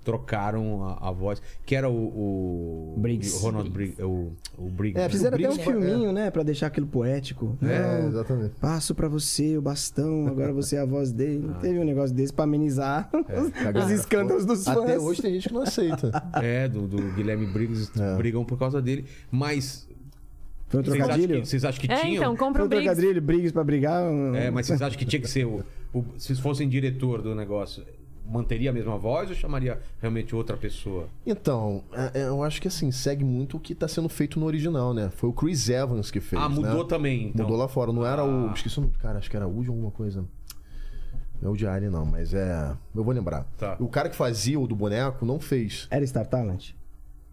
Trocaram 0.05 0.85
a, 0.85 1.09
a 1.09 1.11
voz, 1.11 1.41
que 1.65 1.75
era 1.75 1.89
o. 1.89 2.93
o 2.95 2.99
Briggs. 2.99 3.35
o 3.35 3.39
Ronald 3.39 3.69
Briggs. 3.69 4.01
O, 4.01 4.31
o 4.57 4.69
Briggs. 4.69 5.01
É, 5.03 5.09
Fizeram 5.09 5.35
até 5.35 5.49
um 5.49 5.53
Briggs 5.55 5.69
filminho, 5.71 6.11
né? 6.13 6.31
Pra 6.31 6.43
deixar 6.43 6.67
aquilo 6.67 6.87
poético. 6.87 7.57
É, 7.61 8.01
Não, 8.01 8.07
exatamente. 8.09 8.53
Passo 8.61 8.93
pra 8.95 9.07
você 9.07 9.57
o 9.57 9.61
bastão, 9.61 10.27
agora 10.27 10.53
você 10.53 10.75
é 10.75 10.79
a 10.81 10.85
voz 10.85 11.11
dele. 11.11 11.39
Não 11.47 11.55
teve 11.55 11.79
um 11.79 11.83
negócio 11.83 12.15
desse 12.15 12.31
pra 12.31 12.43
amenizar 12.45 13.09
os 13.83 13.91
escândalos 13.91 14.45
dos 14.45 14.63
fãs. 14.63 14.77
Até 14.77 14.99
hoje 14.99 15.21
tem 15.21 15.33
gente 15.33 15.47
que 15.49 15.53
não 15.53 15.63
aceita. 15.63 16.11
É, 16.41 16.67
do, 16.69 16.87
do 16.87 16.97
Guilherme 17.13 17.47
Briggs, 17.47 17.91
É. 17.99 18.15
brigam 18.15 18.45
por 18.45 18.57
causa 18.59 18.81
dele. 18.81 19.05
Mas. 19.31 19.87
Foi 20.67 20.79
um 20.79 20.83
Vocês 20.83 20.95
acham, 20.95 21.07
trocadilho? 21.13 21.41
que, 21.41 21.47
vocês 21.47 21.65
acham 21.65 21.81
que 21.81 21.91
É, 21.91 21.95
tinham? 22.01 22.15
então, 22.23 22.35
compra 22.35 22.63
um 22.63 22.67
Briggs. 22.67 22.91
trocadilho, 22.95 23.21
brigas 23.21 23.51
pra 23.51 23.63
brigar. 23.63 24.03
É, 24.35 24.49
mas 24.49 24.65
vocês 24.65 24.81
acham 24.81 24.97
que 24.97 25.05
tinha 25.05 25.21
que 25.21 25.29
ser 25.29 25.45
o, 25.45 25.63
o- 25.93 26.03
Se 26.17 26.33
fossem 26.35 26.67
diretor 26.67 27.21
do 27.21 27.35
negócio, 27.35 27.83
manteria 28.27 28.69
a 28.69 28.73
mesma 28.73 28.97
voz 28.97 29.29
ou 29.29 29.35
chamaria 29.35 29.79
realmente 30.01 30.35
outra 30.35 30.57
pessoa? 30.57 31.07
Então, 31.25 31.83
é- 31.93 32.21
é, 32.21 32.27
eu 32.27 32.41
acho 32.43 32.61
que 32.61 32.67
assim, 32.67 32.91
segue 32.91 33.23
muito 33.23 33.57
o 33.57 33.59
que 33.59 33.75
tá 33.75 33.87
sendo 33.87 34.09
feito 34.09 34.39
no 34.39 34.45
original, 34.45 34.93
né? 34.93 35.09
Foi 35.15 35.29
o 35.29 35.33
Chris 35.33 35.69
Evans 35.69 36.09
que 36.11 36.19
fez. 36.19 36.41
ah, 36.41 36.49
mudou 36.49 36.83
né? 36.83 36.89
também. 36.89 37.27
Então. 37.27 37.45
Mudou 37.45 37.57
lá 37.59 37.67
fora. 37.67 37.91
Não 37.93 38.05
era 38.05 38.23
o. 38.23 38.49
Ah. 38.49 38.53
Esqueci 38.55 38.77
o 38.77 38.81
nome 38.81 38.93
do 38.93 38.99
cara, 38.99 39.17
acho 39.19 39.29
que 39.29 39.35
era 39.37 39.47
Woody 39.47 39.69
ou 39.69 39.75
alguma 39.75 39.91
coisa. 39.91 40.25
Não 41.41 41.49
é 41.49 41.53
o 41.53 41.57
de 41.57 41.67
Alien, 41.67 41.91
não, 41.91 42.05
mas 42.05 42.33
é. 42.33 42.71
Eu 42.95 43.03
vou 43.03 43.13
lembrar. 43.13 43.45
Tá. 43.57 43.75
O 43.79 43.87
cara 43.87 44.09
que 44.09 44.15
fazia 44.15 44.59
o 44.59 44.65
do 44.67 44.75
boneco 44.75 45.25
não 45.25 45.39
fez. 45.39 45.87
Era 45.91 46.05
Star 46.07 46.25
Talent? 46.25 46.71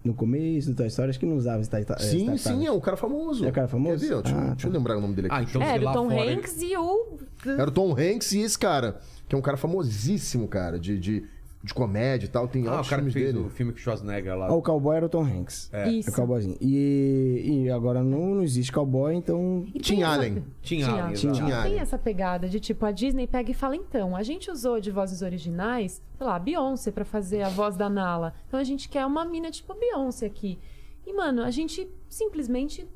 No 0.04 0.12
começo 0.12 0.70
do 0.70 0.74
Toy 0.76 0.88
Story, 0.88 1.10
acho 1.10 1.20
que 1.20 1.24
não 1.26 1.36
usava 1.36 1.62
Star, 1.62 1.80
Star 1.82 2.00
sim, 2.00 2.24
Star 2.24 2.38
sim, 2.38 2.44
Talent. 2.50 2.66
é 2.66 2.72
um 2.72 2.80
cara 2.80 2.96
famoso. 2.96 3.44
É 3.46 3.48
um 3.48 3.52
cara 3.52 3.68
famoso? 3.68 4.00
Quer 4.00 4.14
ver? 4.16 4.22
Deixa, 4.22 4.36
eu- 4.36 4.40
Ah, 4.42 4.50
deixa 4.50 4.66
eu 4.66 4.72
tá. 4.72 4.76
lembrar 4.78 4.98
o 4.98 5.00
nome 5.00 5.14
dele 5.14 5.28
aqui. 5.28 5.36
Ah, 5.36 5.42
então 5.44 5.62
É, 5.62 5.74
era 5.76 5.88
o 5.88 5.92
Tom 5.92 6.10
fora- 6.10 6.30
Hanks 6.32 6.60
e 6.60 6.76
o. 6.76 7.18
Era 7.46 7.68
o 7.68 7.70
Tom 7.70 7.92
Hanks 7.92 8.32
e 8.32 8.40
esse 8.40 8.58
cara, 8.58 9.00
que 9.32 9.34
é 9.34 9.38
um 9.38 9.40
cara 9.42 9.56
famosíssimo, 9.56 10.46
cara, 10.46 10.78
de, 10.78 10.98
de, 10.98 11.24
de 11.64 11.72
comédia 11.72 12.26
e 12.26 12.28
tal. 12.28 12.46
Tem 12.46 12.66
Ah, 12.68 12.82
o 12.82 12.84
cara 12.86 13.00
que 13.02 13.10
fez 13.10 13.32
dele. 13.32 13.38
o 13.38 13.48
filme 13.48 13.72
com 13.72 13.78
o 13.78 13.80
Schwarzenegger 13.80 14.36
lá. 14.36 14.48
Ah, 14.48 14.52
o 14.54 14.60
cowboy 14.60 14.94
era 14.94 15.06
o 15.06 15.08
Tom 15.08 15.24
Hanks. 15.24 15.70
É. 15.72 15.88
Isso. 15.90 16.10
É 16.10 16.12
o 16.12 16.16
cowboyzinho. 16.16 16.58
E, 16.60 17.62
e 17.64 17.70
agora 17.70 18.02
não, 18.02 18.34
não 18.34 18.42
existe 18.42 18.70
cowboy, 18.70 19.14
então. 19.14 19.64
E 19.74 19.80
Tim 19.80 19.94
tem 19.94 20.02
essa- 20.04 20.12
Allen. 20.12 20.44
Tim 20.60 20.82
Allen, 20.82 21.00
Allen. 21.00 21.14
Tim 21.14 21.28
Allen. 21.50 21.70
Tem 21.70 21.80
essa 21.80 21.96
pegada 21.96 22.46
de 22.46 22.60
tipo, 22.60 22.84
a 22.84 22.92
Disney 22.92 23.26
pega 23.26 23.50
e 23.50 23.54
fala, 23.54 23.74
então, 23.74 24.14
a 24.14 24.22
gente 24.22 24.50
usou 24.50 24.78
de 24.78 24.90
vozes 24.90 25.22
originais, 25.22 26.02
sei 26.18 26.26
lá, 26.26 26.36
a 26.36 26.38
Beyoncé 26.38 26.90
pra 26.90 27.06
fazer 27.06 27.40
a 27.40 27.48
voz 27.48 27.74
da 27.74 27.88
Nala. 27.88 28.34
Então 28.48 28.60
a 28.60 28.64
gente 28.64 28.86
quer 28.86 29.06
uma 29.06 29.24
mina 29.24 29.50
tipo 29.50 29.72
a 29.72 29.76
Beyoncé 29.76 30.26
aqui. 30.26 30.58
E, 31.06 31.12
mano, 31.14 31.42
a 31.42 31.50
gente 31.50 31.88
simplesmente, 32.06 32.86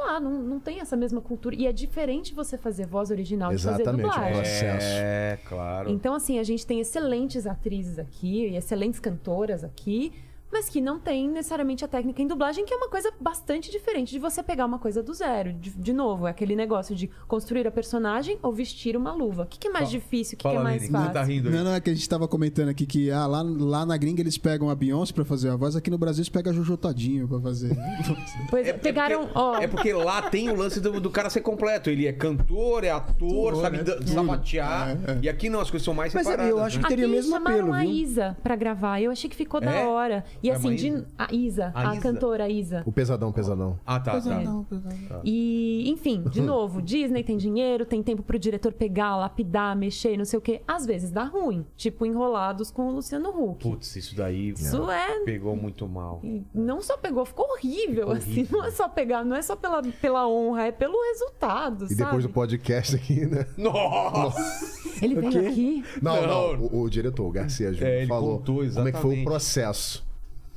lá, 0.00 0.20
não, 0.20 0.30
não 0.42 0.60
tem 0.60 0.80
essa 0.80 0.96
mesma 0.96 1.20
cultura. 1.20 1.54
E 1.54 1.66
é 1.66 1.72
diferente 1.72 2.34
você 2.34 2.56
fazer 2.58 2.86
voz 2.86 3.10
original 3.10 3.50
de 3.54 3.62
fazer 3.62 3.82
Exatamente, 3.82 4.06
dublagem. 4.08 4.32
processo. 4.34 4.86
É, 4.86 5.38
claro. 5.46 5.90
Então, 5.90 6.14
assim, 6.14 6.38
a 6.38 6.42
gente 6.42 6.66
tem 6.66 6.80
excelentes 6.80 7.46
atrizes 7.46 7.98
aqui 7.98 8.48
e 8.48 8.56
excelentes 8.56 9.00
cantoras 9.00 9.64
aqui, 9.64 10.12
mas 10.54 10.68
que 10.68 10.80
não 10.80 10.98
tem 10.98 11.28
necessariamente 11.28 11.84
a 11.84 11.88
técnica 11.88 12.22
em 12.22 12.26
dublagem, 12.26 12.64
que 12.64 12.72
é 12.72 12.76
uma 12.76 12.88
coisa 12.88 13.12
bastante 13.20 13.70
diferente 13.70 14.10
de 14.12 14.18
você 14.18 14.42
pegar 14.42 14.64
uma 14.66 14.78
coisa 14.78 15.02
do 15.02 15.12
zero. 15.12 15.52
De, 15.52 15.70
de 15.70 15.92
novo, 15.92 16.26
é 16.26 16.30
aquele 16.30 16.54
negócio 16.56 16.94
de 16.94 17.10
construir 17.28 17.66
a 17.66 17.70
personagem 17.70 18.38
ou 18.42 18.52
vestir 18.52 18.96
uma 18.96 19.12
luva. 19.12 19.42
O 19.42 19.46
que, 19.46 19.58
que 19.58 19.68
é 19.68 19.70
mais 19.70 19.88
Fala- 19.90 20.00
difícil? 20.00 20.36
O 20.36 20.38
que, 20.38 20.48
que 20.48 20.56
é 20.56 20.60
mais 20.60 20.82
que 20.82 20.86
você 20.88 20.92
fácil? 20.92 21.12
tá 21.12 21.22
rindo 21.24 21.48
aí. 21.48 21.54
Não, 21.54 21.64
não, 21.64 21.74
é 21.74 21.80
que 21.80 21.90
a 21.90 21.94
gente 21.94 22.08
tava 22.08 22.28
comentando 22.28 22.68
aqui 22.68 22.86
que 22.86 23.10
ah, 23.10 23.26
lá, 23.26 23.42
lá 23.42 23.84
na 23.84 23.96
gringa 23.96 24.20
eles 24.22 24.38
pegam 24.38 24.70
a 24.70 24.74
Beyoncé 24.74 25.12
pra 25.12 25.24
fazer 25.24 25.50
a 25.50 25.56
voz, 25.56 25.74
aqui 25.76 25.90
no 25.90 25.98
Brasil 25.98 26.20
eles 26.22 26.28
pegam 26.28 26.52
a 26.52 26.54
Jojo 26.54 26.76
Todinho 26.76 27.26
pra 27.28 27.40
fazer. 27.40 27.76
Pois, 28.50 28.70
pegaram. 28.74 29.20
porque, 29.26 29.38
ó, 29.38 29.56
é 29.58 29.66
porque 29.66 29.92
lá 29.92 30.22
tem 30.22 30.48
o 30.50 30.54
lance 30.56 30.80
do, 30.80 31.00
do 31.00 31.10
cara 31.10 31.28
ser 31.30 31.40
completo. 31.40 31.90
Ele 31.90 32.06
é 32.06 32.12
cantor, 32.12 32.84
é 32.84 32.90
ator, 32.90 33.48
Ator, 33.48 33.62
sabe 33.62 33.76
né? 33.78 33.82
Tudo. 33.84 34.08
sabatear. 34.08 34.90
É, 35.06 35.10
é. 35.12 35.18
E 35.22 35.28
aqui 35.28 35.48
não, 35.48 35.60
as 35.60 35.70
coisas 35.70 35.84
são 35.84 35.94
mais 35.94 36.14
Mas 36.14 36.24
separadas. 36.26 36.50
eu 36.50 36.62
acho 36.62 36.76
né? 36.76 36.82
que 36.82 36.88
teria 36.88 37.04
o 37.06 37.08
Aqui 37.08 37.16
mesmo 37.16 37.32
chamaram 37.32 37.56
apelo, 37.58 37.72
a 37.74 37.80
viu? 37.80 37.90
Isa 37.90 38.36
pra 38.42 38.54
gravar. 38.56 39.00
Eu 39.00 39.10
achei 39.10 39.28
que 39.28 39.36
ficou 39.36 39.60
da 39.60 39.72
É? 39.72 39.86
hora. 39.86 40.24
E 40.44 40.48
Foi 40.48 40.72
a 40.72 40.74
assim, 40.74 40.74
de, 40.76 41.04
a 41.16 41.34
Isa, 41.34 41.72
A 41.74 41.88
a, 41.88 41.92
Isa? 41.94 42.02
cantora 42.02 42.48
Isa. 42.50 42.82
O 42.84 42.92
pesadão, 42.92 43.32
pesadão. 43.32 43.80
Ah, 43.86 43.98
tá, 43.98 44.20
tá. 44.20 45.20
E, 45.24 45.88
enfim, 45.88 46.22
de 46.30 46.40
novo, 46.42 46.82
Disney 46.82 47.24
tem 47.24 47.38
dinheiro, 47.38 47.86
tem 47.86 48.02
tempo 48.02 48.22
pro 48.22 48.38
diretor 48.38 48.74
pegar, 48.74 49.16
lapidar, 49.16 49.74
mexer, 49.74 50.18
não 50.18 50.26
sei 50.26 50.38
o 50.38 50.42
quê. 50.42 50.60
Às 50.68 50.84
vezes 50.84 51.10
dá 51.10 51.24
ruim. 51.24 51.64
Tipo, 51.78 52.04
enrolados 52.04 52.70
com 52.70 52.88
o 52.88 52.94
Luciano 52.94 53.30
Huck. 53.30 53.62
Putz, 53.62 53.96
isso 53.96 54.14
daí 54.14 54.50
Isso 54.50 54.90
é. 54.90 55.20
pegou 55.20 55.56
muito 55.56 55.88
mal. 55.88 56.20
Não 56.52 56.82
só 56.82 56.98
pegou, 56.98 57.24
ficou 57.24 57.46
horrível, 57.52 58.10
assim. 58.10 58.46
Não 58.52 58.64
é 58.66 58.70
só 58.70 58.86
pegar, 58.86 59.24
não 59.24 59.34
é 59.36 59.40
só 59.40 59.56
pela, 59.56 59.82
pela 59.82 60.28
honra, 60.28 60.66
é 60.66 60.72
pelo 60.72 61.00
resultado, 61.10 61.86
E 61.86 61.94
sabe? 61.94 62.04
depois 62.04 62.22
do 62.24 62.28
podcast 62.30 62.94
aqui, 62.96 63.24
né? 63.24 63.46
Nossa! 63.56 64.84
Ele 65.02 65.14
veio 65.14 65.48
aqui. 65.48 65.84
Não, 66.02 66.20
Não. 66.26 66.56
não. 66.58 66.66
O, 66.66 66.82
o 66.82 66.90
diretor, 66.90 67.26
o 67.26 67.30
Garcia 67.32 67.72
Júnior, 67.72 67.88
É, 67.88 67.98
ele 68.00 68.06
falou 68.08 68.38
contou 68.38 68.56
como 68.74 68.88
é 68.88 68.92
que 68.92 68.98
foi 68.98 69.20
o 69.22 69.24
processo. 69.24 70.03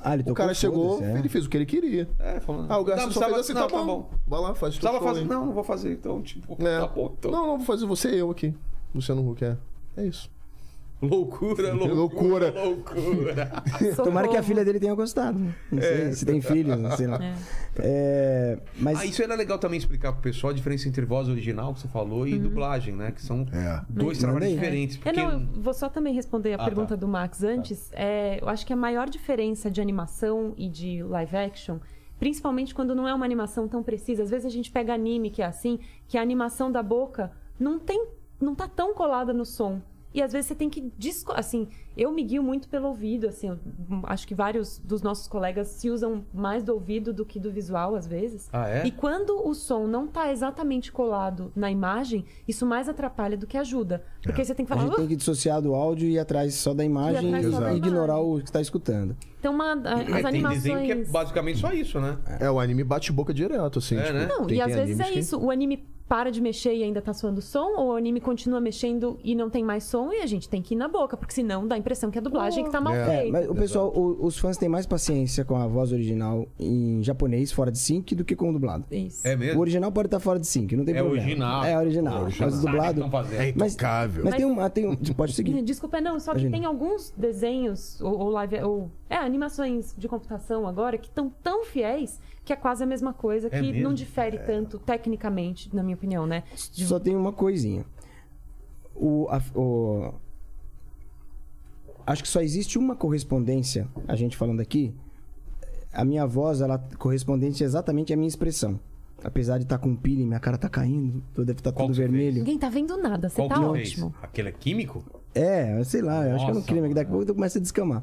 Ah, 0.00 0.14
ele 0.14 0.30
O 0.30 0.34
cara 0.34 0.54
chegou, 0.54 1.02
é. 1.02 1.18
ele 1.18 1.28
fez 1.28 1.44
o 1.46 1.48
que 1.50 1.56
ele 1.56 1.66
queria. 1.66 2.08
É, 2.20 2.38
falando. 2.40 2.70
Ah, 2.70 2.78
o 2.78 2.84
Garcia 2.84 3.06
Não, 3.06 3.12
só 3.12 3.20
precisava- 3.20 3.34
fez 3.34 3.40
assim, 3.50 3.52
não, 3.54 3.66
tá, 3.66 3.84
bom. 3.84 4.10
Vai 4.26 4.40
lá, 4.40 4.54
faz 4.54 4.74
tudo. 4.74 4.80
Precisava 4.88 5.00
fazer. 5.00 5.24
Não, 5.26 5.46
não 5.46 5.52
vou 5.52 5.64
fazer. 5.64 5.92
Então, 5.92 6.22
tipo, 6.22 6.56
É. 6.64 6.80
tá 6.80 6.86
bom. 6.86 7.14
Então. 7.18 7.30
Não, 7.30 7.46
não, 7.46 7.56
vou 7.58 7.66
fazer 7.66 7.84
você 7.86 8.10
e 8.14 8.18
eu 8.18 8.30
aqui. 8.30 8.54
Luciano 8.94 9.28
Huck, 9.28 9.44
é. 9.44 9.56
É 9.96 10.04
isso. 10.06 10.30
Loucura, 11.02 11.72
loucura. 11.72 11.94
Loucura. 11.94 12.54
Loucura. 12.64 13.62
Tomara 13.96 14.26
que 14.26 14.36
a 14.36 14.42
filha 14.42 14.64
dele 14.64 14.80
tenha 14.80 14.94
gostado. 14.94 15.38
Não 15.70 15.80
sei 15.80 16.12
se 16.12 16.26
tem 16.26 16.40
filho, 16.40 16.74
não 16.76 16.90
sei 16.96 17.06
lá. 17.06 17.20
É, 17.78 18.58
mas 18.78 18.98
Ah, 19.00 19.06
isso 19.06 19.22
era 19.22 19.34
legal 19.36 19.58
também 19.58 19.78
explicar 19.78 20.12
pro 20.12 20.22
pessoal 20.22 20.52
a 20.52 20.54
diferença 20.56 20.88
entre 20.88 21.04
voz 21.04 21.28
original, 21.28 21.72
que 21.74 21.80
você 21.80 21.88
falou, 21.88 22.26
e 22.26 22.36
dublagem, 22.38 22.94
né? 22.94 23.12
Que 23.12 23.22
são 23.22 23.46
É. 23.52 23.80
dois 23.88 24.18
trabalhos 24.18 24.48
aí. 24.48 24.54
diferentes. 24.54 24.96
É, 24.96 25.00
Porque... 25.00 25.20
não, 25.22 25.32
eu 25.32 25.46
vou 25.62 25.72
só 25.72 25.88
também 25.88 26.12
responder 26.14 26.54
a 26.54 26.56
Ah, 26.56 26.64
pergunta 26.64 26.88
tá. 26.88 26.96
do 26.96 27.06
Max 27.06 27.42
antes. 27.44 27.90
É, 27.92 28.42
eu 28.42 28.48
acho 28.48 28.66
que 28.66 28.72
a 28.72 28.76
maior 28.76 29.08
diferença 29.08 29.70
de 29.70 29.80
animação 29.80 30.52
e 30.56 30.68
de 30.68 31.02
live 31.04 31.36
action, 31.36 31.78
principalmente 32.18 32.74
quando 32.74 32.94
não 32.94 33.06
é 33.06 33.14
uma 33.14 33.24
animação 33.24 33.68
tão 33.68 33.82
precisa, 33.84 34.24
às 34.24 34.30
vezes 34.30 34.46
a 34.46 34.50
gente 34.50 34.70
pega 34.72 34.92
anime 34.94 35.30
que 35.30 35.42
é 35.42 35.46
assim, 35.46 35.78
que 36.08 36.18
a 36.18 36.22
animação 36.22 36.72
da 36.72 36.82
boca 36.82 37.30
não 37.58 37.78
tem, 37.78 38.04
não 38.40 38.54
tá 38.54 38.66
tão 38.66 38.94
colada 38.94 39.32
no 39.32 39.44
som. 39.44 39.80
E 40.18 40.22
às 40.22 40.32
vezes 40.32 40.48
você 40.48 40.54
tem 40.56 40.68
que 40.68 40.92
disco, 40.98 41.32
assim, 41.32 41.68
eu 41.96 42.10
me 42.10 42.24
guio 42.24 42.42
muito 42.42 42.68
pelo 42.68 42.88
ouvido, 42.88 43.28
assim, 43.28 43.56
acho 44.02 44.26
que 44.26 44.34
vários 44.34 44.80
dos 44.80 45.00
nossos 45.00 45.28
colegas 45.28 45.68
se 45.68 45.88
usam 45.88 46.24
mais 46.34 46.64
do 46.64 46.74
ouvido 46.74 47.12
do 47.12 47.24
que 47.24 47.38
do 47.38 47.52
visual 47.52 47.94
às 47.94 48.04
vezes. 48.04 48.48
Ah, 48.52 48.68
é? 48.68 48.84
E 48.84 48.90
quando 48.90 49.46
o 49.48 49.54
som 49.54 49.86
não 49.86 50.08
tá 50.08 50.32
exatamente 50.32 50.90
colado 50.90 51.52
na 51.54 51.70
imagem, 51.70 52.24
isso 52.48 52.66
mais 52.66 52.88
atrapalha 52.88 53.36
do 53.36 53.46
que 53.46 53.56
ajuda. 53.56 54.02
Porque 54.20 54.44
você 54.44 54.56
tem 54.56 54.66
que 54.66 54.72
a 54.72 54.76
falar. 54.76 54.88
gente 54.88 54.96
tem 54.96 55.06
que 55.06 55.14
dissociar 55.14 55.62
do 55.62 55.72
áudio 55.72 56.08
e 56.08 56.14
ir 56.14 56.18
atrás 56.18 56.52
só 56.54 56.74
da 56.74 56.84
imagem 56.84 57.28
atrás 57.32 57.54
só 57.54 57.60
da 57.60 57.72
e 57.72 57.76
ignorar 57.76 58.14
imagem. 58.14 58.34
o 58.34 58.38
que 58.38 58.44
está 58.48 58.60
escutando. 58.60 59.16
Então, 59.38 59.54
uma, 59.54 59.72
a- 59.74 60.00
É, 60.00 60.02
as 60.02 60.22
tem 60.32 60.42
desenho 60.42 60.78
animações. 60.78 60.86
que 60.86 60.92
é 60.92 61.04
basicamente 61.04 61.58
só 61.60 61.72
isso, 61.72 62.00
né? 62.00 62.18
É, 62.40 62.50
o 62.50 62.58
anime 62.58 62.82
bate 62.82 63.12
boca 63.12 63.32
direto, 63.32 63.78
assim. 63.78 63.96
É, 63.96 64.02
tipo, 64.02 64.14
né? 64.14 64.26
Não, 64.26 64.46
tem- 64.48 64.56
e 64.58 64.60
às 64.60 64.74
vezes 64.74 64.98
é 64.98 65.04
que- 65.04 65.20
isso. 65.20 65.38
O 65.38 65.48
anime 65.48 65.86
para 66.08 66.30
de 66.32 66.40
mexer 66.40 66.74
e 66.74 66.82
ainda 66.82 67.02
tá 67.02 67.12
soando 67.12 67.42
som, 67.42 67.74
ou 67.76 67.88
o 67.88 67.96
anime 67.96 68.20
continua 68.20 68.60
mexendo 68.60 69.18
e 69.22 69.34
não 69.34 69.50
tem 69.50 69.62
mais 69.62 69.84
som, 69.84 70.10
e 70.12 70.22
a 70.22 70.26
gente 70.26 70.48
tem 70.48 70.62
que 70.62 70.74
ir 70.74 70.76
na 70.76 70.88
boca, 70.88 71.16
porque 71.16 71.34
senão 71.34 71.66
dá 71.66 71.74
a 71.74 71.78
impressão 71.78 72.10
que 72.10 72.18
a 72.18 72.22
dublagem 72.22 72.64
que 72.64 72.70
tá 72.70 72.80
mal 72.80 72.94
É, 72.94 73.04
feita. 73.04 73.32
Mas 73.32 73.48
o 73.50 73.54
pessoal, 73.54 73.92
o- 73.94 74.24
os 74.24 74.38
fãs 74.38 74.56
têm 74.56 74.68
mais 74.68 74.86
paciência 74.86 75.44
com 75.44 75.54
a 75.56 75.66
voz 75.66 75.92
original 75.92 76.46
em 76.58 77.02
japonês, 77.02 77.52
fora 77.52 77.70
de 77.70 77.78
sync, 77.78 78.14
do 78.14 78.24
que 78.24 78.34
com 78.34 78.48
o 78.50 78.52
dublado. 78.52 78.84
Isso. 78.90 79.26
É 79.28 79.34
O 79.34 79.38
mesmo? 79.38 79.60
original 79.60 79.92
pode 79.92 80.06
estar 80.06 80.18
fora 80.20 80.38
de 80.38 80.46
sync, 80.46 80.74
não 80.74 80.84
tem 80.84 80.94
É 80.94 80.98
problema. 81.00 81.24
original. 81.26 81.64
É 81.64 81.78
original. 81.78 82.22
Mas 82.24 82.34
o 82.34 82.38
Sabe 82.38 82.50
o 82.52 82.54
que 82.60 82.66
dublado. 82.66 83.02
É 83.34 83.52
Mas, 83.54 83.72
intocável. 83.74 84.24
mas 84.24 84.32
Mas- 84.32 84.42
tem 84.42 84.46
um. 84.46 84.68
Tem 84.70 84.86
um 84.88 84.96
pode 85.14 85.32
seguir. 85.34 85.62
Desculpa, 85.62 86.00
não, 86.00 86.18
só 86.18 86.32
que 86.32 86.38
Imagina. 86.40 86.56
tem 86.56 86.64
alguns 86.64 87.12
desenhos 87.16 88.00
ou, 88.00 88.18
ou 88.18 88.30
live 88.30 88.60
ou 88.62 88.90
é 89.10 89.16
animações 89.16 89.94
de 89.96 90.08
computação 90.08 90.66
agora 90.66 90.96
que 90.98 91.08
estão 91.08 91.30
tão 91.42 91.64
fiéis 91.64 92.18
que 92.48 92.52
é 92.54 92.56
quase 92.56 92.82
a 92.82 92.86
mesma 92.86 93.12
coisa, 93.12 93.46
É 93.48 93.50
que 93.50 93.60
mesmo? 93.60 93.82
não 93.82 93.92
difere 93.92 94.38
tanto 94.38 94.78
tecnicamente, 94.78 95.68
na 95.76 95.82
minha 95.82 95.94
opinião, 95.94 96.26
né? 96.26 96.44
De- 96.72 96.86
Só 96.86 96.98
tem 96.98 97.14
uma 97.14 97.30
coisinha. 97.30 97.84
O, 98.94 99.28
a- 99.30 99.42
o- 99.54 100.14
Acho 102.06 102.22
que 102.22 102.28
só 102.28 102.40
existe 102.40 102.78
uma 102.78 102.96
correspondência, 102.96 103.86
a 104.06 104.16
gente 104.16 104.34
falando 104.34 104.60
aqui. 104.60 104.94
A 105.92 106.06
minha 106.06 106.26
voz, 106.26 106.62
ela 106.62 106.78
correspondente 106.98 107.62
exatamente 107.62 108.14
à 108.14 108.16
minha 108.16 108.28
expressão. 108.28 108.80
Apesar 109.22 109.58
de 109.58 109.64
estar 109.64 109.76
com 109.76 109.94
peeling, 109.94 110.24
minha 110.26 110.40
cara 110.40 110.56
tá 110.56 110.70
caindo, 110.70 111.22
deve 111.36 111.52
estar 111.60 111.70
Qual 111.72 111.86
tudo 111.86 111.96
vermelho. 111.96 112.38
Ninguém 112.38 112.58
tá 112.58 112.70
vendo 112.70 112.96
nada, 112.96 113.28
você 113.28 113.36
Qual 113.36 113.48
tá 113.50 113.60
ótimo. 113.60 114.10
fez? 114.10 114.22
Aquele 114.24 114.48
é 114.48 114.52
químico? 114.52 115.04
É, 115.34 115.84
sei 115.84 116.00
lá, 116.00 116.26
eu 116.26 116.36
acho 116.36 116.46
que 116.46 116.50
é 116.50 116.54
um 116.54 116.62
crime, 116.62 116.88
que 116.88 116.94
daqui 116.94 117.10
a 117.10 117.12
pouco 117.14 117.34
começa 117.34 117.58
a 117.58 117.60
descamar. 117.60 118.02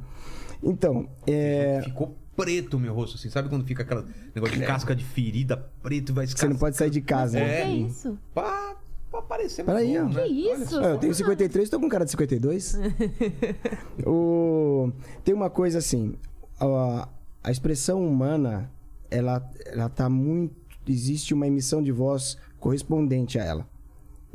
Então, 0.61 1.07
é, 1.25 1.81
Ficou 1.83 2.15
preto 2.35 2.79
meu 2.79 2.93
rosto, 2.93 3.15
assim. 3.15 3.29
Sabe 3.29 3.49
quando 3.49 3.65
fica 3.65 3.83
aquele 3.83 4.03
negócio 4.33 4.57
de 4.57 4.65
casca 4.65 4.95
de 4.95 5.03
ferida 5.03 5.57
preto 5.81 6.11
e 6.11 6.13
vai 6.13 6.27
você 6.27 6.47
não 6.47 6.57
pode 6.57 6.75
sair 6.75 6.89
de 6.89 7.01
casa. 7.01 7.39
Né? 7.39 7.61
É. 7.61 7.69
isso? 7.69 8.17
Pra, 8.33 8.75
pra 9.09 9.21
parecer 9.21 9.63
Peraí, 9.63 9.97
bom, 9.97 10.09
né? 10.09 10.23
Que 10.23 10.51
isso? 10.51 10.79
Ah, 10.79 10.89
eu 10.89 10.97
tenho 10.97 11.13
53, 11.13 11.69
tô 11.69 11.79
com 11.79 11.89
cara 11.89 12.05
de 12.05 12.11
52. 12.11 12.77
o... 14.05 14.91
Tem 15.23 15.33
uma 15.33 15.49
coisa 15.49 15.79
assim, 15.79 16.15
a, 16.59 17.07
a 17.43 17.51
expressão 17.51 18.05
humana, 18.05 18.71
ela, 19.09 19.47
ela 19.65 19.89
tá 19.89 20.09
muito... 20.09 20.65
Existe 20.87 21.33
uma 21.33 21.47
emissão 21.47 21.81
de 21.81 21.91
voz 21.91 22.37
correspondente 22.59 23.39
a 23.39 23.43
ela. 23.43 23.74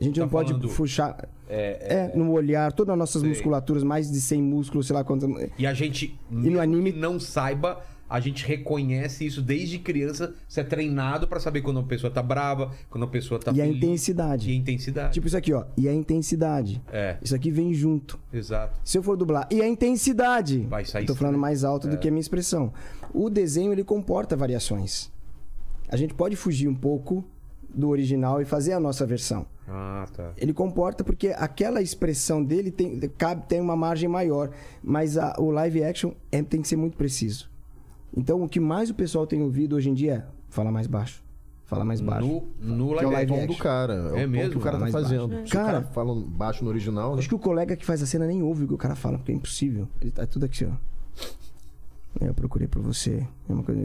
A 0.00 0.04
gente 0.04 0.14
Tá 0.16 0.22
não 0.22 0.28
pode 0.28 0.52
falando- 0.52 0.68
puxar... 0.70 1.28
É, 1.48 2.10
É, 2.12 2.16
no 2.16 2.30
olhar, 2.32 2.72
todas 2.72 2.92
as 2.92 2.98
nossas 2.98 3.20
Sei. 3.22 3.28
musculaturas, 3.30 3.82
mais 3.82 4.10
de 4.10 4.20
100 4.20 4.40
músculos, 4.42 4.86
sei 4.86 4.94
lá 4.94 5.02
quanto... 5.04 5.26
E 5.58 5.66
a 5.66 5.74
gente, 5.74 6.18
no 6.30 6.40
mesmo 6.42 6.60
anime- 6.60 6.92
que 6.92 6.98
não 6.98 7.18
saiba, 7.18 7.82
a 8.08 8.20
gente 8.20 8.46
reconhece 8.46 9.26
isso 9.26 9.42
desde 9.42 9.78
criança. 9.80 10.32
Você 10.48 10.60
é 10.60 10.64
treinado 10.64 11.26
pra 11.26 11.40
saber 11.40 11.60
quando 11.62 11.80
a 11.80 11.82
pessoa 11.82 12.10
tá 12.10 12.22
brava, 12.22 12.70
quando 12.88 13.02
a 13.04 13.06
pessoa 13.08 13.40
tá 13.40 13.50
E 13.52 13.60
a 13.60 13.64
feliz. 13.64 13.76
intensidade. 13.78 14.48
E 14.48 14.52
a 14.52 14.56
intensidade. 14.56 15.12
Tipo 15.14 15.26
isso 15.26 15.36
aqui, 15.36 15.52
ó. 15.52 15.64
E 15.76 15.88
a 15.88 15.92
intensidade. 15.92 16.80
É, 16.92 17.16
Isso 17.20 17.34
aqui 17.34 17.50
vem 17.50 17.74
junto. 17.74 18.18
exato. 18.32 18.78
Se 18.84 18.96
eu 18.96 19.02
for 19.02 19.16
dublar, 19.16 19.48
e 19.50 19.60
a 19.60 19.66
intensidade? 19.68 20.60
Vai 20.70 20.84
sair 20.84 21.02
Eu 21.02 21.06
Tô 21.08 21.14
falando 21.16 21.36
mais 21.38 21.64
alto 21.64 21.88
É. 21.88 21.90
do 21.90 21.98
que 21.98 22.06
a 22.06 22.10
minha 22.12 22.20
expressão. 22.20 22.72
O 23.12 23.28
desenho, 23.28 23.72
ele 23.72 23.82
comporta 23.84 24.36
variações. 24.36 25.10
A 25.88 25.96
gente 25.96 26.14
pode 26.14 26.36
fugir 26.36 26.68
um 26.68 26.74
pouco 26.76 27.24
do 27.74 27.88
original 27.88 28.40
e 28.40 28.44
fazer 28.44 28.72
a 28.72 28.80
nossa 28.80 29.04
versão. 29.06 29.46
Ah, 29.68 30.06
tá. 30.12 30.32
Ele 30.36 30.52
comporta 30.52 31.04
porque 31.04 31.28
aquela 31.28 31.80
expressão 31.80 32.42
dele 32.42 32.70
tem, 32.70 32.98
cabe, 33.16 33.46
tem 33.46 33.60
uma 33.60 33.76
margem 33.76 34.08
maior. 34.08 34.50
Mas 34.82 35.16
a- 35.16 35.36
o 35.38 35.50
live 35.50 35.84
action 35.84 36.12
é- 36.32 36.42
tem 36.42 36.60
que 36.60 36.68
ser 36.68 36.76
muito 36.76 36.96
preciso. 36.96 37.48
Então, 38.16 38.42
o 38.42 38.48
que 38.48 38.58
mais 38.58 38.90
o 38.90 38.94
pessoal 38.94 39.26
tem 39.26 39.40
ouvido 39.42 39.76
hoje 39.76 39.88
em 39.88 39.94
dia 39.94 40.14
é 40.14 40.24
fala 40.48 40.72
mais 40.72 40.86
baixo. 40.88 41.22
Fala 41.66 41.84
mais 41.84 42.00
baixo. 42.00 42.26
No, 42.60 42.88
no 42.88 42.96
Que 42.98 43.04
é 43.04 43.06
o 43.06 43.10
live 43.10 43.12
live 43.12 43.28
tom 43.32 43.46
do 43.46 43.52
action. 43.52 43.62
cara. 43.62 43.94
É, 44.16 44.22
É 44.22 44.26
o 44.26 44.28
mesmo? 44.28 44.50
que 44.50 44.58
o 44.58 44.60
cara 44.60 44.78
tá 44.80 44.86
fazendo. 44.88 45.28
baixo. 45.28 45.46
Se 45.46 45.52
o 45.52 45.56
cara 45.56 45.72
Cara- 45.72 45.82
fala 45.92 46.14
baixo 46.26 46.64
no 46.64 46.70
original, 46.70 47.12
né? 47.12 47.20
Acho 47.20 47.28
que 47.28 47.34
o 47.36 47.38
colega 47.38 47.76
que 47.76 47.86
faz 47.86 48.02
a 48.02 48.06
cena 48.06 48.26
nem 48.26 48.42
ouve 48.42 48.64
o 48.64 48.66
que 48.66 48.74
o 48.74 48.78
cara 48.78 48.96
fala, 48.96 49.18
porque 49.18 49.30
é 49.30 49.34
impossível. 49.36 49.86
Ele 50.00 50.10
tá 50.10 50.26
tudo 50.26 50.46
aqui, 50.46 50.64
ó. 50.64 50.72
Eu 52.20 52.34
procurei 52.34 52.66
por 52.66 52.82
você. 52.82 53.24
É 53.48 53.52
uma 53.52 53.62
coisa... 53.62 53.80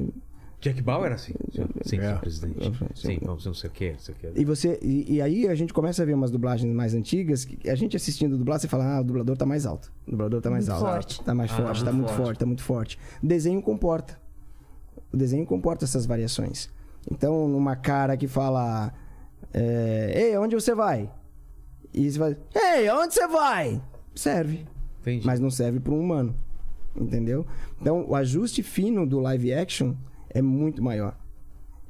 Jack 0.65 0.81
Bauer 0.81 1.05
era 1.05 1.15
assim. 1.15 1.33
Sim, 1.53 1.65
sim, 1.83 1.99
É. 1.99 2.15
presidente. 2.15 2.71
Sim, 2.95 3.19
vamos, 3.21 3.45
não 3.45 3.53
sei 3.53 3.69
o 3.69 3.73
que, 3.73 3.91
não 3.91 3.99
sei 3.99 4.15
o 4.15 4.17
que. 4.17 4.31
E 4.41 4.43
você 4.43 4.79
e, 4.81 5.15
e 5.15 5.21
aí 5.21 5.47
a 5.47 5.53
gente 5.53 5.71
começa 5.71 6.01
a 6.01 6.05
ver 6.05 6.13
umas 6.15 6.31
dublagens 6.31 6.73
mais 6.73 6.95
antigas, 6.95 7.45
que 7.45 7.69
a 7.69 7.75
gente 7.75 7.95
assistindo 7.95 8.35
dublado, 8.37 8.61
você 8.61 8.67
fala: 8.67 8.95
"Ah, 8.97 9.01
o 9.01 9.03
dublador 9.03 9.37
tá 9.37 9.45
mais 9.45 9.65
alto. 9.67 9.93
O 10.07 10.11
dublador 10.11 10.41
tá 10.41 10.49
mais 10.49 10.67
Muito 10.67 10.77
alto. 10.83 10.91
forte. 10.93 11.23
Tá 11.23 11.35
mais 11.35 11.51
Ah, 11.51 11.55
forte, 11.57 11.85
tá 11.85 11.91
muito 11.91 12.11
forte. 12.13 12.39
tá 12.39 12.45
muito 12.47 12.63
forte. 12.63 12.99
O 13.21 13.27
desenho 13.27 13.61
comporta. 13.61 14.19
O 15.13 15.17
desenho 15.17 15.45
comporta 15.45 15.85
essas 15.85 16.05
variações. 16.07 16.69
Então, 17.11 17.47
numa 17.47 17.75
cara 17.75 18.17
que 18.17 18.27
fala: 18.27 18.91
é, 19.53 20.29
"Ei, 20.31 20.37
onde 20.37 20.55
você 20.55 20.73
vai?" 20.73 21.11
E 21.93 22.11
você 22.11 22.17
vai: 22.17 22.37
"Ei, 22.55 22.89
onde 22.89 23.13
você 23.13 23.27
vai?" 23.27 23.81
Serve, 24.15 24.65
Entendi. 25.01 25.27
mas 25.27 25.39
não 25.39 25.51
serve 25.51 25.79
para 25.79 25.93
um 25.93 25.99
humano. 25.99 26.33
Entendeu? 26.99 27.45
Então, 27.79 28.05
o 28.07 28.15
ajuste 28.15 28.63
fino 28.63 29.05
do 29.05 29.19
live 29.19 29.53
action 29.53 29.93
é 30.35 30.41
muito 30.41 30.83
maior. 30.83 31.17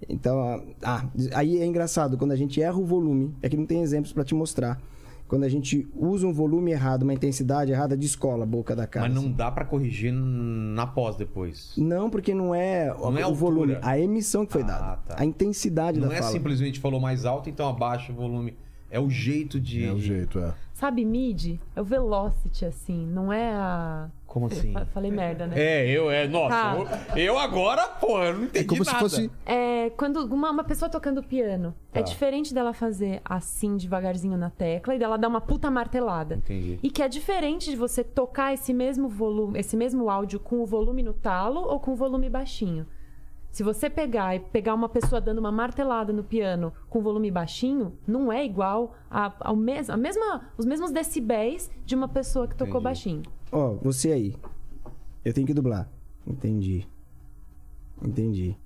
Então, 0.08 0.64
ah, 0.84 1.06
aí 1.34 1.58
é 1.60 1.66
engraçado, 1.66 2.18
quando 2.18 2.32
a 2.32 2.36
gente 2.36 2.62
erra 2.62 2.78
o 2.78 2.86
volume, 2.86 3.34
é 3.42 3.50
que 3.50 3.58
não 3.58 3.66
tem 3.66 3.82
exemplos 3.82 4.14
pra 4.14 4.24
te 4.24 4.36
mostrar. 4.36 4.80
Quando 5.28 5.44
a 5.44 5.50
gente 5.50 5.88
usa 5.96 6.28
um 6.28 6.32
volume 6.32 6.70
errado, 6.72 7.02
uma 7.02 7.14
intensidade 7.14 7.72
errada, 7.72 7.98
descola 7.98 8.44
a 8.44 8.46
boca 8.46 8.76
da 8.76 8.86
cara. 8.86 9.08
Mas 9.08 9.16
não 9.16 9.24
assim. 9.24 9.32
dá 9.34 9.50
pra 9.50 9.66
corrigir 9.66 10.14
na 10.14 10.86
pós 10.86 11.16
depois. 11.16 11.74
Não, 11.76 12.12
porque 12.12 12.32
não 12.36 12.54
é, 12.54 12.90
Não 12.90 13.14
o, 13.14 13.18
é 13.18 13.26
o 13.26 13.34
volume, 13.34 13.74
altura. 13.74 13.90
a 13.92 14.00
emissão 14.00 14.46
que 14.46 14.54
foi 14.54 14.62
Ah, 14.62 14.66
dada. 14.66 14.98
tá. 15.08 15.16
A 15.18 15.26
intensidade 15.26 16.00
Não 16.00 16.10
da 16.10 16.14
é 16.14 16.20
fala. 16.20 16.32
simplesmente 16.32 16.80
falou 16.80 17.00
mais 17.00 17.26
alto, 17.26 17.50
então 17.50 17.68
abaixa 17.68 18.12
o 18.12 18.16
volume. 18.16 18.56
É 18.92 19.00
o 19.00 19.10
jeito 19.10 19.60
de. 19.60 19.84
É 19.84 19.92
o 19.92 19.98
jeito, 20.00 20.38
é. 20.38 20.54
Sabe, 20.74 21.04
mid? 21.04 21.58
É 21.76 21.82
o 21.82 21.84
velocity, 21.86 22.64
assim, 22.66 23.08
não 23.08 23.34
é 23.34 23.52
a. 23.52 24.10
Como 24.36 24.48
assim? 24.48 24.74
Fa- 24.74 24.86
Falei 24.88 25.10
merda, 25.12 25.48
né? 25.48 25.56
É, 25.58 25.90
eu, 25.90 26.12
é. 26.12 26.28
Nossa, 26.28 26.50
Tá. 26.50 26.76
eu, 27.16 27.24
eu 27.36 27.40
agora, 27.40 27.88
pô, 27.88 28.22
eu 28.22 28.34
não 28.34 28.44
entendi 28.44 28.66
É 28.66 28.68
como 28.68 28.84
se 28.84 28.92
nada. 28.92 29.00
fosse. 29.00 29.32
É, 29.46 29.90
quando 29.92 30.18
uma, 30.26 30.52
uma 30.52 30.64
pessoa 30.66 30.90
tocando 30.90 31.24
piano, 31.24 31.74
Tá. 31.94 32.02
é 32.02 32.04
diferente 32.04 32.54
dela 32.54 32.74
fazer 32.74 33.22
assim 33.24 33.78
devagarzinho 33.78 34.38
na 34.38 34.50
tecla 34.50 34.94
e 34.94 35.00
dela 35.00 35.18
dar 35.18 35.30
uma 35.30 35.40
puta 35.40 35.72
martelada. 35.72 36.36
Entendi. 36.36 36.78
E 36.84 36.90
que 36.92 37.02
é 37.02 37.08
diferente 37.08 37.70
de 37.72 37.78
você 37.78 38.04
tocar 38.04 38.54
esse 38.54 38.74
mesmo 38.74 39.08
volume, 39.08 39.58
esse 39.58 39.78
mesmo 39.78 40.10
áudio 40.10 40.38
com 40.38 40.60
o 40.60 40.66
volume 40.66 41.02
no 41.02 41.14
talo 41.14 41.62
ou 41.62 41.80
com 41.80 41.94
o 41.94 41.96
volume 41.96 42.30
baixinho. 42.30 42.86
Se 43.52 43.64
você 43.64 43.90
pegar 43.90 44.36
e 44.36 44.42
pegar 44.42 44.74
uma 44.74 44.90
pessoa 44.90 45.22
dando 45.22 45.38
uma 45.40 45.50
martelada 45.50 46.12
no 46.12 46.26
piano 46.26 46.74
com 46.90 47.00
volume 47.02 47.32
baixinho, 47.32 47.98
não 48.06 48.30
é 48.30 48.44
igual 48.44 48.96
a, 49.10 49.32
ao 49.40 49.56
mes 49.56 49.90
a 49.90 49.96
mesma, 49.96 50.42
os 50.58 50.66
mesmos 50.66 50.92
decibéis 50.92 51.72
de 51.86 51.96
uma 51.96 52.10
pessoa 52.10 52.50
que 52.50 52.54
tocou 52.54 52.82
Entendi. 52.82 52.84
baixinho. 52.84 53.22
Ó, 53.58 53.76
você 53.82 54.12
aí. 54.12 54.36
Eu 55.24 55.34
tenho 55.34 55.48
que 55.48 55.54
dublar. 55.54 55.90
Entendi. 56.28 56.86
Entendi. 58.02 58.58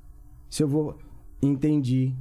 Se 0.49 0.63
eu 0.63 0.67
vou. 0.67 0.97
Entendi. 1.41 2.13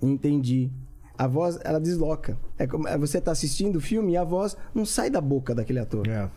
Entendi. 0.00 0.70
A 1.18 1.26
voz, 1.26 1.58
ela 1.64 1.80
desloca. 1.80 2.38
É 2.56 2.66
como 2.66 2.86
é, 2.88 2.96
você 2.96 3.20
tá 3.20 3.32
assistindo 3.32 3.76
o 3.76 3.80
filme 3.80 4.12
e 4.12 4.16
a 4.16 4.24
voz 4.24 4.56
não 4.74 4.86
sai 4.86 5.10
da 5.10 5.20
boca 5.20 5.54
daquele 5.54 5.78
ator. 5.80 6.06
É. 6.08 6.30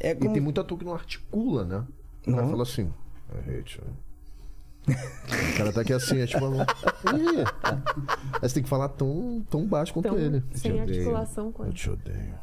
É 0.00 0.10
E 0.10 0.14
como... 0.16 0.32
tem 0.32 0.42
muito 0.42 0.60
ator 0.60 0.76
que 0.78 0.84
não 0.84 0.94
articula, 0.94 1.64
né? 1.64 1.84
O 2.26 2.30
cara 2.30 2.42
Não. 2.42 2.50
fala 2.50 2.62
assim. 2.62 2.90
"É, 3.46 3.62
tio." 3.62 3.82
O 4.88 5.58
cara 5.58 5.72
tá 5.72 5.80
aqui 5.82 5.92
assim, 5.92 6.18
é 6.18 6.26
tipo. 6.26 6.44
Aí 6.46 8.40
você 8.40 8.54
tem 8.54 8.62
que 8.62 8.68
falar 8.68 8.88
tão, 8.88 9.44
tão 9.50 9.66
baixo 9.66 9.92
quanto 9.92 10.06
Então, 10.08 10.18
ele. 10.18 10.42
sem 10.54 10.80
articulação 10.80 11.52
com 11.52 11.64
Eu 11.66 11.72
te 11.72 11.90
odeio. 11.90 12.34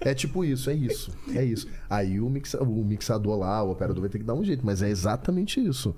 É 0.00 0.12
tipo 0.14 0.44
isso, 0.44 0.68
é 0.70 0.74
isso. 0.74 1.10
É 1.34 1.44
isso. 1.44 1.68
Aí 1.88 2.20
o, 2.20 2.28
mixa, 2.28 2.62
o 2.62 2.84
mixador 2.84 3.38
lá, 3.38 3.62
o 3.62 3.70
operador 3.70 4.00
vai 4.00 4.10
ter 4.10 4.18
que 4.18 4.24
dar 4.24 4.34
um 4.34 4.44
jeito, 4.44 4.64
mas 4.64 4.82
é 4.82 4.88
exatamente 4.90 5.64
isso. 5.64 5.94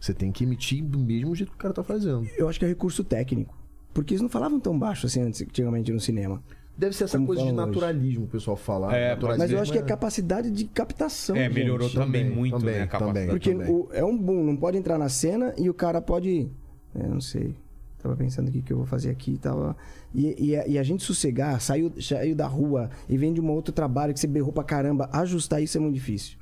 Você 0.00 0.12
tem 0.14 0.30
que 0.30 0.44
emitir 0.44 0.84
do 0.84 0.98
mesmo 0.98 1.34
jeito 1.34 1.50
que 1.50 1.56
o 1.56 1.58
cara 1.58 1.74
tá 1.74 1.82
fazendo. 1.82 2.26
Eu 2.36 2.48
acho 2.48 2.58
que 2.58 2.64
é 2.64 2.68
recurso 2.68 3.02
técnico. 3.02 3.56
Porque 3.94 4.14
eles 4.14 4.22
não 4.22 4.28
falavam 4.28 4.60
tão 4.60 4.78
baixo 4.78 5.06
assim 5.06 5.22
antes, 5.22 5.40
antigamente 5.42 5.92
no 5.92 5.98
cinema. 5.98 6.42
Deve 6.76 6.94
ser 6.94 7.04
essa 7.04 7.16
Como 7.16 7.26
coisa 7.26 7.42
de 7.42 7.48
falam 7.48 7.64
hoje. 7.64 7.74
naturalismo, 7.74 8.24
o 8.26 8.28
pessoal 8.28 8.56
fala. 8.56 8.94
É, 8.94 9.08
naturalismo 9.10 9.42
Mas 9.44 9.50
eu 9.50 9.58
acho 9.60 9.72
que 9.72 9.78
é 9.78 9.80
é 9.80 9.84
capacidade 9.84 10.50
de 10.52 10.64
captação. 10.66 11.34
É, 11.34 11.44
gente. 11.44 11.54
melhorou 11.54 11.90
também, 11.90 12.22
Também, 12.22 12.36
muito, 12.36 12.58
também, 12.58 12.74
né? 12.76 12.82
A 12.82 12.86
capacidade. 12.86 13.26
também. 13.26 13.28
Porque 13.40 13.50
também. 13.52 13.70
o- 13.72 13.88
é 13.92 14.04
um 14.04 14.16
boom, 14.16 14.44
não 14.44 14.56
pode 14.56 14.76
entrar 14.78 14.96
na 14.98 15.08
cena 15.08 15.52
e 15.58 15.68
o 15.68 15.74
cara 15.74 16.00
pode. 16.00 16.48
É, 16.94 17.06
não 17.08 17.20
sei. 17.20 17.56
Tava 18.02 18.14
pensando 18.16 18.48
o 18.48 18.52
que, 18.52 18.62
que 18.62 18.72
eu 18.72 18.76
vou 18.76 18.86
fazer 18.86 19.10
aqui 19.10 19.32
e 19.32 19.38
tal. 19.38 19.76
E, 20.14 20.50
e, 20.50 20.56
a- 20.56 20.66
e 20.68 20.78
a 20.78 20.82
gente 20.82 21.02
sossegar, 21.02 21.60
saiu, 21.60 21.92
saiu 22.00 22.34
da 22.34 22.46
rua 22.46 22.90
e 23.08 23.18
vem 23.18 23.32
de 23.32 23.40
um 23.40 23.50
outro 23.50 23.72
trabalho 23.72 24.14
que 24.14 24.20
você 24.20 24.26
berrou 24.28 24.52
pra 24.52 24.62
caramba, 24.64 25.08
ajustar 25.12 25.60
isso 25.62 25.76
é 25.76 25.80
muito 25.80 25.94
difícil. 25.94 26.38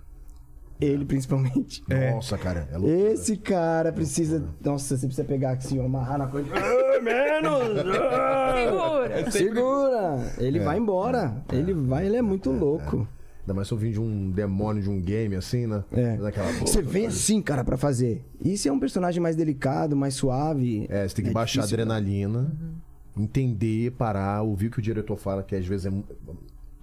Ele, 0.78 1.06
principalmente. 1.06 1.82
Nossa, 2.12 2.36
cara. 2.36 2.68
É 2.70 2.76
loucura. 2.76 3.10
Esse 3.12 3.36
cara 3.38 3.90
precisa. 3.90 4.44
Nossa, 4.62 4.94
você 4.98 5.06
precisa 5.06 5.26
pegar 5.26 5.52
assim, 5.52 5.82
amarrar 5.82 6.18
na 6.18 6.26
coisa. 6.26 6.50
Menos! 7.02 7.62
Segura! 8.54 9.30
Segura! 9.30 10.32
Ele 10.38 10.58
É. 10.58 10.62
vai 10.62 10.76
embora. 10.78 11.42
Ele 11.50 11.72
vai, 11.72 12.04
ele 12.06 12.16
é 12.16 12.22
muito 12.22 12.50
louco. 12.50 13.08
Ainda 13.47 13.55
mais 13.55 13.68
se 13.68 13.74
eu 13.74 13.78
vim 13.78 13.93
de 13.93 14.01
um 14.01 14.28
demônio 14.28 14.82
de 14.82 14.90
um 14.90 15.01
game 15.01 15.36
assim, 15.36 15.68
né? 15.68 15.85
É. 15.93 16.16
Daquela 16.16 16.51
Você 16.55 16.82
vem 16.82 17.06
assim, 17.06 17.40
cara, 17.40 17.62
pra 17.62 17.77
fazer. 17.77 18.24
E 18.44 18.59
se 18.59 18.68
é 18.68 18.73
um 18.73 18.81
personagem 18.81 19.23
mais 19.23 19.36
delicado, 19.36 19.94
mais 19.94 20.14
suave. 20.14 20.85
É, 20.90 21.06
você 21.06 21.14
tem 21.14 21.24
que 21.27 21.31
baixar 21.31 21.60
a 21.60 21.64
difícil, 21.64 21.81
adrenalina, 21.81 22.52
entender, 23.16 23.93
parar, 23.93 24.43
ouvir 24.43 24.66
o 24.66 24.70
que 24.73 24.81
o 24.81 24.82
diretor 24.82 25.16
fala, 25.16 25.44
que 25.44 25.55
às 25.55 25.64
vezes 25.64 25.86
é. 25.86 25.90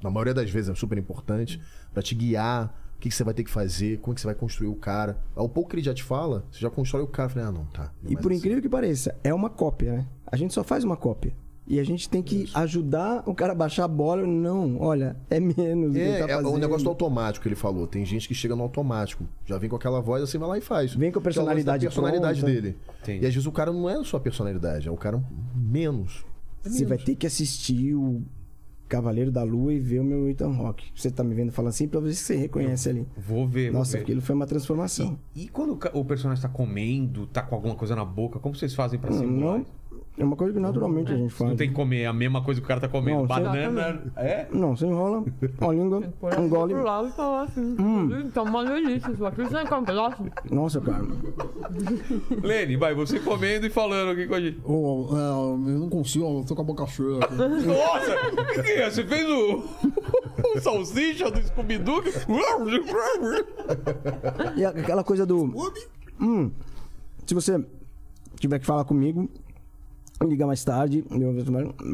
Na 0.02 0.10
maioria 0.10 0.34
das 0.34 0.50
vezes 0.50 0.70
é 0.70 0.76
super 0.76 0.98
importante, 0.98 1.62
pra 1.94 2.02
te 2.02 2.16
guiar. 2.16 2.80
O 2.96 3.00
que, 3.04 3.10
que 3.10 3.16
você 3.16 3.24
vai 3.26 3.34
ter 3.34 3.44
que 3.44 3.52
fazer, 3.52 4.00
como 4.00 4.14
é 4.14 4.16
que 4.16 4.22
você 4.22 4.28
vai 4.28 4.36
construir 4.36 4.70
o 4.70 4.76
cara. 4.76 5.18
Ao 5.36 5.50
pouco 5.50 5.70
que 5.70 5.76
ele 5.76 5.84
já 5.84 5.94
te 5.94 6.02
fala, 6.04 6.46
você 6.50 6.62
já 6.62 6.70
constrói 6.70 7.04
o 7.04 7.08
cara. 7.08 7.28
Falei, 7.28 7.50
ah, 7.50 7.52
não, 7.52 7.66
tá. 7.66 7.92
não 8.02 8.10
E 8.10 8.14
mais 8.14 8.24
por 8.24 8.32
assim. 8.32 8.40
incrível 8.40 8.62
que 8.62 8.70
pareça, 8.70 9.14
é 9.22 9.34
uma 9.34 9.50
cópia, 9.50 9.92
né? 9.98 10.08
A 10.26 10.38
gente 10.38 10.54
só 10.54 10.64
faz 10.64 10.86
uma 10.86 10.96
cópia. 10.96 11.34
E 11.66 11.80
a 11.80 11.84
gente 11.84 12.10
tem 12.10 12.22
que 12.22 12.50
ajudar 12.54 13.24
o 13.26 13.34
cara 13.34 13.54
a 13.54 13.56
baixar 13.56 13.86
a 13.86 13.88
bola. 13.88 14.28
Não, 14.28 14.80
olha, 14.82 15.16
é 15.30 15.40
menos. 15.40 15.96
o 15.96 15.98
É, 15.98 16.20
tá 16.20 16.34
é 16.34 16.38
o 16.38 16.44
fazendo. 16.44 16.60
negócio 16.60 16.84
do 16.84 16.90
automático 16.90 17.44
que 17.44 17.48
ele 17.48 17.56
falou. 17.56 17.88
Tem 17.88 18.06
gente 18.06 18.28
que 18.28 18.34
chega 18.36 18.56
no 18.56 18.64
automático. 18.64 19.24
Já 19.46 19.58
vem 19.58 19.70
com 19.70 19.76
aquela 19.78 20.02
voz 20.02 20.22
assim, 20.24 20.38
vai 20.38 20.50
lá 20.50 20.58
e 20.58 20.62
faz. 20.62 20.94
Vem 20.94 21.12
com 21.12 21.20
a 21.20 21.22
é 21.22 21.24
o 21.24 21.26
lance 21.26 21.64
da 21.64 21.74
personalidade 21.74 21.86
personalidade 21.86 22.40
pronta. 22.42 22.54
dele. 22.62 22.78
Entendi. 23.02 23.24
E 23.24 23.28
às 23.28 23.34
vezes 23.34 23.48
o 23.48 23.52
cara 23.52 23.72
não 23.72 23.90
é 23.90 23.96
a 23.96 24.20
personalidade, 24.20 24.88
é 24.88 24.92
o 24.92 24.98
cara 24.98 25.24
menos. 25.56 26.26
Você 26.64 26.86
vai 26.86 26.98
ter 26.98 27.16
que 27.16 27.26
assistir 27.26 27.94
o. 27.96 28.22
Cavaleiro 28.90 29.32
da 29.32 29.42
Lua 29.42 29.74
e 29.74 29.80
ver 29.80 30.02
o 30.02 30.04
meu 30.04 30.30
Ethan 30.30 30.50
Rock. 30.52 30.84
Você 30.94 31.10
tá 31.10 31.24
me 31.24 31.34
vendo 31.34 31.52
falando 31.52 31.70
assim, 31.70 31.88
pra 31.88 32.00
ver 32.00 32.14
se 32.14 32.24
você 32.26 32.36
reconhece 32.36 32.90
ali. 32.90 33.08
Vou 33.18 33.48
ver, 33.48 33.72
vou 33.72 33.80
Nossa, 33.80 33.98
ver. 33.98 34.04
aquilo 34.04 34.22
foi 34.22 34.36
uma 34.36 34.46
transformação. 34.46 35.18
E 35.34 35.48
quando 35.48 35.72
o 35.94 36.00
o 36.00 36.06
personagem 36.06 36.42
tá 36.44 36.50
comendo, 36.50 37.26
tá 37.26 37.42
com 37.42 37.56
alguma 37.56 37.74
coisa 37.74 37.96
na 37.96 38.06
boca, 38.06 38.38
como 38.38 38.54
vocês 38.56 38.76
fazem 38.76 39.00
pra 39.00 39.12
simular? 39.12 39.60
Não, 39.60 39.66
é 40.16 40.24
uma 40.24 40.36
coisa 40.36 40.54
que 40.54 40.60
naturalmente 40.60 41.12
a 41.12 41.18
gente 41.18 41.34
faz. 41.34 41.50
Não 41.50 41.58
tem 41.58 41.70
que 41.70 41.74
comer 41.74 42.06
a 42.06 42.14
mesma 42.14 42.44
coisa 42.44 42.62
que 42.62 42.66
o 42.66 42.68
cara 42.68 42.80
tá 42.80 42.88
comendo. 42.88 43.22
Não, 43.22 43.28
Banana. 43.28 44.12
É? 44.16 44.48
Não, 44.52 44.76
você 44.76 44.86
enrola, 44.86 45.24
ó, 45.60 45.70
a 45.70 45.74
língua, 45.74 46.04
um 46.38 46.48
gole. 46.48 46.76
Pro 46.76 46.84
lado 46.84 47.08
e 47.08 47.12
falar 47.12 47.44
assim. 47.44 47.76
Tá 48.32 48.44
uma 48.44 48.64
delícia 48.64 49.12
isso 49.12 49.26
aqui. 49.26 49.44
Você 49.44 49.66
quer 49.66 49.76
um 49.76 49.84
pedaço? 49.84 50.24
Nossa, 50.52 50.80
cara. 50.82 51.04
Lene, 52.44 52.78
vai, 52.78 52.94
você 52.94 53.20
comendo 53.20 53.66
e 53.66 53.72
falando 53.72 54.12
aqui 54.12 54.28
com 54.28 54.36
a 54.36 54.42
gente. 54.42 54.60
Ô, 54.64 55.10
é, 55.14 55.72
eu 55.72 55.80
não 55.80 55.90
consigo, 55.90 56.42
eu 56.42 56.46
tô 56.46 56.56
com 56.56 56.62
a 56.62 56.66
boca 56.66 56.86
cheia 56.86 57.18
aqui. 57.20 57.36
Nossa! 57.36 58.42
O 58.42 58.46
que, 58.46 58.64
que 58.64 58.72
é? 58.72 58.90
Você 58.92 59.04
fez 59.06 59.28
o. 59.28 59.64
o 60.56 60.62
salsicha 60.62 61.32
do 61.32 61.42
Scooby-Doo? 61.42 62.04
E 64.56 64.64
aquela 64.64 65.04
coisa 65.04 65.26
do. 65.26 65.52
Hum, 66.22 66.52
se 67.26 67.34
você 67.34 67.64
tiver 68.40 68.60
que 68.60 68.66
falar 68.66 68.86
comigo, 68.86 69.28
liga 70.22 70.46
mais 70.46 70.64
tarde. 70.64 71.04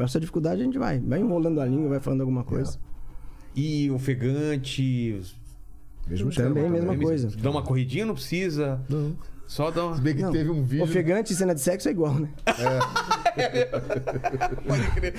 Essa 0.02 0.20
dificuldade 0.20 0.60
a 0.60 0.64
gente 0.64 0.78
vai. 0.78 0.98
Vai 1.00 1.20
enrolando 1.20 1.60
a 1.60 1.66
língua, 1.66 1.88
vai 1.90 2.00
falando 2.00 2.20
alguma 2.20 2.44
coisa. 2.44 2.78
E 3.54 3.90
ofegante. 3.90 5.20
Mesmo 6.08 6.32
Também, 6.32 6.64
esquema 6.64 6.68
mesma 6.68 6.96
coisa. 6.96 7.30
Dá 7.36 7.50
uma 7.50 7.62
corridinha, 7.62 8.06
não 8.06 8.14
precisa. 8.14 8.80
Não. 8.88 9.16
Só 9.46 9.70
dá 9.70 9.84
uma. 9.84 9.96
Se 9.96 10.00
bem 10.00 10.14
que 10.14 10.22
Não. 10.22 10.30
teve 10.30 10.48
um 10.48 10.62
vídeo. 10.62 10.84
Ofegante 10.84 11.32
e 11.32 11.36
cena 11.36 11.52
de 11.54 11.60
sexo 11.60 11.88
é 11.88 11.90
igual, 11.90 12.14
né? 12.14 12.28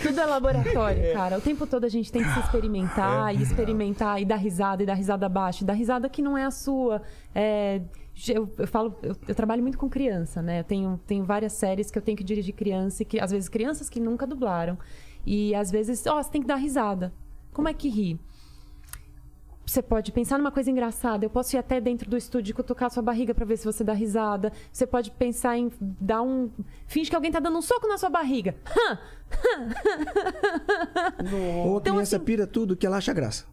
Tudo 0.01 0.19
é 0.19 0.25
laboratório, 0.25 1.13
cara. 1.13 1.37
O 1.37 1.41
tempo 1.41 1.67
todo 1.67 1.83
a 1.85 1.89
gente 1.89 2.11
tem 2.11 2.23
que 2.23 2.33
se 2.33 2.39
experimentar 2.39 3.35
e 3.35 3.41
experimentar 3.43 4.21
e 4.21 4.25
dar 4.25 4.37
risada 4.37 4.83
e 4.83 4.85
dar 4.85 4.93
risada 4.93 5.25
abaixo. 5.25 5.63
E 5.63 5.67
dar 5.67 5.73
risada 5.73 6.07
que 6.09 6.21
não 6.21 6.37
é 6.37 6.45
a 6.45 6.51
sua. 6.51 7.01
É, 7.35 7.81
eu, 8.29 8.49
eu 8.57 8.67
falo, 8.67 8.95
eu, 9.01 9.15
eu 9.27 9.35
trabalho 9.35 9.61
muito 9.61 9.77
com 9.77 9.89
criança, 9.89 10.41
né? 10.41 10.59
Eu 10.59 10.63
tenho, 10.63 10.99
tenho 11.07 11.23
várias 11.23 11.53
séries 11.53 11.89
que 11.89 11.97
eu 11.97 12.01
tenho 12.01 12.17
que 12.17 12.23
dirigir 12.23 12.53
criança 12.53 13.03
e 13.03 13.05
que, 13.05 13.19
às 13.19 13.31
vezes 13.31 13.47
crianças 13.49 13.89
que 13.89 13.99
nunca 13.99 14.27
dublaram. 14.27 14.77
E 15.25 15.53
às 15.55 15.69
vezes, 15.71 16.05
ó, 16.07 16.21
você 16.21 16.29
tem 16.31 16.41
que 16.41 16.47
dar 16.47 16.55
risada. 16.55 17.13
Como 17.53 17.67
é 17.67 17.73
que 17.73 17.87
ri? 17.89 18.19
Você 19.65 19.81
pode 19.81 20.11
pensar 20.11 20.37
numa 20.37 20.51
coisa 20.51 20.69
engraçada. 20.69 21.23
Eu 21.23 21.29
posso 21.29 21.55
ir 21.55 21.59
até 21.59 21.79
dentro 21.79 22.09
do 22.09 22.17
estúdio 22.17 22.51
e 22.51 22.53
cutucar 22.53 22.89
sua 22.91 23.01
barriga 23.03 23.33
pra 23.33 23.45
ver 23.45 23.55
se 23.57 23.63
você 23.65 23.83
dá 23.83 23.93
risada. 23.93 24.51
Você 24.71 24.85
pode 24.85 25.11
pensar 25.11 25.57
em 25.57 25.71
dar 25.79 26.21
um. 26.23 26.49
Finge 26.87 27.09
que 27.09 27.15
alguém 27.15 27.31
tá 27.31 27.39
dando 27.39 27.57
um 27.57 27.61
soco 27.61 27.87
na 27.87 27.97
sua 27.97 28.09
barriga. 28.09 28.55
Ou 31.65 31.77
a 31.77 31.79
Então, 31.79 31.93
criança 31.93 32.15
assim- 32.17 32.25
pira 32.25 32.45
tudo 32.47 32.75
que 32.75 32.85
ela 32.85 32.97
acha 32.97 33.13
graça. 33.13 33.45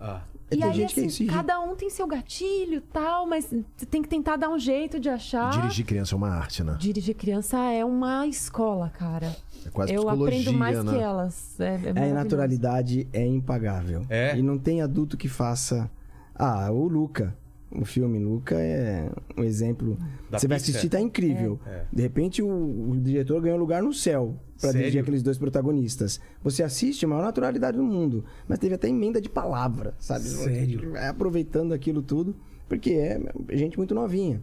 Ah. 0.00 0.22
E 0.52 0.56
e 0.56 0.60
tem 0.60 0.70
aí, 0.70 0.82
é 0.82 0.84
assim, 0.86 1.26
cada 1.26 1.60
um 1.60 1.74
tem 1.74 1.90
seu 1.90 2.06
gatilho 2.06 2.76
e 2.76 2.80
tal, 2.80 3.26
mas 3.26 3.46
você 3.76 3.86
tem 3.86 4.02
que 4.02 4.08
tentar 4.08 4.36
dar 4.36 4.48
um 4.48 4.58
jeito 4.58 5.00
de 5.00 5.08
achar. 5.08 5.50
Dirigir 5.50 5.86
criança 5.86 6.14
é 6.14 6.16
uma 6.16 6.28
arte, 6.28 6.62
né? 6.62 6.76
Dirigir 6.78 7.14
criança 7.14 7.58
é 7.58 7.84
uma 7.84 8.26
escola, 8.26 8.90
cara. 8.90 9.34
É 9.64 9.70
quase 9.70 9.94
eu 9.94 10.08
aprendo 10.08 10.52
mais 10.52 10.82
né? 10.84 10.92
que 10.92 10.98
elas. 10.98 11.60
É, 11.60 11.80
é 11.84 12.08
É, 12.08 12.12
naturalidade 12.12 13.08
é 13.12 13.24
impagável. 13.24 14.04
É? 14.08 14.36
E 14.36 14.42
não 14.42 14.58
tem 14.58 14.82
adulto 14.82 15.16
que 15.16 15.28
faça. 15.28 15.90
Ah, 16.34 16.70
o 16.70 16.88
Luca. 16.88 17.34
O 17.70 17.86
filme 17.86 18.18
Luca 18.18 18.56
é 18.60 19.10
um 19.36 19.42
exemplo. 19.42 19.96
Da 20.30 20.38
Você 20.38 20.46
vai 20.46 20.58
assistir, 20.58 20.90
tá 20.90 21.00
incrível. 21.00 21.58
É. 21.66 21.84
De 21.90 22.02
repente, 22.02 22.42
o, 22.42 22.48
o 22.90 23.00
diretor 23.00 23.40
ganhou 23.40 23.58
lugar 23.58 23.82
no 23.82 23.94
céu 23.94 24.36
pra 24.62 24.70
Sério? 24.70 24.80
dirigir 24.80 25.00
aqueles 25.02 25.22
dois 25.22 25.36
protagonistas. 25.36 26.20
Você 26.42 26.62
assiste, 26.62 27.04
a 27.04 27.08
maior 27.08 27.22
naturalidade 27.22 27.76
do 27.76 27.82
mundo. 27.84 28.24
Mas 28.48 28.58
teve 28.58 28.74
até 28.74 28.88
emenda 28.88 29.20
de 29.20 29.28
palavra, 29.28 29.94
sabe? 29.98 30.24
Sério? 30.24 30.96
É, 30.96 31.08
aproveitando 31.08 31.72
aquilo 31.74 32.00
tudo, 32.00 32.34
porque 32.68 32.92
é 32.92 33.20
gente 33.50 33.76
muito 33.76 33.94
novinha. 33.94 34.40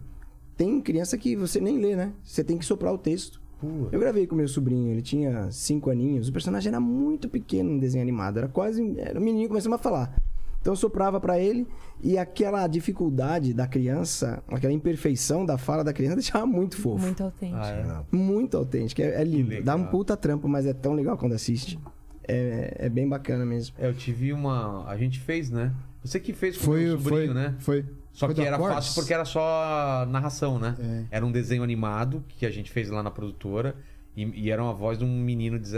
Tem 0.56 0.80
criança 0.80 1.16
que 1.16 1.34
você 1.34 1.58
nem 1.60 1.78
lê, 1.80 1.96
né? 1.96 2.12
Você 2.22 2.44
tem 2.44 2.58
que 2.58 2.64
soprar 2.64 2.92
o 2.92 2.98
texto. 2.98 3.40
Eu 3.92 4.00
gravei 4.00 4.26
com 4.26 4.34
meu 4.34 4.48
sobrinho, 4.48 4.90
ele 4.90 5.02
tinha 5.02 5.50
cinco 5.50 5.90
aninhos. 5.90 6.28
O 6.28 6.32
personagem 6.32 6.70
era 6.70 6.80
muito 6.80 7.28
pequeno 7.28 7.72
no 7.72 7.80
desenho 7.80 8.02
animado, 8.02 8.38
era 8.38 8.48
quase. 8.48 8.94
Era 8.98 9.18
um 9.18 9.22
menino 9.22 9.48
começando 9.48 9.74
a 9.74 9.78
falar. 9.78 10.16
Então 10.60 10.72
eu 10.72 10.76
soprava 10.76 11.18
pra 11.20 11.38
ele 11.38 11.66
e 12.02 12.18
aquela 12.18 12.66
dificuldade 12.66 13.54
da 13.54 13.66
criança, 13.66 14.42
aquela 14.48 14.72
imperfeição 14.72 15.44
da 15.44 15.56
fala 15.56 15.82
da 15.82 15.92
criança 15.92 16.16
deixava 16.20 16.46
muito 16.46 16.76
fofo. 16.76 17.04
Muito 17.04 17.22
autêntico. 17.22 17.60
Ah, 17.60 18.04
é. 18.12 18.16
Muito 18.16 18.56
autêntico. 18.56 19.00
É, 19.00 19.20
é 19.20 19.24
lindo. 19.24 19.62
Dá 19.62 19.74
um 19.74 19.86
puta 19.86 20.16
trampo, 20.16 20.48
mas 20.48 20.66
é 20.66 20.72
tão 20.72 20.92
legal 20.92 21.16
quando 21.16 21.32
assiste. 21.32 21.78
É, 22.28 22.76
é 22.78 22.88
bem 22.88 23.08
bacana 23.08 23.44
mesmo. 23.44 23.74
É, 23.78 23.88
eu 23.88 23.94
tive 23.94 24.32
uma. 24.32 24.86
A 24.86 24.96
gente 24.96 25.18
fez, 25.18 25.50
né? 25.50 25.72
Você 26.04 26.20
que 26.20 26.32
fez 26.32 26.56
com 26.56 26.62
o 26.62 26.66
Foi, 26.66 26.84
meu 26.84 26.98
sobrinho, 26.98 27.26
foi, 27.26 27.34
né? 27.34 27.54
foi. 27.58 27.84
Só 28.12 28.26
Foi 28.26 28.34
que 28.34 28.40
era 28.42 28.58
Quartz? 28.58 28.74
fácil 28.74 28.94
porque 28.94 29.14
era 29.14 29.24
só 29.24 30.04
narração, 30.08 30.58
né? 30.58 30.74
É. 30.80 31.16
Era 31.16 31.24
um 31.26 31.30
desenho 31.30 31.62
animado 31.62 32.24
que 32.28 32.44
a 32.44 32.50
gente 32.50 32.70
fez 32.70 32.90
lá 32.90 33.02
na 33.02 33.10
produtora. 33.10 33.76
E, 34.16 34.24
e 34.46 34.50
era 34.50 34.62
uma 34.62 34.74
voz 34.74 34.98
de 34.98 35.04
um 35.04 35.20
menino 35.22 35.58
de 35.58 35.68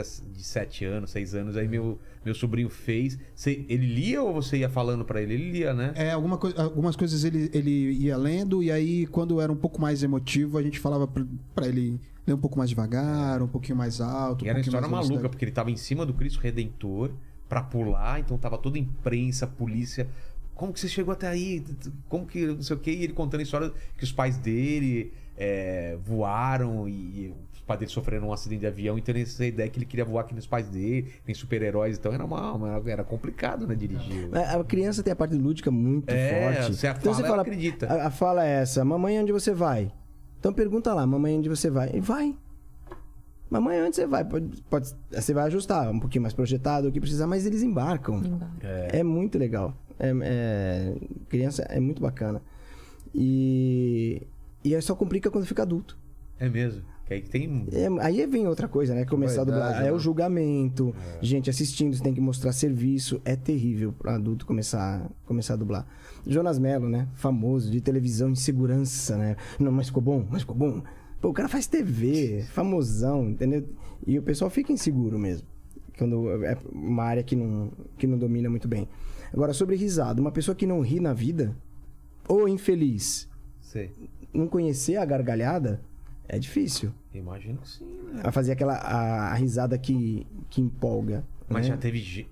7 0.42 0.84
anos, 0.86 1.10
6 1.10 1.34
anos. 1.34 1.56
Aí 1.56 1.68
meu, 1.68 1.98
meu 2.24 2.34
sobrinho 2.34 2.68
fez. 2.70 3.18
Você- 3.34 3.64
ele 3.68 3.86
lia 3.86 4.22
ou 4.22 4.32
você 4.32 4.58
ia 4.58 4.68
falando 4.70 5.04
pra 5.04 5.20
ele? 5.20 5.34
Ele 5.34 5.50
lia, 5.52 5.74
né? 5.74 5.92
É, 5.94 6.10
alguma 6.12 6.38
coi- 6.38 6.54
algumas 6.56 6.96
coisas 6.96 7.24
ele, 7.24 7.50
ele 7.52 7.92
ia 7.92 8.16
lendo, 8.16 8.62
e 8.62 8.72
aí, 8.72 9.06
quando 9.06 9.40
era 9.40 9.52
um 9.52 9.56
pouco 9.56 9.80
mais 9.80 10.02
emotivo, 10.02 10.56
a 10.56 10.62
gente 10.62 10.78
falava 10.80 11.06
pra, 11.06 11.24
pra 11.54 11.68
ele 11.68 12.00
ler 12.26 12.34
um 12.34 12.38
pouco 12.38 12.56
mais 12.56 12.70
devagar, 12.70 13.42
um 13.42 13.48
pouquinho 13.48 13.76
mais 13.76 14.00
alto. 14.00 14.44
E 14.44 14.46
um 14.46 14.50
era 14.50 14.58
uma 14.58 14.60
história 14.62 14.88
maluca, 14.88 15.28
porque 15.28 15.44
ele 15.44 15.52
tava 15.52 15.70
em 15.70 15.76
cima 15.76 16.06
do 16.06 16.14
Cristo 16.14 16.40
Redentor 16.40 17.10
pra 17.48 17.62
pular, 17.62 18.18
então 18.18 18.38
tava 18.38 18.56
toda 18.56 18.78
imprensa, 18.78 19.46
polícia. 19.46 20.08
Como 20.54 20.72
que 20.72 20.80
você 20.80 20.88
chegou 20.88 21.12
até 21.12 21.26
aí? 21.28 21.62
Como 22.08 22.24
que 22.26 22.46
não 22.46 22.62
sei 22.62 22.76
o 22.76 22.78
quê? 22.78 22.92
E 22.92 23.02
ele 23.04 23.12
contando 23.12 23.40
a 23.40 23.42
história 23.42 23.72
que 23.98 24.04
os 24.04 24.12
pais 24.12 24.38
dele 24.38 25.12
é, 25.36 25.98
voaram 26.04 26.88
e 26.88 27.34
pais 27.66 27.78
dele 27.80 27.90
sofreram 27.90 28.28
um 28.28 28.32
acidente 28.32 28.60
de 28.60 28.66
avião, 28.66 28.98
então 28.98 29.14
ele 29.14 29.24
tinha 29.24 29.46
a 29.46 29.48
ideia 29.48 29.68
que 29.70 29.78
ele 29.78 29.86
queria 29.86 30.04
voar 30.04 30.22
aqui 30.22 30.34
nos 30.34 30.46
pais 30.46 30.68
dele, 30.68 31.12
tem 31.24 31.34
super-heróis, 31.34 31.96
então 31.98 32.12
era 32.12 32.24
uma, 32.24 32.52
uma- 32.52 32.82
era 32.90 33.04
complicado, 33.04 33.66
né, 33.66 33.74
dirigir. 33.74 34.28
A 34.34 34.56
a 34.60 34.64
criança 34.64 35.02
tem 35.02 35.12
a 35.12 35.16
parte 35.16 35.34
lúdica 35.34 35.70
muito 35.70 36.10
É, 36.10 36.52
forte. 36.64 36.72
você 36.74 37.22
fala, 37.22 37.26
ela 37.34 37.42
acredita. 37.42 37.86
A, 37.86 38.06
a 38.06 38.10
fala 38.10 38.44
é 38.46 38.60
essa: 38.62 38.84
Mamãe, 38.84 39.18
onde 39.20 39.32
você 39.32 39.52
vai? 39.54 39.92
Então 40.40 40.52
pergunta 40.52 40.92
lá: 40.92 41.06
Mamãe, 41.06 41.38
onde 41.38 41.48
você 41.48 41.70
vai? 41.70 41.90
E 41.94 42.00
vai. 42.00 42.36
Mamãe, 43.48 43.82
onde 43.82 43.94
você 43.96 44.06
vai? 44.06 44.24
Pode, 44.24 44.62
pode- 44.70 44.92
você 45.10 45.32
vai 45.34 45.44
ajustar 45.44 45.90
um 45.90 46.00
pouquinho 46.00 46.22
mais 46.22 46.32
projetado, 46.34 46.88
o 46.88 46.92
que 46.92 46.98
precisar, 47.00 47.26
mas 47.26 47.44
eles 47.46 47.62
embarcam. 47.62 48.16
Embarca. 48.16 48.66
É, 48.66 49.02
muito 49.02 49.38
legal. 49.38 49.76
É, 50.00 50.10
é- 50.22 50.94
criança 51.28 51.62
é 51.68 51.78
muito 51.78 52.00
bacana. 52.02 52.40
E, 53.14 54.26
e 54.64 54.74
aí 54.74 54.82
só 54.82 54.94
complica 54.94 55.30
quando 55.30 55.46
fica 55.46 55.62
adulto. 55.62 55.98
É 56.38 56.48
mesmo. 56.48 56.82
Que 57.12 57.14
aí 57.14 57.22
tem. 57.22 57.66
É, 57.72 57.88
aí 58.00 58.26
vem 58.26 58.46
outra 58.46 58.66
coisa, 58.66 58.94
né? 58.94 59.04
Começar 59.04 59.42
a 59.42 59.44
dublar. 59.44 59.80
É 59.80 59.84
né? 59.84 59.92
o 59.92 59.98
julgamento, 59.98 60.94
gente 61.20 61.50
assistindo, 61.50 61.94
você 61.94 62.02
tem 62.02 62.14
que 62.14 62.20
mostrar 62.20 62.52
serviço. 62.52 63.20
É 63.24 63.36
terrível 63.36 63.92
para 63.92 64.14
adulto 64.14 64.46
começar, 64.46 65.10
começar 65.26 65.54
a 65.54 65.56
dublar. 65.56 65.86
Jonas 66.26 66.58
Mello, 66.58 66.88
né? 66.88 67.08
Famoso, 67.14 67.70
de 67.70 67.80
televisão 67.80 68.30
em 68.30 68.34
segurança, 68.34 69.16
né? 69.16 69.36
Não, 69.58 69.70
mas 69.70 69.88
ficou 69.88 70.02
bom, 70.02 70.26
mas 70.30 70.42
ficou 70.42 70.56
bom. 70.56 70.82
Pô, 71.20 71.28
o 71.28 71.32
cara 71.32 71.48
faz 71.48 71.66
TV, 71.66 72.44
famosão, 72.50 73.28
entendeu? 73.28 73.68
E 74.06 74.18
o 74.18 74.22
pessoal 74.22 74.50
fica 74.50 74.72
inseguro 74.72 75.18
mesmo. 75.18 75.46
Quando 75.98 76.44
é 76.44 76.56
uma 76.72 77.04
área 77.04 77.22
que 77.22 77.36
não, 77.36 77.70
que 77.98 78.06
não 78.06 78.18
domina 78.18 78.48
muito 78.48 78.66
bem. 78.66 78.88
Agora, 79.32 79.52
sobre 79.52 79.76
risada, 79.76 80.20
uma 80.20 80.32
pessoa 80.32 80.54
que 80.54 80.66
não 80.66 80.80
ri 80.80 80.98
na 80.98 81.12
vida, 81.12 81.56
ou 82.26 82.48
infeliz, 82.48 83.28
Sei. 83.60 83.92
não 84.32 84.46
conhecer 84.46 84.96
a 84.96 85.04
gargalhada, 85.04 85.80
é 86.28 86.38
difícil. 86.38 86.92
Imagino 87.14 87.58
que 87.58 87.68
sim, 87.68 87.86
né? 88.12 88.22
A 88.24 88.32
fazer 88.32 88.52
aquela 88.52 88.74
a, 88.74 89.32
a 89.32 89.34
risada 89.34 89.76
que, 89.78 90.26
que 90.48 90.60
empolga. 90.60 91.24
Mas 91.48 91.62
né? 91.62 91.74
já 91.74 91.76
teve. 91.76 92.28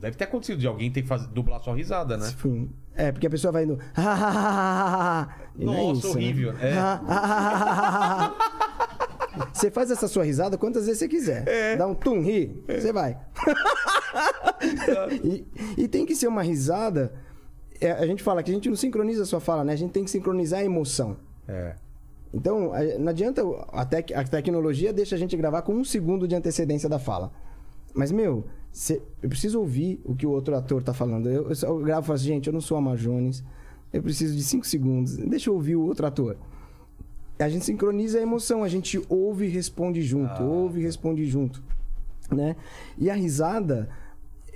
Deve 0.00 0.16
ter 0.16 0.24
acontecido 0.24 0.58
de 0.58 0.66
alguém 0.66 0.90
ter 0.90 1.02
que 1.02 1.08
fazer, 1.08 1.28
dublar 1.28 1.62
só 1.62 1.72
risada, 1.72 2.16
né? 2.16 2.28
Enfim, 2.28 2.70
é, 2.94 3.12
porque 3.12 3.26
a 3.26 3.30
pessoa 3.30 3.52
vai 3.52 3.64
indo. 3.64 3.78
E 5.56 5.64
não 5.64 5.74
é 5.74 5.76
Nossa, 5.76 5.98
isso, 5.98 6.08
né? 6.08 6.14
horrível. 6.14 6.54
É. 6.58 6.72
Você 9.52 9.70
faz 9.70 9.90
essa 9.90 10.08
sua 10.08 10.24
risada 10.24 10.58
quantas 10.58 10.86
vezes 10.86 10.98
você 10.98 11.08
quiser. 11.08 11.46
É. 11.46 11.76
Dá 11.76 11.86
um 11.86 11.94
tum, 11.94 12.20
ri, 12.20 12.62
você 12.66 12.92
vai. 12.92 13.18
e, 15.22 15.46
e 15.76 15.88
tem 15.88 16.04
que 16.04 16.14
ser 16.14 16.26
uma 16.28 16.42
risada. 16.42 17.12
é, 17.80 17.92
a 17.92 18.06
gente 18.06 18.22
fala 18.22 18.42
que 18.42 18.50
a 18.50 18.54
gente 18.54 18.68
não 18.68 18.76
sincroniza 18.76 19.22
a 19.22 19.26
sua 19.26 19.40
fala, 19.40 19.64
né? 19.64 19.72
A 19.72 19.76
gente 19.76 19.92
tem 19.92 20.04
que 20.04 20.10
sincronizar 20.10 20.60
a 20.60 20.64
emoção. 20.64 21.16
É. 21.46 21.74
Então, 22.32 22.72
não 22.98 23.08
adianta. 23.08 23.42
A, 23.72 23.84
tec- 23.84 24.12
a 24.12 24.22
tecnologia 24.24 24.92
deixa 24.92 25.16
a 25.16 25.18
gente 25.18 25.36
gravar 25.36 25.62
com 25.62 25.74
um 25.74 25.84
segundo 25.84 26.28
de 26.28 26.34
antecedência 26.34 26.88
da 26.88 26.98
fala. 26.98 27.32
Mas, 27.92 28.12
meu, 28.12 28.44
cê- 28.72 29.02
eu 29.22 29.28
preciso 29.28 29.58
ouvir 29.58 30.00
o 30.04 30.14
que 30.14 30.26
o 30.26 30.30
outro 30.30 30.54
ator 30.56 30.82
tá 30.82 30.94
falando. 30.94 31.28
Eu, 31.28 31.50
eu, 31.50 31.56
eu 31.62 31.78
gravo 31.80 32.02
e 32.02 32.06
falo 32.06 32.16
assim, 32.16 32.26
gente, 32.26 32.46
eu 32.46 32.52
não 32.52 32.60
sou 32.60 32.76
a 32.76 32.80
Marjones. 32.80 33.42
Eu 33.92 34.02
preciso 34.02 34.36
de 34.36 34.42
cinco 34.44 34.64
segundos. 34.66 35.16
Deixa 35.16 35.50
eu 35.50 35.54
ouvir 35.54 35.74
o 35.74 35.82
outro 35.84 36.06
ator. 36.06 36.36
A 37.38 37.48
gente 37.48 37.64
sincroniza 37.64 38.18
a 38.18 38.22
emoção, 38.22 38.62
a 38.62 38.68
gente 38.68 39.02
ouve 39.08 39.46
e 39.46 39.48
responde 39.48 40.02
junto, 40.02 40.42
ouve 40.44 40.80
e 40.80 40.82
responde 40.82 41.24
junto, 41.26 41.62
né? 42.30 42.54
E 42.98 43.08
a 43.08 43.14
risada, 43.14 43.88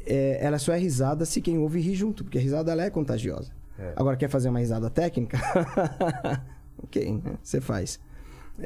é, 0.07 0.39
ela 0.45 0.59
só 0.59 0.75
é 0.75 0.79
risada 0.79 1.25
se 1.25 1.41
quem 1.41 1.57
ouve 1.59 1.81
ri 1.81 1.95
junto, 1.95 2.23
porque 2.23 2.37
a 2.37 2.41
risada 2.43 2.71
ela 2.71 2.85
é 2.85 2.91
contagiosa. 2.91 3.51
Agora, 3.97 4.19
quer 4.19 4.29
fazer 4.29 4.51
uma 4.51 4.59
risada 4.59 4.91
técnica? 4.91 5.39
ok, 6.85 7.21
né? 7.25 7.35
você 7.43 7.61
faz. 7.61 7.99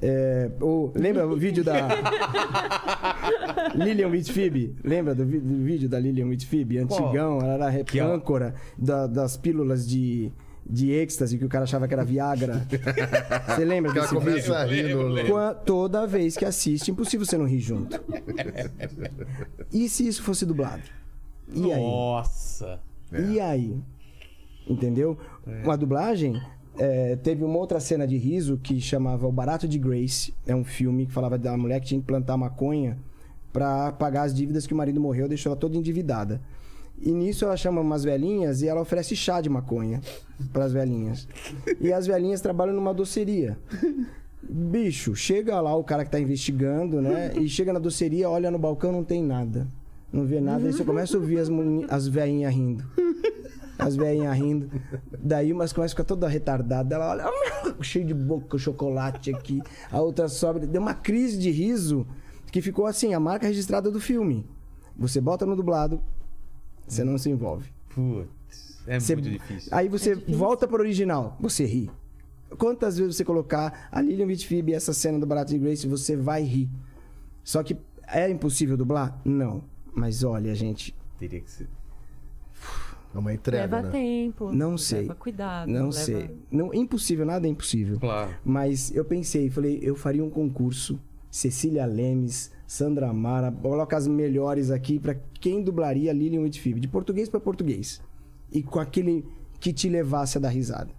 É, 0.02 0.50
o- 0.60 0.92
lembra 0.94 1.26
o 1.26 1.34
vídeo 1.36 1.64
da 1.64 1.88
Lilian 3.74 4.08
Whitfib? 4.08 4.76
Lembra 4.84 5.14
do, 5.14 5.24
do 5.24 5.64
vídeo 5.64 5.88
da 5.88 5.98
Lilian 5.98 6.26
Whitfib? 6.26 6.78
Antigão, 6.78 7.38
ela 7.40 7.72
era 7.72 7.84
Que 7.84 7.98
ela- 7.98 8.14
âncora 8.14 8.54
da- 8.76 9.06
das 9.06 9.36
pílulas 9.36 9.88
de, 9.88 10.30
de 10.68 10.90
êxtase 10.90 11.38
que 11.38 11.44
o 11.44 11.48
cara 11.48 11.64
achava 11.64 11.88
que 11.88 11.94
era 11.94 12.04
Viagra. 12.04 12.66
Você 13.48 13.64
lembra 13.64 13.92
Que 13.92 13.98
ela 13.98 14.06
desse 14.08 14.18
vídeo? 14.18 14.30
começa 14.44 14.58
a 14.58 14.64
rir 14.66 14.94
no... 14.94 15.54
Toda 15.64 16.06
vez 16.06 16.36
que 16.36 16.44
assiste, 16.44 16.90
impossível 16.90 17.24
você 17.24 17.38
não 17.38 17.46
rir 17.46 17.60
junto. 17.60 17.98
E 19.72 19.88
se 19.88 20.06
isso 20.06 20.22
fosse 20.22 20.44
dublado? 20.44 20.82
E 21.50 21.72
aí? 21.72 21.80
Nossa. 21.80 22.78
E 23.30 23.40
aí? 23.40 23.74
Entendeu? 24.68 25.16
Uma 25.64 25.78
dublagem. 25.78 26.38
É, 26.78 27.16
teve 27.16 27.44
uma 27.44 27.58
outra 27.58 27.80
cena 27.80 28.06
de 28.06 28.16
riso 28.16 28.58
que 28.62 28.80
chamava 28.80 29.26
O 29.26 29.32
Barato 29.32 29.66
de 29.66 29.78
Grace. 29.78 30.32
É 30.46 30.54
um 30.54 30.64
filme 30.64 31.06
que 31.06 31.12
falava 31.12 31.36
da 31.36 31.56
mulher 31.56 31.80
que 31.80 31.88
tinha 31.88 32.00
que 32.00 32.06
plantar 32.06 32.36
maconha 32.36 32.96
pra 33.52 33.90
pagar 33.92 34.22
as 34.22 34.34
dívidas 34.34 34.66
que 34.66 34.72
o 34.72 34.76
marido 34.76 35.00
morreu, 35.00 35.28
deixou 35.28 35.50
ela 35.50 35.58
toda 35.58 35.76
endividada. 35.76 36.40
E 37.00 37.12
nisso 37.12 37.44
ela 37.44 37.56
chama 37.56 37.80
umas 37.80 38.04
velhinhas 38.04 38.62
e 38.62 38.68
ela 38.68 38.80
oferece 38.80 39.14
chá 39.14 39.40
de 39.40 39.48
maconha 39.48 40.00
pras 40.52 40.72
velhinhas. 40.72 41.28
E 41.80 41.92
as 41.92 42.06
velhinhas 42.06 42.40
trabalham 42.40 42.74
numa 42.74 42.94
doceria. 42.94 43.58
Bicho, 44.42 45.14
chega 45.14 45.60
lá 45.60 45.74
o 45.76 45.84
cara 45.84 46.04
que 46.04 46.10
tá 46.10 46.18
investigando, 46.18 47.00
né? 47.00 47.32
E 47.36 47.48
chega 47.48 47.72
na 47.72 47.78
doceria, 47.78 48.30
olha 48.30 48.50
no 48.50 48.58
balcão, 48.58 48.92
não 48.92 49.04
tem 49.04 49.22
nada. 49.22 49.66
Não 50.12 50.24
vê 50.24 50.40
nada, 50.40 50.66
aí 50.66 50.72
você 50.72 50.84
começa 50.84 51.16
a 51.16 51.20
ouvir 51.20 51.38
as, 51.38 51.48
as 51.88 52.08
velhinhas 52.08 52.54
rindo. 52.54 52.84
As 53.78 53.94
velhinhas 53.96 54.36
rindo. 54.36 54.70
Daí 55.18 55.52
umas 55.52 55.72
começa 55.72 55.92
a 55.92 55.94
ficar 55.96 56.04
toda 56.04 56.26
retardada. 56.28 56.94
Ela 56.94 57.10
olha, 57.12 57.76
cheio 57.80 58.04
de 58.04 58.12
boca, 58.14 58.58
chocolate 58.58 59.32
aqui. 59.32 59.62
A 59.90 60.00
outra 60.00 60.28
sobe. 60.28 60.66
Deu 60.66 60.80
uma 60.82 60.94
crise 60.94 61.38
de 61.38 61.50
riso 61.50 62.06
que 62.50 62.60
ficou 62.60 62.86
assim, 62.86 63.14
a 63.14 63.20
marca 63.20 63.46
registrada 63.46 63.90
do 63.90 64.00
filme. 64.00 64.44
Você 64.96 65.20
bota 65.20 65.46
no 65.46 65.54
dublado, 65.54 66.00
você 66.86 67.04
não 67.04 67.16
se 67.18 67.30
envolve. 67.30 67.70
Putz, 67.94 68.82
é 68.86 68.98
Você- 68.98 69.14
muito 69.14 69.30
difícil. 69.30 69.68
Aí 69.72 69.88
você 69.88 70.14
volta 70.14 70.66
pro 70.66 70.82
original, 70.82 71.36
você 71.38 71.64
ri. 71.64 71.88
Quantas 72.58 72.96
vezes 72.98 73.14
você 73.16 73.24
colocar 73.24 73.88
a 73.92 74.00
Lilian 74.00 74.26
Whitfib 74.26 74.70
e 74.70 74.74
essa 74.74 74.92
cena 74.94 75.18
do 75.18 75.26
Barato 75.26 75.52
de 75.52 75.58
Grace, 75.58 75.86
você 75.86 76.16
vai 76.16 76.42
rir. 76.42 76.68
Só 77.44 77.62
que 77.62 77.76
é 78.08 78.28
impossível 78.28 78.76
dublar? 78.76 79.20
Não. 79.24 79.62
Mas 79.94 80.24
olha, 80.24 80.54
gente, 80.54 80.96
Teria 81.18 81.40
que 81.40 81.50
ser. 81.50 81.68
É 83.14 83.18
uma 83.18 83.32
entrega, 83.32 83.62
leva 83.76 83.82
né? 83.82 83.90
tempo. 83.90 84.52
Não 84.52 84.76
sei. 84.78 85.00
Leva 85.02 85.14
cuidado. 85.14 85.68
não 85.68 85.84
leva- 85.88 85.92
sei. 85.92 86.30
Não, 86.50 86.72
impossível, 86.74 87.24
nada 87.26 87.46
é 87.46 87.50
impossível. 87.50 87.98
Claro. 87.98 88.34
Mas 88.44 88.94
eu 88.94 89.04
pensei, 89.04 89.48
falei, 89.50 89.78
eu 89.82 89.94
faria 89.96 90.24
um 90.24 90.30
concurso. 90.30 91.00
Cecília 91.30 91.84
Lemes, 91.84 92.50
Sandra 92.66 93.12
Mara, 93.12 93.52
coloca 93.52 93.96
as 93.96 94.06
melhores 94.08 94.70
aqui 94.70 94.98
pra 94.98 95.14
quem 95.40 95.62
dublaria 95.62 96.12
Lilian 96.12 96.40
Whitfield, 96.40 96.80
de 96.80 96.88
português 96.88 97.28
pra 97.28 97.38
português. 97.38 98.00
E 98.50 98.62
com 98.62 98.78
aquele 98.80 99.24
que 99.60 99.72
te 99.72 99.88
levasse 99.88 100.38
a 100.38 100.40
dar 100.40 100.48
risada. 100.48 100.90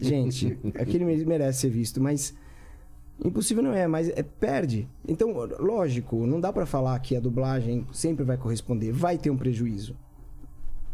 Gente, 0.00 0.58
aquele 0.78 1.04
me- 1.04 1.24
merece 1.24 1.60
ser 1.62 1.70
visto, 1.70 2.00
mas 2.00 2.34
impossível 3.24 3.62
não 3.62 3.72
é, 3.72 3.86
mas 3.86 4.08
é, 4.08 4.22
perde. 4.22 4.88
Então, 5.06 5.32
lógico, 5.58 6.26
não 6.26 6.40
dá 6.40 6.52
pra 6.52 6.66
falar 6.66 6.98
que 7.00 7.16
a 7.16 7.20
dublagem 7.20 7.86
sempre 7.92 8.24
vai 8.24 8.36
corresponder, 8.36 8.92
vai 8.92 9.16
ter 9.18 9.30
um 9.30 9.36
prejuízo. 9.36 9.96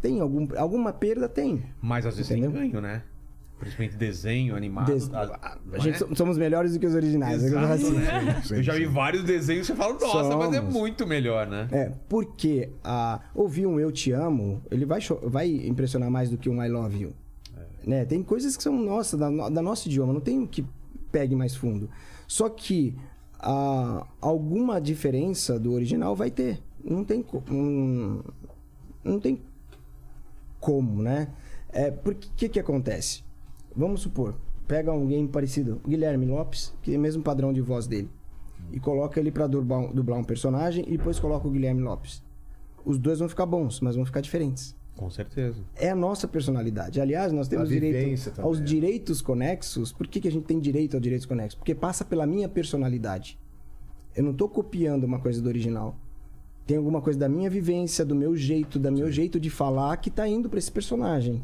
Tem 0.01 0.21
algum, 0.21 0.47
alguma 0.57 0.93
perda? 0.93 1.29
Tem. 1.29 1.63
Mas 1.81 2.07
às 2.07 2.17
vezes 2.17 2.31
Entendeu? 2.31 2.53
tem 2.53 2.71
ganho, 2.71 2.81
né? 2.81 3.03
Principalmente 3.59 3.97
desenho, 3.97 4.55
animado. 4.55 4.87
Des- 4.93 5.13
a- 5.13 5.59
a 5.73 5.79
gente 5.79 5.95
é? 5.97 5.99
so- 5.99 6.15
somos 6.15 6.39
melhores 6.39 6.75
do 6.75 6.79
que 6.79 6.87
os 6.87 6.95
originais. 6.95 7.43
Exato, 7.43 7.73
Assim. 7.73 7.91
né? 7.95 8.43
Eu 8.53 8.63
já 8.63 8.75
vi 8.75 8.87
vários 8.87 9.25
desenhos 9.25 9.69
e 9.69 9.73
você 9.73 9.77
fala, 9.77 9.95
nossa, 9.95 10.37
mas 10.37 10.53
é 10.53 10.59
Somos. 10.59 10.73
muito 10.73 11.05
melhor, 11.05 11.49
né? 11.49 11.67
É, 11.73 11.93
porque 12.09 12.71
a, 12.85 13.21
ouvir 13.35 13.67
um 13.67 13.81
Eu 13.81 13.91
Te 13.91 14.13
Amo, 14.13 14.63
ele 14.71 14.85
vai, 14.87 15.01
vai 15.25 15.49
impressionar 15.67 16.09
mais 16.09 16.31
do 16.31 16.39
que 16.39 16.49
um 16.49 16.63
I 16.63 16.69
Love 16.69 17.01
You. 17.03 17.13
Né? 17.85 18.05
Tem 18.05 18.23
coisas 18.23 18.57
que 18.57 18.63
são 18.63 18.79
nossa, 18.79 19.17
da, 19.17 19.29
da 19.49 19.61
nosso 19.63 19.89
idioma, 19.89 20.13
não 20.13 20.21
tem 20.21 20.47
que 20.47 20.65
pegue 21.11 21.35
mais 21.35 21.57
fundo. 21.57 21.91
Só 22.29 22.49
que 22.49 22.95
a, 23.41 24.07
alguma 24.21 24.81
diferença 24.81 25.59
do 25.59 25.73
original 25.73 26.15
vai 26.15 26.31
ter. 26.31 26.61
Não 26.85 27.03
tem, 27.03 27.25
hum, 27.51 28.21
não 29.03 29.19
tem 29.19 29.41
como, 30.61 31.03
né? 31.03 31.29
É, 31.71 31.91
porque 31.91 32.29
o 32.29 32.31
que, 32.37 32.49
que 32.49 32.61
acontece? 32.61 33.23
Vamos 33.75 34.01
supor, 34.01 34.35
pega 34.67 34.91
alguém 34.91 35.27
parecido, 35.27 35.81
Guilherme 35.87 36.27
Lopes, 36.27 36.75
que 36.83 36.95
é 36.95 36.99
o 36.99 37.01
mesmo 37.01 37.23
padrão 37.23 37.53
de 37.53 37.61
voz 37.61 37.87
dele, 37.87 38.11
e 38.73 38.81
coloca 38.81 39.21
ele 39.21 39.31
pra 39.31 39.47
dublar, 39.47 39.79
um- 39.81 39.93
dublar 39.93 40.19
um 40.19 40.25
personagem 40.25 40.85
e 40.89 40.97
depois 40.97 41.19
coloca 41.21 41.47
o 41.47 41.51
Guilherme 41.51 41.83
Lopes. 41.83 42.23
Os 42.85 42.99
dois 42.99 43.19
vão 43.19 43.29
ficar 43.29 43.47
bons, 43.47 43.81
mas 43.81 43.97
vão 43.97 44.05
ficar 44.05 44.21
diferentes. 44.21 44.77
Com 44.97 45.09
certeza. 45.11 45.63
É 45.77 45.91
a 45.91 45.95
nossa 45.95 46.27
personalidade. 46.27 47.01
Aliás, 47.01 47.33
nós 47.33 47.47
temos 47.47 47.69
direito 47.69 48.25
também, 48.33 48.45
aos 48.45 48.59
é. 48.61 48.65
direitos 48.65 49.23
conexos. 49.23 49.93
Por 49.93 50.09
que, 50.09 50.21
que 50.21 50.27
a 50.27 50.33
gente 50.33 50.45
tem 50.45 50.59
direito 50.59 50.95
aos 50.95 51.03
direitos 51.03 51.25
conexos? 51.25 51.55
Porque 51.55 51.73
passa 51.73 52.05
pela 52.05 52.27
minha 52.27 52.49
personalidade. 52.49 53.39
Eu 54.17 54.25
não 54.25 54.35
tô 54.35 54.49
copiando 54.49 55.05
uma 55.05 55.21
coisa 55.21 55.41
do 55.41 55.49
original. 55.49 55.97
Tem 56.69 56.77
alguma 56.77 57.01
coisa 57.01 57.19
da 57.19 57.31
minha 57.31 57.49
vivência, 57.49 58.05
do 58.05 58.15
meu 58.15 58.37
jeito, 58.37 58.79
do 58.79 58.93
meu 58.93 59.11
jeito 59.11 59.41
de 59.41 59.49
falar 59.49 59.97
que 59.97 60.11
tá 60.11 60.29
indo 60.29 60.51
para 60.51 60.59
esse 60.59 60.71
personagem, 60.71 61.43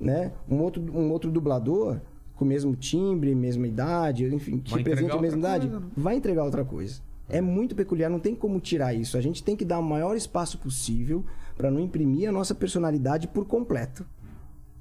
né? 0.00 0.30
Um 0.48 0.60
outro, 0.60 0.80
um 0.96 1.10
outro 1.10 1.32
dublador 1.32 2.00
com 2.36 2.44
o 2.44 2.48
mesmo 2.48 2.76
timbre, 2.76 3.34
mesma 3.34 3.66
idade, 3.66 4.24
enfim, 4.32 4.58
que 4.58 4.72
representa 4.72 5.14
a 5.16 5.20
mesma 5.20 5.38
idade, 5.40 5.68
coisa, 5.68 5.86
vai 5.96 6.14
entregar 6.14 6.44
outra 6.44 6.64
coisa. 6.64 7.00
É 7.28 7.40
muito 7.40 7.74
peculiar, 7.74 8.08
não 8.08 8.20
tem 8.20 8.36
como 8.36 8.60
tirar 8.60 8.94
isso. 8.94 9.18
A 9.18 9.20
gente 9.20 9.42
tem 9.42 9.56
que 9.56 9.64
dar 9.64 9.80
o 9.80 9.82
maior 9.82 10.16
espaço 10.16 10.58
possível 10.58 11.24
para 11.56 11.68
não 11.68 11.80
imprimir 11.80 12.28
a 12.28 12.32
nossa 12.32 12.54
personalidade 12.54 13.26
por 13.26 13.46
completo, 13.46 14.06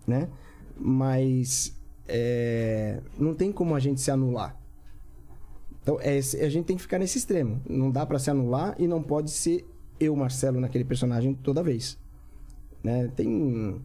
né? 0.05 0.29
Mas 0.77 1.75
é, 2.07 3.01
não 3.17 3.33
tem 3.33 3.51
como 3.51 3.73
a 3.73 3.79
gente 3.79 3.99
se 3.99 4.11
anular. 4.11 4.55
Então 5.85 5.99
é 6.01 6.17
esse- 6.17 6.41
a 6.41 6.49
gente 6.49 6.65
tem 6.65 6.75
que 6.75 6.81
ficar 6.81 6.97
nesse 6.97 7.19
extremo. 7.19 7.61
Não 7.69 7.91
dá 7.91 8.03
para 8.07 8.17
se 8.17 8.31
anular 8.31 8.73
e 8.79 8.87
não 8.87 9.03
pode 9.03 9.29
ser 9.29 9.63
eu, 9.99 10.15
Marcelo, 10.15 10.59
naquele 10.59 10.83
personagem 10.83 11.35
toda 11.35 11.61
vez. 11.61 11.95
Né? 12.83 13.07
Tem 13.15 13.79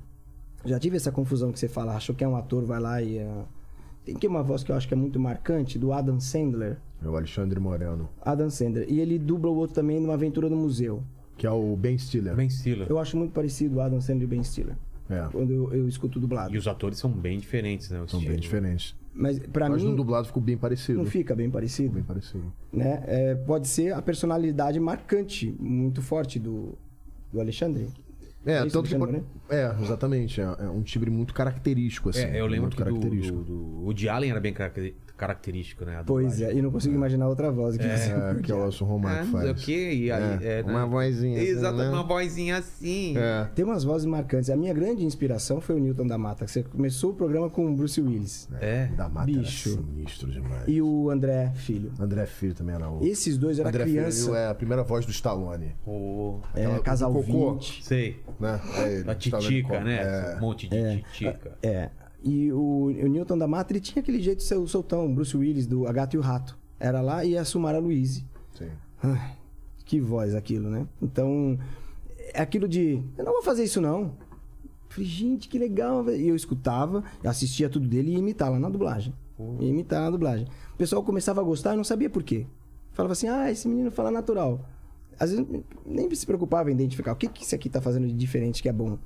já 0.65 0.79
tive 0.79 0.97
essa 0.97 1.13
confusão 1.13 1.53
que 1.53 1.59
você 1.59 1.69
fala, 1.69 1.95
achou 1.95 2.15
que 2.15 2.25
é 2.25 2.29
um 2.29 2.37
ator, 2.37 2.65
vai 2.65 2.81
lá 2.81 3.03
e 3.03 3.19
ah, 3.19 3.45
tem 4.05 4.15
que 4.15 4.27
uma 4.27 4.43
voz 4.43 4.63
que 4.65 4.73
eu 4.73 4.77
acho 4.77 4.89
que 4.89 4.95
é 4.95 4.97
muito 4.97 5.21
marcante 5.21 5.79
do 5.79 5.93
Adam 5.93 6.19
Sandler. 6.19 6.79
É 7.05 7.07
o 7.09 7.15
Alexandre 7.17 7.61
Moreno. 7.61 8.09
Adam 8.23 8.49
Sandler. 8.49 8.87
E 8.91 8.99
ele 8.99 9.19
dubla 9.19 9.51
o 9.51 9.57
outro 9.57 9.75
também 9.75 10.01
numa 10.01 10.15
aventura 10.15 10.49
no 10.49 10.57
museu. 10.57 11.03
Que 11.37 11.47
é 11.47 11.51
o 11.51 11.77
Ben 11.77 11.97
Stiller. 11.99 12.35
Ben 12.35 12.49
Stiller. 12.49 12.87
Eu 12.91 12.99
acho 12.99 13.17
muito 13.17 13.33
parecido 13.33 13.77
o 13.77 13.81
Adam 13.83 14.01
Sandler 14.01 14.23
e 14.23 14.25
o 14.25 14.29
Ben 14.29 14.43
Stiller. 14.43 14.77
É. 15.09 15.29
Quando 15.33 15.51
eu, 15.53 15.73
eu 15.75 15.89
escuto 15.89 16.19
dublado. 16.21 16.55
E 16.55 16.59
os 16.59 16.67
atores 16.69 16.99
são 16.99 17.11
bem 17.11 17.39
diferentes, 17.39 17.91
né? 17.91 17.97
São 18.07 18.19
estilo. 18.19 18.27
bem 18.33 18.41
diferentes. 18.41 18.95
Mas 19.13 19.39
pra 19.39 19.69
Mas 19.69 19.83
no 19.83 19.91
mim 19.91 19.97
dublado 19.97 20.27
ficou 20.27 20.43
bem 20.43 20.57
parecido. 20.57 20.99
não 20.99 21.05
fica 21.07 21.35
bem 21.35 21.51
parecido. 21.51 21.95
Bem 21.95 22.03
parecido. 22.05 22.53
né? 22.73 23.03
É, 23.07 23.35
pode 23.35 23.67
ser 23.69 23.93
a 23.93 24.01
personalidade 24.01 24.79
marcante, 24.79 25.55
muito 25.59 26.01
forte 26.01 26.39
do, 26.39 26.79
do 27.33 27.41
Alexandre. 27.41 27.89
É, 28.47 28.53
É 28.59 28.67
tanto 28.67 28.89
que. 28.89 28.97
Pode- 28.97 29.23
É, 29.51 29.75
exatamente. 29.83 30.41
É, 30.41 30.45
é 30.45 30.69
um 30.71 30.83
timbre 30.83 31.11
muito 31.11 31.35
característico, 31.35 32.09
assim. 32.09 32.21
É, 32.23 32.41
eu 32.41 32.47
lembro 32.47 32.63
muito 32.63 32.77
que 32.77 32.83
do, 32.83 32.87
característico. 32.87 33.39
do, 33.39 33.45
do 33.45 33.85
Woody 33.85 34.09
Allen 34.09 34.31
era 34.31 34.41
bem 34.41 34.53
caracteri- 34.55 34.97
característico, 35.21 35.85
né? 35.85 35.99
a 35.99 36.05
Pois 36.05 36.41
é, 36.41 36.53
e 36.55 36.63
não 36.63 36.71
consigo 36.71 36.95
imaginar 36.95 37.29
outra 37.29 37.51
voz. 37.53 37.77
Que 37.77 37.85
isso. 37.87 38.11
É, 38.11 38.35
que 38.43 38.51
é 38.51 38.55
o 38.55 38.65
Elson 38.65 38.85
Ah, 38.85 38.89
Romar 38.89 39.23
que 39.23 39.29
o 39.29 39.33
faz. 39.33 39.65
quê, 39.65 39.93
e 39.95 40.11
aí, 40.11 40.23
É, 40.45 40.59
é, 40.61 40.63
né? 40.63 40.73
uma 40.73 40.87
vozinha 40.87 41.39
assim, 41.41 41.51
Exato, 41.51 41.77
né? 41.77 41.89
uma 41.91 42.03
vozinha 42.03 42.57
assim. 42.57 43.15
É. 43.17 43.49
Tem 43.55 43.65
umas 43.65 43.85
vozes 43.85 44.07
marcantes. 44.07 44.49
A 44.51 44.57
minha 44.57 44.73
grande 44.73 45.05
inspiração 45.05 45.61
foi 45.61 45.77
o 45.77 45.79
Newton 45.79 46.07
da 46.07 46.17
Mata. 46.17 46.45
que 46.45 46.51
Você 46.51 46.63
começou 46.63 47.11
o 47.11 47.15
programa 47.15 47.51
com 47.51 47.71
o 47.71 47.75
Bruce 47.77 48.01
Willis 48.01 48.49
É. 48.61 48.87
Da 48.97 49.09
mata 49.09 49.27
Bicho. 49.27 49.69
era 49.71 49.79
sinistro 49.79 50.31
demais. 50.31 50.65
e 50.67 50.81
o 50.81 51.11
André 51.11 51.53
Filho. 51.55 51.93
André 52.01 52.27
Filho 52.27 52.55
também 52.55 52.75
era 52.75 52.89
o. 52.91 53.05
Esses 53.05 53.37
dois 53.37 53.59
eram 53.59 53.69
André 53.69 53.85
criança. 53.85 54.25
Filho 54.25 54.35
é 54.37 54.49
a 54.49 54.55
primeira 54.55 54.83
voz 54.83 55.05
do 55.05 55.11
Stallone. 55.13 55.75
O... 55.87 56.41
É, 56.55 56.65
aquela- 56.65 56.81
casal 56.81 57.13
do 57.13 57.23
Cocô. 57.23 57.53
20. 57.55 57.85
Sei. 57.85 58.21
Né? 58.39 58.61
É 58.79 58.93
ele. 58.95 59.11
A 59.11 59.15
titica, 59.15 59.81
né? 59.81 59.97
É. 60.03 60.37
Um 60.37 60.41
monte 60.41 60.69
de 60.69 61.03
titica. 61.13 61.53
É. 61.63 61.91
E 62.23 62.53
o, 62.53 62.87
o 62.87 63.07
Newton 63.09 63.39
da 63.39 63.49
Mata, 63.49 63.73
ele 63.73 63.81
tinha 63.81 64.03
aquele 64.03 64.21
jeito 64.21 64.39
de 64.39 64.45
ser 64.45 64.57
o 64.57 64.69
soltão, 64.69 65.13
Bruce 65.13 65.37
Willis, 65.37 65.67
do 65.67 65.87
A 65.87 65.93
Gato 65.93 66.15
e 66.15 66.19
o 66.19 66.23
Rato. 66.23 66.59
Era 66.79 67.01
lá 67.01 67.25
e 67.25 67.37
a 67.37 67.45
Sumara 67.45 67.79
Louise. 67.79 68.27
Sim. 68.57 68.69
Ai, 69.03 69.37
que 69.85 70.01
voz 70.01 70.35
aquilo, 70.35 70.69
né? 70.69 70.87
Então, 71.01 71.59
é 72.33 72.41
aquilo 72.41 72.69
de. 72.69 73.03
Eu 73.17 73.25
não 73.25 73.33
vou 73.33 73.43
fazer 73.43 73.65
isso, 73.65 73.81
não. 73.81 74.13
Falei, 74.89 75.09
gente, 75.09 75.49
que 75.49 75.59
legal. 75.59 76.09
E 76.11 76.29
eu 76.29 76.37
escutava, 76.37 77.05
assistia 77.25 77.69
tudo 77.69 77.89
dele 77.89 78.17
e 78.17 78.37
lá 78.39 78.59
na 78.59 78.69
dublagem. 78.69 79.15
Ia 79.59 79.69
imitar 79.69 80.03
na 80.03 80.11
dublagem. 80.11 80.47
O 80.75 80.77
pessoal 80.77 81.03
começava 81.03 81.41
a 81.41 81.45
gostar 81.45 81.75
e 81.75 81.77
não 81.77 81.85
sabia 81.85 82.11
por 82.11 82.23
quê. 82.23 82.47
Falava 82.93 83.13
assim, 83.13 83.29
ah, 83.29 83.51
esse 83.51 83.67
menino 83.69 83.91
fala 83.91 84.11
natural. 84.11 84.61
às 85.19 85.31
vezes 85.31 85.47
nem 85.87 86.13
se 86.15 86.27
preocupava 86.27 86.71
em 86.71 86.75
identificar 86.75 87.13
o 87.13 87.17
que, 87.17 87.29
que 87.29 87.45
isso 87.45 87.55
aqui 87.55 87.69
tá 87.69 87.81
fazendo 87.81 88.07
de 88.07 88.13
diferente 88.13 88.63
que 88.63 88.69
é 88.69 88.73
bom, 88.73 88.99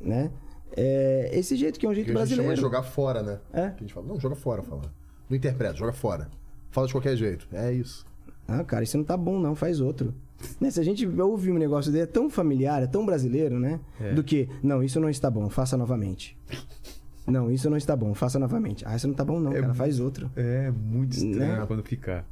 né? 0.00 0.30
É, 0.76 1.30
esse 1.32 1.56
jeito 1.56 1.78
que 1.78 1.86
é 1.86 1.88
um 1.88 1.94
jeito 1.94 2.06
Que 2.10 2.12
a 2.12 2.20
gente 2.24 2.30
chama 2.36 2.42
brasileiro. 2.48 2.54
de 2.56 2.60
jogar 2.60 2.82
fora, 2.82 3.22
né? 3.22 3.38
É. 3.52 3.68
Que 3.70 3.76
a 3.76 3.80
gente 3.86 3.94
fala, 3.94 4.06
não, 4.06 4.18
joga 4.18 4.34
fora, 4.36 4.62
fala. 4.62 4.82
Não 5.28 5.36
interpreta, 5.36 5.74
joga 5.76 5.92
fora. 5.92 6.28
Fala 6.70 6.86
de 6.86 6.92
qualquer 6.92 7.16
jeito. 7.16 7.46
É 7.52 7.72
isso. 7.72 8.04
Ah, 8.48 8.62
cara, 8.64 8.82
isso 8.84 8.96
não 8.98 9.04
tá 9.04 9.16
bom, 9.16 9.38
não, 9.38 9.54
faz 9.54 9.80
outro. 9.80 10.12
Né, 10.60 10.70
Se 10.70 10.78
a 10.80 10.82
gente 10.82 11.06
ouvir 11.06 11.52
um 11.52 11.58
negócio 11.58 11.90
dele, 11.92 12.04
é 12.04 12.06
tão 12.06 12.28
familiar, 12.28 12.82
é 12.82 12.86
tão 12.86 13.06
brasileiro, 13.06 13.58
né? 13.58 13.80
Do 14.14 14.22
que, 14.22 14.48
não, 14.62 14.82
isso 14.82 14.98
não 15.00 15.08
está 15.08 15.30
bom, 15.30 15.48
faça 15.48 15.76
novamente. 15.76 16.36
Não, 17.26 17.50
isso 17.50 17.70
não 17.70 17.78
está 17.78 17.96
bom, 17.96 18.12
faça 18.12 18.38
novamente. 18.38 18.84
Ah, 18.86 18.94
isso 18.94 19.08
não 19.08 19.14
tá 19.14 19.24
bom, 19.24 19.40
não, 19.40 19.50
cara, 19.50 19.72
faz 19.72 19.98
outro. 19.98 20.30
É 20.36 20.70
muito 20.70 21.12
estranho 21.16 21.58
Né? 21.60 21.64
quando 21.66 21.82
ficar. 21.82 22.22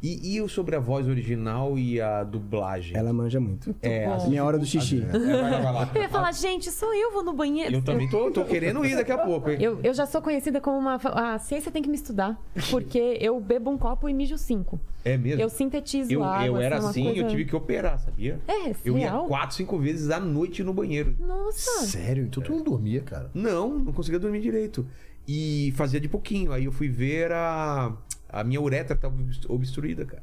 E, 0.00 0.34
e 0.36 0.40
o 0.40 0.48
sobre 0.48 0.76
a 0.76 0.78
voz 0.78 1.08
original 1.08 1.76
e 1.76 2.00
a 2.00 2.22
dublagem? 2.22 2.96
Ela 2.96 3.12
manja 3.12 3.40
muito. 3.40 3.74
é, 3.82 4.06
bom. 4.06 4.28
Minha 4.28 4.44
hora 4.44 4.56
do 4.58 4.64
xixi. 4.64 5.02
É, 5.02 5.06
vai 5.06 5.50
lá, 5.50 5.60
vai 5.60 5.72
lá. 5.72 5.90
Eu 5.94 6.02
ia 6.02 6.08
falar, 6.08 6.32
gente, 6.32 6.70
sou 6.70 6.94
eu, 6.94 7.12
vou 7.12 7.24
no 7.24 7.32
banheiro. 7.32 7.74
Eu 7.74 7.82
também 7.82 8.08
tô, 8.08 8.30
tô 8.30 8.44
querendo 8.44 8.84
ir 8.84 8.94
daqui 8.96 9.10
a 9.10 9.18
pouco, 9.18 9.50
hein? 9.50 9.58
Eu, 9.60 9.80
eu 9.82 9.92
já 9.92 10.06
sou 10.06 10.22
conhecida 10.22 10.60
como 10.60 10.78
uma. 10.78 10.94
A 10.96 11.38
ciência 11.38 11.72
tem 11.72 11.82
que 11.82 11.88
me 11.88 11.96
estudar. 11.96 12.40
Porque 12.70 13.18
eu 13.20 13.40
bebo 13.40 13.70
um 13.70 13.76
copo 13.78 14.08
e 14.08 14.14
mijo 14.14 14.38
cinco. 14.38 14.80
É 15.04 15.16
mesmo? 15.16 15.42
Eu 15.42 15.48
sintetizo 15.48 16.12
Eu, 16.12 16.22
água. 16.22 16.46
eu 16.46 16.56
era 16.58 16.78
uma 16.80 16.90
assim, 16.90 17.04
coisa... 17.04 17.20
eu 17.20 17.28
tive 17.28 17.44
que 17.44 17.56
operar, 17.56 17.98
sabia? 17.98 18.38
É, 18.46 18.72
Eu 18.84 18.96
ia 18.98 19.10
real? 19.10 19.26
quatro, 19.26 19.56
cinco 19.56 19.78
vezes 19.78 20.10
à 20.10 20.20
noite 20.20 20.62
no 20.62 20.72
banheiro. 20.72 21.16
Nossa. 21.18 21.86
Sério? 21.86 22.24
Então 22.24 22.42
tu 22.42 22.52
não 22.52 22.62
dormia, 22.62 23.00
cara. 23.00 23.30
Não, 23.34 23.78
não 23.78 23.92
conseguia 23.92 24.20
dormir 24.20 24.40
direito. 24.40 24.86
E 25.26 25.72
fazia 25.76 26.00
de 26.00 26.08
pouquinho. 26.08 26.52
Aí 26.52 26.64
eu 26.64 26.72
fui 26.72 26.88
ver 26.88 27.32
a. 27.32 27.92
A 28.28 28.44
minha 28.44 28.60
uretra 28.60 28.94
tava 28.96 29.14
obstruída, 29.48 30.04
cara. 30.04 30.22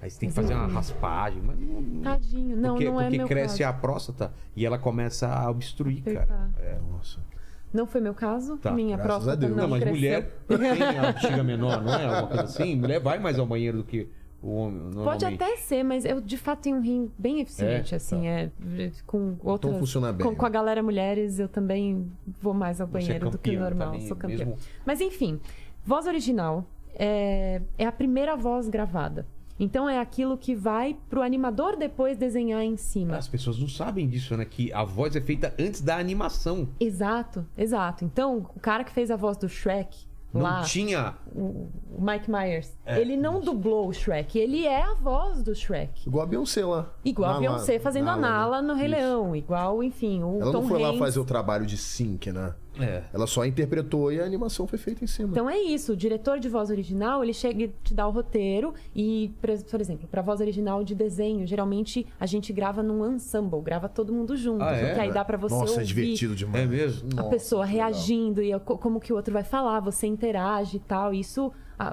Aí 0.00 0.10
você 0.10 0.18
tem 0.20 0.28
que 0.28 0.34
fazer 0.34 0.54
uma 0.54 0.66
raspagem. 0.66 1.42
Mas 1.42 1.58
não, 1.58 2.02
Tadinho. 2.02 2.56
Não, 2.56 2.70
porque 2.74 2.84
não 2.84 3.00
é 3.00 3.04
porque 3.04 3.18
meu 3.18 3.26
cresce 3.26 3.58
caso. 3.62 3.70
a 3.76 3.80
próstata 3.80 4.32
e 4.54 4.64
ela 4.66 4.78
começa 4.78 5.28
a 5.28 5.50
obstruir, 5.50 6.02
cara. 6.02 6.50
É. 6.58 6.78
Nossa. 6.90 7.18
Não 7.72 7.86
foi 7.86 8.00
meu 8.00 8.14
caso. 8.14 8.56
Tá, 8.58 8.70
Minha 8.72 8.96
graças 8.96 9.28
a 9.28 9.36
próstata 9.36 9.36
Deus. 9.38 9.50
não, 9.56 9.62
Não, 9.64 9.70
mas 9.70 9.80
cresceu. 9.82 9.96
mulher 9.96 10.32
tem 10.48 10.98
a 10.98 11.12
bexiga 11.12 11.42
menor, 11.44 11.82
não 11.82 11.94
é? 11.94 12.04
Alguma 12.04 12.26
coisa 12.28 12.42
assim? 12.44 12.76
Mulher 12.76 13.00
vai 13.00 13.18
mais 13.18 13.38
ao 13.38 13.46
banheiro 13.46 13.78
do 13.78 13.84
que 13.84 14.08
o 14.42 14.50
homem. 14.54 14.90
Pode 14.92 15.24
até 15.24 15.56
ser, 15.56 15.82
mas 15.82 16.04
eu 16.04 16.20
de 16.20 16.36
fato 16.36 16.60
tenho 16.60 16.76
um 16.76 16.80
rim 16.80 17.10
bem 17.18 17.40
eficiente, 17.40 17.92
É? 17.94 17.96
assim, 17.96 18.20
Tá. 18.22 18.26
é 18.26 18.50
com 19.06 19.36
outras... 19.42 19.76
funciona 19.78 20.12
bem, 20.12 20.26
Com, 20.26 20.34
com 20.36 20.46
a 20.46 20.48
galera 20.48 20.82
mulheres, 20.82 21.38
eu 21.38 21.48
também 21.48 22.10
vou 22.40 22.54
mais 22.54 22.80
ao 22.80 22.86
é 22.86 22.90
banheiro 22.90 23.30
do 23.30 23.38
que 23.38 23.56
normal, 23.56 23.88
também, 23.92 24.06
sou 24.06 24.16
campeã. 24.16 24.38
mesmo- 24.38 24.56
Mas 24.84 25.00
enfim, 25.00 25.40
voz 25.84 26.06
original 26.06 26.64
é, 26.98 27.60
é 27.78 27.86
a 27.86 27.92
primeira 27.92 28.36
voz 28.36 28.68
gravada. 28.68 29.26
Então 29.58 29.88
é 29.88 29.98
aquilo 29.98 30.36
que 30.36 30.54
vai 30.54 30.96
pro 31.08 31.22
animador 31.22 31.76
depois 31.76 32.18
desenhar 32.18 32.62
em 32.62 32.76
cima. 32.76 33.16
As 33.16 33.26
pessoas 33.26 33.58
não 33.58 33.68
sabem 33.68 34.06
disso, 34.06 34.36
né? 34.36 34.44
Que 34.44 34.70
a 34.72 34.84
voz 34.84 35.16
é 35.16 35.20
feita 35.20 35.54
antes 35.58 35.80
da 35.80 35.96
animação. 35.96 36.68
Exato, 36.78 37.46
exato. 37.56 38.04
Então, 38.04 38.46
o 38.54 38.60
cara 38.60 38.84
que 38.84 38.92
fez 38.92 39.10
a 39.10 39.16
voz 39.16 39.38
do 39.38 39.48
Shrek 39.48 39.96
Não 40.34 40.42
lá, 40.42 40.60
tinha. 40.60 41.14
o 41.34 41.70
Mike 41.98 42.30
Myers, 42.30 42.76
É, 42.84 43.00
ele 43.00 43.16
não 43.16 43.40
dublou 43.40 43.88
o 43.88 43.94
Shrek, 43.94 44.38
ele 44.38 44.66
é 44.66 44.82
a 44.82 44.92
voz 44.92 45.42
do 45.42 45.54
Shrek. 45.54 46.06
Igual 46.06 46.24
a 46.24 46.26
Beyoncé 46.26 46.62
lá. 46.62 46.92
Igual 47.02 47.36
a 47.36 47.38
Beyoncé 47.38 47.78
fazendo 47.78 48.10
a 48.10 48.16
Nala 48.16 48.60
né? 48.60 48.68
no 48.68 48.74
Rei 48.74 48.88
Isso. 48.88 48.96
Leão. 48.96 49.34
Igual, 49.34 49.82
enfim, 49.82 50.22
o 50.22 50.38
Ela 50.42 50.52
Tom 50.52 50.60
não 50.60 50.68
foi 50.68 50.82
lá 50.82 50.88
Hanks. 50.88 50.98
fazer 50.98 51.18
o 51.20 51.24
trabalho 51.24 51.64
de 51.64 51.78
sync, 51.78 52.30
né? 52.30 52.52
É. 52.80 53.02
Ela 53.12 53.26
só 53.26 53.44
interpretou 53.44 54.12
e 54.12 54.20
a 54.20 54.24
animação 54.24 54.66
foi 54.66 54.78
feita 54.78 55.02
em 55.02 55.06
cima. 55.06 55.30
Então 55.30 55.48
é 55.48 55.58
isso, 55.58 55.92
o 55.92 55.96
diretor 55.96 56.38
de 56.38 56.48
voz 56.48 56.70
original, 56.70 57.22
ele 57.22 57.32
chega 57.32 57.64
e 57.64 57.68
te 57.82 57.94
dá 57.94 58.06
o 58.06 58.10
roteiro 58.10 58.74
e, 58.94 59.32
por 59.70 59.80
exemplo, 59.80 60.06
para 60.08 60.22
voz 60.22 60.40
original 60.40 60.84
de 60.84 60.94
desenho, 60.94 61.46
geralmente 61.46 62.06
a 62.20 62.26
gente 62.26 62.52
grava 62.52 62.82
num 62.82 63.14
ensemble, 63.14 63.60
grava 63.62 63.88
todo 63.88 64.12
mundo 64.12 64.36
junto, 64.36 64.62
Ah, 64.62 64.72
é? 64.76 64.86
porque 64.86 65.00
aí 65.00 65.12
dá 65.12 65.24
para 65.24 65.36
você 65.38 65.54
Nossa, 65.54 65.72
ouvir 65.72 65.82
é 65.82 65.84
divertido 65.86 66.34
demais. 66.34 66.64
É 66.64 66.66
mesmo? 66.66 67.08
a 67.12 67.16
Nossa, 67.16 67.30
pessoa 67.30 67.64
legal. 67.64 67.86
reagindo 67.90 68.42
e 68.42 68.58
co- 68.60 68.78
como 68.78 69.00
que 69.00 69.12
o 69.12 69.16
outro 69.16 69.32
vai 69.32 69.44
falar, 69.44 69.80
você 69.80 70.06
interage 70.06 70.76
e 70.76 70.80
tal. 70.80 71.14
Isso, 71.14 71.52
a, 71.78 71.86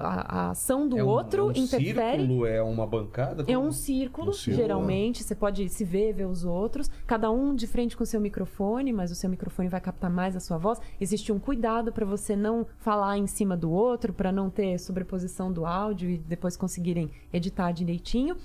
a- 0.47 0.49
ação 0.51 0.87
do 0.87 0.97
É 0.97 1.03
um- 1.03 1.07
outro 1.07 1.41
é 1.41 1.43
um 1.45 1.51
interfere. 1.51 2.17
círculo, 2.21 2.45
é 2.45 2.61
uma 2.61 2.85
bancada? 2.87 3.43
É 3.47 3.57
um 3.57 3.71
círculo, 3.71 4.29
Um 4.29 4.33
círculo, 4.33 4.55
geralmente. 4.57 5.23
Você 5.23 5.35
pode 5.35 5.67
se 5.69 5.83
ver, 5.83 6.13
ver 6.13 6.25
os 6.25 6.45
outros. 6.45 6.89
Cada 7.05 7.29
um 7.31 7.53
de 7.55 7.67
frente 7.67 7.95
com 7.97 8.03
o 8.03 8.07
seu 8.07 8.21
microfone, 8.21 8.91
mas 8.93 9.11
o 9.11 9.15
seu 9.15 9.29
microfone 9.29 9.67
vai 9.69 9.81
captar 9.81 10.09
mais 10.09 10.35
a 10.35 10.39
sua 10.39 10.57
voz. 10.57 10.79
Existe 10.99 11.31
um 11.31 11.39
cuidado 11.39 11.91
para 11.91 12.05
você 12.05 12.35
não 12.35 12.65
falar 12.77 13.17
em 13.17 13.27
cima 13.27 13.57
do 13.57 13.71
outro, 13.71 14.13
para 14.13 14.31
não 14.31 14.49
ter 14.49 14.77
sobreposição 14.79 15.51
do 15.51 15.65
áudio 15.65 16.09
e 16.09 16.17
depois 16.17 16.55
conseguirem 16.55 17.09
editar 17.31 17.71
direitinho. 17.71 18.35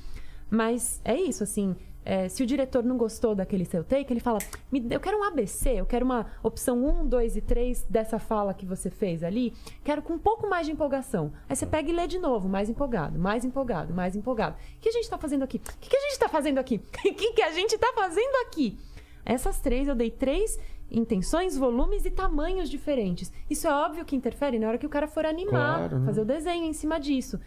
Mas 0.51 1.01
é 1.05 1.15
isso, 1.17 1.43
assim. 1.43 1.77
É, 2.11 2.29
se 2.29 2.43
o 2.43 2.47
diretor 2.47 2.83
não 2.83 2.97
gostou 2.97 3.35
daquele 3.35 3.65
seu 3.65 3.85
take, 3.85 4.11
ele 4.13 4.21
fala: 4.21 4.39
"Me- 4.73 4.87
eu 4.91 4.99
quero 4.99 5.19
um 5.19 5.25
ABC, 5.25 5.71
eu 5.81 5.85
quero 5.87 6.05
uma 6.05 6.27
opção 6.43 6.83
1, 6.85 7.07
2 7.07 7.37
e 7.37 7.41
3 7.43 7.85
dessa 7.89 8.19
fala 8.19 8.55
que 8.55 8.65
você 8.65 8.89
fez 8.89 9.23
ali. 9.23 9.53
Quero 9.85 10.01
com 10.01 10.15
um 10.15 10.19
pouco 10.19 10.49
mais 10.49 10.67
de 10.67 10.73
empolgação. 10.73 11.31
Aí 11.49 11.55
você 11.55 11.67
pega 11.67 11.91
e 11.91 11.93
lê 11.93 12.07
de 12.07 12.19
novo, 12.19 12.49
mais 12.49 12.71
empolgado, 12.71 13.19
mais 13.19 13.45
empolgado, 13.45 13.93
mais 13.93 14.17
empolgado. 14.17 14.57
O 14.77 14.81
que 14.81 14.89
a 14.89 14.93
gente 14.93 15.11
tá 15.11 15.19
fazendo 15.19 15.43
aqui? 15.43 15.59
O 15.59 15.79
que, 15.81 15.97
a 15.97 16.01
gente 16.01 16.19
tá 16.19 16.29
fazendo 16.29 16.59
aqui? 16.59 16.81
O 17.05 17.15
que, 17.15 17.33
que 17.33 17.43
a 17.43 17.53
gente 17.53 17.77
tá 17.77 17.93
fazendo 17.95 18.35
aqui? 18.47 18.79
Essas 19.25 19.61
três, 19.61 19.87
eu 19.89 19.95
dei 19.95 20.11
três 20.11 20.59
intenções, 20.91 21.55
volumes 21.57 22.07
e 22.07 22.11
tamanhos 22.11 22.71
diferentes. 22.71 23.31
Isso 23.51 23.67
é 23.69 23.71
óbvio 23.71 24.05
que 24.07 24.17
interfere 24.17 24.59
na 24.59 24.69
hora 24.69 24.79
que 24.79 24.87
o 24.87 24.89
cara 24.89 25.07
for 25.07 25.27
animar, 25.27 25.79
Claro, 25.81 25.99
né? 25.99 26.07
fazer 26.07 26.23
o 26.23 26.25
desenho 26.25 26.65
em 26.65 26.73
cima 26.73 26.99
disso. 26.99 27.39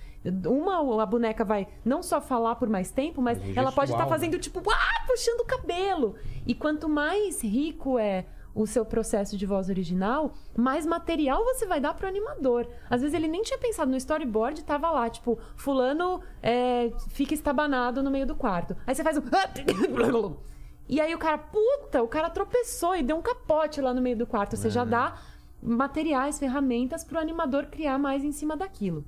Uma, 0.46 1.02
a 1.02 1.06
boneca 1.06 1.44
vai 1.44 1.68
não 1.84 2.04
só 2.04 2.22
falar 2.22 2.56
por 2.56 2.70
mais 2.70 2.92
tempo, 2.92 3.22
mas 3.22 3.40
o 3.40 3.42
ela 3.58 3.72
pode 3.72 3.92
estar 3.92 4.04
gestual, 4.04 4.04
né? 4.04 4.10
fazendo 4.10 4.38
tipo, 4.40 4.62
ah, 4.70 5.06
puxando 5.08 5.42
o 5.42 5.46
cabelo. 5.46 6.16
E 6.46 6.54
quanto 6.54 6.88
mais 6.88 7.42
rico 7.42 7.98
é 7.98 8.26
o 8.54 8.68
seu 8.68 8.86
processo 8.86 9.38
de 9.38 9.46
voz 9.46 9.70
original, 9.70 10.34
mais 10.56 10.86
material 10.86 11.44
você 11.44 11.66
vai 11.66 11.80
dar 11.80 11.94
pro 11.94 12.08
animador. 12.08 12.68
Às 12.90 13.02
vezes 13.02 13.16
ele 13.16 13.28
nem 13.28 13.42
tinha 13.42 13.58
pensado 13.58 13.90
no 13.90 13.98
storyboard, 13.98 14.64
tava 14.64 14.92
lá, 14.92 15.10
tipo, 15.10 15.40
fulano 15.56 16.22
é, 16.44 16.92
fica 17.10 17.34
estabanado 17.34 18.04
no 18.04 18.12
meio 18.12 18.28
do 18.28 18.36
quarto. 18.36 18.76
Aí 18.86 18.94
você 18.94 19.04
faz 19.04 19.18
um. 19.18 19.22
E 20.90 21.00
aí 21.00 21.16
o 21.16 21.18
cara, 21.18 21.38
puta, 21.38 22.04
o 22.04 22.08
cara 22.08 22.30
tropeçou 22.30 22.98
e 22.98 23.02
deu 23.02 23.16
um 23.16 23.22
capote 23.22 23.80
lá 23.80 23.94
no 23.94 24.02
meio 24.02 24.18
do 24.18 24.28
quarto. 24.28 24.58
Você 24.58 24.70
já 24.70 24.84
dá 24.84 25.16
materiais, 25.62 26.38
ferramentas 26.38 27.02
pro 27.02 27.18
animador 27.18 27.68
criar 27.68 27.98
mais 27.98 28.26
em 28.26 28.34
cima 28.34 28.58
daquilo. 28.58 29.06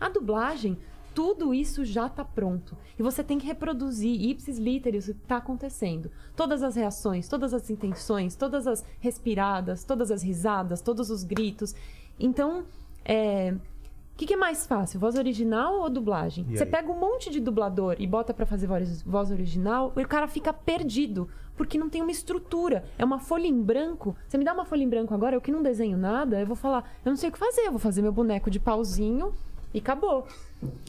A 0.00 0.08
dublagem, 0.08 0.78
tudo 1.14 1.52
isso 1.52 1.84
já 1.84 2.06
está 2.06 2.24
pronto. 2.24 2.76
E 2.98 3.02
você 3.02 3.22
tem 3.22 3.38
que 3.38 3.46
reproduzir 3.46 4.20
ipsis 4.30 4.58
literis 4.58 5.08
o 5.08 5.14
que 5.14 5.20
está 5.22 5.36
acontecendo. 5.36 6.10
Todas 6.34 6.62
as 6.62 6.76
reações, 6.76 7.28
todas 7.28 7.52
as 7.52 7.68
intenções, 7.68 8.34
todas 8.34 8.66
as 8.66 8.84
respiradas, 9.00 9.84
todas 9.84 10.10
as 10.10 10.22
risadas, 10.22 10.80
todos 10.80 11.10
os 11.10 11.22
gritos. 11.22 11.74
Então, 12.18 12.64
é, 13.04 13.54
o 14.14 14.16
que, 14.16 14.26
que 14.26 14.34
é 14.34 14.36
mais 14.36 14.66
fácil, 14.66 15.00
voz 15.00 15.16
original 15.16 15.80
ou 15.80 15.90
dublagem? 15.90 16.46
E 16.48 16.56
Você 16.56 16.64
aí? 16.64 16.70
pega 16.70 16.90
um 16.90 16.98
monte 16.98 17.30
de 17.30 17.40
dublador 17.40 17.96
e 17.98 18.06
bota 18.06 18.32
pra 18.32 18.46
fazer 18.46 18.66
voz, 18.66 19.02
voz 19.02 19.30
original, 19.30 19.92
e 19.96 20.02
o 20.02 20.08
cara 20.08 20.28
fica 20.28 20.52
perdido, 20.52 21.28
porque 21.56 21.76
não 21.78 21.90
tem 21.90 22.02
uma 22.02 22.10
estrutura. 22.10 22.84
É 22.98 23.04
uma 23.04 23.18
folha 23.18 23.46
em 23.46 23.62
branco. 23.62 24.14
Você 24.28 24.38
me 24.38 24.44
dá 24.44 24.52
uma 24.52 24.64
folha 24.64 24.82
em 24.82 24.88
branco 24.88 25.12
agora, 25.12 25.36
eu 25.36 25.40
que 25.40 25.50
não 25.50 25.62
desenho 25.62 25.96
nada, 25.98 26.38
eu 26.38 26.46
vou 26.46 26.56
falar, 26.56 26.84
eu 27.04 27.10
não 27.10 27.16
sei 27.16 27.30
o 27.30 27.32
que 27.32 27.38
fazer, 27.38 27.62
eu 27.62 27.72
vou 27.72 27.80
fazer 27.80 28.00
meu 28.02 28.12
boneco 28.12 28.50
de 28.50 28.60
pauzinho 28.60 29.34
e 29.72 29.78
acabou. 29.78 30.26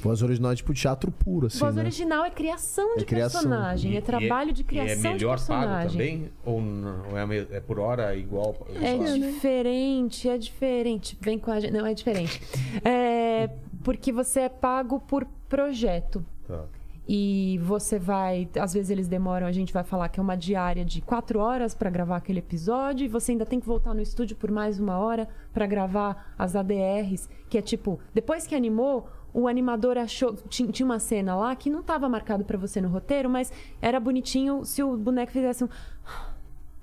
Voz 0.01 0.21
original 0.21 0.51
é 0.51 0.55
tipo 0.55 0.73
teatro 0.73 1.11
puro, 1.11 1.47
assim, 1.47 1.59
voz 1.59 1.75
né? 1.75 1.81
original 1.81 2.25
é 2.25 2.29
criação 2.29 2.97
de 2.97 3.03
É 3.03 3.05
criação. 3.05 3.41
personagem, 3.41 3.95
é 3.95 4.01
trabalho 4.01 4.51
de 4.51 4.61
e 4.61 4.65
criação 4.65 4.91
é 4.91 4.95
de 4.95 5.01
melhor 5.03 5.37
pago 5.39 5.47
personagem. 5.61 5.91
também? 5.91 6.31
Ou 6.45 6.61
não? 6.61 7.09
Ou 7.11 7.17
é, 7.17 7.47
é 7.51 7.59
por 7.61 7.79
hora 7.79 8.13
igual? 8.15 8.55
É 8.81 8.97
diferente, 9.17 10.27
é 10.27 10.37
diferente. 10.37 11.17
Vem 11.21 11.39
com 11.39 11.51
a 11.51 11.59
gente. 11.59 11.71
Não, 11.71 11.85
é 11.85 11.93
diferente. 11.93 12.41
É 12.83 13.49
porque 13.83 14.11
você 14.11 14.41
é 14.41 14.49
pago 14.49 14.99
por 14.99 15.25
projeto. 15.49 16.23
Tá. 16.47 16.63
E 17.07 17.59
você 17.63 17.97
vai. 17.97 18.47
Às 18.59 18.73
vezes 18.73 18.89
eles 18.89 19.07
demoram, 19.07 19.47
a 19.47 19.51
gente 19.51 19.73
vai 19.73 19.83
falar 19.83 20.07
que 20.09 20.19
é 20.19 20.23
uma 20.23 20.35
diária 20.37 20.85
de 20.85 21.01
quatro 21.01 21.39
horas 21.39 21.73
para 21.73 21.89
gravar 21.89 22.17
aquele 22.17 22.39
episódio, 22.39 23.05
e 23.05 23.07
você 23.07 23.31
ainda 23.31 23.45
tem 23.45 23.59
que 23.59 23.65
voltar 23.65 23.93
no 23.93 24.01
estúdio 24.01 24.35
por 24.35 24.51
mais 24.51 24.79
uma 24.79 24.97
hora 24.99 25.27
para 25.53 25.65
gravar 25.65 26.33
as 26.37 26.55
ADRs, 26.55 27.29
que 27.49 27.57
é 27.57 27.61
tipo, 27.61 27.99
depois 28.13 28.47
que 28.47 28.55
animou. 28.55 29.07
O 29.33 29.47
animador 29.47 29.97
achou. 29.97 30.33
Tinha 30.49 30.69
tinha 30.73 30.85
uma 30.85 30.99
cena 30.99 31.33
lá 31.33 31.55
que 31.55 31.69
não 31.69 31.79
estava 31.79 32.09
marcado 32.09 32.43
para 32.43 32.57
você 32.57 32.81
no 32.81 32.89
roteiro, 32.89 33.29
mas 33.29 33.49
era 33.81 33.97
bonitinho 33.97 34.65
se 34.65 34.83
o 34.83 34.97
boneco 34.97 35.31
fizesse 35.31 35.63
um. 35.63 35.69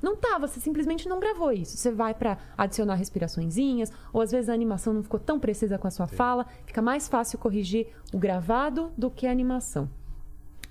Não 0.01 0.17
tava, 0.17 0.47
você 0.47 0.61
simplesmente 0.61 1.09
não 1.09 1.21
gravou 1.21 1.53
isso. 1.53 1.77
Você 1.77 1.91
vai 1.91 2.15
pra 2.15 2.39
adicionar 2.57 2.95
respiraçõezinhas, 2.95 3.93
ou 4.13 4.23
às 4.23 4.31
vezes 4.31 4.49
a 4.49 4.55
animação 4.55 4.95
não 4.95 5.03
ficou 5.03 5.19
tão 5.19 5.39
precisa 5.39 5.77
com 5.77 5.89
a 5.89 5.91
sua 5.91 6.07
fala, 6.07 6.47
fica 6.65 6.81
mais 6.81 7.09
fácil 7.09 7.39
corrigir 7.39 7.89
o 8.13 8.19
gravado 8.19 8.93
do 8.97 9.11
que 9.11 9.27
a 9.27 9.31
animação. 9.31 9.91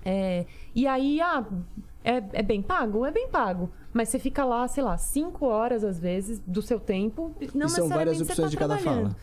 É, 0.04 0.46
e 0.74 0.86
aí, 0.86 1.20
ah, 1.20 1.44
é, 2.02 2.22
é 2.32 2.42
bem 2.42 2.62
pago? 2.62 3.04
É 3.04 3.10
bem 3.10 3.28
pago. 3.28 3.70
Mas 3.98 4.10
você 4.10 4.18
fica 4.20 4.44
lá, 4.44 4.68
sei 4.68 4.84
lá, 4.84 4.96
cinco 4.96 5.44
horas 5.46 5.82
às 5.82 5.98
vezes 5.98 6.38
do 6.46 6.62
seu 6.62 6.78
tempo. 6.78 7.32
Não 7.52 7.66
E 7.66 7.68
são 7.68 7.88
necessariamente 7.88 7.94
várias 7.96 8.16
você 8.18 8.22
opções 8.32 8.46
tá 8.46 8.50
de 8.50 8.56
cada 8.56 8.76
trabalhando. 8.76 9.10
fala. 9.10 9.16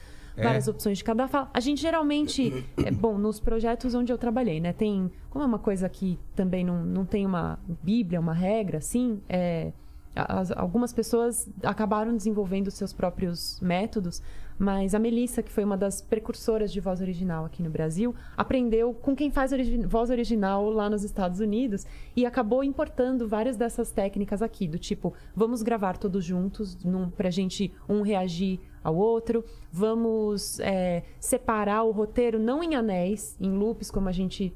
várias 0.44 0.68
opções 0.68 0.98
de 0.98 1.04
cada 1.06 1.28
fala. 1.30 1.50
A 1.54 1.60
gente 1.62 1.82
geralmente, 1.82 2.66
é, 2.84 2.92
bom, 2.92 3.18
nos 3.18 3.40
projetos 3.40 3.96
onde 3.96 4.12
eu 4.12 4.18
trabalhei, 4.18 4.60
né? 4.60 4.74
Tem, 4.74 5.10
como 5.30 5.44
é 5.44 5.48
uma 5.48 5.60
coisa 5.60 5.88
que 5.88 6.20
também 6.36 6.66
não, 6.66 6.84
não 6.84 7.06
tem 7.06 7.26
uma 7.26 7.58
bíblia, 7.82 8.20
uma 8.20 8.34
regra, 8.34 8.80
assim, 8.80 9.22
é, 9.30 9.72
as- 10.14 10.52
algumas 10.52 10.92
pessoas 10.92 11.48
acabaram 11.64 12.14
desenvolvendo 12.18 12.70
seus 12.70 12.92
próprios 12.92 13.58
métodos, 13.62 14.22
mas 14.58 14.96
a 14.96 15.00
Melissa, 15.00 15.44
que 15.44 15.52
foi 15.52 15.64
uma 15.64 15.76
das 15.76 16.02
precursoras 16.02 16.72
de 16.72 16.80
voz 16.80 17.02
original 17.02 17.44
aqui 17.46 17.62
no 17.62 17.70
Brasil, 17.70 18.16
aprendeu 18.38 18.94
com 18.94 19.16
quem 19.16 19.30
faz 19.30 19.52
origi- 19.52 19.86
voz 19.86 20.10
original 20.10 20.70
lá 20.70 20.90
nos 20.90 21.04
Estados 21.04 21.40
Unidos 21.40 21.86
e 22.16 22.26
acabou 22.26 22.64
importando 22.64 23.28
várias 23.28 23.58
dessas 23.58 23.92
técnicas 23.92 24.42
aqui, 24.42 24.68
do 24.68 24.80
tipo, 24.80 25.14
vamos 25.36 25.62
gravar 25.62 25.98
todos 25.98 26.24
juntos, 26.24 26.78
num, 26.86 27.10
pra 27.10 27.30
gente 27.30 27.74
um 27.90 28.02
reagir 28.02 28.60
ao 28.84 28.96
outro, 28.96 29.44
vamos 29.72 30.60
é, 30.60 31.04
separar 31.20 31.84
o 31.84 31.92
roteiro 31.92 32.40
não 32.40 32.64
em 32.64 32.76
anéis, 32.76 33.36
em 33.42 33.52
loops, 33.52 33.92
como 33.92 34.08
a 34.08 34.12
gente 34.12 34.54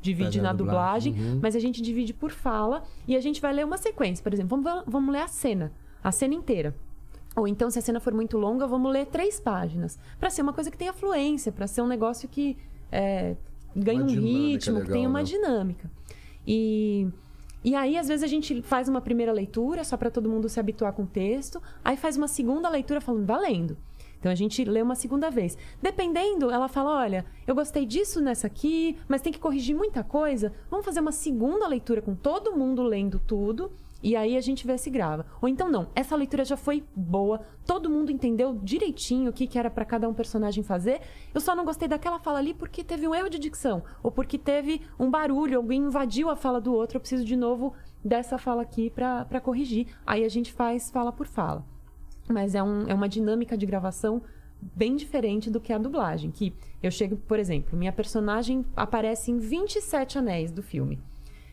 divide 0.00 0.38
na 0.38 0.48
na 0.48 0.52
dublagem, 0.52 1.12
dublagem. 1.12 1.40
mas 1.42 1.56
a 1.56 1.58
gente 1.58 1.80
divide 1.82 2.12
por 2.14 2.30
fala 2.30 2.82
e 3.06 3.16
a 3.16 3.20
gente 3.20 3.40
vai 3.40 3.52
ler 3.52 3.64
uma 3.64 3.76
sequência. 3.76 4.22
Por 4.22 4.32
exemplo, 4.32 4.60
vamos, 4.60 4.84
vamos 4.86 5.12
ler 5.12 5.22
a 5.22 5.28
cena, 5.28 5.72
a 6.04 6.12
cena 6.12 6.34
inteira. 6.34 6.74
Ou 7.38 7.46
então, 7.46 7.70
se 7.70 7.78
a 7.78 7.82
cena 7.82 8.00
for 8.00 8.12
muito 8.12 8.36
longa, 8.36 8.66
vamos 8.66 8.92
ler 8.92 9.06
três 9.06 9.38
páginas. 9.38 9.98
Pra 10.18 10.30
ser 10.30 10.42
uma 10.42 10.52
coisa 10.52 10.70
que 10.70 10.76
tenha 10.76 10.92
fluência, 10.92 11.52
pra 11.52 11.66
ser 11.66 11.82
um 11.82 11.86
negócio 11.86 12.28
que 12.28 12.56
é, 12.90 13.36
ganhe 13.74 14.00
um 14.00 14.06
ritmo, 14.06 14.76
que 14.76 14.80
legal, 14.80 14.92
tenha 14.92 15.08
uma 15.08 15.20
né? 15.20 15.24
dinâmica. 15.24 15.90
E, 16.46 17.08
e 17.62 17.74
aí, 17.74 17.96
às 17.96 18.08
vezes, 18.08 18.24
a 18.24 18.26
gente 18.26 18.62
faz 18.62 18.88
uma 18.88 19.00
primeira 19.00 19.32
leitura, 19.32 19.84
só 19.84 19.96
pra 19.96 20.10
todo 20.10 20.28
mundo 20.28 20.48
se 20.48 20.58
habituar 20.58 20.92
com 20.92 21.02
o 21.02 21.06
texto. 21.06 21.62
Aí 21.84 21.96
faz 21.96 22.16
uma 22.16 22.28
segunda 22.28 22.68
leitura 22.68 23.00
falando, 23.00 23.26
valendo. 23.26 23.76
Então 24.18 24.32
a 24.32 24.34
gente 24.34 24.64
lê 24.64 24.82
uma 24.82 24.96
segunda 24.96 25.30
vez. 25.30 25.56
Dependendo, 25.80 26.50
ela 26.50 26.68
fala: 26.68 26.90
olha, 26.90 27.24
eu 27.46 27.54
gostei 27.54 27.86
disso 27.86 28.20
nessa 28.20 28.46
aqui, 28.46 28.96
mas 29.06 29.22
tem 29.22 29.32
que 29.32 29.38
corrigir 29.38 29.76
muita 29.76 30.02
coisa. 30.02 30.52
Vamos 30.70 30.84
fazer 30.84 31.00
uma 31.00 31.12
segunda 31.12 31.68
leitura 31.68 32.02
com 32.02 32.14
todo 32.14 32.56
mundo 32.56 32.82
lendo 32.82 33.20
tudo. 33.24 33.70
E 34.02 34.14
aí 34.14 34.36
a 34.36 34.40
gente 34.40 34.64
vê 34.66 34.78
se 34.78 34.90
grava. 34.90 35.26
Ou 35.42 35.48
então 35.48 35.68
não, 35.68 35.88
essa 35.94 36.14
leitura 36.14 36.44
já 36.44 36.56
foi 36.56 36.84
boa, 36.94 37.40
todo 37.66 37.90
mundo 37.90 38.12
entendeu 38.12 38.58
direitinho 38.62 39.30
o 39.30 39.32
que, 39.32 39.46
que 39.46 39.58
era 39.58 39.68
pra 39.68 39.84
cada 39.84 40.08
um 40.08 40.14
personagem 40.14 40.62
fazer. 40.62 41.00
Eu 41.34 41.40
só 41.40 41.54
não 41.56 41.64
gostei 41.64 41.88
daquela 41.88 42.18
fala 42.20 42.38
ali 42.38 42.54
porque 42.54 42.84
teve 42.84 43.08
um 43.08 43.14
erro 43.14 43.28
de 43.28 43.38
dicção, 43.38 43.82
ou 44.02 44.10
porque 44.12 44.38
teve 44.38 44.80
um 44.98 45.10
barulho, 45.10 45.56
alguém 45.58 45.82
invadiu 45.82 46.30
a 46.30 46.36
fala 46.36 46.60
do 46.60 46.72
outro, 46.72 46.96
eu 46.96 47.00
preciso 47.00 47.24
de 47.24 47.34
novo 47.36 47.72
dessa 48.04 48.38
fala 48.38 48.62
aqui 48.62 48.88
pra 48.90 49.40
corrigir. 49.42 49.88
Aí 50.06 50.24
a 50.24 50.28
gente 50.28 50.52
faz 50.52 50.90
fala 50.90 51.10
por 51.12 51.26
fala. 51.26 51.64
Mas 52.28 52.54
é, 52.54 52.62
um- 52.62 52.86
é 52.86 52.94
uma 52.94 53.08
dinâmica 53.08 53.56
de 53.56 53.66
gravação 53.66 54.22
bem 54.60 54.94
diferente 54.96 55.50
do 55.50 55.60
que 55.60 55.72
a 55.72 55.78
dublagem. 55.78 56.30
Que 56.30 56.52
eu 56.82 56.90
chego, 56.90 57.16
por 57.16 57.38
exemplo, 57.38 57.76
minha 57.76 57.92
personagem 57.92 58.64
aparece 58.76 59.30
em 59.32 59.38
27 59.38 60.18
anéis 60.18 60.50
do 60.52 60.62
filme. 60.62 61.00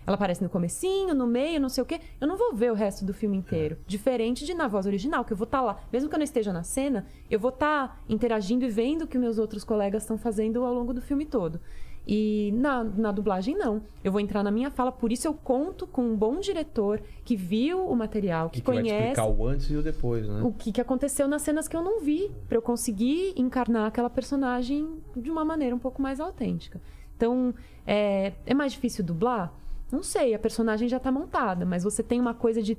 Ela 0.06 0.16
aparece 0.16 0.44
no 0.44 0.50
comecinho, 0.50 1.14
no 1.16 1.26
meio, 1.26 1.60
não 1.60 1.70
sei 1.70 1.82
o 1.82 1.86
quê. 1.86 2.00
Eu 2.22 2.28
não 2.28 2.38
vou 2.38 2.54
ver 2.54 2.72
o 2.72 2.76
resto 2.76 3.04
do 3.04 3.14
filme 3.14 3.36
inteiro. 3.38 3.78
Diferente 3.88 4.46
de 4.46 4.54
na 4.54 4.68
voz 4.68 4.86
original, 4.86 5.26
que 5.26 5.34
eu 5.34 5.38
vou 5.38 5.46
estar 5.46 5.62
lá. 5.62 5.80
Mesmo 5.92 6.10
que 6.10 6.16
eu 6.16 6.20
não 6.20 6.24
esteja 6.24 6.54
na 6.54 6.64
cena, 6.64 7.06
eu 7.30 7.40
vou 7.40 7.50
estar 7.50 8.02
interagindo 8.08 8.66
e 8.66 8.70
vendo 8.70 9.04
o 9.04 9.08
que 9.08 9.18
meus 9.18 9.40
outros 9.40 9.64
colegas 9.64 10.04
estão 10.04 10.18
fazendo 10.18 10.64
ao 10.64 10.74
longo 10.74 10.94
do 10.94 11.02
filme 11.02 11.26
todo. 11.26 11.60
E 12.08 12.54
na, 12.56 12.84
na 12.84 13.12
dublagem, 13.12 13.58
não. 13.58 13.82
Eu 14.04 14.12
vou 14.12 14.22
entrar 14.22 14.44
na 14.44 14.52
minha 14.52 14.70
fala, 14.70 14.92
por 14.92 15.12
isso 15.12 15.28
eu 15.28 15.34
conto 15.34 15.88
com 15.88 16.04
um 16.04 16.16
bom 16.16 16.40
diretor 16.40 17.02
que 17.24 17.36
viu 17.36 17.88
o 17.88 17.96
material, 17.96 18.50
que, 18.50 18.58
Que, 18.58 18.62
que 18.62 18.68
vai 18.68 18.76
conhece 18.84 19.04
explicar 19.08 19.26
o 19.26 19.48
antes 19.48 19.72
e 19.72 19.76
o 19.76 19.82
depois, 19.82 20.28
né? 20.28 20.42
o 20.44 20.52
que, 20.52 20.72
que 20.72 20.80
aconteceu 20.80 21.28
nas 21.28 21.42
cenas 21.42 21.68
que 21.68 21.76
eu 21.76 21.84
não 21.84 22.00
vi, 22.00 22.32
Pra 22.48 22.58
eu 22.58 22.62
conseguir 22.62 23.34
encarnar 23.36 23.88
aquela 23.88 24.10
personagem 24.10 24.88
de 25.16 25.32
uma 25.32 25.44
maneira 25.44 25.76
um 25.76 25.80
pouco 25.80 26.00
mais 26.00 26.20
autêntica. 26.20 26.80
Então, 27.18 27.54
é, 27.88 28.34
é 28.46 28.54
mais 28.54 28.74
difícil 28.74 29.04
dublar? 29.04 29.52
Não 29.92 30.02
sei, 30.04 30.34
a 30.34 30.40
personagem 30.40 30.88
já 30.90 31.00
tá 31.00 31.12
montada, 31.12 31.66
mas 31.66 31.84
você 31.84 32.02
tem 32.04 32.20
uma 32.20 32.34
coisa 32.34 32.62
de 32.62 32.78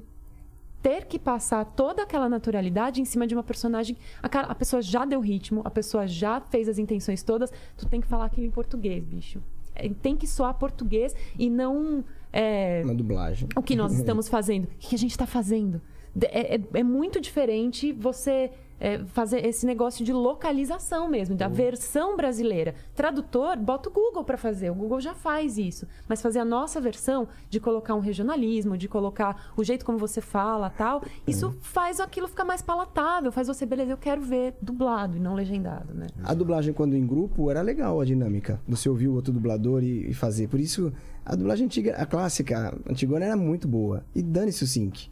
ter 0.83 1.05
que 1.07 1.19
passar 1.19 1.65
toda 1.65 2.03
aquela 2.03 2.29
naturalidade 2.29 3.01
em 3.01 3.05
cima 3.05 3.27
de 3.27 3.35
uma 3.35 3.43
personagem. 3.43 3.97
A, 4.23 4.29
cara- 4.29 4.49
a 4.49 4.55
pessoa 4.55 4.81
já 4.83 5.05
deu 5.05 5.21
ritmo, 5.21 5.63
a 5.65 5.71
pessoa 5.71 6.07
já 6.07 6.41
fez 6.41 6.69
as 6.69 6.79
intenções 6.79 7.23
todas, 7.23 7.51
tu 7.77 7.87
tem 7.89 8.01
que 8.01 8.07
falar 8.07 8.27
aquilo 8.27 8.47
em 8.47 8.51
português, 8.51 9.05
bicho. 9.05 9.43
É, 9.75 9.89
tem 9.89 10.17
que 10.17 10.27
soar 10.27 10.55
português 10.55 11.15
e 11.39 11.51
não. 11.51 12.05
é, 12.33 12.83
Uma 12.85 12.95
dublagem. 12.95 13.49
o 13.57 13.63
que 13.63 13.75
nós 13.77 13.93
estamos 13.99 14.29
fazendo, 14.29 14.65
o 14.65 14.69
que 14.79 14.95
a 14.95 14.99
gente 14.99 15.11
está 15.11 15.27
fazendo. 15.27 15.81
É, 16.23 16.57
é- 16.57 16.61
é 16.75 16.83
muito 16.83 17.21
diferente 17.21 17.93
você 17.93 18.51
é, 18.81 18.99
fazer 19.07 19.45
esse 19.45 19.67
negócio 19.67 20.05
de 20.05 20.13
localização 20.13 21.09
mesmo, 21.09 21.35
da 21.35 21.49
versão 21.49 22.17
brasileira. 22.17 22.75
Tradutor, 22.95 23.57
bota 23.57 23.89
o 23.89 23.93
Google 23.93 24.25
para 24.25 24.37
fazer, 24.37 24.71
o 24.71 24.75
Google 24.75 25.01
já 25.01 25.15
faz 25.15 25.59
isso. 25.59 25.87
Mas 26.09 26.23
fazer 26.23 26.39
a 26.39 26.45
nossa 26.45 26.81
versão, 26.81 27.29
de 27.49 27.61
colocar 27.61 27.95
um 27.95 28.01
regionalismo, 28.01 28.77
de 28.77 28.89
colocar 28.89 29.53
o 29.57 29.65
jeito 29.65 29.85
como 29.85 29.99
você 29.99 30.21
fala 30.21 30.71
tal, 30.71 31.03
isso 31.27 31.57
faz 31.61 32.01
aquilo 32.01 32.29
ficar 32.29 32.45
mais 32.45 32.63
palatável, 32.63 33.33
faz 33.33 33.49
você, 33.49 33.65
beleza, 33.65 33.93
eu 33.93 33.97
quero 33.97 34.21
ver 34.21 34.55
dublado 34.61 35.17
e 35.17 35.21
não 35.21 35.35
legendado, 35.35 35.95
né? 35.95 36.07
A 36.23 36.35
dublagem, 36.35 36.73
quando 36.73 36.97
em 36.97 37.07
grupo, 37.07 37.51
era 37.51 37.63
legal 37.63 38.01
a 38.01 38.05
dinâmica. 38.05 38.61
Você 38.69 38.89
ouvir 38.89 39.09
o 39.09 39.15
outro 39.15 39.33
dublador 39.33 39.83
e, 39.83 40.11
e 40.11 40.15
fazer. 40.15 40.49
Por 40.49 40.61
isso, 40.61 40.93
a 41.25 41.35
dublagem 41.35 41.67
antiga, 41.67 41.97
a 41.97 42.07
clássica, 42.07 42.69
a 42.87 42.91
antigona 42.91 43.25
era 43.25 43.37
muito 43.37 43.67
boa. 43.67 44.05
E 44.15 44.23
dane-se 44.23 44.65
o 44.65 44.67
sync. 44.67 45.11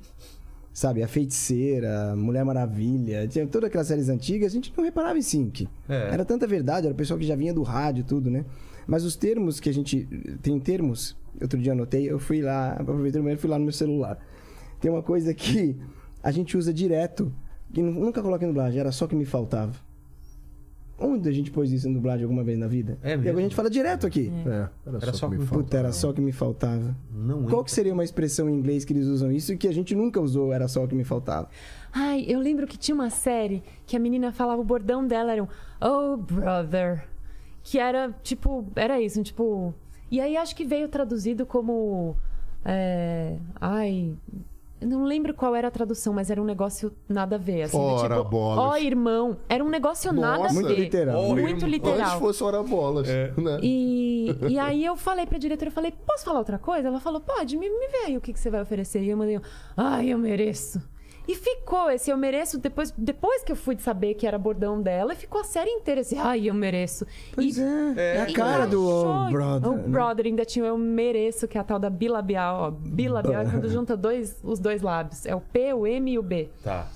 Sabe, 0.77 1.05
a 1.05 1.09
Feiticeira, 1.09 2.17
Mulher 2.17 2.45
Maravilha, 2.45 3.29
tinha 3.29 3.47
todas 3.47 3.69
aquelas 3.69 3.87
séries 3.87 4.09
antigas, 4.09 4.51
a 4.51 4.55
gente 4.57 4.73
não 4.77 4.83
reparava 4.85 5.17
em 5.17 5.23
sync. 5.23 5.69
É. 5.89 6.09
Era 6.13 6.25
tanta 6.25 6.49
verdade, 6.49 6.89
era 6.89 6.93
o 6.93 6.97
pessoal 6.97 7.17
que 7.17 7.25
já 7.25 7.37
vinha 7.37 7.55
do 7.55 7.63
rádio 7.63 8.01
e 8.01 8.05
tudo, 8.05 8.29
né? 8.29 8.45
Mas 8.85 9.05
os 9.05 9.15
termos 9.15 9.61
que 9.61 9.69
a 9.69 9.73
gente. 9.73 10.05
Tem 10.43 10.59
termos, 10.59 11.17
outro 11.41 11.61
dia 11.61 11.73
anotei, 11.73 12.11
eu 12.11 12.19
fui 12.19 12.43
lá, 12.43 12.73
aproveitei 12.73 13.21
o 13.21 13.25
momento, 13.25 13.39
fui 13.39 13.49
lá 13.49 13.57
no 13.57 13.65
meu 13.65 13.73
celular. 13.73 14.19
Tem 14.81 14.91
uma 14.91 15.01
coisa 15.03 15.33
que 15.33 15.77
a 16.21 16.33
gente 16.33 16.57
usa 16.59 16.75
direto, 16.75 17.33
que 17.73 17.81
nu- 17.81 17.93
nunca 17.93 18.21
coloquei 18.21 18.47
em 18.47 18.51
dublagem, 18.51 18.81
era 18.81 18.91
só 18.91 19.07
que 19.07 19.15
me 19.15 19.25
faltava. 19.25 19.73
Onde 20.99 21.29
a 21.29 21.33
gente 21.33 21.51
pôs 21.51 21.73
isso 21.73 21.89
em 21.89 21.93
dublagem 21.93 22.23
alguma 22.23 22.45
vez 22.45 22.57
na 22.59 22.69
vida? 22.69 22.97
É 23.03 23.13
E 23.13 23.17
mesmo? 23.17 23.29
agora 23.31 23.39
a 23.39 23.43
gente 23.49 23.57
fala 23.57 23.69
direto 23.69 24.07
aqui. 24.07 24.33
É, 24.47 24.49
era, 24.51 24.71
Era 25.03 25.13
só, 25.13 25.19
só 25.19 25.29
que 25.29 25.33
me 25.35 25.39
com- 25.41 25.47
falta. 25.47 25.65
Puta, 25.65 25.77
era 25.79 25.93
só 25.93 26.13
que 26.13 26.21
me 26.21 26.31
faltava. 26.33 26.97
Não 27.13 27.39
Qual 27.43 27.47
entra. 27.49 27.65
que 27.65 27.71
seria 27.73 27.93
uma 27.93 28.05
expressão 28.05 28.49
em 28.49 28.55
inglês 28.55 28.85
que 28.85 28.93
eles 28.93 29.07
usam 29.07 29.33
isso 29.33 29.53
e 29.53 29.57
que 29.57 29.67
a 29.67 29.73
gente 29.73 29.95
nunca 29.95 30.21
usou, 30.21 30.53
era 30.53 30.69
só 30.69 30.85
o 30.85 30.89
que 30.89 30.95
me 30.95 31.03
faltava? 31.05 31.49
Ai, 31.93 32.25
eu 32.29 32.39
lembro 32.39 32.67
que 32.67 32.77
tinha 32.79 32.95
uma 32.95 33.11
série 33.11 33.63
que 33.87 33.97
a 33.97 33.99
menina 34.01 34.31
falava, 34.33 34.61
o 34.61 34.65
bordão 34.65 35.07
dela 35.07 35.33
era 35.33 35.43
um 35.43 35.49
Oh, 35.81 36.17
brother. 36.17 37.07
Que 37.63 37.79
era, 37.79 38.13
tipo, 38.23 38.65
era 38.77 39.01
isso, 39.01 39.19
um 39.19 39.23
tipo. 39.23 39.75
E 40.11 40.21
aí 40.21 40.37
acho 40.37 40.55
que 40.55 40.65
veio 40.65 40.89
traduzido 40.89 41.45
como. 41.47 42.15
é, 42.65 43.37
ai. 43.61 44.15
Eu 44.85 44.91
não 44.91 45.05
lembro 45.05 45.33
qual 45.33 45.55
era 45.57 45.69
a 45.69 45.71
tradução, 45.71 46.13
mas 46.13 46.31
era 46.31 46.41
um 46.41 46.45
negócio 46.45 46.93
nada 47.09 47.37
a 47.37 47.39
ver. 47.39 47.63
Assim, 47.63 47.79
Ora, 47.79 48.19
tipo, 48.19 48.29
bolas. 48.29 48.59
ó, 48.59 48.77
irmão. 48.77 49.39
Era 49.49 49.65
um 49.65 49.71
negócio 49.71 50.13
nada 50.13 50.35
a 50.35 50.39
Nossa. 50.41 50.55
Muito 50.55 50.69
ver. 50.69 50.79
literal. 50.79 51.25
Ó, 51.25 51.35
Muito 51.35 51.65
literal. 51.67 51.99
Antes 51.99 52.13
fosse 52.19 52.45
hora 52.45 52.63
bolas, 52.63 53.09
né? 53.09 53.33
E, 53.63 54.37
e 54.51 54.59
aí 54.59 54.85
eu 54.85 54.95
falei 54.95 55.25
pra 55.25 55.39
diretora, 55.39 55.71
eu 55.71 55.73
falei, 55.73 55.91
posso 56.07 56.23
falar 56.23 56.39
outra 56.41 56.59
coisa? 56.59 56.89
Ela 56.89 57.01
falou, 57.01 57.19
pode, 57.21 57.57
me, 57.57 57.67
me 57.71 57.89
vê 57.89 57.97
aí 58.09 58.17
o 58.19 58.21
que, 58.21 58.33
que 58.35 58.39
você 58.39 58.51
vai 58.51 58.61
oferecer. 58.61 59.03
E 59.03 59.09
eu 59.09 59.17
mandei, 59.17 59.41
ai, 59.75 60.09
eu 60.09 60.19
mereço. 60.19 60.83
E 61.27 61.35
ficou 61.35 61.91
esse 61.91 62.11
eu 62.11 62.17
mereço, 62.17 62.59
depois, 62.59 62.93
depois 62.97 63.43
que 63.43 63.53
eu 63.53 63.57
fui 63.57 63.79
saber 63.79 64.15
que 64.15 64.27
era 64.27 64.39
bordão 64.39 64.81
dela, 64.81 65.15
e 65.15 65.17
ficou 65.17 65.41
a 65.41 65.45
série 65.45 65.71
inteira 65.71 66.03
esse, 66.03 66.17
ai, 66.17 66.51
eu 66.51 66.55
mereço. 66.55 67.07
Pois 67.35 67.57
e, 67.57 67.63
é, 67.63 68.17
é 68.17 68.21
a 68.21 68.29
e 68.29 68.33
cara 68.33 68.67
do 68.67 68.87
oh, 68.87 69.31
brother. 69.31 69.71
O 69.71 69.77
né? 69.77 69.89
brother 69.89 70.27
ainda 70.27 70.45
tinha 70.45 70.65
o 70.65 70.69
eu 70.69 70.77
mereço, 70.77 71.49
que 71.49 71.57
é 71.57 71.61
a 71.61 71.65
tal 71.65 71.79
da 71.79 71.89
bilabial, 71.89 72.61
ó. 72.61 72.71
Bilabial 72.71 73.43
é 73.43 73.51
quando 73.51 73.69
junta 73.69 73.97
dois, 73.97 74.39
os 74.43 74.59
dois 74.59 74.83
lábios. 74.83 75.25
É 75.25 75.35
o 75.35 75.41
P, 75.41 75.73
o 75.73 75.87
M 75.87 76.13
e 76.13 76.19
o 76.19 76.23
B. 76.23 76.51
Tá. 76.63 76.89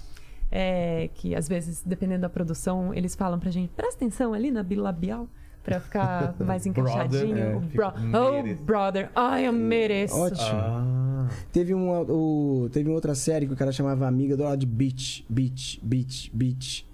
É, 0.50 1.08
que 1.14 1.34
às 1.34 1.48
vezes, 1.48 1.82
dependendo 1.84 2.22
da 2.22 2.28
produção, 2.28 2.92
eles 2.92 3.14
falam 3.14 3.38
pra 3.38 3.50
gente, 3.50 3.70
presta 3.70 3.96
atenção 3.96 4.34
ali 4.34 4.50
na 4.50 4.62
bilabial 4.62 5.28
pra 5.68 5.80
ficar 5.80 6.34
mais 6.44 6.64
encaixadinho. 6.66 7.34
Brother, 7.34 7.52
é, 7.52 7.56
o 7.56 7.60
bro- 7.60 8.58
oh, 8.60 8.64
brother, 8.64 9.10
ai, 9.14 9.46
eu 9.46 9.52
mereço. 9.52 10.16
Ótimo. 10.16 10.58
Ah. 10.58 11.28
Teve 11.52 11.74
uma, 11.74 12.00
o, 12.02 12.68
teve 12.72 12.88
uma 12.88 12.94
outra 12.94 13.14
série 13.14 13.46
que 13.46 13.52
o 13.52 13.56
cara 13.56 13.70
chamava 13.72 14.06
Amiga 14.06 14.36
do 14.36 14.42
lado 14.44 14.58
de 14.58 14.66
Beach, 14.66 15.24
Beach, 15.28 15.78
Beach, 15.82 16.30
Beach. 16.34 16.86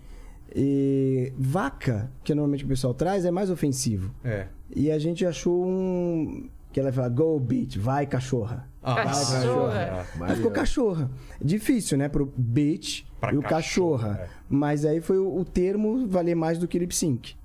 E 0.57 1.33
vaca, 1.37 2.11
que 2.23 2.33
é 2.33 2.35
normalmente 2.35 2.65
o 2.65 2.69
pessoal 2.69 2.95
traz, 2.95 3.25
é 3.25 3.31
mais 3.31 3.51
ofensivo. 3.51 4.15
É. 4.25 4.47
E 4.75 4.91
a 4.91 4.99
gente 4.99 5.25
achou 5.27 5.65
um. 5.67 6.49
Que 6.73 6.81
ela 6.81 6.93
fala, 6.93 7.09
go 7.09 7.39
beach, 7.39 7.79
vai 7.79 8.05
cachorra. 8.07 8.69
Ah, 8.83 8.97
Cachorra. 9.05 10.07
Mas 10.19 10.37
ficou 10.37 10.51
cachorra. 10.51 11.11
Difícil, 11.43 11.97
né? 11.97 12.09
Pro 12.09 12.33
beach 12.37 13.07
Pra 13.21 13.33
e 13.33 13.39
o 13.39 13.43
cachorra, 13.43 14.09
cachorra. 14.15 14.29
Mas 14.49 14.85
aí 14.85 15.01
foi 15.01 15.19
o, 15.19 15.39
o 15.39 15.45
termo 15.45 16.07
valer 16.09 16.35
mais 16.35 16.59
do 16.59 16.67
que 16.67 16.79
lip 16.79 16.95
sync. 16.95 17.37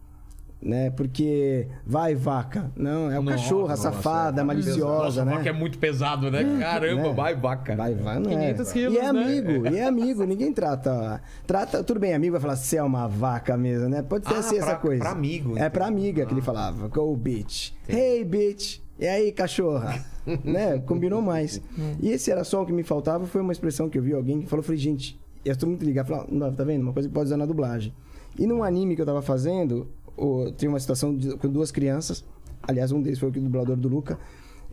Né? 0.61 0.89
Porque 0.89 1.67
vai 1.85 2.15
vaca. 2.15 2.71
Não, 2.75 3.09
é 3.11 3.17
o 3.17 3.21
Nossa, 3.23 3.37
cachorro, 3.37 3.65
a 3.65 3.69
nossa, 3.69 3.81
safada, 3.91 4.41
é 4.41 4.43
maliciosa, 4.43 5.23
né? 5.23 5.35
vaca 5.35 5.49
é 5.49 5.53
muito 5.53 5.77
pesado, 5.77 6.29
né? 6.29 6.43
Caramba, 6.59 7.03
Né? 7.03 7.13
vai, 7.13 7.35
vaca. 7.35 7.75
Vai, 7.75 7.95
vai, 7.95 8.19
não 8.19 8.31
é. 8.31 8.53
500 8.53 8.71
quilos, 8.73 8.93
e 8.95 8.97
é 8.97 9.13
né? 9.13 9.23
amigo, 9.23 9.67
e 9.67 9.77
é 9.77 9.83
amigo. 9.87 10.23
Ninguém 10.25 10.51
trata. 10.53 11.21
Trata, 11.47 11.83
tudo 11.83 11.99
bem, 11.99 12.13
amigo 12.13 12.33
vai 12.33 12.41
falar, 12.41 12.55
você 12.55 12.77
é 12.77 12.83
uma 12.83 13.07
vaca 13.07 13.55
mesmo, 13.57 13.87
né? 13.89 14.01
Pode 14.01 14.27
ser 14.27 14.33
Ah, 14.35 14.39
assim 14.39 14.57
essa 14.57 14.65
pra- 14.67 14.75
coisa. 14.75 15.01
pra 15.01 15.11
amigo, 15.11 15.57
É 15.57 15.69
pra 15.69 15.85
entendi. 15.87 16.01
amiga 16.01 16.25
que 16.25 16.33
ele 16.33 16.41
falava, 16.41 16.87
go 16.87 17.15
bitch. 17.15 17.71
Hey 17.87 18.23
bitch. 18.23 18.79
E 18.99 19.07
aí, 19.07 19.31
cachorra? 19.31 20.03
né? 20.43 20.77
Combinou 20.85 21.21
mais. 21.21 21.61
E 22.01 22.09
esse 22.11 22.29
era 22.29 22.43
só 22.43 22.63
o 22.63 22.65
que 22.65 22.73
me 22.73 22.83
faltava, 22.83 23.25
foi 23.25 23.39
uma 23.41 23.53
expressão 23.53 23.89
que 23.89 23.97
eu 23.97 24.01
vi 24.03 24.13
alguém 24.13 24.41
que 24.41 24.47
falou, 24.47 24.61
falei, 24.61 24.77
gente, 24.77 25.17
eu 25.45 25.53
estou 25.53 25.69
muito 25.69 25.85
ligado, 25.85 26.07
falei, 26.07 26.25
"Não, 26.29 26.53
tá 26.53 26.65
vendo? 26.65 26.81
Uma 26.81 26.91
coisa 26.91 27.07
que 27.07 27.13
pode 27.15 27.27
usar 27.27 27.37
na 27.37 27.45
dublagem. 27.45 27.93
E 28.37 28.45
num 28.45 28.61
anime 28.63 28.95
que 28.95 29.01
eu 29.01 29.05
tava 29.05 29.21
fazendo, 29.21 29.87
o- 30.19 30.51
tinha 30.51 30.69
uma 30.69 30.79
situação 30.79 31.15
de- 31.15 31.35
com 31.37 31.47
duas 31.49 31.71
crianças, 31.71 32.25
aliás, 32.61 32.91
um 32.91 33.01
deles 33.01 33.19
foi 33.19 33.29
o 33.29 33.31
dublador 33.31 33.75
do 33.75 33.87
Luca, 33.87 34.19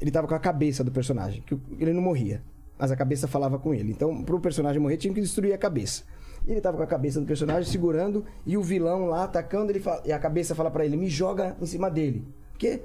ele 0.00 0.10
tava 0.10 0.26
com 0.26 0.34
a 0.34 0.38
cabeça 0.38 0.82
do 0.84 0.90
personagem, 0.90 1.42
que 1.46 1.56
ele 1.78 1.92
não 1.92 2.02
morria, 2.02 2.42
mas 2.78 2.90
a 2.90 2.96
cabeça 2.96 3.26
falava 3.26 3.58
com 3.58 3.72
ele. 3.72 3.90
Então, 3.92 4.22
pro 4.22 4.38
personagem 4.40 4.80
morrer, 4.80 4.96
tinha 4.96 5.12
que 5.14 5.20
destruir 5.20 5.52
a 5.54 5.58
cabeça. 5.58 6.04
E 6.46 6.52
ele 6.52 6.60
tava 6.60 6.76
com 6.76 6.82
a 6.82 6.86
cabeça 6.86 7.18
do 7.20 7.26
personagem 7.26 7.70
segurando 7.70 8.24
e 8.44 8.56
o 8.56 8.62
vilão 8.62 9.06
lá 9.06 9.24
atacando, 9.24 9.72
ele 9.72 9.80
fala- 9.80 10.02
e 10.04 10.12
a 10.12 10.18
cabeça 10.18 10.54
fala 10.54 10.70
pra 10.70 10.84
ele: 10.84 10.96
"Me 10.96 11.08
joga 11.08 11.56
em 11.60 11.66
cima 11.66 11.90
dele". 11.90 12.24
Porque 12.52 12.82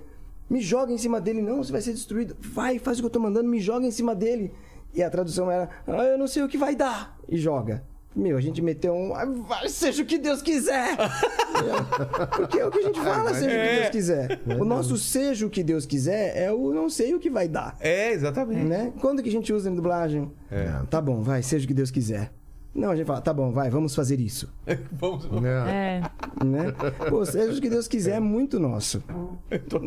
me 0.50 0.62
joga 0.62 0.92
em 0.92 0.98
cima 0.98 1.22
dele, 1.22 1.42
não, 1.42 1.64
você 1.64 1.72
vai 1.72 1.82
ser 1.82 1.92
destruído. 1.94 2.36
Vai, 2.40 2.80
faz 2.80 2.98
o 2.98 3.02
que 3.02 3.06
eu 3.08 3.10
tô 3.12 3.20
mandando, 3.20 3.48
me 3.50 3.60
joga 3.60 3.86
em 3.86 3.92
cima 3.92 4.16
dele. 4.16 4.52
E 4.96 5.04
a 5.04 5.10
tradução 5.10 5.52
era: 5.52 5.70
"Ah, 5.86 6.04
eu 6.06 6.18
não 6.18 6.28
sei 6.28 6.42
o 6.44 6.48
que 6.48 6.58
vai 6.58 6.76
dar". 6.76 7.18
E 7.30 7.38
joga. 7.38 7.84
Meu, 8.14 8.36
a 8.38 8.42
gente 8.42 8.62
meteu 8.62 8.94
um. 8.94 9.16
"Ah, 9.16 9.26
Vai, 9.26 9.70
seja 9.70 10.04
o 10.04 10.06
que 10.06 10.18
Deus 10.18 10.42
quiser! 10.42 10.98
Porque 12.36 12.60
é 12.60 12.66
o 12.66 12.72
que 12.72 12.80
a 12.80 12.82
gente 12.84 13.00
fala, 13.00 13.34
seja 13.34 13.48
o 13.48 13.62
que 13.62 13.76
Deus 13.80 13.90
quiser. 13.90 14.42
O 14.60 14.66
nosso 14.66 14.98
seja 14.98 15.46
o 15.46 15.50
que 15.50 15.64
Deus 15.64 15.86
quiser 15.86 16.36
é 16.38 16.52
o 16.52 16.74
não 16.74 16.90
sei 16.90 17.16
o 17.16 17.20
que 17.20 17.30
vai 17.30 17.48
dar. 17.48 17.78
É, 17.80 18.12
exatamente. 18.12 18.66
Né? 18.66 18.92
Quando 19.00 19.24
que 19.24 19.30
a 19.30 19.32
gente 19.32 19.54
usa 19.54 19.70
em 19.70 19.76
dublagem? 19.76 20.30
É. 20.52 20.70
Tá 20.90 21.00
bom, 21.02 21.22
vai, 21.22 21.42
seja 21.42 21.64
o 21.64 21.68
que 21.68 21.74
Deus 21.74 21.90
quiser. 21.90 22.32
Não, 22.76 22.90
a 22.92 22.96
gente 22.96 23.06
fala, 23.06 23.22
tá 23.22 23.34
bom, 23.34 23.52
vai, 23.52 23.70
vamos 23.70 23.94
fazer 23.94 24.20
isso. 24.22 24.52
Vamos. 24.94 25.26
É. 25.46 26.02
É. 26.42 26.46
Né? 26.46 26.72
Pô, 27.10 27.26
seja 27.26 27.58
o 27.58 27.62
que 27.62 27.70
Deus 27.70 27.86
quiser 27.88 28.16
é 28.16 28.20
muito 28.20 28.60
nosso. 28.60 29.04
Total. 29.70 29.82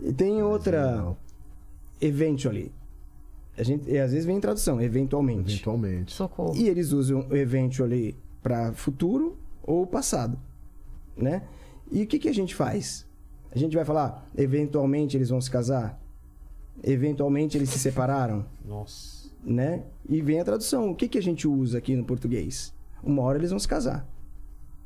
Né? 0.00 0.08
E 0.08 0.12
tem 0.12 0.42
outra. 0.42 1.14
Eventually. 2.00 2.70
A 3.56 3.62
gente, 3.62 3.90
e 3.90 3.98
às 3.98 4.10
vezes 4.12 4.26
vem 4.26 4.36
em 4.36 4.40
tradução, 4.40 4.80
eventualmente. 4.80 5.54
Eventualmente. 5.54 6.12
Socorro. 6.12 6.54
E 6.54 6.68
eles 6.68 6.92
usam 6.92 7.26
o 7.30 7.36
eventually 7.36 8.14
para 8.42 8.72
futuro 8.72 9.36
ou 9.62 9.86
passado, 9.86 10.38
né? 11.16 11.42
E 11.90 12.02
o 12.02 12.06
que, 12.06 12.18
que 12.18 12.28
a 12.28 12.34
gente 12.34 12.54
faz? 12.54 13.06
A 13.50 13.58
gente 13.58 13.74
vai 13.74 13.84
falar, 13.84 14.28
eventualmente 14.36 15.16
eles 15.16 15.30
vão 15.30 15.40
se 15.40 15.50
casar? 15.50 15.98
Eventualmente 16.82 17.56
eles 17.56 17.70
se 17.70 17.78
separaram, 17.78 18.44
Nossa. 18.64 19.30
né? 19.42 19.84
E 20.08 20.20
vem 20.20 20.38
a 20.40 20.44
tradução. 20.44 20.90
O 20.90 20.94
que, 20.94 21.08
que 21.08 21.16
a 21.16 21.22
gente 21.22 21.48
usa 21.48 21.78
aqui 21.78 21.96
no 21.96 22.04
português? 22.04 22.74
Uma 23.02 23.22
hora 23.22 23.38
eles 23.38 23.50
vão 23.50 23.58
se 23.58 23.66
casar. 23.66 24.06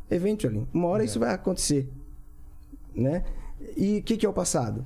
Eventually. 0.09 0.67
Uma 0.73 0.89
hora 0.89 1.05
isso 1.05 1.19
vai 1.19 1.35
acontecer, 1.35 1.89
né? 2.95 3.25
E 3.77 3.99
o 3.99 4.03
que, 4.03 4.17
que 4.17 4.25
é 4.25 4.29
o 4.29 4.33
passado? 4.33 4.85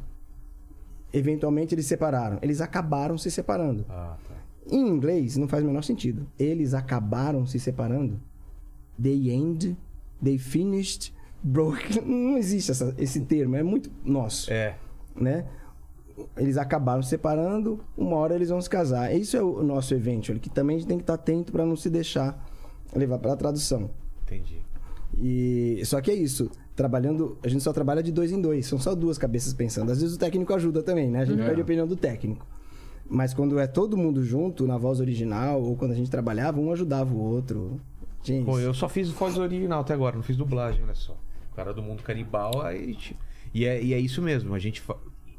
Eventualmente 1.17 1.75
eles 1.75 1.85
se 1.85 1.91
separaram. 1.91 2.39
Eles 2.43 2.61
acabaram 2.61 3.17
se 3.17 3.31
separando. 3.31 3.87
Ah, 3.89 4.17
tá. 4.29 4.35
Em 4.71 4.87
inglês 4.89 5.37
não 5.37 5.47
faz 5.47 5.63
o 5.63 5.67
menor 5.67 5.83
sentido. 5.85 6.27
Eles 6.39 6.75
acabaram 6.75 7.47
se 7.47 7.59
separando. 7.61 8.21
They 9.01 9.31
end, 9.31 9.77
they 10.23 10.39
finished, 10.39 11.13
broke. 11.43 12.01
Não 12.05 12.37
existe 12.39 12.71
essa- 12.71 12.95
esse 12.99 13.21
termo, 13.21 13.57
é 13.57 13.63
muito 13.63 13.91
nosso, 14.05 14.53
É. 14.53 14.77
né? 15.15 15.47
Eles 16.37 16.57
acabaram 16.57 17.03
se 17.03 17.11
separando, 17.11 17.81
uma 17.97 18.17
hora 18.17 18.35
eles 18.37 18.49
vão 18.49 18.61
se 18.61 18.71
casar. 18.71 19.13
Isso 19.15 19.37
é 19.37 19.43
o 19.43 19.63
nosso 19.65 19.95
eventual, 19.95 20.39
que 20.39 20.49
também 20.49 20.77
a 20.77 20.79
gente 20.79 20.89
tem 20.89 20.97
que 20.99 21.03
estar 21.03 21.15
atento 21.15 21.51
para 21.53 21.67
não 21.67 21.75
se 21.77 21.91
deixar 21.91 22.49
levar 22.95 23.19
para 23.19 23.33
a 23.33 23.37
tradução. 23.37 23.91
Entendi. 24.23 24.63
E 25.21 25.81
só 25.85 26.01
que 26.01 26.11
é 26.11 26.15
isso, 26.15 26.51
trabalhando, 26.75 27.39
a 27.43 27.49
gente 27.49 27.63
só 27.63 27.73
trabalha 27.73 28.03
de 28.03 28.11
dois 28.13 28.33
em 28.33 28.41
dois, 28.41 28.67
são 28.67 28.79
só 28.79 28.95
duas 28.95 29.17
cabeças 29.19 29.53
pensando. 29.55 29.91
Às 29.93 30.01
vezes 30.01 30.17
o 30.17 30.19
técnico 30.19 30.53
ajuda 30.55 30.83
também, 30.83 31.11
né? 31.11 31.21
A 31.21 31.25
gente 31.25 31.39
pede 31.49 31.61
a 31.61 31.65
opinião 31.65 31.87
do 31.87 31.97
técnico. 31.97 32.47
Mas 33.09 33.35
quando 33.35 33.59
é 33.59 33.67
todo 33.67 33.97
mundo 33.97 34.25
junto 34.25 34.67
na 34.67 34.79
voz 34.79 34.99
original 35.01 35.63
ou 35.63 35.77
quando 35.77 35.93
a 35.93 35.95
gente 35.95 36.11
trabalhava, 36.11 36.59
um 36.61 36.73
ajudava 36.73 37.13
o 37.13 37.19
outro. 37.21 37.81
Isso. 38.27 38.45
Pô, 38.45 38.59
eu 38.59 38.73
só 38.73 38.89
fiz 38.89 39.11
voz 39.11 39.37
original 39.37 39.83
até 39.83 39.93
agora, 39.93 40.17
não 40.17 40.23
fiz 40.23 40.37
dublagem, 40.37 40.83
olha 40.83 40.95
só. 40.95 41.13
O 41.53 41.55
cara 41.55 41.73
do 41.75 41.83
mundo 41.83 42.03
canibal, 42.03 42.63
aí. 42.63 42.93
gente- 42.95 43.17
E 43.53 43.65
é, 43.67 43.83
e 43.83 43.93
é 43.95 43.99
isso 44.01 44.21
mesmo, 44.23 44.55
a 44.55 44.59
gente 44.59 44.81
fa- 44.81 44.97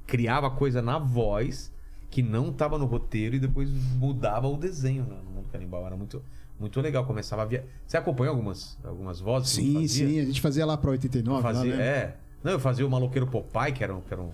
criava 0.07 0.49
coisa 0.51 0.81
na 0.81 0.97
voz 0.99 1.73
que 2.11 2.21
não 2.21 2.53
tava 2.53 2.77
no 2.77 2.85
roteiro 2.85 3.35
e 3.35 3.39
depois 3.39 3.69
mudava 3.97 4.47
o 4.47 4.55
desenho 4.55 5.03
né, 5.03 5.17
no 5.25 5.31
mundo 5.31 5.49
canibal. 5.51 5.85
Era 5.85 5.97
muito, 5.97 6.21
muito 6.59 6.79
legal. 6.81 7.05
Começava 7.05 7.41
a 7.41 7.45
via... 7.45 7.65
Você 7.85 7.97
acompanhou 7.97 8.33
algumas, 8.35 8.77
algumas 8.83 9.19
vozes? 9.19 9.51
a 9.51 9.61
Sim, 9.61 9.87
sim. 9.87 10.19
A 10.19 10.25
gente 10.25 10.41
fazia 10.41 10.65
lá 10.65 10.77
pra 10.77 10.91
89, 10.91 11.35
lá, 11.35 11.53
Fazia, 11.53 11.75
né? 11.75 11.83
é. 11.83 12.15
Não, 12.43 12.51
eu 12.51 12.59
fazia 12.59 12.85
o 12.85 12.89
maloqueiro 12.89 13.25
Popeye, 13.25 13.73
que 13.73 13.83
era 13.83 13.93
um. 13.95 14.01
Que 14.01 14.13
era, 14.13 14.21
um, 14.21 14.31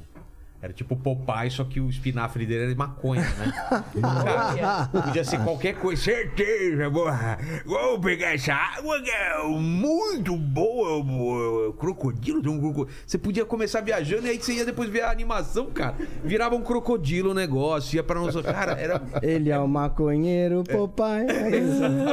era 0.62 0.72
tipo 0.72 0.96
Popeye, 0.96 1.50
só 1.50 1.64
que 1.64 1.80
o 1.80 1.90
espinafre 1.90 2.46
dele 2.46 2.62
era 2.62 2.70
de 2.70 2.78
maconha, 2.78 3.24
né? 3.24 3.52
Cara, 4.00 4.88
podia 4.88 5.24
ser 5.24 5.40
qualquer 5.40 5.74
coisa. 5.74 6.00
Certeza, 6.00 6.92
porra. 6.92 7.40
Vou 7.66 8.00
pegar 8.00 8.36
essa 8.36 8.54
água 8.54 9.02
que 9.02 9.10
é 9.10 9.44
muito 9.48 10.38
boa, 10.38 11.04
boa. 11.04 11.74
Crocodilo, 11.74 12.44
tem 12.44 12.52
um 12.52 12.60
crocodilo. 12.60 12.96
Você 13.08 13.18
podia 13.18 13.44
começar 13.44 13.82
viajando 13.82 14.28
e 14.28 14.30
aí 14.30 14.38
você 14.38 14.54
ia 14.54 14.66
depois 14.66 14.88
ver 14.88 15.02
a 15.02 15.10
animação, 15.10 15.66
cara. 15.72 15.96
Virava 16.24 16.56
um 16.56 16.62
crocodilo 16.62 17.32
o 17.32 17.34
negócio, 17.34 17.96
ia 17.96 18.04
pra 18.04 18.20
nossa. 18.20 18.44
Cara, 18.44 18.74
era. 18.74 19.02
Ele 19.24 19.50
é 19.50 19.58
o 19.58 19.68
maconheiro, 19.68 20.64
papai. 20.64 21.26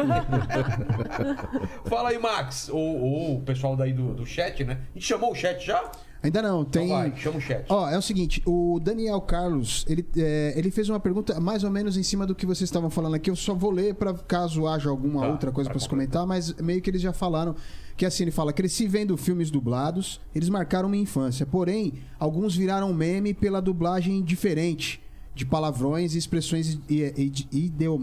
Fala 1.84 2.08
aí, 2.08 2.18
Max. 2.18 2.70
Ou, 2.70 2.98
ou 2.98 3.36
o 3.36 3.42
pessoal 3.42 3.76
daí 3.76 3.92
do, 3.92 4.14
do 4.14 4.24
chat, 4.24 4.64
né? 4.64 4.78
A 4.94 4.98
gente 4.98 5.06
chamou 5.06 5.32
o 5.32 5.34
chat 5.34 5.64
já? 5.64 5.82
Ainda 6.22 6.42
não, 6.42 6.64
tem. 6.64 6.86
Então 6.86 6.98
vai, 6.98 7.16
chama 7.16 7.38
o 7.38 7.40
chat. 7.40 7.64
Ó, 7.68 7.88
é 7.88 7.96
o 7.96 8.02
seguinte, 8.02 8.42
o 8.44 8.80
Daniel 8.82 9.20
Carlos, 9.20 9.84
ele, 9.88 10.04
é, 10.16 10.52
ele 10.56 10.70
fez 10.70 10.88
uma 10.88 10.98
pergunta 10.98 11.38
mais 11.40 11.62
ou 11.62 11.70
menos 11.70 11.96
em 11.96 12.02
cima 12.02 12.26
do 12.26 12.34
que 12.34 12.44
vocês 12.44 12.68
estavam 12.68 12.90
falando 12.90 13.14
aqui. 13.14 13.30
Eu 13.30 13.36
só 13.36 13.54
vou 13.54 13.70
ler 13.70 13.94
para 13.94 14.12
caso 14.14 14.66
haja 14.66 14.90
alguma 14.90 15.20
Tá, 15.22 15.28
outra 15.28 15.52
coisa 15.52 15.68
pra 15.68 15.74
para 15.74 15.82
se 15.82 15.88
comentar, 15.88 16.26
mas 16.26 16.52
meio 16.54 16.82
que 16.82 16.90
eles 16.90 17.00
já 17.00 17.12
falaram 17.12 17.54
que 17.96 18.04
assim 18.04 18.24
ele 18.24 18.30
fala: 18.30 18.52
cresci 18.52 18.86
vendo 18.86 19.16
filmes 19.16 19.50
dublados, 19.50 20.20
eles 20.34 20.48
marcaram 20.48 20.88
minha 20.88 21.02
infância. 21.02 21.46
Porém, 21.46 21.94
alguns 22.18 22.56
viraram 22.56 22.92
meme 22.92 23.32
pela 23.34 23.60
dublagem 23.60 24.22
diferente. 24.22 25.00
De 25.34 25.46
palavrões 25.46 26.16
e 26.16 26.18
expressões 26.18 26.80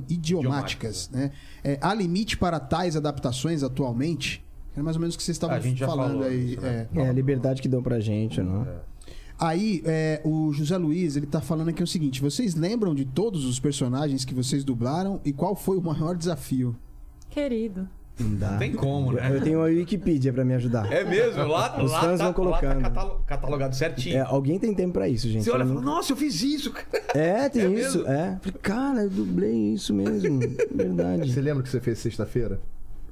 idiomáticas, 0.08 1.10
né? 1.10 1.32
É, 1.61 1.77
há 1.82 1.94
limite 1.94 2.38
para 2.38 2.61
tais 2.61 2.95
adaptações 2.95 3.61
atualmente? 3.61 4.44
É 4.77 4.81
mais 4.81 4.95
ou 4.95 4.99
menos 5.01 5.15
o 5.15 5.17
que 5.17 5.23
vocês 5.23 5.35
estavam 5.35 5.55
A 5.55 5.59
gente 5.59 5.77
já 5.79 5.85
falando 5.87 6.11
falou 6.13 6.27
aí. 6.27 6.53
isso, 6.53 6.61
né? 6.61 6.87
é. 6.95 6.99
É 7.01 7.09
a 7.09 7.13
liberdade 7.13 7.61
que 7.61 7.67
dão 7.67 7.81
pra 7.81 7.99
gente, 7.99 8.41
não? 8.41 8.67
Aí, 9.37 9.81
é, 9.85 10.21
o 10.23 10.53
José 10.53 10.77
Luiz, 10.77 11.17
ele 11.17 11.25
tá 11.25 11.41
falando 11.41 11.69
aqui 11.69 11.83
o 11.83 11.87
seguinte: 11.87 12.21
vocês 12.21 12.55
lembram 12.55 12.95
de 12.95 13.03
todos 13.05 13.43
os 13.45 13.59
personagens 13.59 14.23
que 14.23 14.33
vocês 14.33 14.63
dublaram 14.63 15.19
e 15.25 15.33
qual 15.33 15.55
foi 15.55 15.77
o 15.77 15.81
maior 15.81 16.15
desafio? 16.15 16.75
Querido. 17.29 17.87
Não 18.17 18.33
dá. 18.35 18.51
Não 18.51 18.59
tem 18.59 18.71
como, 18.71 19.11
né? 19.11 19.29
Eu 19.29 19.41
tenho 19.41 19.59
a 19.59 19.63
Wikipedia 19.65 20.31
pra 20.31 20.45
me 20.45 20.53
ajudar. 20.53 20.89
É 20.89 21.03
mesmo, 21.03 21.45
lá, 21.47 21.83
Os 21.83 21.91
lá 21.91 21.99
fãs 21.99 22.17
tá, 22.17 22.23
vão 22.23 22.33
colocando. 22.33 22.75
Lá 22.75 22.83
tá 22.83 22.89
catalo- 22.89 23.23
catalogado 23.27 23.75
certinho. 23.75 24.15
É, 24.15 24.21
alguém 24.21 24.57
tem 24.57 24.73
tempo 24.73 24.93
pra 24.93 25.09
isso, 25.09 25.27
gente. 25.27 25.43
Você 25.43 25.51
olha 25.51 25.65
e 25.65 25.67
fala, 25.67 25.81
nossa, 25.81 26.13
eu 26.13 26.15
fiz 26.15 26.41
isso, 26.41 26.71
cara. 26.71 26.87
É, 27.13 27.49
tem 27.49 27.63
É 27.63 27.65
isso. 27.71 27.97
mesmo? 27.97 28.07
É. 28.09 28.37
Falei, 28.41 28.59
cara, 28.61 29.01
eu 29.03 29.09
dublei 29.09 29.73
isso 29.73 29.93
mesmo. 29.93 30.39
Verdade. 30.73 31.29
Você 31.33 31.41
lembra 31.41 31.61
que 31.61 31.67
você 31.67 31.81
fez 31.81 31.99
sexta-feira? 31.99 32.61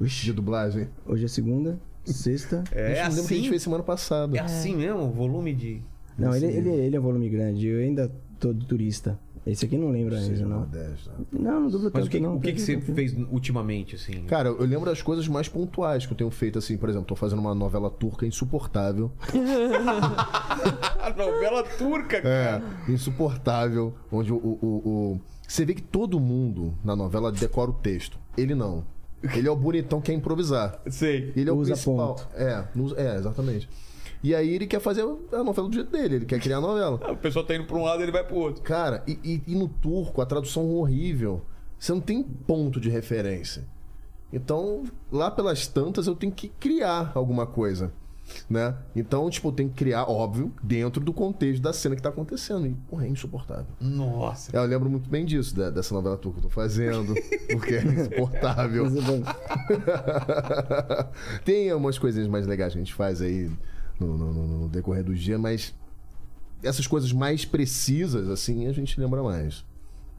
De 0.05 0.33
dublagem? 0.33 0.87
Hoje 1.05 1.25
é 1.25 1.27
segunda, 1.27 1.79
sexta. 2.05 2.63
É 2.71 2.81
Eu 2.81 2.87
lembro 2.87 2.95
que 2.95 2.99
a 2.99 3.09
gente 3.09 3.39
assim, 3.39 3.49
fez 3.49 3.61
semana 3.61 3.83
passada. 3.83 4.35
é 4.37 4.39
assim 4.41 4.75
mesmo, 4.75 5.03
o 5.03 5.11
volume 5.11 5.53
de... 5.53 5.81
Não, 6.17 6.35
ele, 6.35 6.45
ele, 6.45 6.69
ele 6.69 6.95
é 6.95 6.99
volume 6.99 7.27
grande. 7.29 7.67
Eu 7.67 7.79
ainda 7.79 8.11
tô 8.39 8.53
de 8.53 8.65
turista. 8.67 9.19
Esse 9.45 9.65
aqui 9.65 9.77
não 9.77 9.89
lembra 9.89 10.17
ainda, 10.17 10.41
não. 10.45 10.59
Nordeste, 10.59 11.09
né? 11.09 11.15
Não, 11.33 11.59
não 11.61 11.67
dubla 11.69 11.91
Mas 11.93 12.03
tanto, 12.03 12.05
o 12.05 12.09
que, 12.09 12.19
não. 12.21 12.35
o 12.37 12.39
que, 12.39 12.53
que 12.53 12.61
você 12.61 12.79
fez 12.79 13.13
ultimamente, 13.29 13.95
assim? 13.95 14.23
Cara, 14.23 14.47
eu 14.47 14.61
lembro 14.65 14.85
das 14.85 15.01
coisas 15.01 15.27
mais 15.27 15.49
pontuais 15.49 16.05
que 16.05 16.13
eu 16.13 16.17
tenho 16.17 16.29
feito, 16.31 16.57
assim, 16.59 16.77
por 16.77 16.87
exemplo, 16.87 17.05
tô 17.07 17.15
fazendo 17.15 17.39
uma 17.39 17.53
novela 17.53 17.89
turca 17.89 18.25
insuportável. 18.25 19.11
A 20.99 21.09
novela 21.17 21.63
turca, 21.77 22.17
É, 22.17 22.61
insuportável. 22.89 23.93
Onde 24.11 24.31
o, 24.31 24.37
o, 24.37 24.59
o- 24.61 24.67
o- 25.15 25.21
Você 25.47 25.65
vê 25.65 25.73
que 25.73 25.81
todo 25.81 26.19
mundo 26.19 26.73
na 26.83 26.95
novela 26.95 27.31
decora 27.31 27.69
o 27.69 27.73
texto. 27.73 28.17
Ele 28.37 28.55
não. 28.55 28.85
Ele 29.35 29.47
é 29.47 29.51
o 29.51 29.55
bonitão 29.55 30.01
que 30.01 30.07
quer 30.11 30.13
improvisar. 30.17 30.81
Sei. 30.89 31.31
Ele 31.35 31.49
é 31.49 31.53
o 31.53 31.55
Usa 31.57 31.73
principal. 31.73 32.15
ponto. 32.15 32.27
É, 32.35 32.65
é, 32.97 33.15
exatamente. 33.15 33.69
E 34.23 34.33
aí 34.35 34.53
ele 34.53 34.67
quer 34.67 34.79
fazer 34.79 35.01
a 35.31 35.43
novela 35.43 35.67
do 35.67 35.73
jeito 35.73 35.91
dele, 35.91 36.15
ele 36.15 36.25
quer 36.25 36.39
criar 36.39 36.57
a 36.57 36.61
novela. 36.61 36.99
Ah, 37.03 37.11
O 37.11 37.17
pessoal 37.17 37.45
tá 37.45 37.55
indo 37.55 37.65
pra 37.65 37.75
um 37.77 37.83
lado, 37.83 38.01
ele 38.03 38.11
vai 38.11 38.23
pro 38.23 38.35
outro. 38.35 38.61
Cara, 38.63 39.03
e, 39.07 39.19
e- 39.23 39.43
e 39.47 39.55
no 39.55 39.67
turco, 39.67 40.21
a 40.21 40.25
tradução 40.25 40.69
horrível. 40.75 41.41
Você 41.77 41.91
não 41.91 41.99
tem 42.01 42.23
ponto 42.23 42.79
de 42.79 42.89
referência. 42.89 43.65
Então, 44.31 44.83
lá 45.11 45.29
pelas 45.29 45.67
tantas, 45.67 46.07
eu 46.07 46.15
tenho 46.15 46.31
que 46.31 46.47
criar 46.47 47.11
alguma 47.15 47.45
coisa. 47.45 47.91
Né? 48.49 48.75
Então, 48.95 49.29
tipo, 49.29 49.51
tem 49.51 49.67
que 49.69 49.75
criar, 49.75 50.03
óbvio, 50.05 50.53
dentro 50.61 51.03
do 51.03 51.13
contexto 51.13 51.61
da 51.61 51.73
cena 51.73 51.95
que 51.95 52.01
tá 52.01 52.09
acontecendo. 52.09 52.65
E, 52.67 52.73
porra, 52.89 53.05
é 53.05 53.09
insuportável. 53.09 53.65
Nossa. 53.79 54.55
É, 54.55 54.59
Eu 54.59 54.65
lembro 54.65 54.89
muito 54.89 55.09
bem 55.09 55.25
disso, 55.25 55.55
da- 55.55 55.69
dessa 55.69 55.93
novela 55.93 56.17
turca 56.17 56.39
que 56.39 56.45
eu 56.45 56.49
tô 56.49 56.53
fazendo, 56.55 57.13
porque 57.51 57.75
é 57.75 57.83
insuportável. 57.83 58.85
Tem 61.45 61.73
umas 61.73 61.97
coisinhas 61.97 62.27
mais 62.27 62.45
legais 62.47 62.73
que 62.73 62.79
a 62.79 62.83
gente 62.83 62.93
faz 62.93 63.21
aí 63.21 63.49
no, 63.99 64.17
no- 64.17 64.33
no- 64.33 64.47
no 64.61 64.69
decorrer 64.69 65.03
do 65.03 65.13
dia, 65.13 65.37
mas 65.37 65.73
essas 66.61 66.87
coisas 66.87 67.11
mais 67.11 67.45
precisas, 67.45 68.29
assim, 68.29 68.67
a 68.67 68.71
gente 68.71 68.99
lembra 68.99 69.21
mais. 69.21 69.65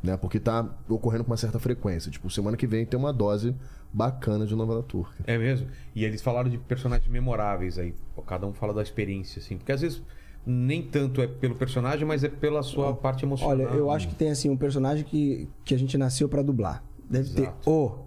Né? 0.02 0.16
Porque 0.16 0.38
tá 0.38 0.68
ocorrendo 0.88 1.24
com 1.24 1.30
uma 1.30 1.36
certa 1.36 1.58
frequência. 1.58 2.10
Tipo, 2.10 2.28
semana 2.28 2.56
que 2.56 2.66
vem 2.66 2.84
tem 2.84 2.98
uma 2.98 3.12
dose 3.12 3.54
bacana 3.94 4.44
de 4.44 4.56
novela 4.56 4.82
turca. 4.82 5.14
É 5.24 5.38
mesmo? 5.38 5.68
E 5.94 6.04
eles 6.04 6.20
falaram 6.20 6.50
de 6.50 6.58
personagens 6.58 7.08
memoráveis 7.08 7.78
aí. 7.78 7.94
Cada 8.26 8.44
um 8.44 8.52
fala 8.52 8.74
da 8.74 8.82
experiência, 8.82 9.38
assim. 9.38 9.56
Porque 9.56 9.70
às 9.70 9.80
vezes 9.80 10.02
nem 10.44 10.82
tanto 10.82 11.22
é 11.22 11.28
pelo 11.28 11.54
personagem, 11.54 12.04
mas 12.04 12.24
é 12.24 12.28
pela 12.28 12.62
sua 12.64 12.92
parte 12.92 13.24
emocional. 13.24 13.56
Olha, 13.56 13.62
eu 13.74 13.90
acho 13.92 14.08
que 14.08 14.14
tem 14.16 14.30
assim 14.30 14.50
um 14.50 14.56
personagem 14.56 15.04
que, 15.04 15.48
que 15.64 15.74
a 15.74 15.78
gente 15.78 15.96
nasceu 15.96 16.28
pra 16.28 16.42
dublar. 16.42 16.84
Deve 17.08 17.28
Exato. 17.28 17.56
ter 17.62 17.70
o. 17.70 17.98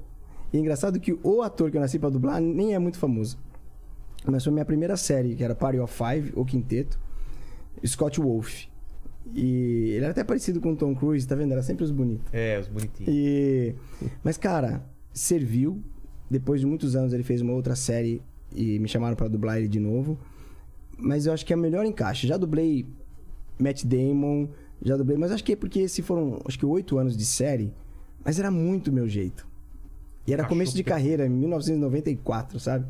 E 0.52 0.58
é 0.58 0.60
engraçado 0.60 1.00
que 1.00 1.18
o 1.24 1.42
ator 1.42 1.72
que 1.72 1.78
eu 1.78 1.82
nasci 1.82 1.98
pra 1.98 2.10
dublar 2.10 2.42
nem 2.42 2.74
é 2.76 2.80
muito 2.80 3.00
famoso. 3.00 3.40
Mas 4.26 4.44
foi 4.44 4.52
a 4.52 4.54
minha 4.54 4.66
primeira 4.66 4.98
série, 4.98 5.36
que 5.36 5.44
era 5.44 5.56
Party 5.56 5.80
of 5.80 5.94
Five, 5.94 6.34
o 6.36 6.44
quinteto, 6.44 7.00
Scott 7.86 8.20
Wolf. 8.20 8.66
E 9.34 9.92
ele 9.92 10.04
era 10.04 10.12
até 10.12 10.24
parecido 10.24 10.60
com 10.60 10.74
o 10.74 10.76
Tom 10.76 10.94
Cruise, 10.96 11.26
tá 11.26 11.36
vendo? 11.36 11.54
Era 11.54 11.64
sempre 11.64 11.84
os 11.84 11.92
bonitos. 11.92 12.26
É, 12.34 12.60
os 12.60 12.68
bonitinhos. 12.68 13.14
E... 13.14 13.76
Mas, 14.24 14.38
cara, 14.38 14.86
serviu. 15.18 15.82
Depois 16.30 16.60
de 16.60 16.68
muitos 16.68 16.96
anos 16.96 17.14
ele 17.14 17.24
fez 17.24 17.42
uma 17.42 17.54
outra 17.54 17.76
série 17.76 18.22
e 18.56 18.80
me 18.80 18.88
chamaram 18.88 19.16
pra 19.16 19.28
dublar 19.28 19.58
ele 19.58 19.68
de 19.68 19.80
novo. 19.80 20.18
Mas 20.98 21.26
eu 21.26 21.34
acho 21.34 21.46
que 21.46 21.54
é 21.54 21.56
o 21.56 21.60
melhor 21.60 21.86
encaixe. 21.86 22.28
Já 22.28 22.38
dublei 22.38 22.86
Matt 23.60 23.84
Damon, 23.86 24.48
já 24.82 24.96
dublei, 24.96 25.18
mas 25.18 25.32
acho 25.32 25.44
que 25.44 25.54
é 25.54 25.56
porque 25.56 25.80
esses 25.80 26.06
foram, 26.06 26.40
acho 26.46 26.58
que 26.58 26.66
oito 26.66 26.98
anos 26.98 27.16
de 27.16 27.26
série, 27.26 27.74
mas 28.24 28.40
era 28.40 28.52
muito 28.52 28.92
meu 28.92 29.08
jeito. 29.08 29.48
E 30.26 30.34
era 30.34 30.44
Encaixou 30.44 30.50
começo 30.50 30.76
de 30.76 30.84
carreira, 30.84 31.26
em 31.26 31.30
1994, 31.30 32.60
sabe? 32.60 32.86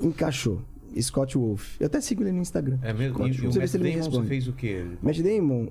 Encaixou. 0.00 0.60
Scott 1.00 1.36
Wolf. 1.36 1.80
Eu 1.80 1.86
até 1.86 2.00
sigo 2.00 2.22
ele 2.22 2.32
no 2.32 2.40
Instagram. 2.40 2.78
É 2.82 2.92
mesmo? 2.92 3.14
Scott 3.14 3.30
E, 3.30 3.32
e 3.32 3.40
o 3.40 3.42
Wolf. 3.42 3.56
Eu 3.56 3.60
ver 3.78 3.94
Matt 3.94 4.04
se 4.04 4.10
Damon, 4.10 4.22
você 4.22 4.28
fez 4.28 4.48
o 4.48 4.52
quê? 4.52 4.86
Matt 5.02 5.20
Damon, 5.20 5.68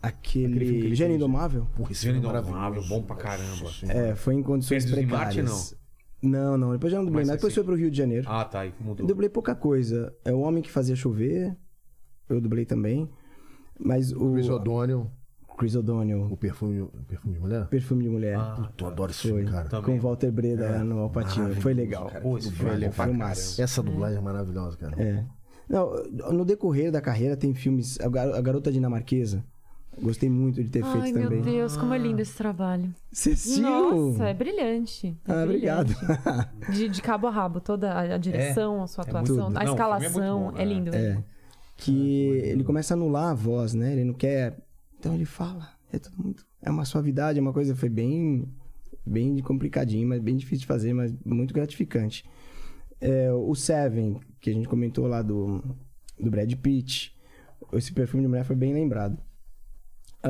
Aquele 0.00 0.46
aquele 0.54 0.64
ele 0.86 0.94
Gênio 0.94 1.12
fez, 1.14 1.16
Indomável. 1.22 1.66
Porra, 1.76 1.92
esse 1.92 2.02
Gênio 2.04 2.16
é 2.16 2.18
Indomável, 2.20 2.82
bom 2.88 3.02
pra 3.02 3.16
caramba. 3.16 3.70
É, 3.88 4.14
foi 4.14 4.34
em 4.34 4.42
condições 4.42 4.84
Fez 4.84 4.84
de 4.86 5.06
Marte, 5.06 5.34
precárias. 5.36 5.76
não? 6.22 6.56
Não, 6.58 6.72
Depois 6.72 6.90
já 6.92 6.98
não 6.98 7.04
dublei, 7.04 7.22
Mas 7.22 7.28
mas 7.28 7.36
depois 7.36 7.52
assim- 7.52 7.54
foi 7.56 7.64
pro 7.64 7.74
Rio 7.76 7.90
de 7.90 7.96
Janeiro. 7.96 8.26
Ah, 8.28 8.44
tá. 8.44 8.60
Aí 8.60 8.72
mudou. 8.80 9.04
Eu 9.04 9.06
dublei 9.08 9.28
pouca 9.28 9.54
coisa. 9.54 10.12
É 10.24 10.32
o 10.32 10.40
Homem 10.40 10.62
que 10.62 10.70
Fazia 10.70 10.96
Chover. 10.96 11.56
Eu 12.28 12.40
dublei 12.40 12.64
também. 12.64 13.08
Mas 13.78 14.12
o. 14.12 14.32
Chris 14.34 14.48
O'Donnell, 14.48 15.10
Chris 15.56 15.74
O'Donnell. 15.76 16.24
o 16.30 16.36
perfume, 16.36 16.80
o 16.82 16.88
perfume 17.06 17.34
de 17.34 17.40
mulher. 17.40 17.66
Perfume 17.68 18.02
de 18.02 18.08
Mulher. 18.10 18.36
Ah, 18.36 18.54
Puta, 18.56 18.84
eu 18.84 18.88
adoro 18.88 19.10
esse 19.12 19.22
foi. 19.22 19.30
filme, 19.30 19.50
cara. 19.50 19.68
Também. 19.68 19.84
Com 19.98 20.06
o 20.06 20.08
Walter 20.10 20.30
Breda 20.32 20.70
lá 20.70 20.84
no 20.84 20.98
Alpatino. 20.98 21.54
Foi 21.56 21.72
legal. 21.74 22.06
cara. 22.06 22.20
Pô, 22.20 22.36
esse 22.38 22.48
Tudo 22.50 22.56
filme 22.56 22.84
é. 23.22 23.62
Essa 23.62 23.82
dublagem 23.82 24.18
é 24.18 24.20
maravilhosa, 24.20 24.76
cara. 24.76 25.00
É. 25.00 25.24
Não, 25.68 25.92
no 26.32 26.44
decorrer 26.44 26.90
da 26.90 27.00
carreira 27.00 27.36
tem 27.36 27.54
filmes. 27.54 27.98
A 28.00 28.40
Garota 28.40 28.72
Dinamarquesa. 28.72 29.44
Gostei 30.00 30.30
muito 30.30 30.62
de 30.62 30.68
ter 30.70 30.84
Ai, 30.84 31.00
feito 31.02 31.18
meu 31.18 31.28
também. 31.28 31.42
Deus, 31.42 31.76
como 31.76 31.92
é 31.92 31.98
lindo 31.98 32.20
esse 32.22 32.36
trabalho. 32.36 32.94
Você 33.10 33.30
assistiu? 33.30 33.62
Nossa, 33.62 34.24
é 34.28 34.34
brilhante. 34.34 35.16
é 35.26 35.32
Ah, 35.32 35.42
obrigado. 35.44 35.92
brilhante. 35.94 36.72
De, 36.72 36.88
de 36.88 37.02
cabo 37.02 37.26
a 37.26 37.30
rabo, 37.30 37.60
toda 37.60 37.92
a, 37.92 38.14
a 38.14 38.18
direção, 38.18 38.82
a 38.82 38.86
sua 38.86 39.02
É 39.04 39.08
atuação, 39.08 39.44
muito- 39.46 39.56
a 39.58 39.64
Não, 39.64 39.70
é 39.70 39.72
escalação. 39.74 40.40
bom, 40.40 40.50
é, 40.50 40.58
né? 40.58 40.64
lindo. 40.64 40.94
É. 40.94 41.22
Que 41.76 42.26
ele 42.44 42.62
começa 42.64 42.94
a 42.94 42.96
anular 42.96 43.30
a 43.30 43.34
voz, 43.34 43.74
né? 43.74 43.92
Ele 43.92 44.04
não 44.04 44.14
quer. 44.14 44.58
Então 44.98 45.14
ele 45.14 45.24
fala. 45.24 45.68
É 45.92 45.98
tudo 45.98 46.16
muito. 46.22 46.46
É 46.62 46.70
uma 46.70 46.84
suavidade, 46.84 47.38
é 47.38 47.42
uma 47.42 47.52
coisa. 47.52 47.74
Foi 47.74 47.88
bem. 47.88 48.48
Bem 49.06 49.38
complicadinho, 49.38 50.06
mas 50.06 50.20
bem 50.20 50.36
difícil 50.36 50.60
de 50.60 50.66
fazer, 50.66 50.92
mas 50.92 51.14
muito 51.24 51.54
gratificante. 51.54 52.28
É, 53.00 53.32
o 53.32 53.54
Seven, 53.54 54.20
que 54.38 54.50
a 54.50 54.52
gente 54.52 54.68
comentou 54.68 55.06
lá 55.06 55.22
do, 55.22 55.62
do 56.20 56.30
Brad 56.30 56.52
Pitt. 56.56 57.16
Esse 57.72 57.90
perfume 57.92 58.22
de 58.22 58.28
mulher 58.28 58.44
foi 58.44 58.54
bem 58.54 58.74
lembrado. 58.74 59.16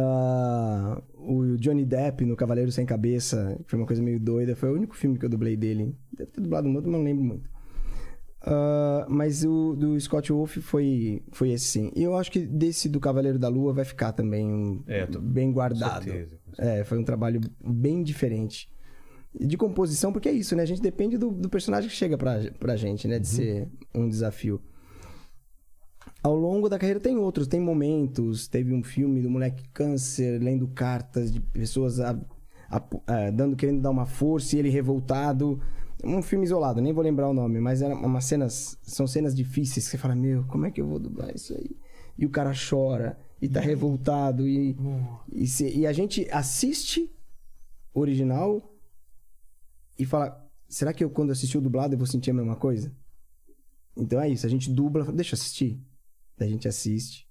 Ah, 0.00 1.02
o 1.16 1.56
Johnny 1.56 1.84
Depp 1.84 2.24
no 2.24 2.36
Cavaleiro 2.36 2.70
Sem 2.72 2.86
Cabeça, 2.86 3.58
que 3.64 3.70
foi 3.70 3.78
uma 3.78 3.86
coisa 3.86 4.02
meio 4.02 4.20
doida. 4.20 4.54
Foi 4.56 4.70
o 4.70 4.74
único 4.74 4.94
filme 4.96 5.18
que 5.18 5.24
eu 5.24 5.28
dublei 5.28 5.56
dele. 5.56 5.94
Deve 6.16 6.30
ter 6.30 6.40
dublado 6.40 6.68
um 6.68 6.74
outro, 6.74 6.90
mas 6.90 6.98
não 7.00 7.04
lembro 7.04 7.24
muito. 7.24 7.50
Ah, 8.40 9.06
mas 9.08 9.44
o 9.44 9.74
do 9.74 9.98
Scott 10.00 10.32
Wolf 10.32 10.58
foi, 10.58 11.22
foi 11.32 11.50
esse 11.50 11.64
sim. 11.66 11.92
E 11.94 12.02
eu 12.02 12.16
acho 12.16 12.30
que 12.30 12.38
desse 12.40 12.88
do 12.88 13.00
Cavaleiro 13.00 13.38
da 13.38 13.48
Lua 13.48 13.72
vai 13.72 13.84
ficar 13.84 14.12
também 14.12 14.46
um- 14.50 14.82
É, 14.86 15.06
tô- 15.06 15.20
bem 15.20 15.48
Com 15.48 15.54
guardado. 15.54 16.04
certeza. 16.04 16.38
É, 16.56 16.84
foi 16.84 16.98
um 16.98 17.04
trabalho 17.04 17.40
bem 17.64 18.02
diferente. 18.02 18.70
De 19.38 19.56
composição, 19.56 20.12
porque 20.12 20.28
é 20.28 20.32
isso, 20.32 20.56
né? 20.56 20.62
A 20.62 20.66
gente 20.66 20.80
depende 20.80 21.18
do, 21.18 21.30
do 21.30 21.48
personagem 21.50 21.88
que 21.90 21.94
chega 21.94 22.16
pra, 22.16 22.40
pra 22.58 22.76
gente, 22.76 23.06
né? 23.06 23.18
De 23.18 23.26
ser 23.28 23.68
um 23.94 24.08
desafio. 24.08 24.60
Ao 26.28 26.36
longo 26.36 26.68
da 26.68 26.78
carreira 26.78 27.00
tem 27.00 27.16
outros, 27.16 27.46
tem 27.46 27.58
momentos. 27.58 28.48
Teve 28.48 28.74
um 28.74 28.82
filme 28.82 29.22
do 29.22 29.30
moleque 29.30 29.66
câncer 29.70 30.38
lendo 30.42 30.68
cartas 30.68 31.32
de 31.32 31.40
pessoas 31.40 32.00
a- 32.00 32.20
a- 32.68 32.82
a- 33.06 33.30
dando, 33.30 33.56
querendo 33.56 33.80
dar 33.80 33.88
uma 33.88 34.04
força 34.04 34.54
e 34.54 34.58
ele 34.58 34.68
revoltado. 34.68 35.58
Um 36.04 36.20
filme 36.20 36.44
isolado, 36.44 36.82
nem 36.82 36.92
vou 36.92 37.02
lembrar 37.02 37.30
o 37.30 37.32
nome, 37.32 37.58
mas 37.60 37.80
eram 37.80 37.96
umas 38.04 38.26
cenas. 38.26 38.76
São 38.82 39.06
cenas 39.06 39.34
difíceis 39.34 39.86
que 39.86 39.90
você 39.92 39.96
fala, 39.96 40.14
meu, 40.14 40.44
como 40.48 40.66
é 40.66 40.70
que 40.70 40.82
eu 40.82 40.86
vou 40.86 40.98
dublar 40.98 41.34
isso 41.34 41.54
aí? 41.54 41.74
E 42.18 42.26
o 42.26 42.30
cara 42.30 42.52
chora 42.52 43.18
e 43.40 43.48
tá 43.48 43.60
revoltado. 43.60 44.46
E, 44.46 44.76
e, 45.32 45.46
se- 45.46 45.74
e 45.78 45.86
a 45.86 45.94
gente 45.94 46.28
assiste 46.30 47.10
original 47.94 48.70
e 49.98 50.04
fala: 50.04 50.46
será 50.68 50.92
que 50.92 51.02
eu, 51.02 51.08
quando 51.08 51.30
assistir 51.32 51.56
o 51.56 51.62
dublado, 51.62 51.94
eu 51.94 51.98
vou 51.98 52.06
sentir 52.06 52.32
a 52.32 52.34
mesma 52.34 52.54
coisa? 52.54 52.92
Então 53.96 54.20
é 54.20 54.28
isso, 54.28 54.44
a 54.44 54.50
gente 54.50 54.70
dubla, 54.70 55.10
deixa 55.10 55.34
eu 55.34 55.38
assistir. 55.38 55.82
Daí 56.38 56.48
a 56.48 56.52
gente 56.52 56.68
assiste. 56.68 57.26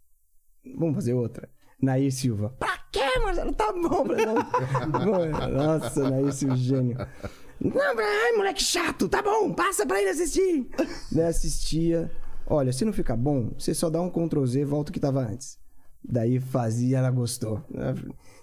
Vamos 0.77 0.95
fazer 0.95 1.13
outra. 1.13 1.49
Nair 1.81 2.11
Silva. 2.11 2.49
Pra 2.59 2.77
quê, 2.91 3.19
Marcelo? 3.23 3.53
Tá 3.53 3.71
bom. 3.71 4.03
Bom, 4.03 4.05
Nossa, 5.53 6.09
Nair 6.09 6.33
Silva, 6.33 6.55
gênio. 6.55 6.97
Não, 7.59 7.99
ai, 7.99 8.31
moleque 8.35 8.63
chato, 8.63 9.09
tá 9.09 9.21
bom, 9.21 9.51
passa 9.53 9.85
pra 9.85 9.99
ele 9.99 10.09
assistir. 10.09 10.67
Daí 11.11 11.25
assistia. 11.25 12.11
Olha, 12.45 12.71
se 12.71 12.85
não 12.85 12.93
ficar 12.93 13.17
bom, 13.17 13.51
você 13.57 13.73
só 13.73 13.89
dá 13.89 13.99
um 14.01 14.09
Ctrl 14.09 14.45
Z 14.45 14.61
e 14.61 14.65
volta 14.65 14.89
o 14.89 14.93
que 14.93 14.99
tava 14.99 15.21
antes. 15.21 15.57
Daí 16.03 16.39
fazia, 16.39 16.99
ela 16.99 17.11
gostou. 17.11 17.63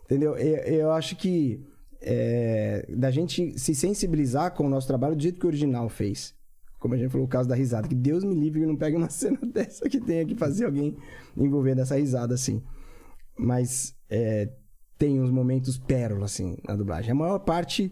Entendeu? 0.05 0.37
Eu, 0.37 0.57
eu 0.65 0.93
acho 0.93 1.17
que 1.17 1.65
é, 2.03 2.87
da 2.91 3.11
gente 3.11 3.59
se 3.59 3.75
sensibilizar 3.75 4.53
com 4.53 4.67
o 4.67 4.69
nosso 4.69 4.87
trabalho 4.87 5.17
do 5.17 5.23
jeito 5.23 5.39
que 5.39 5.47
o 5.47 5.49
original 5.49 5.89
fez. 5.89 6.35
Como 6.85 6.93
a 6.93 6.99
gente 6.99 7.09
falou, 7.09 7.27
o 7.27 7.31
caso 7.31 7.49
da 7.49 7.55
risada. 7.55 7.89
Que 7.89 7.95
Deus 7.95 8.23
me 8.25 8.35
livre 8.35 8.61
que 8.61 8.67
não 8.67 8.77
pegue 8.77 8.95
uma 8.95 9.09
cena 9.09 9.39
dessa 9.39 9.89
que 9.89 9.99
tenha 9.99 10.23
que 10.27 10.35
fazer 10.35 10.67
alguém 10.67 10.95
envolver 11.35 11.75
dessa 11.75 11.97
risada, 11.97 12.35
assim. 12.35 12.63
Mas 13.39 13.97
é, 14.11 14.53
tem 14.99 15.19
uns 15.19 15.31
momentos 15.31 15.79
pérola, 15.79 16.27
assim, 16.27 16.59
na 16.69 16.77
dublagem. 16.77 17.11
A 17.11 17.15
maior 17.15 17.39
parte, 17.39 17.91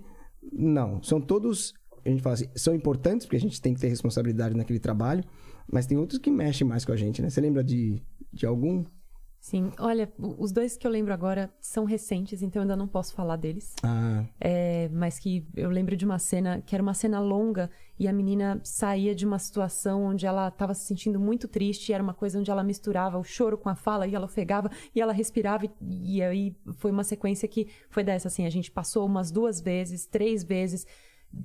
não. 0.52 1.02
São 1.02 1.22
todos, 1.22 1.72
a 2.04 2.10
gente 2.10 2.20
fala 2.20 2.34
assim, 2.34 2.50
são 2.54 2.74
importantes, 2.74 3.24
porque 3.24 3.38
a 3.38 3.40
gente 3.40 3.62
tem 3.62 3.72
que 3.72 3.80
ter 3.80 3.88
responsabilidade 3.88 4.54
naquele 4.54 4.78
trabalho. 4.78 5.24
Mas 5.72 5.86
tem 5.86 5.96
outros 5.96 6.18
que 6.18 6.30
mexem 6.30 6.66
mais 6.66 6.84
com 6.84 6.92
a 6.92 6.96
gente, 6.96 7.22
né? 7.22 7.30
Você 7.30 7.40
lembra 7.40 7.64
de, 7.64 7.98
de 8.30 8.44
algum? 8.44 8.84
Sim, 9.42 9.72
olha, 9.80 10.08
os 10.38 10.52
dois 10.52 10.76
que 10.76 10.86
eu 10.86 10.90
lembro 10.90 11.12
agora 11.12 11.52
são 11.60 11.84
recentes, 11.84 12.42
então 12.42 12.60
eu 12.60 12.62
ainda 12.62 12.76
não 12.76 12.86
posso 12.86 13.12
falar 13.12 13.34
deles. 13.34 13.74
Ah, 13.82 14.24
É, 14.40 14.88
mas 14.92 15.18
que 15.18 15.44
eu 15.56 15.68
lembro 15.68 15.96
de 15.96 16.04
uma 16.04 16.16
cena 16.20 16.62
que 16.64 16.76
era 16.76 16.82
uma 16.82 16.94
cena 16.94 17.18
longa 17.18 17.68
e 17.98 18.06
a 18.06 18.12
menina 18.12 18.60
saía 18.62 19.16
de 19.16 19.26
uma 19.26 19.40
situação 19.40 20.04
onde 20.04 20.26
ela 20.26 20.46
estava 20.46 20.74
se 20.74 20.86
sentindo 20.86 21.18
muito 21.18 21.48
triste, 21.48 21.88
e 21.88 21.92
era 21.92 22.00
uma 22.02 22.14
coisa 22.14 22.38
onde 22.38 22.52
ela 22.52 22.62
misturava 22.62 23.18
o 23.18 23.24
choro 23.24 23.58
com 23.58 23.68
a 23.68 23.74
fala 23.74 24.06
e 24.06 24.14
ela 24.14 24.26
ofegava 24.26 24.70
e 24.94 25.00
ela 25.00 25.12
respirava 25.12 25.66
e, 25.66 25.70
e 26.18 26.22
aí 26.22 26.56
foi 26.76 26.92
uma 26.92 27.02
sequência 27.02 27.48
que 27.48 27.66
foi 27.90 28.04
dessa 28.04 28.28
assim, 28.28 28.46
a 28.46 28.50
gente 28.50 28.70
passou 28.70 29.04
umas 29.04 29.32
duas 29.32 29.60
vezes, 29.60 30.06
três 30.06 30.44
vezes. 30.44 30.86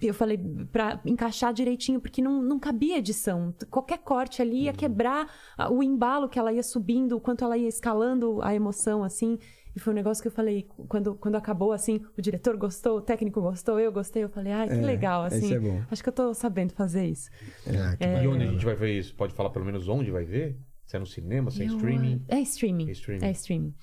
Eu 0.01 0.13
falei 0.13 0.37
pra 0.71 0.99
encaixar 1.05 1.53
direitinho, 1.53 1.99
porque 2.01 2.21
não, 2.21 2.41
não 2.41 2.59
cabia 2.59 2.97
edição. 2.97 3.53
Qualquer 3.69 3.99
corte 3.99 4.41
ali 4.41 4.63
ia 4.63 4.73
quebrar 4.73 5.31
ah, 5.57 5.71
o 5.71 5.81
embalo 5.81 6.27
que 6.27 6.37
ela 6.37 6.51
ia 6.51 6.61
subindo, 6.63 7.15
o 7.15 7.21
quanto 7.21 7.43
ela 7.45 7.57
ia 7.57 7.67
escalando 7.69 8.41
a 8.41 8.53
emoção, 8.53 9.03
assim. 9.03 9.37
E 9.75 9.79
foi 9.79 9.93
um 9.93 9.95
negócio 9.95 10.21
que 10.21 10.27
eu 10.27 10.31
falei, 10.31 10.67
quando, 10.87 11.15
quando 11.15 11.35
acabou, 11.35 11.71
assim, 11.71 12.01
o 12.17 12.21
diretor 12.21 12.57
gostou, 12.57 12.97
o 12.97 13.01
técnico 13.01 13.39
gostou, 13.39 13.79
eu 13.79 13.91
gostei, 13.91 14.23
eu 14.23 14.29
falei, 14.29 14.51
ai, 14.51 14.67
que 14.67 14.73
É, 14.73 14.81
legal, 14.81 15.27
isso 15.27 15.35
assim. 15.37 15.53
é 15.53 15.59
bom. 15.59 15.81
Acho 15.91 16.01
que 16.03 16.09
eu 16.09 16.13
tô 16.13 16.33
sabendo 16.33 16.73
fazer 16.73 17.05
isso. 17.05 17.29
É, 17.99 18.23
E 18.23 18.27
onde 18.27 18.43
a 18.43 18.47
gente 18.47 18.65
vai 18.65 18.75
ver 18.75 18.97
isso? 18.97 19.15
Pode 19.15 19.33
falar 19.33 19.51
pelo 19.51 19.65
menos 19.65 19.87
onde 19.87 20.09
vai 20.11 20.25
ver? 20.25 20.57
Se 20.85 20.95
é 20.95 20.99
no 20.99 21.05
cinema, 21.05 21.51
se 21.51 21.61
é 21.61 21.67
Eu- 21.67 21.75
streaming? 21.75 22.23
É 22.27 22.39
streaming. 22.39 22.87
É 22.87 22.91
streaming. 22.91 23.25
É 23.25 23.31
streaming. 23.31 23.73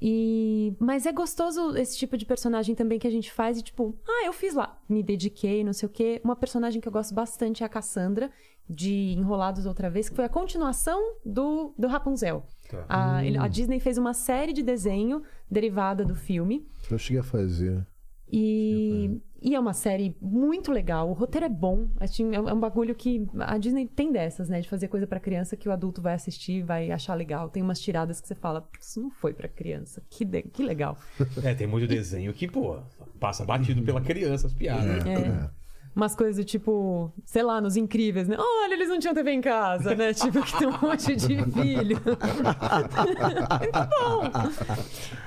E 0.00 0.74
mas 0.78 1.06
é 1.06 1.12
gostoso 1.12 1.76
esse 1.76 1.96
tipo 1.96 2.16
de 2.16 2.26
personagem 2.26 2.74
também 2.74 2.98
que 2.98 3.06
a 3.06 3.10
gente 3.10 3.32
faz 3.32 3.58
e 3.58 3.62
tipo, 3.62 3.98
ah, 4.06 4.26
eu 4.26 4.32
fiz 4.32 4.54
lá, 4.54 4.78
me 4.88 5.02
dediquei, 5.02 5.64
não 5.64 5.72
sei 5.72 5.86
o 5.86 5.90
quê. 5.90 6.20
Uma 6.22 6.36
personagem 6.36 6.80
que 6.80 6.88
eu 6.88 6.92
gosto 6.92 7.14
bastante 7.14 7.62
é 7.62 7.66
a 7.66 7.68
Cassandra 7.68 8.30
de 8.68 9.14
Enrolados 9.16 9.64
outra 9.64 9.88
vez, 9.88 10.08
que 10.08 10.16
foi 10.16 10.24
a 10.24 10.28
continuação 10.28 11.14
do, 11.24 11.72
do 11.78 11.86
Rapunzel. 11.86 12.44
A, 12.88 13.24
ele- 13.24 13.38
a 13.38 13.46
Disney 13.48 13.78
fez 13.80 13.96
uma 13.96 14.12
série 14.12 14.52
de 14.52 14.62
desenho 14.62 15.22
derivada 15.50 16.04
do 16.04 16.14
filme. 16.16 16.66
Eu 16.90 16.98
cheguei 16.98 17.20
a 17.20 17.22
fazer. 17.22 17.86
E, 18.30 19.20
e 19.46 19.54
é 19.54 19.60
uma 19.60 19.72
série 19.72 20.16
muito 20.20 20.72
legal. 20.72 21.08
O 21.08 21.12
roteiro 21.12 21.46
é 21.46 21.48
bom. 21.48 21.86
Assim, 22.00 22.34
É 22.34 22.40
um 22.40 22.48
é 22.48 22.52
um 22.52 22.58
bagulho 22.58 22.94
que 22.94 23.26
a 23.38 23.56
Disney 23.58 23.86
tem 23.86 24.10
dessas, 24.12 24.48
né? 24.48 24.60
De 24.60 24.68
fazer 24.68 24.88
coisa 24.88 25.06
pra 25.06 25.20
criança 25.20 25.56
que 25.56 25.68
o 25.68 25.72
adulto 25.72 26.02
vai 26.02 26.14
assistir, 26.14 26.62
vai 26.64 26.90
achar 26.90 27.14
legal. 27.14 27.48
Tem 27.48 27.62
umas 27.62 27.80
tiradas 27.80 28.20
que 28.20 28.26
você 28.26 28.34
fala, 28.34 28.68
isso 28.80 29.00
não 29.00 29.10
foi 29.10 29.32
pra 29.32 29.46
criança. 29.48 30.02
Que, 30.10 30.24
de- 30.24 30.42
que 30.42 30.62
legal. 30.64 30.98
É, 31.44 31.54
tem 31.54 31.66
muito 31.66 31.86
desenho 31.86 32.32
que, 32.34 32.48
pô, 32.48 32.76
passa 33.20 33.44
batido 33.44 33.82
pela 33.82 34.00
criança 34.00 34.48
as 34.48 34.52
piadas. 34.52 35.06
É. 35.06 35.48
Umas 35.96 36.14
coisas 36.14 36.36
do 36.36 36.44
tipo, 36.44 37.10
sei 37.24 37.42
lá, 37.42 37.58
nos 37.58 37.74
incríveis, 37.74 38.28
né? 38.28 38.36
Olha, 38.38 38.74
eles 38.74 38.90
não 38.90 38.98
tinham 38.98 39.14
TV 39.14 39.30
em 39.32 39.40
casa, 39.40 39.94
né? 39.94 40.12
Tipo, 40.14 40.42
que 40.42 40.58
tem 40.58 40.68
um 40.68 40.78
monte 40.78 41.16
de 41.16 41.26
filho. 41.26 41.96
Muito 43.58 43.88
bom. 43.98 44.22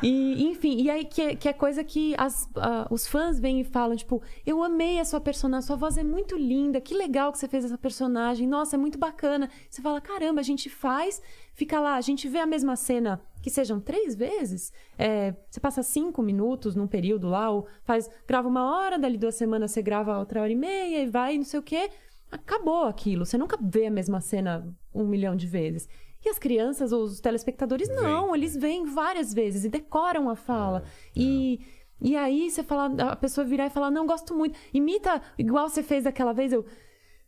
E, 0.03 0.43
enfim, 0.47 0.79
e 0.81 0.89
aí 0.89 1.05
que, 1.05 1.21
é- 1.21 1.35
que 1.35 1.49
é 1.49 1.53
coisa 1.53 1.83
que 1.83 2.13
as, 2.17 2.47
ah, 2.55 2.87
os 2.91 3.07
fãs 3.07 3.39
vêm 3.39 3.61
e 3.61 3.63
falam, 3.63 3.95
tipo, 3.95 4.21
eu 4.45 4.63
amei 4.63 4.99
a 4.99 5.05
sua 5.05 5.19
personagem, 5.19 5.65
sua 5.65 5.75
voz 5.75 5.97
é 5.97 6.03
muito 6.03 6.37
linda, 6.37 6.79
que 6.79 6.93
legal 6.93 7.31
que 7.31 7.39
você 7.39 7.47
fez 7.47 7.65
essa 7.65 7.77
personagem, 7.77 8.47
nossa, 8.47 8.75
é 8.75 8.79
muito 8.79 8.97
bacana. 8.99 9.49
Você 9.69 9.81
fala, 9.81 9.99
caramba, 9.99 10.39
a 10.39 10.43
gente 10.43 10.69
faz, 10.69 11.19
fica 11.59 11.77
lá, 11.77 11.95
a 11.95 12.01
gente 12.01 12.25
vê 12.29 12.39
a 12.39 12.45
mesma 12.45 12.77
cena 12.77 13.21
que 13.41 13.49
sejam 13.49 13.81
três 13.81 14.15
vezes, 14.15 14.71
é, 14.97 15.35
você 15.49 15.59
passa 15.59 15.83
cinco 15.83 16.21
minutos 16.21 16.73
num 16.73 16.87
período 16.87 17.27
lá, 17.27 17.49
ou 17.49 17.67
faz, 17.83 18.09
grava 18.25 18.47
uma 18.47 18.63
hora, 18.73 18.97
dali 18.97 19.17
duas 19.17 19.35
semanas 19.35 19.71
você 19.71 19.81
grava 19.81 20.17
outra 20.17 20.41
hora 20.41 20.51
e 20.51 20.55
meia 20.55 21.03
e 21.03 21.07
vai, 21.07 21.37
não 21.37 21.43
sei 21.43 21.59
o 21.59 21.63
quê. 21.63 21.89
Acabou 22.31 22.85
aquilo. 22.85 23.25
Você 23.25 23.37
nunca 23.37 23.57
vê 23.61 23.87
a 23.87 23.91
mesma 23.91 24.21
cena 24.21 24.73
um 24.93 25.05
milhão 25.05 25.35
de 25.35 25.47
vezes. 25.47 25.89
E 26.23 26.29
as 26.29 26.39
crianças, 26.39 26.93
os 26.93 27.19
telespectadores, 27.19 27.89
não, 27.89 28.33
eles 28.33 28.55
veem 28.55 28.85
várias 28.85 29.33
vezes 29.33 29.65
e 29.65 29.69
decoram 29.69 30.29
a 30.29 30.35
fala. 30.35 30.83
E. 31.15 31.59
E 32.01 32.15
aí 32.15 32.49
você 32.49 32.63
fala, 32.63 32.85
a 33.11 33.15
pessoa 33.17 33.45
virar 33.45 33.65
e 33.65 33.69
falar, 33.69 33.91
não, 33.91 34.07
gosto 34.07 34.33
muito. 34.33 34.57
Imita 34.73 35.21
igual 35.37 35.67
você 35.67 35.83
fez 35.83 36.05
daquela 36.05 36.31
vez, 36.31 36.53
eu. 36.53 36.65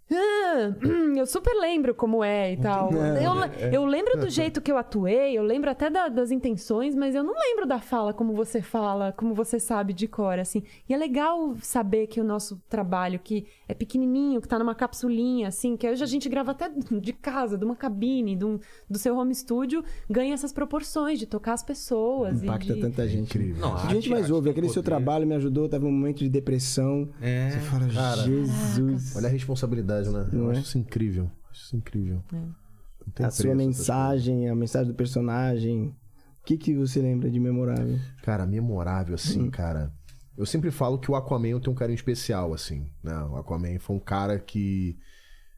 "Ah, 0.09 0.73
eu 1.17 1.25
super 1.25 1.53
lembro 1.59 1.93
como 1.95 2.23
é 2.23 2.53
e 2.53 2.57
tal. 2.57 2.91
Eu, 2.93 3.33
le- 3.33 3.75
eu 3.75 3.85
lembro 3.85 4.19
do 4.19 4.30
jeito 4.30 4.61
que 4.61 4.71
eu 4.71 4.77
atuei, 4.77 5.38
eu 5.38 5.43
lembro 5.43 5.69
até 5.69 5.89
da- 5.89 6.07
das 6.09 6.31
intenções, 6.31 6.95
mas 6.95 7.15
eu 7.15 7.23
não 7.23 7.33
lembro 7.33 7.65
da 7.65 7.80
fala 7.80 8.13
como 8.13 8.33
você 8.33 8.61
fala, 8.61 9.11
como 9.13 9.33
você 9.33 9.59
sabe 9.59 9.93
de 9.93 10.07
cor, 10.07 10.38
assim. 10.39 10.63
E 10.89 10.93
é 10.93 10.97
legal 10.97 11.55
saber 11.61 12.07
que 12.07 12.19
o 12.19 12.23
nosso 12.23 12.61
trabalho, 12.69 13.19
que 13.23 13.45
é 13.67 13.73
pequenininho, 13.73 14.41
que 14.41 14.47
tá 14.47 14.59
numa 14.59 14.75
capsulinha, 14.75 15.47
assim, 15.47 15.77
que 15.77 15.89
hoje 15.89 16.03
a 16.03 16.07
gente 16.07 16.27
grava 16.27 16.51
até 16.51 16.69
de 16.69 17.13
casa, 17.13 17.57
de 17.57 17.63
uma 17.65 17.75
cabine, 17.75 18.35
de 18.35 18.43
um- 18.45 18.59
do 18.89 18.97
seu 18.97 19.15
home 19.17 19.33
studio, 19.33 19.83
ganha 20.09 20.33
essas 20.33 20.51
proporções 20.51 21.19
de 21.19 21.25
tocar 21.25 21.53
as 21.53 21.63
pessoas. 21.63 22.41
e 22.41 22.45
Impacta 22.45 22.73
de... 22.73 22.81
tanta 22.81 23.07
gente. 23.07 23.21
Incrível. 23.38 23.61
Não, 23.61 23.75
A 23.77 23.88
gente 23.88 24.09
mais 24.09 24.30
ouve, 24.30 24.49
aquele 24.49 24.67
seu 24.67 24.81
poder. 24.83 24.85
trabalho 24.95 25.25
me 25.25 25.35
ajudou, 25.35 25.69
tava 25.69 25.85
num 25.85 25.91
momento 25.91 26.19
de 26.19 26.30
depressão. 26.30 27.09
É. 27.21 27.51
Você 27.51 27.59
fala, 27.59 27.88
Jesus. 28.15 29.15
Olha 29.15 29.27
a 29.27 29.31
responsabilidade, 29.31 30.00
né? 30.09 30.30
Não 30.31 30.45
eu 30.45 30.49
é? 30.49 30.51
acho 30.53 30.61
isso 30.61 30.77
incrível. 30.77 31.30
Acho 31.49 31.63
isso 31.65 31.75
incrível. 31.75 32.23
É. 32.33 32.35
Não 32.38 33.13
tem 33.13 33.25
A 33.25 33.30
preço 33.30 33.41
sua 33.41 33.55
mensagem, 33.55 34.49
a 34.49 34.55
mensagem 34.55 34.88
do 34.91 34.95
personagem. 34.95 35.95
O 36.41 36.43
que, 36.45 36.57
que 36.57 36.73
você 36.75 37.01
lembra 37.01 37.30
de 37.30 37.39
memorável? 37.39 37.99
Cara, 38.23 38.45
memorável, 38.45 39.15
assim, 39.15 39.43
Hum. 39.43 39.51
cara. 39.51 39.91
Eu 40.38 40.45
sempre 40.45 40.71
falo 40.71 40.97
que 40.97 41.11
o 41.11 41.15
Aquaman 41.15 41.49
eu 41.49 41.59
tenho 41.59 41.73
um 41.73 41.77
carinho 41.77 41.95
especial, 41.95 42.53
assim. 42.53 42.91
Né? 43.03 43.15
O 43.25 43.35
Aquaman 43.35 43.77
foi 43.80 43.95
um 43.95 43.99
cara 43.99 44.39
que, 44.39 44.97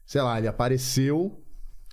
sei 0.05 0.21
lá, 0.21 0.37
ele 0.37 0.47
apareceu 0.47 1.41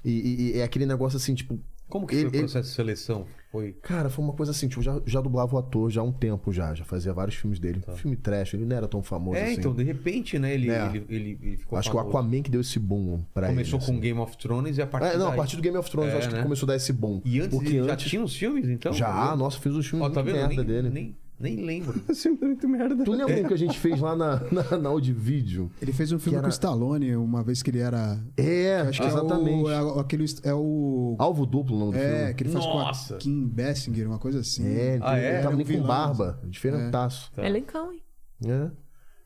e, 0.05 0.11
e- 0.11 0.57
e 0.57 0.59
é 0.59 0.65
aquele 0.65 0.87
negócio 0.87 1.17
assim, 1.17 1.35
tipo. 1.35 1.61
Como 1.89 2.07
que 2.07 2.15
Ele- 2.15 2.23
foi 2.23 2.31
o 2.31 2.35
ele- 2.37 2.43
processo 2.45 2.69
de 2.71 2.75
seleção? 2.75 3.27
Foi. 3.51 3.73
Cara, 3.83 4.09
foi 4.09 4.25
uma 4.25 4.33
coisa 4.33 4.53
assim, 4.53 4.69
tipo, 4.69 4.81
já, 4.81 5.01
já 5.05 5.21
dublava 5.21 5.57
o 5.57 5.59
ator 5.59 5.91
já 5.91 6.01
há 6.01 6.05
um 6.05 6.13
tempo 6.13 6.53
já, 6.53 6.73
já 6.73 6.85
fazia 6.85 7.13
vários 7.13 7.35
filmes 7.37 7.59
dele. 7.59 7.83
Filme 7.97 8.17
trash, 8.17 8.55
ele 8.55 8.65
não 8.65 8.77
era 8.77 8.87
tão 8.87 9.03
famoso 9.03 9.37
Tá. 9.37 9.41
É, 9.43 9.47
assim. 9.47 9.55
então, 9.59 9.75
de 9.75 9.83
repente, 9.83 10.39
né, 10.39 10.55
ele, 10.55 10.71
É. 10.71 10.87
ele, 10.87 11.05
ele, 11.09 11.39
ele 11.43 11.57
ficou 11.57 11.77
Acho 11.79 11.91
que 11.91 11.97
o 11.97 11.99
famoso. 11.99 12.17
Aquaman 12.17 12.43
que 12.43 12.51
deu 12.51 12.61
esse 12.61 12.79
boom 12.79 13.21
pra 13.35 13.49
Começou 13.49 13.79
ele. 13.79 13.87
com 13.87 13.93
assim. 13.93 14.01
Game 14.01 14.21
of 14.21 14.37
Thrones 14.39 14.79
e 14.79 14.83
a 14.83 14.87
partir 14.87 15.15
É, 15.15 15.19
não, 15.19 15.27
a 15.27 15.29
daí- 15.31 15.37
partir 15.37 15.57
do 15.57 15.63
Game 15.63 15.77
of 15.77 15.91
Thrones 15.91 16.11
É, 16.11 16.15
eu 16.15 16.19
acho 16.19 16.29
que 16.29 16.35
né? 16.37 16.43
começou 16.45 16.67
a 16.67 16.69
dar 16.69 16.77
esse 16.77 16.93
boom. 16.93 17.21
E 17.25 17.41
antes 17.41 17.51
Porque 17.59 17.77
ele 17.77 17.85
já 17.87 17.93
antes- 17.95 18.09
tinha 18.09 18.23
os 18.23 18.37
filmes, 18.37 18.69
então? 18.69 18.93
Já, 18.93 19.35
nossa, 19.37 19.59
fiz 19.59 19.73
os 19.75 19.85
filmes 19.87 20.07
Ó, 20.07 20.11
tá 20.11 20.23
vendo? 20.23 20.37
merda 20.37 20.55
Nem, 20.55 20.65
dele. 20.65 20.91
nem, 20.91 21.17
nem 21.41 21.65
lembro. 21.65 22.01
Esse 22.09 22.23
filme 22.25 22.39
é 22.43 22.47
muito 22.47 22.69
merda. 22.69 23.03
Tu 23.05 23.11
lembra 23.11 23.41
um 23.41 23.45
que 23.49 23.55
a 23.55 23.57
gente 23.57 23.79
fez 23.79 23.99
lá 24.01 24.15
na, 24.15 24.41
na, 24.53 24.79
na 24.79 24.89
Audivídeo? 24.91 25.71
Ele 25.81 25.93
fez 25.93 26.13
um 26.13 26.19
filme 26.19 26.37
era- 26.37 26.43
com 26.43 26.49
o 26.49 26.53
Stallone, 26.53 27.17
uma 27.17 27.43
vez 27.43 27.63
que 27.63 27.71
ele 27.71 27.79
era. 27.81 28.23
É, 28.37 28.81
Acho 28.83 29.01
que 29.01 29.07
exatamente. 29.09 29.69
é 29.71 29.83
o, 29.83 29.97
é 29.97 30.01
aquele. 30.01 30.25
É 30.45 30.55
o. 30.55 31.17
Alvo 31.19 31.47
duplo 31.47 31.75
o 31.77 31.79
nome 31.79 31.93
do 31.93 31.99
É, 31.99 32.19
filme. 32.19 32.35
que 32.35 32.43
ele 32.45 32.51
faz 32.53 32.65
Nossa. 32.67 33.09
com 33.09 33.15
a 33.15 33.19
Kim 33.19 33.49
Basinger, 33.49 34.07
uma 34.07 34.19
coisa 34.19 34.41
assim. 34.41 34.67
É, 34.67 34.95
ele, 34.95 35.03
Ah, 35.05 35.19
é? 35.19 35.33
ele 35.35 35.43
tava 35.43 35.55
um 35.55 35.59
nem 35.59 35.67
com 35.67 35.83
barba. 35.87 36.41
Diferentaço. 36.47 37.33
Tá. 37.33 37.45
Elencão, 37.47 37.93
hein? 37.93 38.03
É. 38.47 38.71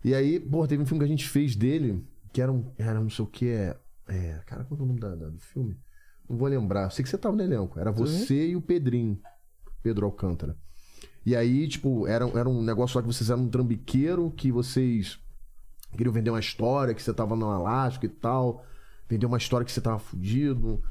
E 0.04 0.14
aí, 0.14 0.38
pô, 0.38 0.66
teve 0.66 0.82
um 0.82 0.86
filme 0.86 1.00
que 1.00 1.04
a 1.06 1.08
gente 1.08 1.28
fez 1.28 1.56
dele, 1.56 2.04
que 2.32 2.40
era 2.40 2.52
um. 2.52 2.70
Era 2.78 3.00
não 3.00 3.10
sei 3.10 3.24
o 3.24 3.28
que. 3.28 3.48
É, 3.48 3.76
é, 4.08 4.40
cara, 4.46 4.64
qual 4.64 4.78
é 4.78 4.82
o 4.82 4.86
nome 4.86 5.00
da- 5.00 5.14
da- 5.14 5.30
do 5.30 5.38
filme? 5.40 5.76
Não 6.28 6.36
vou 6.36 6.48
lembrar. 6.48 6.90
Sei 6.90 7.02
que 7.02 7.08
você 7.08 7.18
tava 7.18 7.34
no 7.36 7.42
elenco. 7.42 7.78
Era 7.78 7.90
você 7.90 8.48
e 8.48 8.56
o 8.56 8.60
Pedrinho. 8.62 9.18
Pedro 9.82 10.06
Alcântara. 10.06 10.56
E 11.26 11.34
aí, 11.34 11.66
tipo, 11.68 12.06
era, 12.06 12.26
era 12.38 12.48
um 12.48 12.62
negócio 12.62 12.96
lá 12.96 13.02
que 13.02 13.12
vocês 13.12 13.30
eram 13.30 13.42
um 13.44 13.48
trambiqueiro, 13.48 14.30
que 14.36 14.52
vocês 14.52 15.18
queriam 15.96 16.12
vender 16.12 16.30
uma 16.30 16.40
história, 16.40 16.92
que 16.94 17.02
você 17.02 17.14
tava 17.14 17.34
no 17.34 17.48
Alasca 17.50 18.04
e 18.04 18.08
tal. 18.08 18.64
Vender 19.08 19.26
uma 19.26 19.38
história 19.38 19.64
que 19.64 19.72
você 19.72 19.80
tava 19.80 19.98
fudido. 19.98 20.82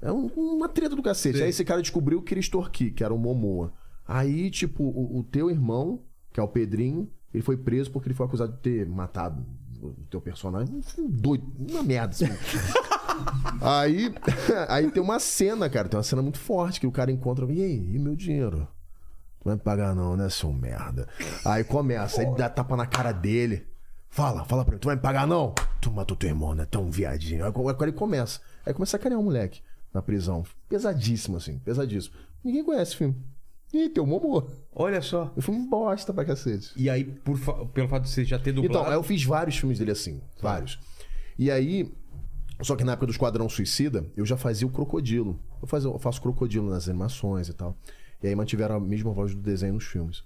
É 0.00 0.10
um- 0.10 0.26
uma 0.36 0.68
treta 0.68 0.94
do 0.96 1.02
cacete. 1.02 1.38
Sim. 1.38 1.44
Aí 1.44 1.50
esse 1.50 1.64
cara 1.64 1.80
descobriu 1.80 2.20
que 2.20 2.26
queria 2.28 2.40
extorquir, 2.40 2.94
que 2.94 3.04
era 3.04 3.14
o 3.14 3.18
Momoa. 3.18 3.72
Aí, 4.06 4.50
tipo, 4.50 4.82
o, 4.84 5.18
o 5.18 5.24
teu 5.24 5.50
irmão, 5.50 6.00
que 6.32 6.40
é 6.40 6.42
o 6.42 6.48
Pedrinho, 6.48 7.08
ele 7.32 7.42
foi 7.42 7.56
preso 7.56 7.90
porque 7.90 8.08
ele 8.08 8.14
foi 8.14 8.26
acusado 8.26 8.52
de 8.52 8.58
ter 8.58 8.88
matado 8.88 9.44
o 9.82 9.90
teu 10.10 10.20
personagem. 10.20 10.80
Um 10.98 11.08
doido, 11.08 11.44
uma 11.70 11.82
merda. 11.82 12.10
Assim. 12.10 12.24
aí, 13.60 14.12
aí 14.68 14.90
tem 14.90 15.02
uma 15.02 15.18
cena, 15.18 15.68
cara, 15.68 15.88
tem 15.88 15.96
uma 15.96 16.02
cena 16.02 16.22
muito 16.22 16.38
forte 16.38 16.80
que 16.80 16.86
o 16.86 16.92
cara 16.92 17.10
encontra. 17.12 17.44
E 17.52 17.62
aí, 17.62 17.94
e 17.94 17.98
meu 17.98 18.14
dinheiro? 18.16 18.66
Tu 19.46 19.50
vai 19.50 19.54
me 19.54 19.62
pagar 19.62 19.94
não, 19.94 20.16
né, 20.16 20.28
seu 20.28 20.52
merda? 20.52 21.06
Aí 21.44 21.62
começa, 21.62 22.20
aí 22.20 22.34
dá 22.34 22.48
tapa 22.48 22.76
na 22.76 22.84
cara 22.84 23.12
dele. 23.12 23.64
Fala, 24.10 24.44
fala 24.44 24.64
pra 24.64 24.74
ele, 24.74 24.80
tu 24.80 24.86
vai 24.86 24.96
me 24.96 25.02
pagar 25.02 25.24
não? 25.24 25.54
Tu 25.80 25.88
matou 25.92 26.16
teu 26.16 26.28
irmão, 26.28 26.52
né? 26.52 26.66
Tão 26.68 26.90
viadinho. 26.90 27.44
Aí 27.44 27.48
agora 27.48 27.76
ele 27.82 27.92
começa. 27.92 28.40
Aí 28.64 28.74
começa 28.74 28.96
a 28.96 28.98
carinhar 29.00 29.20
o 29.20 29.24
moleque 29.24 29.60
na 29.94 30.02
prisão. 30.02 30.42
Pesadíssimo, 30.68 31.36
assim, 31.36 31.60
pesadíssimo. 31.60 32.16
Ninguém 32.42 32.64
conhece 32.64 32.94
o 32.94 32.98
filme. 32.98 33.16
Ih, 33.72 33.88
tem 33.88 34.02
o 34.02 34.06
Momô. 34.06 34.48
Olha 34.74 35.00
só. 35.00 35.32
O 35.36 35.40
filme 35.40 35.64
bosta 35.68 36.12
pra 36.12 36.24
cacete. 36.24 36.72
E 36.74 36.90
aí, 36.90 37.04
por 37.04 37.38
fa- 37.38 37.64
pelo 37.66 37.86
fato 37.86 38.02
de 38.02 38.08
você 38.08 38.24
já 38.24 38.40
ter 38.40 38.50
dublado... 38.50 38.80
Então, 38.80 38.92
eu 38.92 39.02
fiz 39.04 39.22
vários 39.22 39.56
filmes 39.56 39.78
dele 39.78 39.92
assim. 39.92 40.20
Vários. 40.42 40.76
E 41.38 41.52
aí. 41.52 41.94
Só 42.62 42.74
que 42.74 42.82
na 42.82 42.92
época 42.92 43.06
do 43.06 43.12
Esquadrão 43.12 43.48
Suicida, 43.48 44.04
eu 44.16 44.26
já 44.26 44.36
fazia 44.36 44.66
o 44.66 44.70
crocodilo. 44.70 45.38
Eu, 45.62 45.68
fazia, 45.68 45.88
eu 45.88 45.98
faço 46.00 46.20
crocodilo 46.20 46.68
nas 46.68 46.88
animações 46.88 47.48
e 47.48 47.52
tal. 47.52 47.76
E 48.22 48.26
aí 48.28 48.34
mantiveram 48.34 48.76
a 48.76 48.80
mesma 48.80 49.12
voz 49.12 49.34
do 49.34 49.40
desenho 49.40 49.74
nos 49.74 49.84
filmes. 49.84 50.24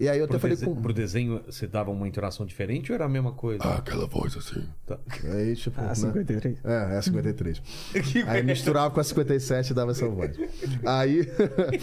E 0.00 0.08
aí 0.08 0.18
eu 0.18 0.26
até 0.26 0.34
Pro, 0.34 0.40
falei 0.42 0.56
dese- 0.56 0.64
com. 0.64 0.80
pro 0.80 0.92
desenho, 0.92 1.42
você 1.44 1.66
dava 1.66 1.90
uma 1.90 2.06
interação 2.06 2.46
diferente 2.46 2.92
ou 2.92 2.94
era 2.94 3.04
a 3.06 3.08
mesma 3.08 3.32
coisa? 3.32 3.64
Ah, 3.64 3.78
aquela 3.78 4.06
voz 4.06 4.36
assim. 4.36 4.64
Tá. 4.86 4.96
Aí, 5.34 5.56
tipo. 5.56 5.80
Ah, 5.80 5.88
né? 5.88 5.94
53. 5.96 6.58
É, 6.64 6.72
é 6.94 6.98
a 6.98 7.02
53. 7.02 7.58
Que 8.12 8.22
Aí 8.22 8.44
misturava 8.44 8.92
com 8.94 9.00
a 9.00 9.04
57 9.04 9.70
e 9.70 9.74
dava 9.74 9.90
essa 9.90 10.08
voz. 10.08 10.38
Aí. 10.86 11.26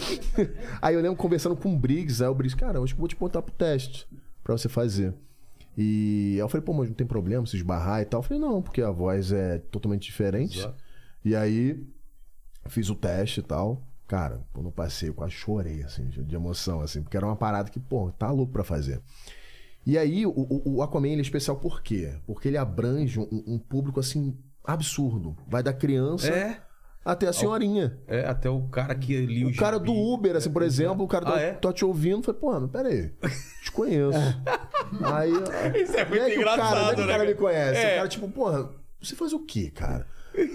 aí 0.80 0.94
eu 0.94 1.00
lembro 1.02 1.16
conversando 1.18 1.54
com 1.56 1.74
o 1.74 1.78
Briggs, 1.78 2.22
aí 2.22 2.28
o 2.30 2.34
Briggs, 2.34 2.56
cara, 2.58 2.78
eu 2.78 2.84
acho 2.84 2.94
que 2.94 2.98
eu 2.98 3.02
vou 3.02 3.08
te 3.08 3.16
botar 3.16 3.42
pro 3.42 3.52
teste 3.52 4.08
pra 4.42 4.56
você 4.56 4.68
fazer. 4.68 5.12
E 5.76 6.32
aí 6.36 6.38
eu 6.38 6.48
falei, 6.48 6.64
pô, 6.64 6.72
mas 6.72 6.88
não 6.88 6.94
tem 6.96 7.06
problema 7.06 7.44
se 7.44 7.54
esbarrar 7.56 8.00
e 8.00 8.06
tal. 8.06 8.20
Eu 8.20 8.22
falei, 8.22 8.40
não, 8.42 8.62
porque 8.62 8.80
a 8.80 8.90
voz 8.90 9.30
é 9.30 9.58
totalmente 9.70 10.04
diferente. 10.06 10.58
Exato. 10.60 10.82
E 11.22 11.36
aí 11.36 11.84
fiz 12.68 12.88
o 12.88 12.94
teste 12.94 13.40
e 13.40 13.42
tal. 13.42 13.85
Cara, 14.06 14.40
quando 14.52 14.66
eu 14.66 14.72
passei, 14.72 15.08
eu 15.08 15.14
quase 15.14 15.32
chorei, 15.32 15.82
assim, 15.82 16.08
de 16.08 16.34
emoção, 16.34 16.80
assim, 16.80 17.02
porque 17.02 17.16
era 17.16 17.26
uma 17.26 17.34
parada 17.36 17.68
que, 17.70 17.80
pô, 17.80 18.10
tá 18.12 18.30
louco 18.30 18.52
pra 18.52 18.62
fazer. 18.62 19.00
E 19.84 19.96
aí, 19.98 20.24
o, 20.26 20.32
o, 20.64 20.82
Aquaman 20.82 21.08
ele 21.08 21.18
é 21.18 21.22
especial 21.22 21.56
por 21.56 21.80
quê? 21.82 22.14
Porque 22.26 22.48
ele 22.48 22.56
abrange 22.56 23.18
um, 23.18 23.28
um 23.46 23.58
público, 23.58 23.98
assim, 24.00 24.36
absurdo. 24.64 25.36
Vai 25.48 25.62
da 25.62 25.72
criança 25.72 26.28
É, 26.28 26.60
até 27.04 27.28
a 27.28 27.32
senhorinha. 27.32 27.96
é, 28.08 28.24
até 28.26 28.50
o 28.50 28.62
cara 28.68 28.94
que 28.96 29.26
lia 29.26 29.46
o 29.46 29.50
O 29.50 29.56
cara 29.56 29.78
do. 29.78 29.92
Uber, 29.92 30.34
assim, 30.36 30.50
por 30.52 30.62
exemplo, 30.62 31.04
o 31.04 31.08
cara 31.08 31.28
Ah, 31.28 31.32
tá, 31.32 31.40
é? 31.40 31.52
tá 31.52 31.72
te 31.72 31.84
ouvindo, 31.84 32.22
foi, 32.22 32.34
pô, 32.34 32.58
mas 32.60 32.70
pera 32.70 32.88
aí, 32.88 33.12
te 33.62 33.70
conheço. 33.72 34.18
aí, 35.04 35.32
Isso 35.82 35.96
é 35.96 36.04
muito 36.04 36.16
e 36.16 36.20
aí, 36.20 36.38
o 36.38 36.44
cara, 36.44 36.56
é 36.56 36.56
engraçado, 36.56 36.94
que 36.96 37.00
o 37.00 37.06
né, 37.06 37.12
cara 37.12 37.24
me 37.24 37.34
conhece. 37.34 37.80
É. 37.80 37.92
O 37.92 37.96
cara, 37.96 38.08
tipo, 38.08 38.28
porra, 38.28 38.70
você 39.00 39.14
faz 39.16 39.32
o 39.32 39.40
quê, 39.44 39.70
cara? 39.70 40.06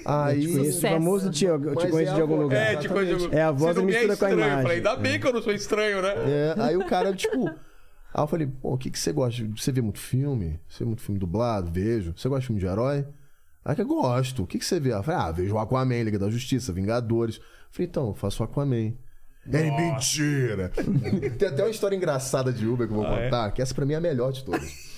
Aí. 0.05 0.41
Te 0.41 0.47
conheço, 0.51 0.71
Sucesso. 0.73 0.93
famoso 0.95 1.29
te, 1.31 1.45
eu 1.45 1.59
te 1.59 1.87
conheço 1.89 1.97
é 1.97 2.03
de 2.03 2.09
a 2.09 2.13
algum 2.21 2.27
voz. 2.35 2.41
lugar. 2.43 2.73
É, 2.73 2.75
tipo, 2.77 2.93
eu- 2.99 3.33
É 3.33 3.41
a 3.41 3.51
voz 3.51 3.75
me 3.77 3.83
é 3.83 3.85
mistura 3.85 4.05
com 4.05 4.11
a 4.11 4.13
estranho. 4.29 4.39
Eu 4.39 4.45
imagem. 4.45 4.61
falei, 4.63 4.77
ainda 4.77 4.95
bem 4.95 5.19
que 5.19 5.27
eu 5.27 5.33
não 5.33 5.41
sou 5.41 5.53
estranho, 5.53 6.01
né? 6.01 6.13
É, 6.27 6.55
aí 6.57 6.77
o 6.77 6.85
cara, 6.85 7.13
tipo. 7.13 7.47
Aí 7.47 8.23
eu 8.23 8.27
falei, 8.27 8.47
pô, 8.47 8.73
o 8.73 8.77
que, 8.77 8.89
que 8.91 8.99
você 8.99 9.11
gosta? 9.13 9.43
Você 9.55 9.71
vê 9.71 9.81
muito 9.81 9.99
filme? 9.99 10.59
Você 10.67 10.79
vê 10.79 10.85
muito 10.85 11.01
filme 11.01 11.19
dublado? 11.19 11.71
Vejo. 11.71 12.13
Você 12.15 12.27
gosta 12.27 12.41
de 12.41 12.47
filme 12.47 12.59
de 12.59 12.67
herói? 12.67 13.05
Aí 13.63 13.75
que 13.75 13.81
eu 13.81 13.87
gosto. 13.87 14.43
O 14.43 14.47
que, 14.47 14.57
que 14.59 14.65
você 14.65 14.79
vê? 14.79 14.91
Eu 14.93 15.01
falei, 15.03 15.21
ah, 15.21 15.31
vejo 15.31 15.55
o 15.55 15.59
Aquaman, 15.59 16.03
Liga 16.03 16.19
da 16.19 16.29
Justiça, 16.29 16.73
Vingadores. 16.73 17.37
Eu 17.37 17.43
falei, 17.71 17.87
então, 17.87 18.07
eu 18.07 18.13
faço 18.13 18.41
o 18.41 18.45
Aquaman. 18.45 18.93
É 19.51 19.71
mentira! 19.71 20.71
Tem 21.39 21.47
até 21.47 21.63
uma 21.63 21.69
história 21.71 21.95
engraçada 21.95 22.51
de 22.53 22.67
Uber 22.67 22.85
que 22.87 22.93
eu 22.93 22.97
vou 22.97 23.05
contar, 23.07 23.49
que 23.51 23.61
essa 23.61 23.73
pra 23.73 23.85
mim 23.85 23.93
é 23.93 23.97
a 23.97 24.01
melhor 24.01 24.31
de 24.31 24.43
todas. 24.43 24.90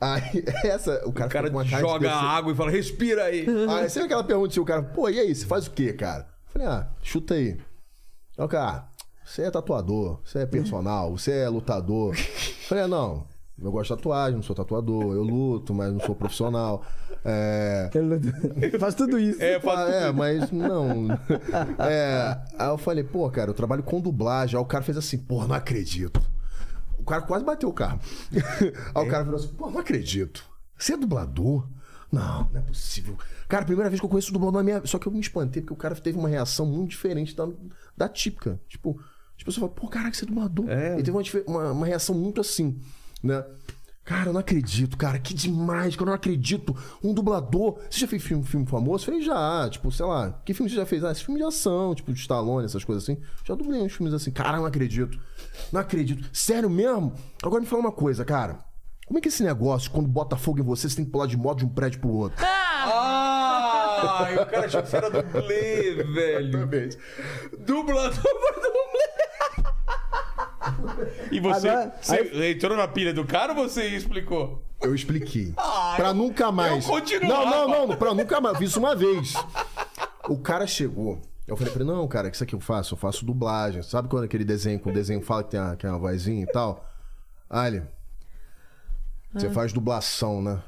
Aí, 0.00 0.42
essa, 0.64 1.02
o 1.06 1.12
cara, 1.12 1.28
O 1.28 1.30
cara 1.32 1.50
de 1.50 1.68
joga 1.70 2.08
pessoa- 2.08 2.22
água 2.30 2.52
e 2.52 2.56
fala, 2.56 2.70
respira 2.70 3.24
aí. 3.24 3.46
Aí 3.68 3.88
você 3.88 3.98
vê 4.00 4.06
aquela 4.06 4.24
pergunta 4.24 4.48
assim, 4.48 4.60
o 4.60 4.64
cara, 4.64 4.82
pô, 4.82 5.08
e 5.08 5.18
aí, 5.20 5.34
você 5.34 5.44
faz 5.46 5.66
o 5.66 5.70
quê, 5.72 5.92
cara? 5.92 6.26
Eu 6.46 6.52
falei, 6.52 6.66
ah, 6.68 6.88
chuta 7.02 7.34
aí. 7.34 7.58
Aí 8.38 8.44
o 8.44 8.48
cara, 8.48 8.88
você 9.24 9.42
é 9.42 9.50
tatuador, 9.50 10.20
você 10.24 10.40
é 10.40 10.46
personal, 10.46 11.16
você 11.16 11.32
é 11.32 11.48
lutador. 11.48 12.14
Eu 12.16 12.66
falei, 12.68 12.84
ah, 12.84 12.88
não, 12.88 13.26
eu 13.62 13.70
gosto 13.70 13.90
de 13.90 13.96
tatuagem, 13.96 14.36
não 14.36 14.42
sou 14.42 14.56
tatuador, 14.56 15.14
eu 15.14 15.22
luto, 15.22 15.74
mas 15.74 15.92
não 15.92 16.00
sou 16.00 16.14
profissional. 16.14 16.82
É. 17.22 17.90
Ele 18.62 18.78
faz 18.78 18.94
tudo 18.94 19.18
isso. 19.18 19.42
É, 19.42 19.56
Ah, 19.56 19.60
faz... 19.60 19.94
é, 19.94 20.10
mas 20.12 20.50
não. 20.50 21.08
É, 21.78 22.38
aí 22.58 22.68
eu 22.68 22.78
falei, 22.78 23.04
pô, 23.04 23.28
cara, 23.30 23.50
eu 23.50 23.54
trabalho 23.54 23.82
com 23.82 24.00
dublagem. 24.00 24.56
Aí 24.56 24.62
o 24.62 24.66
cara 24.66 24.82
fez 24.82 24.96
assim, 24.96 25.18
pô, 25.18 25.46
não 25.46 25.54
acredito. 25.54 26.20
O 27.00 27.04
cara 27.04 27.22
quase 27.22 27.44
bateu 27.44 27.68
o 27.68 27.72
carro. 27.72 28.00
Aí 28.94 29.06
o 29.06 29.10
cara 29.10 29.24
falou 29.24 29.40
assim, 29.40 29.48
pô, 29.48 29.70
não 29.70 29.80
acredito. 29.80 30.44
Você 30.76 30.94
é 30.94 30.96
dublador? 30.96 31.66
Não, 32.12 32.48
não 32.52 32.60
é 32.60 32.62
possível. 32.62 33.16
Cara, 33.48 33.64
primeira 33.64 33.88
vez 33.88 34.00
que 34.00 34.06
eu 34.06 34.10
conheço 34.10 34.30
o 34.30 34.32
dublador 34.32 34.60
na 34.60 34.64
minha. 34.64 34.86
Só 34.86 34.98
que 34.98 35.06
eu 35.06 35.12
me 35.12 35.20
espantei 35.20 35.62
porque 35.62 35.72
o 35.72 35.76
cara 35.76 35.94
teve 35.94 36.18
uma 36.18 36.28
reação 36.28 36.66
muito 36.66 36.90
diferente 36.90 37.34
da, 37.34 37.48
da 37.96 38.08
típica. 38.08 38.60
Tipo, 38.68 39.00
as 39.36 39.42
pessoas 39.42 39.56
falam, 39.56 39.74
pô, 39.74 39.88
caraca, 39.88 40.14
você 40.14 40.24
é 40.24 40.28
dublador. 40.28 40.68
É. 40.68 40.94
Ele 40.94 41.02
teve 41.02 41.16
uma, 41.16 41.22
uma, 41.46 41.72
uma 41.72 41.86
reação 41.86 42.14
muito 42.14 42.40
assim, 42.40 42.80
né? 43.22 43.44
Cara, 44.10 44.30
eu 44.30 44.32
não 44.32 44.40
acredito, 44.40 44.96
cara, 44.96 45.20
que 45.20 45.32
demais, 45.32 45.94
que 45.94 46.02
eu 46.02 46.06
não 46.06 46.12
acredito. 46.12 46.76
Um 47.00 47.14
dublador. 47.14 47.78
Você 47.88 48.00
já 48.00 48.08
fez 48.08 48.20
filme, 48.20 48.42
filme 48.42 48.66
famoso? 48.66 49.04
Falei, 49.04 49.22
já, 49.22 49.68
tipo, 49.70 49.92
sei 49.92 50.04
lá, 50.04 50.32
que 50.44 50.52
filme 50.52 50.68
você 50.68 50.74
já 50.74 50.84
fez? 50.84 51.04
Ah, 51.04 51.12
esse 51.12 51.22
filme 51.22 51.38
de 51.38 51.46
ação, 51.46 51.94
tipo, 51.94 52.12
de 52.12 52.18
Stallone, 52.18 52.64
essas 52.64 52.82
coisas 52.82 53.04
assim. 53.04 53.22
Já 53.44 53.54
dublei 53.54 53.80
uns 53.80 53.92
filmes 53.92 54.12
assim, 54.12 54.32
cara, 54.32 54.56
eu 54.56 54.62
não 54.62 54.66
acredito. 54.66 55.16
Não 55.70 55.80
acredito. 55.80 56.28
Sério 56.32 56.68
mesmo? 56.68 57.14
Agora 57.40 57.60
me 57.60 57.68
fala 57.68 57.82
uma 57.82 57.92
coisa, 57.92 58.24
cara. 58.24 58.58
Como 59.06 59.16
é 59.16 59.22
que 59.22 59.28
é 59.28 59.30
esse 59.30 59.44
negócio, 59.44 59.92
quando 59.92 60.08
bota 60.08 60.36
fogo 60.36 60.58
em 60.58 60.64
você, 60.64 60.88
você 60.88 60.96
tem 60.96 61.04
que 61.04 61.12
pular 61.12 61.26
de 61.26 61.36
moto 61.36 61.58
de 61.58 61.66
um 61.66 61.68
prédio 61.68 62.00
pro 62.00 62.10
outro? 62.10 62.44
Ah, 62.44 64.26
o 64.42 64.46
cara 64.46 64.66
achou 64.66 64.82
que 64.82 64.88
você 64.88 64.96
era 64.96 65.08
dublê, 65.08 66.02
velho. 66.02 66.48
Exatamente. 66.48 66.98
Dublador 67.60 68.20
dublê. 68.20 68.89
E 71.30 71.40
você, 71.40 71.68
Agora, 71.68 71.94
você 72.00 72.50
entrou 72.52 72.76
na 72.76 72.88
pilha 72.88 73.12
do 73.14 73.24
cara 73.24 73.52
ou 73.52 73.68
você 73.68 73.88
explicou? 73.88 74.62
Eu 74.80 74.94
expliquei. 74.94 75.52
Ah, 75.56 75.94
pra 75.96 76.08
eu- 76.08 76.14
nunca 76.14 76.50
mais. 76.50 76.84
eu 76.86 76.90
continuava. 76.90 77.44
Não, 77.44 77.68
não, 77.68 77.86
não, 77.88 77.96
pra 77.96 78.14
nunca 78.14 78.40
mais. 78.40 78.56
Fiz 78.58 78.70
isso 78.70 78.78
uma 78.78 78.94
vez. 78.96 79.34
O 80.28 80.38
cara 80.38 80.66
chegou. 80.66 81.20
Eu 81.46 81.56
falei 81.56 81.72
pra 81.72 81.82
ele, 81.82 81.90
não, 81.90 82.06
cara, 82.06 82.30
que 82.30 82.36
isso 82.36 82.44
aqui 82.44 82.54
eu 82.54 82.60
faço? 82.60 82.94
Eu 82.94 82.98
faço 82.98 83.24
dublagem. 83.24 83.82
Sabe 83.82 84.08
quando 84.08 84.24
aquele 84.24 84.44
desenho 84.44 84.78
com 84.78 84.90
o 84.90 84.92
desenho 84.92 85.20
fala 85.20 85.42
que 85.42 85.50
tem 85.50 85.60
uma, 85.60 85.76
que 85.76 85.84
é 85.86 85.90
uma 85.90 85.98
vozinha 85.98 86.44
e 86.44 86.46
tal? 86.46 86.88
Ah, 87.48 87.66
ele. 87.66 87.82
Você 89.34 89.48
Ah. 89.48 89.50
faz 89.50 89.72
dublação, 89.72 90.40
né? 90.40 90.60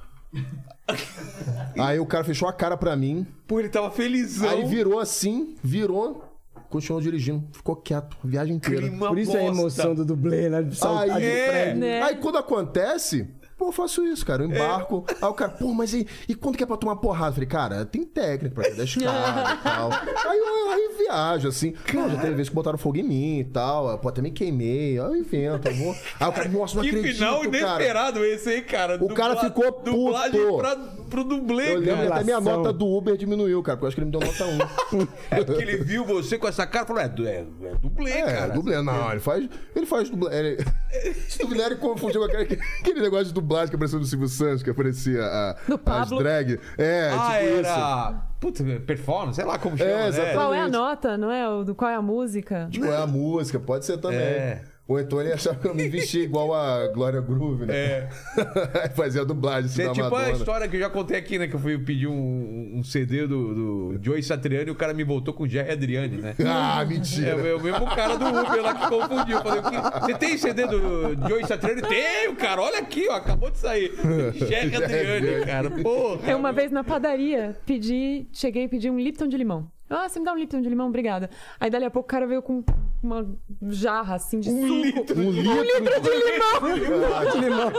Aí 1.78 1.98
o 2.00 2.06
cara 2.06 2.24
fechou 2.24 2.48
a 2.48 2.52
cara 2.52 2.76
pra 2.76 2.96
mim. 2.96 3.26
Pô, 3.46 3.60
ele 3.60 3.68
tava 3.68 3.90
felizão. 3.90 4.48
Aí 4.50 4.64
virou 4.64 4.98
assim, 4.98 5.56
virou, 5.62 6.24
continuou 6.72 7.02
dirigindo. 7.02 7.44
Ficou 7.52 7.76
quieto 7.76 8.16
a 8.24 8.26
viagem 8.26 8.56
inteira. 8.56 8.88
Clima 8.88 9.08
Por 9.08 9.18
isso 9.18 9.36
é 9.36 9.40
a 9.46 9.50
bosta. 9.50 9.60
emoção 9.60 9.94
do 9.94 10.04
dublê, 10.04 10.48
né? 10.48 10.58
Aí, 10.58 11.10
de 11.20 11.26
é. 11.26 11.48
prédio. 11.48 11.80
Né? 11.80 12.02
aí 12.02 12.16
quando 12.16 12.38
acontece, 12.38 13.28
pô, 13.62 13.68
eu 13.68 13.72
faço 13.72 14.04
isso, 14.04 14.26
cara. 14.26 14.42
Eu 14.42 14.50
embarco. 14.50 15.04
Aí 15.08 15.28
o 15.28 15.34
cara, 15.34 15.52
pô, 15.52 15.72
mas 15.72 15.94
e, 15.94 16.04
e 16.28 16.34
quando 16.34 16.56
que 16.56 16.64
é 16.64 16.66
pra 16.66 16.76
tomar 16.76 16.96
porrada? 16.96 17.28
Eu 17.30 17.34
falei, 17.34 17.48
cara, 17.48 17.84
tem 17.84 18.02
técnica 18.02 18.54
pra 18.54 18.68
dar 18.70 18.82
escada 18.84 19.54
e 19.54 19.56
tal. 19.62 19.90
Aí 19.92 20.38
eu 20.38 20.70
aí 20.70 20.94
viajo, 20.98 21.48
assim. 21.48 21.74
Não, 21.94 22.10
já 22.10 22.16
teve 22.16 22.32
vezes 22.34 22.48
que 22.48 22.54
botaram 22.54 22.76
fogo 22.76 22.98
em 22.98 23.02
mim 23.04 23.38
e 23.38 23.44
tal. 23.44 23.96
Pô, 23.98 24.08
até 24.08 24.20
me 24.20 24.32
queimei. 24.32 24.98
Aí 24.98 25.04
eu 25.04 25.16
invento, 25.16 25.68
eu 25.68 25.74
vou. 25.76 25.94
Aí 26.18 26.28
o 26.28 26.32
cara, 26.32 26.48
nossa, 26.48 26.76
não 26.76 26.82
Que 26.82 26.88
acredito, 26.88 27.14
final 27.14 27.40
cara. 27.42 27.46
inesperado 27.48 28.24
esse, 28.24 28.52
hein, 28.52 28.64
cara? 28.64 28.98
O 29.02 29.14
cara 29.14 29.36
ficou 29.36 29.72
puto. 29.72 29.92
Dublagem 29.92 30.56
pra, 30.56 30.76
pro 31.08 31.24
dublê, 31.24 31.74
Eu 31.74 31.78
lembro 31.80 31.96
cara. 32.08 32.14
até 32.16 32.24
minha 32.24 32.40
nota 32.40 32.72
do 32.72 32.86
Uber 32.86 33.16
diminuiu, 33.16 33.62
cara, 33.62 33.76
porque 33.76 33.84
eu 33.84 33.88
acho 33.88 33.96
que 33.96 34.02
ele 34.02 34.10
me 34.10 34.12
deu 34.12 34.20
nota 34.20 34.44
1. 34.44 35.08
É 35.30 35.44
porque 35.44 35.62
ele 35.62 35.76
viu 35.78 36.04
você 36.04 36.36
com 36.36 36.48
essa 36.48 36.66
cara 36.66 36.84
e 36.84 36.88
falou: 36.88 37.02
é, 37.02 37.06
é, 37.06 37.46
é 37.68 37.74
dublê, 37.80 38.10
É, 38.10 38.22
cara. 38.24 38.52
dublê. 38.52 38.82
Não, 38.82 39.10
ele 39.10 39.20
faz. 39.20 39.48
Ele 39.74 39.86
faz 39.86 40.10
dublê. 40.10 40.36
Ele... 40.36 40.64
Esse 40.92 41.38
dublê 41.38 41.62
ele 41.64 41.76
confundiu 41.76 42.20
com 42.20 42.26
aquele, 42.26 42.60
aquele 42.80 43.00
negócio 43.00 43.26
de 43.26 43.32
dublagem 43.52 43.70
que 43.70 43.76
apareceu 43.76 43.98
no 43.98 44.04
Silvio 44.06 44.28
Santos, 44.28 44.62
que 44.62 44.70
aparecia 44.70 45.22
a, 45.24 45.56
Do 45.68 45.74
as 45.74 45.80
Pablo. 45.80 46.18
drag. 46.18 46.58
É, 46.78 47.10
Ah, 47.12 47.38
tipo 47.38 47.44
isso. 47.50 47.58
era. 47.58 48.14
Puta, 48.40 48.64
performance, 48.86 49.36
sei 49.36 49.44
lá 49.44 49.58
como 49.58 49.76
chama. 49.76 49.90
né? 49.90 50.08
exatamente. 50.08 50.34
Qual 50.36 50.54
é 50.54 50.60
a 50.60 50.68
nota, 50.68 51.16
não 51.18 51.30
é? 51.30 51.48
O 51.48 51.62
do 51.64 51.74
qual 51.74 51.90
é 51.90 51.94
a 51.94 52.02
música? 52.02 52.66
Tipo, 52.70 52.86
é 52.86 52.96
a 52.96 53.06
música, 53.06 53.60
pode 53.60 53.84
ser 53.84 53.98
também. 53.98 54.18
É. 54.18 54.62
Ou 54.88 54.98
então 55.00 55.20
ele 55.20 55.32
achava 55.32 55.56
que 55.58 55.66
eu 55.66 55.74
me 55.74 55.88
vestia 55.88 56.22
igual 56.24 56.52
a 56.52 56.88
Glória 56.88 57.20
Groove, 57.20 57.66
né? 57.66 57.74
É. 57.74 58.08
Fazia 58.94 59.24
dublagem 59.24 59.66
assim, 59.70 59.82
É 59.82 59.86
da 59.86 59.92
tipo 59.92 60.06
a 60.06 60.10
Madonna. 60.10 60.32
história 60.32 60.68
que 60.68 60.76
eu 60.76 60.80
já 60.80 60.90
contei 60.90 61.16
aqui, 61.16 61.38
né? 61.38 61.46
Que 61.46 61.54
eu 61.54 61.60
fui 61.60 61.78
pedir 61.78 62.08
um, 62.08 62.72
um 62.74 62.82
CD 62.82 63.26
do, 63.26 63.92
do 63.94 63.98
Joey 64.02 64.22
Satriani 64.22 64.68
e 64.68 64.70
o 64.72 64.74
cara 64.74 64.92
me 64.92 65.04
voltou 65.04 65.32
com 65.32 65.46
Jerry 65.48 65.70
Adriani, 65.70 66.16
né? 66.18 66.34
Ah, 66.44 66.82
É, 66.82 66.84
mentira. 66.84 67.36
o 67.36 67.58
o 67.58 67.62
mesmo 67.62 67.86
cara 67.86 68.16
do 68.16 68.26
Uber 68.26 68.60
lá 68.62 68.74
que 68.74 68.88
confundiu. 68.88 69.36
Eu 69.38 69.42
Falei, 69.42 69.60
"O 69.60 70.00
você 70.06 70.14
tem 70.14 70.36
CD 70.36 70.66
do 70.66 71.28
Joey 71.28 71.46
Satriani? 71.46 71.82
Tenho, 71.82 72.34
cara. 72.34 72.60
Olha 72.60 72.80
aqui, 72.80 73.06
ó. 73.08 73.14
Acabou 73.14 73.50
de 73.50 73.58
sair. 73.58 73.92
Jerry 74.34 74.76
Adriani, 74.76 75.46
cara. 75.46 75.70
Porra. 75.70 76.30
Eu 76.30 76.38
uma 76.38 76.52
vez 76.52 76.70
na 76.72 76.82
padaria 76.82 77.56
pedi, 77.64 78.26
cheguei 78.32 78.64
e 78.64 78.68
pedi 78.68 78.90
um 78.90 78.98
Lipton 78.98 79.28
de 79.28 79.36
limão. 79.36 79.70
Ah, 79.94 80.08
você 80.08 80.18
me 80.18 80.24
dá 80.24 80.32
um 80.32 80.36
Lipton 80.36 80.60
de 80.60 80.68
limão, 80.68 80.88
obrigada. 80.88 81.28
Aí 81.60 81.70
dali 81.70 81.84
a 81.84 81.90
pouco 81.90 82.06
o 82.06 82.10
cara 82.10 82.26
veio 82.26 82.40
com 82.42 82.64
uma 83.02 83.26
jarra 83.68 84.14
assim 84.14 84.40
de 84.40 84.48
Um 84.50 84.60
suco. 84.62 84.74
litro. 84.82 85.18
Um 85.20 85.30
litro 85.30 86.00
de 86.00 86.10
limão. 86.10 87.72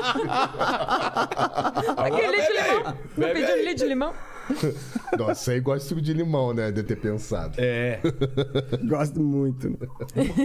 Aquele 1.97 2.27
Agora 2.27 2.31
litro 2.31 2.45
de 2.47 2.53
limão. 2.53 2.77
aí. 2.77 2.83
Não 2.83 3.27
Bebe 3.27 3.33
pedi 3.39 3.51
um 3.51 3.55
aí. 3.55 3.61
litro 3.65 3.77
de 3.77 3.85
limão. 3.85 4.13
Nossa, 5.17 5.51
aí 5.51 5.59
gosta 5.59 5.79
de 5.79 5.85
suco 5.89 6.01
de 6.01 6.13
limão, 6.13 6.53
né? 6.53 6.71
De 6.71 6.83
ter 6.83 6.95
pensado. 6.97 7.55
É, 7.57 7.99
Gosto 8.87 9.19
muito. 9.21 9.77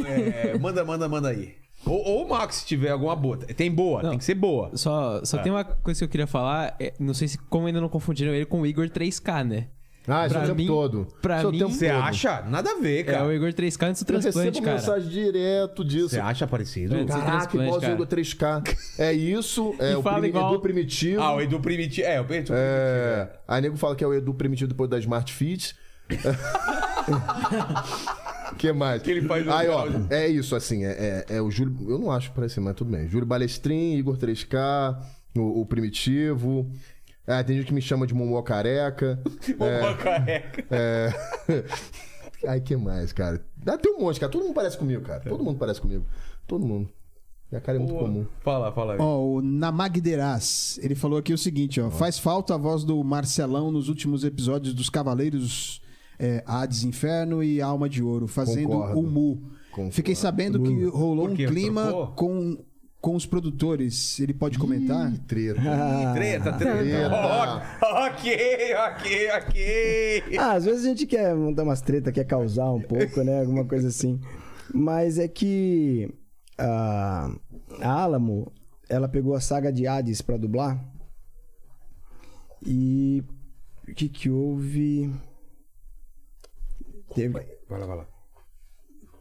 é, 0.07 0.57
manda, 0.59 0.85
manda, 0.85 1.09
manda 1.09 1.29
aí. 1.29 1.55
Ou, 1.87 1.97
ou 2.05 2.27
o 2.27 2.29
Max, 2.29 2.57
se 2.57 2.67
tiver 2.67 2.91
alguma 2.91 3.15
boa. 3.15 3.37
Tem 3.39 3.71
boa, 3.71 4.03
Não. 4.03 4.11
tem 4.11 4.19
que 4.19 4.25
ser 4.25 4.35
boa. 4.35 4.71
Só, 4.77 5.25
só 5.25 5.39
tem 5.39 5.51
uma 5.53 5.65
coisa 5.65 5.99
que 6.01 6.05
eu 6.05 6.09
queria 6.09 6.27
falar. 6.27 6.75
é, 6.81 6.93
não 6.99 7.15
sei 7.15 7.29
se 7.29 7.39
como 7.39 7.67
ainda 7.67 7.81
não 7.81 7.89
confundiram 7.89 8.33
ele 8.33 8.45
com 8.47 8.61
o 8.61 8.67
Igor 8.67 8.89
3K, 8.89 9.45
né? 9.47 9.69
Ah, 10.07 10.27
isso 10.27 10.37
é 10.37 10.39
o 10.39 10.43
tempo 10.43 10.55
mim- 10.57 10.67
todo. 10.67 11.07
pra 11.21 11.39
Isso 11.39 11.49
é 11.49 11.53
mim- 11.53 11.59
tempo 11.59 11.71
Você 11.73 11.89
todo. 11.91 12.03
acha? 12.03 12.41
Nada 12.43 12.71
a 12.71 12.75
ver, 12.81 13.01
É 13.01 13.05
cara. 13.05 13.27
o 13.27 13.33
Igor 13.33 13.53
3K 13.53 13.87
antes 13.89 14.03
do 14.03 14.11
Eu 14.15 14.21
transplante, 14.21 14.49
recebo 14.49 14.65
cara. 14.65 14.77
mensagem 14.79 15.09
direto 15.11 15.85
disso. 15.85 16.09
Você 16.11 16.21
acha 16.21 16.47
parecido? 16.47 16.97
É, 16.97 17.05
Caraca, 17.05 17.57
igual 17.63 17.77
o. 17.77 17.81
Zingo 17.81 18.07
3K. 18.07 18.63
É 18.99 19.13
isso, 19.13 19.75
é 19.79 19.93
E 19.93 19.95
o 19.97 20.03
primi- 20.03 20.29
igual- 20.29 20.53
Edu 20.53 20.61
Primitivo. 20.63 21.21
Ah, 21.23 21.35
o 21.35 21.41
Edu 21.43 21.61
Primitivo. 21.61 22.07
É, 22.07 22.19
o 22.21 22.23
Edu 22.23 22.27
Primitivo. 22.29 22.57
É... 22.59 23.29
Aí 23.47 23.61
nego 23.61 23.77
fala 23.77 23.95
que 23.95 24.03
é 24.03 24.07
o 24.07 24.15
Edu 24.15 24.33
Primitivo 24.33 24.69
depois 24.69 24.89
da 24.89 24.99
Smart 24.99 25.31
Fit. 25.33 25.75
que 28.57 28.73
mais? 28.73 29.03
Que 29.03 29.11
ele 29.11 29.23
faz 29.29 29.47
Aí, 29.49 29.69
ó, 29.69 29.87
é 30.11 30.27
isso, 30.29 30.57
assim, 30.57 30.85
é, 30.85 31.25
é- 31.29 31.37
é 31.37 31.43
o 31.43 31.51
Júlio. 31.51 31.77
Eu 31.89 31.99
não 31.99 32.11
acho 32.11 32.33
parecido, 32.33 32.63
mas 32.63 32.75
tudo 32.75 32.91
bem. 32.91 33.09
Júlio 33.09 33.27
Balestrin, 33.27 33.95
Igor 33.97 34.17
3K, 34.17 34.99
o, 35.37 35.61
o 35.61 35.67
Primitivo. 35.67 36.71
É, 37.29 37.43
tem 37.43 37.57
gente 37.59 37.67
que 37.67 37.75
me 37.75 37.83
chama 37.83 38.07
de 38.07 38.15
Momó 38.15 38.41
Careca. 38.41 39.21
Uma 39.61 39.95
careca. 39.95 40.65
É. 40.71 41.13
Ai, 42.49 42.61
que 42.61 42.75
mais, 42.75 43.13
cara? 43.13 43.45
Dá 43.57 43.77
tem 43.77 43.93
um 43.95 44.01
monte, 44.01 44.19
cara. 44.19 44.33
Todo 44.33 44.45
mundo 44.45 44.55
parece 44.55 44.79
comigo, 44.79 45.03
cara. 45.03 45.21
Todo 45.21 45.45
mundo 45.45 45.59
parece 45.59 45.79
comigo. 45.79 46.07
Todo 46.47 46.65
mundo. 46.65 46.89
Minha 47.51 47.61
cara 47.61 47.77
é 47.77 47.81
muito 47.81 47.95
comum. 47.95 48.27
Fala, 48.41 48.73
fala 48.73 48.95
aí. 48.95 48.99
Ó, 48.99 49.25
o 49.25 49.43
Namagderaz, 49.43 50.79
ele 50.83 50.95
falou 50.95 51.19
aqui 51.19 51.33
o 51.35 51.39
seguinte, 51.39 51.81
ó. 51.81 51.91
Faz 51.91 52.19
falta 52.19 52.55
a 52.55 52.57
voz 52.59 52.83
do 52.83 53.03
Marcelão 53.05 53.71
nos 53.71 53.89
últimos 53.91 54.25
episódios 54.25 54.73
dos 54.73 54.89
Cavaleiros 54.89 55.83
é, 56.19 56.43
Hades 56.47 56.85
Inferno 56.85 57.43
e 57.43 57.61
Alma 57.61 57.89
de 57.89 58.03
Ouro, 58.03 58.27
fazendo 58.27 58.71
Concordo. 58.71 59.01
o 59.01 59.03
Mu. 59.03 59.43
Concordo. 59.71 59.93
Fiquei 59.93 60.15
sabendo 60.15 60.63
que 60.63 60.85
rolou 60.87 61.29
um 61.29 61.35
clima 61.35 61.87
Trocou? 61.87 62.07
com, 62.09 62.59
com 63.01 63.15
os 63.15 63.27
produtores. 63.27 64.19
Ele 64.21 64.35
pode 64.35 64.59
comentar? 64.59 65.13
Ih, 65.13 65.19
treta. 65.27 65.61
Treta, 66.15 66.53
treta. 66.53 66.79
Treta. 66.79 67.11
Ó, 67.13 68.07
ok, 68.07 68.75
ok, 68.75 69.31
ok. 69.39 70.23
Ah, 70.39 70.53
às 70.53 70.65
vezes 70.65 70.85
a 70.85 70.89
gente 70.89 71.07
quer 71.07 71.35
montar 71.35 71.63
umas 71.63 71.81
treta, 71.81 72.13
quer 72.13 72.25
causar 72.25 72.71
um 72.71 72.81
pouco, 72.81 73.23
né? 73.23 73.41
Alguma 73.41 73.65
coisa 73.65 73.89
assim. 73.89 74.21
Mas 74.75 75.19
é 75.19 75.29
que 75.29 76.13
a, 76.59 77.31
a 77.81 77.91
Alamo, 78.03 78.53
ela 78.89 79.09
pegou 79.09 79.35
a 79.35 79.41
saga 79.41 79.73
de 79.73 79.87
Hades 79.87 80.21
pra 80.21 80.37
dublar. 80.37 80.83
E 82.67 83.23
O 83.89 83.95
que 83.95 84.09
que 84.09 84.29
houve? 84.29 85.13
Teve... 87.15 87.29
Vai 87.69 87.81
lá, 87.81 87.87
vai 87.87 87.97
lá. 87.99 88.07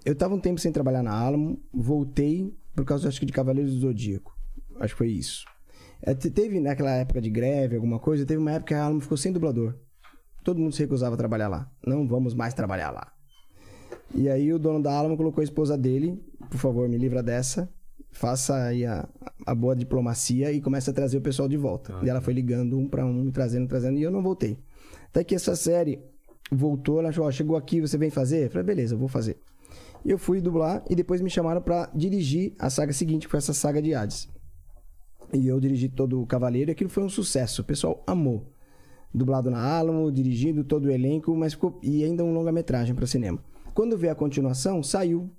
Eu 0.04 0.16
tava 0.16 0.34
um 0.36 0.40
tempo 0.40 0.60
sem 0.60 0.72
trabalhar 0.72 1.04
na 1.04 1.12
Alamo, 1.12 1.62
voltei 1.74 2.56
por 2.78 2.86
causa, 2.86 3.08
acho 3.08 3.20
que, 3.20 3.26
de 3.26 3.34
Cavaleiros 3.34 3.74
do 3.74 3.80
Zodíaco. 3.82 4.38
Acho 4.80 4.94
que 4.94 4.98
foi 5.00 5.10
isso. 5.10 5.44
É, 6.02 6.14
te- 6.14 6.30
teve 6.30 6.60
naquela 6.60 6.92
época 6.92 7.20
de 7.20 7.30
greve, 7.30 7.76
alguma 7.76 7.98
coisa, 8.00 8.24
teve 8.26 8.40
uma 8.40 8.52
época 8.52 8.68
que 8.68 8.74
a 8.76 8.84
Alamo 8.84 9.02
ficou 9.02 9.18
sem 9.18 9.32
dublador. 9.34 9.74
Todo 10.44 10.60
mundo 10.62 10.72
se 10.74 10.84
recusava 10.84 11.16
a 11.16 11.18
trabalhar 11.18 11.48
lá. 11.48 11.70
Não 11.86 12.08
vamos 12.08 12.34
mais 12.36 12.54
trabalhar 12.54 12.92
lá. 12.92 13.12
E 14.16 14.30
aí 14.30 14.54
o 14.54 14.60
dono 14.60 14.82
da 14.82 14.94
Alamo 14.94 15.18
colocou 15.18 15.42
a 15.42 15.44
esposa 15.44 15.78
dele, 15.78 16.24
por 16.50 16.58
favor, 16.60 16.88
me 16.88 16.98
livra 16.98 17.22
dessa. 17.24 17.68
Faça 18.12 18.56
aí 18.64 18.86
a, 18.86 19.08
a 19.46 19.54
boa 19.56 19.76
diplomacia 19.76 20.52
e 20.52 20.62
comece 20.62 20.90
a 20.90 20.94
trazer 20.94 21.18
o 21.18 21.22
pessoal 21.22 21.48
de 21.50 21.58
volta. 21.58 21.94
e 22.06 22.10
ela 22.10 22.22
foi 22.22 22.34
ligando 22.34 22.78
um 22.78 22.88
pra 22.88 23.06
um, 23.06 23.30
trazendo, 23.32 23.68
trazendo, 23.68 23.98
e 23.98 24.04
eu 24.04 24.12
não 24.12 24.22
voltei. 24.24 24.58
Até 25.10 25.24
que 25.24 25.36
essa 25.36 25.56
série 25.56 26.00
voltou, 26.52 27.00
ela 27.00 27.10
achou, 27.10 27.26
ó, 27.26 27.32
chegou 27.32 27.58
aqui, 27.58 27.82
você 27.82 27.98
vem 27.98 28.10
fazer? 28.10 28.46
Eu 28.46 28.50
falei, 28.52 28.64
beleza, 28.64 28.94
eu 28.96 29.00
vou 29.00 29.08
fazer. 29.08 29.38
E 30.08 30.10
eu 30.10 30.18
fui 30.18 30.40
dublar 30.40 30.86
e 30.90 30.96
depois 30.96 31.20
me 31.20 31.30
chamaram 31.30 31.62
pra 31.62 31.92
dirigir 31.94 32.56
a 32.58 32.70
saga 32.70 32.94
seguinte, 32.94 33.26
que 33.26 33.32
foi 33.32 33.40
essa 33.40 33.54
saga 33.54 33.82
de 33.82 33.94
Hades. 33.94 34.30
E 35.34 35.46
eu 35.46 35.60
dirigi 35.60 35.90
todo 35.90 36.22
o 36.22 36.26
Cavaleiro 36.26 36.72
e 36.72 36.74
aquilo 36.74 36.90
foi 36.90 37.04
um 37.04 37.10
sucesso. 37.10 37.62
O 37.62 37.66
pessoal 37.66 38.02
amou. 38.08 38.50
Dublado 39.14 39.52
na 39.52 39.60
Alamo, 39.62 40.10
dirigindo 40.10 40.64
todo 40.64 40.86
o 40.86 40.92
elenco, 40.92 41.36
mas 41.36 41.56
ficou. 41.56 41.78
E 41.84 42.06
ainda 42.06 42.24
um 42.24 42.34
longa-metragem 42.34 42.96
para 42.96 43.06
cinema. 43.06 43.44
Quando 43.74 43.98
veio 43.98 44.14
a 44.14 44.16
continuação, 44.16 44.82
saiu. 44.82 45.30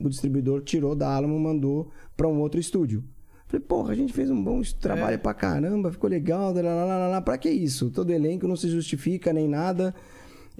O 0.00 0.08
distribuidor 0.08 0.60
tirou 0.64 0.96
da 0.96 1.14
Alamo 1.14 1.38
mandou 1.38 1.92
para 2.16 2.26
um 2.26 2.40
outro 2.40 2.58
estúdio. 2.58 3.04
Falei, 3.46 3.64
porra, 3.64 3.92
a 3.92 3.94
gente 3.94 4.12
fez 4.12 4.28
um 4.28 4.42
bom 4.42 4.60
trabalho 4.80 5.20
pra 5.20 5.34
caramba, 5.34 5.92
ficou 5.92 6.10
legal, 6.10 6.52
lá, 6.52 6.60
lá, 6.60 6.84
lá, 6.84 6.98
lá, 6.98 7.06
lá. 7.06 7.22
pra 7.22 7.38
que 7.38 7.48
isso? 7.48 7.92
Todo 7.92 8.10
elenco 8.10 8.48
não 8.48 8.56
se 8.56 8.68
justifica 8.68 9.32
nem 9.32 9.46
nada. 9.46 9.94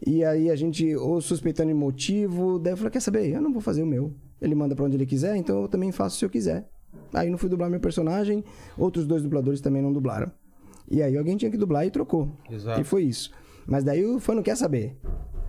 E 0.04 0.24
aí 0.24 0.50
a 0.50 0.56
gente, 0.56 0.94
ou 0.96 1.20
suspeitando 1.20 1.68
de 1.68 1.74
motivo, 1.74 2.58
daí 2.58 2.72
eu 2.72 2.76
falei, 2.76 2.90
quer 2.90 3.00
saber? 3.00 3.30
Eu 3.34 3.40
não 3.40 3.52
vou 3.52 3.62
fazer 3.62 3.82
o 3.82 3.86
meu. 3.86 4.12
Ele 4.40 4.54
manda 4.54 4.74
pra 4.74 4.84
onde 4.84 4.96
ele 4.96 5.06
quiser, 5.06 5.36
então 5.36 5.62
eu 5.62 5.68
também 5.68 5.90
faço 5.92 6.18
se 6.18 6.24
eu 6.24 6.28
quiser. 6.30 6.68
Aí 7.14 7.30
não 7.30 7.38
fui 7.38 7.48
dublar 7.48 7.70
meu 7.70 7.80
personagem, 7.80 8.44
outros 8.76 9.06
dois 9.06 9.22
dubladores 9.22 9.60
também 9.60 9.80
não 9.80 9.92
dublaram. 9.92 10.30
E 10.90 11.02
aí 11.02 11.16
alguém 11.16 11.36
tinha 11.36 11.50
que 11.50 11.56
dublar 11.56 11.86
e 11.86 11.90
trocou. 11.90 12.28
Exato. 12.50 12.80
E 12.80 12.84
foi 12.84 13.04
isso. 13.04 13.30
Mas 13.66 13.82
daí 13.84 14.04
o 14.04 14.20
fã 14.20 14.34
não 14.34 14.42
quer 14.42 14.56
saber. 14.56 14.96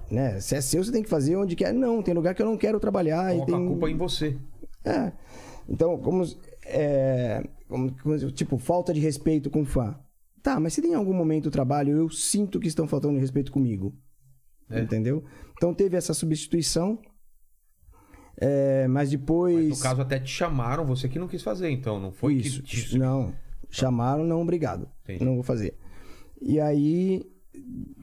Né? 0.09 0.39
Se 0.39 0.55
é 0.55 0.61
seu, 0.61 0.83
você 0.83 0.91
tem 0.91 1.03
que 1.03 1.09
fazer 1.09 1.35
onde 1.35 1.55
quer. 1.55 1.73
Não, 1.73 2.01
tem 2.01 2.13
lugar 2.13 2.33
que 2.33 2.41
eu 2.41 2.45
não 2.45 2.57
quero 2.57 2.79
trabalhar. 2.79 3.33
e 3.35 3.39
Coloca 3.39 3.51
tem... 3.51 3.65
a 3.65 3.67
culpa 3.67 3.89
em 3.89 3.97
você. 3.97 4.37
É. 4.85 5.11
Então, 5.67 5.97
como, 5.97 6.23
é, 6.65 7.43
como- 7.67 7.91
como- 8.01 8.31
Tipo, 8.31 8.57
falta 8.57 8.93
de 8.93 9.01
respeito 9.01 9.49
com 9.49 9.61
o 9.61 9.65
fã. 9.65 9.99
Tá, 10.41 10.59
mas 10.59 10.73
se 10.73 10.81
em 10.87 10.93
algum 10.93 11.13
momento 11.13 11.45
do 11.45 11.51
trabalho 11.51 11.97
eu 11.97 12.09
sinto 12.09 12.59
que 12.59 12.67
estão 12.69 12.87
faltando 12.87 13.15
de 13.15 13.19
respeito 13.19 13.51
comigo. 13.51 13.93
É. 14.69 14.81
Entendeu? 14.81 15.23
Então 15.55 15.73
teve 15.73 15.95
essa 15.97 16.13
substituição. 16.13 16.99
é, 18.39 18.87
mas 18.87 19.09
depois. 19.09 19.69
No 19.69 19.79
caso, 19.83 20.01
até 20.01 20.19
te 20.19 20.29
chamaram, 20.29 20.85
você 20.85 21.07
que 21.09 21.17
não 21.19 21.27
quis 21.27 21.41
fazer, 21.41 21.69
então. 21.69 21.99
Não 21.99 22.11
foi 22.11 22.35
Isso. 22.35 22.61
que. 22.61 22.83
te- 22.83 22.97
Não. 22.97 23.33
Chamaram, 23.69 24.23
não, 24.25 24.41
obrigado. 24.41 24.87
Entendi. 25.03 25.25
Não 25.25 25.33
vou 25.35 25.43
fazer. 25.43 25.77
E 26.41 26.59
aí, 26.59 27.23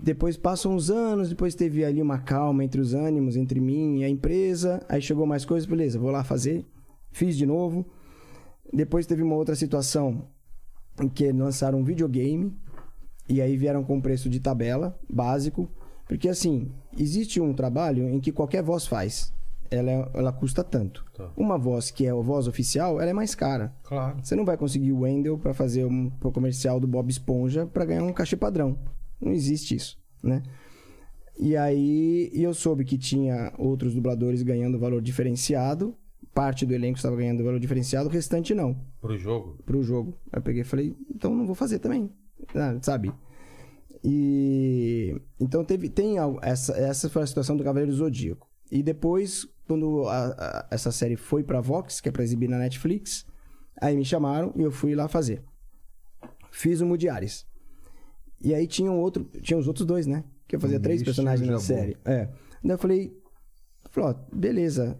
depois 0.02 0.36
passam 0.36 0.74
uns 0.74 0.90
anos, 0.90 1.28
depois 1.30 1.54
teve 1.54 1.84
ali 1.84 2.02
uma 2.02 2.18
calma 2.18 2.62
entre 2.64 2.80
os 2.80 2.92
ânimos, 2.92 3.36
entre 3.36 3.60
mim 3.60 4.00
e 4.00 4.04
a 4.04 4.08
empresa. 4.08 4.84
Aí 4.88 5.00
chegou 5.00 5.24
mais 5.26 5.44
coisas, 5.44 5.66
beleza, 5.68 5.98
vou 5.98 6.10
lá 6.10 6.22
fazer. 6.24 6.66
Fiz 7.12 7.36
de 7.36 7.46
novo. 7.46 7.86
Depois 8.72 9.06
teve 9.06 9.22
uma 9.22 9.36
outra 9.36 9.54
situação 9.54 10.28
em 11.00 11.08
que 11.08 11.30
lançaram 11.32 11.78
um 11.78 11.84
videogame. 11.84 12.54
E 13.28 13.40
aí 13.40 13.56
vieram 13.56 13.82
com 13.84 14.00
preço 14.02 14.28
de 14.28 14.40
tabela, 14.40 14.98
básico. 15.08 15.70
Porque 16.08 16.28
assim, 16.28 16.70
existe 16.98 17.40
um 17.40 17.52
trabalho 17.54 18.08
em 18.08 18.20
que 18.20 18.32
qualquer 18.32 18.62
voz 18.62 18.86
faz. 18.86 19.32
Ela, 19.70 19.90
é- 19.90 20.08
ela 20.14 20.32
custa 20.32 20.62
tanto. 20.62 21.04
Tá. 21.16 21.30
Uma 21.36 21.56
voz 21.58 21.90
que 21.90 22.06
é 22.06 22.10
a 22.10 22.14
voz 22.14 22.46
oficial, 22.46 23.00
ela 23.00 23.10
é 23.10 23.14
mais 23.14 23.34
cara. 23.34 23.74
Claro. 23.82 24.18
Você 24.22 24.36
não 24.36 24.44
vai 24.44 24.56
conseguir 24.56 24.92
o 24.92 25.00
Wendell 25.00 25.38
para 25.38 25.54
fazer 25.54 25.84
um 25.84 26.10
pro 26.10 26.30
comercial 26.30 26.78
do 26.78 26.86
Bob 26.86 27.10
Esponja 27.10 27.66
para 27.66 27.84
ganhar 27.84 28.02
um 28.02 28.12
cachê 28.12 28.36
padrão. 28.36 28.78
Não 29.20 29.32
existe 29.32 29.74
isso, 29.74 29.98
né? 30.22 30.42
E 31.38 31.56
aí 31.56 32.30
eu 32.32 32.54
soube 32.54 32.84
que 32.84 32.96
tinha 32.98 33.52
outros 33.58 33.94
dubladores 33.94 34.42
ganhando 34.42 34.78
valor 34.78 35.02
diferenciado. 35.02 35.94
Parte 36.32 36.66
do 36.66 36.74
elenco 36.74 36.96
estava 36.98 37.16
ganhando 37.16 37.42
valor 37.44 37.58
diferenciado, 37.60 38.08
o 38.08 38.12
restante 38.12 38.54
não, 38.54 38.76
Pro 39.00 39.16
jogo. 39.16 39.56
pro 39.64 39.82
jogo. 39.82 40.14
Aí 40.32 40.38
eu 40.38 40.42
peguei 40.42 40.62
e 40.62 40.64
falei, 40.64 40.94
então 41.12 41.34
não 41.34 41.46
vou 41.46 41.54
fazer 41.54 41.78
também. 41.78 42.10
Ah, 42.54 42.76
sabe? 42.82 43.12
E 44.04 45.18
então 45.40 45.64
teve 45.64 45.88
tem 45.88 46.16
essa 46.42 46.72
essa 46.76 47.08
foi 47.08 47.22
a 47.22 47.26
situação 47.26 47.56
do 47.56 47.64
Cavaleiro 47.64 47.92
Zodíaco. 47.92 48.46
E 48.70 48.82
depois 48.82 49.46
quando 49.66 50.06
a- 50.06 50.26
a- 50.38 50.68
essa 50.70 50.92
série 50.92 51.16
foi 51.16 51.42
pra 51.42 51.60
Vox, 51.62 52.00
que 52.00 52.08
é 52.10 52.12
pra 52.12 52.22
exibir 52.22 52.48
na 52.48 52.58
Netflix, 52.58 53.24
aí 53.80 53.96
me 53.96 54.04
chamaram 54.04 54.52
e 54.56 54.60
eu 54.62 54.70
fui 54.70 54.94
lá 54.94 55.08
fazer. 55.08 55.42
Fiz 56.50 56.80
o 56.82 56.86
Mudiares. 56.86 57.46
E 58.42 58.54
aí 58.54 58.66
tinha 58.66 58.90
um 58.92 58.98
outro, 59.00 59.24
tinha 59.40 59.58
os 59.58 59.66
outros 59.66 59.86
dois, 59.86 60.06
né? 60.06 60.22
Que 60.46 60.56
eu 60.56 60.60
fazia 60.60 60.78
três 60.78 61.02
personagens 61.02 61.48
na 61.48 61.58
série. 61.58 61.96
É. 62.04 62.26
Daí 62.62 62.72
eu 62.74 62.78
falei, 62.78 63.16
falei, 63.90 64.10
ó, 64.10 64.14
beleza, 64.36 64.98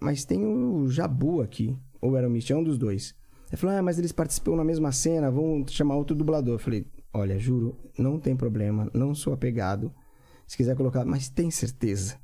mas 0.00 0.24
tem 0.24 0.46
o 0.46 0.88
Jabu 0.88 1.40
aqui, 1.40 1.76
ou 2.00 2.16
era 2.16 2.28
o 2.28 2.30
Misty, 2.30 2.52
é 2.52 2.56
um 2.56 2.62
dos 2.62 2.78
dois. 2.78 3.14
Ele 3.48 3.56
falou, 3.56 3.76
ah, 3.76 3.82
mas 3.82 3.98
eles 3.98 4.12
participam 4.12 4.54
na 4.54 4.62
mesma 4.64 4.92
cena, 4.92 5.28
vão 5.30 5.64
chamar 5.66 5.96
outro 5.96 6.14
dublador. 6.14 6.54
Eu 6.54 6.58
falei, 6.60 6.86
olha, 7.18 7.38
juro, 7.38 7.76
não 7.98 8.18
tem 8.18 8.36
problema, 8.36 8.90
não 8.94 9.14
sou 9.14 9.32
apegado. 9.32 9.92
Se 10.46 10.56
quiser 10.56 10.76
colocar, 10.76 11.04
mas 11.04 11.28
tem 11.28 11.50
certeza. 11.50 12.16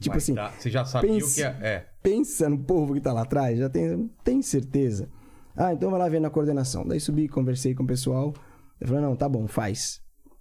Tipo 0.00 0.16
assim, 0.16 0.34
dar. 0.34 0.52
Você 0.58 0.68
já 0.68 0.84
sabia 0.84 1.10
pense- 1.12 1.30
o 1.32 1.34
que 1.34 1.42
é. 1.42 1.58
É. 1.62 1.86
pensa 2.02 2.48
no 2.48 2.58
povo 2.58 2.92
que 2.94 3.00
tá 3.00 3.12
lá 3.12 3.22
atrás, 3.22 3.56
já 3.58 3.68
tem, 3.68 4.10
tem 4.24 4.42
certeza. 4.42 5.08
Ah, 5.56 5.72
então 5.72 5.90
vai 5.90 6.00
lá 6.00 6.08
ver 6.08 6.20
na 6.20 6.28
coordenação. 6.30 6.84
Daí 6.86 6.98
subi, 6.98 7.28
conversei 7.28 7.74
com 7.74 7.84
o 7.84 7.86
pessoal. 7.86 8.34
Eu 8.80 8.88
falei, 8.88 9.02
não, 9.02 9.14
tá 9.14 9.28
bom, 9.28 9.46
faz. 9.46 10.00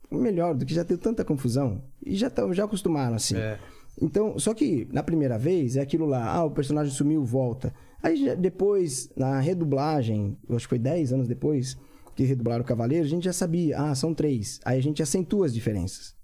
Melhor 0.10 0.56
do 0.56 0.66
que 0.66 0.74
já 0.74 0.84
teve 0.84 1.00
tanta 1.00 1.24
confusão. 1.24 1.84
E 2.03 2.16
já, 2.16 2.30
tá- 2.30 2.52
já 2.53 2.64
acostumaram, 2.66 3.16
assim. 3.16 3.36
É. 3.38 3.60
Então, 4.02 4.40
só 4.40 4.53
que 4.53 4.88
na 4.92 5.03
primeira 5.03 5.38
vez 5.38 5.76
é 5.76 5.82
aquilo 5.82 6.06
lá, 6.08 6.26
ah, 6.34 6.45
o 6.45 6.52
personagem 6.52 6.92
sumiu, 6.94 7.24
volta. 7.24 7.72
Aí 8.02 8.36
depois, 8.36 9.10
na 9.16 9.40
redublagem, 9.40 10.38
eu 10.50 10.56
acho 10.56 10.66
que 10.66 10.70
foi 10.70 10.80
10 10.80 11.14
anos 11.14 11.28
depois 11.28 11.78
que 12.16 12.24
redublaram 12.24 12.64
o 12.64 12.68
Cavaleiro, 12.68 13.06
a 13.06 13.10
gente 13.10 13.24
já 13.24 13.34
sabia, 13.34 13.80
ah, 13.80 13.96
são 13.96 14.14
três. 14.14 14.60
Aí 14.66 14.78
a 14.78 14.82
gente 14.82 15.02
acentua 15.02 15.46
as 15.46 15.54
diferenças. 15.54 16.16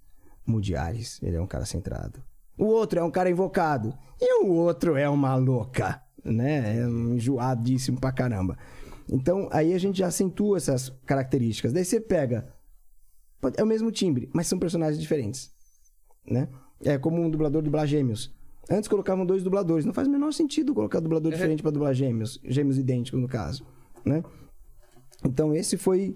Mudiares, 0.45 1.21
ele 1.21 1.35
é 1.35 1.41
um 1.41 1.47
cara 1.47 1.65
centrado. 1.65 2.21
O 2.57 2.65
outro 2.65 2.99
é 2.99 3.03
um 3.03 3.11
cara 3.11 3.29
invocado. 3.29 3.93
E 4.19 4.43
o 4.43 4.47
outro 4.53 4.95
é 4.95 5.07
uma 5.09 5.35
louca, 5.35 6.01
né? 6.23 6.79
É 6.79 6.87
um 6.87 7.15
enjoadíssimo 7.15 7.99
pra 7.99 8.11
caramba. 8.11 8.57
Então, 9.09 9.47
aí 9.51 9.73
a 9.73 9.77
gente 9.77 9.99
já 9.99 10.07
acentua 10.07 10.57
essas 10.57 10.89
características. 11.05 11.71
Daí 11.71 11.85
você 11.85 11.99
pega. 12.01 12.53
É 13.55 13.63
o 13.63 13.67
mesmo 13.67 13.91
timbre, 13.91 14.29
mas 14.33 14.47
são 14.47 14.57
personagens 14.57 14.99
diferentes, 14.99 15.51
né? 16.25 16.49
É 16.83 16.97
como 16.97 17.21
um 17.21 17.29
dublador 17.29 17.61
dublar 17.61 17.85
gêmeos. 17.85 18.35
Antes 18.69 18.89
colocavam 18.89 19.25
dois 19.25 19.43
dubladores. 19.43 19.85
Não 19.85 19.93
faz 19.93 20.07
o 20.07 20.11
menor 20.11 20.33
sentido 20.33 20.73
colocar 20.73 20.99
dublador 20.99 21.31
diferente 21.31 21.61
pra 21.61 21.71
dublar 21.71 21.93
gêmeos. 21.93 22.39
Gêmeos 22.43 22.77
idênticos, 22.77 23.21
no 23.21 23.27
caso, 23.27 23.65
né? 24.03 24.23
Então, 25.25 25.53
esse 25.53 25.77
foi... 25.77 26.15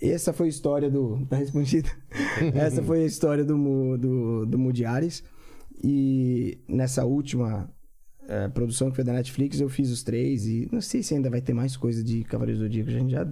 Essa 0.00 0.32
foi 0.32 0.46
a 0.46 0.50
história 0.50 0.90
do... 0.90 1.26
Tá 1.26 1.36
respondida? 1.36 1.88
Essa 2.54 2.82
foi 2.82 3.02
a 3.02 3.06
história 3.06 3.44
do, 3.44 3.96
do, 3.96 4.46
do 4.46 4.58
Mudiares. 4.58 5.24
E 5.82 6.58
nessa 6.68 7.04
última 7.04 7.68
eh, 8.28 8.48
produção 8.48 8.90
que 8.90 8.96
foi 8.96 9.04
da 9.04 9.12
Netflix, 9.12 9.60
eu 9.60 9.68
fiz 9.68 9.90
os 9.90 10.04
três. 10.04 10.46
E 10.46 10.68
não 10.70 10.80
sei 10.80 11.02
se 11.02 11.14
ainda 11.14 11.28
vai 11.28 11.40
ter 11.40 11.52
mais 11.52 11.76
coisa 11.76 12.02
de 12.04 12.22
Cavaleiros 12.22 12.60
do 12.60 12.66
Zodíaco. 12.66 12.90
A 12.90 12.92
gente 12.92 13.10
já... 13.10 13.26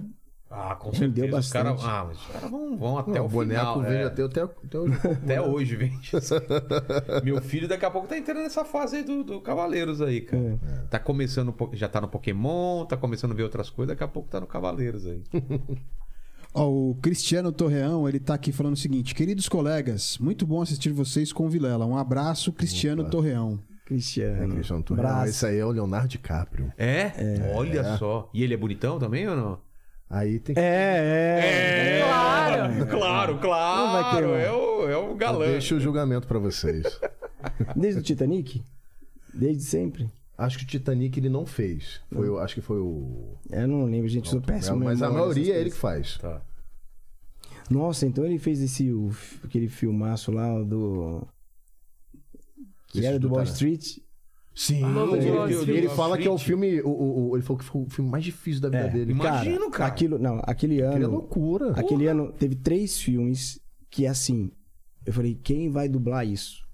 Ah, 0.49 0.75
com 0.75 0.93
certeza. 0.93 1.37
Os 1.37 1.51
caras 1.51 1.73
bastante. 1.73 1.91
ah, 1.91 2.05
mas 2.07 2.17
os 2.17 2.25
caras 2.27 2.49
vão, 2.49 2.77
vão 2.77 2.97
até 2.97 3.11
Não, 3.11 3.23
o 3.23 3.25
o 3.25 3.29
boneco 3.29 3.59
final. 3.59 3.81
vende 3.81 3.95
é. 3.95 4.03
até, 4.05 4.23
até, 4.23 4.41
até 4.65 4.79
hoje. 4.79 4.97
Até 5.23 5.41
hoje 5.41 5.75
vende. 5.75 6.11
Meu 7.23 7.41
filho 7.41 7.67
daqui 7.67 7.83
a 7.85 7.91
pouco 7.91 8.07
tá 8.07 8.17
entrando 8.17 8.39
nessa 8.43 8.63
fase 8.63 8.97
aí 8.97 9.03
do, 9.03 9.23
do 9.23 9.41
Cavaleiros 9.41 10.01
aí, 10.01 10.21
cara. 10.21 10.59
Tá 10.89 10.99
começando, 10.99 11.49
um 11.49 11.51
po- 11.51 11.69
já 11.73 11.89
tá 11.89 11.99
no 11.99 12.07
Pokémon, 12.07 12.85
tá 12.85 12.95
começando 12.95 13.31
a 13.31 13.35
ver 13.35 13.43
outras 13.43 13.69
coisas, 13.69 13.93
daqui 13.93 14.03
a 14.03 14.07
pouco 14.07 14.29
tá 14.29 14.39
no 14.39 14.47
Cavaleiros 14.47 15.05
aí. 15.05 15.21
Ó, 16.53 16.65
o 16.69 16.95
Cristiano 17.01 17.51
Torreão, 17.51 18.07
ele 18.07 18.19
tá 18.19 18.33
aqui 18.33 18.51
falando 18.51 18.73
o 18.73 18.77
seguinte: 18.77 19.13
Queridos 19.13 19.47
colegas, 19.49 20.17
muito 20.17 20.47
bom 20.47 20.61
assistir 20.61 20.91
vocês 20.91 21.31
com 21.33 21.45
o 21.45 21.49
Vilela. 21.49 21.85
Um 21.85 21.97
abraço, 21.97 22.51
Cristiano 22.53 23.03
Torreão. 23.09 23.59
Cristiano. 23.85 24.43
É, 24.43 24.47
Cristiano 24.55 24.81
Torreão. 24.83 25.05
Braço. 25.07 25.29
Esse 25.29 25.45
aí 25.45 25.57
é 25.59 25.65
o 25.65 25.71
Leonardo 25.71 26.07
DiCaprio. 26.07 26.71
É? 26.77 27.11
Olha 27.53 27.97
só. 27.97 28.29
E 28.33 28.43
ele 28.43 28.53
é 28.53 28.57
bonitão 28.57 28.97
também 28.97 29.27
ou 29.27 29.35
não? 29.35 29.66
Aí 30.09 30.39
tem 30.39 30.55
que. 30.55 30.61
É, 30.61 31.99
é. 31.99 32.01
Claro! 32.07 32.87
Claro, 32.87 33.39
claro. 33.39 33.85
Não 33.85 33.91
vai 33.93 34.15
queimar. 34.15 34.39
é, 34.39 34.51
o, 34.51 34.89
é 34.89 34.97
o 34.97 35.15
galã. 35.15 35.47
Deixa 35.47 35.75
o 35.75 35.79
julgamento 35.79 36.27
pra 36.27 36.39
vocês. 36.39 36.99
Desde 37.75 37.99
o 37.99 38.03
Titanic? 38.03 38.63
Desde 39.33 39.63
sempre. 39.63 40.09
Acho 40.37 40.57
que 40.59 40.63
o 40.63 40.67
Titanic 40.67 41.19
ele 41.19 41.29
não 41.29 41.45
fez. 41.45 41.99
Foi, 42.13 42.29
o- 42.29 42.37
acho 42.39 42.53
que 42.55 42.61
foi 42.61 42.77
o. 42.79 43.35
Eu 43.49 43.67
não 43.67 43.85
lembro, 43.85 44.07
gente, 44.07 44.29
sou 44.29 44.39
péssimo. 44.39 44.77
mas 44.79 45.01
a 45.01 45.09
maioria 45.09 45.55
é 45.55 45.59
ele 45.59 45.71
que 45.71 45.75
faz. 45.75 46.17
Tá. 46.19 46.41
Nossa, 47.69 48.05
então 48.05 48.23
ele 48.23 48.37
fez 48.39 48.61
esse 48.61 48.91
o- 48.93 49.11
aquele 49.43 49.67
filmaço 49.67 50.31
lá 50.31 50.61
do 50.63 51.27
que 52.87 52.99
Esse 52.99 53.07
era 53.07 53.19
do 53.19 53.27
do 53.27 53.33
Wall. 53.35 53.43
Street. 53.43 53.97
Sim. 54.59 54.77
De 54.79 54.83
Wall 54.83 55.15
ele, 55.47 55.53
Street. 55.53 55.77
ele 55.77 55.89
fala 55.89 56.17
que 56.17 56.27
é 56.27 56.31
o 56.31 56.37
filme. 56.37 56.81
O, 56.81 56.89
o- 56.89 57.29
o- 57.29 57.35
ele 57.37 57.43
falou 57.43 57.59
que 57.59 57.63
foi 57.65 57.81
o 57.83 57.89
filme 57.89 58.09
mais 58.09 58.23
difícil 58.23 58.59
da 58.59 58.69
vida 58.69 58.85
É. 58.85 58.89
dele. 58.89 59.11
Imagino, 59.11 59.69
cara. 59.69 59.85
Aquilo, 59.91 60.17
não, 60.17 60.41
aquele 60.43 60.79
ano. 60.81 60.89
Aquele 60.89 61.03
é 61.03 61.07
loucura. 61.07 61.71
Aquele 61.79 62.07
ano 62.07 62.31
teve 62.31 62.55
três 62.55 62.99
filmes 62.99 63.59
que 63.89 64.07
assim, 64.07 64.49
eu 65.05 65.13
falei, 65.13 65.35
quem 65.35 65.69
vai 65.69 65.87
dublar 65.87 66.25
isso? 66.25 66.65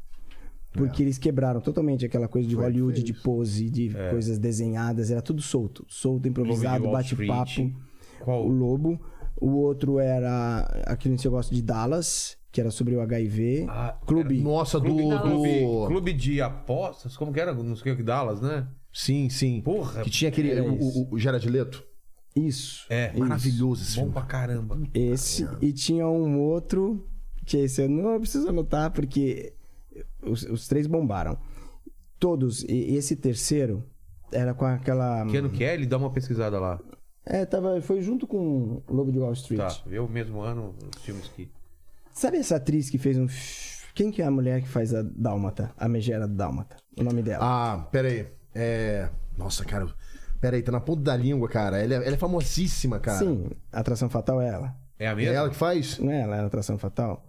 Porque 0.71 1.03
eles 1.03 1.17
quebraram 1.17 1.59
totalmente 1.59 2.05
aquela 2.05 2.27
coisa 2.27 2.47
de 2.47 2.55
É. 2.55 2.57
Foi, 2.57 2.65
Hollywood, 2.67 3.03
de 3.03 3.13
pose, 3.13 3.69
de 3.69 3.93
coisas 4.09 4.39
desenhadas, 4.39 5.11
era 5.11 5.21
tudo 5.21 5.41
solto, 5.41 5.85
solto, 5.89 6.25
improvisado, 6.27 6.89
bate-papo. 6.89 7.69
O 8.25 8.47
Lobo. 8.47 8.99
O 9.35 9.51
outro 9.57 9.99
era 9.99 10.61
aquele 10.87 11.17
que 11.17 11.27
eu 11.27 11.31
gosto 11.31 11.53
de 11.53 11.61
Dallas, 11.61 12.37
que 12.53 12.61
era 12.61 12.69
sobre 12.69 12.95
o 12.95 13.01
HIV. 13.01 13.65
Ah, 13.67 13.97
Clube. 14.05 14.39
Nossa, 14.39 14.79
do. 14.79 14.85
Clube, 14.85 15.19
clube, 15.19 15.59
do... 15.59 15.87
clube 15.87 16.13
de 16.13 16.39
apostas? 16.39 17.17
Como 17.17 17.33
que 17.33 17.39
era? 17.39 17.51
Não 17.51 17.75
sei 17.75 17.91
o 17.91 17.97
que, 17.97 18.03
Dallas, 18.03 18.39
né? 18.39 18.67
Sim, 18.93 19.27
sim. 19.27 19.59
Porra. 19.61 20.03
Que 20.03 20.09
tinha 20.11 20.29
aquele. 20.29 20.51
Era 20.51 20.63
o, 20.63 20.75
o, 20.75 21.15
o 21.15 21.19
Gerard 21.19 21.49
Leto. 21.49 21.83
Isso. 22.35 22.85
É, 22.91 23.09
isso. 23.09 23.19
Maravilhoso 23.19 23.81
esse 23.81 23.95
Bom 23.95 24.01
filme. 24.01 24.13
pra 24.13 24.21
caramba. 24.21 24.79
Esse. 24.93 25.49
E 25.61 25.73
tinha 25.73 26.07
um 26.07 26.39
outro, 26.39 27.07
que 27.43 27.57
esse 27.57 27.81
eu 27.81 27.89
não 27.89 28.19
preciso 28.19 28.47
anotar, 28.47 28.91
porque 28.91 29.53
os, 30.21 30.43
os 30.43 30.67
três 30.67 30.85
bombaram. 30.85 31.35
Todos. 32.19 32.63
E 32.63 32.95
esse 32.95 33.15
terceiro 33.15 33.83
era 34.31 34.53
com 34.53 34.65
aquela. 34.65 35.25
Que 35.25 35.37
ano 35.37 35.49
que 35.49 35.63
é? 35.63 35.73
Ele 35.73 35.87
dá 35.87 35.97
uma 35.97 36.11
pesquisada 36.11 36.59
lá. 36.59 36.79
É, 37.25 37.45
tava, 37.45 37.81
foi 37.81 37.99
junto 38.01 38.27
com 38.27 38.83
o 38.85 38.93
Lobo 38.93 39.11
de 39.11 39.17
Wall 39.17 39.33
Street. 39.33 39.59
Tá, 39.59 39.99
o 39.99 40.07
mesmo 40.07 40.41
ano 40.41 40.75
os 40.95 41.01
filmes 41.01 41.27
que. 41.29 41.49
Sabe 42.13 42.37
essa 42.37 42.55
atriz 42.57 42.89
que 42.89 42.97
fez 42.97 43.17
um. 43.17 43.25
f- 43.27 43.85
Quem 43.93 44.11
que 44.11 44.21
é 44.21 44.25
a 44.25 44.31
mulher 44.31 44.61
que 44.61 44.67
faz 44.67 44.93
a 44.93 45.01
Dálmata? 45.01 45.71
A 45.77 45.87
Megera 45.87 46.27
Dálmata. 46.27 46.77
O 46.99 47.03
nome 47.03 47.21
dela. 47.21 47.43
Ah, 47.43 47.87
pera 47.91 48.07
aí. 48.07 48.27
É. 48.53 49.09
Nossa, 49.37 49.65
cara. 49.65 49.87
Pera 50.39 50.55
aí, 50.57 50.61
tá 50.61 50.71
na 50.71 50.79
ponta 50.79 51.01
da 51.01 51.15
língua, 51.15 51.47
cara. 51.49 51.77
Ela 51.81 51.93
é, 51.95 51.97
ela 52.07 52.15
é 52.15 52.17
famosíssima, 52.17 52.99
cara. 52.99 53.19
Sim, 53.19 53.49
a 53.71 53.79
Atração 53.79 54.09
Fatal 54.09 54.41
é 54.41 54.49
ela. 54.49 54.75
É 54.99 55.07
a 55.07 55.11
É 55.11 55.15
mesma? 55.15 55.33
ela 55.35 55.49
que 55.49 55.55
faz? 55.55 55.97
Não 55.99 56.11
é 56.11 56.21
ela, 56.21 56.35
é 56.35 56.39
a 56.41 56.45
Atração 56.45 56.77
Fatal? 56.77 57.25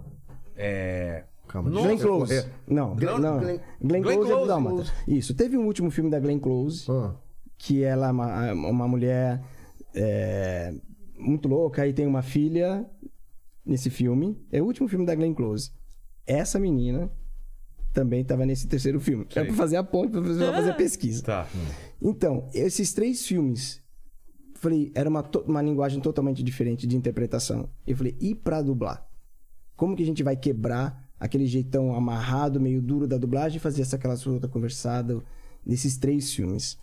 É. 0.56 1.24
Calma, 1.48 1.70
Nossa, 1.70 1.86
Glenn 1.86 1.98
Close. 1.98 2.34
correr. 2.42 2.52
Não, 2.66 2.96
Glenn- 2.96 3.18
não. 3.20 3.38
Glenn- 3.38 3.60
Glenn, 3.80 4.02
Glenn 4.02 4.02
Close 4.02 4.18
é 4.18 4.32
Close, 4.32 4.42
do 4.42 4.48
Dálmata. 4.48 4.74
Close. 4.76 4.92
Isso. 5.06 5.34
Teve 5.34 5.56
um 5.56 5.66
último 5.66 5.90
filme 5.90 6.10
da 6.10 6.18
Glenn 6.18 6.38
Close. 6.40 6.90
Ah, 6.90 7.14
que 7.56 7.82
ela 7.84 8.08
é 8.08 8.10
uma, 8.10 8.52
uma 8.52 8.88
mulher 8.88 9.40
é, 9.94 10.74
muito 11.18 11.48
louca 11.48 11.86
e 11.86 11.92
tem 11.92 12.06
uma 12.06 12.22
filha 12.22 12.84
nesse 13.64 13.90
filme. 13.90 14.38
É 14.50 14.60
o 14.60 14.64
último 14.64 14.88
filme 14.88 15.06
da 15.06 15.14
Glenn 15.14 15.34
Close. 15.34 15.70
Essa 16.26 16.58
menina 16.58 17.10
também 17.92 18.22
estava 18.22 18.44
nesse 18.44 18.66
terceiro 18.66 19.00
filme. 19.00 19.24
É 19.30 19.34
Sei. 19.34 19.44
pra 19.44 19.54
fazer 19.54 19.76
a 19.76 19.84
ponte, 19.84 20.10
pra 20.10 20.22
fazer, 20.22 20.70
a 20.70 20.74
pesquisa. 20.74 21.22
Tá. 21.22 21.48
Então, 22.02 22.50
esses 22.52 22.92
três 22.92 23.24
filmes, 23.26 23.80
falei, 24.54 24.90
era 24.94 25.08
uma, 25.08 25.24
uma 25.46 25.62
linguagem 25.62 26.00
totalmente 26.00 26.42
diferente 26.42 26.86
de 26.86 26.96
interpretação. 26.96 27.70
Eu 27.86 27.96
falei, 27.96 28.16
e 28.20 28.34
pra 28.34 28.60
dublar? 28.60 29.06
Como 29.76 29.96
que 29.96 30.02
a 30.02 30.06
gente 30.06 30.22
vai 30.22 30.36
quebrar 30.36 31.08
aquele 31.18 31.46
jeitão 31.46 31.94
amarrado, 31.94 32.60
meio 32.60 32.82
duro 32.82 33.06
da 33.06 33.16
dublagem 33.16 33.56
e 33.56 33.60
fazer 33.60 33.82
essa 33.82 33.96
aquela 33.96 34.16
solta 34.16 34.48
conversada 34.48 35.22
nesses 35.64 35.96
três 35.96 36.32
filmes? 36.34 36.78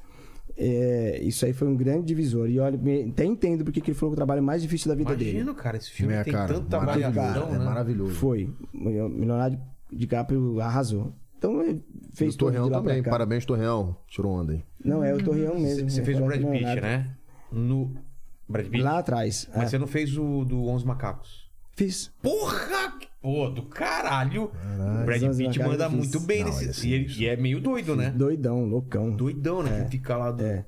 É, 0.63 1.19
isso 1.23 1.43
aí 1.43 1.53
foi 1.53 1.67
um 1.67 1.75
grande 1.75 2.05
divisor. 2.05 2.47
E 2.47 2.59
olha, 2.59 2.79
até 3.09 3.25
entendo 3.25 3.63
porque 3.63 3.81
que 3.81 3.89
ele 3.89 3.97
foi 3.97 4.09
o 4.09 4.15
trabalho 4.15 4.43
mais 4.43 4.61
difícil 4.61 4.89
da 4.89 4.95
vida 4.95 5.15
dele. 5.15 5.31
Imagino, 5.31 5.55
cara, 5.55 5.77
esse 5.77 5.89
filme 5.89 6.13
é, 6.13 6.23
tem 6.23 6.31
cara. 6.31 6.53
tanta 6.53 6.77
maravilhoso. 6.77 7.15
variação, 7.15 7.47
é 7.47 7.57
né? 7.57 7.65
maravilhoso. 7.65 8.13
Foi. 8.13 8.53
O 8.75 9.07
Leonardo 9.07 9.59
DiCaprio 9.91 10.61
arrasou. 10.61 11.11
Então 11.35 11.59
ele 11.63 11.83
fez 12.13 12.35
o 12.35 12.37
Torreão 12.37 12.69
também. 12.69 13.01
Parabéns, 13.01 13.43
Torreão. 13.43 13.97
Tirou 14.07 14.33
onda, 14.33 14.53
hein? 14.53 14.63
Não, 14.85 15.03
é 15.03 15.11
o 15.11 15.23
Torreão 15.23 15.59
mesmo. 15.59 15.89
Você 15.89 16.03
fez 16.03 16.19
o 16.19 16.25
Brad. 16.25 16.39
Pitt, 16.39 16.79
né? 16.79 17.09
No. 17.51 17.91
Brad 18.47 18.67
Pitt? 18.67 18.83
Lá 18.83 18.99
atrás. 18.99 19.49
Mas 19.55 19.63
é. 19.63 19.67
você 19.69 19.79
não 19.79 19.87
fez 19.87 20.15
o 20.15 20.45
do 20.45 20.67
Onze 20.67 20.85
Macacos. 20.85 21.49
Fiz. 21.75 22.11
Porra! 22.21 22.93
Pô, 23.21 23.49
do 23.49 23.63
caralho! 23.63 24.45
o 24.45 25.05
Brad 25.05 25.21
Pitt 25.21 25.43
Macacos 25.43 25.57
manda 25.67 25.89
muito 25.89 26.19
bem 26.21 26.43
Não, 26.43 26.49
ele 26.53 26.63
é 26.63 26.67
nesse. 26.67 26.87
E, 26.89 26.93
ele- 26.93 27.13
e 27.19 27.27
é 27.27 27.35
meio 27.35 27.59
doido, 27.61 27.95
né? 27.95 28.09
Doidão, 28.09 28.65
loucão. 28.65 29.11
Doidão, 29.15 29.61
né? 29.61 29.83
Que 29.85 29.91
fica 29.91 30.17
lá 30.17 30.31
do. 30.31 30.43
É. 30.43 30.65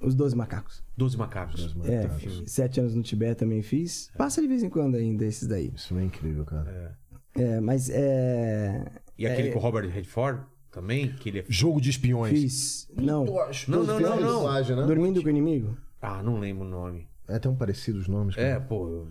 Os 0.00 0.14
Doze 0.14 0.34
Macacos. 0.34 0.82
Doze 0.96 1.18
Macacos. 1.18 1.76
É, 1.84 2.08
sete 2.46 2.80
anos 2.80 2.94
no 2.94 3.02
Tibete 3.02 3.36
também 3.40 3.60
fiz. 3.60 4.10
Passa 4.16 4.40
de 4.40 4.48
vez 4.48 4.62
em 4.62 4.70
quando 4.70 4.94
ainda 4.96 5.24
esses 5.26 5.46
daí. 5.46 5.70
Isso 5.74 5.96
é 5.98 6.02
incrível, 6.02 6.44
cara. 6.46 6.96
É, 7.36 7.60
mas 7.60 7.90
é. 7.90 8.86
E 9.18 9.26
aquele 9.26 9.48
é, 9.48 9.52
com 9.52 9.58
o 9.58 9.62
Robert 9.62 9.86
Redford 9.90 10.40
também, 10.70 11.12
que 11.12 11.28
ele 11.28 11.40
é. 11.40 11.44
Jogo 11.46 11.78
de 11.78 11.90
espiões. 11.90 12.38
Fiz. 12.40 12.88
Não. 12.96 13.26
Não, 13.68 13.84
não, 13.84 14.00
não, 14.00 14.20
não. 14.20 14.52
Né? 14.62 14.86
Dormindo 14.86 15.20
com 15.20 15.26
o 15.26 15.30
inimigo? 15.30 15.76
Ah, 16.00 16.22
não 16.22 16.38
lembro 16.38 16.64
o 16.66 16.68
nome. 16.70 17.06
É 17.28 17.38
tão 17.38 17.54
parecido 17.54 17.98
os 17.98 18.08
nomes. 18.08 18.34
Cara. 18.34 18.46
É, 18.48 18.58
pô. 18.60 18.88
eu- 18.88 19.08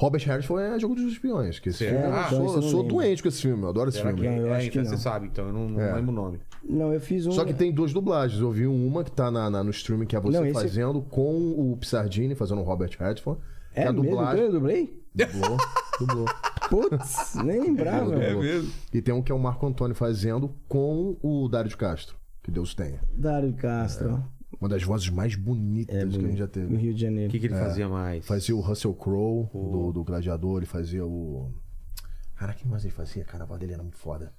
Robert 0.00 0.22
Harris 0.26 0.48
é 0.50 0.78
Jogo 0.78 0.94
dos 0.94 1.12
Espiões. 1.12 1.58
Que 1.58 1.68
esse 1.68 1.84
filme, 1.86 1.98
Ah, 2.04 2.28
eu 2.32 2.38
então 2.38 2.48
sou, 2.48 2.56
eu 2.56 2.62
sou 2.62 2.82
doente 2.82 3.22
com 3.22 3.28
esse 3.28 3.42
filme. 3.42 3.62
Eu 3.62 3.68
adoro 3.68 3.90
esse 3.90 3.98
Será 3.98 4.10
filme. 4.14 4.22
que 4.22 4.28
Não, 4.34 4.46
eu 4.46 4.54
é, 4.54 4.56
acho 4.56 4.68
então 4.68 4.82
que 4.82 4.88
você 4.88 4.94
não. 4.94 5.00
sabe, 5.00 5.26
então 5.26 5.46
eu 5.46 5.52
não, 5.52 5.68
não 5.68 5.80
É. 5.80 5.92
lembro 5.94 6.10
o 6.10 6.14
nome. 6.14 6.40
Não, 6.64 6.92
eu 6.92 7.00
fiz 7.00 7.26
um. 7.26 7.32
Só 7.32 7.44
que 7.44 7.52
tem 7.52 7.70
duas 7.72 7.92
dublagens. 7.92 8.40
Eu 8.40 8.50
vi 8.50 8.66
uma 8.66 9.04
que 9.04 9.10
tá 9.12 9.30
na, 9.30 9.50
na- 9.50 9.62
no 9.62 9.70
streaming 9.70 10.06
que 10.06 10.16
é 10.16 10.20
você 10.20 10.38
Não, 10.38 10.44
esse- 10.46 10.54
fazendo 10.54 11.02
com 11.02 11.50
o 11.56 11.76
Pissardini 11.78 12.34
fazendo 12.34 12.60
o 12.60 12.64
Robert 12.64 12.90
Redford. 12.98 13.40
É 13.74 13.82
a 13.86 13.92
mesmo? 13.92 14.08
dublagem. 14.08 14.44
Eu 14.44 14.52
dublei? 14.52 15.00
Dublou, 15.14 15.56
dublou. 16.00 16.26
Putz, 16.70 17.34
nem 17.44 17.60
lembrava. 17.62 18.14
É 18.14 18.28
mano. 18.30 18.40
mesmo? 18.40 18.70
E 18.94 19.02
tem 19.02 19.12
um 19.14 19.20
que 19.22 19.30
é 19.32 19.34
o 19.34 19.38
Marco 19.38 19.66
Antônio 19.66 19.94
fazendo 19.94 20.50
com 20.68 21.16
o 21.22 21.48
Dário 21.48 21.68
de 21.68 21.76
Castro. 21.76 22.16
Que 22.42 22.50
Deus 22.50 22.74
tenha. 22.74 23.00
Dário 23.12 23.52
Castro. 23.54 24.22
Uma 24.60 24.68
das 24.68 24.82
vozes 24.82 25.08
mais 25.08 25.34
bonitas 25.34 25.94
É, 25.96 26.06
que 26.06 26.16
a 26.16 26.20
gente 26.20 26.36
já 26.36 26.44
no 26.44 26.50
teve. 26.50 26.76
Rio 26.76 26.92
de 26.92 26.98
O 27.04 27.06
Janeiro. 27.06 27.30
que, 27.30 27.38
que 27.38 27.46
ele 27.46 27.54
fazia 27.54 27.88
mais? 27.88 28.26
Fazia 28.26 28.54
o 28.54 28.60
Russell 28.60 28.92
Crowe 28.94 29.48
do, 29.52 29.92
do 29.92 30.04
Gladiador, 30.04 30.58
ele 30.58 30.66
fazia 30.66 31.04
o. 31.06 31.50
Cara, 32.36 32.52
quem 32.54 32.70
mais 32.70 32.84
ele 32.84 32.92
fazia? 32.92 33.24
Cara, 33.24 33.44
a 33.44 33.46
voz 33.46 33.58
dele 33.60 33.72
era 33.74 33.82
muito 33.82 33.96
foda. 33.98 34.32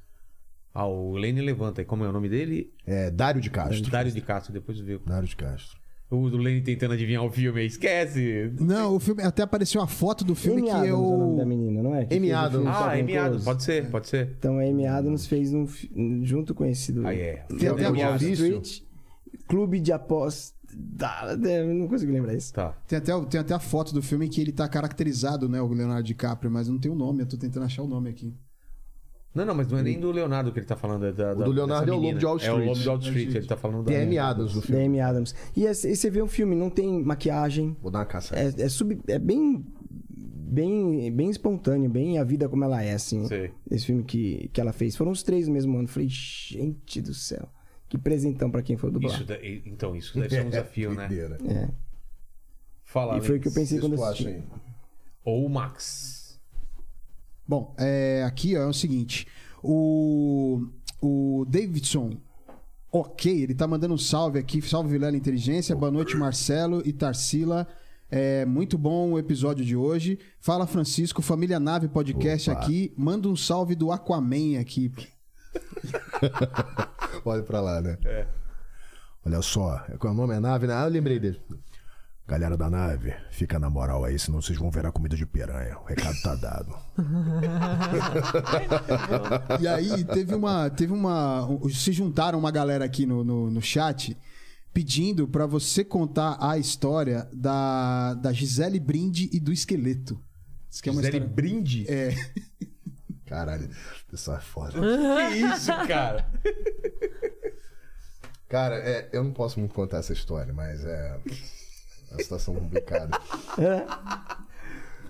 Ah, 0.73 0.85
o 0.87 1.13
Lene 1.17 1.41
Levanta. 1.41 1.83
Como 1.83 2.03
é 2.05 2.09
o 2.09 2.11
nome 2.11 2.29
dele? 2.29 2.71
É 2.85 3.09
Dário 3.11 3.41
de 3.41 3.49
Castro. 3.49 3.89
Dário 3.91 4.11
de 4.11 4.21
Castro, 4.21 4.53
depois 4.53 4.79
vê. 4.79 4.99
Dário 5.05 5.27
de 5.27 5.35
Castro. 5.35 5.79
O 6.09 6.29
do 6.29 6.37
Lene 6.37 6.61
tentando 6.61 6.93
adivinhar 6.93 7.23
o 7.23 7.31
filme 7.31 7.61
aí. 7.61 7.67
Esquece! 7.67 8.51
Não, 8.59 8.95
o 8.95 8.99
filme 8.99 9.23
até 9.23 9.43
apareceu 9.43 9.79
uma 9.81 9.87
foto 9.87 10.23
do 10.25 10.35
filme 10.35 10.59
Amy 10.61 10.69
que 10.69 10.75
Adams 10.75 10.89
é 10.89 10.93
o 10.93 11.17
nome 11.17 11.31
eu. 11.33 11.37
da 11.37 11.45
menina, 11.45 11.81
não 11.83 11.95
é? 11.95 12.05
Que 12.05 12.15
Amy 12.15 12.27
fez 12.27 12.37
o 12.39 12.43
Adams. 12.45 12.67
Ah, 12.69 12.97
é 12.97 13.01
Glenn 13.01 13.17
Adams. 13.17 13.43
Pode 13.45 13.63
ser, 13.63 13.89
pode 13.89 14.07
ser. 14.09 14.35
Então 14.37 14.59
a 14.59 14.61
Amy 14.63 14.85
Adams 14.85 15.25
fez 15.25 15.53
um 15.53 15.65
junto 16.23 16.53
com 16.53 16.65
esse 16.65 16.91
do 16.91 17.07
Ah, 17.07 17.15
é. 17.15 17.45
Tem 17.57 17.69
até 17.69 17.85
Amy 17.85 18.01
a 18.03 18.13
Adams. 18.15 18.39
voz. 18.39 18.83
Clube 19.51 19.79
de 19.79 19.91
da- 20.73 21.35
Não 21.65 21.87
consigo 21.87 22.11
lembrar 22.11 22.33
isso. 22.33 22.53
Tá. 22.53 22.71
Tem 22.87 22.97
até, 22.97 23.19
tem 23.25 23.39
até 23.41 23.53
a 23.53 23.59
foto 23.59 23.93
do 23.93 24.01
filme 24.01 24.27
que 24.29 24.39
ele 24.39 24.51
tá 24.51 24.67
caracterizado, 24.67 25.49
né? 25.49 25.61
O 25.61 25.67
Leonardo 25.67 26.03
DiCaprio, 26.03 26.49
mas 26.49 26.67
não 26.69 26.79
tem 26.79 26.89
o 26.91 26.95
nome, 26.95 27.21
eu 27.23 27.27
tô 27.27 27.37
tentando 27.37 27.65
achar 27.65 27.83
o 27.83 27.87
nome 27.87 28.09
aqui. 28.09 28.33
Não, 29.33 29.45
não, 29.45 29.55
mas 29.55 29.67
não 29.67 29.77
é 29.77 29.83
nem 29.83 29.97
do 29.99 30.11
Leonardo 30.11 30.51
que 30.51 30.59
ele 30.59 30.65
tá 30.65 30.75
falando. 30.75 31.05
É 31.05 31.11
da, 31.13 31.33
da, 31.33 31.45
do 31.45 31.51
Leonardo 31.51 31.85
dessa 31.85 31.95
é 31.95 31.99
o. 31.99 32.01
Lobo 32.01 32.19
de 32.19 32.25
Wall 32.25 32.37
É 32.39 32.51
o 32.51 32.57
Lobo 32.57 32.71
Street. 32.71 32.81
de 32.83 32.89
Wall 32.89 32.99
Street. 32.99 33.35
Ele 33.35 33.45
tá 33.47 33.55
falando 33.57 33.83
da. 33.85 34.01
Amy 34.01 34.17
Adams 34.17 34.55
Da 34.55 34.61
filme. 34.61 34.85
Amy 34.85 34.99
Adams. 34.99 35.35
E, 35.55 35.63
esse- 35.65 35.89
e 35.89 35.95
você 35.95 36.09
vê 36.09 36.21
o 36.21 36.27
filme, 36.27 36.53
não 36.55 36.69
tem 36.69 37.01
maquiagem. 37.03 37.75
Vou 37.81 37.89
dar 37.91 37.99
uma 37.99 38.05
caça. 38.05 38.35
É, 38.35 38.47
é, 38.57 38.67
sub, 38.69 38.99
é 39.07 39.17
bem, 39.17 39.65
bem, 40.09 41.11
bem 41.13 41.29
espontâneo, 41.29 41.89
bem 41.89 42.17
a 42.17 42.23
vida 42.25 42.49
como 42.49 42.63
ela 42.65 42.81
é, 42.83 42.93
assim. 42.93 43.25
Sei. 43.27 43.51
Esse 43.69 43.85
filme 43.85 44.03
que, 44.03 44.49
que 44.51 44.59
ela 44.59 44.73
fez. 44.73 44.95
Foram 44.97 45.11
os 45.11 45.23
três 45.23 45.47
no 45.47 45.53
mesmo 45.53 45.77
ano. 45.77 45.87
Falei, 45.87 46.09
gente 46.09 47.01
do 47.01 47.13
céu. 47.13 47.49
Que 47.91 47.97
presentão 47.97 48.49
pra 48.49 48.61
quem 48.61 48.77
for 48.77 48.89
dublar. 48.89 49.13
Isso, 49.13 49.25
da- 49.25 49.37
então, 49.65 49.93
isso 49.97 50.13
deve 50.17 50.29
ser 50.29 50.45
um 50.45 50.49
desafio, 50.49 50.93
né? 50.93 51.09
É. 51.45 51.67
Fala. 52.85 53.17
E 53.17 53.21
foi 53.21 53.35
o 53.37 53.41
que 53.41 53.49
eu 53.49 53.51
pensei 53.51 53.81
quando 53.81 53.97
tu 53.97 54.03
assisti. 54.05 54.27
aí? 54.29 54.43
Ou 55.25 55.45
o 55.45 55.49
Max. 55.49 56.39
Bom, 57.45 57.75
é, 57.77 58.23
aqui 58.25 58.55
ó, 58.55 58.61
é 58.61 58.65
o 58.65 58.71
seguinte. 58.73 59.27
O, 59.61 60.65
o 61.01 61.45
Davidson, 61.49 62.11
ok, 62.89 63.41
ele 63.43 63.53
tá 63.53 63.67
mandando 63.67 63.93
um 63.93 63.97
salve 63.97 64.39
aqui. 64.39 64.61
Salve 64.61 64.89
Vilela 64.89 65.17
Inteligência. 65.17 65.75
Boa 65.75 65.91
noite, 65.91 66.15
Marcelo 66.15 66.81
e 66.85 66.93
Tarsila. 66.93 67.67
É 68.09 68.45
muito 68.45 68.77
bom 68.77 69.11
o 69.11 69.19
episódio 69.19 69.65
de 69.65 69.75
hoje. 69.75 70.17
Fala 70.39 70.65
Francisco, 70.65 71.21
Família 71.21 71.59
Nave 71.59 71.89
Podcast 71.89 72.49
Opa. 72.49 72.61
aqui. 72.61 72.93
Manda 72.95 73.27
um 73.27 73.35
salve 73.35 73.75
do 73.75 73.91
Aquaman 73.91 74.57
aqui. 74.61 74.89
Olha 77.25 77.43
pra 77.43 77.61
lá, 77.61 77.81
né? 77.81 77.97
É. 78.05 78.27
Olha 79.25 79.41
só, 79.41 79.83
é 79.89 79.97
qual 79.97 80.11
é 80.11 80.15
o 80.15 80.17
nome? 80.17 80.33
É 80.33 80.39
nave, 80.39 80.67
né? 80.67 80.73
Ah, 80.73 80.83
eu 80.83 80.89
lembrei 80.89 81.19
dele. 81.19 81.39
Galera 82.27 82.55
da 82.55 82.69
nave, 82.69 83.13
fica 83.29 83.59
na 83.59 83.69
moral 83.69 84.05
aí, 84.05 84.17
senão 84.17 84.41
vocês 84.41 84.57
vão 84.57 84.71
ver 84.71 84.85
a 84.85 84.91
comida 84.91 85.17
de 85.17 85.25
piranha. 85.25 85.77
O 85.79 85.83
recado 85.83 86.21
tá 86.21 86.35
dado. 86.35 86.75
E 89.59 89.67
aí 89.67 90.03
teve 90.05 90.33
uma. 90.33 90.69
Teve 90.69 90.93
uma. 90.93 91.47
Se 91.71 91.91
juntaram 91.91 92.39
uma 92.39 92.51
galera 92.51 92.85
aqui 92.85 93.05
no, 93.05 93.23
no, 93.23 93.51
no 93.51 93.61
chat 93.61 94.17
pedindo 94.73 95.27
pra 95.27 95.45
você 95.45 95.83
contar 95.83 96.37
a 96.39 96.57
história 96.57 97.27
da, 97.33 98.13
da 98.13 98.31
Gisele 98.31 98.79
Brinde 98.79 99.29
e 99.33 99.39
do 99.39 99.51
esqueleto. 99.51 100.19
Que 100.81 100.89
é 100.89 100.91
uma 100.91 101.01
Gisele 101.01 101.17
história... 101.17 101.35
Brinde? 101.35 101.91
É. 101.91 102.15
Caralho, 103.31 103.69
pessoal 104.09 104.37
é 104.37 104.41
foda. 104.41 104.73
Que 104.73 105.37
isso, 105.37 105.71
cara? 105.87 106.25
Cara, 108.49 108.75
é, 108.75 109.07
eu 109.13 109.23
não 109.23 109.31
posso 109.31 109.57
muito 109.57 109.73
contar 109.73 109.99
essa 109.99 110.11
história, 110.11 110.53
mas 110.53 110.83
é 110.83 111.17
uma 112.11 112.21
situação 112.21 112.53
complicada. 112.53 113.17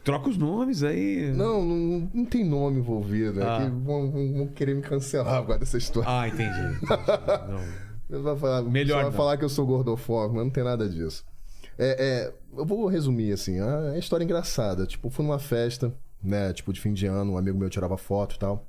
Troca 0.04 0.30
os 0.30 0.38
nomes 0.38 0.84
aí. 0.84 1.32
Não, 1.32 1.66
não, 1.66 2.12
não 2.14 2.26
tem 2.26 2.46
nome 2.46 2.78
envolvido. 2.78 3.44
Ah. 3.44 3.56
É 3.56 3.64
que 3.64 3.70
vão, 3.72 4.12
vão- 4.12 4.34
vão 4.34 4.48
querer 4.50 4.76
me 4.76 4.84
cancelar 4.84 5.34
agora 5.34 5.58
dessa 5.58 5.80
história. 5.80 6.08
Ah, 6.08 6.28
entendi. 6.28 6.52
entendi. 6.52 7.82
Falar, 8.40 8.62
Melhor 8.62 9.04
vai 9.06 9.12
falar 9.14 9.38
que 9.38 9.46
eu 9.46 9.50
sou 9.50 9.66
gordofóbico, 9.66 10.36
mas 10.36 10.44
não 10.44 10.52
tem 10.52 10.64
nada 10.64 10.88
disso. 10.88 11.26
É, 11.80 12.28
é, 12.28 12.34
eu 12.56 12.66
vou 12.66 12.86
resumir 12.86 13.32
assim, 13.32 13.58
é 13.58 13.64
uma 13.64 13.98
história 13.98 14.24
engraçada. 14.24 14.86
Tipo, 14.86 15.10
fui 15.10 15.26
numa 15.26 15.40
festa, 15.40 15.92
né? 16.24 16.54
Tipo, 16.54 16.72
de 16.74 16.80
fim 16.80 16.94
de 16.94 17.06
ano, 17.08 17.34
um 17.34 17.38
amigo 17.38 17.58
meu 17.58 17.70
tirava 17.70 17.98
foto 17.98 18.36
e 18.36 18.40
tal. 18.40 18.68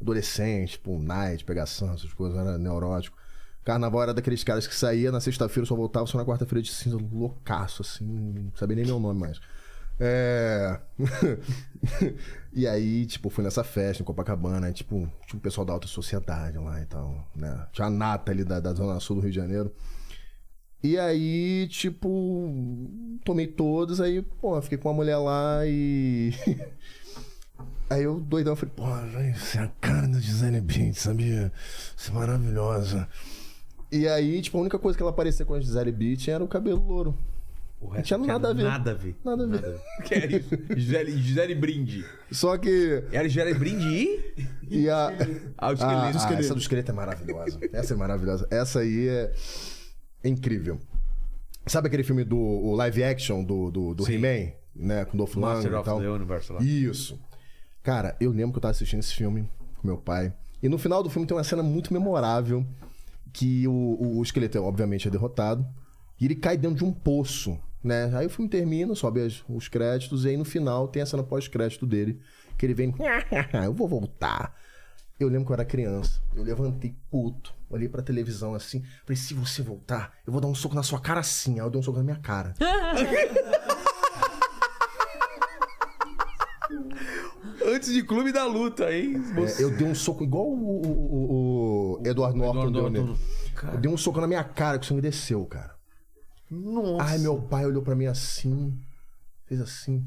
Adolescente, 0.00 0.72
tipo, 0.72 0.98
night, 0.98 1.44
pegação, 1.44 1.94
essas 1.94 2.12
coisas, 2.12 2.38
era 2.38 2.58
neurótico. 2.58 3.16
Carnaval 3.64 4.02
era 4.04 4.14
daqueles 4.14 4.44
caras 4.44 4.66
que 4.66 4.74
saía 4.74 5.10
na 5.10 5.20
sexta-feira, 5.20 5.66
só 5.66 5.74
voltava 5.74 6.06
só 6.06 6.16
na 6.16 6.24
quarta-feira 6.24 6.62
de 6.62 6.72
cinza, 6.72 6.96
loucaço, 6.96 7.82
assim, 7.82 8.04
não 8.04 8.52
sabia 8.54 8.76
nem 8.76 8.84
meu 8.84 9.00
nome 9.00 9.18
mais. 9.18 9.40
É. 9.98 10.78
e 12.52 12.66
aí, 12.66 13.06
tipo, 13.06 13.30
fui 13.30 13.42
nessa 13.42 13.64
festa 13.64 14.02
em 14.02 14.06
Copacabana, 14.06 14.66
aí, 14.66 14.72
tipo, 14.72 15.10
tinha 15.26 15.38
o 15.38 15.42
pessoal 15.42 15.64
da 15.64 15.72
alta 15.72 15.88
sociedade 15.88 16.58
lá 16.58 16.80
e 16.80 16.86
tal, 16.86 17.26
né? 17.34 17.66
Tinha 17.72 17.86
a 17.86 17.90
nata 17.90 18.30
ali 18.30 18.44
da, 18.44 18.60
da 18.60 18.72
Zona 18.72 19.00
Sul 19.00 19.16
do 19.16 19.22
Rio 19.22 19.30
de 19.30 19.36
Janeiro. 19.36 19.72
E 20.82 20.98
aí, 20.98 21.66
tipo, 21.68 22.88
tomei 23.24 23.46
todos, 23.46 24.00
aí, 24.00 24.22
pô, 24.40 24.60
fiquei 24.62 24.78
com 24.78 24.88
uma 24.88 24.94
mulher 24.94 25.16
lá 25.16 25.60
e. 25.66 26.32
Aí 27.88 28.02
eu, 28.02 28.18
doidão, 28.18 28.56
falei, 28.56 28.74
pô, 28.74 28.84
você 29.38 29.58
é 29.58 29.60
a 29.62 29.68
cara 29.80 30.08
da 30.08 30.18
Gisele 30.18 30.60
Bündchen, 30.60 30.92
sabia? 30.92 31.52
Você 31.96 32.10
é 32.10 32.14
maravilhosa. 32.14 33.08
E 33.92 34.08
aí, 34.08 34.42
tipo, 34.42 34.58
a 34.58 34.60
única 34.60 34.76
coisa 34.76 34.96
que 34.96 35.02
ela 35.04 35.12
parecia 35.12 35.46
com 35.46 35.54
a 35.54 35.60
Gisele 35.60 35.92
Bündchen 35.92 36.34
era 36.34 36.42
o 36.42 36.48
cabelo 36.48 36.84
louro. 36.84 37.16
O 37.80 37.94
Não 37.94 38.02
tinha 38.02 38.18
nada 38.18 38.50
a 38.50 38.52
ver. 38.52 38.64
Nada 38.64 38.90
a 38.90 38.94
ver. 38.94 39.14
Nada 39.24 39.44
a 39.44 39.46
ver. 39.46 39.80
Que 40.02 40.14
é 40.14 40.26
isso? 40.36 40.48
Gisele, 40.76 41.22
Gisele 41.22 41.54
Brinde. 41.54 42.04
Só 42.32 42.58
que. 42.58 43.04
Era 43.12 43.28
Gisele 43.28 43.54
Brinde 43.54 43.86
e... 43.86 44.34
E 44.68 44.90
a. 44.90 45.06
Ah, 45.56 45.68
o 45.68 45.70
Ah, 45.70 46.10
esqueleto. 46.10 46.18
ah, 46.34 46.40
essa 46.40 46.54
do 46.54 46.60
esqueleto 46.60 46.90
é 46.90 46.94
maravilhosa. 46.94 47.60
Essa 47.72 47.94
é 47.94 47.96
maravilhosa. 47.96 48.48
Essa 48.50 48.80
aí 48.80 49.06
é 49.06 49.32
incrível. 50.24 50.78
Sabe 51.66 51.88
aquele 51.88 52.04
filme 52.04 52.24
do 52.24 52.72
live 52.74 53.02
action 53.04 53.42
do, 53.44 53.70
do, 53.70 53.94
do. 53.94 54.10
He-Man? 54.10 54.52
Né? 54.74 55.04
Com 55.04 55.16
Dolph 55.16 55.34
Lundgren 55.36 55.80
e 55.80 55.84
tal. 55.84 56.00
the 56.00 56.08
Universe 56.08 56.52
lá. 56.52 56.62
Isso. 56.62 57.18
Cara, 57.82 58.16
eu 58.20 58.30
lembro 58.30 58.52
que 58.52 58.58
eu 58.58 58.62
tava 58.62 58.72
assistindo 58.72 59.00
esse 59.00 59.14
filme 59.14 59.48
com 59.80 59.86
meu 59.86 59.96
pai. 59.96 60.32
E 60.62 60.68
no 60.68 60.78
final 60.78 61.02
do 61.02 61.10
filme 61.10 61.26
tem 61.26 61.36
uma 61.36 61.44
cena 61.44 61.62
muito 61.62 61.92
memorável 61.92 62.64
que 63.32 63.66
o, 63.68 63.72
o, 63.72 64.18
o 64.18 64.22
esqueleto, 64.22 64.58
obviamente, 64.62 65.06
é 65.08 65.10
derrotado. 65.10 65.66
E 66.20 66.24
ele 66.24 66.34
cai 66.36 66.56
dentro 66.56 66.78
de 66.78 66.84
um 66.84 66.92
poço, 66.92 67.58
né? 67.82 68.10
Aí 68.16 68.26
o 68.26 68.30
filme 68.30 68.48
termina, 68.50 68.94
sobe 68.94 69.20
as- 69.22 69.44
os 69.48 69.68
créditos, 69.68 70.24
e 70.24 70.30
aí 70.30 70.36
no 70.36 70.44
final 70.44 70.88
tem 70.88 71.02
a 71.02 71.06
cena 71.06 71.22
pós-crédito 71.22 71.86
dele, 71.86 72.20
que 72.56 72.64
ele 72.64 72.74
vem, 72.74 72.94
eu 73.64 73.72
vou 73.74 73.86
voltar. 73.86 74.54
Eu 75.20 75.28
lembro 75.28 75.46
que 75.46 75.52
eu 75.52 75.54
era 75.54 75.64
criança. 75.64 76.20
Eu 76.34 76.42
levantei 76.42 76.94
puto, 77.10 77.54
olhei 77.68 77.88
pra 77.88 78.02
televisão 78.02 78.54
assim, 78.54 78.82
falei, 79.04 79.16
se 79.16 79.34
você 79.34 79.62
voltar, 79.62 80.12
eu 80.26 80.32
vou 80.32 80.40
dar 80.40 80.48
um 80.48 80.54
soco 80.54 80.74
na 80.74 80.82
sua 80.82 81.00
cara 81.00 81.20
assim. 81.20 81.54
Aí 81.54 81.66
eu 81.66 81.70
dei 81.70 81.78
um 81.80 81.82
soco 81.82 81.98
na 81.98 82.04
minha 82.04 82.16
cara. 82.20 82.54
Antes 87.64 87.92
de 87.92 88.02
Clube 88.02 88.32
da 88.32 88.44
Luta, 88.46 88.92
hein? 88.92 89.14
É, 89.58 89.62
eu 89.62 89.70
dei 89.76 89.86
um 89.86 89.94
soco 89.94 90.22
igual 90.24 90.46
o, 90.46 90.86
o- 90.86 90.86
o- 90.86 92.00
o 92.02 92.06
Edward 92.06 92.36
Norton 92.36 92.72
deu 92.72 92.90
nele. 92.90 93.16
Eu 93.72 93.78
dei 93.78 93.90
um 93.90 93.96
soco 93.96 94.20
na 94.20 94.26
minha 94.26 94.44
cara 94.44 94.78
que 94.78 94.84
o 94.84 94.88
sangue 94.88 95.00
desceu, 95.02 95.44
cara. 95.46 95.74
Nossa. 96.50 97.02
Ai, 97.04 97.18
meu 97.18 97.40
pai 97.40 97.66
olhou 97.66 97.82
pra 97.82 97.94
mim 97.94 98.06
assim, 98.06 98.78
fez 99.46 99.60
assim. 99.60 100.06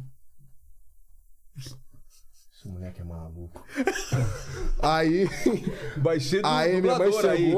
Moleque 2.70 3.02
é 3.02 3.04
maluco. 3.04 3.64
aí, 4.82 5.28
Vai 5.98 6.20
ser 6.20 6.42
do 6.42 6.48
aí 6.48 6.82
minha 6.82 6.98
mãe 6.98 7.10
dublador 7.10 7.32
aí. 7.32 7.52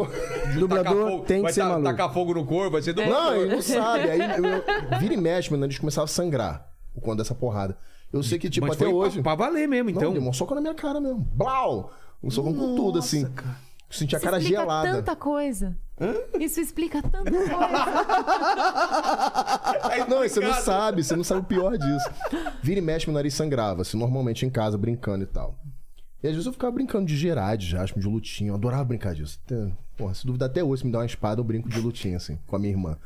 Dublador 0.58 1.10
fogo- 1.12 1.26
tem 1.26 1.38
que 1.38 1.44
vai 1.44 1.54
ser 1.54 1.62
ta- 1.62 1.68
maluco. 1.70 1.90
tacar 1.90 2.14
fogo 2.14 2.34
no 2.34 2.46
corpo, 2.46 2.72
vai 2.72 2.82
ser 2.82 2.94
do 2.94 3.06
Não, 3.06 3.36
ele 3.36 3.54
não 3.56 3.62
sabe. 3.62 4.10
Aí 4.10 4.20
eu, 4.20 4.46
eu- 4.46 5.00
vira 5.00 5.14
e 5.14 5.18
mexe, 5.18 5.52
mano, 5.52 5.66
eles 5.66 5.78
começavam 5.78 6.06
a 6.06 6.08
sangrar 6.08 6.68
por 6.94 7.02
conta 7.02 7.18
dessa 7.18 7.36
porrada. 7.36 7.78
Eu 8.12 8.22
sei 8.24 8.38
que, 8.40 8.50
tipo, 8.50 8.68
Mas 8.68 8.76
até 8.76 8.86
foi 8.86 8.94
hoje. 8.94 9.22
Pra, 9.22 9.36
pra 9.36 9.46
valer 9.46 9.68
mesmo, 9.68 9.90
Não, 9.92 9.98
então. 9.98 10.14
deu 10.14 10.22
um 10.22 10.34
soco 10.34 10.54
na 10.56 10.62
minha 10.62 10.74
cara 10.76 11.00
mesmo. 11.00 11.20
Blau! 11.34 11.92
Um 12.24 12.30
soco 12.30 12.54
com 12.54 12.76
tudo, 12.76 13.00
assim. 13.00 13.26
Senti 13.90 14.16
a 14.16 14.20
cara 14.20 14.38
explica 14.38 14.62
gelada. 14.62 14.92
tanta 14.94 15.16
coisa. 15.16 15.78
Isso 16.40 16.60
explica 16.60 17.02
tanta 17.02 17.30
coisa. 17.32 17.52
Não, 20.08 20.20
você 20.28 20.40
não 20.40 20.54
sabe, 20.54 21.04
você 21.04 21.16
não 21.16 21.24
sabe 21.24 21.42
o 21.42 21.44
pior 21.44 21.78
disso. 21.78 22.10
Vira 22.62 22.80
e 22.80 22.82
mexe, 22.82 23.08
meu 23.08 23.14
nariz 23.14 23.34
sangrava, 23.34 23.82
assim, 23.82 23.98
normalmente 23.98 24.46
em 24.46 24.50
casa, 24.50 24.78
brincando 24.78 25.24
e 25.24 25.28
tal. 25.28 25.56
E 26.24 26.28
às 26.28 26.34
vezes 26.34 26.46
eu 26.46 26.54
ficava 26.54 26.72
brincando 26.74 27.06
de 27.08 27.18
Gerard, 27.18 27.66
Jasper, 27.66 28.02
de 28.02 28.08
lutinha. 28.08 28.50
Eu 28.52 28.56
adorava 28.56 28.84
brincar 28.84 29.14
disso. 29.16 29.40
Até- 29.46 29.72
Porra, 29.98 30.14
se 30.16 30.26
duvidar 30.26 30.50
até 30.50 30.64
hoje, 30.64 30.82
se 30.82 30.86
me 30.86 30.92
dá 30.92 31.00
uma 31.00 31.06
espada, 31.06 31.40
eu 31.42 31.44
brinco 31.46 31.68
de 31.70 31.80
lutinha, 31.80 32.18
assim, 32.18 32.38
com 32.48 32.56
a 32.56 32.60
minha 32.60 32.72
irmã. 32.74 32.98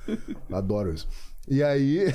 Eu 0.49 0.55
adoro 0.57 0.93
isso. 0.93 1.07
E 1.47 1.61
aí. 1.63 2.05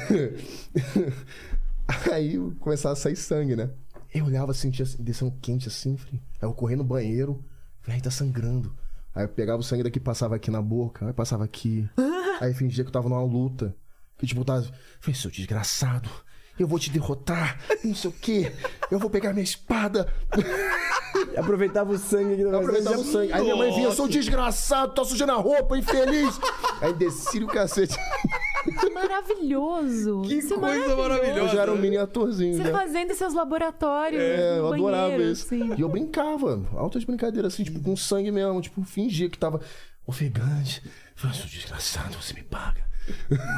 aí 2.12 2.38
começava 2.60 2.92
a 2.92 2.96
sair 2.96 3.16
sangue, 3.16 3.56
né? 3.56 3.70
Eu 4.14 4.24
olhava, 4.26 4.52
sentia 4.54 4.82
assim, 4.84 5.02
descendo 5.02 5.32
quente 5.40 5.68
assim, 5.68 5.96
falei. 5.96 6.20
Aí 6.40 6.48
eu 6.48 6.52
corri 6.52 6.76
no 6.76 6.84
banheiro, 6.84 7.44
falei, 7.80 7.96
ai, 7.98 8.02
tá 8.02 8.10
sangrando. 8.10 8.74
Aí 9.14 9.24
eu 9.24 9.28
pegava 9.28 9.60
o 9.60 9.62
sangue 9.62 9.82
daqui, 9.82 9.98
passava 9.98 10.36
aqui 10.36 10.50
na 10.50 10.62
boca, 10.62 11.06
aí 11.06 11.12
passava 11.12 11.44
aqui. 11.44 11.88
Aí 12.40 12.54
fingia 12.54 12.82
que 12.82 12.88
eu 12.88 12.92
tava 12.92 13.08
numa 13.08 13.22
luta. 13.22 13.76
Que 14.16 14.26
tipo, 14.26 14.40
eu 14.40 14.44
tava. 14.44 14.62
Falei, 14.98 15.14
seu 15.14 15.30
desgraçado, 15.30 16.08
eu 16.58 16.66
vou 16.66 16.78
te 16.78 16.90
derrotar, 16.90 17.58
não 17.84 17.94
sei 17.94 18.10
o 18.10 18.12
quê. 18.12 18.52
Eu 18.90 18.98
vou 18.98 19.10
pegar 19.10 19.32
minha 19.32 19.44
espada. 19.44 20.10
Aproveitava 21.36 21.92
o 21.92 21.98
sangue 21.98 22.34
aqui 22.34 22.42
Eu 22.42 22.56
aproveitava 22.56 22.98
o 22.98 23.04
sangue. 23.04 23.32
Aí 23.32 23.42
minha 23.42 23.56
mãe 23.56 23.70
vinha, 23.72 23.86
eu 23.86 23.92
sou 23.92 24.08
desgraçado, 24.08 24.94
tá 24.94 25.04
sujando 25.04 25.32
a 25.32 25.36
roupa, 25.36 25.76
infeliz. 25.76 26.38
Aí 26.80 26.92
descia 26.94 27.44
o 27.44 27.48
cacete. 27.48 27.96
Que 28.80 28.90
maravilhoso. 28.90 30.22
Que 30.22 30.34
Isso 30.34 30.54
é 30.54 30.58
coisa 30.58 30.96
maravilhosa. 30.96 31.38
Eu 31.40 31.48
já 31.48 31.62
era 31.62 31.72
um 31.72 31.76
mini 31.76 31.96
atorzinho, 31.96 32.54
Você 32.56 32.64
né? 32.64 32.70
fazendo 32.70 33.14
seus 33.14 33.34
laboratórios. 33.34 34.20
É, 34.20 34.58
eu 34.58 34.62
no 34.68 34.74
adorava 34.74 35.02
banheiro, 35.10 35.32
isso. 35.32 35.46
assim. 35.46 35.74
E 35.76 35.80
eu 35.80 35.88
brincava, 35.88 36.62
altas 36.74 37.04
brincadeiras 37.04 37.54
assim, 37.54 37.64
tipo, 37.64 37.80
com 37.80 37.96
sangue 37.96 38.30
mesmo, 38.30 38.60
tipo, 38.60 38.82
fingia 38.84 39.28
que 39.30 39.38
tava 39.38 39.60
ofegante. 40.06 40.82
Falei, 41.14 41.36
sou 41.36 41.46
desgraçado, 41.46 42.14
você 42.20 42.34
me 42.34 42.42
paga. 42.42 42.88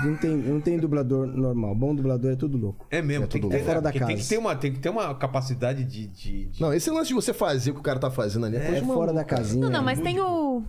Não 0.04 0.16
tem, 0.16 0.30
não 0.36 0.60
tem 0.60 0.78
dublador 0.78 1.26
normal. 1.26 1.74
Bom 1.74 1.94
dublador 1.94 2.32
é 2.32 2.36
tudo 2.36 2.56
louco. 2.56 2.86
É 2.90 3.02
mesmo, 3.02 3.24
É 3.24 3.26
tem, 3.26 3.40
que 3.40 3.46
tudo 3.46 3.56
ter, 3.58 3.64
fora 3.64 3.82
da 3.82 3.90
porque 3.90 3.98
tem 4.04 4.16
casa. 4.16 4.22
que 4.22 4.28
ter 4.28 4.38
uma 4.38 4.56
Tem 4.56 4.72
que 4.72 4.78
ter 4.80 4.88
uma 4.88 5.14
capacidade 5.14 5.84
de. 5.84 6.06
de- 6.06 6.46
de- 6.46 6.60
Não, 6.60 6.72
esse 6.72 6.90
lance 6.90 7.08
de 7.08 7.14
você 7.14 7.34
fazer 7.34 7.70
o 7.70 7.74
que 7.74 7.80
o 7.80 7.82
cara 7.82 7.98
tá 7.98 8.10
fazendo 8.10 8.46
ali 8.46 8.56
é, 8.56 8.78
É 8.78 8.82
fora 8.82 9.12
da 9.12 9.24
casinha. 9.24 9.62
Não, 9.64 9.70
não, 9.70 9.82
mas 9.82 10.00
tem 10.00 10.20
o. 10.20 10.62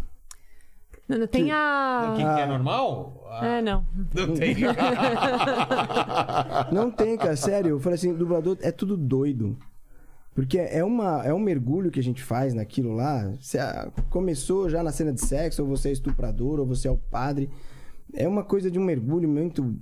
Não, 1.07 1.17
não, 1.19 1.27
Tem 1.27 1.51
a. 1.51 2.13
Quem 2.15 2.25
que 2.25 2.41
é 2.41 2.45
normal? 2.45 3.25
Ah, 3.29 3.45
É, 3.45 3.61
não. 3.61 3.85
Não 4.13 4.33
tem. 4.35 4.55
Não 6.71 6.91
tem, 6.91 7.17
cara, 7.17 7.35
sério. 7.35 7.71
Eu 7.71 7.79
falei 7.79 7.95
assim, 7.95 8.13
dublador 8.13 8.57
é 8.61 8.71
tudo 8.71 8.95
doido. 8.95 9.57
Porque 10.35 10.57
é, 10.57 10.83
uma, 10.83 11.21
é 11.23 11.33
um 11.33 11.39
mergulho 11.39 11.91
que 11.91 11.99
a 11.99 12.03
gente 12.03 12.23
faz 12.23 12.53
naquilo 12.53 12.93
lá. 12.93 13.31
Você 13.39 13.59
ah, 13.59 13.91
começou 14.09 14.69
já 14.69 14.81
na 14.81 14.91
cena 14.91 15.13
de 15.13 15.21
sexo, 15.21 15.61
ou 15.61 15.67
você 15.67 15.89
é 15.89 15.91
estuprador, 15.91 16.59
ou 16.59 16.65
você 16.65 16.87
é 16.87 16.91
o 16.91 16.97
padre. 16.97 17.49
É 18.13 18.27
uma 18.27 18.43
coisa 18.43 18.69
de 18.71 18.79
um 18.79 18.83
mergulho 18.83 19.29
muito, 19.29 19.75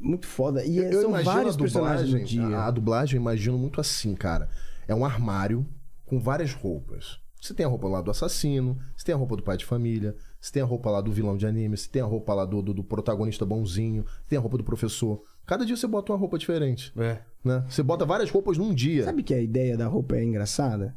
muito 0.00 0.26
foda. 0.26 0.64
E 0.64 0.78
é- 0.80 0.88
Eu 0.94 1.00
são 1.02 1.10
imagino 1.10 1.34
vários 1.34 1.56
personagens 1.56 2.08
no 2.12 2.18
dublagem, 2.18 2.48
dia. 2.48 2.58
A, 2.58 2.66
a 2.66 2.70
dublagem 2.70 3.16
eu 3.16 3.20
imagino 3.20 3.58
muito 3.58 3.80
assim, 3.80 4.14
cara. 4.14 4.48
É 4.86 4.94
um 4.94 5.04
armário 5.04 5.66
com 6.06 6.20
várias 6.20 6.52
roupas. 6.52 7.18
Você 7.40 7.54
tem 7.54 7.64
a 7.64 7.68
roupa 7.68 7.88
lá 7.88 8.00
do 8.02 8.10
assassino, 8.10 8.78
você 8.96 9.06
tem 9.06 9.14
a 9.14 9.18
roupa 9.18 9.36
do 9.36 9.42
pai 9.42 9.56
de 9.56 9.64
família, 9.64 10.14
você 10.40 10.52
tem 10.52 10.62
a 10.62 10.66
roupa 10.66 10.90
lá 10.90 11.00
do 11.00 11.12
vilão 11.12 11.36
de 11.36 11.46
anime, 11.46 11.76
você 11.76 11.88
tem 11.88 12.00
a 12.02 12.04
roupa 12.06 12.32
lá 12.34 12.44
do, 12.44 12.62
do, 12.62 12.72
do 12.74 12.82
protagonista 12.84 13.44
bonzinho, 13.44 14.04
tem 14.28 14.38
a 14.38 14.40
roupa 14.40 14.56
do 14.56 14.64
professor. 14.64 15.22
Cada 15.46 15.66
dia 15.66 15.76
você 15.76 15.86
bota 15.86 16.12
uma 16.12 16.18
roupa 16.18 16.38
diferente, 16.38 16.92
É. 16.96 17.18
né? 17.44 17.64
Você 17.68 17.82
bota 17.82 18.04
várias 18.06 18.30
roupas 18.30 18.56
num 18.56 18.72
dia. 18.72 19.04
Sabe 19.04 19.22
que 19.22 19.34
a 19.34 19.40
ideia 19.40 19.76
da 19.76 19.86
roupa 19.86 20.16
é 20.16 20.24
engraçada? 20.24 20.96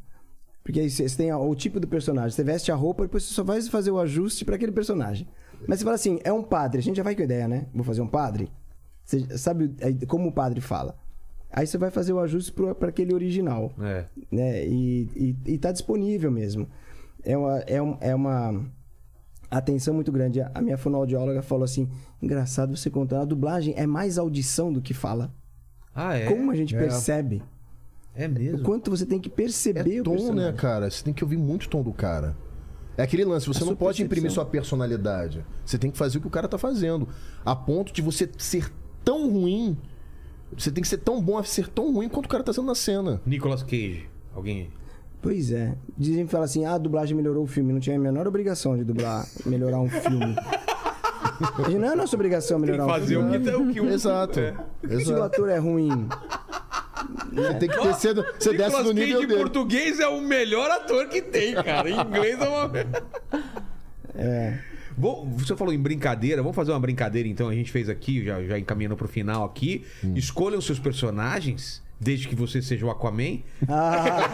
Porque 0.62 0.80
aí 0.80 0.88
você 0.88 1.04
tem 1.16 1.30
o 1.32 1.54
tipo 1.54 1.78
do 1.78 1.86
personagem. 1.86 2.30
Você 2.30 2.42
veste 2.42 2.72
a 2.72 2.74
roupa 2.74 3.02
e 3.02 3.06
depois 3.06 3.24
você 3.24 3.34
só 3.34 3.44
vai 3.44 3.60
fazer 3.62 3.90
o 3.90 3.98
ajuste 3.98 4.44
pra 4.46 4.56
aquele 4.56 4.72
personagem. 4.72 5.28
Mas 5.68 5.78
você 5.78 5.84
fala 5.84 5.96
assim, 5.96 6.18
é 6.24 6.32
um 6.32 6.42
padre. 6.42 6.78
A 6.78 6.82
gente 6.82 6.96
já 6.96 7.02
vai 7.02 7.14
com 7.14 7.20
a 7.20 7.24
ideia, 7.24 7.46
né? 7.46 7.66
Vou 7.74 7.84
fazer 7.84 8.00
um 8.00 8.06
padre. 8.06 8.50
Você 9.04 9.36
sabe 9.36 9.74
aí 9.82 9.94
como 10.06 10.28
o 10.28 10.32
padre 10.32 10.62
fala. 10.62 10.96
Aí 11.52 11.66
você 11.66 11.76
vai 11.76 11.90
fazer 11.90 12.14
o 12.14 12.18
ajuste 12.18 12.50
pra 12.52 12.88
aquele 12.88 13.12
original. 13.12 13.72
É. 13.78 14.06
Né? 14.32 14.66
E, 14.66 15.36
e, 15.46 15.52
e 15.52 15.58
tá 15.58 15.70
disponível 15.70 16.30
mesmo. 16.30 16.66
É 17.22 17.36
uma, 17.36 17.58
é, 17.66 17.82
um- 17.82 17.98
é 18.00 18.14
uma 18.14 18.64
atenção 19.58 19.94
muito 19.94 20.10
grande. 20.12 20.40
A 20.40 20.60
minha 20.60 20.76
fonoaudióloga 20.78 21.42
falou 21.42 21.64
assim: 21.64 21.88
engraçado 22.22 22.76
você 22.76 22.90
contando. 22.90 23.22
A 23.22 23.24
dublagem 23.24 23.74
é 23.76 23.86
mais 23.86 24.18
audição 24.18 24.72
do 24.72 24.80
que 24.80 24.94
fala. 24.94 25.32
Ah, 25.94 26.16
é? 26.16 26.26
Como 26.26 26.50
a 26.50 26.54
gente 26.56 26.74
É. 26.74 26.78
percebe. 26.78 27.42
É 28.16 28.26
O 28.26 28.30
mesmo? 28.30 28.62
quanto 28.62 28.90
você 28.90 29.04
tem 29.04 29.18
que 29.18 29.28
perceber 29.28 29.96
É 29.96 30.00
o 30.00 30.04
tom, 30.04 30.32
né, 30.32 30.52
cara? 30.52 30.88
Você 30.90 31.02
tem 31.02 31.12
que 31.12 31.24
ouvir 31.24 31.36
muito 31.36 31.64
o 31.64 31.68
tom 31.68 31.82
do 31.82 31.92
cara. 31.92 32.36
É 32.96 33.02
aquele 33.02 33.24
lance, 33.24 33.46
você 33.46 33.58
A 33.58 33.60
não 33.62 33.68
sua 33.68 33.76
pode 33.76 34.02
imprimir 34.02 34.22
percepção. 34.24 34.44
sua 34.44 34.50
personalidade. 34.50 35.44
Você 35.66 35.76
tem 35.76 35.90
que 35.90 35.98
fazer 35.98 36.18
o 36.18 36.20
que 36.20 36.26
o 36.28 36.30
cara 36.30 36.46
tá 36.46 36.56
fazendo. 36.56 37.08
A 37.44 37.56
ponto 37.56 37.92
de 37.92 38.00
você 38.00 38.30
ser 38.38 38.72
tão 39.04 39.28
ruim. 39.30 39.76
Você 40.56 40.70
tem 40.70 40.80
que 40.80 40.86
ser 40.88 40.98
tão 40.98 41.20
bom 41.20 41.36
a 41.36 41.42
ser 41.42 41.66
tão 41.68 41.92
ruim 41.92 42.08
quanto 42.08 42.26
o 42.26 42.28
cara 42.28 42.44
tá 42.44 42.52
sendo 42.52 42.66
na 42.66 42.74
cena. 42.76 43.20
Nicolas 43.26 43.64
Cage. 43.64 44.08
Alguém. 44.32 44.70
Pois 45.24 45.50
é. 45.50 45.74
Dizem 45.96 46.26
que 46.26 46.30
fala 46.30 46.44
assim: 46.44 46.66
ah, 46.66 46.74
a 46.74 46.78
dublagem 46.78 47.16
melhorou 47.16 47.44
o 47.44 47.46
filme. 47.46 47.72
Não 47.72 47.80
tinha 47.80 47.96
a 47.96 47.98
menor 47.98 48.28
obrigação 48.28 48.76
de 48.76 48.84
dublar, 48.84 49.26
melhorar 49.46 49.80
um 49.80 49.88
filme. 49.88 50.36
Não 51.80 51.90
é 51.92 51.96
nossa 51.96 52.14
obrigação 52.14 52.58
melhorar 52.58 52.86
um 52.86 53.06
filme. 53.06 53.38
o 53.38 53.40
que, 53.40 53.50
o 53.50 53.72
que 53.72 53.80
o. 53.80 53.88
Exato. 53.90 54.34
Se 54.34 54.86
o 54.86 54.92
Exato. 55.00 55.22
ator 55.22 55.48
é 55.48 55.56
ruim, 55.56 56.06
Você 57.32 57.54
tem 57.54 57.68
que 57.70 57.80
descer, 57.82 58.14
do- 58.14 58.24
você 58.38 58.54
desce 58.56 58.82
no 58.82 58.92
nível 58.92 59.14
Cage 59.16 59.26
dele. 59.26 59.40
português 59.40 59.98
é 59.98 60.06
o 60.06 60.20
melhor 60.20 60.70
ator 60.70 61.08
que 61.08 61.22
tem, 61.22 61.54
cara. 61.54 61.88
Em 61.88 61.98
inglês 61.98 62.38
é 62.38 62.46
uma. 62.48 62.70
é. 64.14 64.58
Bom, 64.96 65.28
você 65.36 65.56
falou 65.56 65.72
em 65.74 65.78
brincadeira, 65.78 66.40
vamos 66.42 66.54
fazer 66.54 66.70
uma 66.70 66.78
brincadeira 66.78 67.26
então. 67.28 67.48
A 67.48 67.54
gente 67.54 67.72
fez 67.72 67.88
aqui, 67.88 68.24
já, 68.24 68.40
já 68.44 68.58
encaminhando 68.58 68.94
pro 68.96 69.08
final 69.08 69.42
aqui. 69.44 69.84
Hum. 70.04 70.12
Escolham 70.14 70.60
seus 70.60 70.78
personagens, 70.78 71.82
desde 72.00 72.28
que 72.28 72.34
você 72.34 72.60
seja 72.60 72.84
o 72.86 72.90
Aquaman. 72.90 73.38
Ah, 73.68 74.24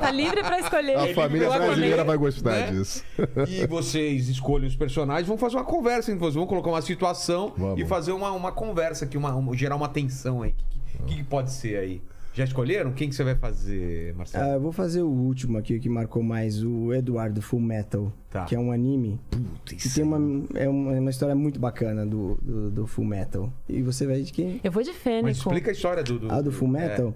Tá 0.00 0.10
livre 0.10 0.42
pra 0.42 0.58
escolher. 0.60 0.96
A 0.96 1.14
família 1.14 1.48
vai 1.48 1.58
brasileira 1.60 2.04
vai 2.04 2.16
gostar 2.16 2.50
né? 2.52 2.70
disso. 2.70 3.04
E 3.48 3.66
vocês 3.66 4.28
escolhem 4.28 4.66
os 4.66 4.76
personagens, 4.76 5.26
vão 5.26 5.36
fazer 5.38 5.56
uma 5.56 5.64
conversa 5.64 6.10
entre 6.10 6.20
vocês, 6.20 6.34
vão 6.36 6.46
colocar 6.46 6.70
uma 6.70 6.82
situação 6.82 7.52
Vamos. 7.56 7.80
e 7.80 7.84
fazer 7.84 8.12
uma, 8.12 8.30
uma 8.32 8.52
conversa 8.52 9.04
aqui, 9.04 9.16
uma, 9.18 9.34
uma- 9.34 9.56
gerar 9.56 9.76
uma 9.76 9.88
tensão 9.88 10.42
aí. 10.42 10.54
O 11.00 11.04
que, 11.04 11.16
que 11.16 11.24
pode 11.24 11.50
ser 11.52 11.76
aí? 11.78 12.02
Já 12.40 12.44
escolheram? 12.46 12.90
Quem 12.92 13.08
que 13.10 13.14
você 13.14 13.22
vai 13.22 13.34
fazer, 13.34 14.14
Marcelo? 14.14 14.44
ah, 14.44 14.48
eu 14.54 14.60
vou 14.60 14.72
fazer 14.72 15.02
o 15.02 15.08
último 15.10 15.58
aqui 15.58 15.78
que 15.78 15.88
marcou 15.90 16.22
mais, 16.22 16.64
o 16.64 16.90
Eduardo 16.94 17.42
Full 17.42 17.60
Metal, 17.60 18.10
Tá. 18.30 18.44
que 18.46 18.54
é 18.54 18.58
um 18.58 18.72
anime 18.72 19.20
Puta, 19.30 19.74
que 19.74 19.86
isso 19.86 19.94
tem 19.96 20.04
uma, 20.04 20.46
é 20.54 20.66
uma, 20.68 20.92
uma 20.92 21.10
história 21.10 21.34
muito 21.34 21.60
bacana 21.60 22.06
do, 22.06 22.38
do, 22.40 22.70
do 22.70 22.86
Full 22.86 23.04
Metal. 23.04 23.52
E 23.68 23.82
você 23.82 24.06
vai 24.06 24.22
de 24.22 24.32
quem? 24.32 24.58
Eu 24.64 24.72
vou 24.72 24.82
de 24.82 24.92
Fênico. 24.94 25.24
Mas 25.26 25.36
explica 25.36 25.70
a 25.70 25.72
história 25.72 26.02
do. 26.02 26.18
do 26.18 26.32
Ah, 26.32 26.40
do 26.40 26.50
Full 26.50 26.68
Metal? 26.68 27.14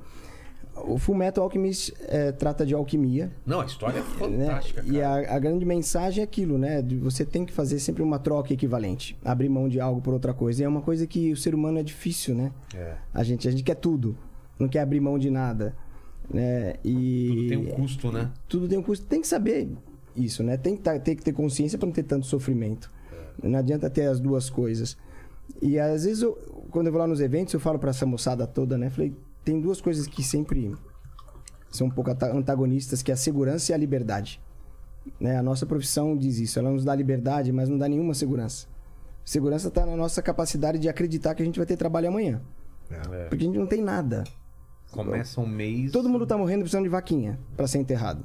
O 0.76 0.98
Full 0.98 1.14
Metal 1.14 1.42
Alchemist 1.44 1.94
é, 2.08 2.30
trata 2.32 2.66
de 2.66 2.74
alquimia. 2.74 3.24
É. 3.26 3.30
Não, 3.46 3.60
a 3.60 3.64
história 3.64 4.00
é 4.00 4.28
né? 4.28 4.46
fantástica, 4.46 4.82
E 4.84 4.98
cara. 4.98 5.30
a, 5.30 5.36
a 5.36 5.38
grande 5.38 5.64
mensagem 5.64 6.20
é 6.20 6.24
aquilo, 6.24 6.58
né? 6.58 6.82
De 6.82 6.96
Você 6.98 7.24
tem 7.24 7.46
que 7.46 7.52
fazer 7.52 7.78
sempre 7.78 8.02
uma 8.02 8.18
troca 8.18 8.52
equivalente. 8.52 9.16
Abrir 9.24 9.48
mão 9.48 9.68
de 9.70 9.78
algo 9.80 10.02
por 10.02 10.12
outra 10.12 10.34
coisa. 10.34 10.60
E 10.60 10.64
é 10.64 10.68
uma 10.68 10.82
coisa 10.82 11.06
que 11.06 11.32
o 11.32 11.36
ser 11.36 11.54
humano 11.54 11.78
é 11.78 11.82
difícil, 11.82 12.34
né? 12.34 12.50
É. 12.74 12.94
A 13.14 13.22
gente, 13.22 13.46
a 13.48 13.50
gente 13.52 13.62
quer 13.62 13.76
tudo. 13.76 14.18
Não 14.58 14.68
quer 14.68 14.80
abrir 14.80 15.00
mão 15.00 15.18
de 15.18 15.30
nada. 15.30 15.74
Né? 16.32 16.74
E... 16.84 17.28
Tudo 17.28 17.48
tem 17.48 17.58
um 17.58 17.66
custo, 17.66 18.12
né? 18.12 18.30
Tudo 18.48 18.68
tem 18.68 18.78
um 18.78 18.82
custo. 18.82 19.04
Tem 19.06 19.20
que 19.20 19.26
saber 19.26 19.68
isso, 20.16 20.42
né? 20.42 20.56
Tem 20.56 20.76
que, 20.76 20.82
tá- 20.82 20.98
tem 20.98 21.14
que 21.16 21.22
ter 21.22 21.32
consciência 21.32 21.78
para 21.78 21.86
não 21.86 21.92
ter 21.92 22.04
tanto 22.04 22.26
sofrimento. 22.26 22.90
Não 23.42 23.58
adianta 23.58 23.90
ter 23.90 24.06
as 24.06 24.20
duas 24.20 24.48
coisas. 24.48 24.96
E 25.60 25.78
às 25.78 26.04
vezes, 26.04 26.22
eu- 26.22 26.34
quando 26.70 26.86
eu 26.86 26.92
vou 26.92 27.00
lá 27.00 27.06
nos 27.06 27.20
eventos, 27.20 27.52
eu 27.52 27.60
falo 27.60 27.78
para 27.78 27.90
essa 27.90 28.06
moçada 28.06 28.46
toda, 28.46 28.78
né? 28.78 28.88
Falei, 28.90 29.14
tem 29.44 29.60
duas 29.60 29.80
coisas 29.80 30.06
que 30.06 30.22
sempre 30.22 30.74
são 31.70 31.88
um 31.88 31.90
pouco 31.90 32.10
antagonistas, 32.10 33.02
que 33.02 33.10
é 33.10 33.14
a 33.14 33.16
segurança 33.16 33.72
e 33.72 33.74
a 33.74 33.76
liberdade. 33.78 34.40
Né? 35.20 35.36
A 35.36 35.42
nossa 35.42 35.66
profissão 35.66 36.16
diz 36.16 36.38
isso. 36.38 36.58
Ela 36.58 36.70
nos 36.70 36.84
dá 36.84 36.94
liberdade, 36.94 37.52
mas 37.52 37.68
não 37.68 37.76
dá 37.76 37.86
nenhuma 37.88 38.14
segurança. 38.14 38.66
Segurança 39.24 39.68
está 39.68 39.84
na 39.84 39.96
nossa 39.96 40.22
capacidade 40.22 40.78
de 40.78 40.88
acreditar 40.88 41.34
que 41.34 41.42
a 41.42 41.44
gente 41.44 41.58
vai 41.58 41.66
ter 41.66 41.76
trabalho 41.76 42.08
amanhã. 42.08 42.40
É. 42.90 43.24
Porque 43.28 43.44
a 43.44 43.46
gente 43.48 43.58
não 43.58 43.66
tem 43.66 43.82
nada. 43.82 44.24
Começa 44.94 45.40
um 45.40 45.46
mês. 45.46 45.90
Todo 45.90 46.08
mundo 46.08 46.26
tá 46.26 46.38
morrendo 46.38 46.60
precisando 46.60 46.84
de 46.84 46.88
vaquinha 46.88 47.38
para 47.56 47.66
ser 47.66 47.78
enterrado. 47.78 48.24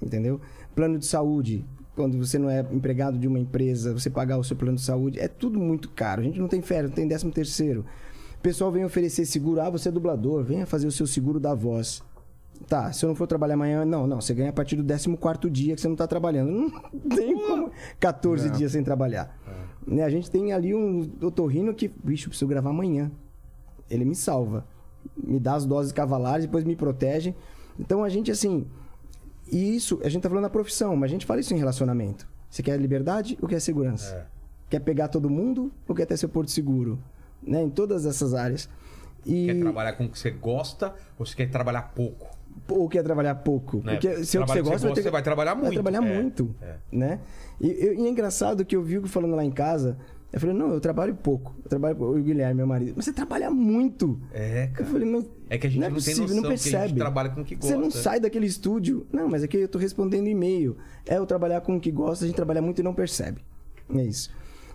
Entendeu? 0.00 0.40
Plano 0.74 0.98
de 0.98 1.06
saúde. 1.06 1.64
Quando 1.94 2.18
você 2.18 2.38
não 2.38 2.48
é 2.48 2.60
empregado 2.70 3.18
de 3.18 3.28
uma 3.28 3.38
empresa, 3.38 3.92
você 3.92 4.08
pagar 4.08 4.38
o 4.38 4.44
seu 4.44 4.56
plano 4.56 4.76
de 4.76 4.82
saúde, 4.82 5.20
é 5.20 5.28
tudo 5.28 5.58
muito 5.58 5.90
caro. 5.90 6.22
A 6.22 6.24
gente 6.24 6.40
não 6.40 6.48
tem 6.48 6.62
férias, 6.62 6.90
não 6.90 6.96
tem 6.96 7.06
décimo 7.06 7.30
terceiro. 7.30 7.84
O 8.38 8.42
pessoal 8.42 8.72
vem 8.72 8.84
oferecer 8.84 9.26
seguro. 9.26 9.60
Ah, 9.60 9.70
você 9.70 9.88
é 9.88 9.92
dublador, 9.92 10.42
venha 10.42 10.66
fazer 10.66 10.86
o 10.86 10.92
seu 10.92 11.06
seguro 11.06 11.38
da 11.38 11.54
voz. 11.54 12.02
Tá, 12.66 12.92
se 12.92 13.04
eu 13.04 13.08
não 13.08 13.14
for 13.14 13.26
trabalhar 13.26 13.54
amanhã, 13.54 13.84
não, 13.84 14.06
não. 14.06 14.20
Você 14.20 14.34
ganha 14.34 14.50
a 14.50 14.52
partir 14.52 14.76
do 14.76 14.84
14 14.84 15.50
dia 15.50 15.74
que 15.74 15.80
você 15.80 15.88
não 15.88 15.96
tá 15.96 16.06
trabalhando. 16.06 16.50
Não 16.92 17.16
tem 17.16 17.34
como 17.36 17.70
14 17.98 18.50
dias 18.50 18.72
sem 18.72 18.84
trabalhar. 18.84 19.36
Né, 19.86 20.02
A 20.02 20.10
gente 20.10 20.30
tem 20.30 20.52
ali 20.52 20.74
um 20.74 21.10
otorrino 21.20 21.74
que, 21.74 21.88
bicho, 21.88 22.28
preciso 22.28 22.46
gravar 22.48 22.70
amanhã. 22.70 23.10
Ele 23.90 24.04
me 24.04 24.14
salva. 24.14 24.64
Me 25.22 25.38
dá 25.38 25.54
as 25.54 25.64
doses 25.64 25.92
cavalares, 25.92 26.44
depois 26.46 26.64
me 26.64 26.74
protege. 26.76 27.34
Então 27.78 28.02
a 28.04 28.08
gente, 28.08 28.30
assim. 28.30 28.66
E 29.50 29.76
isso, 29.76 30.00
a 30.04 30.08
gente 30.08 30.22
tá 30.22 30.28
falando 30.28 30.44
da 30.44 30.50
profissão, 30.50 30.96
mas 30.96 31.10
a 31.10 31.12
gente 31.12 31.26
fala 31.26 31.40
isso 31.40 31.52
em 31.54 31.58
relacionamento. 31.58 32.26
Você 32.48 32.62
quer 32.62 32.78
liberdade 32.80 33.38
ou 33.40 33.48
quer 33.48 33.60
segurança? 33.60 34.26
Quer 34.70 34.80
pegar 34.80 35.08
todo 35.08 35.28
mundo 35.28 35.70
ou 35.86 35.94
quer 35.94 36.06
ter 36.06 36.16
seu 36.16 36.28
porto 36.28 36.50
seguro? 36.50 36.98
Né? 37.42 37.62
Em 37.62 37.70
todas 37.70 38.06
essas 38.06 38.34
áreas. 38.34 38.68
E... 39.26 39.46
Quer 39.46 39.60
trabalhar 39.60 39.92
com 39.94 40.04
o 40.06 40.08
que 40.08 40.18
você 40.18 40.30
gosta 40.30 40.94
ou 41.18 41.24
você 41.26 41.34
quer 41.36 41.50
trabalhar 41.50 41.82
pouco? 41.94 42.30
ou 42.68 42.86
quer 42.88 43.02
trabalhar 43.02 43.34
pouco. 43.36 43.78
Né? 43.78 43.92
Porque 43.94 44.24
se 44.24 44.36
é 44.36 44.40
o 44.40 44.44
que 44.44 44.52
você 44.52 44.58
que 44.62 44.62
gosta, 44.62 44.78
você 44.78 44.84
vai, 44.86 44.94
ter... 44.94 45.02
você 45.02 45.10
vai 45.10 45.22
trabalhar 45.22 45.54
Vai 45.54 45.62
muito. 45.64 45.74
trabalhar 45.74 46.04
É, 46.06 46.14
muito, 46.22 46.54
é. 46.60 46.76
né? 46.92 47.20
E, 47.60 47.66
eu- 47.70 47.94
e 47.94 48.06
é 48.06 48.08
engraçado 48.08 48.64
que 48.64 48.76
eu 48.76 48.82
vi 48.82 48.98
o 48.98 49.08
falando 49.08 49.34
lá 49.34 49.44
em 49.44 49.50
casa. 49.50 49.96
Eu 50.32 50.40
falei, 50.40 50.54
não, 50.54 50.70
eu 50.72 50.80
trabalho 50.80 51.14
pouco. 51.14 51.54
Eu 51.62 51.68
trabalho 51.68 51.94
pouco. 51.94 52.18
O 52.18 52.22
Guilherme, 52.22 52.54
meu 52.54 52.66
marido. 52.66 52.94
Mas 52.96 53.04
você 53.04 53.12
trabalha 53.12 53.50
muito. 53.50 54.18
É, 54.32 54.64
Eu 54.64 54.72
cara. 54.72 54.86
falei, 54.86 55.06
mas 55.10 55.26
É 55.50 55.58
que 55.58 55.66
a 55.66 55.70
gente 55.70 55.80
não, 55.80 55.86
é 55.88 55.90
não, 55.90 55.96
tem 55.96 56.04
possível, 56.04 56.22
noção 56.22 56.36
não 56.36 56.42
que 56.42 56.54
a 56.54 56.56
gente 56.56 56.70
percebe. 56.72 56.98
trabalha 56.98 57.28
com 57.30 57.40
o 57.42 57.44
que 57.44 57.54
Você 57.56 57.60
gosta. 57.74 57.78
não 57.78 57.90
sai 57.90 58.18
daquele 58.18 58.46
estúdio. 58.46 59.06
Não, 59.12 59.28
mas 59.28 59.42
aqui 59.42 59.58
eu 59.58 59.68
tô 59.68 59.78
respondendo 59.78 60.26
e-mail. 60.26 60.76
É 61.06 61.18
eu 61.18 61.26
trabalhar 61.26 61.60
com 61.60 61.76
o 61.76 61.80
que 61.80 61.90
gosta, 61.90 62.24
a 62.24 62.28
gente 62.28 62.36
trabalha 62.36 62.62
muito 62.62 62.78
e 62.78 62.82
não 62.82 62.94
percebe. 62.94 63.42
É 63.94 64.02
isso. 64.02 64.30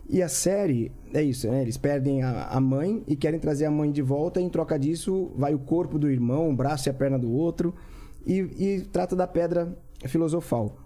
E 0.10 0.22
a 0.22 0.30
série, 0.30 0.92
é 1.14 1.24
isso, 1.24 1.50
né? 1.50 1.64
Eles 1.64 1.76
perdem 1.76 2.22
a, 2.22 2.45
a 2.50 2.60
mãe 2.61 3.03
e 3.08 3.16
querem 3.16 3.40
trazer 3.40 3.66
a 3.66 3.72
mãe 3.72 3.92
de 3.92 4.02
volta. 4.02 4.40
E 4.40 4.44
em 4.44 4.50
troca 4.50 4.77
disso, 4.77 5.32
vai 5.36 5.53
o 5.56 5.60
corpo 5.60 5.98
do 6.00 6.10
irmão, 6.10 6.50
o 6.50 6.56
braço 6.56 6.88
e 6.88 6.92
a 6.92 6.94
perna 6.94 7.18
do 7.18 7.32
outro. 7.32 7.74
E, 8.26 8.36
e 8.58 8.82
trata 8.92 9.16
da 9.16 9.26
pedra 9.27 9.76
filosofal. 10.06 10.77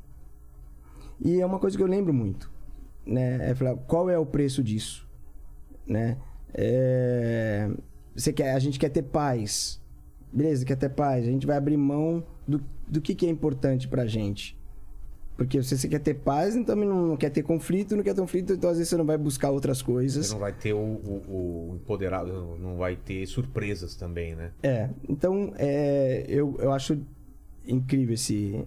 E 1.23 1.39
é 1.39 1.45
uma 1.45 1.59
coisa 1.59 1.77
que 1.77 1.83
eu 1.83 1.87
lembro 1.87 2.13
muito. 2.13 2.50
Né? 3.05 3.49
É 3.51 3.55
falar, 3.55 3.75
qual 3.75 4.09
é 4.09 4.17
o 4.17 4.25
preço 4.25 4.63
disso? 4.63 5.07
Né? 5.87 6.17
É, 6.53 7.69
Você 8.15 8.31
quer, 8.31 8.53
a 8.53 8.59
gente 8.59 8.79
quer 8.79 8.89
ter 8.89 9.01
paz. 9.03 9.81
Beleza, 10.31 10.65
quer 10.65 10.75
ter 10.77 10.89
paz. 10.89 11.27
A 11.27 11.31
gente 11.31 11.45
vai 11.47 11.57
abrir 11.57 11.77
mão 11.77 12.23
do, 12.47 12.61
do 12.87 13.01
que, 13.01 13.15
que 13.15 13.25
é 13.25 13.29
importante 13.29 13.87
pra 13.87 14.05
gente. 14.05 14.57
Porque 15.35 15.61
se 15.63 15.75
você 15.75 15.87
quer 15.87 15.99
ter 15.99 16.13
paz, 16.15 16.55
então 16.55 16.75
não, 16.75 17.07
não 17.07 17.17
quer 17.17 17.31
ter 17.31 17.41
conflito, 17.41 17.95
não 17.95 18.03
quer 18.03 18.13
ter 18.13 18.21
conflito, 18.21 18.53
então 18.53 18.69
às 18.69 18.77
vezes 18.77 18.89
você 18.89 18.97
não 18.97 19.05
vai 19.05 19.17
buscar 19.17 19.49
outras 19.49 19.81
coisas. 19.81 20.27
Você 20.27 20.33
não 20.33 20.39
vai 20.39 20.53
ter 20.53 20.73
o, 20.73 20.77
o- 20.77 21.71
o 21.71 21.75
empoderado, 21.77 22.55
não 22.59 22.77
vai 22.77 22.95
ter 22.95 23.25
surpresas 23.25 23.95
também, 23.95 24.35
né? 24.35 24.51
É, 24.61 24.89
então 25.09 25.51
é, 25.57 26.25
eu, 26.27 26.55
eu 26.59 26.71
acho 26.71 26.99
incrível 27.65 28.13
esse 28.13 28.63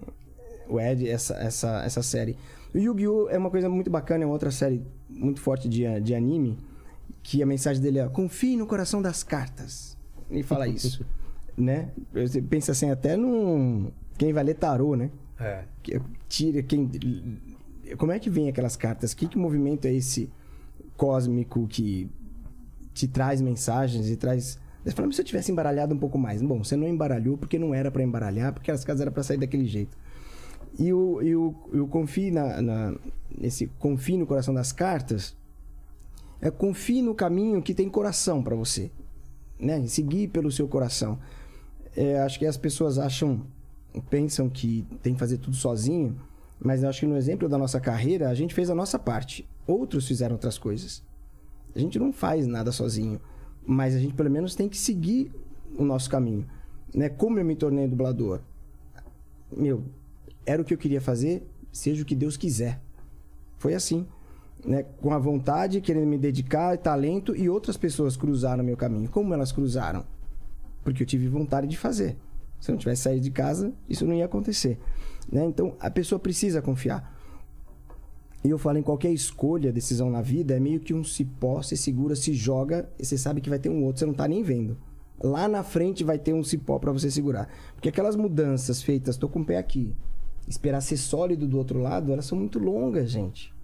o 0.68 0.80
Ed, 0.80 1.08
essa, 1.08 1.34
essa, 1.36 1.84
essa 1.84 2.02
série. 2.02 2.36
O 2.74 2.78
Yu-Gi-Oh! 2.78 3.28
é 3.28 3.38
uma 3.38 3.50
coisa 3.50 3.68
muito 3.68 3.88
bacana, 3.90 4.24
é 4.24 4.26
uma 4.26 4.32
outra 4.32 4.50
série 4.50 4.82
muito 5.08 5.40
forte 5.40 5.68
de, 5.68 5.84
de 6.00 6.14
anime, 6.14 6.58
que 7.22 7.42
a 7.42 7.46
mensagem 7.46 7.80
dele 7.82 7.98
é 8.00 8.08
confie 8.08 8.56
no 8.56 8.66
coração 8.66 9.00
das 9.00 9.22
cartas. 9.22 9.96
Ele 10.28 10.42
fala 10.42 10.66
isso, 10.66 11.04
né? 11.56 11.90
Você 12.12 12.42
pensa 12.42 12.72
assim 12.72 12.90
até 12.90 13.16
num... 13.16 13.90
Quem 14.18 14.32
vai 14.32 14.42
ler 14.44 14.54
tarô, 14.54 14.96
né? 14.96 15.10
É. 15.38 15.64
Que- 15.82 16.00
Tira 16.28 16.62
quem... 16.62 16.90
Como 17.98 18.10
é 18.12 18.18
que 18.18 18.28
vem 18.30 18.48
aquelas 18.48 18.76
cartas? 18.76 19.12
Que, 19.14 19.28
que 19.28 19.38
movimento 19.38 19.84
é 19.86 19.92
esse 19.92 20.30
cósmico 20.96 21.66
que 21.68 22.08
te 22.92 23.06
traz 23.06 23.40
mensagens 23.40 24.08
e 24.08 24.16
traz. 24.16 24.58
Você 24.82 24.92
fala, 24.92 25.06
mas 25.08 25.16
se 25.16 25.22
eu 25.22 25.26
tivesse 25.26 25.52
embaralhado 25.52 25.94
um 25.94 25.98
pouco 25.98 26.16
mais. 26.18 26.40
Bom, 26.40 26.62
você 26.64 26.76
não 26.76 26.88
embaralhou 26.88 27.36
porque 27.36 27.58
não 27.58 27.74
era 27.74 27.90
pra 27.90 28.02
embaralhar, 28.02 28.52
porque 28.52 28.70
as 28.70 28.84
casas 28.84 29.02
eram 29.02 29.12
pra 29.12 29.22
sair 29.22 29.36
daquele 29.36 29.66
jeito. 29.66 29.96
E 30.78 30.92
o, 30.92 31.22
e 31.22 31.36
o, 31.36 31.54
e 31.72 31.78
o 31.78 31.86
confie 31.86 32.30
na, 32.30 32.60
na- 32.60 32.94
nesse 33.36 33.66
confie 33.78 34.16
no 34.16 34.26
coração 34.26 34.52
das 34.52 34.72
cartas 34.72 35.36
é 36.40 36.50
confie 36.50 37.00
no 37.00 37.14
caminho 37.14 37.62
que 37.62 37.72
tem 37.74 37.88
coração 37.88 38.42
pra 38.42 38.54
você, 38.56 38.90
né? 39.58 39.86
Seguir 39.86 40.28
pelo 40.28 40.50
seu 40.50 40.66
coração. 40.68 41.18
É, 41.96 42.18
acho 42.20 42.38
que 42.38 42.46
as 42.46 42.56
pessoas 42.56 42.98
acham, 42.98 43.42
pensam 44.10 44.48
que 44.50 44.84
tem 45.02 45.14
que 45.14 45.18
fazer 45.20 45.38
tudo 45.38 45.54
sozinho, 45.56 46.20
mas 46.60 46.82
acho 46.82 47.00
que 47.00 47.06
no 47.06 47.16
exemplo 47.16 47.48
da 47.48 47.56
nossa 47.56 47.80
carreira 47.80 48.28
a 48.28 48.34
gente 48.34 48.52
fez 48.52 48.68
a 48.68 48.74
nossa 48.74 48.98
parte. 48.98 49.48
Outros 49.66 50.06
fizeram 50.08 50.34
outras 50.34 50.58
coisas. 50.58 51.02
A 51.74 51.78
gente 51.78 51.98
não 51.98 52.12
faz 52.12 52.46
nada 52.46 52.72
sozinho, 52.72 53.20
mas 53.64 53.94
a 53.94 53.98
gente 53.98 54.14
pelo 54.14 54.30
menos 54.30 54.54
tem 54.54 54.68
que 54.68 54.76
seguir 54.76 55.32
o 55.78 55.84
nosso 55.84 56.10
caminho, 56.10 56.46
né? 56.92 57.08
Como 57.08 57.38
eu 57.38 57.44
me 57.44 57.54
tornei 57.56 57.86
dublador? 57.88 58.40
Meu, 59.56 59.84
era 60.46 60.60
o 60.60 60.64
que 60.64 60.74
eu 60.74 60.78
queria 60.78 61.00
fazer, 61.00 61.46
seja 61.72 62.02
o 62.02 62.06
que 62.06 62.14
Deus 62.14 62.36
quiser. 62.36 62.80
Foi 63.58 63.74
assim. 63.74 64.06
né, 64.64 64.82
com 64.82 65.12
a 65.12 65.18
vontade, 65.18 65.80
querendo 65.80 66.06
me 66.06 66.16
dedicar, 66.16 66.78
talento, 66.78 67.36
e 67.36 67.48
outras 67.48 67.76
pessoas 67.76 68.16
cruzaram 68.16 68.64
meu 68.64 68.76
caminho. 68.76 69.08
Como 69.10 69.34
elas 69.34 69.52
cruzaram? 69.52 70.04
Porque 70.82 71.02
eu 71.02 71.06
tive 71.06 71.28
vontade 71.28 71.66
de 71.66 71.76
fazer. 71.76 72.16
Se 72.60 72.70
eu 72.70 72.74
não 72.74 72.78
tivesse 72.80 73.02
saído 73.02 73.20
de 73.20 73.30
casa, 73.30 73.72
isso 73.88 74.06
não 74.06 74.14
ia 74.14 74.24
acontecer. 74.24 74.78
né? 75.30 75.44
Então, 75.44 75.76
a 75.78 75.90
pessoa 75.90 76.18
precisa 76.18 76.62
confiar. 76.62 77.14
E 78.42 78.50
eu 78.50 78.58
falo, 78.58 78.78
em 78.78 78.82
qualquer 78.82 79.10
escolha, 79.10 79.72
decisão 79.72 80.10
na 80.10 80.20
vida, 80.20 80.54
é 80.54 80.60
meio 80.60 80.80
que 80.80 80.92
um 80.94 81.02
cipó, 81.04 81.62
você 81.62 81.76
segura, 81.76 82.14
se 82.14 82.34
joga, 82.34 82.88
e 82.98 83.04
você 83.04 83.16
sabe 83.16 83.40
que 83.40 83.50
vai 83.50 83.58
ter 83.58 83.70
um 83.70 83.84
outro, 83.84 84.00
você 84.00 84.06
não 84.06 84.14
tá 84.14 84.28
nem 84.28 84.42
vendo. 84.42 84.76
Lá 85.22 85.48
na 85.48 85.62
frente 85.62 86.04
vai 86.04 86.18
ter 86.18 86.34
um 86.34 86.42
cipó 86.42 86.78
para 86.78 86.92
você 86.92 87.10
segurar. 87.10 87.48
Porque 87.74 87.88
aquelas 87.88 88.16
mudanças 88.16 88.82
feitas, 88.82 89.16
tô 89.16 89.28
com 89.28 89.40
o 89.40 89.44
pé 89.44 89.56
aqui, 89.56 89.94
esperar 90.48 90.80
ser 90.80 90.96
sólido 90.96 91.46
do 91.46 91.58
outro 91.58 91.80
lado, 91.80 92.12
elas 92.12 92.26
são 92.26 92.38
muito 92.38 92.58
longas, 92.58 93.10
gente. 93.10 93.54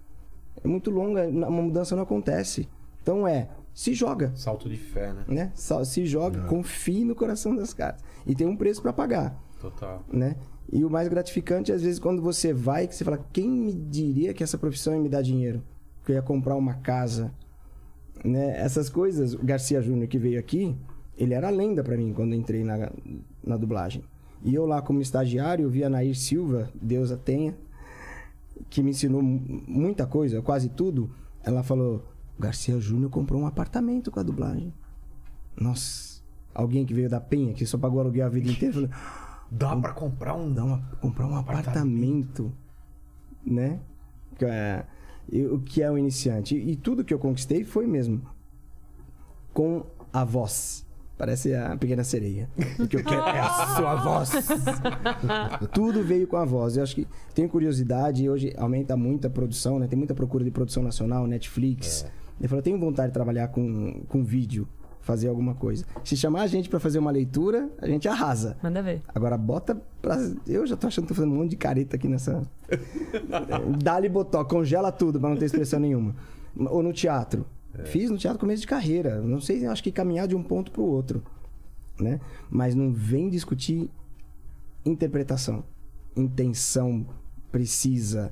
É 0.63 0.67
muito 0.67 0.89
longa, 0.91 1.27
uma 1.27 1.49
mudança 1.49 1.95
não 1.95 2.03
acontece. 2.03 2.67
Então 3.01 3.27
é, 3.27 3.49
se 3.73 3.93
joga, 3.93 4.31
Salto 4.35 4.69
de 4.69 4.77
fé, 4.77 5.13
né? 5.13 5.23
né? 5.27 5.51
Se 5.55 6.05
joga, 6.05 6.41
confie 6.41 7.05
no 7.05 7.15
coração 7.15 7.55
das 7.55 7.73
caras. 7.73 8.01
E 8.25 8.35
tem 8.35 8.45
um 8.45 8.55
preço 8.55 8.81
para 8.81 8.93
pagar 8.93 9.41
Total. 9.59 10.03
né? 10.11 10.35
E 10.71 10.85
o 10.85 10.89
mais 10.89 11.07
gratificante, 11.07 11.71
às 11.71 11.81
vezes, 11.81 11.99
quando 11.99 12.21
você 12.21 12.53
vai, 12.53 12.87
que 12.87 12.95
você 12.95 13.03
fala, 13.03 13.19
quem 13.33 13.49
me 13.49 13.73
diria 13.73 14.33
que 14.33 14.43
essa 14.43 14.57
profissão 14.57 14.93
ia 14.93 15.01
me 15.01 15.09
dar 15.09 15.21
dinheiro? 15.21 15.61
Que 16.05 16.11
eu 16.13 16.15
ia 16.15 16.21
comprar 16.21 16.55
uma 16.55 16.75
casa, 16.75 17.33
né? 18.23 18.57
Essas 18.57 18.89
coisas, 18.89 19.33
o 19.33 19.43
Garcia 19.43 19.81
Júnior 19.81 20.07
que 20.07 20.17
veio 20.17 20.39
aqui, 20.39 20.75
ele 21.17 21.33
era 21.33 21.49
lenda 21.49 21.83
pra 21.83 21.97
mim 21.97 22.13
quando 22.13 22.33
eu 22.33 22.39
entrei 22.39 22.63
na, 22.63 22.91
na 23.43 23.57
dublagem. 23.57 24.03
E 24.43 24.53
eu 24.55 24.65
lá 24.65 24.81
como 24.81 25.01
estagiário, 25.01 25.63
eu 25.63 25.69
vi 25.69 25.83
a 25.83 25.89
Nair 25.89 26.15
Silva, 26.17 26.69
Deus 26.81 27.11
a 27.11 27.17
tenha, 27.17 27.55
que 28.69 28.81
me 28.81 28.89
ensinou 28.91 29.21
mu- 29.21 29.63
muita 29.67 30.05
coisa, 30.07 30.41
quase 30.41 30.69
tudo. 30.69 31.09
Ela 31.43 31.63
falou, 31.63 32.05
Garcia 32.39 32.79
Júnior 32.79 33.09
comprou 33.11 33.41
um 33.41 33.47
apartamento 33.47 34.09
com 34.11 34.19
a 34.19 34.23
dublagem. 34.23 34.73
Nossa, 35.59 36.21
alguém 36.55 36.85
que 36.85 36.93
veio 36.93 37.09
da 37.09 37.19
Penha, 37.21 37.53
que 37.53 37.65
só 37.65 37.77
pagou 37.77 37.99
aluguel 37.99 38.25
a 38.25 38.29
vida 38.29 38.49
inteira, 38.49 38.73
falou, 38.73 38.89
Dá 39.53 39.75
pra 39.75 39.91
comprar 39.91 40.33
um. 40.35 40.53
Dá 40.53 40.63
uma, 40.63 40.79
comprar 41.01 41.27
um 41.27 41.35
apartamento, 41.35 42.53
né? 43.45 43.81
Que 44.37 44.45
é, 44.45 44.85
o 45.51 45.59
que 45.59 45.83
é 45.83 45.91
o 45.91 45.97
iniciante. 45.97 46.55
E, 46.55 46.71
e 46.71 46.75
tudo 46.77 47.03
que 47.03 47.13
eu 47.13 47.19
conquistei 47.19 47.65
foi 47.65 47.85
mesmo 47.85 48.21
com 49.53 49.85
a 50.13 50.23
voz. 50.23 50.85
Parece 51.21 51.53
a 51.53 51.77
pequena 51.77 52.03
sereia. 52.03 52.49
O 52.79 52.87
que 52.87 52.95
eu 52.95 53.03
quero 53.03 53.21
é 53.21 53.39
a 53.39 53.67
sua 53.77 53.93
voz. 53.93 54.31
tudo 55.71 56.03
veio 56.03 56.25
com 56.25 56.35
a 56.35 56.43
voz. 56.43 56.77
Eu 56.77 56.81
acho 56.81 56.95
que 56.95 57.07
tenho 57.35 57.47
curiosidade 57.47 58.23
e 58.23 58.27
hoje 58.27 58.51
aumenta 58.57 58.97
muito 58.97 59.27
a 59.27 59.29
produção, 59.29 59.77
né? 59.77 59.85
Tem 59.85 59.95
muita 59.95 60.15
procura 60.15 60.43
de 60.43 60.49
produção 60.49 60.81
nacional, 60.81 61.27
Netflix. 61.27 62.07
Eu 62.41 62.49
falo, 62.49 62.57
eu 62.57 62.63
tenho 62.63 62.79
vontade 62.79 63.09
de 63.09 63.13
trabalhar 63.13 63.49
com, 63.49 64.01
com 64.07 64.23
vídeo, 64.23 64.67
fazer 64.99 65.27
alguma 65.27 65.53
coisa. 65.53 65.85
Se 66.03 66.17
chamar 66.17 66.41
a 66.41 66.47
gente 66.47 66.67
pra 66.67 66.79
fazer 66.79 66.97
uma 66.97 67.11
leitura, 67.11 67.69
a 67.77 67.85
gente 67.85 68.07
arrasa. 68.07 68.57
Manda 68.63 68.81
ver. 68.81 69.03
Agora 69.13 69.37
bota 69.37 69.79
pra. 70.01 70.17
Eu 70.47 70.65
já 70.65 70.75
tô 70.75 70.87
achando 70.87 71.03
que 71.05 71.09
tô 71.09 71.13
fazendo 71.13 71.33
um 71.35 71.37
monte 71.37 71.51
de 71.51 71.55
careta 71.55 71.97
aqui 71.97 72.07
nessa. 72.07 72.41
Dá-lhe 73.77 74.09
botó, 74.09 74.43
congela 74.43 74.91
tudo 74.91 75.19
pra 75.19 75.29
não 75.29 75.37
ter 75.37 75.45
expressão 75.45 75.79
nenhuma. 75.79 76.15
Ou 76.57 76.81
no 76.81 76.91
teatro. 76.91 77.45
Fiz 77.85 78.09
no 78.09 78.17
teatro 78.17 78.39
começo 78.39 78.61
de 78.61 78.67
carreira. 78.67 79.21
Não 79.21 79.39
sei, 79.39 79.65
acho 79.65 79.83
que 79.83 79.91
caminhar 79.91 80.27
de 80.27 80.35
um 80.35 80.43
ponto 80.43 80.71
pro 80.71 80.83
outro. 80.83 81.23
Né? 81.99 82.19
Mas 82.49 82.75
não 82.75 82.91
vem 82.91 83.29
discutir 83.29 83.89
interpretação, 84.85 85.63
intenção 86.15 87.05
precisa. 87.51 88.31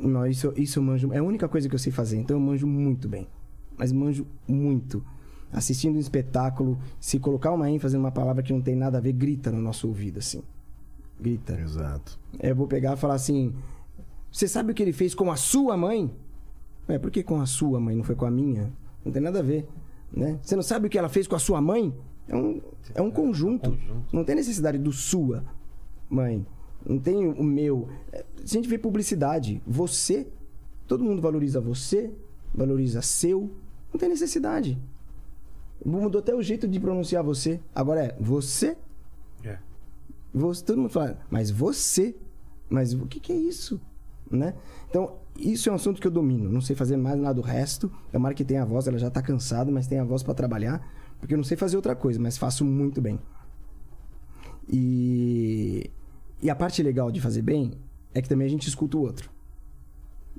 Não, 0.00 0.26
isso, 0.26 0.52
isso 0.56 0.78
eu 0.78 0.82
manjo. 0.82 1.12
É 1.12 1.18
a 1.18 1.22
única 1.22 1.48
coisa 1.48 1.68
que 1.68 1.74
eu 1.74 1.78
sei 1.78 1.92
fazer, 1.92 2.16
então 2.16 2.36
eu 2.36 2.40
manjo 2.40 2.66
muito 2.66 3.08
bem. 3.08 3.28
Mas 3.76 3.92
manjo 3.92 4.26
muito. 4.46 5.04
Assistindo 5.52 5.96
um 5.96 6.00
espetáculo, 6.00 6.78
se 7.00 7.18
colocar 7.18 7.52
uma 7.52 7.70
ênfase 7.70 7.96
numa 7.96 8.10
palavra 8.10 8.42
que 8.42 8.52
não 8.52 8.60
tem 8.60 8.74
nada 8.74 8.98
a 8.98 9.00
ver, 9.00 9.12
grita 9.12 9.50
no 9.50 9.60
nosso 9.60 9.86
ouvido, 9.86 10.18
assim. 10.18 10.42
Grita. 11.20 11.58
Exato. 11.58 12.18
É, 12.38 12.50
Eu 12.50 12.56
vou 12.56 12.66
pegar 12.66 12.94
e 12.94 12.96
falar 12.96 13.14
assim: 13.14 13.54
Você 14.30 14.48
sabe 14.48 14.72
o 14.72 14.74
que 14.74 14.82
ele 14.82 14.92
fez 14.92 15.14
com 15.14 15.30
a 15.30 15.36
sua 15.36 15.76
mãe? 15.76 16.10
É, 16.88 16.98
por 16.98 17.10
que 17.10 17.22
com 17.22 17.40
a 17.40 17.46
sua 17.46 17.80
mãe, 17.80 17.96
não 17.96 18.04
foi 18.04 18.14
com 18.14 18.26
a 18.26 18.30
minha? 18.30 18.72
Não 19.04 19.12
tem 19.12 19.20
nada 19.22 19.40
a 19.40 19.42
ver. 19.42 19.66
Né? 20.12 20.38
Você 20.42 20.54
não 20.54 20.62
sabe 20.62 20.86
o 20.86 20.90
que 20.90 20.98
ela 20.98 21.08
fez 21.08 21.26
com 21.26 21.34
a 21.34 21.38
sua 21.38 21.60
mãe? 21.60 21.94
É 22.28 22.34
um, 22.36 22.60
é 22.94 23.02
um 23.02 23.10
conjunto. 23.10 23.76
Não 24.12 24.24
tem 24.24 24.34
necessidade 24.36 24.78
do 24.78 24.92
sua 24.92 25.44
mãe. 26.08 26.46
Não 26.84 26.98
tem 26.98 27.26
o 27.28 27.42
meu. 27.42 27.88
É, 28.12 28.24
Se 28.44 28.56
a 28.56 28.60
gente 28.60 28.68
vê 28.68 28.78
publicidade, 28.78 29.60
você, 29.66 30.26
todo 30.86 31.02
mundo 31.02 31.20
valoriza 31.20 31.60
você, 31.60 32.12
valoriza 32.54 33.02
seu. 33.02 33.50
Não 33.92 33.98
tem 33.98 34.08
necessidade. 34.08 34.78
Mudou 35.84 36.20
até 36.20 36.34
o 36.34 36.42
jeito 36.42 36.66
de 36.66 36.78
pronunciar 36.80 37.22
você. 37.22 37.60
Agora 37.74 38.04
é 38.04 38.16
você 38.20 38.76
É. 39.44 39.58
você, 40.32 40.64
todo 40.64 40.78
mundo 40.78 40.90
fala, 40.90 41.18
mas 41.30 41.50
você, 41.50 42.14
mas 42.70 42.92
o 42.94 43.06
que, 43.06 43.20
que 43.20 43.32
é 43.32 43.36
isso? 43.36 43.80
Né? 44.30 44.54
Então, 44.88 45.16
isso 45.38 45.68
é 45.68 45.72
um 45.72 45.74
assunto 45.74 46.00
que 46.00 46.06
eu 46.06 46.10
domino. 46.10 46.50
Não 46.50 46.60
sei 46.60 46.74
fazer 46.76 46.96
mais 46.96 47.18
nada 47.18 47.34
do 47.34 47.40
resto. 47.42 47.90
A 48.12 48.18
Mara 48.18 48.34
que 48.34 48.44
tem 48.44 48.58
a 48.58 48.64
voz, 48.64 48.86
ela 48.86 48.98
já 48.98 49.10
tá 49.10 49.20
cansada, 49.22 49.70
mas 49.70 49.86
tem 49.86 49.98
a 49.98 50.04
voz 50.04 50.22
para 50.22 50.34
trabalhar. 50.34 50.86
Porque 51.18 51.34
eu 51.34 51.36
não 51.36 51.44
sei 51.44 51.56
fazer 51.56 51.76
outra 51.76 51.94
coisa, 51.96 52.20
mas 52.20 52.36
faço 52.36 52.64
muito 52.64 53.00
bem. 53.00 53.18
E, 54.68 55.90
e 56.42 56.50
a 56.50 56.54
parte 56.54 56.82
legal 56.82 57.10
de 57.10 57.20
fazer 57.20 57.42
bem 57.42 57.72
é 58.14 58.20
que 58.20 58.28
também 58.28 58.46
a 58.46 58.50
gente 58.50 58.68
escuta 58.68 58.96
o 58.96 59.00
outro. 59.00 59.30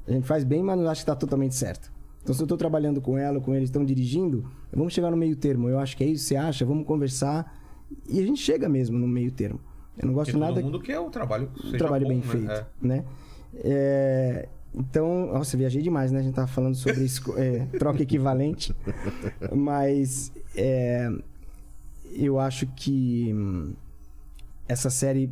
A 0.08 0.12
gente 0.12 0.28
faz 0.28 0.44
bem, 0.44 0.64
mas 0.64 0.78
não 0.78 0.88
acha 0.90 1.02
que 1.02 1.06
tá 1.06 1.16
totalmente 1.16 1.56
certo. 1.56 1.92
Então, 2.22 2.34
se 2.36 2.42
eu 2.42 2.48
tô 2.48 2.58
trabalhando 2.58 3.02
com 3.02 3.18
ela, 3.18 3.38
ou 3.38 3.42
com 3.42 3.56
eles 3.56 3.70
estão 3.70 3.86
dirigindo, 3.86 4.46
vamos 4.74 4.94
chegar 4.94 5.10
no 5.12 5.18
meio 5.18 5.36
termo. 5.36 5.70
Eu 5.70 5.80
acho 5.80 5.96
que 5.96 6.04
é 6.04 6.08
isso, 6.08 6.26
você 6.26 6.36
acha? 6.36 6.66
Vamos 6.66 6.86
conversar. 6.86 7.58
E 8.10 8.20
a 8.20 8.24
gente 8.24 8.42
chega 8.42 8.68
mesmo 8.68 8.98
no 8.98 9.08
meio 9.08 9.32
termo. 9.32 9.60
Eu 9.98 10.08
não 10.08 10.14
gosto 10.14 10.32
Porque 10.32 10.40
nada 10.44 10.56
todo 10.56 10.66
mundo 10.66 10.80
quer 10.82 11.00
o 11.00 11.10
trabalho 11.10 11.50
um 11.58 11.62
seja 11.64 11.78
trabalho 11.78 12.04
bom, 12.04 12.10
bem 12.10 12.18
né? 12.20 12.24
feito, 12.26 12.52
É. 12.52 12.66
né? 12.82 13.06
É, 13.56 14.50
então, 14.78 15.28
nossa, 15.34 15.58
viajei 15.58 15.82
demais, 15.82 16.12
né? 16.12 16.20
A 16.20 16.24
gente 16.24 16.34
tava 16.36 16.48
falando 16.48 16.76
sobre 16.76 17.06
é, 17.38 17.66
troca 17.78 18.02
equivalente, 18.04 18.76
mas 19.56 20.32
é, 20.56 21.10
eu 22.14 22.40
acho 22.40 22.68
que 22.68 23.34
hum, 23.34 23.74
essa 24.68 24.90
série, 24.90 25.32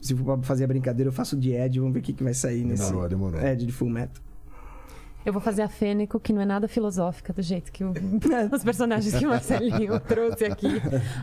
se 0.00 0.14
for 0.14 0.36
pra 0.38 0.46
fazer 0.46 0.64
a 0.64 0.68
brincadeira, 0.68 1.08
eu 1.08 1.12
faço 1.12 1.36
de 1.36 1.52
Ed, 1.52 1.78
vamos 1.78 1.94
ver 1.94 2.00
o 2.00 2.02
que, 2.02 2.12
que 2.12 2.24
vai 2.24 2.34
sair 2.34 2.64
nesse 2.64 2.86
Demorou, 2.86 3.08
demorou. 3.08 3.40
Ed 3.40 3.66
de 3.66 3.72
Full 3.72 3.90
Metal. 3.90 4.22
Eu 5.24 5.34
vou 5.34 5.42
fazer 5.42 5.60
a 5.60 5.68
Fênico, 5.68 6.18
que 6.18 6.32
não 6.32 6.40
é 6.40 6.46
nada 6.46 6.66
filosófica 6.66 7.30
do 7.32 7.42
jeito 7.42 7.70
que 7.70 7.84
o- 7.84 7.92
os 8.54 8.64
personagens 8.64 9.14
que 9.14 9.26
o 9.26 9.28
Marcelinho 9.28 10.00
trouxe 10.00 10.46
aqui. 10.46 10.68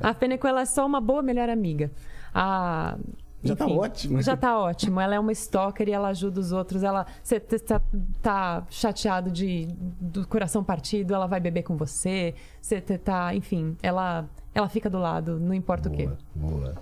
A 0.02 0.14
Fênico, 0.14 0.46
ela 0.46 0.62
é 0.62 0.66
só 0.66 0.86
uma 0.86 1.02
boa 1.02 1.24
melhor 1.24 1.50
amiga. 1.50 1.90
A... 2.34 2.96
Já 3.44 3.56
tá 3.56 3.66
enfim, 3.66 3.78
ótimo. 3.78 4.22
Já 4.22 4.36
tá 4.36 4.60
ótimo. 4.60 5.00
Ela 5.00 5.16
é 5.16 5.20
uma 5.20 5.32
stalker 5.32 5.88
e 5.88 5.92
ela 5.92 6.10
ajuda 6.10 6.40
os 6.40 6.52
outros. 6.52 6.84
Ela, 6.84 7.06
você 7.22 7.40
tá, 7.40 7.82
tá 8.22 8.66
chateado 8.70 9.30
de 9.32 9.68
do 10.02 10.28
coração 10.28 10.64
partido, 10.64 11.14
ela 11.14 11.28
vai 11.28 11.40
beber 11.40 11.64
com 11.64 11.78
você. 11.78 12.34
Você 12.62 12.82
tá, 12.82 13.34
enfim, 13.36 13.78
ela 13.82 14.28
ela 14.54 14.68
fica 14.68 14.90
do 14.90 14.98
lado, 14.98 15.40
não 15.40 15.54
importa 15.54 15.88
o 15.88 15.92
quê. 15.92 16.10
Boa, 16.36 16.52
boa. 16.60 16.76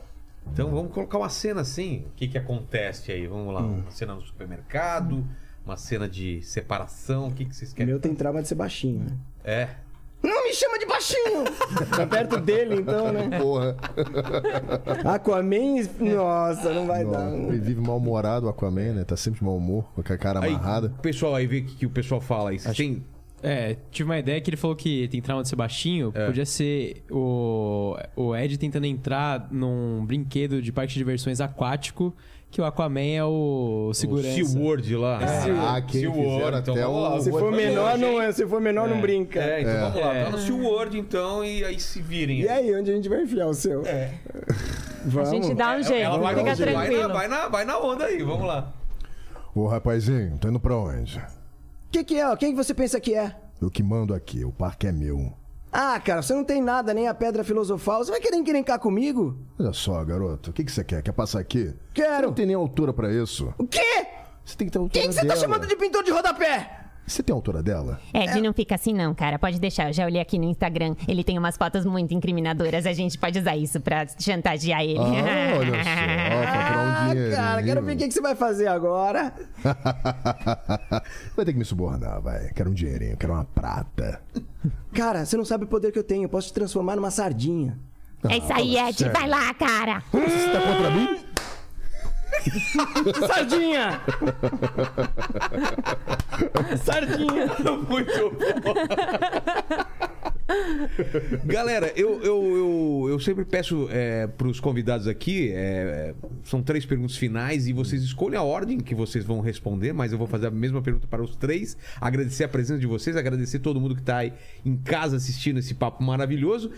Então 0.54 0.70
vamos 0.70 0.94
colocar 0.94 1.18
uma 1.18 1.30
cena 1.30 1.62
assim. 1.62 2.06
O 2.08 2.12
que, 2.16 2.28
que 2.28 2.38
acontece 2.38 3.12
aí? 3.12 3.28
Vamos 3.28 3.54
lá. 3.54 3.62
Hum. 3.62 3.82
Uma 3.82 3.92
cena 3.92 4.16
no 4.16 4.22
supermercado, 4.22 5.28
uma 5.66 5.76
cena 5.76 6.08
de 6.08 6.42
separação. 6.42 7.28
O 7.28 7.34
que, 7.34 7.44
que 7.46 7.56
vocês 7.56 7.72
O 7.72 7.76
querem? 7.76 7.92
meu 7.92 8.00
tem 8.00 8.16
trauma 8.16 8.42
de 8.42 8.48
ser 8.48 8.56
baixinho, 8.56 9.00
né? 9.00 9.18
É. 9.44 9.70
Não 10.26 10.44
me 10.44 10.54
chama 10.54 10.80
de 10.80 10.86
baixinho! 10.86 11.44
tá 11.96 12.06
perto 12.08 12.40
dele, 12.40 12.76
então, 12.82 13.12
né? 13.14 13.38
Porra. 13.40 13.76
Aquaman, 15.04 15.84
nossa, 16.00 16.74
não 16.74 16.86
vai 16.88 17.06
dar. 17.06 17.26
Não, 17.32 17.50
Ele 17.50 17.60
vive 17.60 17.82
mal-humorado, 17.82 18.46
o 18.48 18.50
Aquaman, 18.50 18.94
né? 18.94 19.04
Tá 19.04 19.16
sempre 19.16 19.40
de 19.40 19.46
mau 19.46 19.58
humor, 19.58 19.86
com 19.94 20.02
a 20.02 20.18
cara 20.18 20.44
Aí, 20.44 20.52
amarrada. 20.54 20.88
o 20.98 21.02
pessoal 21.02 21.36
aí 21.36 21.46
vê 21.48 21.60
o 21.60 21.66
que, 21.66 21.76
que 21.76 21.86
o 21.86 21.90
pessoal 21.90 22.22
fala 22.22 22.50
aí. 22.52 22.60
Têm- 22.60 23.04
É, 23.44 23.78
tive 23.92 24.10
uma 24.10 24.18
ideia 24.18 24.40
que 24.42 24.50
ele 24.50 24.58
falou 24.58 24.76
que 24.76 25.08
tem 25.10 25.22
trauma 25.22 25.44
de 25.44 25.50
ser 25.50 25.56
baixinho. 25.56 26.12
É. 26.16 26.26
Podia 26.26 26.46
ser 26.46 27.04
o, 27.12 27.96
o 28.16 28.36
Ed 28.36 28.58
tentando 28.58 28.86
entrar 28.86 29.48
num 29.52 30.04
brinquedo 30.06 30.62
de 30.62 30.72
parque 30.72 30.94
de 30.94 31.00
diversões 31.00 31.40
aquático, 31.42 32.14
que 32.56 32.62
o 32.62 32.66
Aquaman 32.66 33.02
é 33.02 33.22
o 33.26 33.92
segurança. 33.94 34.30
O 34.42 34.46
SeaWorld 34.46 34.96
lá. 34.96 35.20
Ah, 35.76 35.82
quem 35.82 36.10
fizeram 36.10 36.58
então 36.58 36.74
até 36.74 36.84
vamos 36.86 37.04
lá. 37.04 37.16
o- 37.16 37.22
Se 37.22 37.30
for 37.30 37.52
menor, 37.52 37.98
não, 37.98 38.22
é- 38.22 38.32
se 38.32 38.48
for 38.48 38.62
menor, 38.62 38.88
não 38.88 39.02
brinca. 39.02 39.42
É, 39.42 39.60
então 39.60 39.74
É. 39.74 39.80
vamos 39.82 40.00
lá. 40.00 40.14
É. 40.16 40.24
Tá 40.24 40.30
no 40.30 40.38
SeaWorld 40.38 40.98
então 40.98 41.44
e 41.44 41.66
aí 41.66 41.78
se 41.78 42.02
virem. 42.02 42.40
E 42.40 42.48
aí, 42.48 42.74
onde 42.74 42.90
a 42.92 42.96
gente 42.96 43.10
vai 43.10 43.24
enfiar 43.24 43.48
o 43.48 43.54
seu? 43.54 43.86
É. 43.86 44.14
Vamos. 45.06 45.28
A 45.30 45.34
gente 45.34 45.54
dá 45.54 45.76
um 45.76 45.84
jeito, 45.84 46.02
Ela 46.02 46.18
vai, 46.18 46.34
fica 46.34 46.44
vai, 46.46 46.56
na, 46.56 46.66
tranquilo. 46.82 47.14
vai, 47.14 47.28
na, 47.28 47.48
vai 47.50 47.66
na 47.66 47.78
onda 47.78 48.06
aí, 48.06 48.24
vamos 48.24 48.48
lá. 48.48 48.74
Ô, 49.54 49.68
rapazinho, 49.68 50.38
tá 50.38 50.48
indo 50.48 50.60
pra 50.60 50.78
onde? 50.78 51.18
O 51.20 51.92
que, 51.92 52.04
que 52.06 52.20
é? 52.20 52.36
Quem 52.38 52.52
que 52.52 52.58
você 52.58 52.74
pensa 52.74 53.00
que 53.02 53.14
é? 53.14 53.36
Eu 53.62 53.70
que 53.70 53.84
mando 53.84 54.14
aqui, 54.14 54.46
o 54.46 54.52
parque 54.54 54.88
é 54.88 54.92
meu. 54.94 55.34
Ah, 55.78 56.00
cara, 56.00 56.22
você 56.22 56.34
não 56.34 56.46
tem 56.46 56.62
nada, 56.62 56.94
nem 56.94 57.06
a 57.10 57.14
pedra 57.14 57.44
filosofal. 57.44 58.02
Você 58.04 58.10
vai 58.10 58.22
querer 58.22 58.38
encrencar 58.38 58.80
comigo? 58.80 59.38
Olha 59.60 59.74
só, 59.74 60.02
garoto, 60.06 60.50
o 60.52 60.54
que, 60.54 60.64
que 60.64 60.72
você 60.72 60.86
quer? 60.86 61.02
Quer 61.02 61.12
passar 61.12 61.40
aqui? 61.42 61.66
Você 61.66 61.76
Quero. 61.94 62.28
não 62.28 62.34
tem 62.34 62.46
nem 62.46 62.56
altura 62.56 62.94
pra 62.94 63.12
isso. 63.12 63.54
O 63.58 63.68
quê? 63.68 64.08
Você 64.46 64.56
tem 64.56 64.68
que 64.68 64.72
ter 64.72 64.80
altura 64.80 64.94
Quem 65.02 65.10
que 65.10 65.16
você 65.16 65.20
tá 65.22 65.28
dela. 65.28 65.40
chamando 65.42 65.68
de 65.68 65.76
pintor 65.76 66.02
de 66.02 66.12
rodapé? 66.12 66.85
Você 67.08 67.22
tem 67.22 67.34
a 67.34 67.38
altura 67.38 67.62
dela? 67.62 68.00
Ed, 68.14 68.42
não 68.42 68.52
fica 68.52 68.76
assim 68.76 68.94
não, 68.94 69.14
cara. 69.14 69.38
Pode 69.38 69.60
deixar. 69.60 69.90
Eu 69.90 69.94
já 69.94 70.06
olhei 70.06 70.20
aqui 70.20 70.40
no 70.40 70.46
Instagram. 70.46 70.96
Ele 71.08 71.24
tem 71.24 71.38
umas 71.38 71.56
fotos 71.56 71.86
muito 71.86 72.14
incriminadoras. 72.14 72.86
A 72.86 72.94
gente 72.94 73.18
pode 73.18 73.38
usar 73.38 73.56
isso 73.56 73.80
pra 73.80 74.08
chantagear 74.20 74.82
ele. 74.82 74.98
Ah, 74.98 75.58
olha 75.60 75.72
só, 75.84 75.90
um 75.90 77.32
Ah, 77.32 77.36
cara, 77.36 77.64
quero 77.64 77.84
ver 77.84 77.94
o 77.94 77.98
que, 77.98 78.12
você 78.12 78.22
vai 78.22 78.36
fazer 78.36 78.68
agora. 78.68 79.32
vai 81.36 81.46
ter 81.46 81.54
que 81.54 81.60
me 81.60 81.66
subornar, 81.66 82.20
vai. 82.22 82.52
Quero 82.54 82.72
um 82.72 82.74
dinheirinho, 82.74 83.16
quero 83.18 83.34
uma 83.34 83.46
prata. 83.46 84.22
Cara, 84.94 85.26
você 85.26 85.38
não 85.38 85.46
sabe 85.46 85.66
o 85.66 85.68
poder 85.68 85.92
que 85.92 86.00
eu 86.00 86.04
tenho. 86.04 86.24
Eu 86.24 86.30
posso 86.30 86.48
te 86.48 86.54
transformar 86.54 86.96
numa 86.96 87.12
sardinha. 87.12 87.78
É 88.28 88.38
isso 88.38 88.52
aí, 88.52 88.78
Ed. 88.78 88.98
sério. 88.98 89.14
Vai 89.14 89.28
lá, 89.28 89.54
cara. 89.54 90.02
Você 90.12 90.50
tá 90.52 90.62
contra 90.62 90.90
mim? 90.90 91.20
Sardinha! 93.28 94.02
Sardinha! 96.84 97.48
Muito 97.90 98.38
Galera, 101.44 101.92
eu, 101.96 102.22
eu, 102.22 102.56
eu, 102.56 103.06
eu 103.10 103.20
sempre 103.20 103.44
peço 103.44 103.88
é, 103.90 104.28
para 104.28 104.48
os 104.48 104.60
convidados 104.60 105.08
aqui, 105.08 105.52
é, 105.52 105.56
é, 105.56 106.16
são 106.44 106.62
três 106.62 106.86
perguntas 106.86 107.18
finais 107.18 107.68
e 107.68 107.74
vocês 107.74 108.04
escolhem 108.04 108.38
a 108.38 108.44
ordem 108.44 108.80
que 108.80 108.94
vocês 108.94 109.26
vão 109.26 109.42
responder, 109.42 109.92
mas 109.92 110.12
eu 110.12 110.18
vou 110.18 110.28
fazer 110.28 110.48
a 110.48 110.52
mesma 110.52 110.82
pergunta 110.82 111.08
para 111.08 111.24
os 111.24 111.36
três. 111.36 111.76
Agradecer 112.00 112.44
a 112.44 112.48
presença 112.48 112.80
de 112.80 112.86
vocês, 112.86 113.18
agradecer 113.18 113.60
todo 113.60 113.82
mundo 113.82 113.96
que 113.96 114.02
está 114.02 114.18
aí 114.18 114.34
em 114.64 114.78
casa 114.78 115.18
assistindo 115.18 115.58
esse 115.58 115.74
papo 115.74 116.04
maravilhoso. 116.04 116.72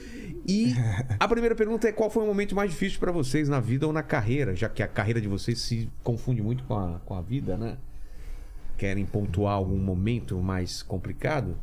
E 0.48 0.74
a 1.20 1.28
primeira 1.28 1.56
pergunta 1.56 1.90
é 1.90 1.92
qual 1.92 2.10
foi 2.10 2.24
o 2.24 2.28
momento 2.28 2.56
mais 2.56 2.72
difícil 2.72 3.00
para 3.00 3.12
vocês 3.12 3.50
na 3.50 3.60
vida 3.60 3.86
ou 3.86 3.92
na 3.92 4.04
carreira, 4.04 4.56
já 4.56 4.70
que 4.70 4.82
a 4.82 4.88
carreira 4.88 5.20
de 5.20 5.28
vocês 5.28 5.60
se 5.60 5.90
confunde 6.04 6.42
muito 6.42 6.64
com 6.64 6.76
a, 6.76 7.00
com 7.06 7.14
a 7.14 7.22
vida, 7.22 7.58
né? 7.58 7.78
Querem 8.78 9.06
pontuar 9.06 9.56
algum 9.56 9.78
momento 9.78 10.40
mais 10.40 10.82
complicado? 10.84 11.58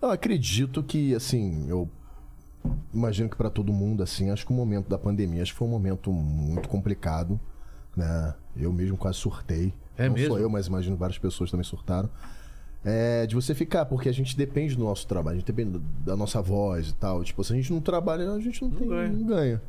Eu 0.00 0.10
acredito 0.10 0.82
que, 0.82 1.14
assim, 1.14 1.66
eu 1.68 1.88
imagino 2.92 3.28
que 3.28 3.36
pra 3.36 3.50
todo 3.50 3.72
mundo, 3.72 4.02
assim, 4.02 4.30
acho 4.30 4.44
que 4.46 4.52
o 4.52 4.54
momento 4.54 4.88
da 4.88 4.98
pandemia, 4.98 5.42
acho 5.42 5.52
que 5.52 5.58
foi 5.58 5.68
um 5.68 5.70
momento 5.70 6.12
muito 6.12 6.68
complicado, 6.68 7.38
né? 7.96 8.34
Eu 8.56 8.72
mesmo 8.72 8.96
quase 8.96 9.18
surtei. 9.18 9.72
É 9.96 10.06
Não 10.08 10.14
mesmo? 10.14 10.28
sou 10.28 10.38
eu, 10.38 10.50
mas 10.50 10.66
imagino 10.66 10.96
que 10.96 11.00
várias 11.00 11.18
pessoas 11.18 11.50
também 11.50 11.64
surtaram. 11.64 12.10
É, 12.84 13.26
de 13.26 13.34
você 13.34 13.54
ficar, 13.54 13.86
porque 13.86 14.08
a 14.08 14.12
gente 14.12 14.36
depende 14.36 14.76
do 14.76 14.84
nosso 14.84 15.06
trabalho, 15.08 15.36
a 15.36 15.38
gente 15.40 15.46
depende 15.46 15.80
da 16.04 16.16
nossa 16.16 16.40
voz 16.40 16.90
e 16.90 16.94
tal. 16.94 17.24
Tipo, 17.24 17.42
se 17.42 17.52
a 17.52 17.56
gente 17.56 17.72
não 17.72 17.80
trabalha, 17.80 18.30
a 18.30 18.40
gente 18.40 18.62
não, 18.62 18.70
tem, 18.70 18.86
ganha. 18.86 19.08
não 19.08 19.26
ganha. 19.26 19.62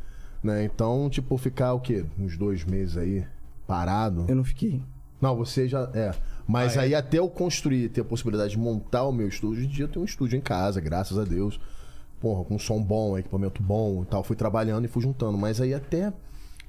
Né? 0.44 0.66
Então, 0.66 1.10
tipo, 1.10 1.36
ficar 1.38 1.74
o 1.74 1.80
quê? 1.80 2.06
Uns 2.20 2.38
dois 2.38 2.64
meses 2.64 2.96
aí, 2.96 3.26
parado. 3.66 4.26
Eu 4.28 4.36
não 4.36 4.44
fiquei. 4.44 4.84
Não, 5.20 5.36
você 5.36 5.68
já. 5.68 5.90
É. 5.96 6.14
Mas 6.48 6.78
aí 6.78 6.96
até 6.96 7.20
eu 7.20 7.28
construir, 7.30 7.90
ter 7.90 8.02
a 8.02 8.06
possibilidade 8.06 8.52
de 8.52 8.58
montar 8.58 9.04
o 9.04 9.12
meu 9.12 9.28
estúdio, 9.28 9.60
hoje 9.60 9.66
em 9.68 9.70
dia 9.70 9.84
eu 9.86 9.90
tenho 9.90 10.02
um 10.02 10.06
estúdio 10.06 10.38
em 10.38 10.42
casa, 10.42 10.80
graças 10.80 11.18
a 11.18 11.24
Deus. 11.24 11.60
Porra, 12.22 12.44
com 12.46 12.58
som 12.58 12.82
bom, 12.82 13.18
equipamento 13.18 13.62
bom 13.62 14.02
e 14.04 14.06
tal. 14.06 14.24
Fui 14.24 14.36
trabalhando 14.36 14.86
e 14.86 14.88
fui 14.88 15.04
juntando. 15.04 15.38
Mas 15.38 15.60
aí 15.62 15.74
até, 15.74 16.12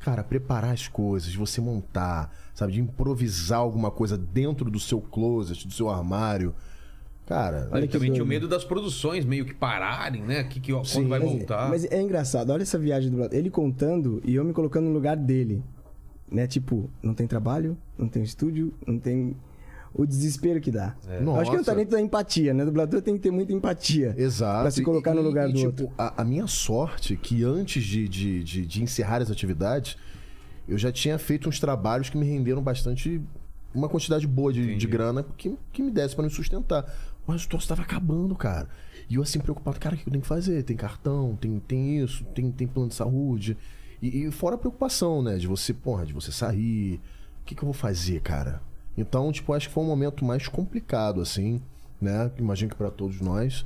cara, 0.00 0.22
preparar 0.24 0.72
as 0.72 0.88
coisas, 0.88 1.34
você 1.34 1.60
montar, 1.60 2.34
sabe, 2.54 2.72
de 2.72 2.80
improvisar 2.80 3.60
alguma 3.60 3.90
coisa 3.90 4.18
dentro 4.18 4.70
do 4.70 4.80
seu 4.80 5.00
closet, 5.00 5.66
do 5.66 5.72
seu 5.72 5.88
armário. 5.88 6.54
Cara, 7.24 7.68
Olha 7.70 7.86
também 7.86 8.08
tinha 8.10 8.18
doido. 8.24 8.26
medo 8.26 8.48
das 8.48 8.64
produções 8.64 9.24
meio 9.24 9.44
que 9.44 9.54
pararem, 9.54 10.22
né? 10.22 10.44
Que, 10.44 10.58
que, 10.60 10.72
quando 10.72 11.08
vai 11.08 11.18
Mas- 11.20 11.28
voltar. 11.30 11.68
Mas 11.68 11.84
é 11.84 12.00
engraçado, 12.02 12.50
olha 12.50 12.62
essa 12.62 12.78
viagem 12.78 13.10
do 13.10 13.22
Ele 13.34 13.50
contando 13.50 14.20
e 14.24 14.34
eu 14.34 14.44
me 14.44 14.52
colocando 14.52 14.86
no 14.86 14.92
lugar 14.92 15.16
dele. 15.16 15.62
Né? 16.30 16.46
Tipo, 16.46 16.90
não 17.02 17.14
tem 17.14 17.26
trabalho, 17.26 17.76
não 17.96 18.08
tem 18.08 18.22
estúdio, 18.22 18.72
não 18.86 18.98
tem. 18.98 19.36
O 19.94 20.04
desespero 20.06 20.60
que 20.60 20.70
dá. 20.70 20.94
Eu 21.20 21.34
acho 21.36 21.50
que 21.50 21.56
tá 21.56 21.62
Nossa. 21.62 21.74
dentro 21.74 21.92
da 21.92 22.00
empatia, 22.00 22.52
né? 22.54 22.62
O 22.62 22.66
dublador 22.66 23.00
tem 23.02 23.14
que 23.14 23.20
ter 23.20 23.30
muita 23.30 23.52
empatia. 23.52 24.14
Exato. 24.16 24.62
Pra 24.62 24.70
se 24.70 24.82
colocar 24.82 25.14
no 25.14 25.20
E- 25.20 25.24
lugar 25.24 25.48
e, 25.48 25.52
do 25.52 25.58
tipo, 25.58 25.66
outro. 25.84 25.90
A, 25.96 26.22
a 26.22 26.24
minha 26.24 26.46
sorte 26.46 27.16
que 27.16 27.42
antes 27.42 27.82
de, 27.84 28.08
de, 28.08 28.44
de, 28.44 28.66
de 28.66 28.82
encerrar 28.82 29.22
as 29.22 29.30
atividades, 29.30 29.96
eu 30.68 30.76
já 30.78 30.92
tinha 30.92 31.18
feito 31.18 31.48
uns 31.48 31.58
trabalhos 31.58 32.10
que 32.10 32.16
me 32.18 32.26
renderam 32.26 32.62
bastante. 32.62 33.20
Uma 33.74 33.88
quantidade 33.88 34.26
boa 34.26 34.52
de, 34.52 34.74
de 34.76 34.86
grana 34.86 35.24
que, 35.36 35.54
que 35.72 35.82
me 35.82 35.90
desse 35.90 36.14
pra 36.14 36.24
me 36.24 36.30
sustentar. 36.30 36.84
Mas 37.26 37.44
o 37.44 37.48
troço 37.48 37.68
tava 37.68 37.82
acabando, 37.82 38.34
cara. 38.34 38.68
E 39.10 39.16
eu 39.16 39.22
assim 39.22 39.38
preocupado, 39.38 39.78
cara, 39.78 39.94
o 39.94 39.98
que 39.98 40.06
eu 40.08 40.10
tenho 40.10 40.22
que 40.22 40.28
fazer? 40.28 40.62
Tem 40.62 40.76
cartão, 40.76 41.36
tem, 41.40 41.58
tem 41.60 41.98
isso, 42.02 42.24
tem, 42.34 42.50
tem 42.50 42.66
plano 42.66 42.88
de 42.88 42.94
saúde. 42.94 43.56
E, 44.00 44.24
e 44.26 44.30
fora 44.30 44.54
a 44.54 44.58
preocupação, 44.58 45.22
né? 45.22 45.36
De 45.36 45.46
você, 45.46 45.72
porra, 45.74 46.06
de 46.06 46.12
você 46.12 46.30
sair. 46.32 47.00
O 47.42 47.44
que, 47.44 47.54
que 47.54 47.62
eu 47.62 47.66
vou 47.66 47.72
fazer, 47.74 48.20
cara? 48.20 48.60
Então, 49.00 49.30
tipo, 49.32 49.52
acho 49.52 49.68
que 49.68 49.74
foi 49.74 49.84
um 49.84 49.86
momento 49.86 50.24
mais 50.24 50.48
complicado, 50.48 51.20
assim, 51.20 51.62
né? 52.00 52.30
Imagino 52.38 52.70
que 52.70 52.76
pra 52.76 52.90
todos 52.90 53.20
nós. 53.20 53.64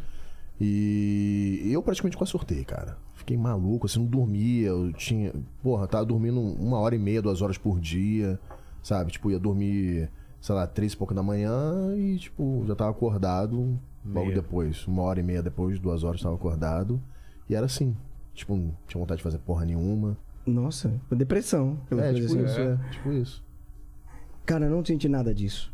E 0.61 1.61
eu 1.73 1.83
praticamente 1.83 2.17
quase 2.17 2.31
sorteio, 2.31 2.65
cara. 2.65 2.97
Fiquei 3.15 3.37
maluco, 3.37 3.87
assim, 3.87 3.99
não 4.01 4.07
dormia. 4.07 4.69
Eu 4.69 4.93
tinha. 4.93 5.33
Porra, 5.63 5.87
tava 5.87 6.05
dormindo 6.05 6.39
uma 6.41 6.79
hora 6.79 6.95
e 6.95 6.99
meia, 6.99 7.23
duas 7.23 7.41
horas 7.43 7.59
por 7.59 7.81
dia. 7.81 8.39
Sabe? 8.83 9.13
Tipo, 9.13 9.31
ia 9.31 9.39
dormir, 9.39 10.11
sei 10.41 10.55
lá, 10.55 10.67
três 10.67 10.93
e 10.93 10.97
pouco 10.97 11.15
da 11.15 11.23
manhã 11.23 11.95
e, 11.97 12.19
tipo, 12.19 12.65
já 12.67 12.75
tava 12.75 12.91
acordado 12.91 13.79
logo 14.05 14.27
Meia. 14.27 14.35
depois. 14.35 14.87
Uma 14.87 15.03
hora 15.03 15.21
e 15.21 15.23
meia 15.23 15.43
depois, 15.43 15.79
duas 15.79 16.03
horas 16.05 16.21
tava 16.21 16.35
acordado. 16.35 17.01
E 17.49 17.55
era 17.55 17.67
assim. 17.67 17.97
Tipo, 18.35 18.57
não 18.57 18.75
tinha 18.89 19.01
vontade 19.01 19.19
de 19.19 19.23
fazer 19.23 19.39
porra 19.39 19.65
nenhuma. 19.65 20.17
Nossa, 20.45 20.93
depressão. 21.13 21.79
Pela 21.89 22.05
É, 22.07 22.13
coisa 22.13 22.29
tipo 22.29 22.43
assim. 22.45 22.51
isso, 22.53 22.61
é. 22.61 22.91
Tipo 22.91 23.13
isso. 23.13 23.45
Cara, 24.45 24.67
eu 24.67 24.71
não 24.71 24.85
senti 24.85 25.09
nada 25.09 25.35
disso. 25.35 25.73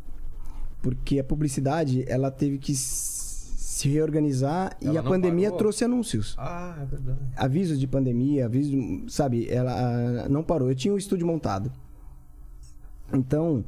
Porque 0.83 1.19
a 1.19 1.25
publicidade, 1.25 2.05
ela 2.07 2.31
teve 2.31 2.59
que 2.59 2.75
se 2.75 3.89
reorganizar 3.89 4.77
e 4.81 4.87
Ela 4.87 5.01
a 5.01 5.03
não 5.03 5.11
pandemia 5.11 5.47
parou? 5.49 5.59
trouxe 5.59 5.85
anúncios. 5.85 6.35
Ah, 6.39 6.77
é 6.81 6.85
verdade. 6.85 7.19
Avisos 7.37 7.79
de 7.79 7.87
pandemia, 7.87 8.47
avisos, 8.47 9.13
sabe, 9.13 9.49
ela 9.51 10.29
não 10.29 10.43
parou. 10.43 10.69
Eu 10.71 10.75
tinha 10.75 10.93
um 10.93 10.97
estúdio 10.97 11.27
montado. 11.27 11.73
Então, 13.13 13.65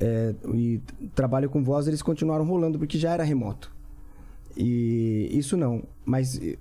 é, 0.00 0.34
e 0.54 0.80
trabalho 1.14 1.48
com 1.50 1.62
voz, 1.62 1.86
eles 1.88 2.02
continuaram 2.02 2.44
rolando 2.44 2.78
porque 2.78 2.98
já 2.98 3.12
era 3.12 3.24
remoto. 3.24 3.72
E 4.56 5.28
isso 5.32 5.56
não, 5.56 5.82
mas 6.04 6.40
eh, 6.40 6.56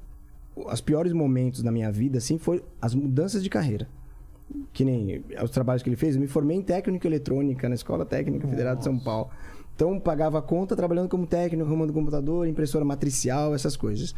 os 0.55 0.81
piores 0.81 1.13
momentos 1.13 1.61
da 1.61 1.71
minha 1.71 1.91
vida, 1.91 2.17
assim, 2.17 2.37
foi 2.39 2.63
as 2.81 2.95
mudanças 2.95 3.43
de 3.43 3.49
carreira. 3.49 3.87
Que 4.71 4.83
nem 4.85 5.23
os 5.43 5.51
trabalhos 5.51 5.83
que 5.83 5.89
ele 5.89 5.95
fez, 5.95 6.15
eu 6.15 6.21
me 6.21 6.27
formei 6.27 6.57
em 6.57 6.61
técnica 6.61 7.07
eletrônica 7.07 7.67
na 7.67 7.75
Escola 7.75 8.05
Técnica 8.05 8.47
Federal 8.47 8.75
de 8.75 8.83
São 8.83 8.97
Paulo. 8.99 9.29
Então, 9.75 9.99
pagava 9.99 10.39
a 10.39 10.41
conta 10.41 10.75
trabalhando 10.75 11.09
como 11.09 11.25
técnico, 11.25 11.67
arrumando 11.67 11.91
computador, 11.91 12.47
impressora 12.47 12.85
matricial, 12.85 13.55
essas 13.55 13.75
coisas. 13.75 14.13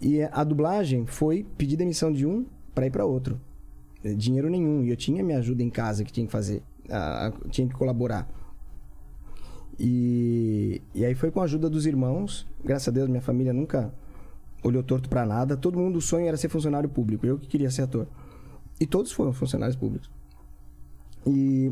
E 0.00 0.22
a 0.22 0.42
dublagem 0.42 1.04
foi 1.04 1.46
pedir 1.58 1.76
demissão 1.76 2.10
de 2.10 2.26
um 2.26 2.46
para 2.74 2.86
ir 2.86 2.90
para 2.90 3.04
outro. 3.04 3.38
Eh, 4.02 4.14
Dinheiro 4.14 4.48
nenhum. 4.48 4.82
E 4.82 4.90
eu 4.90 4.96
tinha 4.96 5.22
minha 5.22 5.38
ajuda 5.38 5.62
em 5.62 5.68
casa 5.68 6.02
que 6.04 6.12
tinha 6.12 6.24
que 6.24 6.32
fazer, 6.32 6.62
ah, 6.88 7.32
tinha 7.50 7.68
que 7.68 7.74
colaborar. 7.74 8.28
E, 9.78 10.82
e 10.94 11.04
aí 11.04 11.14
foi 11.14 11.30
com 11.30 11.40
a 11.40 11.44
ajuda 11.44 11.68
dos 11.68 11.86
irmãos. 11.86 12.46
Graças 12.64 12.88
a 12.88 12.90
Deus, 12.90 13.08
minha 13.08 13.22
família 13.22 13.52
nunca 13.52 13.92
olhou 14.62 14.82
torto 14.82 15.08
para 15.08 15.26
nada. 15.26 15.56
Todo 15.56 15.78
mundo, 15.78 15.96
o 15.96 16.00
sonho 16.00 16.26
era 16.26 16.36
ser 16.36 16.48
funcionário 16.48 16.88
público. 16.88 17.26
Eu 17.26 17.38
que 17.38 17.46
queria 17.48 17.70
ser 17.70 17.82
ator. 17.82 18.06
E 18.80 18.86
todos 18.86 19.12
foram 19.12 19.32
funcionários 19.32 19.76
públicos. 19.76 20.10
E 21.26 21.70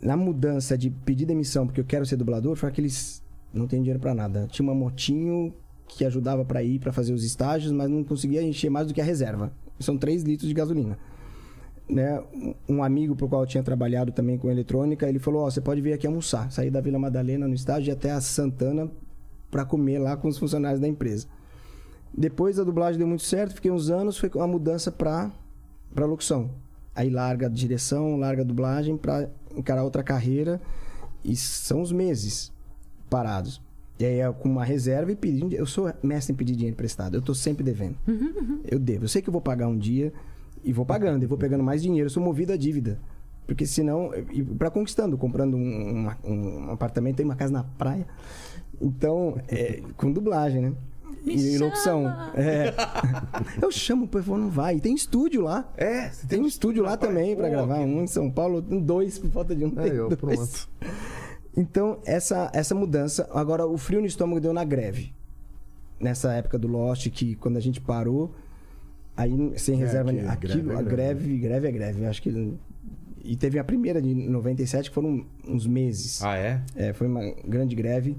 na 0.00 0.16
mudança 0.16 0.76
de 0.76 0.90
pedir 0.90 1.26
demissão 1.26 1.66
porque 1.66 1.80
eu 1.80 1.84
quero 1.84 2.06
ser 2.06 2.16
dublador, 2.16 2.56
foi 2.56 2.68
aqueles 2.68 3.22
não 3.52 3.66
tem 3.66 3.80
dinheiro 3.80 4.00
para 4.00 4.14
nada. 4.14 4.46
Tinha 4.50 4.66
uma 4.66 4.74
motinho 4.74 5.52
que 5.88 6.04
ajudava 6.04 6.44
para 6.44 6.62
ir 6.62 6.78
para 6.78 6.92
fazer 6.92 7.12
os 7.12 7.24
estágios, 7.24 7.72
mas 7.72 7.88
não 7.88 8.02
conseguia 8.04 8.42
encher 8.42 8.70
mais 8.70 8.86
do 8.86 8.94
que 8.94 9.00
a 9.00 9.04
reserva. 9.04 9.52
São 9.78 9.96
3 9.96 10.22
litros 10.22 10.48
de 10.48 10.54
gasolina. 10.54 10.98
Né? 11.88 12.20
Um 12.68 12.82
amigo 12.82 13.14
pro 13.14 13.28
qual 13.28 13.42
eu 13.42 13.46
tinha 13.46 13.62
trabalhado 13.62 14.10
também 14.10 14.36
com 14.36 14.50
eletrônica, 14.50 15.08
ele 15.08 15.18
falou: 15.18 15.42
Ó, 15.42 15.50
você 15.50 15.60
pode 15.60 15.80
vir 15.80 15.92
aqui 15.92 16.06
almoçar. 16.06 16.50
Sair 16.50 16.70
da 16.70 16.80
Vila 16.80 16.98
Madalena 16.98 17.46
no 17.46 17.54
estágio 17.54 17.90
e 17.90 17.92
até 17.92 18.10
a 18.10 18.20
Santana 18.20 18.90
para 19.50 19.64
comer 19.64 19.98
lá 19.98 20.16
com 20.16 20.28
os 20.28 20.38
funcionários 20.38 20.80
da 20.80 20.88
empresa. 20.88 21.28
Depois 22.16 22.58
a 22.58 22.64
dublagem 22.64 22.98
deu 22.98 23.06
muito 23.06 23.22
certo, 23.22 23.54
fiquei 23.54 23.70
uns 23.70 23.90
anos, 23.90 24.16
foi 24.18 24.30
uma 24.34 24.46
mudança 24.46 24.90
para 24.90 25.30
para 25.96 26.06
locução. 26.06 26.50
Aí 26.94 27.10
larga 27.10 27.46
a 27.46 27.50
direção, 27.50 28.16
larga 28.16 28.42
a 28.42 28.44
dublagem 28.44 28.96
para 28.96 29.28
encarar 29.56 29.82
outra 29.82 30.02
carreira 30.02 30.60
e 31.24 31.34
são 31.34 31.80
os 31.82 31.90
meses 31.90 32.52
parados. 33.10 33.60
E 33.98 34.04
aí 34.04 34.20
é 34.20 34.30
com 34.32 34.48
uma 34.48 34.64
reserva 34.64 35.10
e 35.10 35.16
pedindo, 35.16 35.54
eu 35.54 35.66
sou 35.66 35.92
mestre 36.02 36.32
em 36.32 36.36
pedir 36.36 36.52
dinheiro 36.54 36.74
emprestado, 36.74 37.14
eu 37.16 37.22
tô 37.22 37.34
sempre 37.34 37.64
devendo. 37.64 37.96
Eu 38.70 38.78
devo, 38.78 39.04
eu 39.04 39.08
sei 39.08 39.20
que 39.22 39.28
eu 39.28 39.32
vou 39.32 39.40
pagar 39.40 39.68
um 39.68 39.76
dia 39.76 40.12
e 40.62 40.72
vou 40.72 40.84
pagando, 40.86 41.22
e 41.22 41.26
vou 41.26 41.38
pegando 41.38 41.64
mais 41.64 41.82
dinheiro, 41.82 42.06
eu 42.06 42.10
sou 42.10 42.22
movido 42.22 42.52
à 42.52 42.56
dívida. 42.56 42.98
Porque 43.46 43.64
senão, 43.64 44.10
e 44.32 44.42
para 44.42 44.70
conquistando, 44.70 45.16
comprando 45.16 45.56
um, 45.56 46.08
um- 46.24 46.66
um 46.66 46.70
apartamento, 46.72 47.16
tem 47.16 47.24
uma 47.24 47.36
casa 47.36 47.52
na 47.52 47.62
praia. 47.64 48.06
Então, 48.80 49.38
é, 49.48 49.80
com 49.96 50.10
dublagem, 50.12 50.60
né? 50.60 50.72
E 51.26 51.54
e 51.54 51.58
locução. 51.58 52.06
É. 52.34 52.72
Eu 53.60 53.70
chamo, 53.70 54.04
o 54.04 54.08
povo 54.08 54.36
não 54.36 54.48
vai. 54.48 54.76
E 54.76 54.80
tem 54.80 54.94
estúdio 54.94 55.42
lá. 55.42 55.70
É, 55.76 56.08
você 56.08 56.26
Tem 56.26 56.40
um 56.40 56.46
estúdio 56.46 56.84
lá 56.84 56.96
também 56.96 57.34
pra 57.34 57.46
Pô, 57.46 57.50
gravar. 57.50 57.80
Um 57.80 58.02
em 58.02 58.06
São 58.06 58.30
Paulo, 58.30 58.60
dois 58.60 59.18
por 59.18 59.30
falta 59.30 59.54
de 59.54 59.64
um. 59.64 59.68
É, 59.80 59.82
tem 59.82 59.92
eu, 59.92 60.08
pronto. 60.16 60.68
Então, 61.56 61.98
essa, 62.04 62.50
essa 62.52 62.74
mudança. 62.74 63.28
Agora, 63.32 63.66
o 63.66 63.76
frio 63.76 64.00
no 64.00 64.06
estômago 64.06 64.40
deu 64.40 64.52
na 64.52 64.64
greve. 64.64 65.12
Nessa 65.98 66.32
época 66.34 66.58
do 66.58 66.68
Lost, 66.68 67.08
que 67.10 67.34
quando 67.36 67.56
a 67.56 67.60
gente 67.60 67.80
parou, 67.80 68.34
aí 69.16 69.34
sem 69.56 69.76
reserva. 69.76 70.10
aqui, 70.10 70.20
aquilo, 70.20 70.64
greve 70.64 70.72
é 70.72 70.78
a 70.78 70.82
greve, 70.82 71.38
greve 71.38 71.68
é 71.68 71.72
greve. 71.72 72.06
Acho 72.06 72.22
que. 72.22 72.54
E 73.24 73.34
teve 73.34 73.58
a 73.58 73.64
primeira 73.64 74.00
de 74.00 74.14
97, 74.14 74.90
que 74.90 74.94
foram 74.94 75.24
uns 75.48 75.66
meses. 75.66 76.22
Ah, 76.22 76.36
é? 76.36 76.62
É, 76.76 76.92
foi 76.92 77.08
uma 77.08 77.22
grande 77.44 77.74
greve 77.74 78.16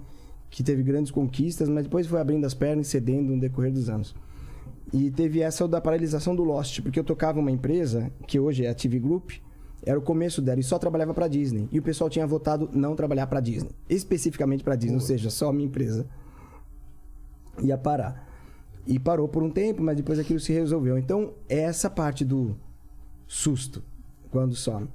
que 0.49 0.63
teve 0.63 0.83
grandes 0.83 1.11
conquistas, 1.11 1.69
mas 1.69 1.83
depois 1.83 2.07
foi 2.07 2.19
abrindo 2.19 2.45
as 2.45 2.53
pernas 2.53 2.87
e 2.87 2.89
cedendo 2.89 3.33
no 3.33 3.39
decorrer 3.39 3.71
dos 3.71 3.89
anos. 3.89 4.15
E 4.93 5.11
teve 5.11 5.41
essa 5.41 5.67
da 5.67 5.81
paralisação 5.81 6.35
do 6.35 6.43
Lost, 6.43 6.81
porque 6.81 6.99
eu 6.99 7.03
tocava 7.03 7.39
uma 7.39 7.51
empresa, 7.51 8.11
que 8.25 8.39
hoje 8.39 8.65
é 8.65 8.69
a 8.69 8.75
TV 8.75 8.99
Group, 8.99 9.31
era 9.85 9.99
o 9.99 10.01
começo 10.01 10.41
dela 10.41 10.59
e 10.59 10.63
só 10.63 10.79
trabalhava 10.79 11.13
para 11.13 11.27
Disney. 11.27 11.67
E 11.71 11.79
o 11.79 11.83
pessoal 11.83 12.09
tinha 12.09 12.25
votado 12.25 12.69
não 12.73 12.95
trabalhar 12.95 13.27
para 13.27 13.39
Disney, 13.39 13.71
especificamente 13.89 14.63
para 14.63 14.75
Disney, 14.75 14.95
ou 14.95 15.01
seja, 15.01 15.29
só 15.29 15.49
a 15.49 15.53
minha 15.53 15.67
empresa 15.67 16.07
ia 17.61 17.77
parar. 17.77 18.27
E 18.85 18.97
parou 18.97 19.27
por 19.27 19.43
um 19.43 19.49
tempo, 19.49 19.81
mas 19.81 19.97
depois 19.97 20.17
aquilo 20.17 20.39
se 20.39 20.53
resolveu. 20.53 20.97
Então, 20.97 21.33
é 21.49 21.59
essa 21.59 21.89
parte 21.89 22.23
do 22.23 22.55
susto 23.27 23.83
quando 24.31 24.55
some. 24.55 24.87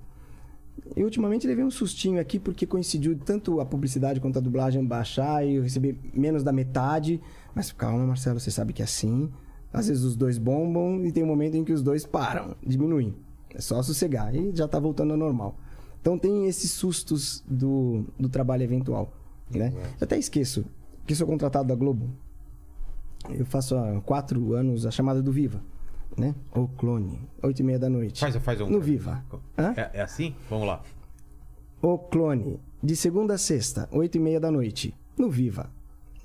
E 0.97 1.03
ultimamente 1.05 1.47
levei 1.47 1.65
um 1.65 1.71
sustinho 1.71 2.21
aqui 2.21 2.39
porque 2.39 2.67
coincidiu 2.67 3.17
tanto 3.17 3.61
a 3.61 3.65
publicidade 3.65 4.21
quanto 4.21 4.39
a 4.39 4.43
dublagem 4.43 4.85
baixar 4.85 5.47
e 5.47 5.55
eu 5.55 5.63
recebi 5.63 5.99
menos 6.13 6.43
da 6.43 6.53
metade. 6.53 7.21
Mas 7.55 7.73
calma, 7.73 8.07
Marcelo, 8.07 8.41
você 8.41 8.51
sabe 8.51 8.73
que 8.73 8.83
é 8.83 8.85
assim. 8.85 9.31
Às 9.73 9.89
vezes 9.89 10.03
os 10.03 10.17
dois 10.17 10.37
bombam 10.39 11.05
e 11.05 11.13
tem 11.13 11.23
um 11.23 11.27
momento 11.27 11.57
em 11.57 11.65
que 11.65 11.73
os 11.73 11.83
dois 11.83 12.05
param, 12.05 12.55
diminuem. 12.63 13.15
É 13.55 13.61
só 13.61 13.83
sossegar 13.83 14.35
e 14.35 14.55
já 14.55 14.69
tá 14.69 14.79
voltando 14.79 15.13
ao 15.13 15.17
normal. 15.17 15.57
Então 16.01 16.19
tem 16.19 16.47
esses 16.47 16.71
sustos 16.73 17.43
do, 17.49 18.05
do 18.19 18.29
trabalho 18.29 18.63
eventual. 18.63 19.13
Né? 19.51 19.73
Eu 20.01 20.05
até 20.05 20.19
esqueço 20.19 20.65
que 21.07 21.15
sou 21.15 21.27
contratado 21.27 21.69
da 21.69 21.75
Globo. 21.75 22.11
Eu 23.31 23.47
faço 23.47 23.77
há 23.77 24.01
quatro 24.01 24.53
anos 24.55 24.85
a 24.85 24.91
chamada 24.91 25.23
do 25.23 25.31
Viva. 25.31 25.63
Né? 26.17 26.35
O 26.55 26.69
clone, 26.69 27.19
oito 27.43 27.61
e 27.61 27.63
meia 27.63 27.79
da 27.79 27.89
noite. 27.89 28.21
Faz, 28.21 28.37
faz 28.37 28.61
um. 28.61 28.69
No 28.69 28.81
Viva. 28.81 29.25
É, 29.77 29.99
é 29.99 30.03
assim? 30.03 30.35
Vamos 30.51 30.67
lá. 30.67 30.83
O 31.81 31.99
Clone, 31.99 32.61
de 32.83 32.95
segunda 32.95 33.35
a 33.35 33.39
sexta, 33.39 33.89
oito 33.91 34.17
e 34.17 34.21
meia 34.21 34.39
da 34.39 34.51
noite, 34.51 34.95
no 35.19 35.29
Viva. 35.29 35.69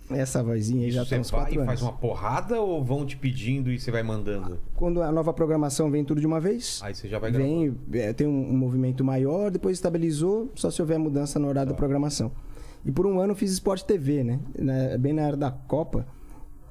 Essa 0.09 0.41
vozinha 0.43 0.85
aí 0.85 0.91
já 0.91 1.03
Você 1.03 1.09
tem 1.11 1.19
uns 1.19 1.31
vai 1.31 1.39
quatro 1.41 1.55
e 1.55 1.57
anos. 1.57 1.65
faz 1.67 1.81
uma 1.81 1.91
porrada 1.93 2.61
ou 2.61 2.81
vão 2.83 3.05
te 3.05 3.17
pedindo 3.17 3.69
e 3.71 3.79
você 3.79 3.91
vai 3.91 4.03
mandando? 4.03 4.59
Quando 4.75 5.01
a 5.01 5.11
nova 5.11 5.33
programação 5.33 5.89
vem 5.91 6.05
tudo 6.05 6.21
de 6.21 6.27
uma 6.27 6.39
vez, 6.39 6.79
Aí 6.83 6.93
você 6.95 7.07
já 7.09 7.17
vai 7.19 7.31
vem, 7.31 7.75
é, 7.93 8.13
tem 8.13 8.25
um, 8.27 8.55
movimento 8.55 9.03
maior, 9.03 9.49
depois 9.51 9.75
estabilizou, 9.77 10.49
só 10.55 10.69
se 10.71 10.81
houver 10.81 10.97
mudança 10.99 11.39
no 11.39 11.47
horário 11.47 11.69
Tá. 11.71 11.73
da 11.73 11.77
programação. 11.77 12.31
E 12.85 12.91
por 12.91 13.05
um 13.05 13.19
ano 13.19 13.31
eu 13.31 13.35
fiz 13.35 13.51
Sport 13.51 13.81
TV, 13.81 14.23
né? 14.23 14.39
Na- 14.57 14.97
bem 14.97 15.11
na 15.11 15.23
era 15.23 15.35
da 15.35 15.51
Copa, 15.51 16.05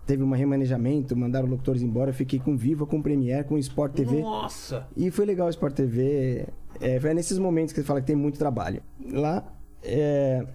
teve 0.07 0.23
um 0.23 0.31
remanejamento, 0.31 1.17
mandaram 1.17 1.49
locutores 1.49 1.83
embora, 1.83 2.13
fiquei 2.13 2.39
com 2.39 2.57
Viva, 2.57 2.87
com 2.87 3.03
Premiere, 3.03 3.45
com 3.45 3.59
Sport 3.59 3.93
TV. 3.93 4.21
Nossa! 4.21 4.87
E 4.97 5.11
foi 5.11 5.27
legal 5.27 5.49
o 5.49 5.51
Sport 5.51 5.75
TV. 5.75 6.47
É, 6.81 7.01
foi 7.01 7.13
nesses 7.13 7.39
momentos 7.39 7.73
que 7.73 7.81
você 7.81 7.87
fala 7.87 8.01
que 8.01 8.07
tem 8.07 8.17
muito 8.17 8.39
trabalho. 8.39 8.81
Lá 9.13 9.45
é, 9.83 10.47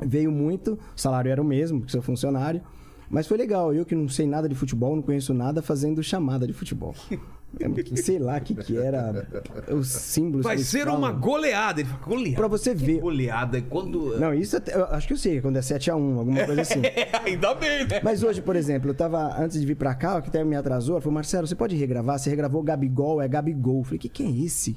veio 0.00 0.32
muito, 0.32 0.78
o 0.94 1.00
salário 1.00 1.30
era 1.30 1.40
o 1.40 1.44
mesmo, 1.44 1.80
porque 1.80 1.92
sou 1.92 2.00
funcionário. 2.00 2.62
Mas 3.08 3.26
foi 3.26 3.36
legal, 3.36 3.72
eu 3.72 3.84
que 3.84 3.94
não 3.94 4.08
sei 4.08 4.26
nada 4.26 4.48
de 4.48 4.54
futebol, 4.54 4.96
não 4.96 5.02
conheço 5.02 5.32
nada, 5.32 5.62
fazendo 5.62 6.02
chamada 6.02 6.46
de 6.46 6.52
futebol. 6.52 6.94
É, 7.58 7.96
sei 7.96 8.18
lá 8.18 8.36
o 8.36 8.40
que, 8.40 8.54
que 8.54 8.76
era, 8.76 9.26
os 9.72 9.88
símbolos. 9.88 10.44
Vai 10.44 10.58
ser 10.58 10.84
falam. 10.84 10.98
uma 10.98 11.10
goleada. 11.12 11.80
Ele 11.80 11.88
fala, 11.88 12.02
goleada. 12.04 12.36
Pra 12.36 12.48
você 12.48 12.74
Que 12.74 12.84
ver. 12.84 13.00
Goleada. 13.00 13.58
E 13.58 13.62
quando. 13.62 14.18
Não, 14.18 14.34
isso 14.34 14.56
até- 14.56 14.74
eu 14.74 14.84
acho 14.86 15.06
que 15.06 15.12
eu 15.12 15.16
sei, 15.16 15.40
quando 15.40 15.56
é 15.56 15.60
7x1, 15.60 16.18
alguma 16.18 16.44
coisa 16.44 16.60
assim. 16.62 16.82
É, 16.86 17.10
ainda 17.24 17.54
bem, 17.54 17.86
né? 17.86 18.00
Mas 18.02 18.22
hoje, 18.22 18.40
por 18.42 18.56
exemplo, 18.56 18.90
eu 18.90 18.94
tava, 18.94 19.38
antes 19.40 19.60
de 19.60 19.66
vir 19.66 19.74
pra 19.76 19.94
cá, 19.94 20.20
que 20.20 20.28
até 20.28 20.42
me 20.44 20.56
atrasou, 20.56 20.94
ela 20.96 21.00
falou, 21.00 21.14
Marcelo, 21.14 21.46
você 21.46 21.54
pode 21.54 21.74
regravar? 21.76 22.18
Você 22.18 22.30
regravou 22.30 22.62
Gabigol, 22.62 23.20
é 23.20 23.28
Gabigol. 23.28 23.78
Eu 23.78 23.84
falei, 23.84 23.96
o 23.98 24.00
que, 24.00 24.08
que 24.08 24.22
é 24.22 24.30
esse? 24.44 24.76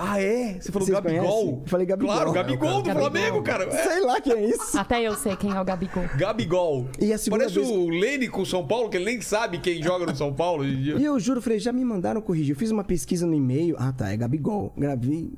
Ah, 0.00 0.22
é? 0.22 0.58
Você 0.60 0.70
falou 0.70 0.86
Vocês 0.86 0.96
Gabigol? 1.00 1.26
conhecem? 1.28 1.48
Eu 1.60 1.62
falei 1.66 1.86
Gabigol. 1.86 2.14
Claro, 2.14 2.32
Gabigol 2.32 2.68
do 2.82 2.88
Gabigol. 2.88 3.10
Flamengo, 3.10 3.42
cara. 3.42 3.64
É. 3.64 3.70
Sei 3.70 4.00
lá 4.00 4.20
quem 4.20 4.32
é 4.32 4.44
isso. 4.46 4.78
Até 4.78 5.02
eu 5.02 5.14
sei 5.16 5.34
quem 5.34 5.50
é 5.52 5.60
o 5.60 5.64
Gabigol. 5.64 6.04
Gabigol. 6.16 6.86
E 7.00 7.12
a 7.12 7.18
segunda 7.18 7.44
Parece 7.44 7.58
vez- 7.60 7.68
o 7.70 7.88
Lene 7.88 8.28
com 8.28 8.42
o 8.42 8.46
São 8.46 8.64
Paulo, 8.64 8.88
que 8.88 8.96
ele 8.96 9.06
nem 9.06 9.20
sabe 9.20 9.58
quem 9.58 9.82
joga 9.82 10.06
no 10.06 10.14
São 10.14 10.32
Paulo 10.32 10.62
hoje 10.62 10.74
em 10.74 10.82
dia. 10.82 10.96
E 10.96 11.04
eu 11.04 11.18
juro, 11.18 11.42
falei, 11.42 11.58
já 11.58 11.72
me 11.72 11.84
mandaram 11.84 12.20
corrigir. 12.20 12.54
Eu 12.54 12.58
fiz 12.58 12.70
uma 12.70 12.84
pesquisa 12.84 13.26
no 13.26 13.34
e-mail. 13.34 13.74
Ah, 13.78 13.92
tá, 13.92 14.12
é 14.12 14.16
Gabigol. 14.16 14.72
Gravei. 14.76 15.32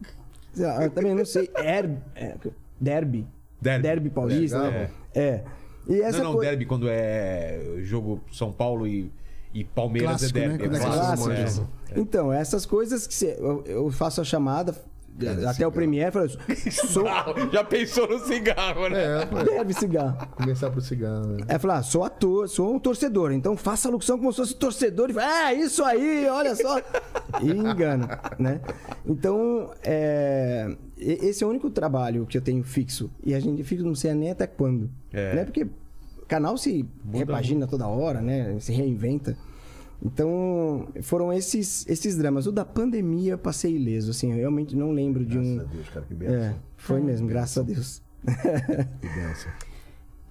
Ah, 0.58 0.84
Eu 0.84 0.90
também 0.90 1.14
não 1.14 1.24
sei. 1.24 1.48
Er... 1.56 1.90
é, 2.14 2.34
derby. 2.78 3.26
Derby. 3.60 4.10
paulista, 4.10 4.58
Derby, 4.60 4.78
né? 4.78 4.90
É. 5.14 5.44
E 5.89 6.00
essa 6.02 6.18
não, 6.18 6.24
não, 6.24 6.32
coi- 6.34 6.47
derby 6.47 6.66
quando 6.66 6.86
é 6.89 7.58
jogo 7.78 8.20
São 8.30 8.52
Paulo 8.52 8.86
e, 8.86 9.10
e 9.52 9.64
Palmeiras 9.64 10.10
Clássico, 10.20 10.38
é 10.38 10.40
né? 10.42 10.48
derby. 10.48 10.64
Quando 10.64 10.76
é 10.76 10.80
clássico, 10.80 11.28
clássico. 11.34 11.68
é. 11.90 12.00
Então, 12.00 12.32
essas 12.32 12.64
coisas 12.66 13.06
que 13.06 13.14
você- 13.14 13.36
eu, 13.38 13.64
eu 13.66 13.90
faço 13.90 14.20
a 14.20 14.24
chamada 14.24 14.74
até 15.20 15.32
o 15.50 15.52
cigarro. 15.52 15.72
Premiere, 15.72 16.10
falei, 16.12 16.28
sou 16.70 17.02
Cigarro. 17.04 17.50
Já 17.52 17.64
pensou 17.64 18.08
no 18.08 18.18
cigarro, 18.20 18.88
né? 18.88 19.22
É, 19.22 19.26
pô, 19.26 19.42
derby 19.42 19.74
cigarro. 19.74 20.28
começar 20.36 20.70
pro 20.70 20.80
cigarro. 20.80 21.26
né? 21.26 21.44
Aí 21.48 21.58
falar, 21.58 21.78
ah, 21.78 21.82
sou 21.82 22.04
ator, 22.04 22.48
sou 22.48 22.72
um 22.74 22.78
torcedor, 22.78 23.32
então 23.32 23.56
faça 23.56 23.88
a 23.88 23.90
locução 23.90 24.16
como 24.18 24.32
se 24.32 24.36
fosse 24.38 24.54
torcedor 24.54 25.10
e 25.10 25.12
fala, 25.12 25.50
é 25.50 25.54
isso 25.54 25.84
aí, 25.84 26.26
olha 26.28 26.54
só. 26.54 26.78
E 27.42 27.48
engana, 27.48 28.18
né? 28.38 28.60
Então, 29.06 29.70
é, 29.84 30.76
esse 30.98 31.44
é 31.44 31.46
o 31.46 31.50
único 31.50 31.70
trabalho 31.70 32.26
que 32.26 32.36
eu 32.36 32.42
tenho 32.42 32.62
fixo. 32.64 33.08
E 33.24 33.32
a 33.34 33.38
gente 33.40 33.62
fica, 33.62 33.82
não 33.84 33.94
sei 33.94 34.12
nem 34.14 34.30
até 34.32 34.46
quando. 34.48 34.90
É. 35.12 35.36
Né? 35.36 35.44
Porque 35.44 35.62
o 35.62 35.70
canal 36.31 36.57
se 36.57 36.89
repagina 37.12 37.67
toda 37.67 37.89
hora, 37.89 38.23
né? 38.23 38.59
Se 38.60 38.73
reinventa. 38.73 39.36
Então, 40.02 40.89
foram 41.02 41.31
esses, 41.33 41.86
esses 41.89 42.17
dramas. 42.17 42.47
O 42.47 42.52
da 42.52 42.65
pandemia 42.65 43.33
eu 43.33 43.39
passei 43.39 43.75
ileso, 43.76 44.12
assim, 44.12 44.31
eu 44.31 44.36
realmente 44.39 44.75
não 44.76 44.92
lembro 44.92 45.26
de 45.26 45.39
um. 45.39 45.57
Graças 45.57 45.68
a 45.70 45.75
Deus, 45.75 45.89
cara, 45.91 46.07
que 46.07 46.15
É, 46.15 46.17
benção. 46.17 46.57
foi 46.76 47.00
mesmo, 47.00 47.26
graças 47.28 47.59
a 47.59 47.62
Deus. 47.62 48.02
Que 48.25 49.09
benção. 49.09 49.52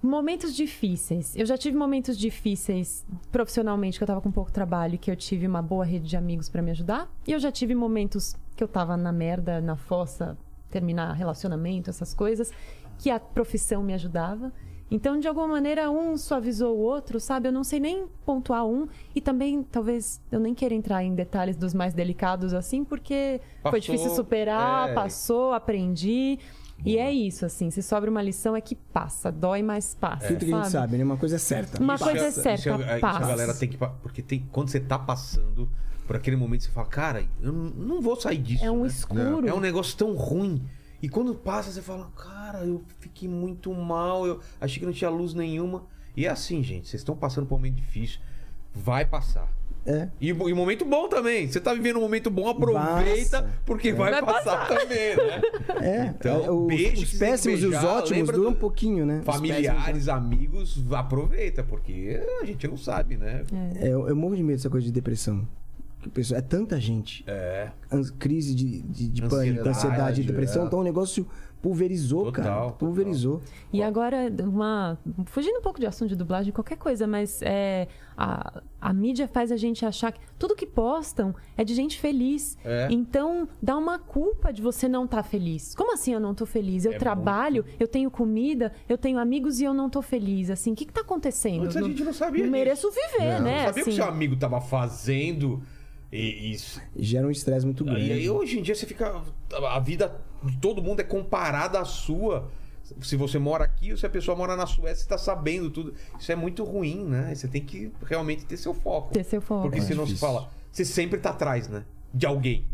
Momentos 0.02 0.56
difíceis. 0.56 1.36
Eu 1.36 1.44
já 1.44 1.58
tive 1.58 1.76
momentos 1.76 2.16
difíceis 2.16 3.04
profissionalmente, 3.30 3.98
que 3.98 4.02
eu 4.02 4.06
tava 4.06 4.20
com 4.22 4.32
pouco 4.32 4.50
trabalho, 4.50 4.94
e 4.94 4.98
que 4.98 5.10
eu 5.10 5.14
tive 5.16 5.46
uma 5.46 5.60
boa 5.60 5.84
rede 5.84 6.08
de 6.08 6.16
amigos 6.16 6.48
pra 6.48 6.62
me 6.62 6.70
ajudar. 6.70 7.08
E 7.28 7.32
eu 7.32 7.38
já 7.38 7.52
tive 7.52 7.74
momentos 7.74 8.34
que 8.56 8.64
eu 8.64 8.68
tava 8.68 8.96
na 8.96 9.12
merda, 9.12 9.60
na 9.60 9.76
fossa, 9.76 10.36
terminar 10.70 11.12
relacionamento, 11.12 11.90
essas 11.90 12.14
coisas, 12.14 12.50
que 12.98 13.10
a 13.10 13.20
profissão 13.20 13.82
me 13.82 13.92
ajudava. 13.92 14.50
Então, 14.90 15.20
de 15.20 15.28
alguma 15.28 15.46
maneira, 15.46 15.90
um 15.90 16.16
suavizou 16.16 16.76
o 16.76 16.80
outro, 16.80 17.20
sabe? 17.20 17.48
Eu 17.48 17.52
não 17.52 17.62
sei 17.62 17.78
nem 17.78 18.06
pontuar 18.26 18.66
um. 18.66 18.88
E 19.14 19.20
também, 19.20 19.62
talvez, 19.62 20.20
eu 20.32 20.40
nem 20.40 20.52
queira 20.52 20.74
entrar 20.74 21.04
em 21.04 21.14
detalhes 21.14 21.56
dos 21.56 21.72
mais 21.72 21.94
delicados 21.94 22.52
assim, 22.52 22.84
porque 22.84 23.40
foi 23.62 23.70
Passou, 23.70 23.80
difícil 23.80 24.10
superar, 24.10 24.90
é. 24.90 24.94
passou, 24.94 25.52
aprendi. 25.52 26.38
E 26.84 26.96
é 26.96 27.12
isso, 27.12 27.44
assim, 27.44 27.70
se 27.70 27.82
sobra 27.82 28.10
uma 28.10 28.22
lição 28.22 28.56
é 28.56 28.60
que 28.60 28.74
passa, 28.74 29.30
dói, 29.30 29.62
mas 29.62 29.94
passa. 29.94 30.28
Tudo 30.28 30.46
que 30.46 30.52
a 30.52 30.62
gente 30.62 30.70
sabe, 30.70 30.96
né? 30.96 31.04
Uma 31.04 31.16
coisa 31.16 31.36
é 31.36 31.38
certa. 31.38 31.80
Uma 31.80 31.98
coisa 31.98 32.24
é 32.24 32.28
isso 32.28 32.42
certa, 32.42 32.70
isso 32.70 32.82
a 32.82 32.98
passa. 32.98 33.26
galera 33.26 33.54
tem 33.54 33.68
que. 33.68 33.76
Porque 33.76 34.22
tem, 34.22 34.48
quando 34.50 34.70
você 34.70 34.80
tá 34.80 34.98
passando 34.98 35.68
por 36.06 36.16
aquele 36.16 36.36
momento, 36.36 36.64
você 36.64 36.70
fala, 36.70 36.86
cara, 36.86 37.24
eu 37.40 37.52
não, 37.52 37.70
não 37.70 38.00
vou 38.00 38.18
sair 38.20 38.38
disso. 38.38 38.64
É 38.64 38.70
um 38.70 38.82
né? 38.82 38.86
escuro. 38.88 39.46
É 39.46 39.54
um 39.54 39.60
negócio 39.60 39.96
tão 39.96 40.14
ruim. 40.14 40.62
E 41.02 41.08
quando 41.08 41.34
passa, 41.34 41.70
você 41.70 41.80
fala, 41.82 42.10
cara, 42.16 42.64
eu 42.64 42.82
fiquei 42.98 43.28
muito 43.28 43.72
mal, 43.74 44.26
eu 44.26 44.40
achei 44.60 44.78
que 44.80 44.86
não 44.86 44.92
tinha 44.92 45.08
luz 45.10 45.32
nenhuma. 45.34 45.84
E 46.16 46.26
é 46.26 46.28
assim, 46.28 46.62
gente, 46.62 46.88
vocês 46.88 47.00
estão 47.00 47.16
passando 47.16 47.46
por 47.46 47.54
um 47.54 47.58
momento 47.58 47.76
difícil. 47.76 48.20
Vai 48.74 49.04
passar. 49.04 49.48
É. 49.86 50.08
E, 50.20 50.28
e 50.28 50.34
momento 50.54 50.84
bom 50.84 51.08
também. 51.08 51.48
Você 51.50 51.58
tá 51.58 51.72
vivendo 51.72 51.96
um 51.96 52.02
momento 52.02 52.28
bom, 52.30 52.48
aproveita, 52.50 53.42
Passa. 53.42 53.54
porque 53.64 53.92
vai, 53.94 54.10
Vai 54.10 54.22
passar, 54.22 54.68
também, 54.68 55.16
né? 55.16 55.40
É, 55.80 56.06
Então, 56.08 56.44
é, 56.44 56.50
o- 56.50 56.66
beijo 56.66 57.02
os 57.02 57.14
péssimos 57.14 57.62
e 57.62 57.66
os 57.66 57.82
ótimos 57.82 58.26
duram 58.28 58.42
do- 58.42 58.48
um 58.50 58.54
pouquinho, 58.54 59.06
né? 59.06 59.20
Os 59.20 59.24
Familiares, 59.24 60.06
amigos, 60.08 60.84
aproveita, 60.92 61.62
porque 61.64 62.20
a 62.42 62.44
gente 62.44 62.68
não 62.68 62.76
sabe, 62.76 63.16
né? 63.16 63.42
né? 63.50 63.72
É, 63.76 63.88
eu, 63.88 64.06
eu 64.06 64.14
morro 64.14 64.36
de 64.36 64.42
medo 64.42 64.56
dessa 64.58 64.68
coisa 64.68 64.84
de 64.86 64.92
depressão. 64.92 65.48
Que 66.00 66.08
o 66.08 66.10
pessoal- 66.10 66.38
é 66.38 66.42
tanta 66.42 66.80
gente. 66.80 67.22
É. 67.26 67.70
Crise 68.18 68.54
de, 68.54 68.80
de, 68.82 69.08
de 69.08 69.22
Ansiedade, 69.24 69.50
pânico, 69.52 69.68
ansiedade 69.68 70.20
e 70.20 70.24
depressão. 70.24 70.62
é. 70.62 70.66
Então 70.66 70.78
o 70.78 70.82
negócio 70.84 71.26
pulverizou, 71.60 72.24
Total, 72.24 72.32
cara. 72.44 72.54
total. 72.56 72.72
Pulverizou. 72.78 73.42
E 73.70 73.82
agora, 73.82 74.32
uma. 74.44 74.98
Fugindo 75.26 75.58
um 75.58 75.62
pouco 75.62 75.78
de 75.78 75.84
assunto 75.86 76.08
de 76.08 76.16
dublagem, 76.16 76.52
qualquer 76.54 76.78
coisa, 76.78 77.06
mas 77.06 77.42
é, 77.42 77.86
a, 78.16 78.62
a 78.80 78.92
mídia 78.94 79.28
faz 79.28 79.52
a 79.52 79.58
gente 79.58 79.84
achar 79.84 80.10
que 80.10 80.20
tudo 80.38 80.56
que 80.56 80.64
postam 80.64 81.34
é 81.58 81.62
de 81.62 81.74
gente 81.74 82.00
feliz. 82.00 82.56
É. 82.64 82.88
Então, 82.90 83.46
dá 83.62 83.76
uma 83.76 83.98
culpa 83.98 84.54
de 84.54 84.62
você 84.62 84.88
não 84.88 85.04
estar 85.04 85.22
feliz. 85.22 85.74
Como 85.74 85.92
assim 85.92 86.14
eu 86.14 86.20
não 86.20 86.34
tô 86.34 86.46
feliz? 86.46 86.86
Eu 86.86 86.92
É 86.92 86.98
trabalho, 86.98 87.62
eu 87.78 87.86
tenho 87.86 88.10
comida, 88.10 88.72
eu 88.88 88.96
tenho 88.96 89.18
amigos 89.18 89.60
e 89.60 89.64
eu 89.64 89.74
não 89.74 89.90
tô 89.90 90.00
feliz. 90.00 90.48
Assim, 90.48 90.72
o 90.72 90.74
que, 90.74 90.86
que 90.86 90.92
tá 90.94 91.02
acontecendo? 91.02 91.64
Antes 91.64 91.76
a 91.76 91.82
gente 91.82 92.02
não 92.02 92.14
sabia 92.14 92.38
Não 92.46 92.52
disso. 92.52 92.52
mereço 92.52 92.90
viver, 92.90 93.34
Não, 93.34 93.42
né? 93.44 93.58
Não 93.58 93.66
sabia 93.66 93.70
o 93.70 93.74
que 93.74 93.80
assim. 93.90 93.92
seu 93.92 94.04
amigo 94.06 94.34
tava 94.36 94.62
fazendo 94.62 95.62
e 96.12 96.52
isso. 96.52 96.80
Gera 96.96 97.26
um 97.26 97.30
estresse 97.30 97.64
muito 97.64 97.84
grande. 97.84 98.06
E 98.06 98.12
aí 98.12 98.30
hoje 98.30 98.58
em 98.58 98.62
dia 98.62 98.74
você 98.74 98.86
fica. 98.86 99.22
A 99.68 99.78
vida 99.80 100.20
de 100.42 100.56
todo 100.58 100.82
mundo 100.82 101.00
é 101.00 101.04
comparada 101.04 101.78
à 101.80 101.84
sua. 101.84 102.50
se 103.02 103.14
você 103.16 103.38
mora 103.38 103.64
aqui 103.64 103.92
ou 103.92 103.96
se 103.98 104.04
a 104.04 104.10
pessoa 104.10 104.36
mora 104.36 104.56
na 104.56 104.66
Suécia, 104.66 105.02
você 105.04 105.08
tá 105.08 105.18
sabendo 105.18 105.70
tudo. 105.70 105.94
Isso 106.18 106.32
é 106.32 106.36
muito 106.36 106.64
ruim, 106.64 107.04
né? 107.04 107.34
Você 107.34 107.46
tem 107.46 107.62
que 107.62 107.92
realmente 108.04 108.44
ter 108.44 108.56
seu 108.56 108.74
foco. 108.74 109.12
Ter 109.14 109.24
seu 109.24 109.40
foco. 109.40 109.62
Porque 109.62 109.78
É 109.78 109.82
senão 109.82 110.04
se 110.04 110.14
difícil. 110.14 110.26
fala, 110.28 110.50
você 110.72 110.84
sempre 110.84 111.18
tá 111.20 111.30
atrás, 111.30 111.68
né? 111.68 111.84
De 112.12 112.26
alguém. 112.26 112.64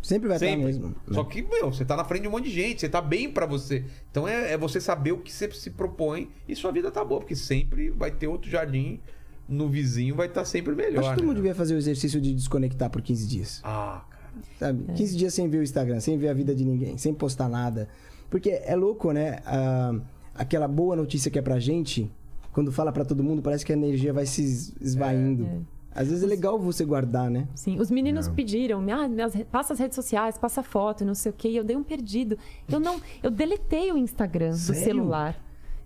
Sempre 0.00 0.28
vai 0.28 0.36
estar 0.36 0.56
mesmo. 0.56 0.88
né? 0.88 0.94
Só 1.10 1.24
que, 1.24 1.42
meu, 1.42 1.72
você 1.72 1.84
tá 1.84 1.96
na 1.96 2.04
frente 2.04 2.22
de 2.22 2.28
um 2.28 2.30
monte 2.30 2.44
de 2.44 2.50
gente, 2.50 2.80
você 2.80 2.88
tá 2.88 3.00
bem 3.02 3.28
pra 3.30 3.44
você. 3.44 3.84
Então 4.10 4.26
é, 4.28 4.52
é 4.52 4.56
você 4.56 4.80
saber 4.80 5.12
o 5.12 5.18
que 5.18 5.32
você 5.32 5.50
se 5.50 5.70
propõe 5.70 6.30
e 6.48 6.54
sua 6.54 6.70
vida 6.70 6.90
tá 6.92 7.04
boa, 7.04 7.20
porque 7.20 7.34
sempre 7.34 7.90
vai 7.90 8.10
ter 8.12 8.28
outro 8.28 8.48
jardim 8.48 9.00
no 9.48 9.68
vizinho, 9.68 10.14
vai 10.14 10.26
estar 10.26 10.44
sempre 10.44 10.74
melhor. 10.74 11.00
Acho 11.00 11.10
que 11.10 11.14
todo 11.16 11.22
né? 11.22 11.28
mundo 11.28 11.36
devia 11.36 11.54
fazer 11.54 11.74
o 11.74 11.78
exercício 11.78 12.20
de 12.20 12.34
desconectar 12.34 12.90
por 12.90 13.00
15 13.02 13.26
dias. 13.26 13.60
Ah, 13.64 14.02
cara. 14.10 14.26
Sabe? 14.58 14.92
15 14.94 15.16
dias 15.16 15.32
sem 15.34 15.48
ver 15.48 15.58
o 15.58 15.62
Instagram, 15.62 16.00
sem 16.00 16.16
ver 16.18 16.28
a 16.28 16.34
vida 16.34 16.54
de 16.54 16.64
ninguém, 16.64 16.96
sem 16.98 17.14
postar 17.14 17.48
nada. 17.48 17.88
Porque 18.28 18.50
é 18.64 18.74
louco, 18.74 19.12
né? 19.12 19.38
Ah, 19.46 19.94
aquela 20.34 20.66
boa 20.68 20.96
notícia 20.96 21.30
que 21.30 21.38
é 21.38 21.42
pra 21.42 21.58
gente, 21.60 22.10
quando 22.52 22.72
fala 22.72 22.90
pra 22.92 23.04
todo 23.04 23.22
mundo, 23.22 23.40
parece 23.42 23.64
que 23.64 23.72
a 23.72 23.76
energia 23.76 24.12
vai 24.12 24.26
se 24.26 24.42
es- 24.42 24.72
esvaindo. 24.80 25.64
Às 25.94 26.08
vezes 26.08 26.22
é 26.22 26.26
legal 26.26 26.58
você 26.58 26.84
guardar, 26.84 27.30
né? 27.30 27.48
Sim, 27.54 27.78
os 27.80 27.90
meninos 27.90 28.28
pediram, 28.28 28.80
ah, 28.90 29.08
minhas 29.08 29.32
passa 29.50 29.72
as 29.72 29.78
redes 29.78 29.94
sociais, 29.94 30.36
passa 30.36 30.62
foto, 30.62 31.06
não 31.06 31.14
sei 31.14 31.30
o 31.30 31.34
quê, 31.34 31.48
e 31.48 31.56
eu 31.56 31.64
dei 31.64 31.74
um 31.74 31.82
perdido. 31.82 32.36
Eu 32.68 32.78
não, 32.78 33.00
eu 33.22 33.30
deletei 33.30 33.90
o 33.92 33.96
Instagram 33.96 34.50
do 34.50 34.56
Sério? 34.58 34.82
celular. 34.84 35.42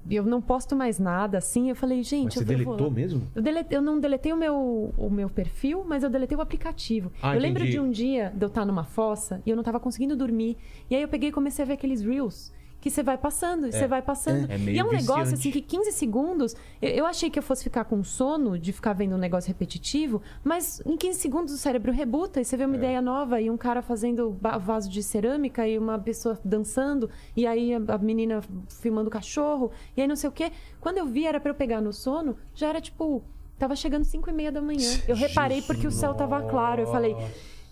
Eu 0.08 0.24
não 0.24 0.40
posto 0.40 0.74
mais 0.74 0.98
nada, 0.98 1.38
assim. 1.38 1.68
Eu 1.68 1.76
falei, 1.76 2.02
gente, 2.02 2.24
Mas 2.24 2.34
você 2.34 2.40
eu, 2.40 2.46
vou 2.46 2.56
deletou 2.56 2.86
lá. 2.88 2.92
mesmo? 2.94 3.22
Eu, 3.34 3.42
deletei- 3.42 3.76
eu 3.78 3.82
não 3.82 4.00
deletei 4.00 4.32
o 4.32 4.36
meu, 4.36 4.92
o 4.96 5.10
meu 5.10 5.28
perfil, 5.28 5.84
mas 5.86 6.02
eu 6.02 6.10
deletei 6.10 6.36
o 6.36 6.40
aplicativo. 6.40 7.12
Ah, 7.22 7.34
eu 7.34 7.40
lembro 7.40 7.62
entendi. 7.62 7.76
de 7.76 7.80
um 7.80 7.90
dia 7.90 8.32
de 8.34 8.42
eu 8.44 8.48
estar 8.48 8.64
numa 8.64 8.84
fossa 8.84 9.42
e 9.44 9.50
eu 9.50 9.56
não 9.56 9.62
tava 9.62 9.78
conseguindo 9.78 10.16
dormir. 10.16 10.56
E 10.88 10.94
aí 10.96 11.02
eu 11.02 11.08
peguei 11.08 11.28
e 11.28 11.32
comecei 11.32 11.64
a 11.64 11.66
ver 11.68 11.74
aqueles 11.74 12.00
reels. 12.02 12.52
Que 12.80 12.90
você 12.90 13.02
vai 13.02 13.18
passando, 13.18 13.66
e 13.66 13.72
você 13.72 13.86
vai 13.86 14.00
passando. 14.00 14.50
É 14.50 14.56
meio 14.56 14.74
e 14.74 14.78
é 14.78 14.84
um 14.84 14.90
negócio 14.90 15.24
viciante. 15.32 15.34
assim 15.34 15.50
que 15.50 15.60
15 15.60 15.92
segundos. 15.92 16.56
Eu, 16.80 16.88
eu 16.90 17.06
achei 17.06 17.28
que 17.28 17.38
eu 17.38 17.42
fosse 17.42 17.62
ficar 17.62 17.84
com 17.84 18.02
sono 18.02 18.58
de 18.58 18.72
ficar 18.72 18.94
vendo 18.94 19.14
um 19.14 19.18
negócio 19.18 19.48
repetitivo, 19.48 20.22
mas 20.42 20.80
em 20.86 20.96
15 20.96 21.18
segundos 21.18 21.52
o 21.52 21.58
cérebro 21.58 21.92
rebuta 21.92 22.40
e 22.40 22.44
você 22.44 22.56
vê 22.56 22.62
É. 22.62 22.66
uma 22.66 22.76
ideia 22.76 23.02
nova 23.02 23.40
e 23.40 23.50
um 23.50 23.56
cara 23.56 23.82
fazendo 23.82 24.34
vaso 24.60 24.88
de 24.88 25.02
cerâmica 25.02 25.68
e 25.68 25.76
uma 25.78 25.98
pessoa 25.98 26.38
dançando 26.44 27.10
e 27.36 27.46
aí 27.46 27.74
a, 27.74 27.80
a 27.94 27.98
menina 27.98 28.40
filmando 28.68 29.10
cachorro 29.10 29.70
e 29.96 30.00
aí 30.00 30.08
não 30.08 30.16
sei 30.16 30.28
o 30.28 30.32
quê. 30.32 30.50
Quando 30.80 30.96
eu 30.98 31.06
vi 31.06 31.26
era 31.26 31.38
pra 31.38 31.50
eu 31.50 31.54
pegar 31.54 31.80
no 31.82 31.92
sono, 31.92 32.36
já 32.54 32.68
era 32.68 32.80
tipo. 32.80 33.22
Tava 33.58 33.76
chegando 33.76 34.04
5 34.04 34.30
e 34.30 34.32
meia 34.32 34.50
da 34.50 34.62
manhã. 34.62 34.88
Eu 35.06 35.14
reparei 35.14 35.60
porque 35.60 35.86
o 35.86 35.90
céu 35.90 36.14
tava 36.14 36.40
claro. 36.44 36.80
Eu 36.80 36.86
falei. 36.86 37.14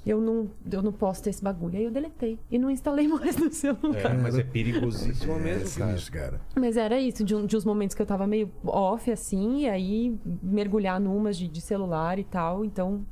Eu 0.09 0.23
não, 0.23 0.49
eu 0.73 0.81
não 0.83 0.91
posso 0.93 1.23
ter 1.23 1.29
esse 1.31 1.45
bagulho. 1.45 1.77
Aí 1.77 1.85
eu 1.85 1.91
deletei. 1.91 2.39
E 2.51 2.59
não 2.59 2.71
instalei 2.71 3.07
mais 3.13 3.37
no 3.37 3.53
celular. 3.53 3.99
É, 3.99 4.15
mas 4.17 4.39
é 4.39 4.43
perigosíssimo 4.43 5.35
É, 5.35 5.39
mesmo, 5.39 5.79
cara. 5.79 5.95
isso, 5.95 6.11
cara. 6.11 6.41
Mas 6.57 6.77
era 6.79 6.99
isso, 6.99 7.23
de, 7.23 7.35
um- 7.35 7.45
de 7.45 7.55
uns 7.57 7.65
momentos 7.65 7.95
que 7.95 8.01
eu 8.01 8.07
tava 8.07 8.27
meio 8.27 8.51
off, 8.65 9.11
assim, 9.11 9.65
e 9.65 9.69
aí 9.69 10.17
mergulhar 10.43 10.99
numas 10.99 11.37
de, 11.37 11.47
de 11.47 11.61
celular 11.61 12.19
e 12.19 12.25
tal. 12.25 12.65
Então, 12.65 13.05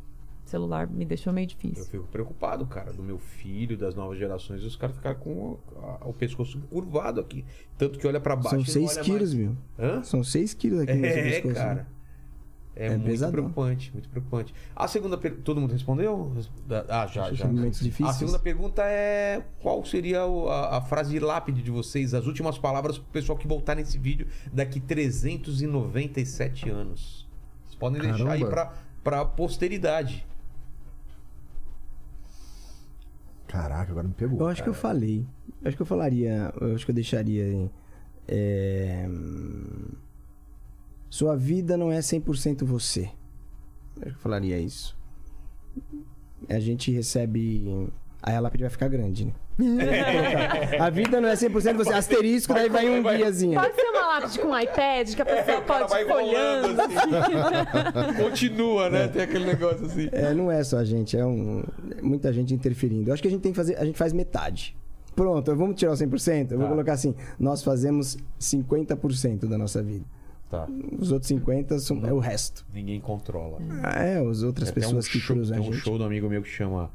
celular 0.47 0.89
me 0.89 1.05
deixou 1.05 1.33
meio 1.33 1.45
Eu 1.45 1.49
difícil. 1.49 1.85
fico 1.85 2.05
preocupado, 2.07 2.65
cara, 2.67 2.93
do 2.93 3.03
meu 3.03 3.19
filho, 3.19 3.77
das 3.77 3.95
novas 3.95 4.17
gerações, 4.17 4.63
e 4.63 4.67
os 4.67 4.77
caras 4.77 4.97
ficaram 4.97 5.19
com 5.19 5.31
o, 5.31 5.61
a- 5.83 6.09
o 6.09 6.13
pescoço 6.15 6.59
curvado 6.71 7.21
aqui. 7.21 7.45
Tanto 7.77 7.99
que 7.99 8.07
olha 8.07 8.21
pra 8.21 8.35
baixo. 8.37 8.51
São 8.51 8.59
não 8.59 8.65
6 8.65 8.91
olha 8.97 9.05
quilos, 9.05 9.21
mais. 9.21 9.33
viu? 9.35 9.57
Hã? 9.79 10.03
São 10.03 10.25
6 10.25 10.55
quilos 10.55 10.81
aqui 10.81 10.95
no 10.95 11.01
seu 11.01 11.09
É, 11.11 11.23
pescoço. 11.31 11.55
né? 11.55 11.61
cara. 11.61 11.96
É, 12.79 12.89
É 12.89 12.91
muito 12.91 13.05
pesadão. 13.07 13.33
preocupante, 13.33 13.91
muito 13.93 14.07
preocupante. 14.11 14.55
A 14.75 14.87
segunda 14.87 15.17
pergunta. 15.17 15.43
Todo 15.43 15.61
mundo 15.63 15.73
respondeu? 15.73 16.31
Ah, 16.91 17.07
já, 17.07 17.33
já. 17.33 17.47
A 18.07 18.13
segunda 18.13 18.39
pergunta 18.39 18.83
é: 18.83 19.43
qual 19.63 19.83
seria 19.85 20.21
a, 20.23 20.77
a 20.77 20.81
frase 20.83 21.19
lápide 21.19 21.63
de 21.63 21.71
vocês, 21.71 22.13
as 22.13 22.27
últimas 22.27 22.59
palavras 22.59 22.99
pro 22.99 23.09
pessoal 23.11 23.39
que 23.39 23.49
voltar 23.49 23.75
nesse 23.77 23.97
vídeo 23.99 24.27
daqui 24.53 24.79
397 24.79 26.69
anos? 26.69 27.27
Vocês 27.65 27.75
podem 27.77 28.01
deixar 28.03 28.31
aí 28.31 28.41
Caramba. 28.41 28.51
pra, 28.51 28.73
pra 29.03 29.25
posteridade. 29.25 30.27
Caraca, 33.49 33.91
agora 33.93 34.07
me 34.09 34.15
pegou. 34.15 34.39
Eu 34.41 34.49
acho 34.49 34.63
que 34.63 34.69
eu 34.69 34.75
falei. 34.75 35.27
Eu 35.63 35.69
acho 35.69 35.77
que 35.77 35.83
eu 35.83 35.87
falaria. 35.87 36.53
Eu 36.61 36.75
acho 36.75 36.85
que 36.85 36.91
eu 36.91 36.95
deixaria. 36.95 37.71
é, 38.29 39.09
Sua 41.09 41.37
vida 41.37 41.77
não 41.77 41.91
é 41.91 41.99
100% 42.01 42.65
você. 42.65 43.09
Eu 44.05 44.13
falaria 44.15 44.59
isso. 44.59 44.97
A 46.49 46.59
gente 46.59 46.91
recebe. 46.91 47.89
Aí 48.23 48.35
a 48.35 48.41
lápide 48.41 48.65
vai 48.65 48.71
ficar 48.71 48.89
grande, 48.89 49.25
né? 49.27 49.33
A 50.79 50.91
vida 50.91 51.19
não 51.21 51.29
é 51.31 51.33
100% 51.35 51.77
você. 51.77 51.93
Asterisco, 51.93 52.53
daí 52.53 52.69
vai 52.69 52.89
um 52.91 53.03
guiazinho. 53.03 53.59
Pode 53.59 53.75
ser 53.75 53.83
uma 53.89 54.07
lápide 54.07 54.39
com 54.39 54.59
iPad 54.59 55.15
que 55.15 55.23
a 55.23 55.25
pessoa 55.25 55.61
pode 55.63 55.89
vai 55.89 56.05
folhando. 56.05 56.69
rolando 56.75 56.83
assim. 56.83 58.15
Continua, 58.23 58.91
né? 58.91 59.09
Tem 59.09 59.23
aquele 59.23 59.47
negócio 59.47 59.87
assim. 59.87 60.09
É, 60.13 60.35
não 60.35 60.51
é 60.51 60.63
só 60.63 60.77
a 60.79 60.85
gente, 60.85 61.17
é 61.17 61.25
um, 61.25 61.65
é 61.97 62.03
muita 62.03 62.31
gente 62.35 62.53
interferindo. 62.53 63.09
Eu 63.09 63.15
acho 63.15 63.23
que 63.23 63.29
a 63.29 63.31
gente 63.31 63.41
tem 63.41 63.53
que 63.53 63.57
fazer, 63.57 63.79
a 63.79 63.85
gente 63.85 63.97
faz 63.97 64.13
metade. 64.13 64.77
Pronto, 65.15 65.57
vamos 65.57 65.77
tirar 65.77 65.93
o 65.93 65.95
100%? 65.95 66.51
Eu 66.53 66.59
vou 66.59 66.67
Tá. 66.67 66.73
colocar 66.73 66.93
assim, 66.93 67.15
nós 67.39 67.63
fazemos 67.63 68.19
50% 68.39 69.47
da 69.49 69.57
nossa 69.57 69.83
vida. 69.83 70.05
Tá. 70.51 70.67
Os 70.99 71.11
outros 71.11 71.27
50 71.29 71.79
são, 71.81 72.07
é 72.07 72.13
o 72.13 72.19
resto. 72.21 72.65
Ninguém 72.73 73.01
controla. 73.01 73.59
É, 73.97 74.19
as 74.19 74.43
outras 74.43 74.71
Tem 74.71 74.83
pessoas 74.83 75.07
um 75.07 75.11
que 75.11 75.19
show, 75.19 75.35
cruzam 75.37 75.57
a 75.57 75.61
tem 75.61 75.69
um 75.69 75.73
gente. 75.73 75.83
show 75.83 75.99
do 75.99 76.05
amigo 76.05 76.29
meu 76.29 76.41
que 76.43 76.49
chama 76.49 76.91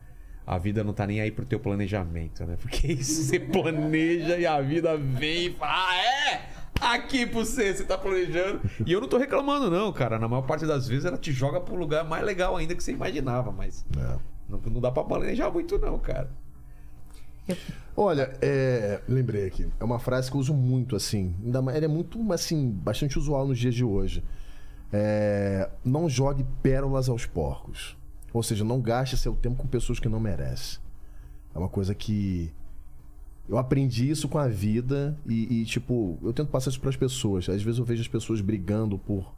A 0.48 0.58
vida 0.58 0.84
não 0.84 0.94
tá 0.94 1.06
nem 1.06 1.20
aí 1.20 1.32
pro 1.32 1.46
teu 1.46 1.60
planejamento, 1.60 2.46
né? 2.46 2.56
Porque 2.62 2.94
isso 2.94 3.24
você 3.28 3.40
planeja 3.40 4.38
e 4.38 4.46
a 4.46 4.62
vida 4.62 4.96
vem 4.98 5.48
e 5.48 5.54
fala: 5.54 5.72
Ah, 5.74 5.96
é? 5.98 6.52
Aqui 6.80 7.26
pra 7.28 7.40
você, 7.40 7.74
você 7.76 7.84
tá 7.84 7.98
planejando. 7.98 8.62
E 8.86 8.92
eu 8.92 9.00
não 9.02 9.08
tô 9.08 9.18
reclamando, 9.18 9.70
não, 9.70 9.92
cara. 9.94 10.18
Na 10.18 10.28
maior 10.28 10.42
parte 10.44 10.66
das 10.66 10.88
vezes 10.88 11.06
ela 11.06 11.18
te 11.18 11.32
joga 11.32 11.60
pro 11.62 11.76
lugar 11.76 12.04
mais 12.04 12.24
legal 12.26 12.56
ainda 12.58 12.74
que 12.74 12.84
você 12.84 12.92
imaginava, 12.94 13.52
mas 13.52 13.86
É. 13.98 14.18
não, 14.50 14.60
não 14.60 14.82
dá 14.82 14.90
pra 14.92 15.04
planejar 15.04 15.52
muito, 15.52 15.78
não, 15.78 16.00
cara. 16.00 16.30
Olha, 17.96 18.34
é, 18.42 19.02
lembrei 19.08 19.46
aqui. 19.48 19.68
É 19.80 19.84
uma 19.84 20.00
frase 20.00 20.30
que 20.32 20.36
eu 20.38 20.42
uso 20.42 20.54
muito, 20.54 20.96
assim. 20.96 21.36
Ainda 21.44 21.62
mais- 21.62 21.76
Ela 21.78 21.86
é 21.86 21.90
muito, 21.90 22.32
assim, 22.32 22.70
bastante 22.72 23.18
usual 23.20 23.48
nos 23.48 23.60
dias 23.60 23.76
de 23.76 23.84
hoje. 23.84 24.24
É, 24.94 25.70
não 25.84 26.10
jogue 26.10 26.46
pérolas 26.62 27.10
aos 27.10 27.26
porcos. 27.26 27.98
Ou 28.34 28.42
seja, 28.42 28.64
não 28.64 28.80
gaste 28.82 29.18
seu 29.18 29.34
tempo 29.36 29.58
com 29.58 29.68
pessoas 29.68 30.00
que 30.00 30.08
não 30.10 30.20
merecem. 30.20 30.80
É 31.54 31.58
uma 31.60 31.70
coisa 31.70 31.94
que. 31.94 32.52
Eu 33.50 33.58
aprendi 33.58 34.10
isso 34.10 34.30
com 34.30 34.38
a 34.38 34.48
vida 34.48 35.18
e, 35.28 35.62
e, 35.62 35.66
tipo, 35.66 36.18
eu 36.24 36.32
tento 36.32 36.48
passar 36.50 36.70
isso 36.70 36.80
para 36.80 36.90
as 36.90 36.96
pessoas. 36.96 37.50
Às 37.50 37.62
vezes 37.62 37.80
eu 37.80 37.84
vejo 37.86 38.02
as 38.02 38.08
pessoas 38.08 38.40
brigando 38.40 38.98
por 38.98 39.34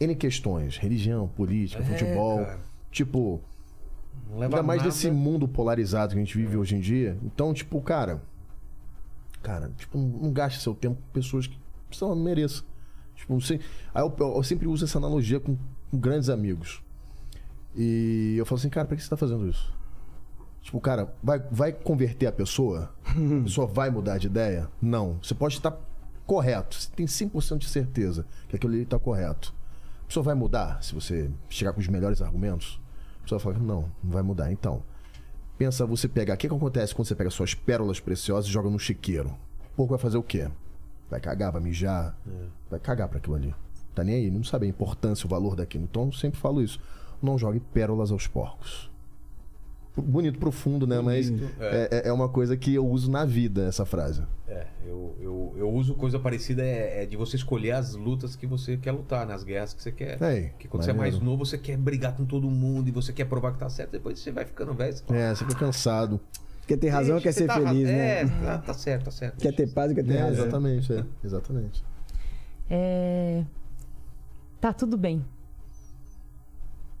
N 0.00 0.14
questões: 0.14 0.78
religião, 0.78 1.28
política, 1.28 1.82
futebol. 1.84 2.38
cara. 2.38 2.60
Tipo, 2.90 3.40
Não 4.28 4.38
leva 4.38 4.56
Ainda 4.56 4.62
mais 4.66 4.78
nada. 4.78 4.88
nesse 4.88 5.10
mundo 5.10 5.46
polarizado 5.46 6.12
que 6.12 6.18
a 6.18 6.24
gente 6.24 6.36
vive 6.36 6.56
hoje 6.56 6.74
em 6.76 6.80
dia. 6.80 7.16
Então, 7.22 7.52
tipo, 7.54 7.80
cara. 7.80 8.22
Cara, 9.42 9.70
tipo, 9.76 9.96
não, 9.96 10.32
gaste 10.32 10.60
seu 10.60 10.74
tempo 10.74 10.96
com 10.96 11.12
pessoas 11.12 11.46
que, 11.46 11.58
sei 11.92 12.06
lá, 12.06 12.14
não 12.14 12.22
mereçam. 12.22 12.64
Tipo, 13.14 13.32
não 13.32 13.40
sei. 13.40 13.60
Aí 13.94 14.02
eu, 14.02 14.14
eu 14.18 14.42
sempre 14.42 14.66
uso 14.66 14.84
essa 14.84 14.98
analogia 14.98 15.38
com, 15.38 15.56
com 15.90 15.98
grandes 15.98 16.28
amigos. 16.28 16.82
E 17.74 18.34
eu 18.36 18.44
falo 18.46 18.58
assim, 18.58 18.68
cara, 18.68 18.86
pra 18.86 18.96
que 18.96 19.02
você 19.02 19.08
tá 19.08 19.16
fazendo 19.16 19.48
isso? 19.48 19.72
Tipo, 20.62 20.80
cara, 20.80 21.14
vai, 21.22 21.38
vai 21.50 21.72
converter 21.72 22.26
a 22.26 22.32
pessoa? 22.32 22.92
A 23.04 23.14
pessoa 23.44 23.66
vai 23.66 23.88
mudar 23.90 24.18
de 24.18 24.26
ideia? 24.26 24.68
Não. 24.82 25.18
Você 25.22 25.34
pode 25.34 25.54
estar 25.54 25.78
correto. 26.26 26.74
Você 26.74 26.90
tem 26.90 27.06
100% 27.06 27.58
de 27.58 27.68
certeza 27.68 28.26
que 28.48 28.56
aquilo 28.56 28.72
ali 28.72 28.84
tá 28.84 28.98
correto. 28.98 29.54
A 30.02 30.06
pessoa 30.06 30.24
vai 30.24 30.34
mudar 30.34 30.82
se 30.82 30.92
você 30.94 31.30
chegar 31.48 31.72
com 31.72 31.80
os 31.80 31.86
melhores 31.86 32.20
argumentos? 32.20 32.80
Pessoa 33.26 33.40
fala, 33.40 33.58
não, 33.58 33.90
não 34.04 34.12
vai 34.12 34.22
mudar. 34.22 34.52
Então, 34.52 34.84
pensa 35.58 35.84
você 35.84 36.06
pegar. 36.06 36.34
O 36.34 36.36
que, 36.36 36.48
que 36.48 36.54
acontece 36.54 36.94
quando 36.94 37.08
você 37.08 37.14
pega 37.16 37.28
suas 37.28 37.54
pérolas 37.54 37.98
preciosas 37.98 38.48
e 38.48 38.52
joga 38.52 38.70
no 38.70 38.78
chiqueiro? 38.78 39.30
O 39.72 39.76
pouco 39.76 39.90
vai 39.90 39.98
fazer 39.98 40.16
o 40.16 40.22
quê? 40.22 40.48
Vai 41.10 41.18
cagar, 41.18 41.50
vai 41.50 41.60
mijar, 41.60 42.16
vai 42.70 42.78
cagar 42.78 43.08
pra 43.08 43.18
aquilo 43.18 43.34
ali. 43.34 43.52
Tá 43.96 44.04
nem 44.04 44.14
aí, 44.14 44.30
não 44.30 44.44
sabe 44.44 44.66
a 44.66 44.68
importância, 44.68 45.26
o 45.26 45.28
valor 45.28 45.56
daquilo. 45.56 45.82
Então, 45.82 46.06
eu 46.06 46.12
sempre 46.12 46.38
falo 46.38 46.62
isso. 46.62 46.78
Não 47.20 47.36
jogue 47.36 47.58
pérolas 47.58 48.12
aos 48.12 48.28
porcos. 48.28 48.88
Bonito, 49.96 50.38
profundo, 50.38 50.86
né? 50.86 51.00
Mas 51.00 51.30
é. 51.58 52.02
é- 52.04 52.08
é 52.08 52.12
uma 52.12 52.28
coisa 52.28 52.56
que 52.56 52.74
eu 52.74 52.86
uso 52.86 53.10
na 53.10 53.24
vida, 53.24 53.66
essa 53.66 53.86
frase. 53.86 54.22
É, 54.46 54.66
eu, 54.86 55.16
eu, 55.20 55.54
eu 55.56 55.70
uso 55.70 55.94
coisa 55.94 56.18
parecida 56.18 56.62
é, 56.62 57.02
é 57.02 57.06
de 57.06 57.16
você 57.16 57.36
escolher 57.36 57.72
as 57.72 57.94
lutas 57.94 58.36
que 58.36 58.46
você 58.46 58.76
quer 58.76 58.92
lutar, 58.92 59.26
né? 59.26 59.32
As 59.34 59.42
guerras 59.42 59.72
que 59.72 59.82
você 59.82 59.90
quer. 59.90 60.20
É, 60.22 60.52
que 60.58 60.68
quando 60.68 60.84
você 60.84 60.90
é 60.90 60.94
mais 60.94 61.18
novo, 61.18 61.44
você 61.46 61.56
quer 61.56 61.76
brigar 61.78 62.14
com 62.14 62.24
todo 62.26 62.48
mundo 62.50 62.88
e 62.88 62.90
você 62.92 63.12
quer 63.12 63.24
provar 63.24 63.52
que 63.52 63.58
tá 63.58 63.70
certo. 63.70 63.92
Depois 63.92 64.18
você 64.18 64.30
vai 64.30 64.44
ficando 64.44 64.74
velho. 64.74 64.92
Você 64.94 65.02
fala, 65.02 65.18
É, 65.18 65.34
você 65.34 65.44
fica 65.44 65.58
cansado. 65.58 66.20
Quer 66.66 66.76
ter 66.78 66.88
razão, 66.88 67.14
"Deixa, 67.14 67.22
quer 67.22 67.32
ser 67.32 67.46
tá 67.46 67.54
feliz, 67.54 67.86
né? 67.88 68.20
É, 68.22 68.26
tá, 68.26 68.58
tá 68.58 68.74
certo, 68.74 69.04
tá 69.04 69.10
certo. 69.12 69.38
Quer 69.40 69.52
ter 69.54 69.68
paz, 69.72 69.92
quer 69.92 70.04
ter 70.04 70.14
É, 70.14 70.20
razão. 70.20 70.42
exatamente, 70.44 70.92
é. 70.92 71.04
Exatamente. 71.24 71.84
É... 72.68 73.44
Tá 74.60 74.72
tudo 74.72 74.96
bem. 74.98 75.24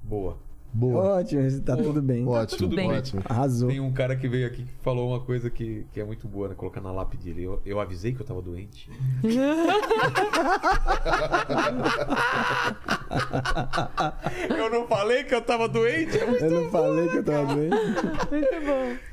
Boa. 0.02 0.38
Boa. 0.78 1.20
Ótimo, 1.20 1.60
tá 1.62 1.74
tudo 1.74 2.02
bem. 2.02 2.26
Ótimo, 2.28 2.58
tudo 2.58 2.76
bem. 2.76 2.92
ótimo. 2.92 3.22
Arrasou. 3.24 3.70
Tem 3.70 3.80
um 3.80 3.90
cara 3.92 4.14
que 4.14 4.28
veio 4.28 4.46
aqui 4.46 4.62
que 4.64 4.72
falou 4.82 5.08
uma 5.08 5.20
coisa 5.20 5.48
que, 5.48 5.86
que 5.90 5.98
é 5.98 6.04
muito 6.04 6.28
boa, 6.28 6.48
né? 6.48 6.54
Colocar 6.54 6.82
na 6.82 6.92
lápide 6.92 7.24
dele. 7.32 7.44
Eu, 7.44 7.62
eu 7.64 7.80
avisei 7.80 8.12
que 8.12 8.20
eu 8.20 8.26
tava 8.26 8.42
doente. 8.42 8.90
eu 14.50 14.70
não 14.70 14.86
falei 14.86 15.24
que 15.24 15.34
eu 15.34 15.40
tava 15.42 15.68
doente. 15.68 16.16
Eu 16.18 16.50
não 16.50 16.70
falei 16.70 17.08
que 17.08 17.16
eu 17.16 17.24
tava 17.24 17.54
doente. 17.54 17.76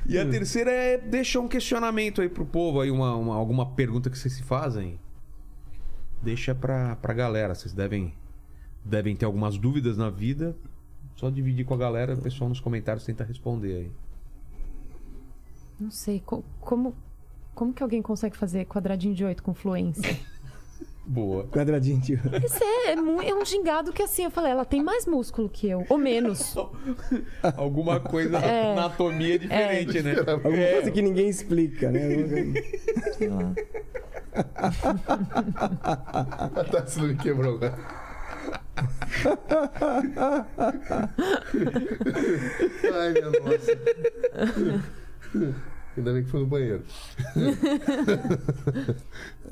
E 0.06 0.18
a 0.18 0.28
terceira 0.28 0.70
é 0.70 0.98
deixar 0.98 1.40
um 1.40 1.48
questionamento 1.48 2.20
aí 2.20 2.28
pro 2.28 2.44
povo, 2.44 2.80
aí 2.80 2.90
uma, 2.90 3.16
uma- 3.16 3.34
alguma 3.36 3.66
pergunta 3.74 4.10
que 4.10 4.18
vocês 4.18 4.34
se 4.34 4.42
fazem. 4.42 4.98
Deixa 6.22 6.54
pra, 6.54 6.96
pra 6.96 7.14
galera. 7.14 7.54
Vocês 7.54 7.72
devem, 7.72 8.14
devem 8.84 9.16
ter 9.16 9.24
algumas 9.24 9.56
dúvidas 9.58 9.96
na 9.96 10.10
vida. 10.10 10.54
Só 11.16 11.30
dividir 11.30 11.64
com 11.64 11.74
a 11.74 11.76
galera, 11.76 12.14
o 12.14 12.18
pessoal 12.20 12.48
nos 12.48 12.60
comentários 12.60 13.04
tenta 13.04 13.22
responder 13.24 13.74
aí. 13.76 13.90
Não 15.78 15.90
sei, 15.90 16.20
co- 16.24 16.44
como, 16.60 16.94
como 17.54 17.72
que 17.72 17.82
alguém 17.82 18.02
consegue 18.02 18.36
fazer 18.36 18.64
quadradinho 18.66 19.14
de 19.14 19.24
oito 19.24 19.42
com 19.42 19.54
fluência? 19.54 20.16
Boa. 21.06 21.44
Quadradinho 21.48 22.00
de 22.00 22.14
Esse 22.14 22.64
é, 22.64 22.92
é 22.92 22.94
é 22.94 23.34
um 23.34 23.44
gingado 23.44 23.92
que 23.92 24.02
assim, 24.02 24.24
eu 24.24 24.30
falei, 24.30 24.50
ela 24.52 24.64
tem 24.64 24.82
mais 24.82 25.04
músculo 25.06 25.50
que 25.50 25.68
eu, 25.68 25.84
ou 25.90 25.98
menos. 25.98 26.54
Alguma 27.58 28.00
coisa 28.00 28.38
É. 28.38 28.72
anatomia 28.72 29.38
diferente, 29.38 30.00
né? 30.02 30.14
Alguma 30.20 30.40
coisa 30.72 30.90
que 30.90 31.02
ninguém 31.02 31.28
explica, 31.28 31.90
né? 31.90 32.00
Sei 33.18 33.28
lá. 33.28 33.52
A 36.56 36.64
Tarsila 36.64 37.08
me 37.08 37.16
quebrou 37.16 37.56
agora. 37.56 38.03
Ai, 42.94 43.12
minha 43.12 43.30
nossa. 43.30 43.72
Ainda 45.96 46.12
bem 46.12 46.24
que 46.24 46.30
foi 46.30 46.40
no 46.40 46.46
banheiro. 46.46 46.82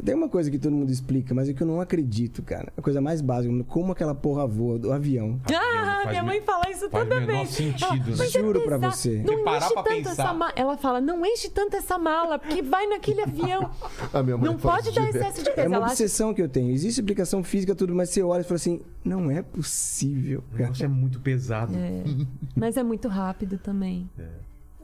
Tem 0.05 0.15
uma 0.15 0.29
coisa 0.29 0.51
que 0.51 0.59
todo 0.59 0.73
mundo 0.73 0.91
explica, 0.91 1.35
mas 1.35 1.49
é 1.49 1.53
que 1.53 1.63
eu 1.63 1.67
não 1.67 1.81
acredito, 1.81 2.43
cara. 2.43 2.73
A 2.77 2.83
coisa 2.83 3.01
mais 3.01 3.21
básica, 3.21 3.53
como 3.65 3.93
aquela 3.93 4.15
porra 4.15 4.47
voa 4.47 4.79
do 4.79 4.93
avião. 4.93 5.41
Ah, 5.55 6.05
minha 6.09 6.23
mãe 6.23 6.41
fala 6.43 6.71
isso 6.71 6.89
faz 6.91 7.09
toda 7.09 7.21
vez. 7.25 7.51
sentido, 7.51 7.85
Ela, 7.85 7.95
né? 7.97 8.05
"Mas 8.19 8.35
é 8.35 8.41
Juro 8.41 8.65
pra 8.65 8.79
você. 8.79 9.23
Não 9.25 9.45
parar 9.45 9.67
enche 9.67 9.75
pra 9.75 9.83
tanto 9.83 9.97
pensar. 9.97 10.11
essa 10.23 10.35
mala. 10.35 10.53
Ela 10.57 10.77
fala, 10.77 11.01
não 11.01 11.25
enche 11.25 11.49
tanto 11.51 11.77
essa 11.77 11.99
mala, 11.99 12.39
porque 12.39 12.63
vai 12.63 12.87
naquele 12.87 13.23
avião. 13.23 13.71
A 14.13 14.23
minha 14.23 14.37
mãe 14.37 14.47
Não 14.51 14.57
pode 14.57 14.91
dar 14.93 15.07
direto. 15.07 15.17
excesso 15.17 15.43
de 15.45 15.51
É 15.51 15.53
peso. 15.53 15.69
uma 15.69 15.77
Ela 15.77 15.85
acha 15.87 15.93
obsessão 15.95 16.35
que 16.35 16.43
eu 16.43 16.49
tenho. 16.49 16.71
Existe 16.73 17.01
explicação 17.01 17.43
física, 17.45 17.75
tudo, 17.75 17.95
mas 17.95 18.11
você 18.11 18.23
olha 18.23 18.41
e 18.41 18.45
fala 18.45 18.57
assim: 18.57 18.81
não 19.05 19.31
é 19.31 19.43
possível, 19.43 20.41
O 20.41 20.51
cara. 20.53 20.63
negócio 20.65 20.85
é 20.85 20.89
muito 20.89 21.21
pesado. 21.21 21.73
Mas 22.57 22.77
é 22.77 22.83
muito 22.83 23.09
rápido 23.09 23.59
também. 23.59 24.09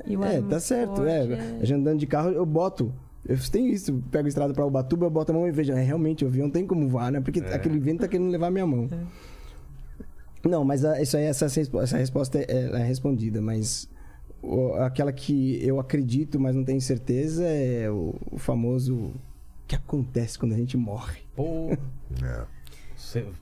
E 0.06 0.16
o 0.16 0.24
É, 0.24 0.40
tá 0.42 0.58
certo. 0.60 0.96
forte, 0.96 1.08
é. 1.10 1.58
A 1.60 1.64
gente 1.64 1.74
andando 1.80 1.98
de 1.98 2.06
carro, 2.06 2.30
eu 2.30 2.44
boto. 2.46 2.92
Eu 3.26 3.36
tenho 3.50 3.68
isso, 3.72 3.90
eu 3.90 4.02
pego 4.10 4.24
a 4.26 4.28
estrada 4.28 4.54
pra 4.54 4.64
Ubatuba, 4.64 5.04
eu 5.06 5.10
boto 5.10 5.32
a 5.32 5.34
mão 5.34 5.46
e 5.46 5.50
vejo. 5.50 5.72
É, 5.72 5.82
realmente, 5.82 6.24
o 6.24 6.28
avião 6.28 6.48
tem 6.48 6.66
como 6.66 6.88
voar, 6.88 7.12
né? 7.12 7.20
Porque 7.20 7.40
aquele 7.40 7.78
vento 7.78 8.00
tá 8.00 8.08
querendo 8.08 8.30
levar 8.30 8.50
minha 8.50 8.66
mão. 8.66 8.88
Não, 10.44 10.64
mas 10.64 10.84
a- 10.84 11.00
isso 11.02 11.16
aí, 11.16 11.24
essa, 11.24 11.46
essa 11.46 11.96
resposta 11.98 12.38
é, 12.38 12.44
é 12.72 12.82
respondida, 12.84 13.40
mas 13.42 13.88
o- 14.42 14.72
aquela 14.74 15.12
que 15.12 15.58
eu 15.66 15.80
acredito, 15.80 16.38
mas 16.40 16.54
não 16.54 16.64
tenho 16.64 16.80
certeza, 16.80 17.44
é 17.44 17.90
o, 17.90 18.14
o 18.30 18.38
famoso 18.38 18.94
o 18.96 19.12
que 19.66 19.74
acontece 19.74 20.38
quando 20.38 20.52
a 20.54 20.56
gente 20.56 20.76
morre. 20.76 21.20
Pô, 21.36 21.70
É. 22.22 22.44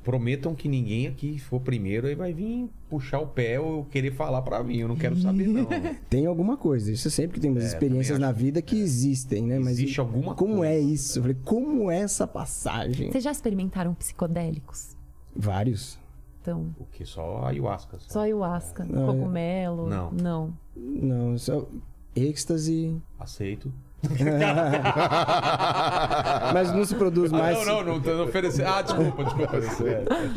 prometam 0.05 0.55
que 0.55 0.68
ninguém 0.68 1.07
aqui 1.07 1.39
for 1.39 1.60
primeiro 1.60 2.07
aí 2.07 2.15
vai 2.15 2.33
vir 2.33 2.68
puxar 2.89 3.20
o 3.20 3.26
pé 3.26 3.59
ou 3.59 3.85
querer 3.86 4.12
falar 4.12 4.43
pra 4.43 4.62
mim. 4.62 4.78
Eu 4.78 4.89
não 4.89 4.97
quero 4.97 5.17
saber, 5.17 5.47
não. 5.49 5.67
Tem 6.10 6.26
alguma 6.26 6.57
coisa. 6.57 6.93
Isso 6.93 7.10
sempre 7.10 7.35
que 7.35 7.41
tem 7.41 7.51
umas 7.51 7.65
É, 7.65 7.67
experiências 7.68 8.18
na 8.18 8.31
vida 8.33 8.60
que 8.62 8.76
existem, 8.78 9.43
né? 9.47 9.59
Mas 9.59 9.73
Existe 9.78 9.99
alguma 10.01 10.35
como 10.35 10.57
coisa. 10.57 10.73
é 10.73 10.78
isso? 10.78 11.18
Eu 11.18 11.23
falei, 11.23 11.36
como 11.44 11.91
é 11.91 11.99
essa 12.01 12.26
passagem? 12.26 13.10
Vocês 13.10 13.25
já 13.25 13.31
experimentaram 13.33 13.94
psicodélicos? 13.94 14.97
Vários. 15.35 15.99
Então, 16.43 16.73
O 16.78 16.85
que? 16.85 17.05
Só 17.05 17.44
ayahuasca. 17.47 17.99
só 18.01 18.20
ayahuasca, 18.20 18.85
Não, 18.85 19.02
é- 19.02 19.07
cogumelo? 19.07 19.89
Não. 19.89 20.10
Não. 20.12 20.55
Não, 20.76 21.39
só 21.39 21.67
êxtase. 22.15 22.97
Aceito. 23.18 23.73
Mas 26.52 26.73
não 26.73 26.85
se 26.85 26.94
produz 26.94 27.31
mais. 27.33 27.57
Ah, 27.59 27.65
não, 27.65 27.85
não, 27.85 27.94
não 27.94 28.01
tô 28.01 28.25
oferecendo. 28.25 28.68
Ah, 28.68 28.83
desculpa, 28.83 29.25
desculpa. 29.25 29.57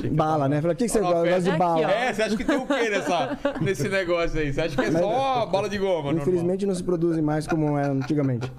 É, 0.03 0.09
Bala, 0.09 0.49
né? 0.49 0.61
Fala, 0.61 0.73
o 0.73 0.75
que, 0.75 0.85
que 0.85 0.89
você 0.89 0.99
gosta? 0.99 1.27
Eu 1.27 1.33
gosto 1.35 1.51
de 1.51 1.57
bala. 1.57 1.91
É, 1.91 2.13
você 2.13 2.23
acha 2.23 2.37
que 2.37 2.43
tem 2.43 2.57
o 2.57 2.65
quê 2.65 2.89
nessa, 2.89 3.39
nesse 3.61 3.89
negócio 3.89 4.39
aí? 4.39 4.53
Você 4.53 4.61
acha 4.61 4.75
que 4.75 4.81
é 4.81 4.91
Mas- 4.91 5.01
só 5.01 5.45
bala 5.45 5.69
de 5.69 5.77
goma? 5.77 6.03
normal? 6.03 6.21
Infelizmente 6.21 6.65
não 6.65 6.75
se 6.75 6.83
produzem 6.83 7.21
mais 7.21 7.47
como 7.47 7.77
era 7.77 7.91
antigamente. 7.91 8.51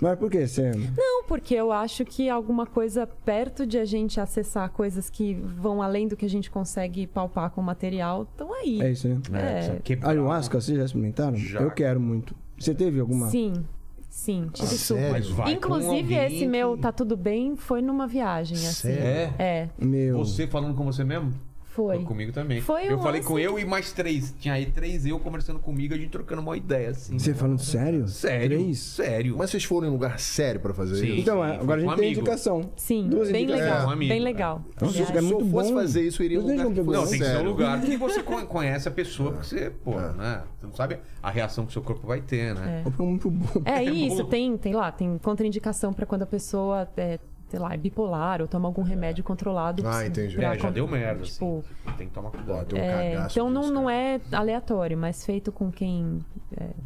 Mas 0.00 0.18
por 0.18 0.30
que 0.30 0.46
você. 0.46 0.72
Não, 0.96 1.24
porque 1.24 1.54
eu 1.54 1.72
acho 1.72 2.04
que 2.04 2.28
alguma 2.28 2.66
coisa 2.66 3.06
perto 3.06 3.66
de 3.66 3.78
a 3.78 3.84
gente 3.84 4.20
acessar 4.20 4.70
coisas 4.70 5.08
que 5.10 5.34
vão 5.34 5.82
além 5.82 6.06
do 6.08 6.16
que 6.16 6.26
a 6.26 6.30
gente 6.30 6.50
consegue 6.50 7.06
palpar 7.06 7.50
com 7.50 7.60
o 7.60 7.64
material, 7.64 8.22
estão 8.22 8.52
aí. 8.54 8.80
É 8.82 8.90
isso, 8.90 9.08
né? 9.08 9.18
É, 9.34 9.78
quebrar. 9.82 10.10
Ayahuasca, 10.10 10.60
vocês 10.60 10.78
já 10.78 10.84
experimentaram? 10.84 11.36
Já. 11.36 11.60
Eu 11.60 11.70
quero 11.70 12.00
muito. 12.00 12.34
Você 12.60 12.74
teve 12.74 13.00
alguma? 13.00 13.28
Sim, 13.30 13.64
sim, 14.10 14.48
tive 14.52 14.68
Ah, 14.74 14.78
super. 14.78 15.22
Inclusive, 15.50 16.14
esse 16.14 16.46
meu 16.46 16.74
que- 16.76 16.82
tá 16.82 16.92
tudo 16.92 17.16
bem 17.16 17.56
foi 17.56 17.80
numa 17.80 18.06
viagem, 18.06 18.58
assim. 18.58 18.88
Sério? 18.88 19.02
É? 19.02 19.34
É, 19.38 19.68
Meu. 19.78 20.18
Você 20.18 20.46
falando 20.46 20.74
com 20.76 20.84
você 20.84 21.02
mesmo? 21.02 21.32
Foi. 21.70 22.02
Comigo 22.04 22.32
também. 22.32 22.60
Foi 22.60 22.86
eu 22.90 22.98
um 22.98 23.02
falei 23.02 23.22
com 23.22 23.38
eu 23.38 23.58
e 23.58 23.64
mais 23.64 23.92
três. 23.92 24.34
Tinha 24.38 24.54
aí 24.54 24.66
três 24.66 25.06
eu 25.06 25.18
conversando 25.18 25.58
comigo, 25.58 25.94
a 25.94 25.96
gente 25.96 26.10
trocando 26.10 26.42
uma 26.42 26.56
ideia, 26.56 26.90
assim. 26.90 27.18
Você 27.18 27.32
falando 27.32 27.58
sério? 27.60 28.06
Sério? 28.08 28.58
Três? 28.58 28.78
Sério. 28.78 29.36
Mas 29.38 29.50
vocês 29.50 29.64
foram 29.64 29.88
em 29.88 29.90
lugar 29.90 30.18
sério 30.18 30.60
pra 30.60 30.74
fazer 30.74 30.96
Sim. 30.96 31.06
isso? 31.12 31.20
Então, 31.20 31.36
Sim, 31.36 31.42
agora 31.42 31.58
a 31.58 31.64
foi 31.64 31.78
gente 31.80 31.96
tem 31.96 32.06
amigo. 32.06 32.20
indicação. 32.20 32.70
Sim, 32.76 33.08
Duas 33.08 33.30
bem 33.30 33.44
indicações. 33.44 33.68
legal, 33.70 33.82
É, 33.82 33.86
um 33.86 33.90
amigo. 33.90 34.08
bem 34.12 34.20
legal. 34.20 34.64
Então, 34.76 34.88
se 34.90 34.98
muito 35.00 35.20
Se 35.20 35.32
eu 35.32 35.50
fosse 35.50 35.72
bom, 35.72 35.78
fazer 35.80 36.02
isso, 36.02 36.22
eu 36.22 36.24
iria 36.26 36.38
em 36.38 36.40
um 36.40 36.42
lugar 36.46 36.64
não 36.64 36.72
que 36.74 36.82
fosse 36.84 36.98
Não, 36.98 37.06
tem 37.06 37.18
que 37.18 37.24
ser 37.24 37.36
um 37.38 37.44
lugar 37.44 37.80
que 37.80 37.96
você 37.96 38.22
con- 38.22 38.46
conhece 38.46 38.88
a 38.88 38.90
pessoa, 38.90 39.32
porque 39.32 39.46
você, 39.46 39.70
pô, 39.70 39.92
né? 40.00 40.42
Você 40.60 40.66
não 40.66 40.74
sabe 40.74 40.98
a 41.22 41.30
reação 41.30 41.64
que 41.64 41.70
o 41.70 41.72
seu 41.72 41.82
corpo 41.82 42.06
vai 42.06 42.20
ter, 42.20 42.54
né? 42.54 42.82
Foi 42.96 43.06
muito 43.06 43.30
bom. 43.30 43.62
É 43.64 43.80
É 43.80 43.84
isso, 43.84 44.24
bom. 44.24 44.28
tem, 44.28 44.56
tem 44.56 44.74
lá, 44.74 44.90
tem 44.92 45.18
contraindicação 45.18 45.92
pra 45.92 46.04
quando 46.04 46.22
a 46.22 46.26
pessoa 46.26 46.88
é, 46.96 47.18
sei 47.50 47.58
lá, 47.60 47.74
é 47.74 47.76
bipolar 47.76 48.40
ou 48.40 48.46
toma 48.48 48.68
algum 48.68 48.82
remédio 48.82 49.22
controlado. 49.24 49.82
Ah, 49.86 50.06
entendi. 50.06 50.36
pra 50.36 50.54
É, 50.54 50.58
já 50.58 50.70
deu 50.70 50.86
merda, 50.86 51.22
Tipo, 51.24 51.64
assim. 51.86 51.96
Tem 51.98 52.06
que 52.08 52.14
tomar 52.14 52.30
cuidado. 52.30 52.74
um 52.74 52.78
é, 52.78 53.26
então 53.30 53.50
não, 53.50 53.70
não 53.70 53.90
é 53.90 54.20
aleatório, 54.32 54.96
mas 54.96 55.24
feito 55.24 55.50
com 55.52 55.70
quem. 55.70 56.20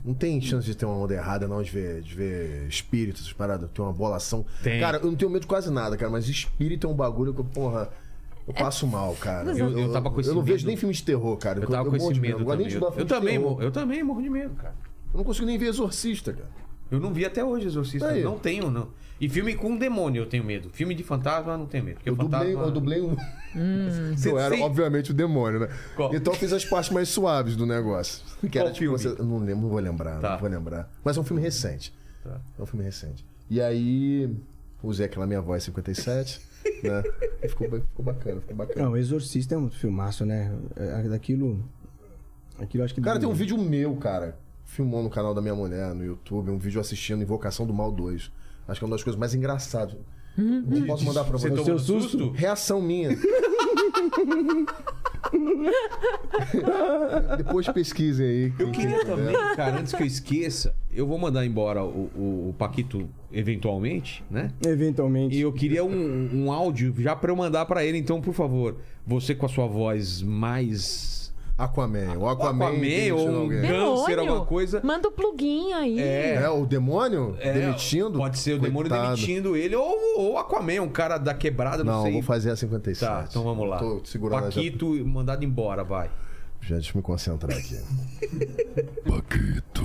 Não 0.04 0.14
tem 0.14 0.40
chance 0.40 0.66
de 0.66 0.74
ter 0.74 0.84
uma 0.86 0.96
onda 0.96 1.14
errada, 1.14 1.46
não, 1.46 1.62
de 1.62 1.70
ver, 1.70 2.00
de 2.02 2.14
ver 2.14 2.66
espíritos, 2.68 3.32
paradas, 3.32 3.68
ter 3.70 3.80
uma 3.82 3.92
bolação. 3.92 4.44
Tem. 4.62 4.80
Cara, 4.80 4.98
eu 4.98 5.06
não 5.10 5.14
tenho 5.16 5.30
medo 5.30 5.42
de 5.42 5.46
quase 5.46 5.70
nada, 5.70 5.96
cara, 5.96 6.10
mas 6.10 6.28
espírito 6.28 6.86
é 6.86 6.90
um 6.90 6.94
bagulho 6.94 7.32
que, 7.34 7.40
eu, 7.40 7.44
porra, 7.44 7.88
eu 8.46 8.52
passo 8.54 8.86
mal, 8.86 9.14
cara. 9.14 9.50
Eu- 9.52 9.78
eu 9.78 9.92
tava 9.92 10.10
com 10.10 10.20
esse 10.20 10.28
Eu 10.30 10.34
não 10.34 10.42
vejo 10.42 10.58
medo. 10.58 10.66
nem 10.68 10.76
filme 10.76 10.94
de 10.94 11.02
terror, 11.02 11.36
cara. 11.36 11.60
Eu 11.60 11.68
tava 11.68 11.88
com 11.88 11.96
esse 11.96 12.02
morro 12.04 12.14
de 12.14 12.20
medo 12.20 12.38
nem 12.38 12.68
também. 12.68 12.72
Eu, 12.96 13.06
também, 13.06 13.38
morro- 13.38 13.62
eu 13.62 13.70
também 13.70 14.02
morro 14.02 14.22
de 14.22 14.30
medo, 14.30 14.54
cara. 14.54 14.74
Eu 15.12 15.18
não 15.18 15.24
consigo 15.24 15.46
nem 15.46 15.56
ver 15.56 15.66
Exorcista, 15.66 16.32
cara. 16.32 16.48
Eu 16.90 17.00
não 17.00 17.12
vi 17.12 17.24
até 17.24 17.42
hoje 17.42 17.66
Exorcista. 17.66 18.08
Aí. 18.08 18.22
Não 18.22 18.38
tenho, 18.38 18.70
não. 18.70 18.88
E 19.20 19.28
filme 19.28 19.54
com 19.54 19.76
demônio 19.76 20.22
eu 20.22 20.26
tenho 20.26 20.42
medo. 20.44 20.68
Filme 20.70 20.94
de 20.94 21.02
fantasma 21.04 21.52
eu 21.52 21.58
não 21.58 21.66
tenho 21.66 21.84
medo. 21.84 22.00
Eu 22.04 22.14
o 22.14 22.16
dublei, 22.16 22.40
fantasma... 22.52 22.62
eu 22.64 22.70
dublei 22.72 23.00
um. 23.00 23.16
Cê- 24.16 24.30
eu 24.32 24.38
era, 24.38 24.56
obviamente, 24.60 25.12
o 25.12 25.14
demônio, 25.14 25.60
né? 25.60 25.68
Qual? 25.94 26.14
Então 26.14 26.32
eu 26.32 26.38
fiz 26.38 26.52
as 26.52 26.64
partes 26.64 26.90
mais 26.90 27.08
suaves 27.08 27.54
do 27.56 27.64
negócio. 27.64 28.22
Que 28.40 28.48
Qual 28.48 28.64
era 28.66 28.72
tipo. 28.74 28.78
filme? 28.96 28.98
Você, 28.98 29.08
eu 29.20 29.24
não 29.24 29.38
lembro, 29.38 29.62
não 29.62 29.68
vou 29.68 29.78
lembrar, 29.78 30.18
Tá. 30.20 30.32
não 30.32 30.38
vou 30.38 30.48
lembrar. 30.48 30.90
Mas 31.04 31.16
é 31.16 31.20
um 31.20 31.24
filme 31.24 31.40
recente. 31.40 31.94
Tá. 32.22 32.40
É 32.58 32.62
um 32.62 32.66
filme 32.66 32.84
recente. 32.84 33.24
E 33.48 33.60
aí. 33.60 34.34
Usei 34.82 35.06
aquela 35.06 35.26
minha 35.26 35.40
voz 35.40 35.62
57, 35.64 36.42
né? 36.84 37.02
E 37.42 37.48
ficou, 37.48 37.66
ficou 37.70 38.04
bacana, 38.04 38.40
ficou 38.42 38.54
bacana. 38.56 38.84
Não, 38.84 38.92
o 38.92 38.96
Exorcista 38.98 39.54
é 39.54 39.58
um 39.58 39.70
filmaço, 39.70 40.26
né? 40.26 40.52
É, 40.76 41.02
Daquilo. 41.08 41.64
Aquilo 42.58 42.84
acho 42.84 42.94
que. 42.94 43.00
Cara, 43.00 43.18
tem 43.18 43.28
um 43.28 43.32
vídeo 43.32 43.56
meu, 43.56 43.94
cara. 43.96 44.36
Filmou 44.66 45.02
no 45.02 45.08
canal 45.08 45.32
da 45.34 45.40
minha 45.40 45.54
mulher, 45.54 45.94
no 45.94 46.04
YouTube, 46.04 46.50
um 46.50 46.58
vídeo 46.58 46.80
assistindo 46.80 47.22
Invocação 47.22 47.66
do 47.66 47.72
Mal 47.72 47.92
2. 47.92 48.30
Acho 48.68 48.80
que 48.80 48.84
é 48.84 48.86
uma 48.86 48.94
das 48.94 49.02
coisas 49.04 49.18
mais 49.18 49.34
engraçadas. 49.34 49.96
Não 50.36 50.84
posso 50.86 51.04
mandar 51.04 51.24
pra 51.24 51.38
Você 51.38 51.48
você. 51.48 51.62
tomou 51.62 51.78
seu 51.78 52.00
susto? 52.00 52.30
Reação 52.30 52.80
minha. 52.82 53.10
Depois 57.36 57.68
pesquisem 57.68 58.26
aí. 58.26 58.52
Eu 58.58 58.70
queria 58.70 59.04
também, 59.04 59.34
cara, 59.56 59.78
antes 59.80 59.92
que 59.92 60.02
eu 60.02 60.06
esqueça, 60.06 60.74
eu 60.92 61.06
vou 61.06 61.18
mandar 61.18 61.44
embora 61.46 61.82
o, 61.84 62.10
o- 62.16 62.48
o 62.50 62.54
Paquito 62.58 63.08
eventualmente, 63.32 64.24
né? 64.30 64.50
Eventualmente. 64.66 65.34
E 65.36 65.40
eu 65.40 65.52
queria 65.52 65.84
um, 65.84 66.30
um 66.32 66.52
áudio 66.52 66.94
já 66.98 67.14
pra 67.16 67.30
eu 67.30 67.36
mandar 67.36 67.64
pra 67.66 67.84
ele, 67.84 67.98
então, 67.98 68.20
por 68.20 68.34
favor, 68.34 68.76
você 69.06 69.34
com 69.34 69.46
a 69.46 69.48
sua 69.48 69.66
voz 69.66 70.22
mais 70.22 71.23
Aquaman. 71.56 72.18
O 72.18 72.28
Aquaman. 72.28 72.66
Aquaman 72.66 73.12
ou 73.14 73.28
um 73.30 73.40
alguém. 73.42 73.62
câncer, 73.62 74.18
alguma 74.18 74.44
coisa. 74.44 74.80
Manda 74.82 75.06
o 75.08 75.12
plugin 75.12 75.72
aí. 75.72 76.00
É. 76.00 76.34
É, 76.42 76.48
o 76.48 76.66
demônio 76.66 77.36
É, 77.38 77.52
demitindo? 77.52 78.18
Pode 78.18 78.38
ser 78.38 78.54
o 78.54 78.58
demônio 78.58 78.90
Coitado. 78.90 79.14
demitindo 79.14 79.56
ele 79.56 79.76
ou 79.76 79.96
ou 80.16 80.36
Aquaman, 80.38 80.80
um 80.82 80.88
cara 80.88 81.16
da 81.16 81.32
quebrada, 81.32 81.84
não, 81.84 81.92
Não, 81.98 82.02
sei. 82.02 82.12
vou 82.12 82.22
fazer 82.22 82.50
a 82.50 82.56
57. 82.56 83.08
Tá, 83.08 83.24
então 83.28 83.44
vamos 83.44 83.68
lá. 83.68 83.78
Tô 83.78 84.00
segurando 84.04 84.38
a 84.40 84.42
Paquito 84.46 84.86
mandado 85.06 85.44
embora, 85.44 85.84
vai. 85.84 86.10
Já 86.60 86.74
deixa 86.76 86.90
eu 86.92 86.96
me 86.96 87.02
concentrar 87.02 87.56
aqui. 87.56 87.78
Paquito. 89.06 89.84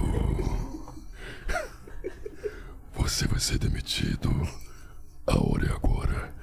Você 2.95 3.27
vai 3.27 3.39
ser 3.39 3.57
demitido. 3.59 4.29
A 5.27 5.37
hora 5.37 5.67
é 5.67 5.71
agora. 5.71 6.33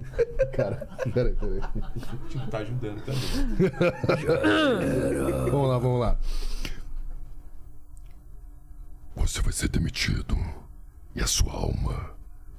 Cara, 0.54 0.88
peraí, 1.12 1.34
peraí. 1.34 1.60
Tipo, 2.28 2.46
tá 2.48 2.58
ajudando 2.58 3.02
também. 3.04 3.20
Vamos 5.50 5.68
lá, 5.68 5.78
vamos 5.78 6.00
lá. 6.00 6.18
Você 9.16 9.40
vai 9.42 9.52
ser 9.52 9.68
demitido. 9.68 10.36
E 11.14 11.20
a 11.20 11.26
sua 11.26 11.52
alma 11.52 12.11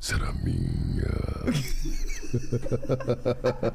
será 0.04 0.34
minha. 0.34 1.08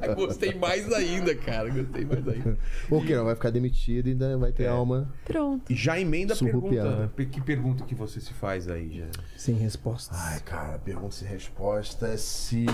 Gostei 0.15 0.53
mais 0.53 0.91
ainda, 0.93 1.35
cara. 1.35 1.69
Gostei 1.69 2.05
mais 2.05 2.27
ainda. 2.27 2.57
O 2.89 3.01
que? 3.01 3.15
Não 3.15 3.25
vai 3.25 3.33
ficar 3.35 3.49
demitido 3.49 4.07
e 4.07 4.11
ainda 4.11 4.37
vai 4.37 4.51
ter 4.51 4.67
alma. 4.67 5.11
Pronto. 5.25 5.71
E 5.71 5.75
já 5.75 5.99
emenda 5.99 6.33
a 6.33 6.37
pergunta. 6.37 7.11
Que 7.31 7.41
pergunta 7.41 7.83
que 7.83 7.95
você 7.95 8.19
se 8.21 8.33
faz 8.33 8.67
aí, 8.67 8.99
já? 8.99 9.07
Sem 9.35 9.55
respostas. 9.55 10.17
Ai, 10.17 10.39
cara, 10.41 10.77
pergunta 10.77 11.15
e 11.21 11.25
resposta 11.25 12.07
é 12.07 12.17
se. 12.17 12.65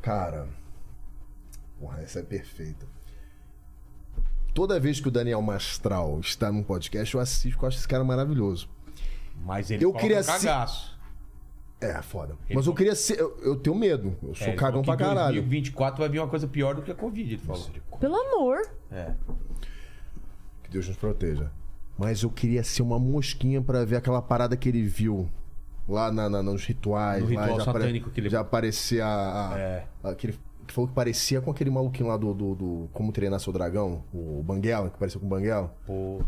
Cara. 0.00 0.48
Porra, 1.78 2.00
essa 2.00 2.20
é 2.20 2.22
perfeita. 2.22 2.86
Toda 4.54 4.80
vez 4.80 5.00
que 5.00 5.08
o 5.08 5.10
Daniel 5.10 5.42
Mastral 5.42 6.18
está 6.20 6.50
num 6.50 6.62
podcast, 6.62 7.14
eu 7.14 7.20
assisto, 7.20 7.62
eu 7.62 7.68
acho 7.68 7.76
esse 7.76 7.86
cara 7.86 8.02
maravilhoso. 8.02 8.70
Mas 9.44 9.70
ele 9.70 9.84
Eu 9.84 9.92
queria 9.92 10.22
ser- 10.22 10.32
cagaço. 10.32 10.95
É, 11.80 12.00
foda. 12.02 12.34
Ele 12.48 12.54
Mas 12.56 12.66
eu 12.66 12.74
queria 12.74 12.94
ser. 12.94 13.18
Eu, 13.20 13.36
eu 13.42 13.56
tenho 13.56 13.76
medo. 13.76 14.16
Eu 14.22 14.34
sou 14.34 14.46
É, 14.48 14.52
cagão 14.52 14.82
pra 14.82 14.94
em 14.94 14.96
caralho. 14.96 15.34
2024 15.42 16.00
vai 16.00 16.08
vir 16.08 16.20
uma 16.20 16.28
coisa 16.28 16.46
pior 16.48 16.74
do 16.74 16.82
que 16.82 16.90
a 16.90 16.94
Covid, 16.94 17.34
ele 17.34 17.42
falou. 17.42 17.66
Pelo 18.00 18.16
amor. 18.16 18.58
É. 18.90 19.12
Que 20.62 20.70
Deus 20.70 20.88
nos 20.88 20.96
proteja. 20.96 21.50
Mas 21.98 22.22
eu 22.22 22.30
queria 22.30 22.62
ser 22.64 22.82
uma 22.82 22.98
mosquinha 22.98 23.60
pra 23.62 23.84
ver 23.84 23.96
aquela 23.96 24.20
parada 24.22 24.56
que 24.56 24.68
ele 24.68 24.82
viu 24.82 25.28
lá 25.88 26.10
na- 26.10 26.28
na- 26.28 26.42
nos 26.42 26.64
rituais. 26.64 27.22
No 27.22 27.34
lá, 27.34 27.42
ritual 27.42 27.56
já 27.60 27.70
apare- 27.70 27.84
satânico 27.84 28.10
que 28.10 28.20
ele- 28.20 28.28
Já 28.30 28.40
aparecia 28.40 29.04
a. 29.06 29.54
a- 29.54 29.58
É. 29.58 29.86
aquele, 30.02 30.38
que 30.66 30.72
falou 30.74 30.88
que 30.88 30.94
parecia 30.94 31.40
com 31.40 31.50
aquele 31.50 31.70
maluquinho 31.70 32.08
lá 32.08 32.16
do, 32.16 32.32
do, 32.34 32.54
do 32.54 32.88
Como 32.92 33.12
Treinar 33.12 33.38
Seu 33.38 33.52
Dragão, 33.52 34.02
o 34.12 34.42
Banguela, 34.42 34.90
que 34.90 34.98
parecia 34.98 35.20
com 35.20 35.26
o 35.26 35.28
Banguela. 35.28 35.74
Pô. 35.86 36.20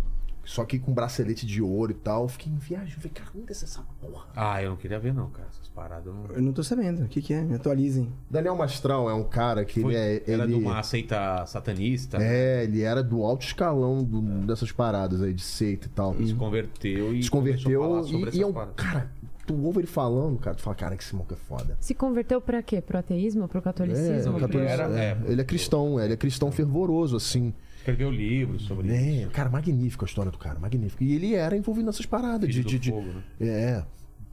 Só 0.48 0.64
que 0.64 0.78
com 0.78 0.94
bracelete 0.94 1.44
de 1.44 1.60
ouro 1.60 1.92
e 1.92 1.94
tal. 1.94 2.22
Eu 2.22 2.28
Fiquei 2.28 2.50
em 2.50 2.56
viagem. 2.56 2.94
Falei, 2.94 3.10
cara, 3.10 3.28
onde 3.36 3.48
é 3.48 3.52
essa 3.52 3.82
porra? 4.00 4.24
Ah, 4.34 4.62
eu 4.62 4.70
não 4.70 4.76
queria 4.78 4.98
ver, 4.98 5.12
não, 5.12 5.28
cara. 5.28 5.46
Essas 5.52 5.68
paradas 5.68 6.06
eu 6.06 6.14
não. 6.14 6.24
Eu 6.34 6.40
não 6.40 6.52
tô 6.54 6.62
sabendo. 6.62 7.04
O 7.04 7.06
que, 7.08 7.20
que 7.20 7.34
é? 7.34 7.42
Me 7.42 7.54
atualizem. 7.54 8.10
Daniel 8.30 8.56
Mastral 8.56 9.10
é 9.10 9.12
um 9.14 9.24
cara 9.24 9.62
que 9.66 9.82
Foi- 9.82 9.94
ele 9.94 10.22
é. 10.26 10.32
Era 10.32 10.44
ele... 10.44 10.54
de 10.54 10.58
uma 10.58 10.82
seita 10.82 11.44
satanista. 11.44 12.16
É, 12.18 12.64
ele 12.64 12.80
era 12.80 13.02
do 13.02 13.22
alto 13.24 13.44
escalão 13.44 14.02
do- 14.02 14.22
dessas 14.46 14.72
paradas 14.72 15.20
aí, 15.20 15.34
de 15.34 15.42
seita 15.42 15.86
e 15.86 15.90
tal. 15.90 16.14
Se 16.16 16.32
converteu 16.32 17.14
e. 17.14 17.22
Se 17.22 17.30
começou 17.30 17.70
a 17.70 17.74
converteu 17.74 17.82
falar 17.82 18.02
sobre 18.04 18.16
e, 18.16 18.24
e 18.24 18.28
essas 18.28 18.40
é 18.40 18.46
um. 18.46 18.52
paradas. 18.54 18.74
Cara, 18.76 19.10
tu 19.46 19.54
ouve 19.62 19.80
ele 19.80 19.86
falando, 19.86 20.38
cara, 20.38 20.56
tu 20.56 20.62
fala, 20.62 20.76
cara, 20.76 20.96
que 20.96 21.02
esse 21.02 21.14
maluco 21.14 21.34
é 21.34 21.36
foda. 21.36 21.76
Se 21.78 21.92
converteu 21.94 22.40
pra 22.40 22.62
quê? 22.62 22.80
Pro 22.80 22.96
ateísmo? 22.96 23.46
Pro 23.48 23.60
catolicismo? 23.60 24.12
É, 24.14 24.38
Pro- 24.38 24.40
catolicismo. 24.48 24.82
era- 24.82 24.98
é. 24.98 25.18
Ele 25.26 25.40
é 25.42 25.44
cristão, 25.44 26.00
ele 26.00 26.14
é 26.14 26.16
cristão 26.16 26.50
fervoroso, 26.50 27.16
assim. 27.16 27.52
Escreveu 27.78 28.10
livros 28.10 28.62
sobre 28.62 28.90
É, 28.90 29.22
isso. 29.22 29.30
cara, 29.30 29.48
magnífico 29.48 30.04
a 30.04 30.08
história 30.08 30.30
do 30.30 30.38
cara, 30.38 30.58
magnífico. 30.58 31.02
E 31.02 31.14
ele 31.14 31.34
era 31.34 31.56
envolvido 31.56 31.86
nessas 31.86 32.06
paradas 32.06 32.48
de. 32.48 32.56
Filho 32.58 32.68
de, 32.68 32.78
de- 32.78 32.90
fogo, 32.90 33.06
né? 33.08 33.22
É. 33.40 33.84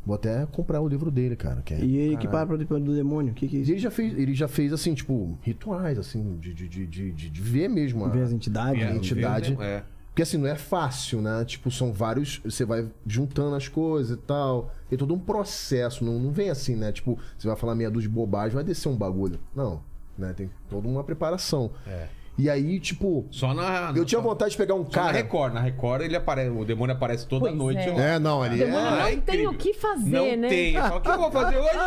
Vou 0.05 0.13
até 0.15 0.45
comprar 0.45 0.81
o 0.81 0.87
livro 0.87 1.09
dele, 1.09 1.35
cara. 1.35 1.63
Que 1.63 1.73
é, 1.73 1.79
E 1.83 1.95
ele 1.97 2.17
que 2.17 2.27
para 2.27 2.45
do 2.45 2.93
demônio. 2.95 3.31
O 3.31 3.35
que, 3.35 3.47
que 3.47 3.55
é 3.55 3.59
E 3.59 3.61
isso? 3.63 3.71
ele 3.71 3.79
já 3.79 3.89
fez, 3.89 4.13
ele 4.17 4.33
já 4.35 4.47
fez 4.47 4.71
assim, 4.71 4.93
tipo, 4.93 5.35
rituais, 5.41 5.97
assim, 5.97 6.37
de, 6.39 6.53
de, 6.53 6.67
de, 6.69 6.85
de, 6.85 7.11
de- 7.11 7.29
de 7.31 7.41
ver 7.41 7.67
mesmo 7.67 8.05
a, 8.05 8.09
Ver 8.09 8.21
as 8.21 8.31
entidades. 8.31 8.83
a 8.83 8.85
É, 8.91 8.95
entidade. 8.95 9.57
É. 9.59 9.83
Porque 10.09 10.21
assim, 10.21 10.37
não 10.37 10.47
é 10.47 10.55
fácil, 10.55 11.21
né? 11.21 11.43
Tipo, 11.43 11.71
são 11.71 11.91
vários. 11.91 12.39
Você 12.45 12.63
vai 12.63 12.87
juntando 13.05 13.55
as 13.55 13.67
coisas 13.67 14.15
e 14.17 14.21
tal. 14.21 14.71
Tem 14.87 14.97
todo 14.97 15.13
um 15.13 15.19
processo. 15.19 16.05
Não, 16.05 16.19
não 16.19 16.31
vem 16.31 16.49
assim, 16.51 16.75
né? 16.75 16.91
Tipo, 16.91 17.17
você 17.37 17.47
vai 17.47 17.57
falar 17.57 17.73
meia 17.75 17.89
dúzia 17.89 18.07
de 18.07 18.13
bobagem, 18.15 18.53
vai 18.53 18.63
descer 18.63 18.87
um 18.87 18.95
bagulho. 18.95 19.39
Não. 19.55 19.81
Né? 20.17 20.31
Tem 20.33 20.49
toda 20.69 20.87
uma 20.87 21.03
preparação. 21.03 21.71
É. 21.87 22.07
E 22.37 22.49
aí, 22.49 22.79
tipo. 22.81 23.25
Só 23.31 23.53
na. 23.53 23.93
Eu 23.95 24.03
tinha 24.03 24.19
vontade 24.19 24.51
de 24.51 24.57
pegar 24.57 24.73
um 24.75 24.83
Só 24.83 24.89
na 24.89 25.05
cara. 25.05 25.11
Record. 25.13 25.53
Na 25.53 25.61
Record 25.61 26.01
ele 26.01 26.15
aparece. 26.17 26.49
O 26.49 26.65
demônio 26.65 26.93
aparece 26.93 27.25
toda 27.27 27.45
Pois 27.45 27.55
noite. 27.55 27.79
é. 27.79 28.15
É, 28.15 28.19
não, 28.19 28.43
ali 28.43 28.57
Demônio 28.57 28.87
é. 28.87 28.91
não 28.91 29.07
é 29.07 29.15
tem 29.17 29.47
o 29.47 29.53
que 29.53 29.73
fazer, 29.73 30.09
Não 30.09 30.35
né? 30.35 30.49
tem. 30.49 30.73
Fala, 30.73 30.97
O 30.97 31.01
que 31.01 31.09
eu 31.09 31.17
vou 31.17 31.31
fazer 31.31 31.57
hoje? 31.57 31.77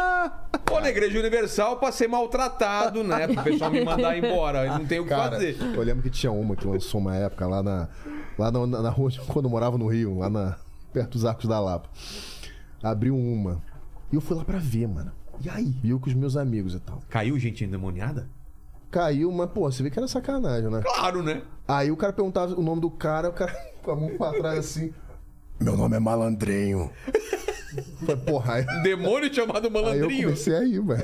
Pô, 0.65 0.81
na 0.81 0.89
Igreja 0.89 1.19
Universal 1.19 1.77
pra 1.77 1.93
ser 1.93 2.09
maltratado, 2.09 3.05
né? 3.05 3.29
Pro 3.29 3.43
pessoal 3.45 3.71
me 3.71 3.85
mandar 3.85 4.17
embora. 4.17 4.65
Eu 4.67 4.79
não 4.79 4.87
tem 4.87 5.01
o 5.01 5.03
que 5.05 5.11
Cara, 5.11 5.33
fazer. 5.33 5.57
eu 5.61 5.83
lembro 5.83 6.03
que 6.03 6.11
tinha 6.11 6.33
uma 6.33 6.57
que 6.57 6.67
lançou 6.67 7.01
uma 7.01 7.15
época 7.15 7.47
lá 7.47 7.63
na. 7.63 7.89
Lá 8.39 8.51
na, 8.51 8.67
na 8.67 8.91
rua, 8.91 9.11
quando 9.29 9.45
eu 9.47 9.51
morava 9.51 9.77
no 9.77 9.87
Rio, 9.87 10.19
lá 10.19 10.31
na, 10.31 10.57
perto 10.95 11.13
dos 11.13 11.25
Arcos 11.27 11.47
da 11.47 11.61
Lapa. 11.61 11.89
Abriu 12.83 13.15
uma. 13.17 13.61
E 14.11 14.15
eu 14.15 14.21
fui 14.23 14.35
lá 14.37 14.45
pra 14.45 14.59
ver, 14.59 14.87
mano. 14.89 15.13
E 15.45 15.51
aí? 15.51 15.75
E 15.85 15.91
eu 15.91 16.01
com 16.01 16.09
os 16.09 16.15
meus 16.15 16.37
amigos 16.37 16.75
e 16.75 16.81
tal. 16.81 17.01
Caiu 17.11 17.39
gente 17.39 17.65
endemoniada? 17.65 18.29
Caiu, 18.91 19.31
mas, 19.31 19.51
pô, 19.51 19.71
você 19.71 19.83
vê 19.83 19.91
que 19.91 19.99
era 19.99 20.09
sacanagem, 20.09 20.71
né? 20.71 20.81
Claro, 20.83 21.23
né? 21.23 21.43
Aí 21.67 21.91
o 21.91 21.97
cara 21.97 22.13
perguntava 22.13 22.55
o 22.55 22.63
nome 22.63 22.81
do 22.81 22.91
cara, 22.91 23.29
o 23.29 23.33
cara 23.33 23.53
com 23.83 23.91
a 23.91 23.97
mão 23.97 24.11
pra 24.17 24.33
trás 24.33 24.59
assim. 24.61 24.93
Meu 25.61 25.77
nome 25.77 25.97
é 25.97 26.01
Malandrinho. 26.01 26.91
Foi, 28.07 28.17
porra, 28.17 28.55
aí, 28.55 28.67
Demônio 28.83 29.33
chamado 29.33 29.67
aí 29.67 29.67
eu 29.67 29.71
malandrinho. 29.71 30.23
comecei 30.29 30.57
a 30.57 30.61
rir, 30.61 30.81
mano. 30.81 31.03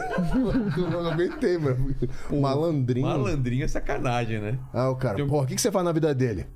Eu 0.78 0.90
não 0.90 1.10
aguentei, 1.10 1.58
mano. 1.58 1.94
Malandrinho. 2.30 3.06
Malandrinho 3.06 3.64
é 3.64 3.68
sacanagem, 3.68 4.40
né? 4.40 4.58
Ah, 4.72 4.88
o 4.88 4.96
cara, 4.96 5.18
Eu- 5.20 5.26
porra, 5.28 5.44
o 5.44 5.46
que, 5.46 5.54
que 5.56 5.60
você 5.60 5.70
faz 5.70 5.84
na 5.84 5.92
vida 5.92 6.14
dele? 6.14 6.46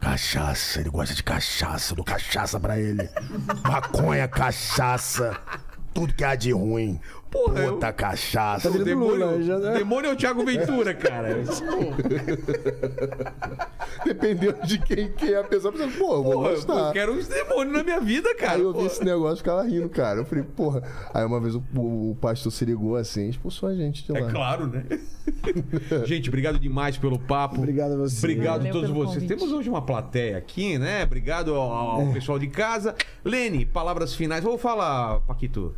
Cachaça, 0.00 0.80
ele 0.80 0.90
gosta 0.90 1.14
de 1.14 1.22
cachaça, 1.22 1.92
eu 1.92 1.96
dou 1.96 2.04
cachaça 2.04 2.58
pra 2.58 2.76
ele. 2.80 3.08
Maconha, 3.62 4.26
cachaça, 4.26 5.38
tudo 5.94 6.12
que 6.12 6.24
há 6.24 6.34
de 6.34 6.50
ruim. 6.50 7.00
Porra, 7.32 7.60
eu- 7.60 7.72
Puta 7.72 7.92
cachaça. 7.92 8.68
Tá 8.68 8.72
virando 8.72 8.84
Demônio, 8.84 9.26
Lula, 9.30 9.42
já, 9.42 9.58
né? 9.58 9.72
demônio 9.78 10.10
é 10.10 10.12
o 10.12 10.16
Thiago 10.16 10.44
Ventura, 10.44 10.92
cara. 10.94 11.38
Dependendo 14.04 14.66
de 14.66 14.78
quem 14.78 15.10
que 15.12 15.32
é 15.32 15.38
a 15.38 15.44
pessoa, 15.44 15.72
pô, 15.72 15.80
eu 16.14 16.22
vou 16.22 16.22
Porra, 16.34 16.50
gostar. 16.50 16.72
eu 16.88 16.92
quero 16.92 17.12
uns 17.14 17.28
demônios 17.28 17.72
na 17.76 17.82
minha 17.82 18.00
vida, 18.00 18.34
cara. 18.34 18.54
Aí 18.56 18.60
eu 18.62 18.72
vi 18.72 18.80
Pô. 18.80 18.86
esse 18.86 19.04
negócio 19.04 19.34
e 19.36 19.38
ficava 19.38 19.62
rindo, 19.62 19.88
cara. 19.88 20.20
Eu 20.20 20.24
falei, 20.24 20.44
porra. 20.44 20.82
Aí 21.14 21.24
uma 21.24 21.40
vez 21.40 21.54
o, 21.54 21.62
o- 21.76 22.10
o 22.10 22.16
pastor 22.20 22.52
se 22.52 22.64
ligou 22.64 22.96
assim, 22.96 23.28
expulsou 23.28 23.68
a 23.68 23.74
gente 23.74 24.04
de 24.04 24.12
lá. 24.12 24.18
É 24.18 24.30
claro, 24.30 24.66
né? 24.66 24.84
Gente, 26.04 26.28
obrigado 26.28 26.58
demais 26.58 26.96
pelo 26.98 27.16
papo. 27.18 27.56
Obrigado 27.58 27.92
a 27.92 27.96
você. 27.96 28.18
Obrigado 28.26 28.66
a 28.66 28.70
todos 28.72 28.90
vocês. 28.90 29.14
convite. 29.22 29.28
Temos 29.38 29.52
hoje 29.52 29.70
uma 29.70 29.80
plateia 29.82 30.36
aqui, 30.36 30.76
né? 30.78 31.04
Obrigado 31.04 31.54
ao, 31.54 31.70
ao 32.00 32.12
pessoal 32.12 32.38
de 32.40 32.48
casa. 32.48 32.94
Lene, 33.24 33.64
palavras 33.64 34.14
finais. 34.14 34.42
Vou 34.42 34.58
falar, 34.58 35.20
Paquito. 35.20 35.74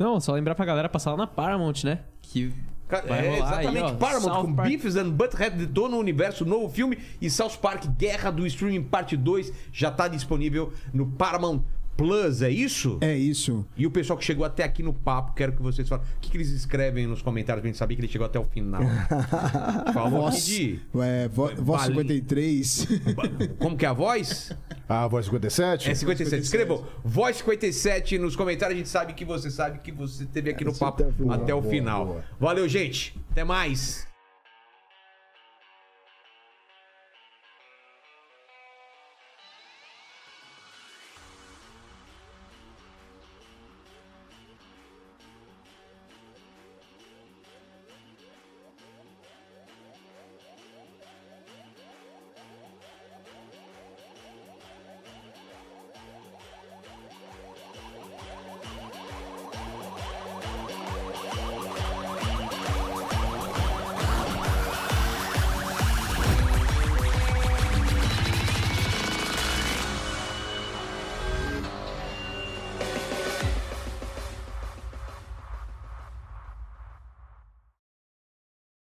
Não, 0.00 0.18
só 0.18 0.32
lembrar 0.32 0.54
pra 0.54 0.64
galera 0.64 0.88
passar 0.88 1.10
lá 1.10 1.16
na 1.18 1.26
Paramount, 1.26 1.84
né? 1.84 2.00
Que 2.22 2.50
vai 2.88 3.26
é, 3.26 3.30
rolar 3.36 3.58
aí, 3.58 3.66
exatamente. 3.66 3.84
ó, 3.84 3.94
Paramount 3.96 4.34
South 4.34 4.44
com 4.46 4.54
Park. 4.54 4.68
Beavis 4.68 4.96
and 4.96 5.10
Butthead 5.10 5.56
detona 5.56 5.96
o 5.96 6.00
universo, 6.00 6.44
novo 6.46 6.70
filme 6.70 6.98
e 7.20 7.28
South 7.28 7.58
Park 7.60 7.84
Guerra 7.98 8.30
do 8.32 8.46
Streaming 8.46 8.82
Parte 8.82 9.14
2 9.14 9.52
já 9.70 9.90
tá 9.90 10.08
disponível 10.08 10.72
no 10.92 11.06
Paramount 11.06 11.60
Plus, 12.00 12.42
é 12.42 12.50
isso? 12.50 12.98
É 13.00 13.16
isso. 13.16 13.64
E 13.76 13.86
o 13.86 13.90
pessoal 13.90 14.18
que 14.18 14.24
chegou 14.24 14.44
até 14.44 14.64
aqui 14.64 14.82
no 14.82 14.92
papo, 14.92 15.34
quero 15.34 15.52
que 15.52 15.62
vocês 15.62 15.88
falem. 15.88 16.04
O 16.04 16.20
que, 16.20 16.30
que 16.30 16.36
eles 16.36 16.50
escrevem 16.50 17.06
nos 17.06 17.22
comentários 17.22 17.60
pra 17.60 17.68
gente 17.68 17.78
saber 17.78 17.94
que 17.94 18.00
ele 18.00 18.08
chegou 18.08 18.26
até 18.26 18.38
o 18.38 18.44
final? 18.44 18.82
Aqui 19.86 20.10
Voz, 20.10 20.46
de. 20.46 20.80
é, 21.02 21.28
vo, 21.28 21.50
voz 21.56 21.82
Bali- 21.82 21.96
53. 21.96 22.86
Como 23.58 23.76
que 23.76 23.84
é 23.84 23.88
a 23.88 23.92
voz? 23.92 24.52
Ah, 24.88 25.06
voz 25.06 25.26
57? 25.26 25.90
É 25.90 25.94
57. 25.94 26.42
Escrevam 26.42 26.84
Voz 27.04 27.36
57 27.36 28.18
nos 28.18 28.34
comentários. 28.36 28.74
A 28.74 28.78
gente 28.78 28.88
sabe 28.88 29.12
que 29.14 29.24
você 29.24 29.50
sabe 29.50 29.78
que 29.78 29.92
você 29.92 30.24
esteve 30.24 30.50
aqui 30.50 30.64
no 30.64 30.70
Assistiu 30.70 30.86
papo 30.92 31.02
até 31.02 31.10
o 31.10 31.12
final. 31.14 31.34
até 31.42 31.54
o 31.54 31.60
Boa, 31.60 31.70
final. 31.72 32.06
boa. 32.06 32.24
Valeu, 32.38 32.68
gente. 32.68 33.14
Até 33.30 33.44
mais. 33.44 34.06